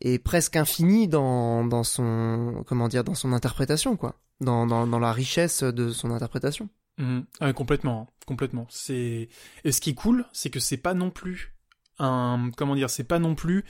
est 0.00 0.18
presque 0.18 0.56
infini 0.56 1.08
dans, 1.08 1.64
dans 1.64 1.84
son 1.84 2.64
comment 2.66 2.88
dire 2.88 3.04
dans 3.04 3.14
son 3.14 3.32
interprétation 3.32 3.96
quoi. 3.96 4.20
Dans, 4.40 4.66
dans, 4.66 4.86
dans 4.86 4.98
la 4.98 5.12
richesse 5.12 5.62
de 5.62 5.90
son 5.90 6.10
interprétation. 6.10 6.68
Mmh. 6.98 7.20
ah, 7.40 7.52
complètement 7.52 8.08
complètement. 8.26 8.66
C'est 8.70 9.28
et 9.64 9.72
ce 9.72 9.80
qui 9.80 9.90
est 9.90 9.94
cool 9.94 10.24
c'est 10.32 10.50
que 10.50 10.60
c'est 10.60 10.76
pas 10.76 10.94
non 10.94 11.10
plus 11.10 11.54
un 11.98 12.50
comment 12.56 12.74
dire 12.74 12.90
c'est 12.90 13.04
pas 13.04 13.18
non 13.18 13.34
plus 13.34 13.64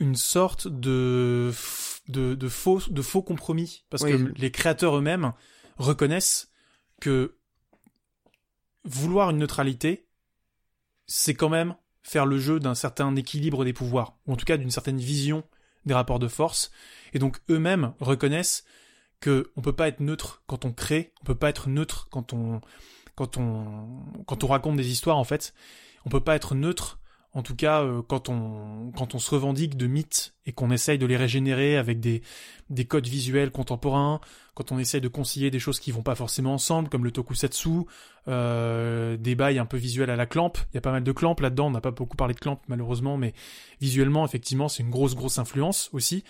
une 0.00 0.16
sorte 0.16 0.68
de 0.68 1.52
de, 2.08 2.34
de 2.34 2.48
faux 2.48 2.80
de 2.88 3.02
faux 3.02 3.22
compromis. 3.22 3.84
Parce 3.90 4.04
que 4.04 4.32
les 4.36 4.50
créateurs 4.50 4.96
eux-mêmes 4.96 5.32
reconnaissent 5.76 6.50
que 7.00 7.36
vouloir 8.84 9.30
une 9.30 9.38
neutralité 9.38 10.08
c'est 11.06 11.34
quand 11.34 11.48
même 11.48 11.76
faire 12.06 12.24
le 12.24 12.38
jeu 12.38 12.60
d'un 12.60 12.76
certain 12.76 13.16
équilibre 13.16 13.64
des 13.64 13.72
pouvoirs, 13.72 14.14
ou 14.26 14.32
en 14.32 14.36
tout 14.36 14.44
cas 14.44 14.56
d'une 14.56 14.70
certaine 14.70 14.98
vision 14.98 15.42
des 15.86 15.94
rapports 15.94 16.20
de 16.20 16.28
force, 16.28 16.70
et 17.12 17.18
donc 17.18 17.40
eux-mêmes 17.50 17.94
reconnaissent 17.98 18.64
que 19.18 19.50
on 19.56 19.60
peut 19.60 19.74
pas 19.74 19.88
être 19.88 19.98
neutre 19.98 20.42
quand 20.46 20.64
on 20.64 20.72
crée, 20.72 21.12
on 21.20 21.24
peut 21.24 21.34
pas 21.34 21.48
être 21.48 21.68
neutre 21.68 22.06
quand 22.10 22.32
on 22.32 22.60
quand 23.16 23.38
on 23.38 24.04
quand 24.24 24.44
on 24.44 24.46
raconte 24.46 24.76
des 24.76 24.88
histoires 24.92 25.18
en 25.18 25.24
fait, 25.24 25.52
on 26.04 26.08
peut 26.08 26.20
pas 26.20 26.36
être 26.36 26.54
neutre 26.54 27.00
en 27.36 27.42
tout 27.42 27.54
cas 27.54 27.82
euh, 27.82 28.00
quand 28.00 28.30
on 28.30 28.90
quand 28.96 29.14
on 29.14 29.18
se 29.18 29.30
revendique 29.30 29.76
de 29.76 29.86
mythes 29.86 30.34
et 30.46 30.52
qu'on 30.52 30.70
essaye 30.70 30.96
de 30.96 31.04
les 31.04 31.18
régénérer 31.18 31.76
avec 31.76 32.00
des 32.00 32.22
des 32.70 32.86
codes 32.86 33.06
visuels 33.06 33.50
contemporains, 33.50 34.20
quand 34.54 34.72
on 34.72 34.78
essaye 34.78 35.02
de 35.02 35.08
concilier 35.08 35.50
des 35.50 35.58
choses 35.58 35.78
qui 35.78 35.92
vont 35.92 36.02
pas 36.02 36.14
forcément 36.14 36.54
ensemble 36.54 36.88
comme 36.88 37.04
le 37.04 37.10
tokusatsu, 37.10 37.84
euh, 38.26 39.18
des 39.18 39.34
bails 39.34 39.58
un 39.58 39.66
peu 39.66 39.76
visuels 39.76 40.08
à 40.08 40.16
la 40.16 40.24
clamp, 40.24 40.52
il 40.72 40.76
y 40.76 40.78
a 40.78 40.80
pas 40.80 40.92
mal 40.92 41.04
de 41.04 41.12
clamp 41.12 41.38
là-dedans, 41.38 41.66
on 41.66 41.70
n'a 41.70 41.82
pas 41.82 41.90
beaucoup 41.90 42.16
parlé 42.16 42.32
de 42.32 42.40
clamp 42.40 42.58
malheureusement 42.68 43.18
mais 43.18 43.34
visuellement 43.82 44.24
effectivement, 44.24 44.68
c'est 44.68 44.82
une 44.82 44.90
grosse 44.90 45.14
grosse 45.14 45.38
influence 45.38 45.90
aussi. 45.92 46.24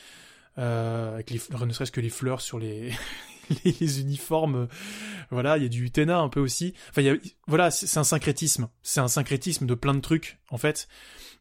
Euh, 0.59 1.23
ne 1.31 1.73
serait-ce 1.73 1.93
que 1.93 2.01
les 2.01 2.11
fleurs 2.11 2.41
sur 2.41 2.59
les, 2.59 2.91
les, 3.65 4.01
uniformes. 4.01 4.57
Euh, 4.57 4.67
voilà, 5.31 5.57
il 5.57 5.63
y 5.63 5.67
a 5.67 5.69
du 5.69 5.85
Utena 5.85 6.19
un 6.19 6.29
peu 6.29 6.41
aussi. 6.41 6.75
Enfin, 6.91 7.03
y 7.03 7.11
a, 7.11 7.17
voilà, 7.47 7.71
c'est 7.71 7.99
un 7.99 8.05
syncrétisme. 8.05 8.69
C'est 8.83 9.01
un 9.01 9.09
syncrétisme 9.09 9.67
de 9.67 9.75
plein 9.75 9.95
de 9.95 10.01
trucs, 10.01 10.39
en 10.51 10.59
fait. 10.59 10.89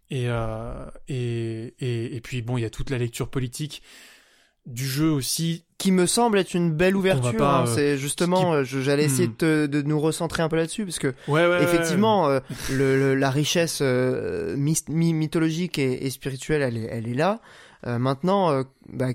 Et, 0.10 0.26
euh, 0.27 0.86
et, 1.07 1.73
et, 1.80 2.15
et, 2.15 2.22
puis, 2.22 2.41
bon, 2.41 2.57
il 2.57 2.61
y 2.61 2.65
a 2.65 2.69
toute 2.69 2.90
la 2.90 2.98
lecture 2.98 3.30
politique 3.30 3.82
du 4.65 4.86
jeu 4.88 5.10
aussi. 5.10 5.65
Qui 5.77 5.91
me 5.91 6.06
semble 6.06 6.40
être 6.40 6.53
une 6.53 6.72
belle 6.72 6.95
ouverture. 6.95 7.45
Hein. 7.45 7.65
Euh, 7.68 7.76
c'est 7.76 7.98
justement, 7.98 8.64
j'allais 8.64 9.03
essayer 9.03 9.27
hmm. 9.27 9.36
de, 9.40 9.68
de, 9.68 9.82
nous 9.82 9.99
recentrer 9.99 10.41
un 10.41 10.48
peu 10.48 10.56
là-dessus, 10.56 10.86
parce 10.86 10.99
que 10.99 11.14
effectivement, 11.61 12.40
le, 12.72 13.14
la 13.14 13.30
richesse 13.30 13.82
mythologique 13.82 15.77
et, 15.77 16.06
et, 16.06 16.10
spirituelle, 16.10 16.61
elle 16.61 16.77
est, 16.77 16.88
elle 16.90 17.07
est 17.10 17.14
là. 17.14 17.41
maintenant, 17.84 18.64
bah, 18.88 19.10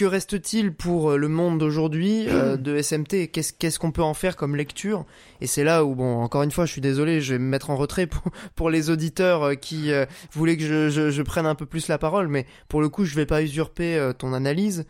que 0.00 0.06
reste-t-il 0.06 0.72
pour 0.72 1.10
euh, 1.10 1.16
le 1.18 1.28
monde 1.28 1.58
d'aujourd'hui 1.58 2.24
euh, 2.26 2.56
de 2.56 2.80
SMT 2.80 3.30
Qu'est-ce 3.30 3.78
qu'on 3.78 3.92
peut 3.92 4.02
en 4.02 4.14
faire 4.14 4.34
comme 4.34 4.56
lecture? 4.56 5.04
Et 5.42 5.46
c'est 5.46 5.62
là 5.62 5.84
où, 5.84 5.94
bon, 5.94 6.22
encore 6.22 6.42
une 6.42 6.50
fois, 6.50 6.64
je 6.64 6.72
suis 6.72 6.80
désolé, 6.80 7.20
je 7.20 7.34
vais 7.34 7.38
me 7.38 7.44
mettre 7.44 7.68
en 7.68 7.76
retrait 7.76 8.06
pour, 8.06 8.22
pour 8.54 8.70
les 8.70 8.88
auditeurs 8.88 9.42
euh, 9.42 9.54
qui 9.56 9.92
voulaient 10.32 10.56
que 10.56 10.62
je, 10.62 10.88
je, 10.88 11.10
je, 11.10 11.22
prenne 11.22 11.44
un 11.44 11.54
peu 11.54 11.66
plus 11.66 11.86
la 11.88 11.98
parole, 11.98 12.28
mais 12.28 12.46
pour 12.68 12.80
le 12.80 12.88
coup, 12.88 13.04
je 13.04 13.14
vais 13.14 13.26
pas 13.26 13.42
usurper 13.42 14.10
ton 14.18 14.32
analyse. 14.32 14.86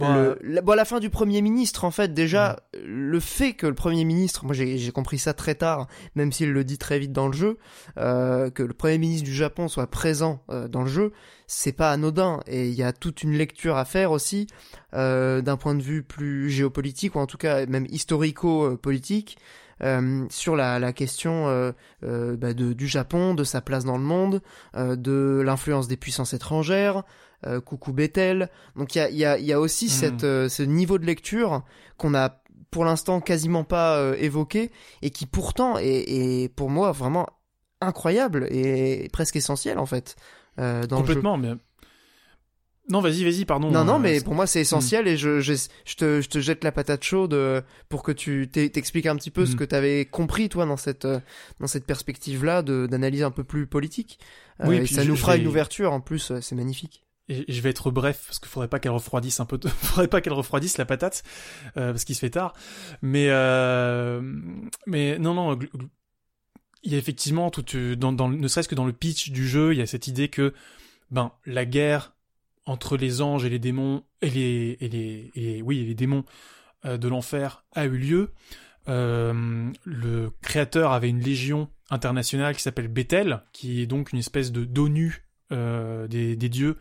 Bon, 0.00 0.34
la, 0.42 0.62
bon, 0.62 0.74
la 0.74 0.84
fin 0.84 0.98
du 0.98 1.10
Premier 1.10 1.42
ministre, 1.42 1.84
en 1.84 1.90
fait, 1.90 2.12
déjà, 2.14 2.60
le 2.84 3.20
fait 3.20 3.52
que 3.52 3.66
le 3.66 3.74
Premier 3.74 4.04
ministre, 4.04 4.44
moi 4.44 4.54
j'ai 4.54 4.90
compris 4.92 5.18
ça 5.18 5.34
très 5.34 5.54
tard, 5.54 5.86
même 6.14 6.32
s'il 6.32 6.52
le 6.52 6.64
dit 6.64 6.78
très 6.78 6.98
vite 6.98 7.12
dans 7.12 7.26
le 7.26 7.32
jeu, 7.34 7.58
euh, 7.98 8.50
que 8.50 8.62
le 8.62 8.72
Premier 8.72 8.98
ministre 8.98 9.24
du 9.24 9.34
Japon 9.34 9.68
soit 9.68 9.86
présent 9.86 10.42
euh, 10.50 10.68
dans 10.68 10.82
le 10.82 10.88
jeu, 10.88 11.12
c'est 11.46 11.72
pas 11.72 11.92
anodin, 11.92 12.40
et 12.46 12.68
il 12.68 12.74
y 12.74 12.82
a 12.82 12.92
toute 12.92 13.22
une 13.22 13.32
lecture 13.32 13.76
à 13.76 13.84
faire 13.84 14.10
aussi, 14.10 14.46
euh, 14.94 15.42
d'un 15.42 15.56
point 15.56 15.74
de 15.74 15.82
vue 15.82 16.02
plus 16.02 16.50
géopolitique, 16.50 17.14
ou 17.14 17.18
en 17.18 17.26
tout 17.26 17.38
cas 17.38 17.66
même 17.66 17.86
historico-politique, 17.90 19.36
euh, 19.82 20.26
sur 20.28 20.56
la, 20.56 20.78
la 20.78 20.92
question 20.92 21.48
euh, 21.48 21.72
euh, 22.04 22.36
bah 22.36 22.52
de, 22.52 22.74
du 22.74 22.86
Japon, 22.86 23.34
de 23.34 23.44
sa 23.44 23.60
place 23.62 23.84
dans 23.84 23.96
le 23.96 24.04
monde, 24.04 24.42
de 24.76 25.42
l'influence 25.44 25.88
des 25.88 25.96
puissances 25.96 26.34
étrangères, 26.34 27.02
coucou 27.64 27.92
Bethel. 27.92 28.50
Donc 28.76 28.94
il 28.94 28.98
y 28.98 29.00
a, 29.00 29.10
y, 29.10 29.24
a, 29.24 29.38
y 29.38 29.52
a 29.52 29.60
aussi 29.60 29.86
hmm. 29.86 29.88
cette, 29.88 30.20
ce 30.20 30.62
niveau 30.62 30.98
de 30.98 31.06
lecture 31.06 31.62
qu'on 31.96 32.14
a 32.14 32.42
pour 32.70 32.84
l'instant 32.84 33.20
quasiment 33.20 33.64
pas 33.64 34.14
évoqué 34.18 34.70
et 35.02 35.10
qui 35.10 35.26
pourtant 35.26 35.78
est, 35.78 36.04
est, 36.08 36.48
pour 36.48 36.70
moi 36.70 36.92
vraiment 36.92 37.26
incroyable 37.80 38.46
et 38.50 39.08
presque 39.12 39.36
essentiel 39.36 39.78
en 39.78 39.86
fait. 39.86 40.16
Euh, 40.58 40.86
dans 40.86 40.98
Complètement, 40.98 41.38
mais 41.38 41.54
non, 42.88 43.00
vas-y, 43.00 43.22
vas-y, 43.22 43.44
pardon. 43.44 43.70
Non, 43.70 43.84
non, 43.84 44.00
mais 44.00 44.20
pour 44.20 44.34
moi 44.34 44.46
c'est 44.46 44.60
essentiel 44.60 45.06
et 45.06 45.16
je, 45.16 45.40
je, 45.40 45.54
je, 45.84 45.94
te, 45.94 46.20
je 46.20 46.28
te 46.28 46.40
jette 46.40 46.64
la 46.64 46.72
patate 46.72 47.04
chaude 47.04 47.34
euh, 47.34 47.60
pour 47.88 48.02
que 48.02 48.10
tu 48.10 48.48
t'expliques 48.50 49.06
un 49.06 49.14
petit 49.14 49.30
peu 49.30 49.46
ce 49.46 49.54
mm. 49.54 49.56
que 49.56 49.64
tu 49.64 49.74
avais 49.76 50.04
compris 50.06 50.48
toi 50.48 50.66
dans 50.66 50.76
cette 50.76 51.04
euh, 51.04 51.20
dans 51.60 51.68
cette 51.68 51.86
perspective 51.86 52.44
là 52.44 52.62
d'analyse 52.62 53.22
un 53.22 53.30
peu 53.30 53.44
plus 53.44 53.66
politique. 53.66 54.18
Euh, 54.60 54.66
oui, 54.66 54.76
et 54.78 54.86
ça 54.86 55.04
nous 55.04 55.16
fera 55.16 55.36
une 55.36 55.46
ouverture 55.46 55.92
en 55.92 56.00
plus, 56.00 56.32
c'est 56.40 56.56
magnifique. 56.56 57.04
Je 57.30 57.60
vais 57.60 57.70
être 57.70 57.90
bref 57.90 58.24
parce 58.26 58.38
qu'il 58.38 58.48
faudrait 58.48 58.68
pas 58.68 58.80
qu'elle 58.80 58.92
refroidisse 58.92 59.40
un 59.40 59.46
peu, 59.46 59.58
faudrait 59.68 60.08
pas 60.08 60.20
qu'elle 60.20 60.32
refroidisse 60.32 60.78
la 60.78 60.84
patate 60.84 61.22
parce 61.74 62.04
qu'il 62.04 62.14
se 62.14 62.20
fait 62.20 62.30
tard. 62.30 62.54
Mais 63.02 63.28
mais 64.86 65.18
non 65.18 65.34
non, 65.34 65.58
il 66.82 66.92
y 66.92 66.94
a 66.94 66.98
effectivement 66.98 67.50
tout 67.50 67.64
dans, 67.96 68.12
dans 68.12 68.28
ne 68.28 68.48
serait-ce 68.48 68.68
que 68.68 68.74
dans 68.74 68.86
le 68.86 68.92
pitch 68.92 69.30
du 69.30 69.46
jeu, 69.46 69.72
il 69.72 69.78
y 69.78 69.82
a 69.82 69.86
cette 69.86 70.06
idée 70.08 70.28
que 70.28 70.54
ben 71.10 71.32
la 71.46 71.64
guerre 71.64 72.14
entre 72.66 72.96
les 72.96 73.20
anges 73.20 73.44
et 73.44 73.48
les 73.48 73.58
démons 73.58 74.04
et 74.22 74.30
les 74.30 74.76
et 74.80 74.88
les 74.88 75.30
et, 75.34 75.62
oui 75.62 75.84
les 75.84 75.94
démons 75.94 76.24
euh, 76.84 76.96
de 76.96 77.08
l'enfer 77.08 77.64
a 77.72 77.84
eu 77.84 77.96
lieu. 77.96 78.32
Euh, 78.88 79.70
le 79.84 80.30
créateur 80.40 80.92
avait 80.92 81.10
une 81.10 81.20
légion 81.20 81.68
internationale 81.90 82.56
qui 82.56 82.62
s'appelle 82.62 82.88
Bethel, 82.88 83.42
qui 83.52 83.82
est 83.82 83.86
donc 83.86 84.12
une 84.12 84.18
espèce 84.18 84.52
de 84.52 84.64
d'ONU 84.64 85.26
euh, 85.52 86.08
des, 86.08 86.36
dieux 86.36 86.78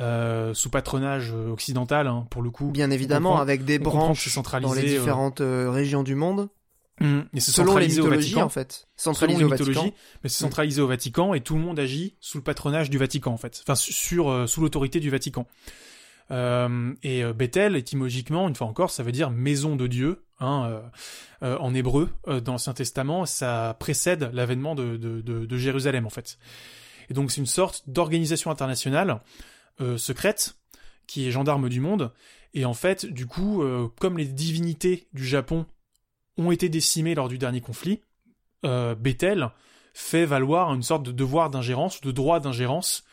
euh, 0.00 0.54
sous 0.54 0.70
patronage 0.70 1.32
occidental 1.32 2.06
hein, 2.06 2.26
pour 2.30 2.42
le 2.42 2.50
coup. 2.50 2.70
Bien 2.70 2.90
évidemment, 2.90 3.40
avec 3.40 3.64
des 3.64 3.78
branches 3.78 4.38
dans 4.62 4.72
les 4.72 4.82
différentes 4.82 5.40
régions 5.42 6.02
du 6.02 6.14
monde. 6.14 6.48
Mmh. 7.00 7.20
Et 7.32 7.38
c'est 7.38 7.52
centralisé 7.52 8.00
au 8.00 8.08
Vatican. 8.08 8.42
en 8.42 8.48
fait. 8.48 8.88
Centralisé 8.96 9.44
au 9.44 9.48
Vatican. 9.48 9.84
Mais 10.24 10.28
c'est 10.28 10.40
centralisé 10.40 10.80
au 10.80 10.88
Vatican 10.88 11.32
et 11.32 11.40
tout 11.40 11.54
le 11.54 11.60
monde 11.60 11.78
agit 11.78 12.16
sous 12.18 12.38
le 12.38 12.42
patronage 12.42 12.90
du 12.90 12.98
Vatican 12.98 13.32
en 13.32 13.36
fait. 13.36 13.60
Enfin 13.62 13.76
sur 13.76 14.30
euh, 14.30 14.46
sous 14.46 14.60
l'autorité 14.60 14.98
du 14.98 15.10
Vatican. 15.10 15.46
Euh, 16.30 16.94
et 17.02 17.24
euh, 17.24 17.32
Bethel, 17.32 17.76
étymologiquement, 17.76 18.48
une 18.48 18.54
fois 18.54 18.66
encore, 18.66 18.90
ça 18.90 19.02
veut 19.02 19.12
dire 19.12 19.30
maison 19.30 19.76
de 19.76 19.86
Dieu, 19.86 20.24
hein, 20.40 20.82
euh, 21.42 21.56
en 21.58 21.74
hébreu, 21.74 22.10
dans 22.26 22.52
l'Ancien 22.52 22.74
Testament, 22.74 23.26
ça 23.26 23.76
précède 23.78 24.30
l'avènement 24.32 24.74
de, 24.74 24.96
de, 24.96 25.20
de, 25.20 25.46
de, 25.46 25.56
Jérusalem, 25.56 26.06
en 26.06 26.10
fait. 26.10 26.38
Et 27.10 27.14
donc 27.14 27.30
c'est 27.30 27.40
une 27.40 27.46
sorte 27.46 27.84
d'organisation 27.86 28.50
internationale 28.50 29.20
secrète, 29.96 30.56
qui 31.06 31.26
est 31.26 31.30
gendarme 31.30 31.68
du 31.68 31.80
monde, 31.80 32.12
et 32.54 32.64
en 32.64 32.74
fait, 32.74 33.06
du 33.06 33.26
coup, 33.26 33.62
comme 33.98 34.18
les 34.18 34.26
divinités 34.26 35.06
du 35.12 35.26
Japon 35.26 35.66
ont 36.38 36.50
été 36.50 36.68
décimés 36.68 37.14
lors 37.14 37.28
du 37.28 37.38
dernier 37.38 37.60
conflit, 37.60 38.00
euh, 38.64 38.94
Bethel 38.94 39.50
fait 39.92 40.24
valoir 40.24 40.72
une 40.72 40.82
sorte 40.82 41.02
de 41.02 41.12
devoir 41.12 41.50
d'ingérence, 41.50 42.00
de 42.00 42.12
droit 42.12 42.40
d'ingérence 42.40 43.04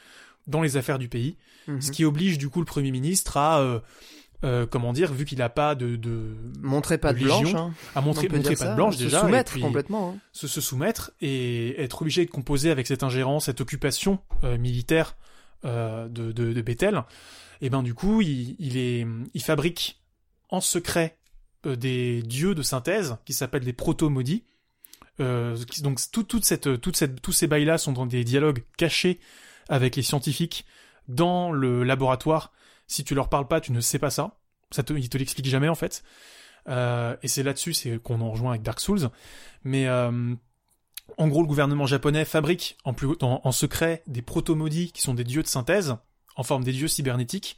dans 0.48 0.62
les 0.62 0.78
affaires 0.78 1.00
du 1.00 1.10
pays, 1.10 1.38
ce 1.66 1.72
mhm. 1.72 1.80
qui 1.80 2.06
oblige 2.06 2.38
du 2.38 2.50
coup 2.50 2.60
le 2.60 2.66
Premier 2.66 2.92
ministre 2.92 3.38
à 3.38 3.60
euh, 3.60 3.80
euh, 4.44 4.68
comment 4.68 4.94
dire, 4.94 5.12
vu 5.12 5.26
qu'il 5.26 5.40
n'a 5.40 5.50
pas 5.50 5.74
de, 5.74 5.96
de 5.96 6.36
montrer 6.62 7.00
pas 7.00 7.14
de, 7.14 7.20
légion, 7.20 7.42
blanche, 7.42 7.56
hein. 7.56 7.74
à 7.96 8.02
montrer, 8.02 8.28
pas 8.28 8.38
de 8.38 8.76
blanche 8.76 8.98
se 8.98 9.04
déjà, 9.04 9.22
soumettre 9.22 9.54
et 9.54 9.54
puis 9.54 9.62
complètement. 9.62 10.14
hein. 10.16 10.20
se, 10.32 10.48
se 10.48 10.62
soumettre 10.62 11.12
et 11.22 11.82
être 11.82 12.04
obligé 12.04 12.26
de 12.26 12.30
composer 12.30 12.70
avec 12.70 12.86
cette 12.86 13.02
ingérence, 13.02 13.46
cette 13.46 13.62
occupation 13.62 14.20
euh, 14.44 14.60
militaire 14.60 15.16
euh, 15.16 15.35
de, 15.66 16.32
de, 16.32 16.54
de 16.54 16.62
Bethel. 16.62 17.04
Et 17.62 17.70
ben 17.70 17.84
du 17.84 17.94
coup, 17.94 18.22
il, 18.22 18.56
il 18.60 18.78
est, 18.78 19.06
il 19.34 19.42
fabrique 19.42 20.02
en 20.50 20.62
secret 20.62 21.18
euh, 21.66 21.76
des 21.76 22.22
dieux 22.22 22.56
de 22.56 22.62
synthèse 22.62 23.18
qui 23.26 23.34
s'appellent 23.34 23.66
des 23.66 23.74
proto-maudits. 23.74 24.44
Euh, 25.20 25.58
donc 25.82 26.00
tout, 26.12 26.24
toute 26.24 26.44
cette, 26.44 26.82
toute 26.82 26.96
cette, 26.98 27.22
tous 27.22 27.32
ces 27.32 27.48
bails-là 27.48 27.78
sont 27.78 27.94
dans 27.94 28.06
des 28.06 28.24
dialogues 28.24 28.64
cachés 28.78 29.20
avec 29.70 29.96
les 29.96 30.04
scientifiques 30.04 30.66
dans 31.08 31.52
le 31.52 31.84
laboratoire. 31.84 32.52
Si 32.88 33.04
tu 33.04 33.16
leur 33.16 33.30
parles 33.30 33.48
pas, 33.48 33.62
tu 33.62 33.72
ne 33.72 33.82
sais 33.82 34.00
pas 34.00 34.10
ça. 34.10 34.38
Ça 34.72 34.84
te, 34.84 34.94
ils 34.94 35.10
te 35.10 35.18
l'expliquent 35.18 35.48
jamais 35.48 35.70
en 35.70 35.76
fait. 35.76 36.04
Euh, 36.68 37.16
et 37.24 37.28
c'est 37.28 37.44
là-dessus 37.44 37.74
c'est 37.74 37.98
qu'on 38.00 38.22
en 38.22 38.32
rejoint 38.32 38.52
avec 38.52 38.62
Dark 38.62 38.80
Souls. 38.80 39.10
Mais 39.64 39.88
euh, 39.88 40.36
en 41.18 41.28
gros, 41.28 41.42
le 41.42 41.48
gouvernement 41.48 41.86
japonais 41.86 42.26
fabrique 42.26 42.78
en, 42.84 42.94
plus, 42.94 43.10
en, 43.22 43.42
en 43.44 43.52
secret 43.52 44.04
des 44.08 44.22
proto-maudits 44.22 44.92
qui 44.92 45.02
sont 45.02 45.14
des 45.14 45.24
dieux 45.24 45.44
de 45.44 45.48
synthèse 45.48 45.96
en 46.36 46.44
forme 46.44 46.64
des 46.64 46.74
dieux 46.74 46.88
cybernétiques 46.88 47.58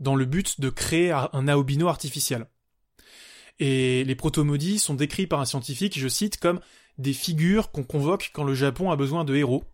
dans 0.00 0.14
le 0.14 0.24
but 0.24 0.60
de 0.60 0.70
créer 0.70 1.12
un 1.12 1.48
Aobino 1.48 1.88
artificiel. 1.88 2.46
Et 3.58 4.04
les 4.04 4.14
proto-maudits 4.14 4.78
sont 4.78 4.94
décrits 4.94 5.26
par 5.26 5.40
un 5.40 5.44
scientifique, 5.44 5.98
je 5.98 6.08
cite, 6.08 6.38
comme 6.38 6.60
des 6.98 7.12
figures 7.12 7.70
qu'on 7.70 7.84
convoque 7.84 8.30
quand 8.34 8.44
le 8.44 8.54
Japon 8.54 8.90
a 8.90 8.96
besoin 8.96 9.24
de 9.24 9.34
héros. 9.34 9.64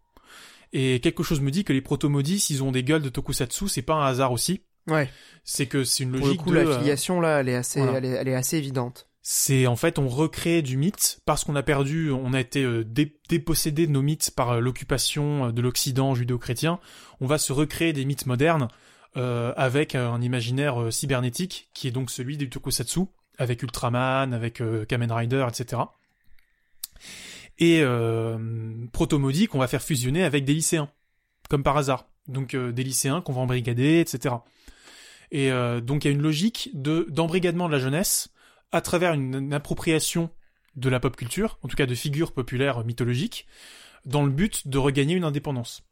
Et 0.72 1.00
quelque 1.00 1.22
chose 1.22 1.40
me 1.40 1.50
dit 1.50 1.64
que 1.64 1.72
les 1.72 1.80
proto-maudits, 1.80 2.40
s'ils 2.40 2.62
ont 2.62 2.72
des 2.72 2.84
gueules 2.84 3.02
de 3.02 3.08
tokusatsu, 3.08 3.68
c'est 3.68 3.82
pas 3.82 3.94
un 3.94 4.04
hasard 4.04 4.32
aussi. 4.32 4.62
Ouais. 4.86 5.10
C'est 5.44 5.66
que 5.66 5.84
c'est 5.84 6.04
une 6.04 6.12
Pour 6.12 6.20
le 6.20 6.26
logique 6.26 6.42
coup, 6.42 6.50
de... 6.50 6.56
la 6.56 6.60
euh, 6.62 6.78
filiation 6.78 7.20
là, 7.20 7.40
elle 7.40 7.48
est 7.48 7.54
assez, 7.54 7.80
voilà. 7.80 7.98
elle 7.98 8.04
est, 8.04 8.08
elle 8.08 8.28
est 8.28 8.34
assez 8.34 8.58
évidente. 8.58 9.08
C'est 9.30 9.66
en 9.66 9.76
fait 9.76 9.98
on 9.98 10.09
recrée 10.09 10.62
du 10.62 10.78
mythe 10.78 11.20
parce 11.26 11.44
qu'on 11.44 11.55
a 11.55 11.62
perdu, 11.62 12.10
on 12.10 12.32
a 12.32 12.40
été 12.40 12.62
euh, 12.64 12.82
dé- 12.82 13.20
dépossédé 13.28 13.86
de 13.86 13.92
nos 13.92 14.00
mythes 14.00 14.30
par 14.34 14.52
euh, 14.52 14.60
l'occupation 14.60 15.48
euh, 15.48 15.52
de 15.52 15.60
l'Occident 15.60 16.14
judéo-chrétien. 16.14 16.80
On 17.20 17.26
va 17.26 17.36
se 17.36 17.52
recréer 17.52 17.92
des 17.92 18.06
mythes 18.06 18.24
modernes 18.24 18.68
avec 19.14 19.96
un 19.96 20.22
imaginaire 20.22 20.92
cybernétique 20.92 21.68
qui 21.74 21.88
est 21.88 21.90
donc 21.90 22.09
celui 22.09 22.36
du 22.36 22.48
tokusatsu, 22.48 23.00
avec 23.36 23.62
Ultraman, 23.64 24.32
avec 24.32 24.62
Kamen 24.86 25.10
Rider, 25.10 25.44
etc. 25.48 25.82
Et 27.59 27.82
Proto-Maudit 28.92 29.48
qu'on 29.48 29.59
va 29.59 29.66
faire 29.66 29.82
fusionner 29.82 30.22
avec 30.22 30.44
des 30.44 30.55
lycéens, 30.55 30.88
comme 31.48 31.64
par 31.64 31.76
hasard. 31.76 32.06
Donc 32.28 32.55
des 32.55 32.84
lycéens 32.84 33.20
qu'on 33.20 33.32
va 33.32 33.40
embrigader, 33.40 33.98
etc. 33.98 34.36
Et 35.32 35.50
donc 35.82 36.05
il 36.05 36.09
y 36.09 36.10
a 36.12 36.14
une 36.14 36.22
logique 36.22 36.70
de 36.74 37.09
d'embrigadement 37.10 37.66
de 37.66 37.72
la 37.72 37.80
jeunesse 37.80 38.30
à 38.72 38.80
travers 38.80 39.12
une, 39.14 39.34
une 39.34 39.52
appropriation 39.54 40.30
de 40.76 40.88
la 40.88 41.00
pop 41.00 41.16
culture, 41.16 41.58
en 41.62 41.68
tout 41.68 41.76
cas 41.76 41.86
de 41.86 41.94
figures 41.94 42.32
populaires 42.32 42.84
mythologiques, 42.84 43.46
dans 44.04 44.24
le 44.24 44.30
but 44.30 44.68
de 44.68 44.78
regagner 44.78 45.14
une 45.14 45.24
indépendance. 45.24 45.82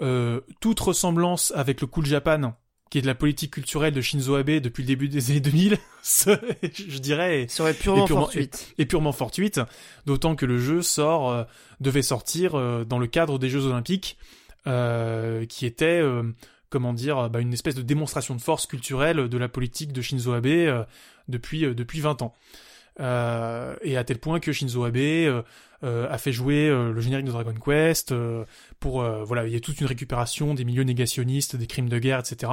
Euh, 0.00 0.40
toute 0.60 0.78
ressemblance 0.78 1.52
avec 1.56 1.80
le 1.80 1.86
Cool 1.88 2.06
Japan, 2.06 2.54
qui 2.90 2.98
est 2.98 3.02
de 3.02 3.06
la 3.06 3.16
politique 3.16 3.52
culturelle 3.54 3.92
de 3.92 4.00
Shinzo 4.00 4.36
Abe 4.36 4.50
depuis 4.60 4.82
le 4.82 4.86
début 4.86 5.08
des 5.08 5.30
années 5.30 5.40
2000, 5.40 5.76
ce- 6.02 6.30
je 6.72 6.98
dirais, 6.98 7.42
est- 7.42 7.48
serait 7.50 7.74
purement, 7.74 8.04
purement- 8.06 8.22
fortuite. 8.22 8.74
est 8.78 8.86
purement 8.86 9.12
fortuite, 9.12 9.60
d'autant 10.06 10.36
que 10.36 10.46
le 10.46 10.58
jeu 10.58 10.80
sort, 10.82 11.30
euh, 11.30 11.44
devait 11.80 12.02
sortir 12.02 12.54
euh, 12.54 12.84
dans 12.84 12.98
le 13.00 13.08
cadre 13.08 13.38
des 13.38 13.50
Jeux 13.50 13.66
Olympiques, 13.66 14.16
qui 15.48 15.64
était, 15.66 16.02
comment 16.70 16.92
dire, 16.92 17.30
bah, 17.30 17.40
une 17.40 17.52
espèce 17.52 17.74
de 17.74 17.82
démonstration 17.82 18.34
de 18.34 18.40
force 18.40 18.66
culturelle 18.66 19.28
de 19.28 19.38
la 19.38 19.48
politique 19.48 19.92
de 19.92 20.02
Shinzo 20.02 20.32
Abe 20.32 20.46
euh, 20.46 20.84
depuis 21.28 21.64
euh, 21.64 21.74
depuis 21.74 22.00
20 22.00 22.22
ans. 22.22 22.34
Euh, 23.00 23.76
et 23.82 23.96
à 23.96 24.02
tel 24.04 24.18
point 24.18 24.40
que 24.40 24.50
Shinzo 24.52 24.84
Abe 24.84 24.96
euh, 24.96 25.42
euh, 25.84 26.08
a 26.10 26.18
fait 26.18 26.32
jouer 26.32 26.68
euh, 26.68 26.92
le 26.92 27.00
générique 27.00 27.26
de 27.26 27.30
Dragon 27.30 27.54
Quest 27.54 28.10
euh, 28.10 28.44
pour 28.80 29.02
euh, 29.02 29.22
voilà 29.22 29.46
il 29.46 29.52
y 29.52 29.56
a 29.56 29.60
toute 29.60 29.80
une 29.80 29.86
récupération 29.86 30.52
des 30.52 30.64
milieux 30.64 30.82
négationnistes 30.82 31.54
des 31.54 31.68
crimes 31.68 31.88
de 31.88 31.98
guerre 32.00 32.18
etc 32.18 32.52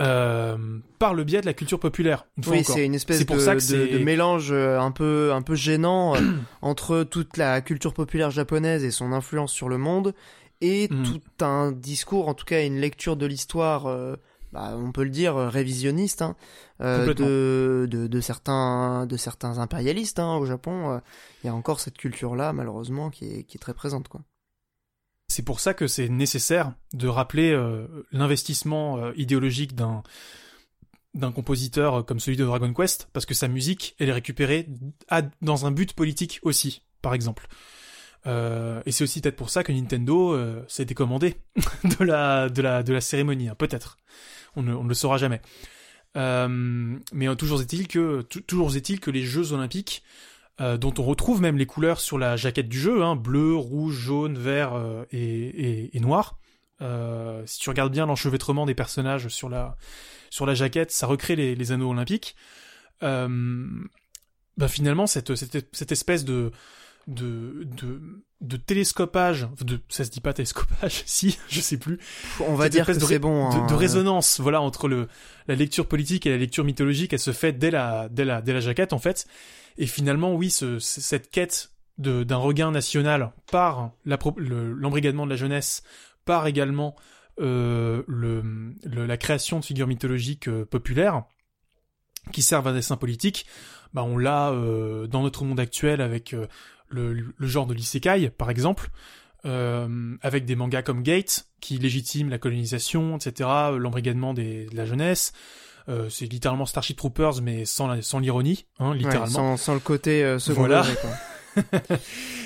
euh, 0.00 0.58
par 0.98 1.14
le 1.14 1.24
biais 1.24 1.40
de 1.40 1.46
la 1.46 1.54
culture 1.54 1.80
populaire 1.80 2.26
une 2.36 2.44
Oui, 2.52 2.64
c'est 2.64 2.84
une 2.84 2.94
espèce 2.94 3.24
pour 3.24 3.36
de, 3.36 3.40
ça 3.40 3.52
que 3.54 3.60
de- 3.60 3.64
c'est- 3.64 3.86
de 3.86 3.98
mélange 3.98 4.50
euh, 4.52 4.78
un 4.78 4.90
peu, 4.90 5.32
un 5.32 5.40
peu 5.42 5.54
gênant 5.54 6.14
euh, 6.16 6.20
entre 6.60 7.02
toute 7.02 7.36
la 7.38 7.60
culture 7.62 7.94
populaire 7.94 8.30
japonaise 8.30 8.84
et 8.84 8.90
son 8.90 9.12
influence 9.12 9.52
sur 9.52 9.68
le 9.70 9.78
monde 9.78 10.14
et 10.60 10.88
Mm. 10.90 11.02
tout 11.04 11.44
un 11.44 11.72
discours, 11.72 12.28
en 12.28 12.34
tout 12.34 12.44
cas 12.44 12.64
une 12.64 12.78
lecture 12.80 13.16
de 13.16 13.26
l'histoire, 13.26 13.86
euh, 13.86 14.16
bah, 14.52 14.74
on 14.76 14.92
peut 14.92 15.04
le 15.04 15.10
dire, 15.10 15.36
euh, 15.36 15.48
révisionniste 15.48 16.22
hein, 16.22 16.36
euh, 16.80 17.12
de, 17.14 17.86
de, 17.90 18.06
de 18.06 18.20
certains, 18.20 19.06
de 19.06 19.16
certains 19.16 19.58
impérialistes 19.58 20.18
hein, 20.18 20.36
au 20.36 20.46
Japon. 20.46 21.00
Il 21.42 21.46
y 21.46 21.50
a 21.50 21.54
encore 21.54 21.80
cette 21.80 21.98
culture-là, 21.98 22.52
malheureusement, 22.52 23.10
qui 23.10 23.26
est, 23.26 23.42
qui 23.44 23.56
est 23.58 23.60
très 23.60 23.74
présente. 23.74 24.08
Quoi. 24.08 24.22
C'est 25.28 25.44
pour 25.44 25.60
ça 25.60 25.74
que 25.74 25.86
c'est 25.88 26.08
nécessaire 26.08 26.72
de 26.94 27.08
rappeler 27.08 27.50
euh, 27.50 27.86
l'investissement 28.12 28.98
euh, 28.98 29.12
idéologique 29.16 29.74
d'un 29.74 30.02
d'un 31.14 31.32
compositeur 31.32 32.04
comme 32.04 32.20
celui 32.20 32.36
de 32.36 32.44
Dragon 32.44 32.74
Quest, 32.74 33.08
parce 33.14 33.24
que 33.24 33.32
sa 33.32 33.48
musique, 33.48 33.96
elle 33.98 34.10
est 34.10 34.12
récupérée 34.12 34.68
à- 35.08 35.22
dans 35.40 35.64
un 35.64 35.70
but 35.70 35.94
politique 35.94 36.40
aussi, 36.42 36.82
par 37.00 37.14
exemple. 37.14 37.48
Euh, 38.26 38.82
et 38.86 38.92
c'est 38.92 39.04
aussi 39.04 39.20
peut-être 39.20 39.36
pour 39.36 39.50
ça 39.50 39.62
que 39.62 39.72
Nintendo 39.72 40.32
euh, 40.32 40.62
s'est 40.68 40.84
décommandé 40.84 41.36
de 41.84 42.04
la 42.04 42.48
de 42.48 42.92
la 42.92 43.00
cérémonie, 43.00 43.48
hein, 43.48 43.54
peut-être. 43.56 43.98
On 44.56 44.62
ne, 44.62 44.88
le 44.88 44.94
saura 44.94 45.18
jamais. 45.18 45.40
Euh, 46.16 46.98
mais 47.12 47.28
euh, 47.28 47.34
toujours 47.34 47.60
est-il 47.60 47.88
que 47.88 48.22
tou- 48.22 48.40
toujours 48.40 48.74
est-il 48.74 49.00
que 49.00 49.10
les 49.10 49.22
Jeux 49.22 49.52
Olympiques 49.52 50.02
dont 50.58 50.94
on 50.96 51.02
retrouve 51.02 51.42
même 51.42 51.58
les 51.58 51.66
couleurs 51.66 52.00
sur 52.00 52.16
la 52.16 52.34
jaquette 52.36 52.70
du 52.70 52.80
jeu, 52.80 53.02
hein, 53.02 53.14
bleu, 53.14 53.54
rouge, 53.54 53.92
jaune, 53.94 54.38
vert 54.38 54.72
et, 55.12 55.90
noir. 56.00 56.38
Si 57.44 57.58
tu 57.58 57.68
regardes 57.68 57.92
bien 57.92 58.06
l'enchevêtrement 58.06 58.64
des 58.64 58.74
personnages 58.74 59.28
sur 59.28 59.50
la 59.50 59.74
jaquette, 60.54 60.92
ça 60.92 61.06
recrée 61.06 61.36
les, 61.36 61.72
anneaux 61.72 61.90
olympiques. 61.90 62.36
Bah 63.02 63.18
finalement, 64.68 65.06
cette 65.06 65.92
espèce 65.92 66.24
de 66.24 66.52
de, 67.06 67.66
de, 67.76 68.00
de 68.40 68.56
télescopage, 68.56 69.48
de, 69.60 69.78
ça 69.88 70.04
se 70.04 70.10
dit 70.10 70.20
pas 70.20 70.32
télescopage, 70.32 71.02
si, 71.06 71.38
je 71.48 71.60
sais 71.60 71.76
plus, 71.78 71.98
On 72.40 72.54
va 72.54 72.68
dire 72.68 72.84
que 72.86 72.98
c'est 72.98 73.18
bon. 73.18 73.46
hein. 73.50 73.66
de 73.66 73.74
résonance, 73.74 74.40
voilà, 74.40 74.60
entre 74.60 74.88
le, 74.88 75.08
la 75.46 75.54
lecture 75.54 75.86
politique 75.86 76.26
et 76.26 76.30
la 76.30 76.36
lecture 76.36 76.64
mythologique, 76.64 77.12
elle 77.12 77.18
se 77.18 77.32
fait 77.32 77.52
dès 77.52 77.70
la, 77.70 78.08
dès 78.08 78.24
la, 78.24 78.42
dès 78.42 78.52
la 78.52 78.60
jaquette, 78.60 78.92
en 78.92 78.98
fait. 78.98 79.26
Et 79.78 79.86
finalement, 79.86 80.34
oui, 80.34 80.50
ce, 80.50 80.78
cette 80.78 81.30
quête 81.30 81.70
de, 81.98 82.24
d'un 82.24 82.36
regain 82.38 82.70
national 82.72 83.32
par 83.50 83.92
l'appro- 84.04 84.38
le- 84.38 84.72
l'embrigadement 84.72 85.24
de 85.26 85.30
la 85.30 85.36
jeunesse, 85.36 85.82
par 86.24 86.46
également 86.46 86.96
euh, 87.40 88.02
le, 88.08 88.42
le- 88.84 89.06
la 89.06 89.16
création 89.16 89.60
de 89.60 89.64
figures 89.64 89.86
mythologiques 89.86 90.48
euh, 90.48 90.64
populaires 90.64 91.24
qui 92.32 92.42
servent 92.42 92.66
à 92.66 92.72
des 92.72 92.78
dessin 92.78 92.96
politique, 92.96 93.46
bah 93.94 94.02
on 94.02 94.18
l'a 94.18 94.50
euh, 94.50 95.06
dans 95.06 95.22
notre 95.22 95.44
monde 95.44 95.60
actuel 95.60 96.00
avec 96.00 96.34
euh, 96.34 96.46
le, 96.88 97.12
le 97.36 97.46
genre 97.46 97.66
de 97.66 97.74
l'isekai, 97.74 98.30
par 98.30 98.50
exemple, 98.50 98.88
euh, 99.44 100.16
avec 100.22 100.44
des 100.44 100.56
mangas 100.56 100.82
comme 100.82 101.02
Gate, 101.02 101.46
qui 101.60 101.78
légitiment 101.78 102.30
la 102.30 102.38
colonisation, 102.38 103.16
etc., 103.16 103.48
l'embrigadement 103.78 104.34
des, 104.34 104.66
de 104.66 104.76
la 104.76 104.86
jeunesse. 104.86 105.32
Euh, 105.88 106.08
c'est 106.08 106.26
littéralement 106.26 106.66
Starship 106.66 106.96
Troopers, 106.96 107.42
mais 107.42 107.64
sans 107.64 107.86
la- 107.86 108.02
sans 108.02 108.18
l'ironie, 108.18 108.66
hein, 108.80 108.90
Ouais, 108.90 108.96
littéralement. 108.98 109.28
sans, 109.28 109.56
sans 109.56 109.74
le 109.74 109.80
côté 109.80 110.24
euh, 110.24 110.38
second 110.40 110.62
Voilà. 110.66 110.84
quoi. 111.00 111.10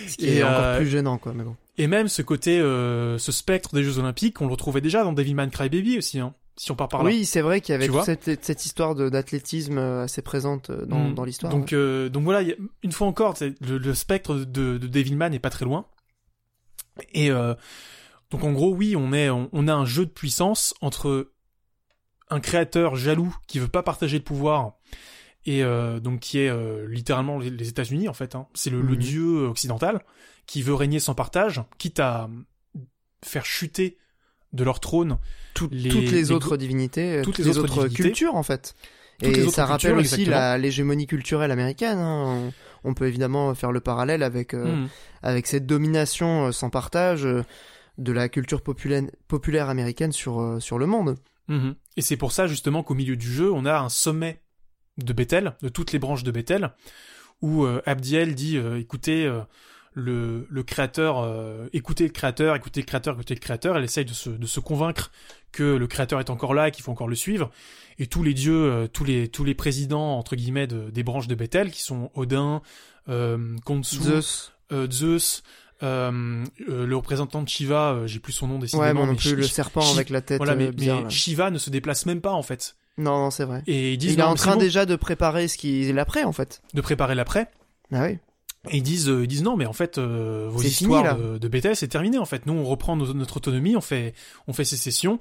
Ce 0.08 0.16
qui 0.16 0.26
Et, 0.26 0.36
est 0.38 0.42
encore 0.42 0.58
euh, 0.62 0.76
plus 0.78 0.88
gênant, 0.88 1.18
quoi. 1.18 1.32
Mais 1.34 1.44
bon. 1.44 1.56
Et 1.78 1.86
même 1.86 2.08
ce 2.08 2.20
côté, 2.22 2.60
euh, 2.60 3.16
ce 3.18 3.32
spectre 3.32 3.74
des 3.74 3.82
Jeux 3.82 3.98
Olympiques, 3.98 4.40
on 4.42 4.46
le 4.46 4.52
retrouvait 4.52 4.80
déjà 4.82 5.02
dans 5.04 5.12
Devilman 5.14 5.48
Crybaby 5.50 5.96
aussi, 5.98 6.18
hein, 6.20 6.34
si 6.62 6.70
on 6.70 6.76
part 6.76 6.88
par 6.88 7.02
là. 7.02 7.08
Oui, 7.08 7.24
c'est 7.24 7.40
vrai 7.40 7.62
qu'il 7.62 7.72
y 7.72 7.76
avait 7.76 7.86
toute 7.86 8.02
cette, 8.04 8.44
cette 8.44 8.66
histoire 8.66 8.94
d'athlétisme 8.94 9.78
euh, 9.78 10.02
assez 10.04 10.20
présente 10.20 10.68
euh, 10.68 10.84
dans, 10.84 11.08
Mm. 11.08 11.14
dans 11.14 11.24
l'histoire. 11.24 11.50
Donc, 11.50 11.72
euh, 11.72 12.10
donc 12.10 12.24
voilà, 12.24 12.42
y 12.42 12.52
a- 12.52 12.56
une 12.82 12.92
fois 12.92 13.06
encore, 13.06 13.34
le, 13.40 13.78
le 13.78 13.94
spectre 13.94 14.34
de, 14.34 14.76
de 14.76 14.86
Devilman 14.86 15.30
n'est 15.30 15.38
pas 15.38 15.48
très 15.48 15.64
loin. 15.64 15.86
Et 17.14 17.30
euh, 17.30 17.54
donc 18.30 18.44
en 18.44 18.52
gros, 18.52 18.74
oui, 18.74 18.94
on, 18.94 19.12
est, 19.14 19.30
on, 19.30 19.48
on 19.52 19.68
a 19.68 19.72
un 19.72 19.86
jeu 19.86 20.04
de 20.04 20.10
puissance 20.10 20.74
entre 20.82 21.32
un 22.28 22.40
créateur 22.40 22.94
jaloux 22.94 23.34
qui 23.46 23.58
veut 23.58 23.68
pas 23.68 23.82
partager 23.82 24.18
le 24.18 24.24
pouvoir 24.24 24.74
et 25.46 25.64
euh, 25.64 25.98
donc 25.98 26.20
qui 26.20 26.38
est 26.40 26.86
littéralement 26.86 27.38
les, 27.38 27.48
les 27.48 27.68
États-Unis 27.70 28.08
en 28.08 28.12
fait. 28.12 28.34
Hein. 28.34 28.46
C'est 28.52 28.68
le, 28.68 28.82
le 28.82 28.92
Mhm. 28.92 28.98
dieu 28.98 29.46
occidental 29.46 30.04
qui 30.46 30.60
veut 30.60 30.74
régner 30.74 31.00
sans 31.00 31.14
partage, 31.14 31.62
quitte 31.78 32.00
à 32.00 32.28
faire 33.24 33.46
chuter 33.46 33.96
de 34.52 34.64
leur 34.64 34.80
trône 34.80 35.18
Tout- 35.54 35.68
les- 35.72 35.88
toutes 35.90 36.02
les, 36.10 36.10
les 36.12 36.30
autres 36.32 36.56
divinités, 36.56 37.20
toutes 37.22 37.38
les 37.38 37.44
les 37.44 37.58
autres 37.58 37.88
cultures 37.88 38.34
en 38.34 38.42
fait. 38.42 38.74
Toutes 39.22 39.36
Et 39.36 39.48
ça 39.50 39.66
rappelle 39.66 39.92
cultures, 39.92 39.98
aussi 39.98 40.14
exactement. 40.22 40.36
la- 40.36 40.58
l'hégémonie 40.58 41.06
culturelle 41.06 41.50
américaine. 41.50 41.98
hein. 41.98 42.50
On, 42.84 42.90
on 42.90 42.94
peut 42.94 43.06
évidemment 43.06 43.54
faire 43.54 43.70
le 43.72 43.80
parallèle 43.80 44.22
avec 44.22 44.54
euh, 44.54 44.64
Mhm. 44.76 44.88
avec 45.22 45.46
cette 45.46 45.66
domination 45.66 46.46
euh, 46.46 46.52
sans 46.52 46.70
partage 46.70 47.26
euh, 47.26 47.42
de 47.98 48.12
la 48.12 48.28
culture 48.30 48.62
populaire 48.62 49.02
populaire 49.28 49.68
américaine 49.68 50.12
sur 50.12 50.56
sur 50.60 50.78
le 50.78 50.86
monde. 50.86 51.16
Mhm. 51.48 51.74
Et 51.96 52.02
c'est 52.02 52.16
pour 52.16 52.32
ça 52.32 52.46
justement 52.46 52.82
qu'au 52.82 52.94
milieu 52.94 53.16
du 53.16 53.30
jeu, 53.30 53.52
on 53.52 53.66
a 53.66 53.78
un 53.78 53.88
sommet 53.90 54.40
de 54.98 55.12
Bethel, 55.12 55.54
de 55.62 55.68
toutes 55.68 55.92
les 55.92 55.98
branches 55.98 56.22
de 56.24 56.30
Bethel, 56.30 56.70
où 57.42 57.66
Abdiel 57.86 58.34
dit 58.34 58.58
écoutez 58.78 59.30
le, 59.92 60.46
le 60.50 60.62
créateur, 60.62 61.18
euh, 61.18 61.66
écoutez 61.72 62.04
le 62.04 62.10
créateur, 62.12 62.54
écoutez 62.56 62.80
le 62.80 62.86
créateur, 62.86 63.14
écoutez 63.14 63.34
le 63.34 63.40
créateur. 63.40 63.76
Elle 63.76 63.84
essaye 63.84 64.04
de 64.04 64.12
se, 64.12 64.30
de 64.30 64.46
se 64.46 64.60
convaincre 64.60 65.10
que 65.52 65.62
le 65.62 65.86
créateur 65.86 66.20
est 66.20 66.30
encore 66.30 66.54
là 66.54 66.68
et 66.68 66.70
qu'il 66.70 66.84
faut 66.84 66.92
encore 66.92 67.08
le 67.08 67.16
suivre. 67.16 67.50
Et 67.98 68.06
tous 68.06 68.22
les 68.22 68.34
dieux, 68.34 68.54
euh, 68.70 68.86
tous 68.86 69.04
les 69.04 69.28
tous 69.28 69.44
les 69.44 69.54
présidents 69.54 70.16
entre 70.16 70.36
guillemets 70.36 70.66
de- 70.66 70.90
des 70.90 71.02
branches 71.02 71.26
de 71.26 71.34
Bethel, 71.34 71.70
qui 71.70 71.82
sont 71.82 72.10
Odin, 72.14 72.62
euh, 73.08 73.56
Zeus. 73.82 74.52
euh, 74.72 74.88
Zeus, 74.90 75.42
euh, 75.82 76.44
euh, 76.68 76.86
le 76.86 76.96
représentant 76.96 77.42
de 77.42 77.48
Shiva, 77.48 77.92
euh, 77.92 78.06
j'ai 78.06 78.20
plus 78.20 78.32
son 78.32 78.46
nom 78.46 78.58
décidément. 78.58 78.84
Ouais, 78.84 78.94
non 78.94 79.06
mais 79.06 79.16
plus, 79.16 79.34
le 79.34 79.42
serpent 79.42 79.92
avec 79.92 80.08
la 80.10 80.20
tête 80.20 80.36
Voilà, 80.38 80.54
mais, 80.54 80.70
bizarre. 80.70 81.02
mais. 81.04 81.10
Shiva 81.10 81.50
ne 81.50 81.58
se 81.58 81.68
déplace 81.70 82.06
même 82.06 82.20
pas 82.20 82.32
en 82.32 82.42
fait. 82.42 82.76
Non, 82.96 83.18
non, 83.18 83.30
c'est 83.30 83.44
vrai. 83.44 83.62
Et 83.66 83.94
ils 83.94 83.98
disent 83.98 84.12
Il 84.12 84.20
est 84.20 84.22
non, 84.22 84.28
en 84.28 84.32
mais 84.32 84.36
train 84.38 84.54
bon, 84.54 84.60
déjà 84.60 84.84
de 84.86 84.94
préparer 84.94 85.48
ce 85.48 85.56
qu'il 85.58 85.98
après, 85.98 86.22
en 86.24 86.32
fait. 86.32 86.62
de 86.74 86.80
préparer 86.80 87.14
l'après. 87.14 87.50
Ah 87.92 88.04
oui. 88.04 88.18
Et 88.68 88.76
ils 88.78 88.82
disent, 88.82 89.08
euh, 89.08 89.22
ils 89.24 89.26
disent 89.28 89.42
non, 89.42 89.56
mais 89.56 89.64
en 89.66 89.72
fait, 89.72 89.96
euh, 89.96 90.46
vos 90.50 90.60
histoires 90.60 91.16
fini, 91.16 91.30
de, 91.32 91.38
de 91.38 91.48
Bethel, 91.48 91.74
c'est 91.74 91.88
terminé. 91.88 92.18
En 92.18 92.26
fait, 92.26 92.44
nous, 92.46 92.52
on 92.52 92.64
reprend 92.64 92.94
nos- 92.96 93.14
notre 93.14 93.38
autonomie, 93.38 93.74
on 93.76 93.80
fait, 93.80 94.12
on 94.46 94.52
fait 94.52 94.64
sécession. 94.64 95.18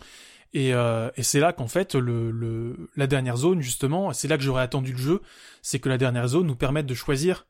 Et, 0.53 0.73
euh, 0.73 1.09
et 1.15 1.23
c'est 1.23 1.39
là 1.39 1.53
qu'en 1.53 1.67
fait, 1.67 1.95
le, 1.95 2.31
le, 2.31 2.89
la 2.97 3.07
dernière 3.07 3.37
zone, 3.37 3.61
justement, 3.61 4.11
c'est 4.13 4.27
là 4.27 4.35
que 4.37 4.43
j'aurais 4.43 4.63
attendu 4.63 4.91
le 4.91 4.97
jeu, 4.97 5.21
c'est 5.61 5.79
que 5.79 5.87
la 5.89 5.97
dernière 5.97 6.27
zone 6.27 6.47
nous 6.47 6.55
permette 6.55 6.85
de 6.87 6.95
choisir 6.95 7.45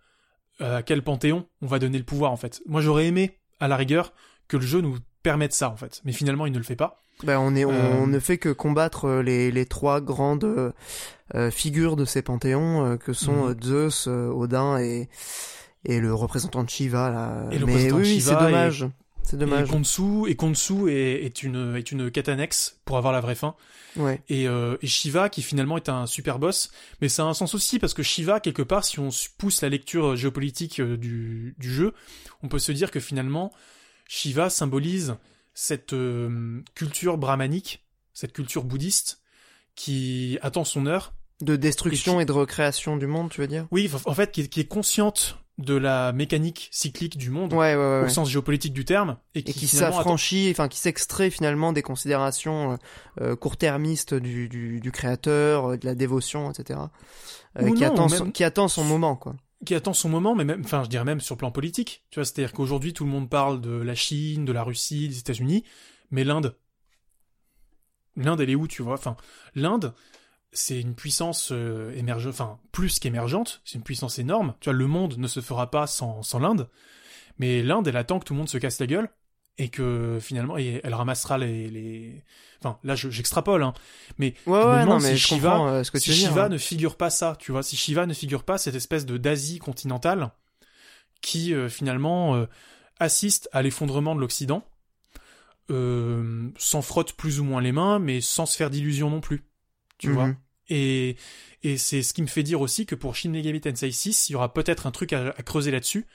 euh, 0.61 0.77
à 0.77 0.83
quel 0.83 1.01
panthéon 1.01 1.47
on 1.61 1.67
va 1.67 1.79
donner 1.79 1.97
le 1.97 2.03
pouvoir, 2.03 2.31
en 2.33 2.37
fait. 2.37 2.61
Moi, 2.67 2.81
j'aurais 2.81 3.07
aimé, 3.07 3.37
à 3.59 3.67
la 3.67 3.75
rigueur, 3.77 4.13
que 4.47 4.57
le 4.57 4.65
jeu 4.65 4.81
nous 4.81 4.97
permette 5.23 5.53
ça, 5.53 5.69
en 5.69 5.75
fait. 5.77 6.01
Mais 6.03 6.11
finalement, 6.11 6.45
il 6.45 6.51
ne 6.51 6.57
le 6.57 6.63
fait 6.63 6.75
pas. 6.75 6.97
Ben, 7.23 7.39
on 7.39 7.55
est, 7.55 7.65
on, 7.65 7.71
Euh, 7.71 7.93
on 8.01 8.07
ne 8.07 8.19
fait 8.19 8.37
que 8.37 8.49
combattre 8.49 9.09
les, 9.21 9.49
les 9.51 9.65
trois 9.65 10.01
grandes 10.01 10.73
euh, 11.35 11.51
figures 11.51 11.95
de 11.95 12.05
ces 12.05 12.21
panthéons 12.21 12.85
euh, 12.85 12.97
que 12.97 13.13
sont 13.13 13.47
Mhm. 13.47 13.63
Zeus, 13.63 14.07
Odin 14.07 14.77
et 14.77 15.09
et 15.85 15.99
le 15.99 16.13
représentant 16.13 16.63
de 16.63 16.69
Shiva 16.69 17.09
là. 17.09 17.47
Et 17.51 17.59
le 17.59 17.65
Mais 17.65 17.75
oui, 17.75 17.87
de 17.87 17.93
oui, 17.93 18.05
Shiva 18.19 18.39
c'est 18.39 18.45
dommage. 18.45 18.85
C'est 19.23 19.35
Et 19.35 19.39
dommage. 19.39 19.69
Konsu, 19.69 20.27
et 20.27 20.35
Konsu 20.35 20.89
est, 20.89 21.23
est 21.25 21.43
une, 21.43 21.75
est 21.75 21.91
une 21.91 22.09
quête 22.09 22.29
annexe 22.29 22.79
pour 22.85 22.97
avoir 22.97 23.13
la 23.13 23.21
vraie 23.21 23.35
fin. 23.35 23.55
Ouais. 23.95 24.21
et, 24.29 24.47
euh, 24.47 24.77
et 24.83 24.87
Shiva 24.87 25.29
qui 25.29 25.41
finalement 25.41 25.75
est 25.75 25.89
un 25.89 26.05
super 26.05 26.37
boss 26.37 26.69
mais 27.01 27.09
ça 27.09 27.23
a 27.23 27.25
un 27.25 27.33
sens 27.33 27.55
aussi 27.55 27.79
parce 27.79 27.95
que 27.95 28.03
Shiva 28.03 28.39
quelque 28.39 28.61
part 28.61 28.85
si 28.85 28.99
on 28.99 29.09
pousse 29.39 29.63
la 29.63 29.69
lecture 29.69 30.15
géopolitique 30.15 30.79
euh, 30.79 30.95
du, 30.95 31.55
du 31.57 31.73
jeu 31.73 31.95
on 32.43 32.49
peut 32.49 32.59
se 32.59 32.71
dire 32.71 32.91
que 32.91 32.99
finalement 32.99 33.51
Shiva 34.07 34.51
symbolise 34.51 35.15
cette 35.55 35.93
euh, 35.93 36.61
culture 36.75 37.17
brahmanique 37.17 37.83
cette 38.13 38.31
culture 38.31 38.63
bouddhiste 38.63 39.21
qui 39.73 40.37
attend 40.43 40.65
son 40.65 40.85
heure 40.85 41.13
De 41.41 41.55
destruction 41.55 42.19
et, 42.19 42.25
de 42.25 42.31
recréation 42.31 42.95
du 42.95 43.07
monde, 43.07 43.31
tu 43.31 43.41
veux 43.41 43.47
dire? 43.47 43.65
Oui 43.71 43.89
en 44.05 44.13
fait 44.13 44.31
qui 44.31 44.41
est, 44.41 44.47
qui 44.49 44.59
est 44.59 44.67
consciente 44.67 45.39
de 45.59 45.75
la 45.75 46.11
mécanique 46.13 46.69
cyclique 46.71 47.17
du 47.17 47.29
monde 47.29 47.53
Ouais, 47.53 47.75
ouais, 47.75 47.99
ouais. 48.01 48.05
au 48.05 48.09
sens 48.09 48.29
géopolitique 48.29 48.73
du 48.73 48.85
terme 48.85 49.17
et 49.35 49.43
qui, 49.43 49.65
attend- 49.65 49.77
s'affranchit, 49.93 50.47
enfin 50.51 50.67
qui 50.67 50.79
s'extrait 50.79 51.29
finalement 51.29 51.73
des 51.73 51.81
considérations 51.81 52.71
euh, 52.71 52.77
euh, 53.21 53.35
court-termistes 53.35 54.13
du, 54.13 54.47
du, 54.49 54.79
du 54.79 54.91
créateur, 54.91 55.71
euh, 55.71 55.77
de 55.77 55.85
la 55.85 55.95
dévotion, 55.95 56.49
etc. 56.49 56.79
Euh, 57.59 57.65
qui, 57.73 57.81
non, 57.81 57.87
attend 57.87 58.07
même- 58.09 58.17
son, 58.17 58.31
qui 58.31 58.43
attend 58.43 58.67
son 58.67 58.83
moment, 58.85 59.15
quoi. 59.15 59.35
qui 59.65 59.75
attend 59.75 59.93
son 59.93 60.07
moment, 60.09 60.33
mais 60.33 60.45
même, 60.45 60.61
enfin, 60.63 60.83
je 60.83 60.89
dirais 60.89 61.03
même 61.05 61.19
sur 61.19 61.35
le 61.35 61.39
plan 61.39 61.51
politique. 61.51 62.03
Tu 62.09 62.19
vois, 62.19 62.25
c'est-à-dire 62.25 62.53
qu'aujourd'hui, 62.53 62.93
tout 62.93 63.03
le 63.03 63.11
monde 63.11 63.29
parle 63.29 63.59
de 63.61 63.71
la 63.71 63.95
Chine, 63.95 64.45
de 64.45 64.51
la 64.53 64.63
Russie, 64.63 65.09
des 65.09 65.19
États-Unis, 65.19 65.63
mais 66.11 66.23
l'Inde, 66.23 66.55
l'Inde, 68.15 68.41
elle 68.41 68.49
est 68.49 68.55
où, 68.55 68.67
tu 68.67 68.81
vois? 68.81 68.93
Enfin, 68.95 69.15
l'Inde, 69.55 69.93
c'est 70.51 70.79
une 70.81 70.95
puissance 70.95 71.49
euh, 71.51 71.91
émergente, 71.95 72.33
enfin, 72.33 72.59
plus 72.71 72.99
qu'émergente, 72.99 73.61
c'est 73.65 73.75
une 73.77 73.83
puissance 73.83 74.19
énorme. 74.19 74.55
Tu 74.59 74.69
vois, 74.69 74.77
le 74.77 74.87
monde 74.87 75.17
ne 75.17 75.27
se 75.27 75.41
fera 75.41 75.69
pas 75.71 75.87
sans, 75.87 76.23
sans 76.23 76.39
l'Inde, 76.39 76.69
mais 77.39 77.63
l'Inde, 77.63 77.87
elle 77.87 77.97
attend 77.97 78.19
que 78.19 78.25
tout 78.25 78.33
le 78.33 78.39
monde 78.39 78.49
se 78.49 78.57
casse 78.57 78.79
la 78.79 78.87
gueule 78.87 79.09
et 79.57 79.69
que 79.69 80.19
finalement, 80.21 80.57
et 80.57 80.81
elle 80.83 80.93
ramassera 80.93 81.37
les, 81.37 81.69
les... 81.69 82.23
enfin, 82.63 82.79
là, 82.83 82.95
je- 82.95 83.09
j'extrapole, 83.09 83.61
hein, 83.63 83.73
mais 84.17 84.33
Ouais, 84.47 84.59
je 84.61 84.67
me 84.67 84.71
ouais, 84.73 84.85
non, 84.85 84.99
si 84.99 85.17
Shiva- 85.17 85.67
euh, 85.67 85.83
ce 85.83 85.91
que 85.91 85.99
si 85.99 86.05
tu 86.05 86.11
veux 86.11 86.15
dire. 86.17 86.29
Shiva 86.29 86.45
hein. 86.45 86.49
ne 86.49 86.57
figure 86.57 86.95
pas 86.97 87.09
ça, 87.09 87.35
tu 87.39 87.51
vois, 87.51 87.61
si 87.63 87.75
Shiva 87.75 88.05
ne 88.05 88.13
figure 88.13 88.43
pas 88.43 88.57
cette 88.57 88.75
espèce 88.75 89.05
de 89.05 89.17
d'Asie 89.17 89.59
continentale 89.59 90.31
qui 91.21 91.53
euh, 91.53 91.67
finalement 91.69 92.45
assiste 92.99 93.49
à 93.51 93.61
l'effondrement 93.61 94.15
de 94.15 94.21
l'Occident, 94.21 94.63
euh, 95.71 96.49
s'en 96.57 96.81
frotte 96.81 97.13
plus 97.13 97.39
ou 97.39 97.43
moins 97.43 97.61
les 97.61 97.71
mains, 97.71 97.99
mais 97.99 98.21
sans 98.21 98.45
se 98.45 98.55
faire 98.57 98.69
d'illusions 98.69 99.09
non 99.09 99.21
plus, 99.21 99.43
tu 99.99 100.11
vois. 100.11 100.31
Et 100.69 101.15
et 101.61 101.77
c'est 101.77 102.01
ce 102.01 102.13
qui 102.13 102.21
me 102.21 102.27
fait 102.27 102.43
dire 102.43 102.61
aussi 102.61 102.85
que 102.85 102.95
pour 102.95 103.15
Shin 103.15 103.29
Megami 103.29 103.61
Tensei 103.61 103.91
6, 103.91 104.29
il 104.29 104.33
y 104.33 104.35
aura 104.35 104.53
peut-être 104.53 104.87
un 104.87 104.91
truc 104.91 105.13
à, 105.13 105.29
à 105.29 105.43
creuser 105.43 105.71
là-dessus. 105.71 106.07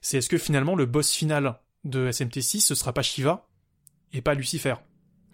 C'est 0.00 0.18
est-ce 0.18 0.28
que 0.28 0.38
finalement 0.38 0.76
le 0.76 0.86
boss 0.86 1.12
final 1.12 1.58
de 1.84 2.10
SMT6 2.10 2.60
ce 2.60 2.74
sera 2.74 2.92
pas 2.92 3.02
Shiva 3.02 3.46
et 4.12 4.20
pas 4.20 4.34
Lucifer? 4.34 4.74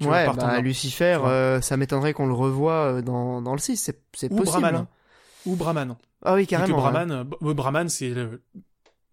Ouais, 0.00 0.26
bah. 0.32 0.60
Lucifer, 0.60 1.18
euh, 1.24 1.60
ça 1.60 1.76
m'étonnerait 1.76 2.12
qu'on 2.12 2.26
le 2.26 2.34
revoie 2.34 2.72
euh, 2.98 3.02
dans, 3.02 3.42
dans 3.42 3.52
le 3.52 3.58
6, 3.58 3.76
c'est, 3.76 4.28
possible. 4.28 4.44
Brahman 4.44 4.74
hein. 4.76 4.88
ou 5.44 5.56
Brahman. 5.56 5.96
Ah 6.22 6.34
oui, 6.34 6.46
que 6.46 6.50
carrément. 6.50 6.76
ouais. 6.76 6.82
Brahman, 6.82 7.26
euh, 7.42 7.54
Brahman, 7.54 7.88
c'est 7.88 8.10
le- 8.10 8.42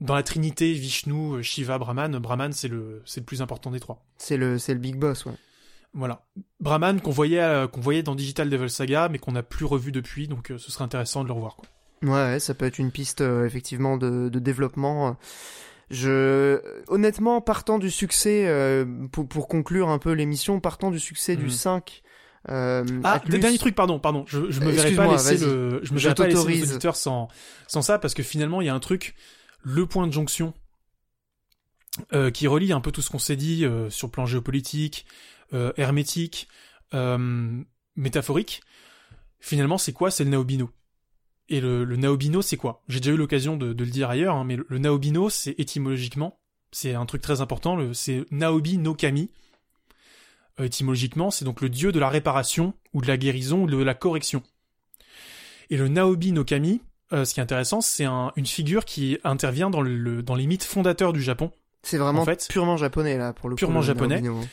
dans 0.02 0.14
la 0.14 0.24
Trinité 0.24 0.74
Vishnu, 0.74 1.42
Shiva, 1.42 1.78
Brahman. 1.80 2.20
Brahman, 2.20 2.52
c'est 2.54 2.68
le 2.68 3.02
c'est 3.06 3.22
le 3.22 3.26
plus 3.26 3.42
important 3.42 3.72
des 3.72 3.80
trois. 3.80 4.06
C'est 4.18 4.38
le, 4.38 4.60
c'est 4.60 4.74
le 4.74 4.80
big 4.80 4.98
boss, 4.98 5.26
ouais. 5.26 5.34
Voilà. 5.98 6.26
Brahman 6.60 7.00
qu'on 7.02 7.12
voyait 7.12 7.40
euh, 7.42 7.68
qu'on 7.68 7.80
voyait 7.82 8.04
dans 8.04 8.16
Digital 8.16 8.50
Devil 8.50 8.70
Saga, 8.70 9.08
mais 9.10 9.18
qu'on 9.18 9.32
n'a 9.32 9.44
plus 9.44 9.66
revu 9.66 9.92
depuis, 9.92 10.28
donc 10.28 10.52
euh, 10.52 10.58
ce 10.58 10.70
serait 10.72 10.84
intéressant 10.84 11.24
de 11.24 11.28
le 11.30 11.34
revoir. 11.34 11.56
Quoi. 11.56 11.66
Ouais, 12.04 12.34
ouais, 12.34 12.40
ça 12.40 12.54
peut 12.54 12.66
être 12.66 12.78
une 12.80 12.92
piste 12.92 13.22
euh, 13.22 13.46
effectivement 13.46 13.96
de, 13.98 14.30
de 14.30 14.40
développement. 14.40 15.16
Je, 15.90 16.62
honnêtement, 16.88 17.42
partant 17.42 17.80
du 17.80 17.90
succès, 17.92 18.46
euh, 18.48 18.86
pour, 19.12 19.28
pour 19.28 19.48
conclure 19.48 19.90
un 19.90 20.00
peu 20.00 20.12
l'émission, 20.12 20.60
partant 20.60 20.92
du 20.92 21.00
succès 21.00 21.36
du 21.36 21.50
5. 21.50 22.02
Euh, 22.50 22.84
Ah, 23.04 23.16
Atlus- 23.16 23.40
dernier 23.40 23.58
truc, 23.58 23.74
pardon, 23.76 23.98
pardon. 24.00 24.24
Je, 24.28 24.52
je 24.52 24.60
me 24.62 24.70
verrais 24.72 24.92
pas 24.92 25.08
laisser 25.12 25.38
le, 25.38 25.80
je 25.84 25.94
me 25.94 25.98
Je 26.00 26.10
pas 26.10 26.28
laisser 26.28 26.48
les 26.48 26.64
auditeurs 26.72 26.96
sans 26.96 27.28
sans 27.68 27.82
ça, 27.82 27.98
parce 28.00 28.14
que 28.14 28.22
finalement 28.24 28.62
il 28.62 28.66
y 28.66 28.70
a 28.70 28.76
un 28.76 28.80
truc, 28.80 29.16
le 29.64 29.86
point 29.86 30.06
de 30.08 30.12
jonction, 30.14 30.54
euh, 32.14 32.30
qui 32.30 32.48
relie 32.48 32.74
un 32.74 32.82
peu 32.82 32.92
tout 32.92 33.02
ce 33.02 33.10
qu'on 33.10 33.20
s'est 33.20 33.36
dit 33.38 33.64
euh, 33.66 33.90
sur 33.90 34.08
le 34.08 34.12
plan 34.12 34.26
géopolitique, 34.26 35.06
hermétique, 35.78 36.48
euh, 36.94 37.62
métaphorique. 37.96 38.62
Finalement, 39.40 39.78
c'est 39.78 39.94
quoi? 39.94 40.12
C'est 40.12 40.24
le 40.24 40.30
Naobino. 40.32 40.70
Et 41.50 41.62
le, 41.62 41.84
le 41.84 41.96
Naobino, 41.98 42.42
c'est 42.42 42.58
quoi? 42.58 42.82
J'ai 42.88 43.00
déjà 43.00 43.12
eu 43.14 43.18
l'occasion 43.18 43.56
de, 43.58 43.72
de 43.74 43.84
le 43.84 43.92
dire 43.92 44.10
ailleurs, 44.10 44.36
hein, 44.36 44.44
mais 44.44 44.56
le, 44.56 44.66
le 44.68 44.78
Naobino, 44.80 45.30
c'est 45.30 45.54
étymologiquement, 45.60 46.40
c'est 46.72 46.96
un 46.96 47.06
truc 47.06 47.22
très 47.22 47.42
important. 47.42 47.78
C'est 47.94 48.26
Naobi 48.32 48.78
no 48.80 48.96
Kami. 48.96 49.30
Euh, 50.60 50.64
étymologiquement, 50.66 51.32
c'est 51.32 51.46
donc 51.46 51.62
le 51.62 51.70
dieu 51.70 51.92
de 51.92 52.00
la 52.00 52.10
réparation 52.10 52.74
ou 52.94 53.02
de 53.02 53.08
la 53.08 53.18
guérison 53.18 53.64
ou 53.64 53.68
de 53.68 53.78
la 53.78 53.94
correction. 53.94 54.42
Et 55.70 55.78
le 55.78 55.88
Naobi 55.88 56.32
no 56.32 56.44
Kami, 56.44 56.82
euh, 57.14 57.26
ce 57.26 57.34
qui 57.34 57.40
est 57.40 57.44
intéressant, 57.44 57.82
c'est 57.82 58.06
un- 58.06 58.32
une 58.36 58.46
figure 58.48 58.86
qui 58.86 59.20
intervient 59.24 59.70
dans, 59.70 59.82
le, 59.82 60.24
dans 60.24 60.36
les 60.36 60.48
mythes 60.48 60.64
fondateurs 60.64 61.14
du 61.14 61.22
Japon. 61.22 61.52
C'est 61.84 61.98
vraiment 62.00 62.22
en 62.22 62.26
fait, 62.26 62.48
purement 62.50 62.78
japonais 62.78 63.18
là 63.18 63.34
pour 63.34 63.50
le 63.50 63.56
coup, 63.56 63.60
purement 63.60 63.82
japonais. 63.84 64.22
Naobino. 64.22 64.48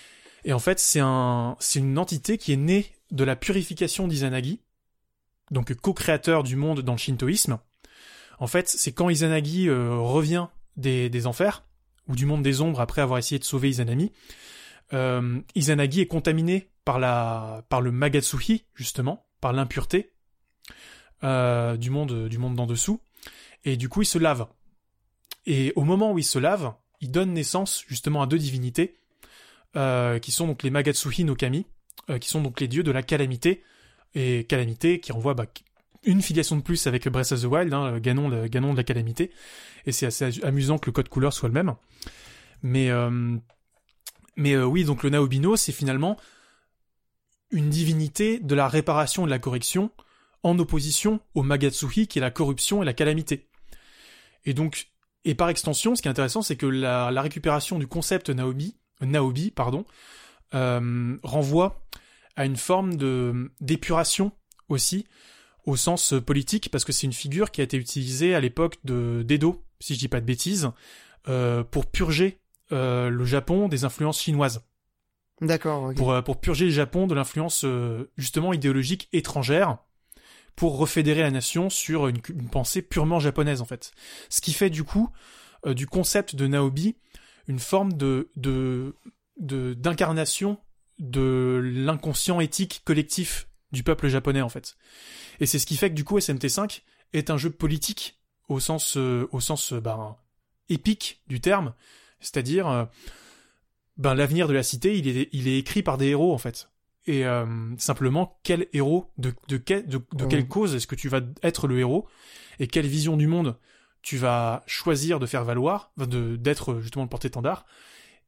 Et 0.44 0.52
en 0.52 0.58
fait, 0.58 0.78
c'est 0.78 1.00
un, 1.00 1.56
c'est 1.60 1.78
une 1.78 1.98
entité 1.98 2.38
qui 2.38 2.52
est 2.52 2.56
née 2.56 2.92
de 3.10 3.24
la 3.24 3.36
purification 3.36 4.08
d'Izanagi, 4.08 4.60
donc 5.50 5.74
co-créateur 5.74 6.42
du 6.42 6.56
monde 6.56 6.80
dans 6.80 6.92
le 6.92 6.98
shintoïsme. 6.98 7.58
En 8.38 8.46
fait, 8.46 8.68
c'est 8.68 8.92
quand 8.92 9.08
Izanagi 9.08 9.68
euh, 9.68 9.94
revient 9.94 10.48
des, 10.76 11.26
enfers, 11.26 11.64
ou 12.08 12.16
du 12.16 12.26
monde 12.26 12.42
des 12.42 12.60
ombres 12.60 12.80
après 12.80 13.02
avoir 13.02 13.18
essayé 13.18 13.38
de 13.38 13.44
sauver 13.44 13.68
Izanami, 13.68 14.10
euh, 14.92 15.40
Izanagi 15.54 16.00
est 16.00 16.06
contaminé 16.06 16.70
par, 16.84 16.98
la, 16.98 17.64
par 17.68 17.80
le 17.80 17.92
Magatsuhi, 17.92 18.64
justement, 18.74 19.26
par 19.40 19.52
l'impureté 19.52 20.10
euh, 21.22 21.76
du 21.76 21.90
monde, 21.90 22.28
du 22.28 22.38
monde 22.38 22.56
d'en 22.56 22.66
dessous, 22.66 23.00
et 23.64 23.76
du 23.76 23.88
coup 23.88 24.02
il 24.02 24.06
se 24.06 24.18
lave. 24.18 24.48
Et 25.46 25.72
au 25.76 25.82
moment 25.82 26.12
où 26.12 26.18
il 26.18 26.24
se 26.24 26.38
lave, 26.38 26.74
il 27.00 27.10
donne 27.10 27.32
naissance 27.32 27.84
justement 27.86 28.22
à 28.22 28.26
deux 28.26 28.38
divinités, 28.38 28.96
euh, 29.76 30.18
qui 30.18 30.32
sont 30.32 30.46
donc 30.46 30.62
les 30.62 30.70
Magatsuhi 30.70 31.24
no 31.24 31.34
Kami, 31.34 31.66
euh, 32.10 32.18
qui 32.18 32.28
sont 32.28 32.42
donc 32.42 32.60
les 32.60 32.68
dieux 32.68 32.82
de 32.82 32.90
la 32.90 33.02
calamité, 33.02 33.62
et 34.14 34.44
calamité 34.44 35.00
qui 35.00 35.12
renvoie 35.12 35.34
bah, 35.34 35.46
une 36.04 36.20
filiation 36.20 36.56
de 36.56 36.62
plus 36.62 36.86
avec 36.86 37.08
Breath 37.08 37.32
of 37.32 37.42
the 37.42 37.44
Wild, 37.44 37.72
hein, 37.72 37.98
Ganon, 38.00 38.28
le 38.28 38.48
Ganon 38.48 38.72
de 38.72 38.76
la 38.76 38.84
calamité, 38.84 39.30
et 39.86 39.92
c'est 39.92 40.06
assez 40.06 40.42
amusant 40.44 40.78
que 40.78 40.86
le 40.86 40.92
code 40.92 41.08
couleur 41.08 41.32
soit 41.32 41.48
le 41.48 41.54
même. 41.54 41.74
Mais, 42.62 42.90
euh, 42.90 43.36
mais 44.36 44.54
euh, 44.54 44.64
oui, 44.64 44.84
donc 44.84 45.02
le 45.02 45.10
Naobino, 45.10 45.56
c'est 45.56 45.72
finalement 45.72 46.16
une 47.50 47.68
divinité 47.68 48.38
de 48.38 48.54
la 48.54 48.68
réparation 48.68 49.24
et 49.24 49.26
de 49.26 49.30
la 49.30 49.38
correction, 49.38 49.90
en 50.42 50.58
opposition 50.58 51.20
au 51.34 51.42
Magatsuhi 51.42 52.08
qui 52.08 52.18
est 52.18 52.22
la 52.22 52.30
corruption 52.30 52.82
et 52.82 52.86
la 52.86 52.94
calamité. 52.94 53.48
Et 54.44 54.54
donc, 54.54 54.88
et 55.24 55.34
par 55.34 55.48
extension, 55.50 55.94
ce 55.94 56.02
qui 56.02 56.08
est 56.08 56.10
intéressant, 56.10 56.42
c'est 56.42 56.56
que 56.56 56.66
la, 56.66 57.10
la 57.12 57.22
récupération 57.22 57.78
du 57.78 57.86
concept 57.86 58.30
Naobi, 58.30 58.76
Naobi, 59.06 59.50
pardon, 59.50 59.84
euh, 60.54 61.16
renvoie 61.22 61.82
à 62.36 62.44
une 62.44 62.56
forme 62.56 62.96
de 62.96 63.50
d'épuration 63.60 64.32
aussi 64.68 65.06
au 65.64 65.76
sens 65.76 66.14
politique 66.24 66.70
parce 66.70 66.84
que 66.84 66.92
c'est 66.92 67.06
une 67.06 67.12
figure 67.12 67.50
qui 67.50 67.60
a 67.60 67.64
été 67.64 67.76
utilisée 67.76 68.34
à 68.34 68.40
l'époque 68.40 68.76
de 68.84 69.22
d'Edo, 69.26 69.64
si 69.80 69.94
je 69.94 69.98
dis 69.98 70.08
pas 70.08 70.20
de 70.20 70.26
bêtises, 70.26 70.70
euh, 71.28 71.64
pour 71.64 71.86
purger 71.86 72.38
euh, 72.72 73.08
le 73.08 73.24
Japon 73.24 73.68
des 73.68 73.84
influences 73.84 74.20
chinoises. 74.20 74.62
D'accord. 75.40 75.92
Pour, 75.94 76.22
pour 76.22 76.40
purger 76.40 76.66
le 76.66 76.70
Japon 76.70 77.06
de 77.06 77.14
l'influence 77.14 77.64
justement 78.16 78.52
idéologique 78.52 79.08
étrangère, 79.12 79.78
pour 80.54 80.76
refédérer 80.76 81.22
la 81.22 81.30
nation 81.30 81.70
sur 81.70 82.08
une, 82.08 82.20
une 82.28 82.48
pensée 82.48 82.82
purement 82.82 83.18
japonaise 83.18 83.60
en 83.60 83.64
fait. 83.64 83.92
Ce 84.28 84.40
qui 84.40 84.52
fait 84.52 84.70
du 84.70 84.84
coup 84.84 85.10
du 85.66 85.86
concept 85.86 86.36
de 86.36 86.46
Naobi 86.46 86.96
une 87.48 87.58
forme 87.58 87.92
de 87.94 88.28
d'incarnation 89.36 90.58
de 90.98 91.60
l'inconscient 91.64 92.40
éthique 92.40 92.82
collectif 92.84 93.48
du 93.72 93.82
peuple 93.82 94.08
japonais 94.08 94.42
en 94.42 94.48
fait. 94.48 94.76
Et 95.40 95.46
c'est 95.46 95.58
ce 95.58 95.66
qui 95.66 95.76
fait 95.76 95.90
que 95.90 95.94
du 95.94 96.04
coup 96.04 96.18
SMT5 96.18 96.82
est 97.12 97.30
un 97.30 97.38
jeu 97.38 97.50
politique 97.50 98.20
au 98.48 98.60
sens 98.60 98.96
euh, 98.96 99.26
au 99.32 99.40
sens 99.40 99.72
euh, 99.72 99.80
ben, 99.80 100.16
épique 100.68 101.22
du 101.26 101.40
terme, 101.40 101.74
c'est-à-dire 102.20 102.68
euh, 102.68 102.84
ben 103.96 104.14
l'avenir 104.14 104.48
de 104.48 104.52
la 104.52 104.62
cité, 104.62 104.96
il 104.98 105.08
est 105.08 105.28
il 105.32 105.48
est 105.48 105.58
écrit 105.58 105.82
par 105.82 105.98
des 105.98 106.08
héros 106.08 106.32
en 106.34 106.38
fait. 106.38 106.68
Et 107.06 107.26
euh, 107.26 107.46
simplement 107.78 108.38
quel 108.44 108.68
héros 108.72 109.10
de 109.18 109.34
de, 109.48 109.56
quel- 109.56 109.86
de, 109.86 110.00
de 110.12 110.24
quelle 110.26 110.46
cause 110.46 110.74
est-ce 110.74 110.86
que 110.86 110.94
tu 110.94 111.08
vas 111.08 111.20
être 111.42 111.66
le 111.66 111.80
héros 111.80 112.06
et 112.60 112.68
quelle 112.68 112.86
vision 112.86 113.16
du 113.16 113.26
monde 113.26 113.56
tu 114.02 114.16
vas 114.16 114.62
choisir 114.66 115.18
de 115.20 115.26
faire 115.26 115.44
valoir, 115.44 115.92
de 115.96 116.36
d'être 116.36 116.80
justement 116.80 117.04
le 117.04 117.08
porte-étendard. 117.08 117.64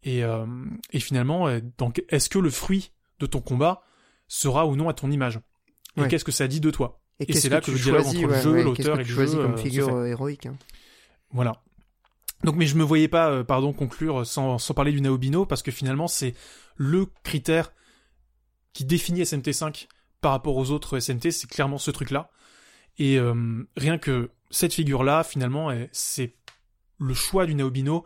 Et, 0.02 0.22
euh, 0.22 0.46
et 0.92 1.00
finalement, 1.00 1.48
euh, 1.48 1.60
donc, 1.78 2.02
est-ce 2.08 2.28
que 2.28 2.38
le 2.38 2.50
fruit 2.50 2.92
de 3.20 3.26
ton 3.26 3.40
combat 3.40 3.82
sera 4.28 4.66
ou 4.66 4.76
non 4.76 4.88
à 4.88 4.94
ton 4.94 5.10
image? 5.10 5.40
Et 5.96 6.02
Ouais. 6.02 6.08
qu'est-ce 6.08 6.24
que 6.24 6.32
ça 6.32 6.46
dit 6.48 6.60
de 6.60 6.70
toi? 6.70 7.00
Et 7.20 7.32
c'est 7.32 7.48
là 7.48 7.60
que 7.60 7.66
tu 7.66 7.70
le 7.72 7.78
dialogue 7.78 8.02
choisis, 8.02 8.18
entre 8.24 8.28
le 8.34 8.40
jeu, 8.40 8.52
ouais, 8.52 8.64
l'auteur 8.64 8.96
que 8.96 9.02
et 9.02 9.04
le 9.04 9.08
jeu, 9.08 9.26
comme 9.42 9.54
euh, 9.54 9.56
figure 9.56 9.94
euh, 9.94 10.06
héroïque. 10.06 10.46
hein. 10.46 10.56
Voilà. 11.30 11.62
Donc, 12.42 12.56
mais 12.56 12.66
je 12.66 12.76
me 12.76 12.82
voyais 12.82 13.08
pas, 13.08 13.30
euh, 13.30 13.44
pardon, 13.44 13.72
conclure 13.72 14.26
sans, 14.26 14.58
sans 14.58 14.74
parler 14.74 14.92
du 14.92 15.00
Naobino 15.00 15.46
parce 15.46 15.62
que 15.62 15.70
finalement, 15.70 16.08
c'est 16.08 16.34
le 16.76 17.06
critère 17.22 17.72
qui 18.72 18.84
définit 18.84 19.22
SMT5 19.22 19.86
par 20.20 20.32
rapport 20.32 20.56
aux 20.56 20.70
autres 20.70 20.98
SMT, 21.00 21.30
c'est 21.30 21.48
clairement 21.48 21.78
ce 21.78 21.90
truc-là. 21.90 22.30
Et 22.98 23.18
euh, 23.18 23.66
rien 23.76 23.98
que 23.98 24.30
cette 24.50 24.72
figure-là, 24.74 25.24
finalement, 25.24 25.70
est- 25.70 25.88
c'est 25.92 26.34
le 26.98 27.14
choix 27.14 27.46
du 27.46 27.54
Naobino 27.54 28.04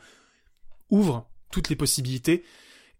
ouvre 0.90 1.28
toutes 1.50 1.68
les 1.68 1.76
possibilités. 1.76 2.44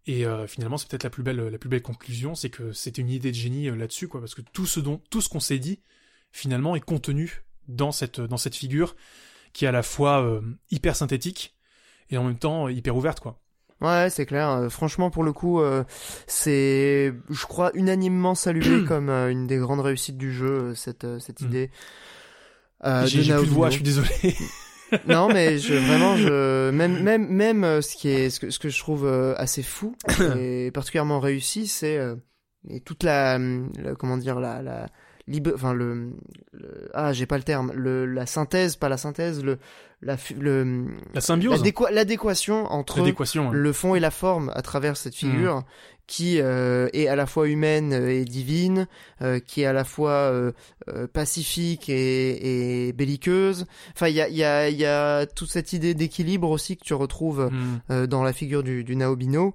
Et 0.07 0.25
euh, 0.27 0.47
finalement, 0.47 0.79
c'est 0.79 0.89
peut-être 0.89 1.05
la 1.05 1.11
plus 1.11 1.23
belle, 1.23 1.37
la 1.37 1.59
plus 1.59 1.69
belle 1.69 1.83
conclusion, 1.83 2.35
c'est 2.35 2.51
que 2.51 2.73
c'était 2.73 3.03
une 3.03 3.11
idée 3.11 3.31
de 3.31 3.37
génie 3.37 3.69
euh, 3.69 3.77
là-dessus, 3.77 4.09
quoi, 4.09 4.21
parce 4.21 4.35
que 4.35 4.41
tout 4.41 4.67
ce 4.67 4.81
dont, 4.81 5.03
tout 5.11 5.21
ce 5.21 5.29
qu'on 5.29 5.41
s'est 5.41 5.59
dit, 5.59 5.81
finalement, 6.33 6.77
est 6.77 6.81
contenu 6.81 7.43
dans 7.69 7.93
cette, 7.93 8.21
dans 8.21 8.37
cette 8.39 8.55
figure 8.57 8.97
qui 9.53 9.65
est 9.65 9.69
à 9.69 9.73
la 9.73 9.83
fois 9.83 10.41
hyper 10.71 10.95
synthétique 10.97 11.57
et 12.11 12.17
en 12.19 12.25
même 12.25 12.39
temps 12.39 12.69
hyper 12.69 12.97
ouverte, 12.97 13.21
quoi. 13.21 13.43
Ouais, 13.81 14.09
c'est 14.11 14.27
clair. 14.27 14.49
Euh, 14.51 14.69
franchement, 14.69 15.11
pour 15.11 15.23
le 15.25 15.33
coup, 15.33 15.61
euh, 15.61 15.85
c'est, 16.27 17.15
je 17.31 17.47
crois, 17.47 17.71
unanimement 17.75 18.35
salué 18.35 18.85
comme 18.89 19.09
euh, 19.09 19.31
une 19.31 19.47
des 19.47 19.57
grandes 19.59 19.81
réussites 19.81 20.19
du 20.19 20.33
jeu, 20.33 20.47
euh, 20.71 20.75
cette, 20.75 21.07
cette 21.21 21.41
Mm. 21.43 21.47
idée. 21.47 21.71
Euh, 22.85 23.07
J'ai 23.07 23.23
plus 23.35 23.47
de 23.47 23.51
voix, 23.53 23.71
je 23.71 23.75
suis 23.77 23.85
désolé. 23.85 24.09
non, 25.07 25.29
mais 25.33 25.59
je, 25.59 25.75
vraiment, 25.75 26.17
je, 26.17 26.71
même, 26.73 27.03
même, 27.03 27.27
même, 27.29 27.83
ce 27.83 27.97
qui 27.97 28.09
est, 28.09 28.31
ce 28.31 28.41
que, 28.41 28.51
ce 28.51 28.59
que 28.59 28.69
je 28.69 28.79
trouve 28.79 29.07
assez 29.37 29.63
fou 29.63 29.95
et 30.37 30.71
particulièrement 30.73 31.21
réussi, 31.21 31.67
c'est 31.67 31.99
euh, 31.99 32.17
et 32.69 32.81
toute 32.81 33.03
la, 33.05 33.39
la- 33.39 33.95
comment 33.99 34.17
dire, 34.17 34.41
la, 34.41 34.63
la, 34.63 34.87
libre, 35.29 35.53
enfin 35.55 35.73
le, 35.75 36.11
le- 36.53 36.91
ah, 36.95 37.13
j'ai 37.13 37.27
pas 37.27 37.37
le 37.37 37.45
terme, 37.45 37.71
le, 37.75 38.07
la 38.07 38.27
synthèse, 38.27 38.77
pas 38.77 38.89
la 38.89 38.97
synthèse, 38.97 39.45
le, 39.45 39.59
la, 40.03 40.17
le, 40.39 40.87
La 41.15 41.21
symbiose, 41.21 41.61
l'adéqua- 41.63 41.91
l'adéquation 41.93 42.65
entre 42.67 43.01
hein. 43.01 43.51
le 43.53 43.73
fond 43.73 43.95
et 43.95 44.01
la 44.01 44.11
forme 44.11 44.51
à 44.55 44.63
travers 44.63 44.97
cette 44.97 45.15
figure 45.15 45.63
qui 46.07 46.41
euh, 46.41 46.89
est 46.95 47.07
à 47.07 47.17
la 47.17 47.27
fois 47.27 47.49
humaine 47.49 47.93
et 47.93 48.25
divine, 48.25 48.87
euh, 49.21 49.41
qui 49.41 49.61
est 49.61 49.67
à 49.67 49.75
la 49.75 49.85
fois 49.85 50.11
euh, 50.13 50.53
pacifique 51.13 51.89
et, 51.91 52.87
et 52.89 52.93
belliqueuse. 52.95 53.67
Enfin, 53.95 54.09
il 54.09 54.15
y 54.15 54.21
a, 54.23 54.29
il 54.29 54.37
y, 54.37 54.45
a, 54.45 54.69
il 54.71 54.77
y 54.77 54.87
a 54.87 55.27
toute 55.27 55.51
cette 55.51 55.73
idée 55.75 55.93
d'équilibre 55.95 56.49
aussi 56.51 56.77
que 56.79 56.85
tu 56.85 56.95
retrouves 56.95 57.51
Mm. 57.53 57.81
euh, 57.91 58.07
dans 58.07 58.23
la 58.23 58.33
figure 58.33 58.63
du, 58.63 58.85
du 58.85 58.97
Naobino. 58.97 59.55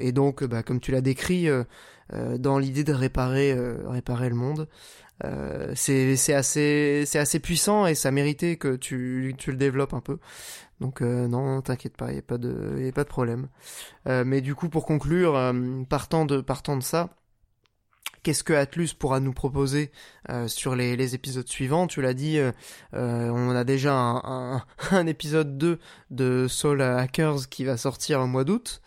Et 0.00 0.10
donc, 0.12 0.42
bah, 0.42 0.62
comme 0.64 0.80
tu 0.80 0.90
l'as 0.90 1.00
décrit, 1.00 1.46
dans 2.12 2.58
l'idée 2.58 2.84
de 2.84 2.92
réparer, 2.92 3.52
euh, 3.52 3.78
réparer 3.88 4.28
le 4.28 4.34
monde. 4.34 4.68
Euh, 5.22 5.72
c'est 5.76 6.34
assez 6.34 7.04
c'est 7.06 7.20
assez 7.20 7.38
puissant 7.38 7.86
et 7.86 7.94
ça 7.94 8.10
méritait 8.10 8.56
que 8.56 8.74
tu 8.74 9.32
tu 9.38 9.52
le 9.52 9.56
développes 9.56 9.94
un 9.94 10.00
peu 10.00 10.18
donc 10.80 11.02
euh, 11.02 11.28
non 11.28 11.62
t'inquiète 11.62 11.96
pas 11.96 12.12
y 12.12 12.18
a 12.18 12.22
pas 12.22 12.36
de 12.36 12.80
y 12.80 12.88
a 12.88 12.92
pas 12.92 13.04
de 13.04 13.08
problème 13.08 13.46
euh, 14.08 14.24
mais 14.26 14.40
du 14.40 14.56
coup 14.56 14.68
pour 14.68 14.84
conclure 14.86 15.36
euh, 15.36 15.52
partant 15.88 16.24
de 16.24 16.40
partant 16.40 16.76
de 16.76 16.82
ça 16.82 17.10
Qu'est-ce 18.24 18.42
que 18.42 18.54
Atlus 18.54 18.94
pourra 18.98 19.20
nous 19.20 19.34
proposer 19.34 19.92
euh, 20.30 20.48
sur 20.48 20.74
les, 20.74 20.96
les 20.96 21.14
épisodes 21.14 21.46
suivants? 21.46 21.86
Tu 21.86 22.00
l'as 22.00 22.14
dit, 22.14 22.38
euh, 22.38 22.52
euh, 22.94 23.28
on 23.28 23.50
a 23.50 23.64
déjà 23.64 23.92
un, 23.92 24.22
un, 24.24 24.64
un 24.92 25.06
épisode 25.06 25.58
2 25.58 25.78
de 26.10 26.46
Soul 26.48 26.80
Hackers 26.80 27.50
qui 27.50 27.66
va 27.66 27.76
sortir 27.76 28.20
au 28.20 28.26
mois 28.26 28.44
d'août. 28.44 28.80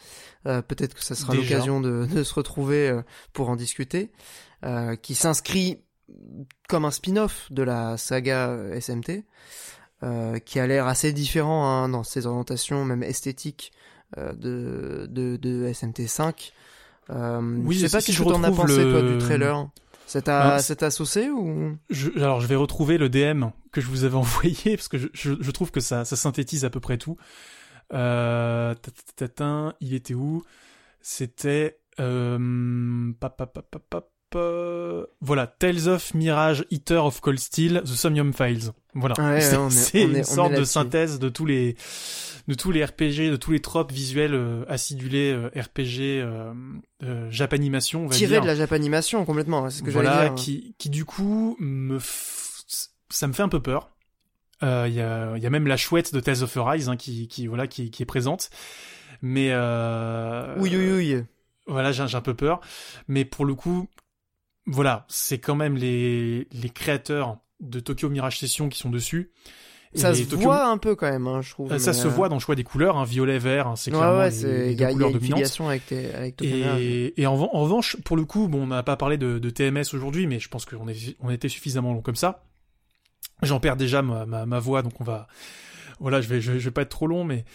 Euh, 0.48 0.62
Peut-être 0.62 0.94
que 0.96 1.04
ça 1.04 1.14
sera 1.16 1.34
l'occasion 1.42 1.82
de, 1.82 2.08
de 2.12 2.24
se 2.24 2.34
retrouver 2.34 2.90
euh, 2.90 3.02
pour 3.34 3.50
en 3.50 3.56
discuter. 3.56 4.12
Euh, 4.66 4.96
qui 4.96 5.14
s'inscrit 5.14 5.82
comme 6.68 6.86
un 6.86 6.92
spin-off 6.92 7.52
de 7.52 7.62
la 7.64 7.98
saga 7.98 8.58
SMT, 8.80 9.24
euh, 10.04 10.40
qui 10.40 10.60
a 10.60 10.66
l'air 10.66 10.88
assez 10.88 11.14
différent 11.14 11.68
hein, 11.68 11.90
dans 11.90 12.04
ses 12.04 12.26
orientations, 12.26 12.84
même 12.86 13.04
esthétiques, 13.04 13.72
de, 14.16 15.06
de, 15.12 15.36
de 15.36 15.68
SMT5. 15.68 16.52
Euh, 17.10 17.42
Oui, 17.66 17.76
je 17.78 17.88
sais 17.88 17.92
pas 17.98 18.02
si 18.02 18.14
je 18.14 18.24
tu 18.24 18.30
t'en 18.30 18.42
as 18.44 18.52
pensé, 18.52 18.82
toi, 18.90 19.02
du 19.02 19.18
trailer. 19.18 19.68
C'est- 20.06 20.26
ça 20.26 20.76
t'a 20.78 20.90
saucé 20.92 21.30
ou? 21.30 21.78
Je, 21.90 22.10
alors, 22.16 22.40
je 22.40 22.48
vais 22.48 22.56
retrouver 22.56 22.98
le 22.98 23.10
DM 23.10 23.48
que 23.74 23.82
je 23.82 23.88
vous 23.88 24.06
avais 24.06 24.16
envoyé 24.16 24.78
parce 24.78 24.88
que 24.88 24.98
je, 24.98 25.08
je, 25.14 25.34
je 25.40 25.52
trouve 25.52 25.72
que 25.72 25.82
ça, 25.82 26.06
ça 26.06 26.16
synthétise 26.16 26.64
à 26.64 26.70
peu 26.70 26.80
près 26.80 26.98
tout. 26.98 27.18
Euh, 27.94 28.76
il 29.82 29.94
était 29.94 30.14
où? 30.14 30.44
C'était 31.02 31.80
euh, 32.00 32.38
voilà 35.22 35.48
Tales 35.48 35.88
of 35.88 36.14
Mirage, 36.14 36.66
Eater 36.70 37.06
of 37.06 37.22
Cold 37.22 37.40
Steel, 37.40 37.82
The 37.84 37.88
Somnium 37.88 38.34
Files. 38.34 38.72
Voilà, 38.94 39.16
Ouais, 39.20 39.40
c'est 39.70 40.02
une 40.04 40.24
sorte 40.24 40.54
de 40.54 40.64
synthèse 40.66 41.20
de 41.20 41.30
tous 41.30 41.46
les 41.46 41.76
de 42.48 42.54
tous 42.54 42.72
les 42.72 42.84
RPG, 42.84 43.30
de 43.32 43.36
tous 43.36 43.52
les 43.52 43.60
tropes 43.62 43.92
visuels 43.92 44.34
euh, 44.34 44.64
acidulés 44.68 45.34
euh, 45.34 45.50
RPG 45.56 46.22
euh, 46.24 47.30
Japanimation, 47.30 48.04
on 48.04 48.08
va 48.08 48.16
tiré 48.16 48.34
dire 48.34 48.42
de 48.42 48.48
la 48.48 48.56
Japanimation 48.56 49.26
complètement 49.26 49.70
C'est 49.70 49.80
ce 49.80 49.84
que 49.84 49.92
voilà, 49.92 50.18
j'allais 50.18 50.30
dire. 50.30 50.36
qui, 50.44 50.76
qui 50.78 50.90
du 50.90 51.06
coup 51.06 51.56
me, 51.60 51.98
f- 52.00 52.90
ça 53.10 53.28
me 53.28 53.34
fait 53.34 53.44
un 53.44 53.50
peu 53.50 53.62
peur. 53.62 53.92
Euh, 54.64 54.86
Il 54.88 54.94
y, 54.96 55.02
a, 55.02 55.38
y 55.38 55.46
a 55.46 55.50
même 55.50 55.68
la 55.68 55.78
chouette 55.78 56.14
de 56.14 56.20
Tales 56.20 56.42
of 56.44 56.58
Arise 56.58 56.90
hein, 56.90 56.98
qui, 56.98 57.28
qui 57.28 57.48
voilà 57.48 57.68
qui, 57.68 57.92
qui 57.92 58.04
est 58.04 58.08
présente, 58.08 58.50
mais 59.22 59.50
euh, 59.52 60.56
Oui, 60.58 60.72
oui, 60.76 60.92
oui. 61.16 61.24
voilà 61.68 61.92
j'ai 61.92 62.04
un 62.16 62.22
peu 62.22 62.34
peur. 62.34 62.60
Mais 63.08 63.24
pour 63.26 63.46
le 63.46 63.54
coup, 63.56 63.88
voilà, 64.66 65.06
c'est 65.10 65.38
quand 65.40 65.56
même 65.56 65.76
les 65.78 66.48
les 66.52 66.70
créateurs 66.70 67.38
de 67.60 67.80
Tokyo 67.80 68.10
Mirage 68.10 68.40
Session 68.40 68.70
qui 68.70 68.80
sont 68.80 68.90
dessus. 68.90 69.32
Et 69.94 70.00
Ça 70.00 70.14
se 70.14 70.24
Tokyo- 70.24 70.42
voit 70.44 70.66
un 70.68 70.78
peu 70.78 70.96
quand 70.96 71.10
même, 71.10 71.28
hein, 71.28 71.42
je 71.42 71.52
trouve. 71.52 71.72
euh, 71.72 71.80
ça 71.80 71.92
mais, 71.92 71.98
se 71.98 72.08
euh, 72.08 72.10
voit 72.10 72.28
dans 72.28 72.36
le 72.36 72.42
choix 72.42 72.56
des 72.56 72.66
couleurs, 72.66 72.98
hein, 72.98 73.06
violet, 73.06 73.40
vert, 73.40 73.68
hein, 73.68 73.76
c'est 73.78 73.90
Ouais, 73.92 73.98
clairement 73.98 74.18
ouais, 74.20 74.30
les- 74.32 74.66
les, 74.68 74.74
y 74.74 74.76
deux 74.76 74.84
a, 74.86 74.92
il 74.92 74.94
y 74.98 75.04
a 75.04 75.08
couleurs 75.08 75.12
dominantes. 75.14 75.62
avec 75.62 75.86
tes 75.86 76.14
avec 76.14 76.36
Tokyo 76.36 76.52
Mirage. 76.56 76.82
Et, 76.82 77.22
et 77.22 77.26
en, 77.26 77.36
en 77.36 77.62
revanche, 77.62 77.96
pour 78.04 78.18
le 78.18 78.26
coup, 78.26 78.48
bon, 78.50 78.64
on 78.64 78.68
n'a 78.68 78.84
pas 78.84 78.98
parlé 78.98 79.18
de, 79.18 79.40
de 79.40 79.50
TMS 79.50 79.94
aujourd'hui, 79.94 80.28
mais 80.28 80.40
je 80.40 80.50
pense 80.50 80.66
qu'on 80.66 80.86
on 81.22 81.30
était 81.30 81.48
suffisamment 81.50 81.94
long 81.94 82.02
comme 82.02 82.16
ça. 82.18 82.44
J'en 83.44 83.60
perds 83.60 83.78
déjà 83.78 84.02
ma, 84.02 84.60
voix, 84.60 84.82
donc 84.82 85.00
on 85.00 85.04
va, 85.04 85.28
voilà, 86.00 86.22
je 86.22 86.28
vais, 86.28 86.40
vais- 86.40 86.72
pas 86.72 86.82
être 86.82 86.90
trop 86.90 87.08
long, 87.08 87.24
mais 87.24 87.46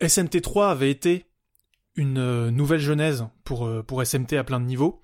SMT3 0.00 0.70
avait 0.70 0.90
été 0.90 1.26
une 1.96 2.18
euh, 2.18 2.50
nouvelle 2.50 2.80
genèse 2.80 3.26
pour 3.42 3.66
euh, 3.66 3.82
pour 3.82 4.04
SMT 4.04 4.34
à 4.34 4.44
plein 4.44 4.60
de 4.60 4.64
niveaux, 4.64 5.00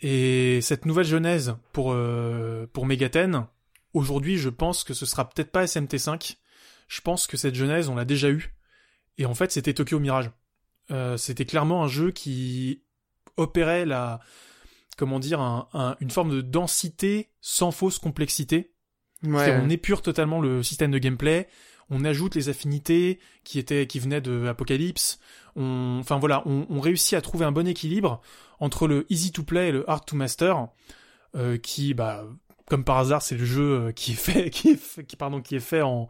et 0.00 0.60
cette 0.62 0.84
nouvelle 0.84 1.06
genèse 1.06 1.56
pour 1.72 1.92
euh, 1.92 2.68
pour 2.72 2.86
Megaten, 2.86 3.46
aujourd'hui, 3.94 4.36
je 4.36 4.48
pense 4.48 4.82
que 4.82 4.94
ce 4.94 5.06
sera 5.06 5.28
peut-être 5.28 5.52
pas 5.52 5.64
SMT5. 5.64 6.36
Je 6.88 7.00
pense 7.02 7.26
que 7.26 7.36
cette 7.36 7.54
genèse, 7.54 7.88
on 7.88 7.94
l'a 7.94 8.04
déjà 8.04 8.30
eue, 8.30 8.54
et 9.16 9.26
en 9.26 9.34
fait, 9.34 9.52
c'était 9.52 9.74
Tokyo 9.74 10.00
Mirage. 10.00 10.30
C'était 11.18 11.44
clairement 11.44 11.84
un 11.84 11.88
jeu 11.88 12.12
qui 12.12 12.82
opérait 13.36 13.84
la 13.84 14.20
comment 14.98 15.18
dire 15.18 15.40
un- 15.40 15.66
un- 15.72 15.96
une 16.00 16.10
forme 16.10 16.30
de 16.30 16.42
densité 16.42 17.30
sans 17.40 17.70
fausse 17.70 17.98
complexité 17.98 18.72
Ouais. 19.24 19.58
On 19.60 19.70
épure 19.70 20.02
totalement 20.02 20.40
le 20.40 20.62
système 20.62 20.90
de 20.90 20.98
gameplay 20.98 21.48
on 21.90 22.04
ajoute 22.04 22.34
les 22.34 22.50
affinités 22.50 23.18
qui 23.44 23.58
étaient 23.58 23.86
qui 23.86 23.98
venaient 23.98 24.20
de 24.20 24.46
Apocalypse. 24.46 25.18
On, 25.56 25.96
enfin 26.00 26.18
voilà, 26.18 26.42
on, 26.44 26.66
on 26.68 26.80
réussit 26.80 27.14
à 27.14 27.22
trouver 27.22 27.46
un 27.46 27.50
bon 27.52 27.66
équilibre 27.66 28.20
entre 28.60 28.86
le 28.86 29.06
easy 29.10 29.32
to 29.32 29.42
play 29.42 29.70
et 29.70 29.72
le 29.72 29.88
hard 29.88 30.04
to 30.04 30.14
master, 30.14 30.68
euh, 31.34 31.56
qui 31.56 31.94
bah 31.94 32.26
comme 32.68 32.84
par 32.84 32.98
hasard 32.98 33.22
c'est 33.22 33.38
le 33.38 33.46
jeu 33.46 33.90
qui 33.92 34.12
est 34.12 34.16
fait 34.16 34.50
qui 34.56 34.68
est 34.72 34.76
fait, 34.76 35.04
qui 35.04 35.16
pardon 35.16 35.40
qui 35.40 35.56
est 35.56 35.60
fait 35.60 35.80
en 35.80 36.08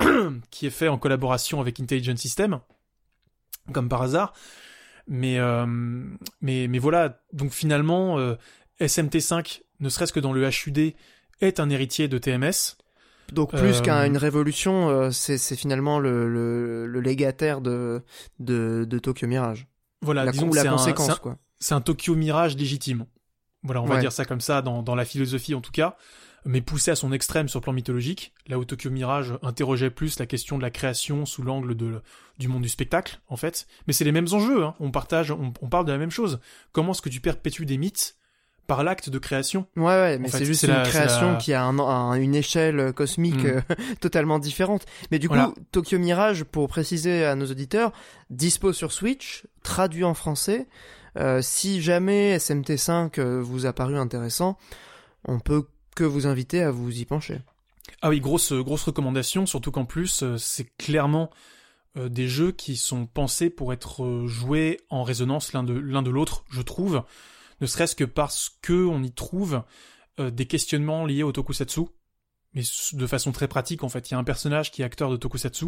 qui 0.50 0.66
est 0.66 0.70
fait 0.70 0.88
en 0.88 0.96
collaboration 0.96 1.60
avec 1.60 1.78
Intelligent 1.78 2.16
System, 2.16 2.60
comme 3.74 3.90
par 3.90 4.00
hasard. 4.00 4.32
Mais 5.08 5.38
euh, 5.38 5.66
mais 6.40 6.66
mais 6.68 6.78
voilà, 6.78 7.20
donc 7.32 7.52
finalement 7.52 8.18
euh, 8.18 8.34
SMT5, 8.80 9.62
ne 9.80 9.88
serait-ce 9.88 10.12
que 10.12 10.20
dans 10.20 10.32
le 10.32 10.48
HUD, 10.48 10.94
est 11.40 11.60
un 11.60 11.70
héritier 11.70 12.08
de 12.08 12.18
TMS. 12.18 12.76
Donc 13.32 13.50
plus 13.54 13.78
Euh, 13.78 13.80
qu'une 13.80 14.16
révolution, 14.16 15.10
c'est 15.10 15.38
c'est 15.38 15.56
finalement 15.56 15.98
le, 15.98 16.28
le, 16.28 16.86
le 16.86 17.00
légataire 17.00 17.60
de, 17.60 18.02
de, 18.40 18.84
de 18.88 18.98
Tokyo 18.98 19.26
Mirage. 19.26 19.66
Voilà, 20.02 20.24
la, 20.24 20.32
disons 20.32 20.50
que 20.50 20.56
la 20.56 20.62
c'est 20.62 20.68
un- 20.68 20.72
conséquence, 20.72 21.10
un, 21.10 21.16
quoi. 21.16 21.38
c'est 21.58 21.74
un 21.74 21.80
Tokyo 21.80 22.14
Mirage 22.14 22.56
légitime. 22.56 23.06
Voilà, 23.62 23.80
on 23.80 23.86
va 23.86 23.98
dire 24.00 24.10
ça 24.12 24.24
comme 24.24 24.40
ça 24.40 24.60
dans, 24.60 24.82
dans 24.82 24.96
la 24.96 25.04
philosophie 25.04 25.54
en 25.54 25.60
tout 25.60 25.70
cas, 25.70 25.96
mais 26.44 26.60
poussé 26.60 26.90
à 26.90 26.96
son 26.96 27.12
extrême 27.12 27.48
sur 27.48 27.60
le 27.60 27.62
plan 27.64 27.72
mythologique, 27.72 28.32
là 28.48 28.58
où 28.58 28.64
Tokyo 28.64 28.90
Mirage 28.90 29.34
interrogeait 29.42 29.90
plus 29.90 30.18
la 30.18 30.26
question 30.26 30.56
de 30.58 30.62
la 30.62 30.70
création 30.70 31.24
sous 31.26 31.42
l'angle 31.42 31.76
de 31.76 32.00
du 32.38 32.48
monde 32.48 32.62
du 32.62 32.68
spectacle 32.68 33.20
en 33.28 33.36
fait. 33.36 33.66
Mais 33.86 33.92
c'est 33.92 34.04
les 34.04 34.12
mêmes 34.12 34.26
enjeux, 34.32 34.64
hein. 34.64 34.74
on 34.80 34.90
partage, 34.90 35.30
on, 35.30 35.52
on 35.60 35.68
parle 35.68 35.84
de 35.86 35.92
la 35.92 35.98
même 35.98 36.10
chose. 36.10 36.40
Comment 36.72 36.92
est-ce 36.92 37.02
que 37.02 37.08
tu 37.08 37.20
perpétues 37.20 37.66
des 37.66 37.78
mythes 37.78 38.16
par 38.66 38.82
l'acte 38.84 39.10
de 39.10 39.18
création? 39.18 39.66
Ouais, 39.76 39.84
ouais, 39.84 40.18
mais 40.18 40.28
c'est 40.28 40.44
juste 40.44 40.62
une 40.62 40.70
la- 40.70 40.82
création 40.82 41.32
la- 41.32 41.36
qui 41.38 41.52
a 41.52 41.62
un, 41.64 41.78
un- 41.78 42.14
une 42.14 42.34
échelle 42.34 42.92
cosmique 42.92 43.44
Mm. 43.44 43.46
euh, 43.46 43.60
totalement 44.00 44.38
différente. 44.38 44.86
Mais 45.10 45.18
du 45.18 45.28
coup, 45.28 45.34
Voilà. 45.34 45.52
Tokyo 45.72 45.98
Mirage, 45.98 46.44
pour 46.44 46.68
préciser 46.68 47.24
à 47.24 47.34
nos 47.34 47.46
auditeurs, 47.46 47.92
dispo 48.30 48.72
sur 48.72 48.90
Switch, 48.92 49.44
traduit 49.62 50.04
en 50.04 50.14
français. 50.14 50.66
Euh, 51.18 51.42
si 51.42 51.82
jamais 51.82 52.38
SMT5 52.38 53.18
euh, 53.20 53.40
vous 53.42 53.66
a 53.66 53.72
paru 53.74 53.96
intéressant, 53.98 54.56
on 55.26 55.38
peut 55.40 55.66
que 55.94 56.04
vous 56.04 56.26
inviter 56.26 56.62
à 56.62 56.70
vous 56.70 56.98
y 57.00 57.04
pencher. 57.04 57.40
Ah 58.00 58.08
oui, 58.08 58.20
grosse 58.20 58.52
grosse 58.52 58.84
recommandation, 58.84 59.46
surtout 59.46 59.70
qu'en 59.72 59.84
plus 59.84 60.22
euh, 60.22 60.36
c'est 60.38 60.68
clairement 60.76 61.30
euh, 61.96 62.08
des 62.08 62.28
jeux 62.28 62.52
qui 62.52 62.76
sont 62.76 63.06
pensés 63.06 63.50
pour 63.50 63.72
être 63.72 64.04
euh, 64.04 64.26
joués 64.26 64.80
en 64.88 65.02
résonance 65.02 65.52
l'un 65.52 65.62
de 65.64 65.74
l'un 65.74 66.02
de 66.02 66.10
l'autre, 66.10 66.44
je 66.50 66.62
trouve, 66.62 67.02
ne 67.60 67.66
serait-ce 67.66 67.94
que 67.96 68.04
parce 68.04 68.56
que 68.62 68.86
on 68.86 69.02
y 69.02 69.12
trouve 69.12 69.62
des 70.18 70.44
questionnements 70.46 71.06
liés 71.06 71.22
au 71.22 71.32
tokusatsu, 71.32 71.80
mais 72.54 72.62
de 72.92 73.06
façon 73.06 73.32
très 73.32 73.48
pratique 73.48 73.82
en 73.82 73.88
fait. 73.88 74.10
Il 74.10 74.12
y 74.12 74.14
a 74.14 74.18
un 74.18 74.24
personnage 74.24 74.70
qui 74.70 74.82
est 74.82 74.84
acteur 74.84 75.10
de 75.10 75.16
tokusatsu 75.16 75.66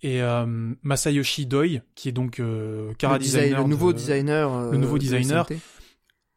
et 0.00 0.22
euh, 0.22 0.46
Masayoshi 0.82 1.44
Doi, 1.46 1.66
qui 1.94 2.08
est 2.08 2.12
donc 2.12 2.40
euh, 2.40 2.88
le, 2.88 2.94
design- 2.94 3.18
designer 3.18 3.62
le 3.62 3.68
nouveau 3.68 3.92
de- 3.92 3.98
designer. 3.98 4.52
euh, 4.54 4.70
le 4.72 4.78
nouveau 4.78 4.94
de 4.96 5.02
designer. 5.02 5.46
SMT. 5.46 5.58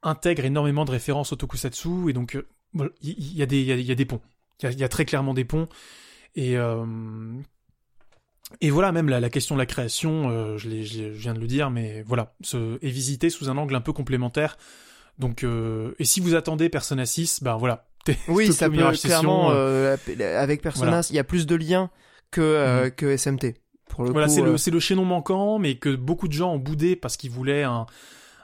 intègre 0.04 0.44
énormément 0.46 0.84
de 0.84 0.92
références 0.92 1.32
au 1.32 1.36
tokusatsu 1.38 2.10
et 2.10 2.14
donc 2.14 2.38
il 2.74 3.38
y, 3.38 3.42
a 3.42 3.46
des 3.46 3.60
il 3.60 3.68
y 3.68 3.72
a, 3.72 3.76
il 3.76 3.86
y 3.86 3.92
a 3.92 3.96
des 3.96 4.06
ponts. 4.06 4.22
Il 4.60 4.66
y 4.66 4.68
a, 4.68 4.72
il 4.72 4.80
y 4.80 4.84
a 4.84 4.90
très 4.90 5.06
clairement 5.06 5.34
des 5.34 5.46
ponts 5.46 5.68
et 6.36 6.58
euh, 6.58 6.86
et 8.60 8.70
voilà 8.70 8.92
même 8.92 9.08
la, 9.08 9.20
la 9.20 9.30
question 9.30 9.56
de 9.56 9.60
la 9.60 9.66
création, 9.66 10.30
euh, 10.30 10.58
je, 10.58 10.68
viens 11.10 11.34
de 11.34 11.40
le 11.40 11.48
dire, 11.48 11.70
mais 11.70 12.04
voilà, 12.06 12.34
est 12.54 12.90
visité 12.90 13.30
sous 13.30 13.50
un 13.50 13.58
angle 13.58 13.76
un 13.76 13.82
peu 13.82 13.94
complémentaire. 13.94 14.58
Donc 15.20 15.44
euh, 15.44 15.94
et 16.00 16.06
si 16.06 16.20
vous 16.20 16.36
attendez 16.36 16.68
Persona 16.68 17.06
6, 17.06 17.44
ben 17.44 17.56
voilà. 17.56 17.86
Oui, 18.28 18.52
ça 18.52 18.70
peut 18.70 18.92
clairement 18.94 19.52
euh, 19.52 19.96
avec 20.38 20.62
Persona, 20.62 20.90
voilà. 20.90 21.08
il 21.10 21.16
y 21.16 21.20
a 21.20 21.24
plus 21.24 21.46
de 21.46 21.56
liens 21.56 21.90
que 22.32 22.90
que 22.90 23.16
SMT. 23.16 23.54
Pour 23.88 24.04
le 24.04 24.12
Voilà, 24.12 24.28
c'est 24.28 24.42
le 24.42 24.58
c'est 24.58 24.72
le 24.72 24.80
chaînon 24.80 25.06
manquant, 25.06 25.60
mais 25.60 25.76
que 25.76 25.96
beaucoup 25.96 26.28
de 26.28 26.34
gens 26.34 26.54
ont 26.54 26.58
boudé 26.58 26.96
parce 26.96 27.16
qu'ils 27.16 27.30
voulaient 27.30 27.64
un 27.64 27.86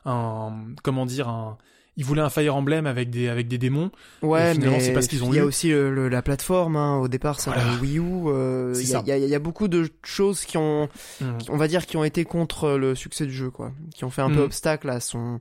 un 0.05 0.53
comment 0.83 1.05
dire 1.05 1.27
un 1.27 1.57
ils 1.97 2.05
voulaient 2.05 2.21
un 2.21 2.29
Fire 2.29 2.55
Emblem 2.55 2.85
avec 2.85 3.09
des 3.09 3.27
avec 3.27 3.47
des 3.47 3.57
démons. 3.57 3.91
Ouais, 4.21 4.53
mais 4.55 4.79
c'est 4.79 4.93
pas 4.93 5.01
ce 5.01 5.09
qu'ils 5.09 5.23
ont 5.23 5.33
il 5.33 5.35
y 5.35 5.39
a 5.39 5.41
eu. 5.41 5.45
aussi 5.45 5.69
le- 5.69 5.93
le- 5.93 6.07
la 6.09 6.21
plateforme. 6.21 6.75
Hein. 6.75 6.97
Au 6.99 7.07
départ, 7.07 7.39
ça 7.39 7.51
Voilà. 7.51 7.67
Wii 7.81 7.97
U. 7.99 8.03
euh, 8.27 8.73
Il 8.75 8.87
y, 8.87 9.11
y 9.25 9.27
y 9.29 9.35
a 9.35 9.39
beaucoup 9.39 9.67
de 9.67 9.89
choses 10.03 10.45
qui 10.45 10.57
ont, 10.57 10.87
Mhm. 11.21 11.37
qui- 11.39 11.51
on 11.51 11.57
va 11.57 11.67
dire, 11.67 11.85
qui 11.85 11.97
ont 11.97 12.03
été 12.03 12.23
contre 12.23 12.71
le 12.71 12.95
succès 12.95 13.25
du 13.25 13.33
jeu, 13.33 13.49
quoi, 13.49 13.71
qui 13.93 14.05
ont 14.05 14.09
fait 14.09 14.21
un 14.21 14.29
peu 14.29 14.35
Mhm. 14.35 14.41
obstacle 14.43 14.89
à 14.89 14.99
son, 14.99 15.39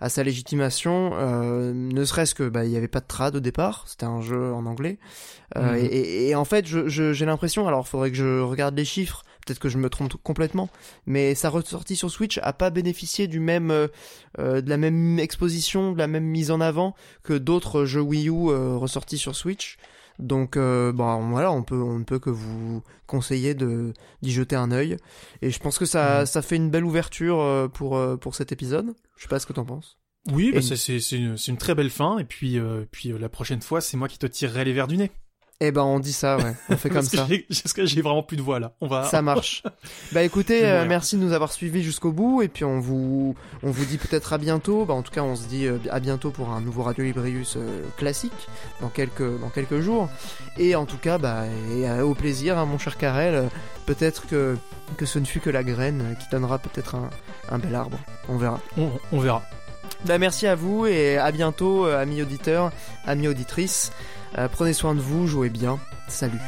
à 0.00 0.08
sa 0.08 0.22
légitimation. 0.22 1.10
Euh, 1.14 1.72
ne 1.74 2.04
serait-ce 2.04 2.34
que, 2.34 2.48
bah, 2.48 2.64
il 2.64 2.70
y 2.70 2.76
avait 2.76 2.88
pas 2.88 3.00
de 3.00 3.06
trad 3.06 3.36
au 3.36 3.40
départ. 3.40 3.84
C'était 3.86 4.06
un 4.06 4.20
jeu 4.22 4.52
en 4.52 4.64
anglais. 4.66 4.98
Euh, 5.56 5.72
Mhm. 5.72 5.76
et, 5.78 5.84
et- 5.86 6.28
et 6.30 6.34
en 6.34 6.44
fait, 6.44 6.66
je- 6.66 6.88
je- 6.88 7.12
j'ai 7.12 7.26
l'impression, 7.26 7.66
alors, 7.68 7.86
faudrait 7.86 8.10
que 8.10 8.16
je 8.16 8.40
regarde 8.40 8.76
les 8.76 8.84
chiffres. 8.84 9.24
Peut-être 9.48 9.60
que 9.60 9.70
je 9.70 9.78
me 9.78 9.88
trompe 9.88 10.12
complètement, 10.22 10.68
mais 11.06 11.34
sa 11.34 11.48
ressortie 11.48 11.96
sur 11.96 12.10
Switch 12.10 12.38
a 12.42 12.52
pas 12.52 12.68
bénéficié 12.68 13.28
du 13.28 13.40
même, 13.40 13.70
euh, 13.70 13.88
euh, 14.38 14.60
de 14.60 14.68
la 14.68 14.76
même 14.76 15.18
exposition, 15.18 15.92
de 15.92 15.98
la 15.98 16.06
même 16.06 16.26
mise 16.26 16.50
en 16.50 16.60
avant 16.60 16.94
que 17.22 17.32
d'autres 17.32 17.86
jeux 17.86 18.02
Wii 18.02 18.28
U 18.28 18.50
euh, 18.50 18.76
ressortis 18.76 19.16
sur 19.16 19.34
Switch. 19.34 19.78
Donc 20.18 20.58
euh, 20.58 20.92
bon 20.92 21.30
voilà, 21.30 21.50
on 21.50 21.62
peut 21.62 21.80
on 21.80 21.98
ne 21.98 22.04
peut 22.04 22.18
que 22.18 22.28
vous 22.28 22.82
conseiller 23.06 23.54
de 23.54 23.94
d'y 24.20 24.32
jeter 24.32 24.54
un 24.54 24.70
œil. 24.70 24.98
Et 25.40 25.50
je 25.50 25.58
pense 25.60 25.78
que 25.78 25.86
ça 25.86 26.26
ça 26.26 26.42
fait 26.42 26.56
une 26.56 26.68
belle 26.68 26.84
ouverture 26.84 27.70
pour 27.72 27.98
pour 28.20 28.34
cet 28.34 28.52
épisode. 28.52 28.92
Je 29.16 29.22
sais 29.22 29.28
pas 29.28 29.40
ce 29.40 29.46
que 29.46 29.54
t'en 29.54 29.64
penses. 29.64 29.96
Oui, 30.30 30.52
bah 30.52 30.60
c'est 30.60 30.98
une, 31.16 31.38
c'est 31.38 31.50
une 31.52 31.56
très 31.56 31.74
belle 31.74 31.88
fin 31.88 32.18
et 32.18 32.24
puis 32.24 32.60
puis 32.90 33.14
la 33.18 33.30
prochaine 33.30 33.62
fois 33.62 33.80
c'est 33.80 33.96
moi 33.96 34.08
qui 34.08 34.18
te 34.18 34.26
tirerai 34.26 34.66
les 34.66 34.74
verres 34.74 34.88
du 34.88 34.98
nez. 34.98 35.10
Eh 35.60 35.72
ben 35.72 35.82
on 35.82 35.98
dit 35.98 36.12
ça, 36.12 36.36
ouais. 36.36 36.54
On 36.68 36.76
fait 36.76 36.88
comme 36.90 37.02
ça. 37.02 37.26
j'ai- 37.28 37.44
Parce 37.48 37.72
que 37.72 37.84
j'ai 37.84 38.00
vraiment 38.00 38.22
plus 38.22 38.36
de 38.36 38.42
voix 38.42 38.60
là. 38.60 38.72
On 38.80 38.86
va. 38.86 39.04
Ça 39.04 39.22
marche. 39.22 39.62
Bah 40.12 40.22
écoutez, 40.22 40.64
euh, 40.64 40.84
merci 40.88 41.16
de 41.16 41.22
nous 41.22 41.32
avoir 41.32 41.52
suivis 41.52 41.82
jusqu'au 41.82 42.12
bout 42.12 42.42
et 42.42 42.48
puis 42.48 42.64
on 42.64 42.78
vous 42.80 43.34
on 43.64 43.70
vous 43.72 43.84
dit 43.84 43.98
peut-être 43.98 44.32
à 44.32 44.38
bientôt. 44.38 44.84
Bah 44.84 44.94
en 44.94 45.02
tout 45.02 45.10
cas, 45.12 45.22
on 45.22 45.34
se 45.34 45.46
dit 45.48 45.66
euh, 45.66 45.78
à 45.90 45.98
bientôt 46.00 46.30
pour 46.30 46.50
un 46.50 46.60
nouveau 46.60 46.82
Radio 46.84 47.02
Librius 47.04 47.56
euh, 47.56 47.82
classique 47.96 48.32
dans 48.80 48.88
quelques 48.88 49.40
dans 49.40 49.48
quelques 49.50 49.80
jours. 49.80 50.08
Et 50.58 50.76
en 50.76 50.86
tout 50.86 50.96
cas, 50.96 51.18
bah 51.18 51.44
et, 51.76 51.88
euh, 51.88 52.02
au 52.04 52.14
plaisir, 52.14 52.56
hein, 52.56 52.64
mon 52.64 52.78
cher 52.78 52.96
Karel. 52.96 53.34
Euh, 53.34 53.42
Peut-être 53.86 54.26
que 54.26 54.56
que 54.98 55.06
ce 55.06 55.18
ne 55.18 55.24
fut 55.24 55.40
que 55.40 55.48
la 55.50 55.64
graine 55.64 56.14
qui 56.20 56.26
donnera 56.30 56.58
peut-être 56.58 56.94
un 56.94 57.08
un 57.50 57.58
bel 57.58 57.74
arbre. 57.74 57.98
On 58.28 58.36
verra. 58.36 58.60
On, 58.76 58.90
on 59.12 59.18
verra. 59.18 59.42
Bah 60.04 60.18
merci 60.18 60.46
à 60.46 60.54
vous 60.54 60.84
et 60.86 61.16
à 61.16 61.32
bientôt, 61.32 61.86
amis 61.86 62.20
auditeurs, 62.22 62.70
amis 63.06 63.26
auditrices. 63.28 63.90
Euh, 64.36 64.48
prenez 64.50 64.72
soin 64.72 64.94
de 64.94 65.00
vous, 65.00 65.26
jouez 65.26 65.48
bien. 65.48 65.78
Salut. 66.08 66.40